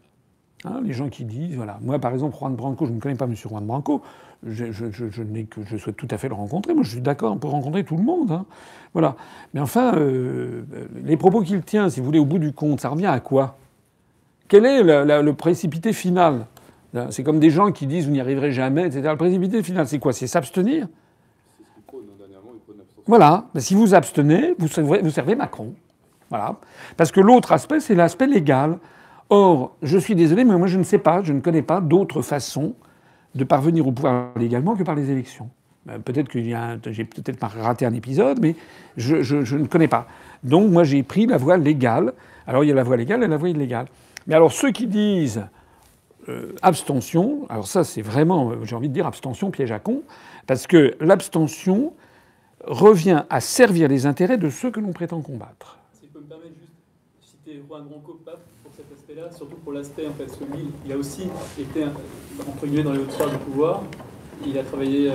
Hein, 0.66 0.82
les 0.84 0.94
gens 0.94 1.10
qui 1.10 1.26
disent, 1.26 1.56
voilà, 1.56 1.78
moi 1.82 2.00
par 2.00 2.14
exemple, 2.14 2.38
Juan 2.38 2.56
Branco, 2.56 2.86
je 2.86 2.92
ne 2.92 3.00
connais 3.00 3.16
pas 3.16 3.26
M. 3.26 3.36
Juan 3.36 3.66
Branco, 3.66 4.02
je, 4.46 4.72
souhaite 5.78 5.98
tout 5.98 6.08
à 6.12 6.18
fait 6.18 6.28
le 6.28 6.36
rencontrer. 6.36 6.74
Moi, 6.74 6.84
je 6.84 6.90
suis 6.90 7.02
d'accord 7.02 7.38
pour 7.38 7.52
rencontrer 7.52 7.84
tout 7.84 7.98
le 7.98 8.04
monde. 8.04 8.32
hein. 8.32 8.46
Voilà. 8.94 9.16
Mais 9.54 9.60
enfin, 9.60 9.96
euh, 9.96 10.64
les 11.04 11.18
propos 11.18 11.42
qu'il 11.42 11.62
tient, 11.62 11.90
si 11.90 12.00
vous 12.00 12.06
voulez, 12.06 12.20
au 12.20 12.26
bout 12.26 12.40
du 12.40 12.54
compte, 12.54 12.82
ça 12.82 12.90
revient 12.90 13.08
à 13.08 13.20
quoi? 13.20 13.58
Quel 14.48 14.66
est 14.66 14.84
le 14.84 15.32
précipité 15.32 15.94
final? 15.94 16.46
C'est 17.10 17.24
comme 17.24 17.40
des 17.40 17.50
gens 17.50 17.72
qui 17.72 17.88
disent 17.88 18.06
vous 18.06 18.12
n'y 18.12 18.22
arriverez 18.22 18.52
jamais, 18.52 18.86
etc. 18.86 19.02
Le 19.04 19.18
précipité 19.18 19.64
final, 19.64 19.88
c'est 19.88 19.98
quoi? 20.00 20.14
C'est 20.14 20.28
s'abstenir? 20.28 20.88
Voilà. 23.06 23.46
Si 23.58 23.76
vous 23.76 23.94
abstenez, 23.94 24.56
vous 24.58 24.68
servez, 24.68 25.36
Macron. 25.36 25.74
Voilà. 26.30 26.56
Parce 26.98 27.12
que 27.12 27.20
l'autre 27.20 27.52
aspect, 27.52 27.80
c'est 27.80 27.96
l'aspect 27.96 28.28
légal. 28.28 28.78
Or, 29.30 29.76
je 29.82 29.98
suis 29.98 30.16
désolé, 30.16 30.44
mais 30.46 30.58
moi, 30.58 30.68
je 30.68 30.78
ne 30.78 30.84
sais 30.84 30.98
pas, 30.98 31.22
je 31.24 31.34
ne 31.34 31.40
connais 31.40 31.62
pas 31.62 31.82
d'autre 31.82 32.22
façon 32.22 32.76
de 33.36 33.44
parvenir 33.44 33.88
au 33.88 33.92
pouvoir 33.92 34.30
légalement 34.38 34.76
que 34.76 34.84
par 34.84 34.96
les 34.96 35.10
élections. 35.10 35.50
Euh, 35.90 36.00
Peut-être 36.00 36.30
que 36.30 36.40
j'ai 36.42 37.04
peut-être 37.06 37.44
raté 37.44 37.86
un 37.86 37.94
épisode, 37.94 38.40
mais 38.42 38.56
je, 38.98 39.56
ne 39.56 39.66
connais 39.68 39.88
pas. 39.88 40.08
Donc 40.44 40.72
moi 40.72 40.84
j'ai 40.84 41.04
pris 41.04 41.26
la 41.26 41.38
voie 41.38 41.58
légale. 41.58 42.14
Alors 42.48 42.64
il 42.64 42.68
y 42.68 42.72
a 42.72 42.76
la 42.76 42.84
voie 42.84 42.98
légale 42.98 43.24
et 43.24 43.28
la 43.28 43.38
voie 43.38 43.50
illégale. 43.50 43.88
Mais 44.28 44.36
alors 44.36 44.52
ceux 44.52 44.72
qui 44.72 44.88
disent 44.88 45.46
euh, 46.30 46.54
abstention, 46.62 47.46
alors 47.50 47.68
ça 47.68 47.84
c'est 47.84 48.02
vraiment, 48.02 48.52
j'ai 48.64 48.76
envie 48.76 48.90
de 48.90 48.94
dire 48.94 49.08
abstention 49.08 49.52
piège 49.52 49.72
à 49.72 49.80
con, 49.80 50.04
parce 50.48 50.68
que 50.68 50.96
l'abstention 51.00 51.94
revient 52.65 53.23
à 53.30 53.40
servir 53.41 53.88
les 53.88 54.06
intérêts 54.06 54.38
de 54.38 54.49
ceux 54.49 54.72
que 54.72 54.80
l'on 54.80 54.91
prétend 54.94 55.22
combattre. 55.22 55.77
Si 55.99 56.07
je 56.07 56.11
peux 56.14 56.19
me 56.19 56.26
permettre 56.26 56.53
juste 56.60 56.72
de 57.22 57.26
citer 57.26 57.64
Juan 57.68 57.84
Branco, 57.84 58.19
pas 58.26 58.40
pour 58.64 58.72
cet 58.76 58.85
aspect-là, 58.98 59.30
surtout 59.35 59.56
pour 59.57 59.73
l'aspect, 59.73 60.07
en 60.07 60.14
fait, 60.14 60.26
parce 60.26 60.38
que 60.38 60.45
lui, 60.45 60.65
il 60.85 60.91
a 60.94 60.98
aussi 60.98 61.23
été, 61.60 61.84
entre 61.85 62.65
guillemets, 62.65 62.84
dans 62.84 62.94
les 62.94 62.99
hautes 62.99 63.30
du 63.31 63.38
pouvoir. 63.38 63.84
Il 64.45 64.57
a 64.57 64.64
travaillé 64.64 65.10
euh, 65.10 65.14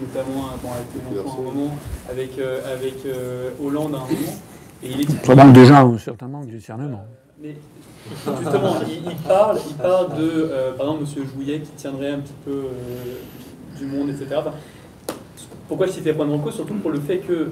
notamment 0.00 0.48
bon, 0.62 0.70
avec 0.72 1.28
un 1.38 1.42
moment, 1.42 1.76
avec, 2.08 2.38
euh, 2.38 2.72
avec 2.74 2.94
euh, 3.04 3.50
Hollande 3.62 3.94
à 3.94 3.98
un 3.98 4.00
moment. 4.02 4.34
Et 4.82 4.90
il 4.90 5.00
explique- 5.00 5.24
Ça 5.26 5.34
manque 5.34 5.52
déjà 5.52 5.80
un 5.80 5.98
certain 5.98 6.28
manque 6.28 6.46
de 6.46 6.52
discernement. 6.52 7.04
Mais 7.42 7.56
justement, 8.40 8.76
il, 8.86 9.10
il 9.10 9.16
parle, 9.16 9.58
il 9.68 9.74
parle 9.76 10.16
de, 10.16 10.30
euh, 10.50 10.72
par 10.74 10.86
exemple, 10.92 11.04
M. 11.18 11.26
Jouillet 11.34 11.60
qui 11.60 11.70
tiendrait 11.72 12.12
un 12.12 12.20
petit 12.20 12.32
peu 12.44 12.50
euh, 12.52 13.78
du 13.78 13.86
monde, 13.86 14.10
etc. 14.10 14.26
Enfin, 14.38 14.52
pourquoi 15.68 15.86
je 15.86 15.92
citais 15.92 16.12
Juan 16.14 16.28
Branco 16.28 16.50
Surtout 16.50 16.74
pour 16.74 16.90
le 16.90 17.00
fait 17.00 17.18
que 17.18 17.50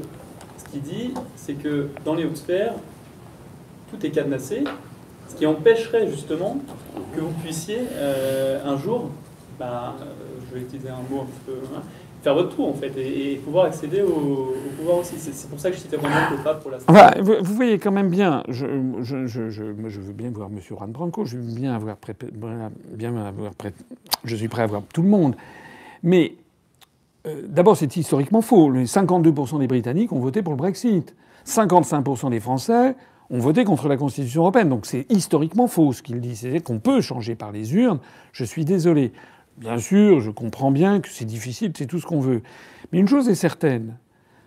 ce 0.59 0.71
qu'il 0.71 0.83
dit, 0.83 1.13
c'est 1.37 1.55
que 1.55 1.89
dans 2.05 2.15
les 2.15 2.25
hautes 2.25 2.37
sphères, 2.37 2.75
tout 3.91 4.05
est 4.07 4.11
cadenassé, 4.11 4.65
ce 5.29 5.35
qui 5.37 5.47
empêcherait 5.47 6.09
justement 6.09 6.59
que 7.15 7.21
vous 7.21 7.33
puissiez 7.43 7.79
euh, 7.95 8.61
un 8.65 8.77
jour, 8.77 9.11
ben, 9.59 9.95
euh, 10.01 10.05
je 10.49 10.55
vais 10.55 10.61
utiliser 10.63 10.89
un 10.91 11.03
mot 11.11 11.23
un 11.23 11.25
petit 11.27 11.41
peu, 11.47 11.53
hein, 11.77 11.83
faire 12.23 12.35
votre 12.35 12.51
trou 12.51 12.67
en 12.69 12.75
fait 12.75 12.93
et, 12.99 13.33
et 13.33 13.37
pouvoir 13.37 13.67
accéder 13.67 14.01
au, 14.03 14.09
au 14.09 14.55
pouvoir 14.79 14.99
aussi. 14.99 15.15
C'est 15.19 15.49
pour 15.51 15.59
ça 15.59 15.71
que 15.71 15.77
je 15.77 15.81
citais 15.83 15.99
Juan 15.99 16.11
Branco, 16.11 16.43
pas 16.43 16.55
pour 16.55 16.71
la 16.71 16.79
vous, 17.21 17.35
vous 17.43 17.55
voyez 17.55 17.79
quand 17.79 17.93
même 17.93 18.09
bien, 18.11 18.43
je, 18.49 18.67
je, 19.03 19.27
je, 19.27 19.51
je- 19.51 19.65
moi, 19.65 19.89
je 19.91 20.01
veux 20.01 20.13
bien 20.13 20.31
voir 20.31 20.49
M. 20.53 20.61
Juan 20.61 20.91
Branco, 20.91 21.25
je 21.25 21.37
veux 21.37 21.55
bien 21.55 21.75
avoir, 21.75 21.97
bien 22.95 23.13
je 24.25 24.37
suis 24.37 24.49
prêt 24.49 24.63
à 24.63 24.67
voir 24.67 24.83
tout 24.93 25.03
le 25.03 25.09
monde. 25.09 25.35
Mais 26.03 26.35
euh, 27.27 27.43
d'abord, 27.47 27.77
c'est 27.77 27.97
historiquement 27.97 28.43
faux. 28.43 28.71
Les 28.71 28.87
52% 28.87 29.59
des 29.59 29.67
Britanniques 29.67 30.13
ont 30.13 30.21
voté 30.21 30.43
pour 30.43 30.53
le 30.53 30.57
Brexit. 30.57 31.15
55% 31.47 32.31
des 32.31 32.41
Français 32.41 32.97
ont 33.31 33.39
voté 33.39 33.65
contre 33.65 33.89
la 33.89 33.97
Constitution 33.97 34.43
européenne. 34.43 34.69
Donc 34.69 34.87
c'est 34.87 35.07
historiquement 35.11 35.67
faux 35.67 35.93
ce 35.93 36.03
qu'il 36.03 36.21
dit. 36.21 36.37
C'est 36.37 36.61
qu'on 36.61 36.79
peut 36.79 37.01
changer 37.01 37.35
par 37.35 37.53
les 37.53 37.75
urnes. 37.75 37.99
Je 38.33 38.45
suis 38.45 38.65
désolé. 38.65 39.13
Bien 39.59 39.79
sûr, 39.79 40.21
je 40.21 40.31
comprends 40.31 40.71
bien 40.71 41.01
que 41.01 41.09
c'est 41.09 41.25
difficile, 41.25 41.73
c'est 41.77 41.87
tout 41.87 41.99
ce 41.99 42.07
qu'on 42.07 42.21
veut. 42.21 42.43
Mais 42.91 42.99
une 42.99 43.09
chose 43.09 43.29
est 43.29 43.35
certaine, 43.35 43.97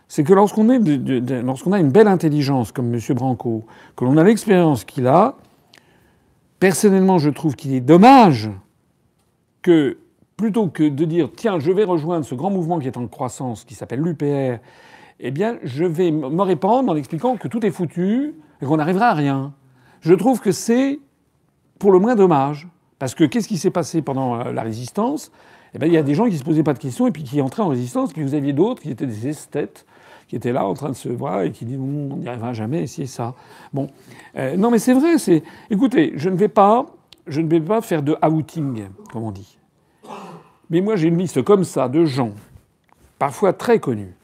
c'est 0.07 0.23
que 0.23 0.33
lorsqu'on 0.33 0.69
a 0.69 1.79
une 1.79 1.91
belle 1.91 2.07
intelligence 2.07 2.71
comme 2.71 2.93
M. 2.93 2.99
Branco, 3.09 3.65
que 3.95 4.03
l'on 4.03 4.17
a 4.17 4.23
l'expérience 4.23 4.83
qu'il 4.83 5.05
a, 5.05 5.35
personnellement, 6.59 7.19
je 7.19 7.29
trouve 7.29 7.55
qu'il 7.55 7.73
est 7.73 7.81
dommage 7.81 8.49
que 9.61 9.97
plutôt 10.37 10.67
que 10.67 10.87
de 10.87 11.05
dire 11.05 11.29
tiens, 11.35 11.59
je 11.59 11.71
vais 11.71 11.83
rejoindre 11.83 12.25
ce 12.25 12.35
grand 12.35 12.49
mouvement 12.49 12.79
qui 12.79 12.87
est 12.87 12.97
en 12.97 13.07
croissance, 13.07 13.63
qui 13.63 13.75
s'appelle 13.75 14.01
l'UPR, 14.01 14.59
eh 15.19 15.31
bien, 15.31 15.57
je 15.63 15.85
vais 15.85 16.11
me 16.11 16.41
répandre 16.41 16.91
en 16.91 16.95
expliquant 16.95 17.37
que 17.37 17.47
tout 17.47 17.65
est 17.65 17.71
foutu 17.71 18.35
et 18.61 18.65
qu'on 18.65 18.77
n'arrivera 18.77 19.07
à 19.07 19.13
rien. 19.13 19.53
Je 20.01 20.13
trouve 20.13 20.41
que 20.41 20.51
c'est 20.51 20.99
pour 21.79 21.91
le 21.91 21.99
moins 21.99 22.15
dommage. 22.15 22.67
Parce 22.99 23.13
que 23.13 23.23
qu'est-ce 23.23 23.47
qui 23.47 23.57
s'est 23.57 23.71
passé 23.71 24.01
pendant 24.01 24.39
euh, 24.39 24.51
la 24.53 24.61
résistance? 24.61 25.31
Eh 25.73 25.79
bien, 25.79 25.87
il 25.87 25.93
y 25.93 25.97
a 25.97 26.03
des 26.03 26.13
gens 26.13 26.29
qui 26.29 26.37
se 26.37 26.43
posaient 26.43 26.63
pas 26.63 26.73
de 26.73 26.79
questions 26.79 27.07
et 27.07 27.11
puis 27.11 27.23
qui 27.23 27.41
entraient 27.41 27.63
en 27.63 27.67
résistance. 27.67 28.13
Puis 28.13 28.23
vous 28.23 28.33
aviez 28.33 28.53
d'autres 28.53 28.81
qui 28.81 28.89
étaient 28.89 29.05
des 29.05 29.27
esthètes, 29.27 29.85
qui 30.27 30.35
étaient 30.37 30.53
là 30.53 30.65
en 30.65 30.73
train 30.73 30.89
de 30.89 30.95
se 30.95 31.09
voir 31.09 31.41
et 31.41 31.51
qui 31.51 31.65
disaient 31.65 31.77
Hum, 31.77 32.13
on 32.13 32.17
n'y 32.17 32.27
arrivera 32.27 32.53
jamais, 32.53 32.87
c'est 32.87 33.05
ça. 33.05 33.35
Bon, 33.73 33.89
Euh, 34.37 34.55
non, 34.55 34.71
mais 34.71 34.79
c'est 34.79 34.93
vrai. 34.93 35.17
C'est 35.17 35.43
écoutez, 35.69 36.13
je 36.15 36.29
ne 36.29 36.35
vais 36.37 36.47
pas, 36.47 36.85
je 37.27 37.41
ne 37.41 37.49
vais 37.49 37.59
pas 37.59 37.81
faire 37.81 38.01
de 38.01 38.15
outing, 38.25 38.85
comme 39.11 39.23
on 39.23 39.31
dit. 39.31 39.54
Mais 40.69 40.81
moi, 40.81 40.95
j'ai 40.95 41.07
une 41.07 41.17
liste 41.17 41.41
comme 41.43 41.63
ça 41.63 41.89
de 41.89 42.05
gens, 42.05 42.31
parfois 43.19 43.53
très 43.53 43.79
connus, 43.79 44.15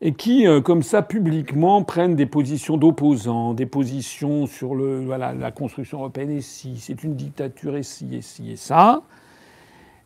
et 0.00 0.12
qui, 0.12 0.46
euh, 0.46 0.60
comme 0.60 0.82
ça, 0.82 1.02
publiquement, 1.02 1.82
prennent 1.82 2.16
des 2.16 2.26
positions 2.26 2.76
d'opposants, 2.76 3.54
des 3.54 3.66
positions 3.66 4.46
sur 4.46 4.74
la 4.74 5.50
construction 5.52 5.98
européenne 5.98 6.30
et 6.30 6.40
si, 6.40 6.78
c'est 6.78 7.02
une 7.02 7.14
dictature 7.14 7.76
et 7.76 7.82
si, 7.82 8.14
et 8.14 8.22
si, 8.22 8.52
et 8.52 8.56
ça. 8.56 9.02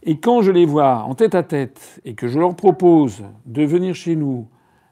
Et 0.02 0.18
quand 0.18 0.42
je 0.42 0.50
les 0.50 0.64
vois 0.64 1.02
en 1.02 1.14
tête 1.14 1.34
à 1.34 1.42
tête 1.42 2.00
et 2.04 2.14
que 2.14 2.28
je 2.28 2.38
leur 2.38 2.54
propose 2.54 3.22
de 3.46 3.64
venir 3.64 3.94
chez 3.94 4.16
nous, 4.16 4.46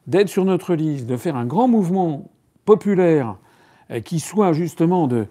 d'être 0.07 0.29
sur 0.29 0.45
notre 0.45 0.75
liste, 0.75 1.07
de 1.07 1.17
faire 1.17 1.37
un 1.37 1.47
grand 1.47 1.69
mouvement 1.69 2.25
populaire 2.65 3.37
euh, 3.91 4.01
qui 4.01 4.21
soit 4.21 4.53
justement 4.53 5.07
de, 5.07 5.27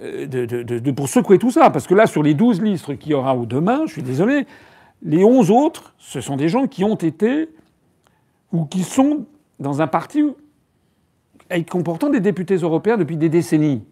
de, 0.00 0.90
pour 0.90 1.08
secouer 1.08 1.38
tout 1.38 1.50
ça, 1.50 1.70
parce 1.70 1.86
que 1.86 1.94
là, 1.94 2.06
sur 2.06 2.22
les 2.22 2.34
12 2.34 2.60
listes 2.62 2.98
qu'il 2.98 3.12
y 3.12 3.14
aura 3.14 3.34
au 3.34 3.46
demain, 3.46 3.82
je 3.86 3.92
suis 3.92 4.02
désolé, 4.02 4.46
les 5.02 5.24
11 5.24 5.50
autres, 5.50 5.94
ce 5.98 6.20
sont 6.20 6.36
des 6.36 6.48
gens 6.48 6.66
qui 6.66 6.84
ont 6.84 6.96
été 6.96 7.48
ou 8.52 8.64
qui 8.64 8.82
sont 8.82 9.26
dans 9.58 9.80
un 9.80 9.86
parti 9.86 10.22
comportant 11.70 12.10
des 12.10 12.20
députés 12.20 12.56
européens 12.56 12.96
depuis 12.96 13.16
des 13.16 13.28
décennies. 13.28 13.84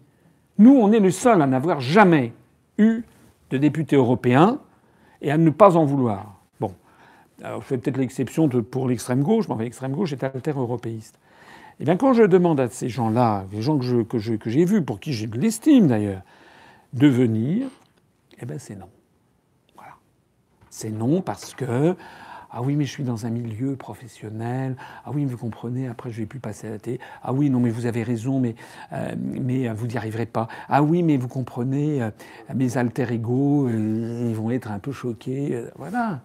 Nous, 0.57 0.75
on 0.75 0.91
est 0.91 0.99
le 0.99 1.11
seul 1.11 1.41
à 1.41 1.47
n'avoir 1.47 1.79
jamais 1.79 2.33
eu 2.77 3.01
de 3.49 3.57
députés 3.57 3.95
européens 3.95 4.59
et 5.21 5.31
à 5.31 5.37
ne 5.37 5.49
pas 5.49 5.75
en 5.75 5.85
vouloir. 5.85 6.39
Bon, 6.59 6.73
je 7.41 7.61
fais 7.61 7.77
peut-être 7.77 7.97
l'exception 7.97 8.47
pour 8.47 8.87
l'extrême 8.87 9.21
gauche, 9.21 9.47
mais 9.49 9.63
l'extrême 9.63 9.93
gauche 9.93 10.13
est 10.13 10.23
alter-européiste. 10.23 11.17
Eh 11.79 11.85
bien, 11.85 11.97
quand 11.97 12.13
je 12.13 12.23
demande 12.23 12.59
à 12.59 12.69
ces 12.69 12.89
gens-là, 12.89 13.45
les 13.51 13.61
gens 13.61 13.77
que, 13.77 14.17
j'ai 14.17 14.65
vus, 14.65 14.81
pour 14.81 14.99
qui 14.99 15.13
j'ai 15.13 15.27
de 15.27 15.37
l'estime 15.37 15.87
d'ailleurs, 15.87 16.21
de 16.93 17.07
venir, 17.07 17.67
eh 18.39 18.45
bien, 18.45 18.57
c'est 18.57 18.75
non. 18.75 18.89
Voilà. 19.75 19.93
C'est 20.69 20.91
non 20.91 21.21
parce 21.21 21.53
que 21.53 21.95
ah 22.57 22.61
oui, 22.61 22.77
mais 22.77 22.85
je 22.85 22.91
suis 22.91 23.03
dans 23.03 23.25
un 23.25 23.29
milieu 23.29 23.75
professionnel. 23.75 24.77
Ah 25.03 25.11
oui, 25.13 25.25
mais 25.25 25.31
vous 25.31 25.37
comprenez, 25.37 25.89
après 25.89 26.09
je 26.09 26.19
vais 26.19 26.25
plus 26.25 26.39
passer 26.39 26.67
à 26.67 26.69
la 26.69 26.79
télé. 26.79 27.01
Ah 27.21 27.33
oui, 27.33 27.49
non, 27.49 27.59
mais 27.59 27.69
vous 27.69 27.85
avez 27.85 28.01
raison, 28.01 28.39
mais, 28.39 28.55
euh, 28.93 29.13
mais 29.19 29.67
vous 29.73 29.87
n'y 29.87 29.97
arriverez 29.97 30.25
pas. 30.25 30.47
Ah 30.69 30.81
oui, 30.81 31.03
mais 31.03 31.17
vous 31.17 31.27
comprenez, 31.27 32.01
euh, 32.01 32.11
mes 32.53 32.77
alter 32.77 33.11
ego, 33.11 33.67
euh, 33.67 34.27
ils 34.29 34.35
vont 34.35 34.51
être 34.51 34.71
un 34.71 34.79
peu 34.79 34.93
choqués. 34.93 35.65
voilà. 35.75 36.21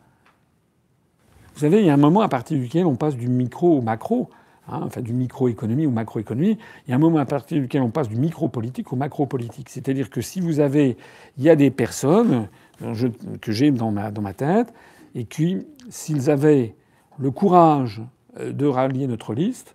Vous 1.55 1.61
savez, 1.63 1.81
il 1.81 1.87
y 1.87 1.91
a 1.91 1.95
un 1.95 1.97
moment 1.97 2.21
à 2.21 2.29
partir 2.29 2.57
duquel 2.57 2.87
on 2.87 2.95
passe 2.95 3.17
du 3.17 3.27
micro 3.27 3.79
au 3.79 3.81
macro. 3.81 4.31
Hein, 4.71 4.83
enfin, 4.85 5.01
du 5.01 5.13
microéconomie 5.13 5.87
ou 5.87 5.91
macroéconomie. 5.91 6.57
Il 6.87 6.91
y 6.91 6.93
a 6.93 6.97
un 6.97 7.01
moment 7.01 7.19
à 7.19 7.25
partir 7.25 7.61
duquel 7.61 7.83
on 7.83 7.91
passe 7.91 8.09
du 8.09 8.17
micro-politique 8.17 8.93
au 8.93 8.97
macro-politique. 8.97 9.69
C'est-à-dire 9.69 10.11
que 10.11 10.21
si 10.21 10.41
vous 10.41 10.61
avez, 10.61 10.97
il 11.39 11.45
y 11.45 11.51
a 11.51 11.57
des 11.57 11.71
personnes 11.71 12.49
que 13.41 13.53
j'ai 13.53 13.73
dans 13.73 13.91
ma, 13.91 14.33
tête, 14.33 14.73
et 15.15 15.25
qui, 15.25 15.67
s'ils 15.89 16.31
avaient 16.31 16.75
le 17.19 17.31
courage 17.33 18.01
euh, 18.39 18.53
de 18.53 18.65
rallier 18.67 19.09
notre 19.09 19.35
liste, 19.35 19.75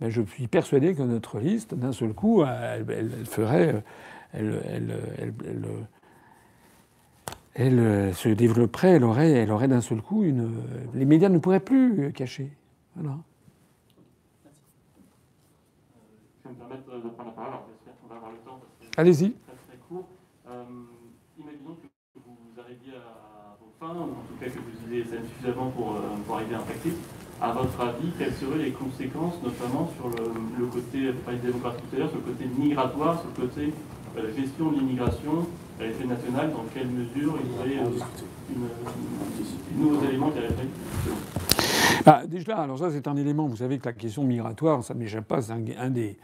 ben 0.00 0.08
je 0.08 0.22
suis 0.22 0.46
persuadé 0.46 0.94
que 0.94 1.02
notre 1.02 1.38
liste, 1.38 1.74
d'un 1.74 1.92
seul 1.92 2.14
coup, 2.14 2.42
elle, 2.42 3.10
ferait. 3.26 3.82
Elle, 4.32 4.94
se 8.14 8.28
développerait, 8.30 8.92
elle 8.92 9.04
aurait, 9.04 9.32
elle 9.32 9.52
aurait 9.52 9.68
d'un 9.68 9.82
seul 9.82 10.00
coup 10.00 10.24
une. 10.24 10.50
Les 10.94 11.04
médias 11.04 11.28
ne 11.28 11.36
pourraient 11.36 11.60
plus 11.60 12.10
cacher. 12.14 12.50
Voilà. 12.96 13.18
Je 16.39 16.39
vais 16.39 16.39
me 16.50 16.56
permettre 16.56 16.86
de 16.90 17.08
prendre 17.10 17.30
la 17.30 17.36
parole, 17.36 17.52
alors 17.52 17.66
j'espère 17.70 17.94
qu'on 18.00 18.08
va 18.08 18.16
avoir 18.16 18.32
le 18.32 18.38
temps. 18.38 18.60
Allez-y. 18.96 19.32
Très, 19.32 19.58
très 19.68 19.78
court. 19.88 20.06
Euh, 20.48 20.64
imaginons 21.38 21.76
que 21.78 22.18
vous 22.18 22.60
arriviez 22.60 22.98
à 22.98 23.56
vos 23.60 23.70
fins, 23.78 23.94
en 23.94 24.22
tout 24.26 24.38
cas 24.40 24.50
que 24.50 24.58
vous 24.58 24.92
ayez 24.92 25.04
suffisamment 25.04 25.70
pour, 25.70 25.94
euh, 25.96 26.18
pour 26.26 26.36
arriver 26.36 26.54
à 26.54 26.58
un 26.58 26.62
Brexit. 26.62 26.96
À 27.40 27.52
votre 27.52 27.80
avis, 27.80 28.12
quelles 28.18 28.34
seraient 28.34 28.58
les 28.58 28.72
conséquences, 28.72 29.40
notamment 29.42 29.88
sur 29.96 30.10
le, 30.10 30.28
le 30.58 30.66
côté, 30.66 31.10
vous 31.10 31.36
démocratique 31.40 31.88
tout 31.88 31.96
à 31.96 31.98
l'heure, 32.00 32.10
sur 32.10 32.18
le 32.18 32.32
côté 32.32 32.44
migratoire, 32.46 33.20
sur 33.20 33.30
le 33.30 33.48
côté 33.48 33.72
euh, 34.18 34.34
gestion 34.36 34.72
de 34.72 34.78
l'immigration 34.78 35.46
à 35.78 35.84
l'échelle 35.84 36.08
nationale, 36.08 36.52
dans 36.52 36.64
quelle 36.74 36.88
mesure 36.88 37.38
il 37.40 37.50
y 37.50 37.54
aurait 37.58 37.90
une, 37.90 38.56
une, 38.56 39.80
nouveaux 39.80 40.04
éléments 40.04 40.30
qui 40.30 40.38
arriveraient 40.38 40.68
ah, 42.06 42.22
déjà, 42.26 42.56
alors 42.56 42.78
ça 42.78 42.90
c'est 42.90 43.06
un 43.08 43.16
élément. 43.16 43.46
Vous 43.46 43.56
savez 43.56 43.78
que 43.78 43.86
la 43.86 43.92
question 43.92 44.24
migratoire, 44.24 44.82
ça 44.82 44.94
ne 44.94 45.00
m'échappe 45.00 45.26
pas, 45.26 45.42
c'est 45.42 45.52
un, 45.52 45.90
des 45.90 46.16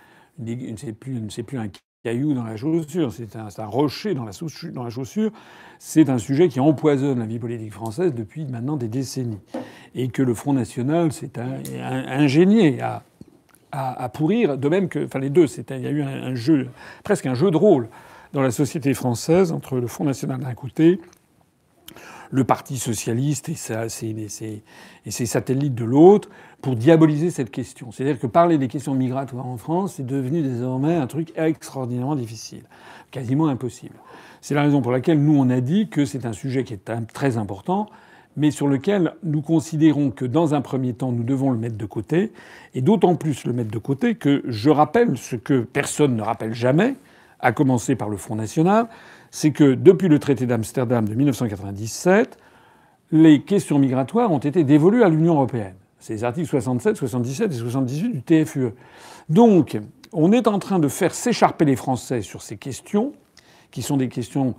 c'est 0.76 0.92
plus, 0.92 1.20
plus 1.42 1.58
un 1.58 1.68
caillou 2.04 2.34
dans 2.34 2.44
la 2.44 2.56
chaussure, 2.56 3.12
c'est 3.12 3.36
un, 3.36 3.66
rocher 3.66 4.14
dans 4.14 4.24
la, 4.24 4.90
chaussure. 4.90 5.32
C'est 5.78 6.08
un 6.08 6.18
sujet 6.18 6.48
qui 6.48 6.60
empoisonne 6.60 7.18
la 7.18 7.26
vie 7.26 7.38
politique 7.38 7.72
française 7.72 8.14
depuis 8.14 8.44
maintenant 8.44 8.76
des 8.76 8.88
décennies. 8.88 9.40
Et 9.94 10.08
que 10.08 10.22
le 10.22 10.34
Front 10.34 10.52
National 10.52 11.12
s'est 11.12 11.32
ingénié 11.38 12.80
à, 12.80 13.02
à, 13.72 14.08
pourrir, 14.08 14.56
de 14.56 14.68
même 14.68 14.88
que. 14.88 15.04
Enfin, 15.04 15.18
les 15.18 15.30
deux, 15.30 15.46
il 15.46 15.80
y 15.80 15.86
a 15.86 15.90
eu 15.90 16.02
un, 16.02 16.34
jeu, 16.34 16.68
presque 17.02 17.26
un 17.26 17.34
jeu 17.34 17.50
de 17.50 17.56
rôle 17.56 17.89
dans 18.32 18.42
la 18.42 18.50
société 18.50 18.94
française 18.94 19.52
entre 19.52 19.78
le 19.78 19.86
Front 19.86 20.05
National 20.05 20.40
d'un 20.40 20.55
côté 20.55 21.00
le 22.31 22.44
Parti 22.44 22.76
socialiste 22.76 23.48
et 23.48 23.55
ses, 23.55 25.26
satellites 25.26 25.74
de 25.74 25.84
l'autre 25.84 26.28
pour 26.62 26.76
diaboliser 26.76 27.31
cette 27.31 27.51
question. 27.51 27.93
C'est-à-dire 27.93 28.18
que 28.18 28.26
parler 28.26 28.59
des 28.59 28.68
questions 28.68 28.94
migratoires 28.94 29.47
en 29.47 29.57
France, 29.57 29.94
c'est 29.97 30.07
devenu 30.07 30.43
désormais 30.43 30.97
un 30.97 31.07
truc 31.07 31.33
extraordinairement 31.36 32.17
difficile, 32.17 32.65
quasiment 33.10 33.49
impossible. 33.49 33.94
C'est 34.41 34.55
la 34.55 34.62
raison 34.62 34.83
pour 34.83 34.93
laquelle 34.93 35.23
nous, 35.23 35.39
on 35.39 35.51
a 35.51 35.60
dit 35.60 35.89
que 35.89 36.05
c'est 36.05 36.26
un 36.26 36.33
sujet 36.33 36.65
qui 36.65 36.75
est 36.75 36.91
très 37.12 37.36
important, 37.36 37.89
mais 38.36 38.51
sur 38.51 38.68
lequel 38.68 39.15
nous 39.23 39.43
considérons 39.43 40.10
que 40.10 40.25
dans 40.25 40.55
un 40.55 40.60
premier 40.60 40.93
temps, 40.93 41.12
nous 41.12 41.25
devons 41.25 41.51
le 41.51 41.59
mettre 41.59 41.76
de 41.76 41.86
côté, 41.86 42.33
et 42.75 42.83
d'autant 42.83 43.17
plus 43.17 43.44
le 43.44 43.52
mettre 43.52 43.70
de 43.70 43.78
côté 43.78 44.15
que 44.15 44.43
je 44.47 44.70
rappelle 44.70 45.17
ce 45.17 45.36
que 45.36 45.62
personne 45.62 46.17
ne 46.17 46.23
rappelle 46.23 46.52
jamais, 46.52 46.97
à 47.41 47.52
commencer 47.52 47.97
par 47.97 48.09
le 48.09 48.17
Front 48.17 48.36
National, 48.36 48.89
c'est 49.31 49.52
que 49.52 49.75
depuis 49.75 50.09
le 50.09 50.18
traité 50.18 50.47
d'Amsterdam 50.47 51.09
de 51.09 51.15
1997, 51.15 52.39
les 53.12 53.43
questions 53.43 53.78
migratoires 53.78 54.33
ont 54.33 54.39
été 54.39 54.65
dévolues 54.65 55.02
à 55.02 55.09
l'Union 55.09 55.35
européenne. 55.35 55.75
C'est 55.99 56.15
les 56.15 56.25
articles 56.25 56.49
67, 56.49 56.97
77 56.97 57.52
et 57.52 57.57
78 57.57 58.10
du 58.10 58.23
TFUE. 58.23 58.73
Donc, 59.28 59.78
on 60.12 60.33
est 60.33 60.47
en 60.47 60.58
train 60.58 60.78
de 60.78 60.89
faire 60.89 61.15
s'écharper 61.15 61.65
les 61.65 61.76
Français 61.76 62.23
sur 62.23 62.42
ces 62.42 62.57
questions, 62.57 63.12
qui 63.70 63.83
sont 63.83 63.97
des 63.97 64.08
questions. 64.08 64.55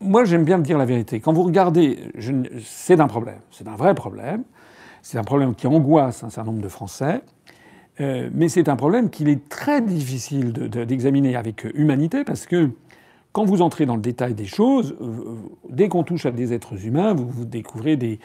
Moi, 0.00 0.24
j'aime 0.24 0.44
bien 0.44 0.58
dire 0.58 0.78
la 0.78 0.84
vérité. 0.84 1.20
Quand 1.20 1.32
vous 1.32 1.44
regardez, 1.44 1.98
c'est 2.62 3.00
un 3.00 3.06
problème. 3.06 3.40
C'est 3.50 3.66
un 3.68 3.76
vrai 3.76 3.94
problème. 3.94 4.44
C'est 5.02 5.18
un 5.18 5.24
problème 5.24 5.54
qui 5.54 5.66
angoisse 5.66 6.24
un 6.24 6.30
certain 6.30 6.50
nombre 6.50 6.62
de 6.62 6.68
Français. 6.68 7.22
Euh, 8.00 8.28
mais 8.32 8.48
c'est 8.48 8.68
un 8.68 8.76
problème 8.76 9.08
qu'il 9.08 9.28
est 9.28 9.48
très 9.48 9.80
difficile 9.80 10.52
d'examiner 10.52 11.32
de, 11.32 11.36
avec 11.36 11.64
humanité 11.74 12.24
parce 12.24 12.44
que 12.44 12.70
quand 13.32 13.44
vous 13.44 13.62
entrez 13.62 13.86
dans 13.86 13.94
le 13.94 14.02
détail 14.02 14.34
des 14.34 14.46
choses, 14.46 14.96
dès 15.68 15.88
qu'on 15.88 16.02
touche 16.02 16.26
à 16.26 16.32
des 16.32 16.52
êtres 16.52 16.86
humains, 16.86 17.14
vous, 17.14 17.28
vous 17.28 17.44
découvrez 17.44 17.96
des, 17.96 18.18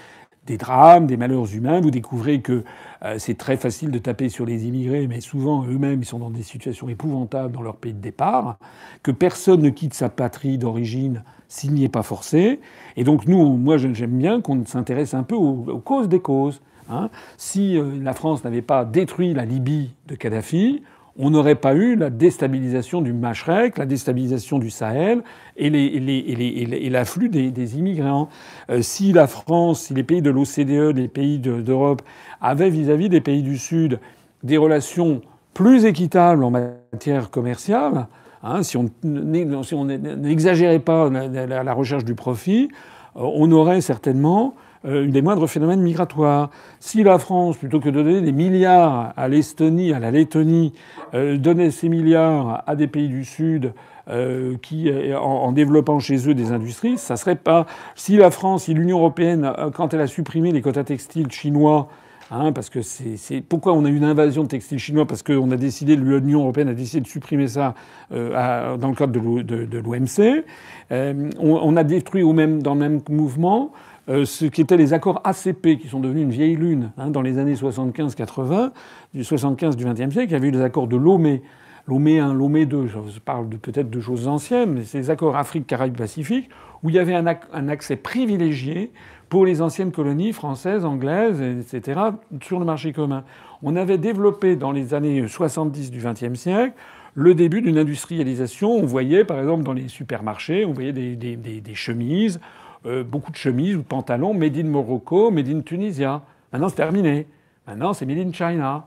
des, 0.50 0.58
drames, 0.58 1.06
des 1.06 1.16
malheurs 1.16 1.54
humains, 1.54 1.80
vous 1.80 1.92
découvrez 1.92 2.42
que 2.42 2.64
euh, 3.06 3.16
c'est 3.20 3.38
très 3.38 3.56
facile 3.56 3.92
de 3.92 4.00
taper 4.00 4.30
sur 4.30 4.46
les 4.46 4.66
immigrés, 4.66 5.08
mais 5.08 5.22
souvent 5.22 5.64
eux-mêmes 5.66 6.02
ils 6.02 6.06
sont 6.06 6.18
dans 6.18 6.32
des 6.32 6.42
situations 6.42 6.90
épouvantables 6.90 7.54
dans 7.54 7.62
leur 7.62 7.78
pays 7.78 7.94
de 7.94 8.02
départ, 8.02 8.58
que 9.04 9.12
personne 9.12 9.62
ne 9.62 9.70
quitte 9.70 9.94
sa 9.94 10.10
patrie 10.10 10.58
d'origine 10.58 11.24
s'il 11.48 11.74
n'y 11.74 11.84
est 11.84 11.90
pas 11.90 12.02
forcé. 12.02 12.60
Et 12.98 13.04
donc 13.04 13.28
nous, 13.28 13.58
moi 13.58 13.78
j'aime 13.78 14.18
bien 14.18 14.42
qu'on 14.42 14.66
s'intéresse 14.66 15.14
un 15.14 15.24
peu 15.24 15.36
aux, 15.36 15.80
causes 15.80 16.10
des 16.10 16.20
causes. 16.20 16.62
Hein. 16.90 17.10
Si 17.38 17.78
euh, 17.78 17.92
la 18.02 18.14
France 18.14 18.44
n'avait 18.44 18.64
pas 18.64 18.86
détruit 18.86 19.36
la 19.36 19.46
Libye 19.46 19.94
de 20.08 20.16
Kadhafi, 20.16 20.82
on 21.22 21.32
n'aurait 21.32 21.56
pas 21.56 21.76
eu 21.76 21.98
la 21.98 22.10
déstabilisation 22.10 23.02
du 23.02 23.12
Machrek, 23.12 23.78
la 23.78 23.86
déstabilisation 23.86 24.58
du 24.58 24.70
Sahel 24.70 25.22
et, 25.58 26.90
l'afflux 26.90 27.28
des, 27.28 27.78
immigrants. 27.78 28.30
Euh, 28.70 28.82
si 28.82 29.12
la 29.12 29.28
France, 29.28 29.82
si 29.82 29.94
les 29.94 30.04
pays 30.04 30.22
de 30.22 30.30
l'OCDE, 30.30 30.96
les 30.96 31.10
pays 31.10 31.38
d'Europe 31.38 32.02
avaient 32.40 32.70
vis-à-vis 32.70 33.10
des 33.10 33.20
pays 33.20 33.44
du 33.44 33.58
Sud 33.58 34.00
des 34.44 34.56
relations 34.56 35.22
plus 35.54 35.84
équitables 35.84 36.42
en 36.42 36.52
matière 36.52 37.30
commerciale, 37.30 38.08
hein, 38.42 38.64
si 38.64 38.78
on 38.78 38.90
n'exagérait 39.04 40.80
pas 40.80 41.10
la, 41.10 41.64
la, 41.64 41.74
recherche 41.74 42.06
du 42.06 42.16
profit, 42.16 42.70
euh, 43.18 43.30
on 43.36 43.52
aurait 43.52 43.82
certainement 43.82 44.56
euh, 44.86 45.08
des 45.08 45.22
moindres 45.22 45.50
phénomènes 45.50 45.82
migratoires. 45.82 46.50
Si 46.80 47.04
la 47.04 47.20
France, 47.20 47.58
plutôt 47.58 47.80
que 47.80 47.90
de 47.90 48.02
donner 48.02 48.22
des 48.22 48.32
milliards 48.32 49.14
à 49.18 49.28
l'Estonie, 49.28 49.94
à 49.94 50.00
la 50.00 50.12
Lettonie, 50.12 50.74
euh, 51.14 51.38
donnait 51.38 51.72
ces 51.72 51.90
milliards 51.90 52.64
à 52.66 52.76
des 52.76 52.88
pays 52.88 53.10
du 53.10 53.26
Sud 53.26 53.74
euh, 54.10 54.56
qui, 54.62 54.90
en, 55.14 55.52
développant 55.52 56.00
chez 56.00 56.30
eux 56.30 56.34
des 56.34 56.52
industries, 56.52 56.98
ça 56.98 57.18
serait 57.18 57.36
pas. 57.36 57.66
Si 57.96 58.16
la 58.16 58.32
France, 58.32 58.64
si 58.64 58.74
l'Union 58.74 59.00
européenne, 59.00 59.52
quand 59.76 59.94
elle 59.94 60.02
a 60.02 60.08
supprimé 60.08 60.52
les 60.52 60.62
quotas 60.62 60.86
textiles 60.86 61.30
chinois, 61.32 61.90
Hein, 62.32 62.52
parce 62.52 62.70
que 62.70 62.84
c'est 62.84 63.42
pourquoi 63.42 63.74
on 63.74 63.86
a 63.86 63.90
eu 63.90 63.96
une 63.96 64.04
invasion 64.04 64.44
de 64.44 64.50
textiles 64.50 64.78
chinois? 64.78 65.08
Parce 65.08 65.24
qu'on 65.24 65.50
a 65.50 65.56
décidé 65.56 65.96
l'Union 65.96 66.42
européenne 66.42 66.70
a 66.70 66.76
décidé 66.76 67.02
de 67.02 67.08
supprimer 67.08 67.48
ça 67.48 67.74
euh, 68.12 68.78
dans 68.78 68.90
le 68.90 68.96
cadre 68.96 69.14
de, 69.14 69.80
l'OMC. 69.80 70.44
Euh, 70.92 71.30
on, 71.40 71.54
on, 71.56 71.76
a 71.76 71.84
détruit 71.84 72.22
au 72.22 72.34
même 72.34 72.62
dans 72.62 72.76
le 72.76 72.80
même 72.80 73.02
mouvement 73.10 73.72
euh, 74.10 74.26
ce 74.26 74.46
qui 74.46 74.62
étaient 74.62 74.78
les 74.78 74.94
accords 74.94 75.22
ACP, 75.24 75.78
qui 75.80 75.88
sont 75.88 76.00
devenus 76.00 76.24
une 76.24 76.32
vieille 76.32 76.56
lune 76.56 76.92
hein, 76.98 77.12
dans 77.12 77.22
les 77.22 77.38
années 77.38 77.54
75-80, 77.54 78.72
du 79.14 79.24
75 79.24 79.76
du 79.76 79.86
XXe 79.86 80.12
siècle. 80.12 80.30
Il 80.30 80.32
y 80.32 80.36
avait 80.36 80.48
eu 80.48 80.52
les 80.52 80.62
accords 80.62 80.88
de 80.88 80.98
Lomé, 80.98 81.44
Lomé 81.88 82.20
1, 82.20 82.34
Lomé 82.34 82.66
2, 82.66 82.88
je 82.88 83.20
parle 83.20 83.50
peut-être 83.50 83.90
de 83.90 84.00
choses 84.00 84.28
anciennes, 84.28 84.74
mais 84.74 84.82
les 84.94 85.10
accords 85.10 85.36
Afrique, 85.36 85.68
Caraïbes, 85.68 85.98
Pacifique, 85.98 86.50
où 86.84 86.90
il 86.90 86.96
y 86.96 87.00
avait 87.00 87.14
un, 87.14 87.68
accès 87.68 87.96
privilégié 87.96 88.92
pour 89.28 89.46
les 89.46 89.62
anciennes 89.62 89.92
colonies 89.92 90.34
françaises, 90.34 90.86
anglaises, 90.86 91.42
etc., 91.42 92.00
sur 92.42 92.60
le 92.60 92.66
marché 92.66 92.94
commun. 92.94 93.24
On 93.62 93.76
avait 93.76 93.98
développé 93.98 94.56
dans 94.56 94.72
les 94.72 94.94
années 94.94 95.28
70 95.28 95.92
du 95.92 96.00
XXe 96.00 96.40
siècle 96.40 96.74
le 97.16 97.36
début 97.36 97.62
d'une 97.62 97.78
industrialisation. 97.78 98.72
On 98.72 98.86
voyait, 98.86 99.24
par 99.24 99.40
exemple, 99.40 99.64
dans 99.64 99.74
les 99.74 99.88
supermarchés, 99.88 100.66
on 100.66 100.74
voyait 100.74 100.94
des 100.94 101.76
chemises, 101.76 102.40
euh, 102.86 103.04
beaucoup 103.04 103.32
de 103.32 103.38
chemises 103.38 103.76
ou 103.76 103.80
de 103.80 103.84
pantalons 103.84 104.34
made 104.34 104.58
in 104.58 104.64
Morocco, 104.64 105.32
made 105.32 105.50
in 105.50 105.62
Tunisia. 105.62 106.22
Maintenant, 106.52 106.70
c'est 106.70 106.76
terminé. 106.76 107.28
Maintenant, 107.68 107.94
c'est 107.94 108.06
made 108.06 108.20
in 108.20 108.32
China. 108.32 108.86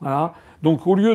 Voilà. 0.00 0.34
Donc, 0.62 0.86
au 0.86 0.94
lieu 0.94 1.14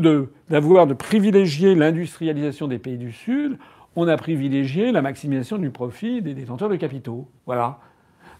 d'avoir 0.50 0.88
de, 0.88 0.94
privilégier 0.94 1.76
l'industrialisation 1.76 2.68
des 2.68 2.80
pays 2.80 2.98
du 2.98 3.12
Sud, 3.12 3.58
on 3.96 4.08
a 4.08 4.18
privilégié 4.18 4.92
la 4.92 5.02
maximisation 5.02 5.58
du 5.58 5.70
profit 5.70 6.22
des 6.22 6.34
détenteurs 6.34 6.70
de 6.70 6.76
capitaux. 6.76 7.28
Voilà. 7.46 7.80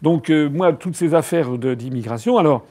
Donc, 0.02 0.30
euh, 0.30 0.50
moi, 0.50 0.74
toutes 0.74 0.96
ces 0.96 1.14
affaires 1.14 1.58
d'immigration. 1.58 2.38
Alors, 2.38 2.66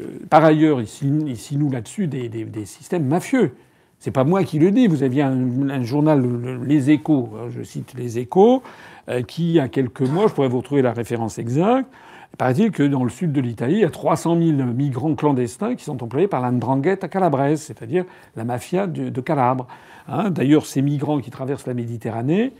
euh, 0.00 0.18
par 0.28 0.44
ailleurs, 0.44 0.80
ici, 0.80 1.06
nous 1.06 1.70
là-dessus 1.70 2.06
des, 2.06 2.28
des, 2.28 2.44
des, 2.44 2.64
systèmes 2.66 3.06
mafieux. 3.06 3.54
C'est 3.98 4.10
pas 4.12 4.24
moi 4.24 4.44
qui 4.44 4.58
le 4.58 4.70
dis. 4.70 4.86
Vous 4.86 5.02
aviez 5.02 5.22
un, 5.22 5.82
journal, 5.82 6.24
Les 6.64 6.90
Échos, 6.90 7.30
hein, 7.36 7.48
je 7.50 7.62
cite 7.62 7.94
Les 7.94 8.18
Échos, 8.18 8.62
euh, 9.08 9.22
qui, 9.22 9.48
il 9.48 9.54
y 9.54 9.60
a 9.60 9.68
quelques 9.68 10.02
mois, 10.02 10.28
je 10.28 10.34
pourrais 10.34 10.48
vous 10.48 10.58
retrouver 10.58 10.82
la 10.82 10.92
référence 10.92 11.38
exacte, 11.38 11.90
paraît-il 12.36 12.70
que 12.70 12.82
dans 12.84 13.02
le 13.02 13.10
sud 13.10 13.32
de 13.32 13.40
l'Italie, 13.40 13.74
il 13.74 13.80
y 13.80 13.84
a 13.84 13.90
300 13.90 14.38
000 14.38 14.52
migrants 14.72 15.14
clandestins 15.14 15.74
qui 15.74 15.84
sont 15.84 16.02
employés 16.02 16.28
par 16.28 16.40
l'Andrangheta 16.40 17.08
calabraise, 17.08 17.60
c'est-à-dire 17.60 18.04
la 18.36 18.44
mafia 18.44 18.86
de, 18.86 19.20
Calabre. 19.20 19.66
Hein, 20.06 20.30
D'ailleurs, 20.30 20.66
ces 20.66 20.82
migrants 20.82 21.20
qui 21.20 21.30
traversent 21.30 21.66
la 21.66 21.74
Méditerranée, 21.74 22.52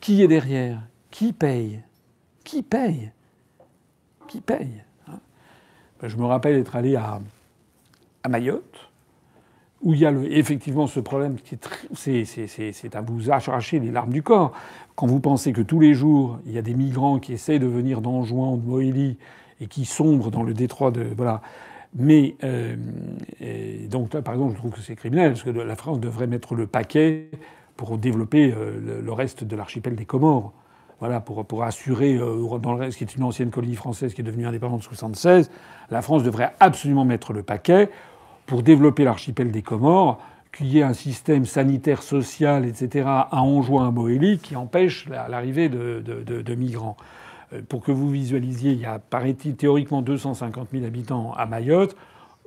qui 0.00 0.22
est 0.22 0.28
derrière? 0.28 0.80
Qui 1.10 1.32
paye? 1.32 1.80
Qui 2.44 2.62
paye? 2.62 3.10
Qui 4.28 4.40
paye 4.40 4.82
hein? 5.08 5.18
Ben, 6.00 6.08
Je 6.08 6.16
me 6.16 6.24
rappelle 6.26 6.56
être 6.56 6.76
allé 6.76 6.94
à, 6.94 7.20
à 8.22 8.28
Mayotte 8.28 8.86
où 9.86 9.94
il 9.94 10.00
y 10.00 10.06
a 10.06 10.12
effectivement 10.30 10.88
ce 10.88 10.98
problème 10.98 11.36
qui 11.36 11.54
est, 11.54 12.72
c'est 12.72 12.96
à 12.96 13.00
vous 13.00 13.30
arracher 13.30 13.78
les 13.78 13.92
larmes 13.92 14.12
du 14.12 14.20
corps. 14.20 14.50
Quand 14.96 15.06
vous 15.06 15.20
pensez 15.20 15.52
que 15.52 15.60
tous 15.60 15.78
les 15.78 15.94
jours, 15.94 16.40
il 16.44 16.50
y 16.50 16.58
a 16.58 16.62
des 16.62 16.74
migrants 16.74 17.20
qui 17.20 17.32
essaient 17.32 17.60
de 17.60 17.68
venir 17.68 18.00
d'Anjouan 18.00 18.54
ou 18.54 18.56
de 18.56 18.66
Moélie 18.66 19.16
et 19.60 19.68
qui 19.68 19.84
sombrent 19.84 20.32
dans 20.32 20.42
le 20.42 20.54
détroit 20.54 20.90
de. 20.90 21.06
Voilà. 21.16 21.40
Mais 21.94 22.34
euh, 22.42 22.74
donc 23.88 24.12
là, 24.12 24.22
par 24.22 24.34
exemple, 24.34 24.54
je 24.54 24.58
trouve 24.58 24.72
que 24.72 24.80
c'est 24.80 24.96
criminel, 24.96 25.34
parce 25.34 25.44
que 25.44 25.50
la 25.50 25.76
France 25.76 26.00
devrait 26.00 26.26
mettre 26.26 26.56
le 26.56 26.66
paquet 26.66 27.30
pour 27.76 27.96
développer 27.96 28.52
euh, 28.52 29.00
le, 29.00 29.12
reste 29.12 29.44
de 29.44 29.54
l'archipel 29.54 29.94
des 29.94 30.04
Comores. 30.04 30.52
Voilà, 30.98 31.20
pour, 31.20 31.44
pour 31.44 31.62
assurer, 31.62 32.16
euh, 32.16 32.58
dans 32.58 32.72
le 32.72 32.80
reste, 32.80 32.98
qui 32.98 33.04
est 33.04 33.14
une 33.14 33.22
ancienne 33.22 33.50
colonie 33.50 33.76
française 33.76 34.14
qui 34.14 34.20
est 34.20 34.24
devenue 34.24 34.48
indépendante 34.48 34.80
en 34.80 34.90
1976, 34.90 35.48
la 35.90 36.02
France 36.02 36.24
devrait 36.24 36.54
absolument 36.58 37.04
mettre 37.04 37.32
le 37.32 37.44
paquet 37.44 37.88
pour 38.46 38.62
développer 38.62 39.04
l'archipel 39.04 39.50
des 39.50 39.62
Comores, 39.62 40.20
qu'il 40.56 40.68
y 40.68 40.78
ait 40.78 40.82
un 40.82 40.94
système 40.94 41.44
sanitaire, 41.44 42.02
social, 42.02 42.64
etc., 42.64 43.04
à 43.06 43.42
Anjouan, 43.42 43.84
à 43.84 43.90
Moélie, 43.90 44.38
qui 44.38 44.56
empêche 44.56 45.06
l'arrivée 45.08 45.68
de, 45.68 46.54
migrants. 46.54 46.96
Euh, 47.52 47.60
pour 47.68 47.82
que 47.82 47.92
vous 47.92 48.10
visualisiez, 48.10 48.72
il 48.72 48.80
y 48.80 48.86
a, 48.86 48.98
paraît-il, 48.98 49.54
théoriquement 49.54 50.02
250 50.02 50.68
000 50.72 50.84
habitants 50.84 51.32
à 51.36 51.46
Mayotte. 51.46 51.96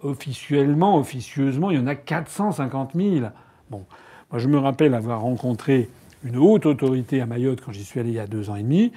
Officiellement, 0.02 0.98
officieusement, 0.98 1.72
il 1.72 1.78
y 1.78 1.80
en 1.80 1.88
a 1.88 1.96
450 1.96 2.92
000. 2.96 3.28
Bon, 3.70 3.84
moi 4.32 4.40
je 4.40 4.48
me 4.48 4.58
rappelle 4.58 4.94
avoir 4.94 5.22
rencontré 5.22 5.90
une 6.24 6.38
haute 6.38 6.66
autorité 6.66 7.22
à 7.22 7.26
Mayotte 7.26 7.62
quand 7.62 7.72
j'y 7.72 7.84
suis 7.84 8.00
allé 8.00 8.10
il 8.10 8.16
y 8.16 8.20
a 8.20 8.28
deux 8.28 8.50
ans 8.50 8.56
et 8.56 8.64
demi, 8.64 8.92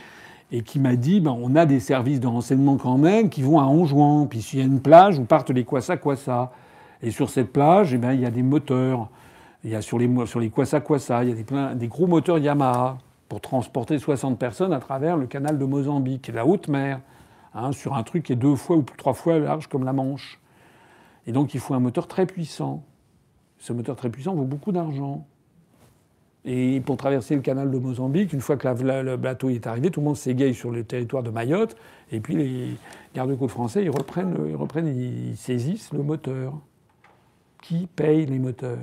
et 0.51 0.63
qui 0.63 0.79
m'a 0.79 0.97
dit 0.97 1.21
ben, 1.21 1.37
on 1.39 1.55
a 1.57 1.67
des 1.67 1.81
services 1.81 2.21
de 2.21 2.27
renseignement 2.27 2.77
quand 2.77 2.99
même 2.99 3.31
qui 3.31 3.43
vont 3.43 3.61
à 3.61 3.65
Anjouan, 3.65 4.27
puis 4.27 4.43
s'il 4.43 4.61
y 4.61 4.63
a 4.63 4.65
une 4.65 4.81
plage 4.81 5.19
où 5.19 5.25
partent 5.25 5.51
les 5.51 5.65
Kwassa 5.65 5.97
Kwassa. 5.97 6.53
Et 7.03 7.11
sur 7.11 7.31
cette 7.31 7.53
plage, 7.53 7.93
eh 7.95 7.99
bien, 7.99 8.13
il 8.13 8.21
y 8.21 8.27
a 8.27 8.31
des 8.31 8.43
moteurs. 8.43 9.09
Il 9.65 9.71
y 9.71 9.75
a 9.75 9.83
sur 9.83 9.99
les, 9.99 10.09
sur 10.27 10.41
les 10.41 10.51
Kwassa 10.51 10.81
Kwassa, 10.81 11.23
il 11.25 11.31
y 11.31 11.33
a 11.33 11.37
des, 11.37 11.79
des 11.79 11.89
gros 11.89 12.07
moteurs 12.07 12.39
Yamaha 12.39 12.99
pour 13.29 13.41
transporter 13.41 13.99
60 13.99 14.39
personnes 14.39 14.73
à 14.73 14.81
travers 14.81 15.17
le 15.17 15.27
canal 15.27 15.59
de 15.59 15.65
Mozambique, 15.65 16.31
la 16.35 16.45
haute 16.45 16.69
mer, 16.69 17.01
hein, 17.55 17.73
sur 17.73 17.95
un 17.95 18.03
truc 18.03 18.25
qui 18.25 18.33
est 18.33 18.37
deux 18.37 18.57
fois 18.57 18.77
ou 18.77 18.83
trois 18.83 19.15
fois 19.15 19.39
large 19.39 19.69
comme 19.69 19.85
la 19.85 19.93
Manche. 19.93 20.41
Et 21.27 21.33
donc 21.33 21.55
il 21.55 21.61
faut 21.61 21.75
un 21.75 21.81
moteur 21.81 22.09
très 22.09 22.27
puissant. 22.27 22.83
Ce 23.59 23.73
moteur 23.73 23.97
très 23.97 24.11
puissant 24.11 24.35
vaut 24.35 24.45
beaucoup 24.45 24.73
d'argent. 24.73 25.27
Et 26.45 26.83
pour 26.85 26.97
traverser 26.97 27.37
le 27.37 27.41
canal 27.41 27.71
de 27.71 27.79
Mozambique, 27.79 28.33
une 28.33 28.41
fois 28.41 28.57
que 28.57 28.67
le 28.67 29.17
bateau 29.17 29.49
est 29.49 29.67
arrivé, 29.69 29.91
tout 29.91 30.01
le 30.01 30.07
monde 30.07 30.17
s'égaye 30.17 30.55
sur 30.55 30.73
le 30.73 30.83
territoire 30.83 31.23
de 31.23 31.31
Mayotte. 31.31 31.77
Et 32.11 32.19
puis 32.19 32.35
les 32.35 32.77
gardes-côtes 33.15 33.51
français, 33.51 33.85
ils 33.85 33.91
reprennent, 33.91 34.37
ils 34.49 34.57
reprennent, 34.57 34.89
ils 34.89 35.37
saisissent 35.37 35.93
le 35.93 36.03
moteur. 36.03 36.55
Qui 37.63 37.87
paye 37.87 38.27
les 38.27 38.39
moteurs? 38.39 38.79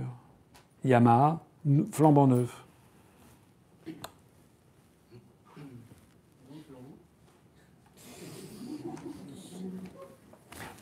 Yamaha, 0.84 1.40
flambant 1.92 2.26
neuf. 2.26 2.66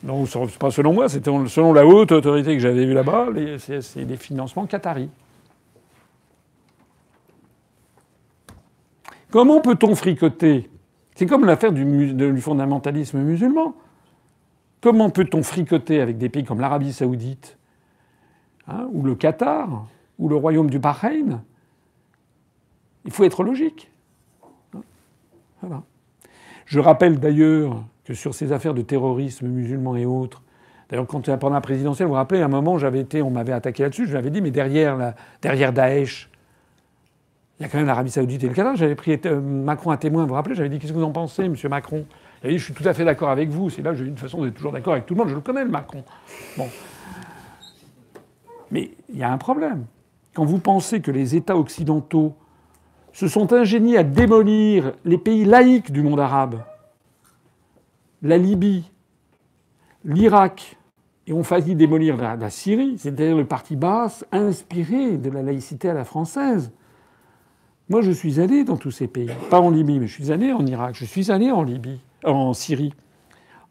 Non, 0.02 0.24
c'est 0.26 0.58
pas 0.58 0.70
selon 0.70 0.94
moi, 0.94 1.08
c'était 1.08 1.30
selon 1.48 1.72
la 1.72 1.84
haute 1.84 2.12
autorité 2.12 2.54
que 2.54 2.60
j'avais 2.60 2.86
vue 2.86 2.94
là-bas, 2.94 3.26
c'est 3.58 4.04
des 4.04 4.16
financements 4.16 4.66
qataris. 4.66 5.10
Comment 9.30 9.60
peut-on 9.60 9.94
fricoter? 9.94 10.70
C'est 11.16 11.26
comme 11.26 11.44
l'affaire 11.44 11.72
du, 11.72 12.40
fondamentalisme 12.40 13.18
musulman. 13.18 13.74
Comment 14.80 15.10
peut-on 15.10 15.42
fricoter 15.42 16.00
avec 16.00 16.16
des 16.16 16.28
pays 16.28 16.44
comme 16.44 16.60
l'Arabie 16.60 16.92
saoudite? 16.92 17.57
Hein, 18.68 18.88
ou 18.92 19.02
le 19.02 19.14
Qatar 19.14 19.86
ou 20.18 20.28
le 20.28 20.36
royaume 20.36 20.70
du 20.70 20.78
Bahreïn 20.78 21.42
Il 23.04 23.12
faut 23.12 23.24
être 23.24 23.42
logique. 23.42 23.90
Voilà. 25.60 25.82
Je 26.66 26.80
rappelle 26.80 27.18
d'ailleurs 27.18 27.82
que 28.04 28.14
sur 28.14 28.34
ces 28.34 28.52
affaires 28.52 28.74
de 28.74 28.82
terrorisme 28.82 29.48
musulman 29.48 29.96
et 29.96 30.06
autres, 30.06 30.42
d'ailleurs 30.88 31.06
quand 31.06 31.22
pendant 31.38 31.54
la 31.54 31.60
présidentielle, 31.60 32.06
vous 32.06 32.12
vous 32.12 32.16
rappelez, 32.16 32.42
à 32.42 32.44
un 32.44 32.48
moment, 32.48 32.78
j'avais 32.78 33.00
été, 33.00 33.22
on 33.22 33.30
m'avait 33.30 33.52
attaqué 33.52 33.82
là-dessus, 33.82 34.06
je 34.06 34.14
l'avais 34.14 34.30
dit, 34.30 34.40
mais 34.40 34.50
derrière, 34.50 35.14
derrière 35.40 35.72
Daesh, 35.72 36.30
il 37.58 37.64
y 37.64 37.66
a 37.66 37.68
quand 37.68 37.78
même 37.78 37.88
l'Arabie 37.88 38.10
Saoudite 38.10 38.44
et 38.44 38.48
le 38.48 38.54
Qatar. 38.54 38.76
J'avais 38.76 38.94
pris 38.94 39.18
euh, 39.26 39.40
Macron 39.40 39.90
à 39.90 39.96
témoin, 39.96 40.22
vous 40.22 40.28
vous 40.28 40.34
rappelez, 40.34 40.54
j'avais 40.54 40.68
dit 40.68 40.78
qu'est-ce 40.78 40.92
que 40.92 40.98
vous 40.98 41.04
en 41.04 41.10
pensez, 41.10 41.48
Monsieur 41.48 41.68
Macron? 41.68 42.04
Il 42.42 42.46
avait 42.46 42.52
dit 42.54 42.58
je 42.60 42.64
suis 42.66 42.74
tout 42.74 42.86
à 42.86 42.94
fait 42.94 43.04
d'accord 43.04 43.30
avec 43.30 43.48
vous. 43.48 43.68
C'est 43.68 43.82
là 43.82 43.94
j'ai 43.94 44.06
toute 44.06 44.20
façon 44.20 44.38
vous 44.38 44.46
êtes 44.46 44.54
toujours 44.54 44.70
d'accord 44.70 44.92
avec 44.92 45.06
tout 45.06 45.14
le 45.14 45.18
monde, 45.18 45.28
je 45.28 45.34
le 45.34 45.40
connais 45.40 45.64
le 45.64 45.70
Macron. 45.70 46.04
Bon. 46.56 46.68
Mais 48.70 48.90
il 49.08 49.18
y 49.18 49.22
a 49.22 49.32
un 49.32 49.38
problème. 49.38 49.86
Quand 50.34 50.44
vous 50.44 50.58
pensez 50.58 51.00
que 51.00 51.10
les 51.10 51.36
États 51.36 51.56
occidentaux 51.56 52.34
se 53.12 53.28
sont 53.28 53.52
ingéniés 53.52 53.98
à 53.98 54.04
démolir 54.04 54.92
les 55.04 55.18
pays 55.18 55.44
laïcs 55.44 55.90
du 55.90 56.02
monde 56.02 56.20
arabe, 56.20 56.62
la 58.22 58.36
Libye, 58.36 58.90
l'Irak, 60.04 60.76
et 61.26 61.32
ont 61.32 61.42
failli 61.42 61.74
démolir 61.74 62.16
la, 62.16 62.50
Syrie, 62.50 62.96
c'est-à-dire 62.96 63.36
le 63.36 63.44
parti 63.44 63.76
basse 63.76 64.24
inspiré 64.32 65.18
de 65.18 65.28
la 65.28 65.42
laïcité 65.42 65.90
à 65.90 65.94
la 65.94 66.04
française. 66.04 66.72
Moi, 67.90 68.00
je 68.00 68.10
suis 68.10 68.40
allé 68.40 68.64
dans 68.64 68.78
tous 68.78 68.90
ces 68.90 69.08
pays. 69.08 69.30
Pas 69.50 69.60
en 69.60 69.70
Libye, 69.70 69.98
mais 69.98 70.06
je 70.06 70.14
suis 70.14 70.32
allé 70.32 70.52
en 70.52 70.64
Irak. 70.64 70.94
Je 70.94 71.04
suis 71.04 71.30
allé 71.30 71.50
en 71.50 71.62
Libye, 71.62 72.00
en 72.24 72.54
Syrie. 72.54 72.94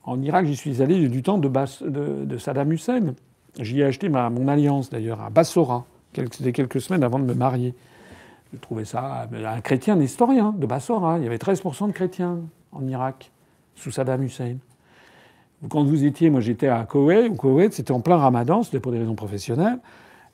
En 0.04 0.22
Irak, 0.22 0.46
j'y 0.46 0.56
suis 0.56 0.84
allé 0.84 1.08
du 1.08 1.24
temps 1.24 1.40
de 1.40 2.38
Saddam 2.38 2.72
Hussein. 2.72 3.16
J'y 3.60 3.82
ai 3.82 3.86
acheté 3.86 4.10
ma, 4.10 4.30
mon 4.30 4.48
alliance, 4.48 4.90
d'ailleurs, 4.90 5.22
à 5.22 5.30
Bassora. 5.30 5.86
C'était 6.14 6.52
quelques 6.52 6.82
semaines 6.82 7.04
avant 7.04 7.20
de 7.20 7.26
me 7.26 7.34
marier. 7.34 7.74
Je 8.54 8.60
trouvais 8.60 8.86
ça 8.86 9.28
un 9.32 9.62
chrétien 9.62 9.96
nestorien 9.96 10.54
de 10.58 10.66
Bassora. 10.66 11.18
Il 11.18 11.24
y 11.24 11.28
avait 11.28 11.38
13% 11.38 11.88
de 11.88 11.92
chrétiens 11.92 12.40
en 12.72 12.88
Irak, 12.88 13.32
sous 13.76 13.92
Saddam 13.92 14.24
Hussein. 14.24 14.58
Quand 15.70 15.84
vous 15.84 16.06
étiez, 16.06 16.30
moi 16.30 16.40
j'étais 16.40 16.68
à 16.68 16.84
Koweït. 16.86 17.32
Au 17.32 17.36
Koweït, 17.36 17.74
c'était 17.74 17.92
en 17.92 18.00
plein 18.00 18.18
ramadan, 18.18 18.64
c'était 18.64 18.80
pour 18.80 18.92
des 18.92 19.00
raisons 19.00 19.16
professionnelles. 19.16 19.80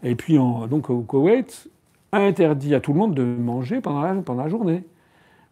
Et 0.03 0.16
puis, 0.16 0.35
donc 0.35 0.90
au 0.90 1.02
Koweït, 1.02 1.69
interdit 2.11 2.76
à 2.76 2.82
tout 2.82 2.93
le 2.93 3.00
monde 3.00 3.16
de 3.16 3.24
manger 3.24 3.82
pendant 3.82 4.35
la 4.35 4.50
journée. 4.50 4.84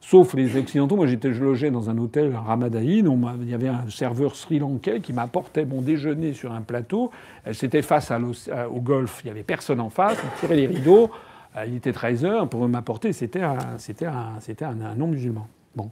Sauf 0.01 0.33
les 0.33 0.57
Occidentaux. 0.57 0.95
Moi, 0.95 1.05
j'étais, 1.05 1.29
logeais 1.29 1.69
dans 1.69 1.89
un 1.89 1.97
hôtel 1.97 2.33
à 2.35 2.41
Ramadaïn. 2.41 3.05
il 3.41 3.49
y 3.49 3.53
avait 3.53 3.67
un 3.67 3.87
serveur 3.89 4.35
sri-lankais 4.35 4.99
qui 4.99 5.13
m'apportait 5.13 5.63
mon 5.65 5.81
déjeuner 5.81 6.33
sur 6.33 6.51
un 6.51 6.61
plateau. 6.61 7.11
C'était 7.53 7.83
face 7.83 8.09
à 8.09 8.19
au 8.19 8.81
golf. 8.81 9.21
Il 9.23 9.27
n'y 9.27 9.31
avait 9.31 9.43
personne 9.43 9.79
en 9.79 9.91
face. 9.91 10.17
Il 10.23 10.39
tirait 10.39 10.55
les 10.55 10.67
rideaux. 10.67 11.11
Il 11.67 11.75
était 11.75 11.93
13 11.93 12.25
heures. 12.25 12.49
Pour 12.49 12.67
m'apporter, 12.67 13.13
c'était 13.13 13.43
un, 13.43 13.55
non-musulman. 14.97 15.47
Bon. 15.75 15.91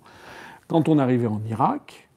Quand 0.67 0.89
on 0.89 0.97
arrivait 0.97 1.27
en 1.27 1.41
Irak, 1.47 2.09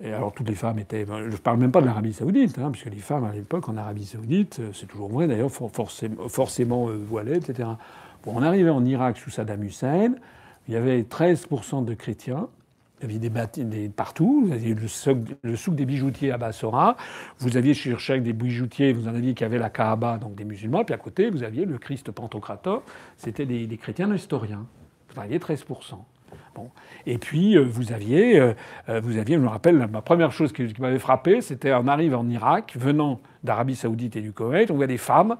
et 0.00 0.12
alors 0.12 0.32
toutes 0.32 0.48
les 0.48 0.54
femmes 0.54 0.78
étaient. 0.78 1.06
Je 1.06 1.30
ne 1.30 1.36
parle 1.36 1.58
même 1.58 1.72
pas 1.72 1.80
de 1.80 1.86
l'Arabie 1.86 2.12
Saoudite, 2.12 2.58
hein, 2.58 2.70
puisque 2.70 2.90
les 2.90 2.96
femmes 2.96 3.24
à 3.24 3.32
l'époque 3.32 3.68
en 3.68 3.76
Arabie 3.76 4.04
Saoudite, 4.04 4.60
c'est 4.74 4.86
toujours 4.86 5.08
vrai 5.08 5.26
d'ailleurs, 5.26 5.50
forcément, 5.50 6.28
forcément 6.28 6.88
euh, 6.88 6.96
voilées, 6.96 7.36
etc. 7.36 7.68
Bon, 8.24 8.32
on 8.34 8.42
arrivait 8.42 8.70
en 8.70 8.84
Irak 8.84 9.16
sous 9.16 9.30
Saddam 9.30 9.62
Hussein, 9.64 10.14
il 10.68 10.74
y 10.74 10.76
avait 10.76 11.02
13% 11.02 11.84
de 11.84 11.94
chrétiens. 11.94 12.48
Il 13.00 13.12
y 13.12 13.16
avait 13.16 13.28
des, 13.28 13.64
des 13.64 13.88
partout. 13.88 14.46
Vous 14.46 14.52
aviez 14.52 14.74
le 14.74 14.88
souk, 15.56 15.74
des 15.74 15.84
bijoutiers 15.84 16.32
à 16.32 16.38
Bassora. 16.38 16.96
Vous 17.38 17.56
aviez 17.56 17.74
chez 17.74 17.94
chaque 17.98 18.22
des 18.22 18.32
bijoutiers, 18.32 18.94
vous 18.94 19.06
en 19.06 19.14
aviez 19.14 19.34
qui 19.34 19.44
avaient 19.44 19.58
la 19.58 19.68
Kaaba, 19.68 20.16
donc 20.16 20.34
des 20.34 20.44
musulmans. 20.44 20.82
Puis 20.82 20.94
à 20.94 20.98
côté, 20.98 21.28
vous 21.28 21.42
aviez 21.42 21.66
le 21.66 21.76
Christ 21.76 22.10
Pantocrator. 22.10 22.82
C'était 23.18 23.44
des, 23.44 23.76
chrétiens 23.76 24.12
historiens. 24.14 24.66
Vous 25.14 25.20
aviez 25.20 25.38
13%. 25.38 25.64
Bon. 26.54 26.70
Et 27.04 27.18
puis, 27.18 27.56
euh, 27.56 27.64
vous 27.64 27.92
aviez, 27.92 28.40
euh, 28.40 28.54
vous 29.02 29.18
aviez, 29.18 29.36
je 29.36 29.40
me 29.40 29.48
rappelle, 29.48 29.76
ma 29.76 30.00
première 30.00 30.32
chose 30.32 30.52
qui, 30.52 30.72
qui 30.72 30.80
m'avait 30.80 30.98
frappé, 30.98 31.42
c'était 31.42 31.72
on 31.74 31.86
arrive 31.86 32.14
en 32.14 32.26
Irak, 32.28 32.74
venant 32.76 33.20
d'Arabie 33.44 33.76
Saoudite 33.76 34.16
et 34.16 34.22
du 34.22 34.32
Koweït, 34.32 34.70
on 34.70 34.76
voit 34.76 34.86
des 34.86 34.96
femmes 34.96 35.36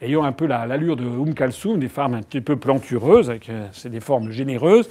ayant 0.00 0.24
un 0.24 0.32
peu 0.32 0.46
l'allure 0.46 0.96
de 0.96 1.04
Oum 1.04 1.34
Kalsoum, 1.34 1.78
des 1.78 1.88
femmes 1.88 2.14
un 2.14 2.22
petit 2.22 2.40
peu 2.40 2.56
plantureuses, 2.56 3.28
avec 3.30 3.48
euh, 3.48 3.66
c'est 3.72 3.90
des 3.90 4.00
formes 4.00 4.30
généreuses, 4.30 4.88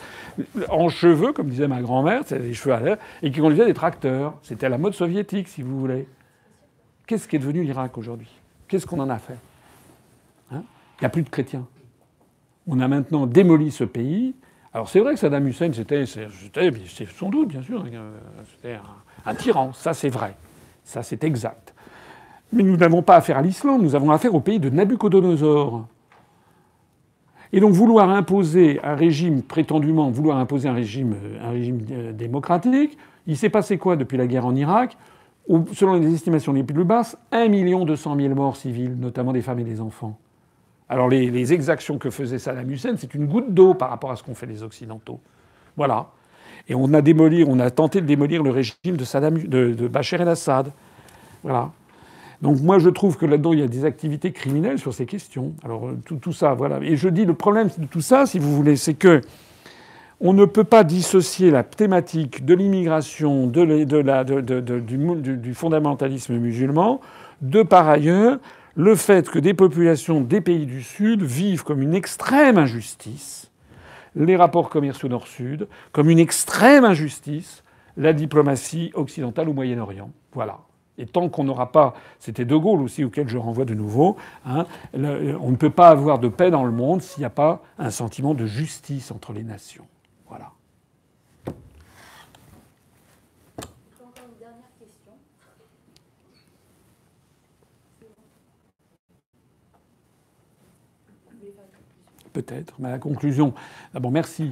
en 0.69 0.89
cheveux, 0.89 1.33
comme 1.33 1.49
disait 1.49 1.67
ma 1.67 1.81
grand-mère, 1.81 2.21
c'est 2.25 2.39
des 2.39 2.53
cheveux 2.53 2.75
à 2.75 2.79
l'air, 2.79 2.97
et 3.23 3.31
qui 3.31 3.39
conduisaient 3.39 3.65
des 3.65 3.73
tracteurs. 3.73 4.35
C'était 4.43 4.69
la 4.69 4.77
mode 4.77 4.93
soviétique, 4.93 5.47
si 5.47 5.61
vous 5.61 5.79
voulez. 5.79 6.07
Qu'est-ce 7.07 7.27
qui 7.27 7.37
est 7.37 7.39
devenu 7.39 7.63
l'Irak 7.63 7.97
aujourd'hui? 7.97 8.29
Qu'est-ce 8.67 8.85
qu'on 8.85 8.99
en 8.99 9.09
a 9.09 9.17
fait? 9.17 9.37
Hein? 10.51 10.63
Il 10.99 11.03
n'y 11.03 11.05
a 11.07 11.09
plus 11.09 11.23
de 11.23 11.29
chrétiens. 11.29 11.65
On 12.67 12.79
a 12.79 12.87
maintenant 12.87 13.25
démoli 13.25 13.71
ce 13.71 13.83
pays. 13.83 14.35
Alors 14.73 14.87
c'est 14.87 14.99
vrai 14.99 15.13
que 15.15 15.19
Saddam 15.19 15.47
Hussein, 15.47 15.71
c'était, 15.73 16.05
sans 16.05 17.29
doute, 17.29 17.47
bien 17.47 17.63
sûr, 17.63 17.83
c'était 18.55 18.75
un, 18.75 18.81
un 19.25 19.35
tyran. 19.35 19.73
Ça, 19.73 19.95
c'est 19.95 20.09
vrai. 20.09 20.35
Ça, 20.83 21.01
c'est 21.01 21.23
exact. 21.23 21.68
Mais 22.51 22.63
nous 22.63 22.77
n'avons 22.77 23.01
pas 23.01 23.15
affaire 23.15 23.37
à 23.37 23.41
l'Islande, 23.41 23.81
nous 23.83 23.95
avons 23.95 24.11
affaire 24.11 24.33
au 24.33 24.39
pays 24.39 24.59
de 24.59 24.69
Nabucodonosor. 24.69 25.85
Et 27.51 27.59
donc 27.59 27.73
vouloir 27.73 28.09
imposer 28.09 28.79
un 28.83 28.95
régime, 28.95 29.41
prétendument 29.41 30.09
vouloir 30.11 30.37
imposer 30.37 30.69
un 30.69 30.73
régime, 30.73 31.15
un 31.43 31.49
régime 31.49 31.81
démocratique, 32.13 32.97
il 33.27 33.37
s'est 33.37 33.49
passé 33.49 33.77
quoi 33.77 33.95
depuis 33.95 34.17
la 34.17 34.27
guerre 34.27 34.45
en 34.45 34.55
Irak? 34.55 34.97
Selon 35.73 35.95
les 35.95 36.13
estimations 36.13 36.53
les 36.53 36.63
plus 36.63 36.83
basses, 36.83 37.17
1 37.31 37.49
200 37.49 38.15
000 38.15 38.35
morts 38.35 38.55
civils, 38.55 38.95
notamment 38.99 39.33
des 39.33 39.41
femmes 39.41 39.59
et 39.59 39.63
des 39.63 39.81
enfants. 39.81 40.17
Alors 40.89 41.07
les, 41.07 41.29
les 41.31 41.53
exactions 41.53 41.97
que 41.97 42.09
faisait 42.11 42.39
Saddam 42.39 42.69
Hussein, 42.69 42.95
c'est 42.97 43.13
une 43.15 43.25
goutte 43.25 43.51
d'eau 43.51 43.73
par 43.73 43.89
rapport 43.89 44.11
à 44.11 44.15
ce 44.15 44.23
qu'ont 44.23 44.35
fait 44.35 44.45
les 44.45 44.61
Occidentaux. 44.61 45.19
Voilà. 45.75 46.07
Et 46.67 46.75
on 46.75 46.93
a 46.93 47.01
démoli, 47.01 47.43
on 47.47 47.59
a 47.59 47.71
tenté 47.71 48.01
de 48.01 48.05
démolir 48.05 48.43
le 48.43 48.51
régime 48.51 48.95
de, 48.95 49.03
Saddam, 49.03 49.39
de, 49.39 49.73
de 49.73 49.87
Bachar 49.87 50.21
el-Assad. 50.21 50.71
Voilà. 51.43 51.71
Donc 52.41 52.61
moi 52.61 52.79
je 52.79 52.89
trouve 52.89 53.17
que 53.17 53.25
là-dedans 53.25 53.53
il 53.53 53.59
y 53.59 53.63
a 53.63 53.67
des 53.67 53.85
activités 53.85 54.31
criminelles 54.31 54.79
sur 54.79 54.93
ces 54.93 55.05
questions. 55.05 55.53
Alors 55.63 55.89
tout, 56.05 56.15
tout, 56.15 56.33
ça, 56.33 56.53
voilà. 56.53 56.79
Et 56.81 56.95
je 56.95 57.09
dis 57.09 57.25
le 57.25 57.33
problème 57.33 57.69
de 57.77 57.85
tout 57.85 58.01
ça, 58.01 58.25
si 58.25 58.39
vous 58.39 58.55
voulez, 58.55 58.75
c'est 58.75 58.93
que 58.93 59.21
on 60.21 60.33
ne 60.33 60.45
peut 60.45 60.65
pas 60.65 60.83
dissocier 60.83 61.49
la 61.49 61.63
thématique 61.63 62.43
de 62.43 62.53
l'immigration, 62.53 63.47
de, 63.47 63.83
du, 64.79 65.37
du, 65.37 65.53
fondamentalisme 65.53 66.37
musulman, 66.37 66.99
de 67.41 67.63
par 67.63 67.87
ailleurs 67.87 68.37
le 68.75 68.95
fait 68.95 69.29
que 69.29 69.39
des 69.39 69.53
populations 69.53 70.19
des 70.19 70.41
pays 70.41 70.65
du 70.65 70.83
Sud 70.83 71.23
vivent 71.23 71.63
comme 71.63 71.81
une 71.81 71.93
extrême 71.93 72.57
injustice 72.57 73.49
les 74.15 74.35
rapports 74.35 74.69
commerciaux 74.69 75.09
Nord-Sud, 75.09 75.67
comme 75.91 76.09
une 76.09 76.19
extrême 76.19 76.85
injustice 76.85 77.63
la 77.97 78.13
diplomatie 78.13 78.91
occidentale 78.93 79.49
au 79.49 79.53
Moyen-Orient. 79.53 80.11
Voilà. 80.33 80.59
Et 80.99 81.05
tant 81.05 81.29
qu'on 81.29 81.45
n'aura 81.45 81.71
pas, 81.71 81.93
c'était 82.19 82.43
De 82.43 82.55
Gaulle 82.57 82.81
aussi 82.81 83.05
auquel 83.05 83.29
je 83.29 83.37
renvoie 83.37 83.63
de 83.63 83.73
nouveau, 83.73 84.17
hein, 84.45 84.65
on 84.93 85.49
ne 85.49 85.55
peut 85.55 85.69
pas 85.69 85.87
avoir 85.87 86.19
de 86.19 86.27
paix 86.27 86.51
dans 86.51 86.65
le 86.65 86.73
monde 86.73 87.01
s'il 87.01 87.21
n'y 87.21 87.25
a 87.25 87.29
pas 87.29 87.63
un 87.77 87.89
sentiment 87.89 88.33
de 88.33 88.45
justice 88.45 89.09
entre 89.09 89.31
les 89.31 89.43
nations. 89.43 89.87
Voilà. 90.27 90.51
Peut-être. 102.33 102.75
Mais 102.79 102.89
la 102.91 102.99
conclusion. 102.99 103.53
D'abord, 103.93 104.11
merci. 104.11 104.51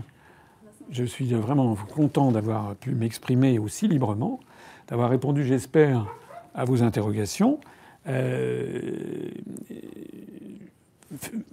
Je 0.89 1.03
suis 1.03 1.33
vraiment 1.33 1.75
content 1.93 2.31
d'avoir 2.31 2.75
pu 2.75 2.95
m'exprimer 2.95 3.59
aussi 3.59 3.89
librement, 3.89 4.39
d'avoir 4.87 5.09
répondu, 5.09 5.43
j'espère, 5.43 6.07
à 6.57 6.65
vos 6.65 6.83
interrogations. 6.83 7.59
Euh, 8.07 8.81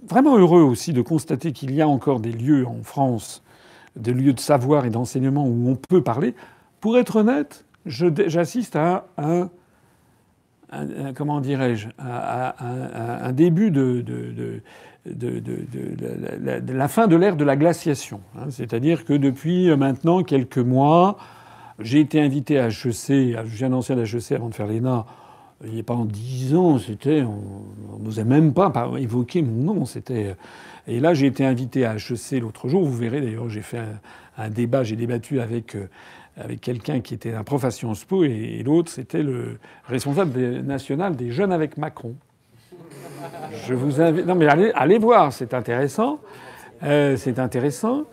vraiment 0.07 0.37
heureux 0.37 0.61
aussi 0.61 0.91
de 0.91 1.01
constater 1.01 1.53
qu'il 1.53 1.73
y 1.73 1.81
a 1.81 1.87
encore 1.87 2.19
des 2.19 2.31
lieux 2.31 2.67
en 2.67 2.83
France, 2.83 3.43
des 3.95 4.13
lieux 4.13 4.33
de 4.33 4.39
savoir 4.39 4.85
et 4.85 4.89
d'enseignement 4.89 5.45
où 5.47 5.69
on 5.69 5.75
peut 5.75 6.01
parler. 6.01 6.35
Pour 6.81 6.97
être 6.97 7.17
honnête, 7.17 7.63
j'assiste 7.85 8.75
à 8.75 9.07
un, 9.17 9.49
comment 11.15 11.39
dirais-je, 11.39 11.87
un 11.99 13.31
début 13.31 13.71
de, 13.71 14.01
de, 14.01 14.61
de, 15.05 15.39
de, 16.59 16.73
la 16.73 16.87
fin 16.87 17.07
de 17.07 17.15
l'ère 17.15 17.35
de 17.35 17.45
la 17.45 17.55
glaciation. 17.55 18.21
Hein. 18.37 18.47
C'est-à-dire 18.49 19.05
que 19.05 19.13
depuis 19.13 19.75
maintenant 19.77 20.23
quelques 20.23 20.57
mois, 20.57 21.17
j'ai 21.79 21.99
été 21.99 22.21
invité 22.21 22.59
à 22.59 22.67
HEC, 22.67 23.37
j'ai 23.47 23.65
annoncé 23.65 23.93
à 23.93 23.97
HEC 23.97 24.31
avant 24.33 24.49
de 24.49 24.55
faire 24.55 24.67
l'ENA, 24.67 25.05
il 25.63 25.73
n'y 25.73 25.79
a 25.79 25.83
pas 25.83 25.93
en 25.93 26.05
dix 26.05 26.55
ans, 26.55 26.79
c'était, 26.79 27.23
on 27.23 27.99
n'osait 27.99 28.25
même 28.25 28.53
pas 28.53 28.71
évoquer 28.97 29.41
mon 29.41 29.73
nom. 29.73 29.85
C'était, 29.85 30.35
et 30.87 30.99
là, 30.99 31.13
j'ai 31.13 31.27
été 31.27 31.45
invité 31.45 31.85
à 31.85 31.95
HEC 31.95 32.41
l'autre 32.41 32.67
jour. 32.67 32.83
Vous 32.83 32.95
verrez 32.95 33.21
d'ailleurs, 33.21 33.49
j'ai 33.49 33.61
fait 33.61 33.81
un, 34.37 34.49
débat, 34.49 34.83
j'ai 34.83 34.95
débattu 34.95 35.39
avec, 35.39 35.75
euh, 35.75 35.87
avec 36.37 36.59
quelqu'un 36.59 36.99
qui 36.99 37.13
était 37.13 37.33
un 37.33 37.43
prof 37.43 37.63
à 37.63 37.71
Sciences 37.71 38.03
Po 38.03 38.25
et, 38.25 38.57
et 38.59 38.63
l'autre, 38.63 38.91
c'était 38.91 39.23
le 39.23 39.57
responsable 39.87 40.61
national 40.61 41.15
des 41.15 41.31
jeunes 41.31 41.53
avec 41.53 41.77
Macron. 41.77 42.15
Je 43.67 43.73
vous 43.73 44.01
invite. 44.01 44.25
Non, 44.25 44.35
mais 44.35 44.47
allez, 44.47 44.71
allez 44.75 44.97
voir, 44.97 45.33
c'est 45.33 45.53
intéressant. 45.53 46.19
Euh, 46.83 47.17
c'est 47.17 47.39
intéressant. 47.39 48.03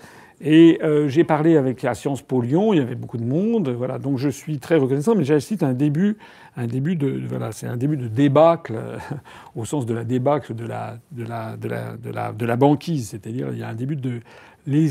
Et 0.45 0.81
euh, 0.83 1.09
j'ai 1.09 1.23
parlé 1.23 1.57
avec 1.57 1.83
la 1.83 1.95
Sciences 1.95 2.21
Po 2.21 2.41
Lyon, 2.41 2.73
il 2.73 2.79
y 2.79 2.83
avait 2.83 2.97
beaucoup 2.97 3.17
de 3.17 3.25
monde, 3.25 3.69
voilà. 3.69 3.99
Donc 4.01 4.19
je 4.19 4.29
suis 4.29 4.59
très 4.59 4.77
reconnaissant, 4.77 5.15
mais 5.15 5.23
j'assiste 5.23 5.63
à 5.63 5.69
un 5.69 5.73
début, 5.73 6.19
un 6.57 6.67
début 6.67 6.97
de, 6.97 7.23
voilà, 7.29 7.53
c'est 7.53 7.69
un 7.69 7.77
début 7.77 7.97
de 7.97 8.09
débâcle 8.09 8.75
au 9.55 9.65
sens 9.65 9.87
de 9.87 9.95
la 9.95 10.03
débâcle 10.03 10.55
de 10.55 10.67
la, 10.67 10.99
de 11.13 11.23
la, 11.23 11.57
de 11.57 11.69
la, 11.69 11.97
de 11.97 12.11
la, 12.11 12.33
de 12.33 12.45
la 12.45 12.57
banquise, 12.57 13.11
c'est-à-dire 13.11 13.51
il 13.53 13.59
y 13.59 13.63
a 13.63 13.69
un 13.69 13.75
début 13.75 13.95
de 13.95 14.21
les, 14.67 14.89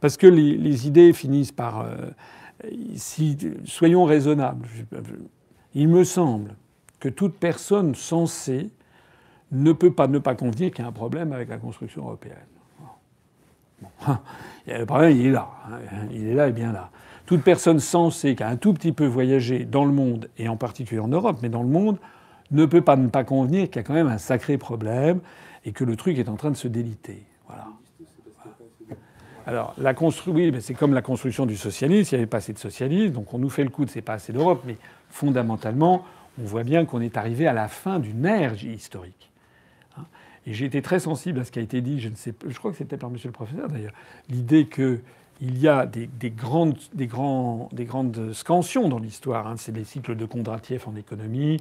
parce 0.00 0.16
que 0.16 0.26
les, 0.26 0.56
les 0.56 0.88
idées 0.88 1.12
finissent 1.12 1.52
par, 1.52 1.82
euh, 1.82 1.96
si, 2.96 3.38
soyons 3.64 4.04
raisonnables. 4.04 4.66
Il 5.74 5.88
me 5.88 6.02
semble 6.02 6.56
que 6.98 7.08
toute 7.08 7.36
personne 7.36 7.94
sensée 7.94 8.70
ne 9.52 9.72
peut 9.72 9.92
pas 9.92 10.08
ne 10.08 10.18
pas 10.18 10.34
convenir 10.34 10.70
qu'il 10.70 10.82
y 10.82 10.84
a 10.84 10.88
un 10.88 10.92
problème 10.92 11.32
avec 11.32 11.48
la 11.48 11.58
construction 11.58 12.02
européenne. 12.02 12.36
Bon. 13.80 14.16
Le 14.78 14.86
problème, 14.86 15.16
il 15.16 15.26
est 15.26 15.30
là. 15.30 15.48
Hein. 15.66 16.06
Il 16.12 16.28
est 16.28 16.34
là 16.34 16.48
et 16.48 16.52
bien 16.52 16.72
là. 16.72 16.90
Toute 17.26 17.42
personne 17.42 17.80
sensée 17.80 18.34
qui 18.34 18.42
a 18.42 18.48
un 18.48 18.56
tout 18.56 18.72
petit 18.72 18.92
peu 18.92 19.06
voyagé 19.06 19.64
dans 19.64 19.84
le 19.84 19.92
monde, 19.92 20.28
et 20.36 20.48
en 20.48 20.56
particulier 20.56 21.00
en 21.00 21.08
Europe, 21.08 21.38
mais 21.42 21.48
dans 21.48 21.62
le 21.62 21.68
monde, 21.68 21.98
ne 22.50 22.66
peut 22.66 22.82
pas 22.82 22.96
ne 22.96 23.08
pas 23.08 23.24
convenir 23.24 23.66
qu'il 23.66 23.76
y 23.76 23.78
a 23.78 23.82
quand 23.82 23.94
même 23.94 24.08
un 24.08 24.18
sacré 24.18 24.58
problème 24.58 25.20
et 25.64 25.72
que 25.72 25.84
le 25.84 25.96
truc 25.96 26.18
est 26.18 26.28
en 26.28 26.36
train 26.36 26.50
de 26.50 26.56
se 26.56 26.68
déliter. 26.68 27.22
Voilà. 27.46 27.66
Alors, 29.46 29.74
la 29.78 29.94
construction, 29.94 30.52
c'est 30.60 30.74
comme 30.74 30.94
la 30.94 31.02
construction 31.02 31.46
du 31.46 31.56
socialisme. 31.56 32.14
Il 32.14 32.18
n'y 32.18 32.22
avait 32.22 32.30
pas 32.30 32.38
assez 32.38 32.52
de 32.52 32.58
socialisme, 32.58 33.14
donc 33.14 33.32
on 33.32 33.38
nous 33.38 33.50
fait 33.50 33.64
le 33.64 33.70
coup 33.70 33.84
de 33.84 33.90
c'est 33.90 34.02
pas 34.02 34.14
assez 34.14 34.32
d'Europe, 34.32 34.62
mais 34.66 34.76
fondamentalement, 35.08 36.04
on 36.40 36.44
voit 36.44 36.64
bien 36.64 36.84
qu'on 36.84 37.00
est 37.00 37.16
arrivé 37.16 37.46
à 37.46 37.52
la 37.52 37.68
fin 37.68 37.98
d'une 37.98 38.24
ère 38.24 38.54
historique. 38.62 39.29
Et 40.46 40.54
j'ai 40.54 40.64
été 40.64 40.82
très 40.82 41.00
sensible 41.00 41.40
à 41.40 41.44
ce 41.44 41.50
qui 41.50 41.58
a 41.58 41.62
été 41.62 41.80
dit, 41.80 42.00
je, 42.00 42.08
ne 42.08 42.14
sais, 42.14 42.34
je 42.46 42.58
crois 42.58 42.70
que 42.70 42.78
c'était 42.78 42.96
par 42.96 43.10
monsieur 43.10 43.28
le 43.28 43.32
professeur 43.32 43.68
d'ailleurs, 43.68 43.92
l'idée 44.28 44.66
qu'il 44.66 45.00
y 45.40 45.68
a 45.68 45.86
des, 45.86 46.06
des, 46.06 46.30
grandes, 46.30 46.78
des, 46.94 47.06
grands, 47.06 47.68
des 47.72 47.84
grandes 47.84 48.32
scansions 48.32 48.88
dans 48.88 48.98
l'histoire. 48.98 49.46
Hein. 49.46 49.56
C'est 49.58 49.72
des 49.72 49.84
cycles 49.84 50.16
de 50.16 50.24
Kondratiev 50.24 50.84
en 50.86 50.96
économie, 50.96 51.58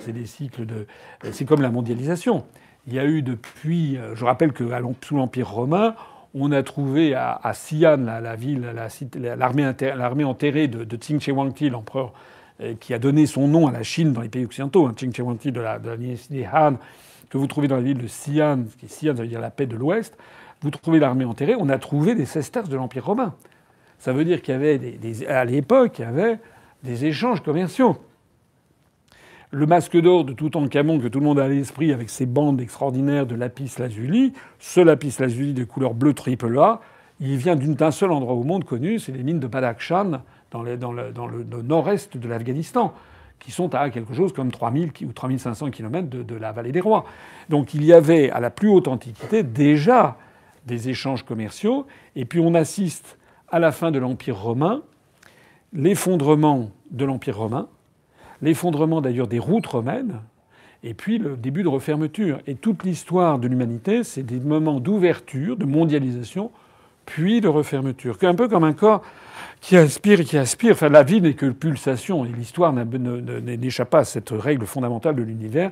c'est 0.00 0.12
des 0.12 0.26
cycles 0.26 0.66
de. 0.66 0.86
C'est 1.30 1.44
comme 1.44 1.62
la 1.62 1.70
mondialisation. 1.70 2.44
Il 2.86 2.94
y 2.94 2.98
a 2.98 3.04
eu 3.04 3.22
depuis. 3.22 3.98
Je 4.14 4.24
rappelle 4.24 4.52
que 4.52 4.64
sous 5.02 5.16
l'Empire 5.16 5.48
romain, 5.48 5.94
on 6.34 6.52
a 6.52 6.62
trouvé 6.62 7.14
à, 7.14 7.32
à 7.32 7.52
Xi'an, 7.52 7.98
la, 7.98 8.20
la 8.20 8.36
ville, 8.36 8.66
l'armée 9.14 9.62
la, 9.62 10.28
enterrée 10.28 10.68
de, 10.68 10.84
de 10.84 10.96
Qing 10.96 11.20
Shi 11.20 11.30
Huangdi, 11.30 11.70
l'empereur 11.70 12.12
euh, 12.60 12.74
qui 12.80 12.94
a 12.94 12.98
donné 12.98 13.26
son 13.26 13.48
nom 13.48 13.66
à 13.66 13.72
la 13.72 13.82
Chine 13.82 14.12
dans 14.12 14.22
les 14.22 14.28
pays 14.28 14.44
occidentaux, 14.44 14.86
hein, 14.86 14.94
Qing 14.96 15.14
Shi 15.14 15.22
Huangdi 15.22 15.52
de 15.52 15.60
la, 15.60 15.78
de 15.78 15.90
la 15.90 15.96
dynastie 15.96 16.44
Han, 16.52 16.74
que 17.32 17.38
vous 17.38 17.46
trouvez 17.46 17.66
dans 17.66 17.76
la 17.76 17.82
ville 17.82 17.96
de 17.96 18.06
Xi'an, 18.06 18.64
qui 18.78 18.84
Xi'an, 18.84 19.16
ça 19.16 19.22
veut 19.22 19.28
dire 19.28 19.40
la 19.40 19.50
paix 19.50 19.64
de 19.64 19.74
l'Ouest, 19.74 20.18
vous 20.60 20.70
trouvez 20.70 20.98
l'armée 20.98 21.24
enterrée, 21.24 21.54
on 21.58 21.70
a 21.70 21.78
trouvé 21.78 22.14
des 22.14 22.26
sesterces 22.26 22.68
de 22.68 22.76
l'Empire 22.76 23.06
romain. 23.06 23.34
Ça 23.98 24.12
veut 24.12 24.26
dire 24.26 24.42
qu'il 24.42 24.52
y 24.52 24.54
avait 24.54 24.76
des, 24.76 25.26
à 25.26 25.46
l'époque, 25.46 25.98
il 25.98 26.02
y 26.02 26.04
avait 26.04 26.38
des 26.82 27.06
échanges 27.06 27.40
commerciaux. 27.40 27.96
Le 29.50 29.64
masque 29.64 29.98
d'or 29.98 30.26
de 30.26 30.34
Toutankhamon 30.34 31.00
que 31.00 31.08
tout 31.08 31.20
le 31.20 31.24
monde 31.24 31.38
a 31.38 31.44
à 31.44 31.48
l'esprit 31.48 31.90
avec 31.90 32.10
ses 32.10 32.26
bandes 32.26 32.60
extraordinaires 32.60 33.24
de 33.24 33.34
lapis 33.34 33.72
lazuli, 33.78 34.34
ce 34.58 34.80
lapis 34.80 35.16
lazuli 35.18 35.54
de 35.54 35.64
couleur 35.64 35.94
bleu 35.94 36.12
triple 36.12 36.58
A, 36.58 36.82
il 37.18 37.38
vient 37.38 37.56
d'un 37.56 37.90
seul 37.92 38.12
endroit 38.12 38.34
au 38.34 38.44
monde 38.44 38.64
connu, 38.64 38.98
c'est 38.98 39.12
les 39.12 39.22
mines 39.22 39.40
de 39.40 39.46
Badakhshan 39.46 40.20
dans 40.50 40.62
le 40.62 41.62
nord-est 41.62 42.18
de 42.18 42.28
l'Afghanistan 42.28 42.92
qui 43.42 43.50
sont 43.50 43.74
à 43.74 43.90
quelque 43.90 44.14
chose 44.14 44.32
comme 44.32 44.52
3000 44.52 44.92
ou 45.04 45.12
3500 45.12 45.70
km 45.70 46.08
de, 46.08 46.22
de, 46.22 46.34
la 46.36 46.52
vallée 46.52 46.70
des 46.70 46.80
rois. 46.80 47.04
Donc 47.48 47.74
il 47.74 47.84
y 47.84 47.92
avait 47.92 48.30
à 48.30 48.38
la 48.38 48.50
plus 48.50 48.68
haute 48.68 48.86
antiquité 48.86 49.42
déjà 49.42 50.16
des 50.64 50.88
échanges 50.88 51.24
commerciaux, 51.24 51.86
et 52.14 52.24
puis 52.24 52.38
on 52.38 52.54
assiste 52.54 53.18
à 53.48 53.58
la 53.58 53.72
fin 53.72 53.90
de 53.90 53.98
l'Empire 53.98 54.38
romain, 54.38 54.82
l'effondrement 55.72 56.70
de 56.92 57.04
l'Empire 57.04 57.36
romain, 57.36 57.68
l'effondrement 58.42 59.00
d'ailleurs 59.00 59.26
des 59.26 59.40
routes 59.40 59.66
romaines, 59.66 60.20
et 60.84 60.94
puis 60.94 61.18
le 61.18 61.36
début 61.36 61.64
de 61.64 61.68
refermeture. 61.68 62.40
Et 62.46 62.54
toute 62.54 62.84
l'histoire 62.84 63.40
de 63.40 63.48
l'humanité, 63.48 64.04
c'est 64.04 64.22
des 64.22 64.38
moments 64.38 64.78
d'ouverture, 64.78 65.56
de 65.56 65.64
mondialisation, 65.64 66.52
puis 67.06 67.40
de 67.40 67.48
refermeture. 67.48 68.16
Un 68.22 68.34
peu 68.34 68.48
comme 68.48 68.64
un 68.64 68.72
corps 68.72 69.02
qui 69.60 69.76
aspire 69.76 70.20
et 70.20 70.24
qui 70.24 70.36
aspire. 70.36 70.72
Enfin, 70.72 70.88
la 70.88 71.02
vie 71.02 71.20
n'est 71.20 71.34
que 71.34 71.46
pulsation, 71.46 72.24
et 72.24 72.28
l'histoire 72.28 72.72
n'échappe 72.72 73.90
pas 73.90 74.00
à 74.00 74.04
cette 74.04 74.30
règle 74.30 74.66
fondamentale 74.66 75.14
de 75.14 75.22
l'univers, 75.22 75.70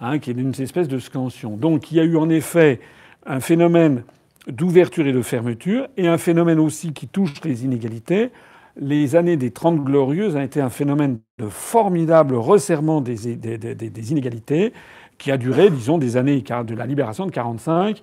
hein, 0.00 0.18
qui 0.18 0.30
est 0.30 0.34
une 0.34 0.52
espèce 0.58 0.88
de 0.88 0.98
scansion. 0.98 1.56
Donc 1.56 1.90
il 1.90 1.96
y 1.96 2.00
a 2.00 2.04
eu 2.04 2.16
en 2.16 2.28
effet 2.28 2.80
un 3.26 3.40
phénomène 3.40 4.04
d'ouverture 4.46 5.06
et 5.06 5.12
de 5.12 5.22
fermeture, 5.22 5.88
et 5.96 6.06
un 6.06 6.18
phénomène 6.18 6.58
aussi 6.58 6.92
qui 6.92 7.08
touche 7.08 7.42
les 7.44 7.64
inégalités. 7.64 8.30
Les 8.76 9.16
années 9.16 9.36
des 9.36 9.50
Trente 9.50 9.82
Glorieuses 9.84 10.36
ont 10.36 10.40
été 10.40 10.60
un 10.60 10.70
phénomène 10.70 11.18
de 11.38 11.46
formidable 11.46 12.36
resserrement 12.36 13.00
des, 13.00 13.36
des, 13.36 14.10
inégalités, 14.12 14.72
qui 15.18 15.30
a 15.30 15.36
duré, 15.36 15.68
disons, 15.68 15.98
des 15.98 16.16
années 16.16 16.42
de 16.42 16.74
la 16.74 16.86
libération 16.86 17.26
de 17.26 17.30
45 17.30 18.02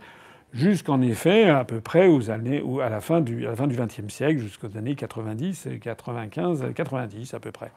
jusqu'en 0.54 1.02
effet 1.02 1.50
à 1.50 1.64
peu 1.66 1.82
près 1.82 2.08
aux 2.08 2.30
années 2.30 2.62
ou 2.62 2.80
à 2.80 2.90
la 2.90 3.02
fin 3.02 3.22
du 3.22 3.46
XXe 3.46 4.08
siècle, 4.08 4.40
jusqu'aux 4.40 4.78
années 4.78 4.96
90, 4.96 5.68
95, 5.82 6.66
90 6.74 7.34
à 7.34 7.40
peu 7.40 7.52
près. 7.52 7.72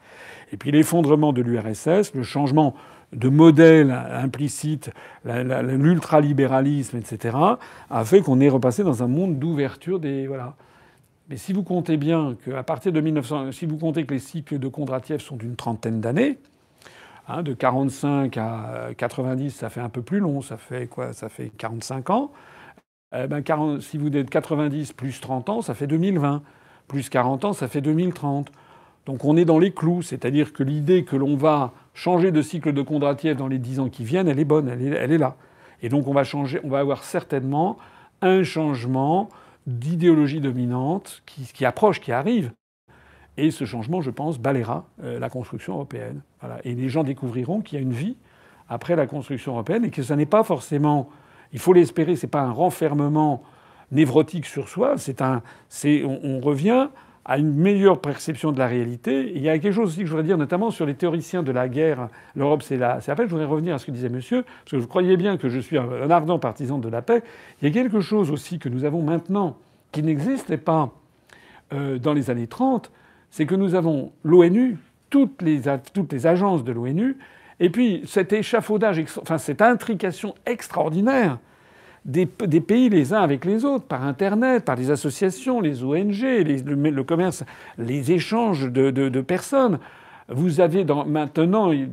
Et 0.51 0.57
puis 0.57 0.71
l'effondrement 0.71 1.33
de 1.33 1.41
l'URSS, 1.41 2.13
le 2.15 2.23
changement 2.23 2.75
de 3.13 3.27
modèle 3.27 3.91
implicite, 3.91 4.91
l'ultralibéralisme, 5.25 6.97
etc., 6.97 7.37
a 7.89 8.05
fait 8.05 8.21
qu'on 8.21 8.39
est 8.39 8.49
repassé 8.49 8.83
dans 8.83 9.03
un 9.03 9.07
monde 9.07 9.37
d'ouverture 9.37 9.99
des 9.99 10.27
voilà. 10.27 10.55
Mais 11.29 11.37
si 11.37 11.53
vous 11.53 11.63
comptez 11.63 11.97
bien 11.97 12.35
qu'à 12.43 12.63
partir 12.63 12.91
de 12.91 12.99
1900, 12.99 13.51
si 13.51 13.65
vous 13.65 13.77
comptez 13.77 14.05
que 14.05 14.13
les 14.13 14.19
cycles 14.19 14.59
de 14.59 14.67
Kondratiev 14.67 15.19
sont 15.19 15.35
d'une 15.35 15.55
trentaine 15.55 16.01
d'années, 16.01 16.39
hein, 17.27 17.43
de 17.43 17.53
45 17.53 18.37
à 18.37 18.89
90, 18.97 19.51
ça 19.51 19.69
fait 19.69 19.81
un 19.81 19.89
peu 19.89 20.01
plus 20.01 20.19
long, 20.19 20.41
ça 20.41 20.57
fait 20.57 20.87
quoi? 20.87 21.13
Ça 21.13 21.29
fait 21.29 21.51
45 21.57 22.09
ans. 22.09 22.31
Eh 23.13 23.27
ben 23.27 23.41
40, 23.41 23.81
si 23.81 23.97
vous 23.97 24.15
êtes 24.15 24.29
90 24.29 24.93
plus 24.93 25.19
30 25.19 25.49
ans, 25.49 25.61
ça 25.61 25.73
fait 25.73 25.87
2020. 25.87 26.41
Plus 26.87 27.09
40 27.09 27.45
ans, 27.45 27.53
ça 27.53 27.67
fait 27.67 27.81
2030. 27.81 28.51
Donc 29.05 29.25
on 29.25 29.35
est 29.35 29.45
dans 29.45 29.59
les 29.59 29.71
clous, 29.71 30.01
c'est-à-dire 30.01 30.53
que 30.53 30.63
l'idée 30.63 31.03
que 31.03 31.15
l'on 31.15 31.35
va 31.35 31.73
changer 31.93 32.31
de 32.31 32.41
cycle 32.41 32.71
de 32.71 32.81
Kondratiev 32.81 33.35
dans 33.35 33.47
les 33.47 33.57
10 33.57 33.79
ans 33.81 33.89
qui 33.89 34.03
viennent, 34.03 34.27
elle 34.27 34.39
est 34.39 34.45
bonne, 34.45 34.69
elle 34.69 35.11
est, 35.11 35.17
là. 35.17 35.35
Et 35.81 35.89
donc 35.89 36.07
on 36.07 36.13
va 36.13 36.23
changer, 36.23 36.61
on 36.63 36.69
va 36.69 36.79
avoir 36.79 37.03
certainement 37.03 37.77
un 38.21 38.43
changement 38.43 39.29
d'idéologie 39.67 40.39
dominante 40.39 41.23
qui, 41.25 41.65
approche, 41.65 41.99
qui 41.99 42.11
arrive. 42.11 42.51
Et 43.37 43.51
ce 43.51 43.65
changement, 43.65 44.01
je 44.01 44.11
pense, 44.11 44.39
balayera 44.39 44.85
euh, 45.03 45.19
la 45.19 45.29
construction 45.29 45.73
européenne. 45.73 46.21
Et 46.63 46.75
les 46.75 46.89
gens 46.89 47.03
découvriront 47.03 47.61
qu'il 47.61 47.77
y 47.77 47.81
a 47.81 47.83
une 47.83 47.93
vie 47.93 48.17
après 48.69 48.95
la 48.95 49.07
construction 49.07 49.53
européenne 49.53 49.85
et 49.85 49.89
que 49.89 50.03
ça 50.03 50.15
n'est 50.15 50.25
pas 50.25 50.43
forcément 50.43 51.09
il 51.53 51.59
faut 51.59 51.73
l'espérer, 51.73 52.15
c'est 52.15 52.27
pas 52.27 52.41
un 52.41 52.51
renfermement 52.51 53.43
névrotique 53.91 54.45
sur 54.45 54.69
soi, 54.69 54.93
c'est 54.97 55.21
un, 55.21 55.41
c'est, 55.67 56.03
on, 56.05 56.39
revient 56.39 56.87
à 57.25 57.37
une 57.37 57.53
meilleure 57.53 57.99
perception 57.99 58.51
de 58.51 58.57
la 58.57 58.67
réalité. 58.67 59.31
il 59.35 59.41
y 59.41 59.49
a 59.49 59.59
quelque 59.59 59.73
chose 59.73 59.89
aussi 59.89 59.99
que 59.99 60.05
je 60.05 60.11
voudrais 60.11 60.25
dire, 60.25 60.37
notamment 60.37 60.71
sur 60.71 60.85
les 60.85 60.95
théoriciens 60.95 61.43
de 61.43 61.51
la 61.51 61.69
guerre. 61.69 62.09
L'Europe, 62.35 62.63
c'est 62.63 62.77
la, 62.77 62.99
c'est 62.99 63.11
la 63.11 63.15
paix. 63.15 63.25
Je 63.25 63.29
voudrais 63.29 63.45
revenir 63.45 63.75
à 63.75 63.79
ce 63.79 63.85
que 63.85 63.91
disait 63.91 64.09
Monsieur, 64.09 64.43
parce 64.43 64.71
que 64.71 64.77
vous 64.77 64.87
croyez 64.87 65.17
bien 65.17 65.37
que 65.37 65.49
je 65.49 65.59
suis 65.59 65.77
un 65.77 66.09
ardent 66.09 66.39
partisan 66.39 66.79
de 66.79 66.89
la 66.89 67.01
paix. 67.01 67.21
Il 67.61 67.67
y 67.67 67.71
a 67.71 67.73
quelque 67.73 67.99
chose 67.99 68.31
aussi 68.31 68.57
que 68.57 68.69
nous 68.69 68.85
avons 68.85 69.03
maintenant 69.03 69.57
qui 69.91 70.01
n'existait 70.03 70.57
pas 70.57 70.91
euh, 71.73 71.99
dans 71.99 72.13
les 72.13 72.29
années 72.29 72.47
30, 72.47 72.91
c'est 73.29 73.45
que 73.45 73.55
nous 73.55 73.75
avons 73.75 74.11
l'ONU, 74.23 74.77
toutes 75.09 75.41
les, 75.41 75.61
toutes 75.93 76.11
les 76.11 76.27
agences 76.27 76.63
de 76.63 76.71
l'ONU 76.71 77.17
et 77.61 77.69
puis 77.69 78.01
cet 78.07 78.33
échafaudage, 78.33 79.01
enfin 79.21 79.37
cette 79.37 79.61
intrication 79.61 80.33
extraordinaire 80.45 81.37
des, 82.03 82.25
pays 82.25 82.89
les 82.89 83.13
uns 83.13 83.21
avec 83.21 83.45
les 83.45 83.63
autres, 83.63 83.85
par 83.85 84.03
Internet, 84.03 84.65
par 84.65 84.75
les 84.75 84.89
associations, 84.89 85.61
les 85.61 85.83
ONG, 85.83 86.23
le, 86.23 87.01
commerce, 87.03 87.43
les 87.77 88.11
échanges 88.11 88.67
de, 88.71 89.21
personnes. 89.21 89.77
Vous 90.27 90.59
avez 90.59 90.83
maintenant, 91.05 91.71
il 91.71 91.89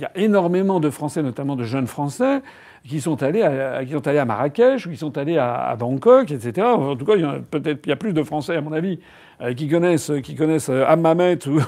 y 0.00 0.04
a 0.04 0.10
énormément 0.16 0.80
de 0.80 0.90
Français, 0.90 1.22
notamment 1.22 1.54
de 1.54 1.62
jeunes 1.62 1.86
Français, 1.86 2.42
qui 2.86 3.00
sont 3.00 3.22
allés 3.22 3.42
à, 3.42 3.84
qui 3.84 3.92
sont 3.92 4.06
allés 4.06 4.18
à 4.18 4.24
Marrakech 4.24 4.86
ou 4.86 4.90
qui 4.90 4.96
sont 4.96 5.16
allés 5.18 5.38
à, 5.38 5.74
Bangkok, 5.78 6.30
etc. 6.30 6.66
En 6.66 6.96
tout 6.96 7.04
cas, 7.04 7.14
il 7.16 7.22
y 7.22 7.24
a 7.24 7.38
peut-être 7.50 7.80
il 7.86 7.90
y 7.90 7.92
a 7.92 7.96
plus 7.96 8.12
de 8.12 8.22
Français, 8.22 8.56
à 8.56 8.60
mon 8.60 8.72
avis, 8.72 8.98
euh, 9.40 9.54
qui 9.54 9.68
connaissent 9.68 10.12
qui 10.22 10.34
connaissent 10.34 10.70
euh, 10.70 10.84
Hammamet 10.86 11.46
ou, 11.46 11.60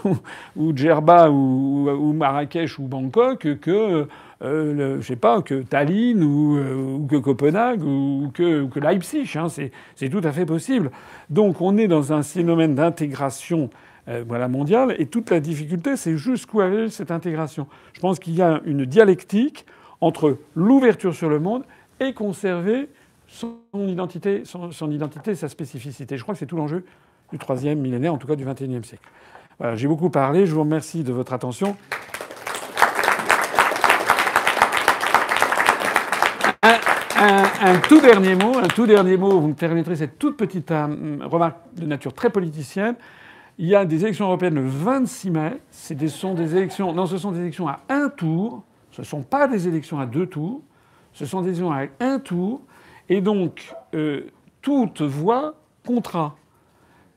ou 0.57 0.77
Djerba 0.77 1.31
ou, 1.31 2.13
Marrakech 2.13 2.79
ou 2.79 2.85
Bangkok 2.85 3.59
que 3.61 4.07
euh, 4.41 5.01
sais 5.03 5.17
pas 5.17 5.43
que 5.43 5.63
Tallinn 5.63 6.23
ou, 6.23 6.57
euh, 6.57 6.99
que 7.11 7.17
Copenhague 7.17 7.83
ou 7.83 8.31
que, 8.33 8.79
Leipzig. 8.79 9.29
Hein, 9.37 9.49
c'est 9.49 10.09
tout 10.09 10.21
à 10.23 10.33
fait 10.33 10.47
possible. 10.47 10.91
Donc 11.31 11.61
on 11.61 11.77
est 11.77 11.89
dans 11.89 12.13
un 12.13 12.23
phénomène 12.23 12.75
d'intégration 12.75 13.71
voilà, 14.27 14.49
mondiale 14.49 14.95
et 14.99 15.05
toute 15.05 15.29
la 15.29 15.39
difficulté, 15.39 15.95
c'est 15.97 16.17
jusqu'où 16.17 16.63
aller 16.63 16.89
cette 16.89 17.11
intégration. 17.11 17.67
Je 17.93 18.01
pense 18.01 18.19
qu'il 18.19 18.35
y 18.37 18.41
a 18.41 18.63
une 18.65 18.87
dialectique 18.87 19.67
entre 20.01 20.39
l'ouverture 20.55 21.15
sur 21.15 21.29
le 21.29 21.41
monde 21.41 21.65
et 22.01 22.13
conserver 22.13 22.89
son 23.27 23.59
identité, 23.75 24.43
son, 24.45 24.91
identité, 24.91 25.35
sa 25.35 25.49
spécificité. 25.49 26.17
Je 26.17 26.23
crois 26.23 26.35
que 26.35 26.39
c'est 26.39 26.47
tout 26.47 26.57
l'enjeu 26.57 26.85
du 27.31 27.39
troisième 27.39 27.79
millénaire, 27.79 28.15
en 28.15 28.19
tout 28.19 28.27
cas 28.27 28.37
du 28.37 28.45
XXIe 28.45 28.83
siècle. 28.85 29.09
Voilà, 29.59 29.77
j'ai 29.77 29.89
beaucoup 29.89 30.09
parlé. 30.09 30.47
Je 30.47 30.55
vous 30.55 30.61
remercie 30.61 31.03
de 31.03 31.13
votre 31.13 31.33
attention. 31.33 31.77
Un, 37.21 37.81
tout 37.89 38.01
dernier 38.01 38.37
mot, 38.37 38.59
un 38.59 38.69
tout 38.69 38.87
dernier 38.87 39.17
mot. 39.17 39.41
Vous 39.41 39.49
me 39.49 39.55
permettrez 39.55 39.97
cette 39.97 40.21
toute 40.21 40.37
petite 40.37 40.71
euh, 40.71 41.19
remarque 41.23 41.57
de 41.75 41.85
nature 41.85 42.15
très 42.15 42.31
politicienne. 42.31 42.95
Il 43.59 43.67
y 43.67 43.75
a 43.75 43.85
des 43.85 44.05
élections 44.05 44.27
européennes 44.27 44.55
le 44.55 44.69
26 44.69 45.31
mai. 45.33 45.61
Ce 45.73 45.95
sont 46.07 46.35
des 46.35 46.55
élections. 46.57 46.93
Non, 46.93 47.07
ce 47.07 47.19
sont 47.19 47.33
des 47.33 47.41
élections 47.41 47.67
à 47.67 47.81
un 47.89 48.09
tour. 48.09 48.63
Ce 48.99 49.03
ne 49.03 49.07
sont 49.07 49.23
pas 49.23 49.47
des 49.47 49.69
élections 49.69 50.01
à 50.01 50.07
deux 50.07 50.27
tours, 50.27 50.61
ce 51.13 51.25
sont 51.25 51.41
des 51.41 51.51
élections 51.51 51.73
à 51.73 51.85
un 52.01 52.19
tour, 52.19 52.63
et 53.09 53.21
donc 53.21 53.73
euh, 53.95 54.23
toute 54.61 55.03
voix 55.03 55.55
comptera. 55.87 56.35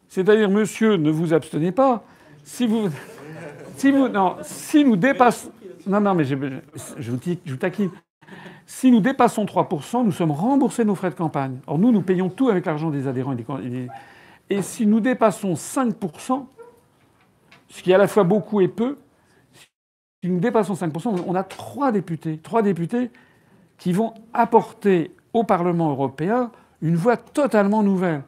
C'est-à-dire, 0.08 0.48
monsieur, 0.48 0.98
ne 0.98 1.10
vous 1.10 1.34
abstenez 1.34 1.72
pas. 1.72 2.04
Si 2.44 2.68
non, 2.68 4.38
nous 4.86 4.96
dépassons, 4.96 5.50
non, 5.88 6.14
mais 6.14 6.24
je, 6.24 6.36
vous, 6.36 6.46
je. 7.00 7.12
Si 8.68 8.92
nous 8.92 9.00
dépassons 9.00 9.46
3%, 9.46 10.06
nous 10.06 10.12
sommes 10.12 10.32
remboursés 10.32 10.86
nos 10.86 10.94
frais 10.94 11.10
de 11.10 11.16
campagne. 11.16 11.58
Or, 11.66 11.80
nous, 11.80 11.92
nous 11.92 12.04
payons 12.04 12.30
tout 12.30 12.50
avec 12.50 12.68
l'argent 12.68 12.92
des 12.92 13.08
adhérents. 13.08 13.34
Et, 13.34 13.70
des... 13.70 13.88
et 14.52 14.62
si 14.62 14.86
nous 14.86 15.00
dépassons 15.00 15.54
5%, 15.54 16.46
ce 17.70 17.82
qui 17.82 17.90
est 17.90 17.96
à 17.96 17.98
la 17.98 18.08
fois 18.08 18.24
beaucoup 18.24 18.62
et 18.62 18.68
peu, 18.68 18.98
si 20.24 20.30
nous 20.30 20.40
dépassons 20.40 20.76
5%, 20.76 21.24
on 21.26 21.36
a 21.36 21.44
trois 21.44 21.92
députés, 21.92 22.38
trois 22.38 22.62
députés 22.62 23.10
qui 23.80 23.92
vont 23.92 24.14
apporter 24.34 25.16
au 25.34 25.44
Parlement 25.44 25.90
européen 25.90 26.52
une 26.84 26.96
voix 26.96 27.18
totalement 27.18 27.82
nouvelle, 27.82 28.22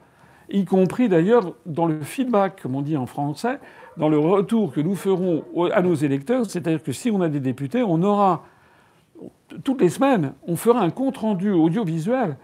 y 0.49 0.65
compris 0.65 1.07
d'ailleurs 1.07 1.53
dans 1.67 1.85
le 1.85 2.01
feedback, 2.01 2.61
comme 2.63 2.75
on 2.75 2.81
dit 2.81 2.97
en 2.97 3.05
français, 3.05 3.59
dans 3.97 4.09
le 4.09 4.17
retour 4.17 4.73
que 4.73 4.81
nous 4.81 4.95
ferons 4.95 5.43
à 5.71 5.83
nos 5.83 5.93
électeurs. 5.93 6.47
C'est-à-dire 6.47 6.81
que 6.81 6.91
si 6.91 7.11
on 7.11 7.21
a 7.21 7.29
des 7.29 7.39
députés, 7.39 7.83
on 7.83 8.01
aura 8.01 8.43
toutes 9.63 9.81
les 9.81 9.89
semaines, 9.89 10.33
on 10.47 10.55
fera 10.55 10.81
un 10.81 10.89
compte-rendu 10.89 11.51
audiovisuel, 11.51 12.37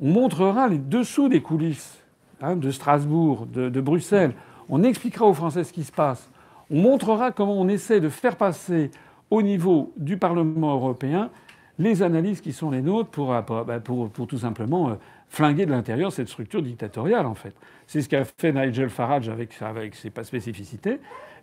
on 0.00 0.10
montrera 0.10 0.68
les 0.68 0.78
dessous 0.78 1.28
des 1.28 1.42
coulisses 1.42 2.02
hein, 2.40 2.56
de 2.56 2.70
Strasbourg, 2.70 3.44
de, 3.44 3.68
de 3.68 3.80
Bruxelles, 3.82 4.32
on 4.70 4.82
expliquera 4.82 5.26
aux 5.26 5.34
Français 5.34 5.64
ce 5.64 5.72
qui 5.74 5.84
se 5.84 5.92
passe. 5.92 6.30
On 6.70 6.80
montrera 6.80 7.32
comment 7.32 7.60
on 7.60 7.68
essaie 7.68 8.00
de 8.00 8.08
faire 8.08 8.36
passer 8.36 8.90
au 9.30 9.42
niveau 9.42 9.92
du 9.96 10.16
Parlement 10.16 10.74
européen 10.74 11.30
les 11.78 12.02
analyses 12.02 12.40
qui 12.40 12.52
sont 12.52 12.70
les 12.70 12.82
nôtres 12.82 13.10
pour, 13.10 13.28
bah, 13.28 13.80
pour, 13.80 14.08
pour 14.08 14.26
tout 14.26 14.38
simplement 14.38 14.90
euh, 14.90 14.94
flinguer 15.28 15.66
de 15.66 15.70
l'intérieur 15.70 16.12
cette 16.12 16.28
structure 16.28 16.62
dictatoriale, 16.62 17.26
en 17.26 17.34
fait. 17.34 17.54
C'est 17.86 18.00
ce 18.00 18.08
qu'a 18.08 18.24
fait 18.24 18.52
Nigel 18.52 18.88
Farage 18.88 19.28
avec, 19.28 19.50
avec 19.60 19.94
ses 19.94 20.10
spécificités. 20.22 20.98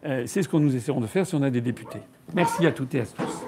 Euh, 0.05 0.23
c'est 0.25 0.43
ce 0.43 0.49
que 0.49 0.57
nous 0.57 0.75
essaierons 0.75 1.01
de 1.01 1.07
faire 1.07 1.25
si 1.25 1.35
on 1.35 1.41
a 1.43 1.49
des 1.49 1.61
députés. 1.61 1.99
Merci 2.33 2.65
à 2.65 2.71
toutes 2.71 2.95
et 2.95 3.01
à 3.01 3.05
tous. 3.05 3.45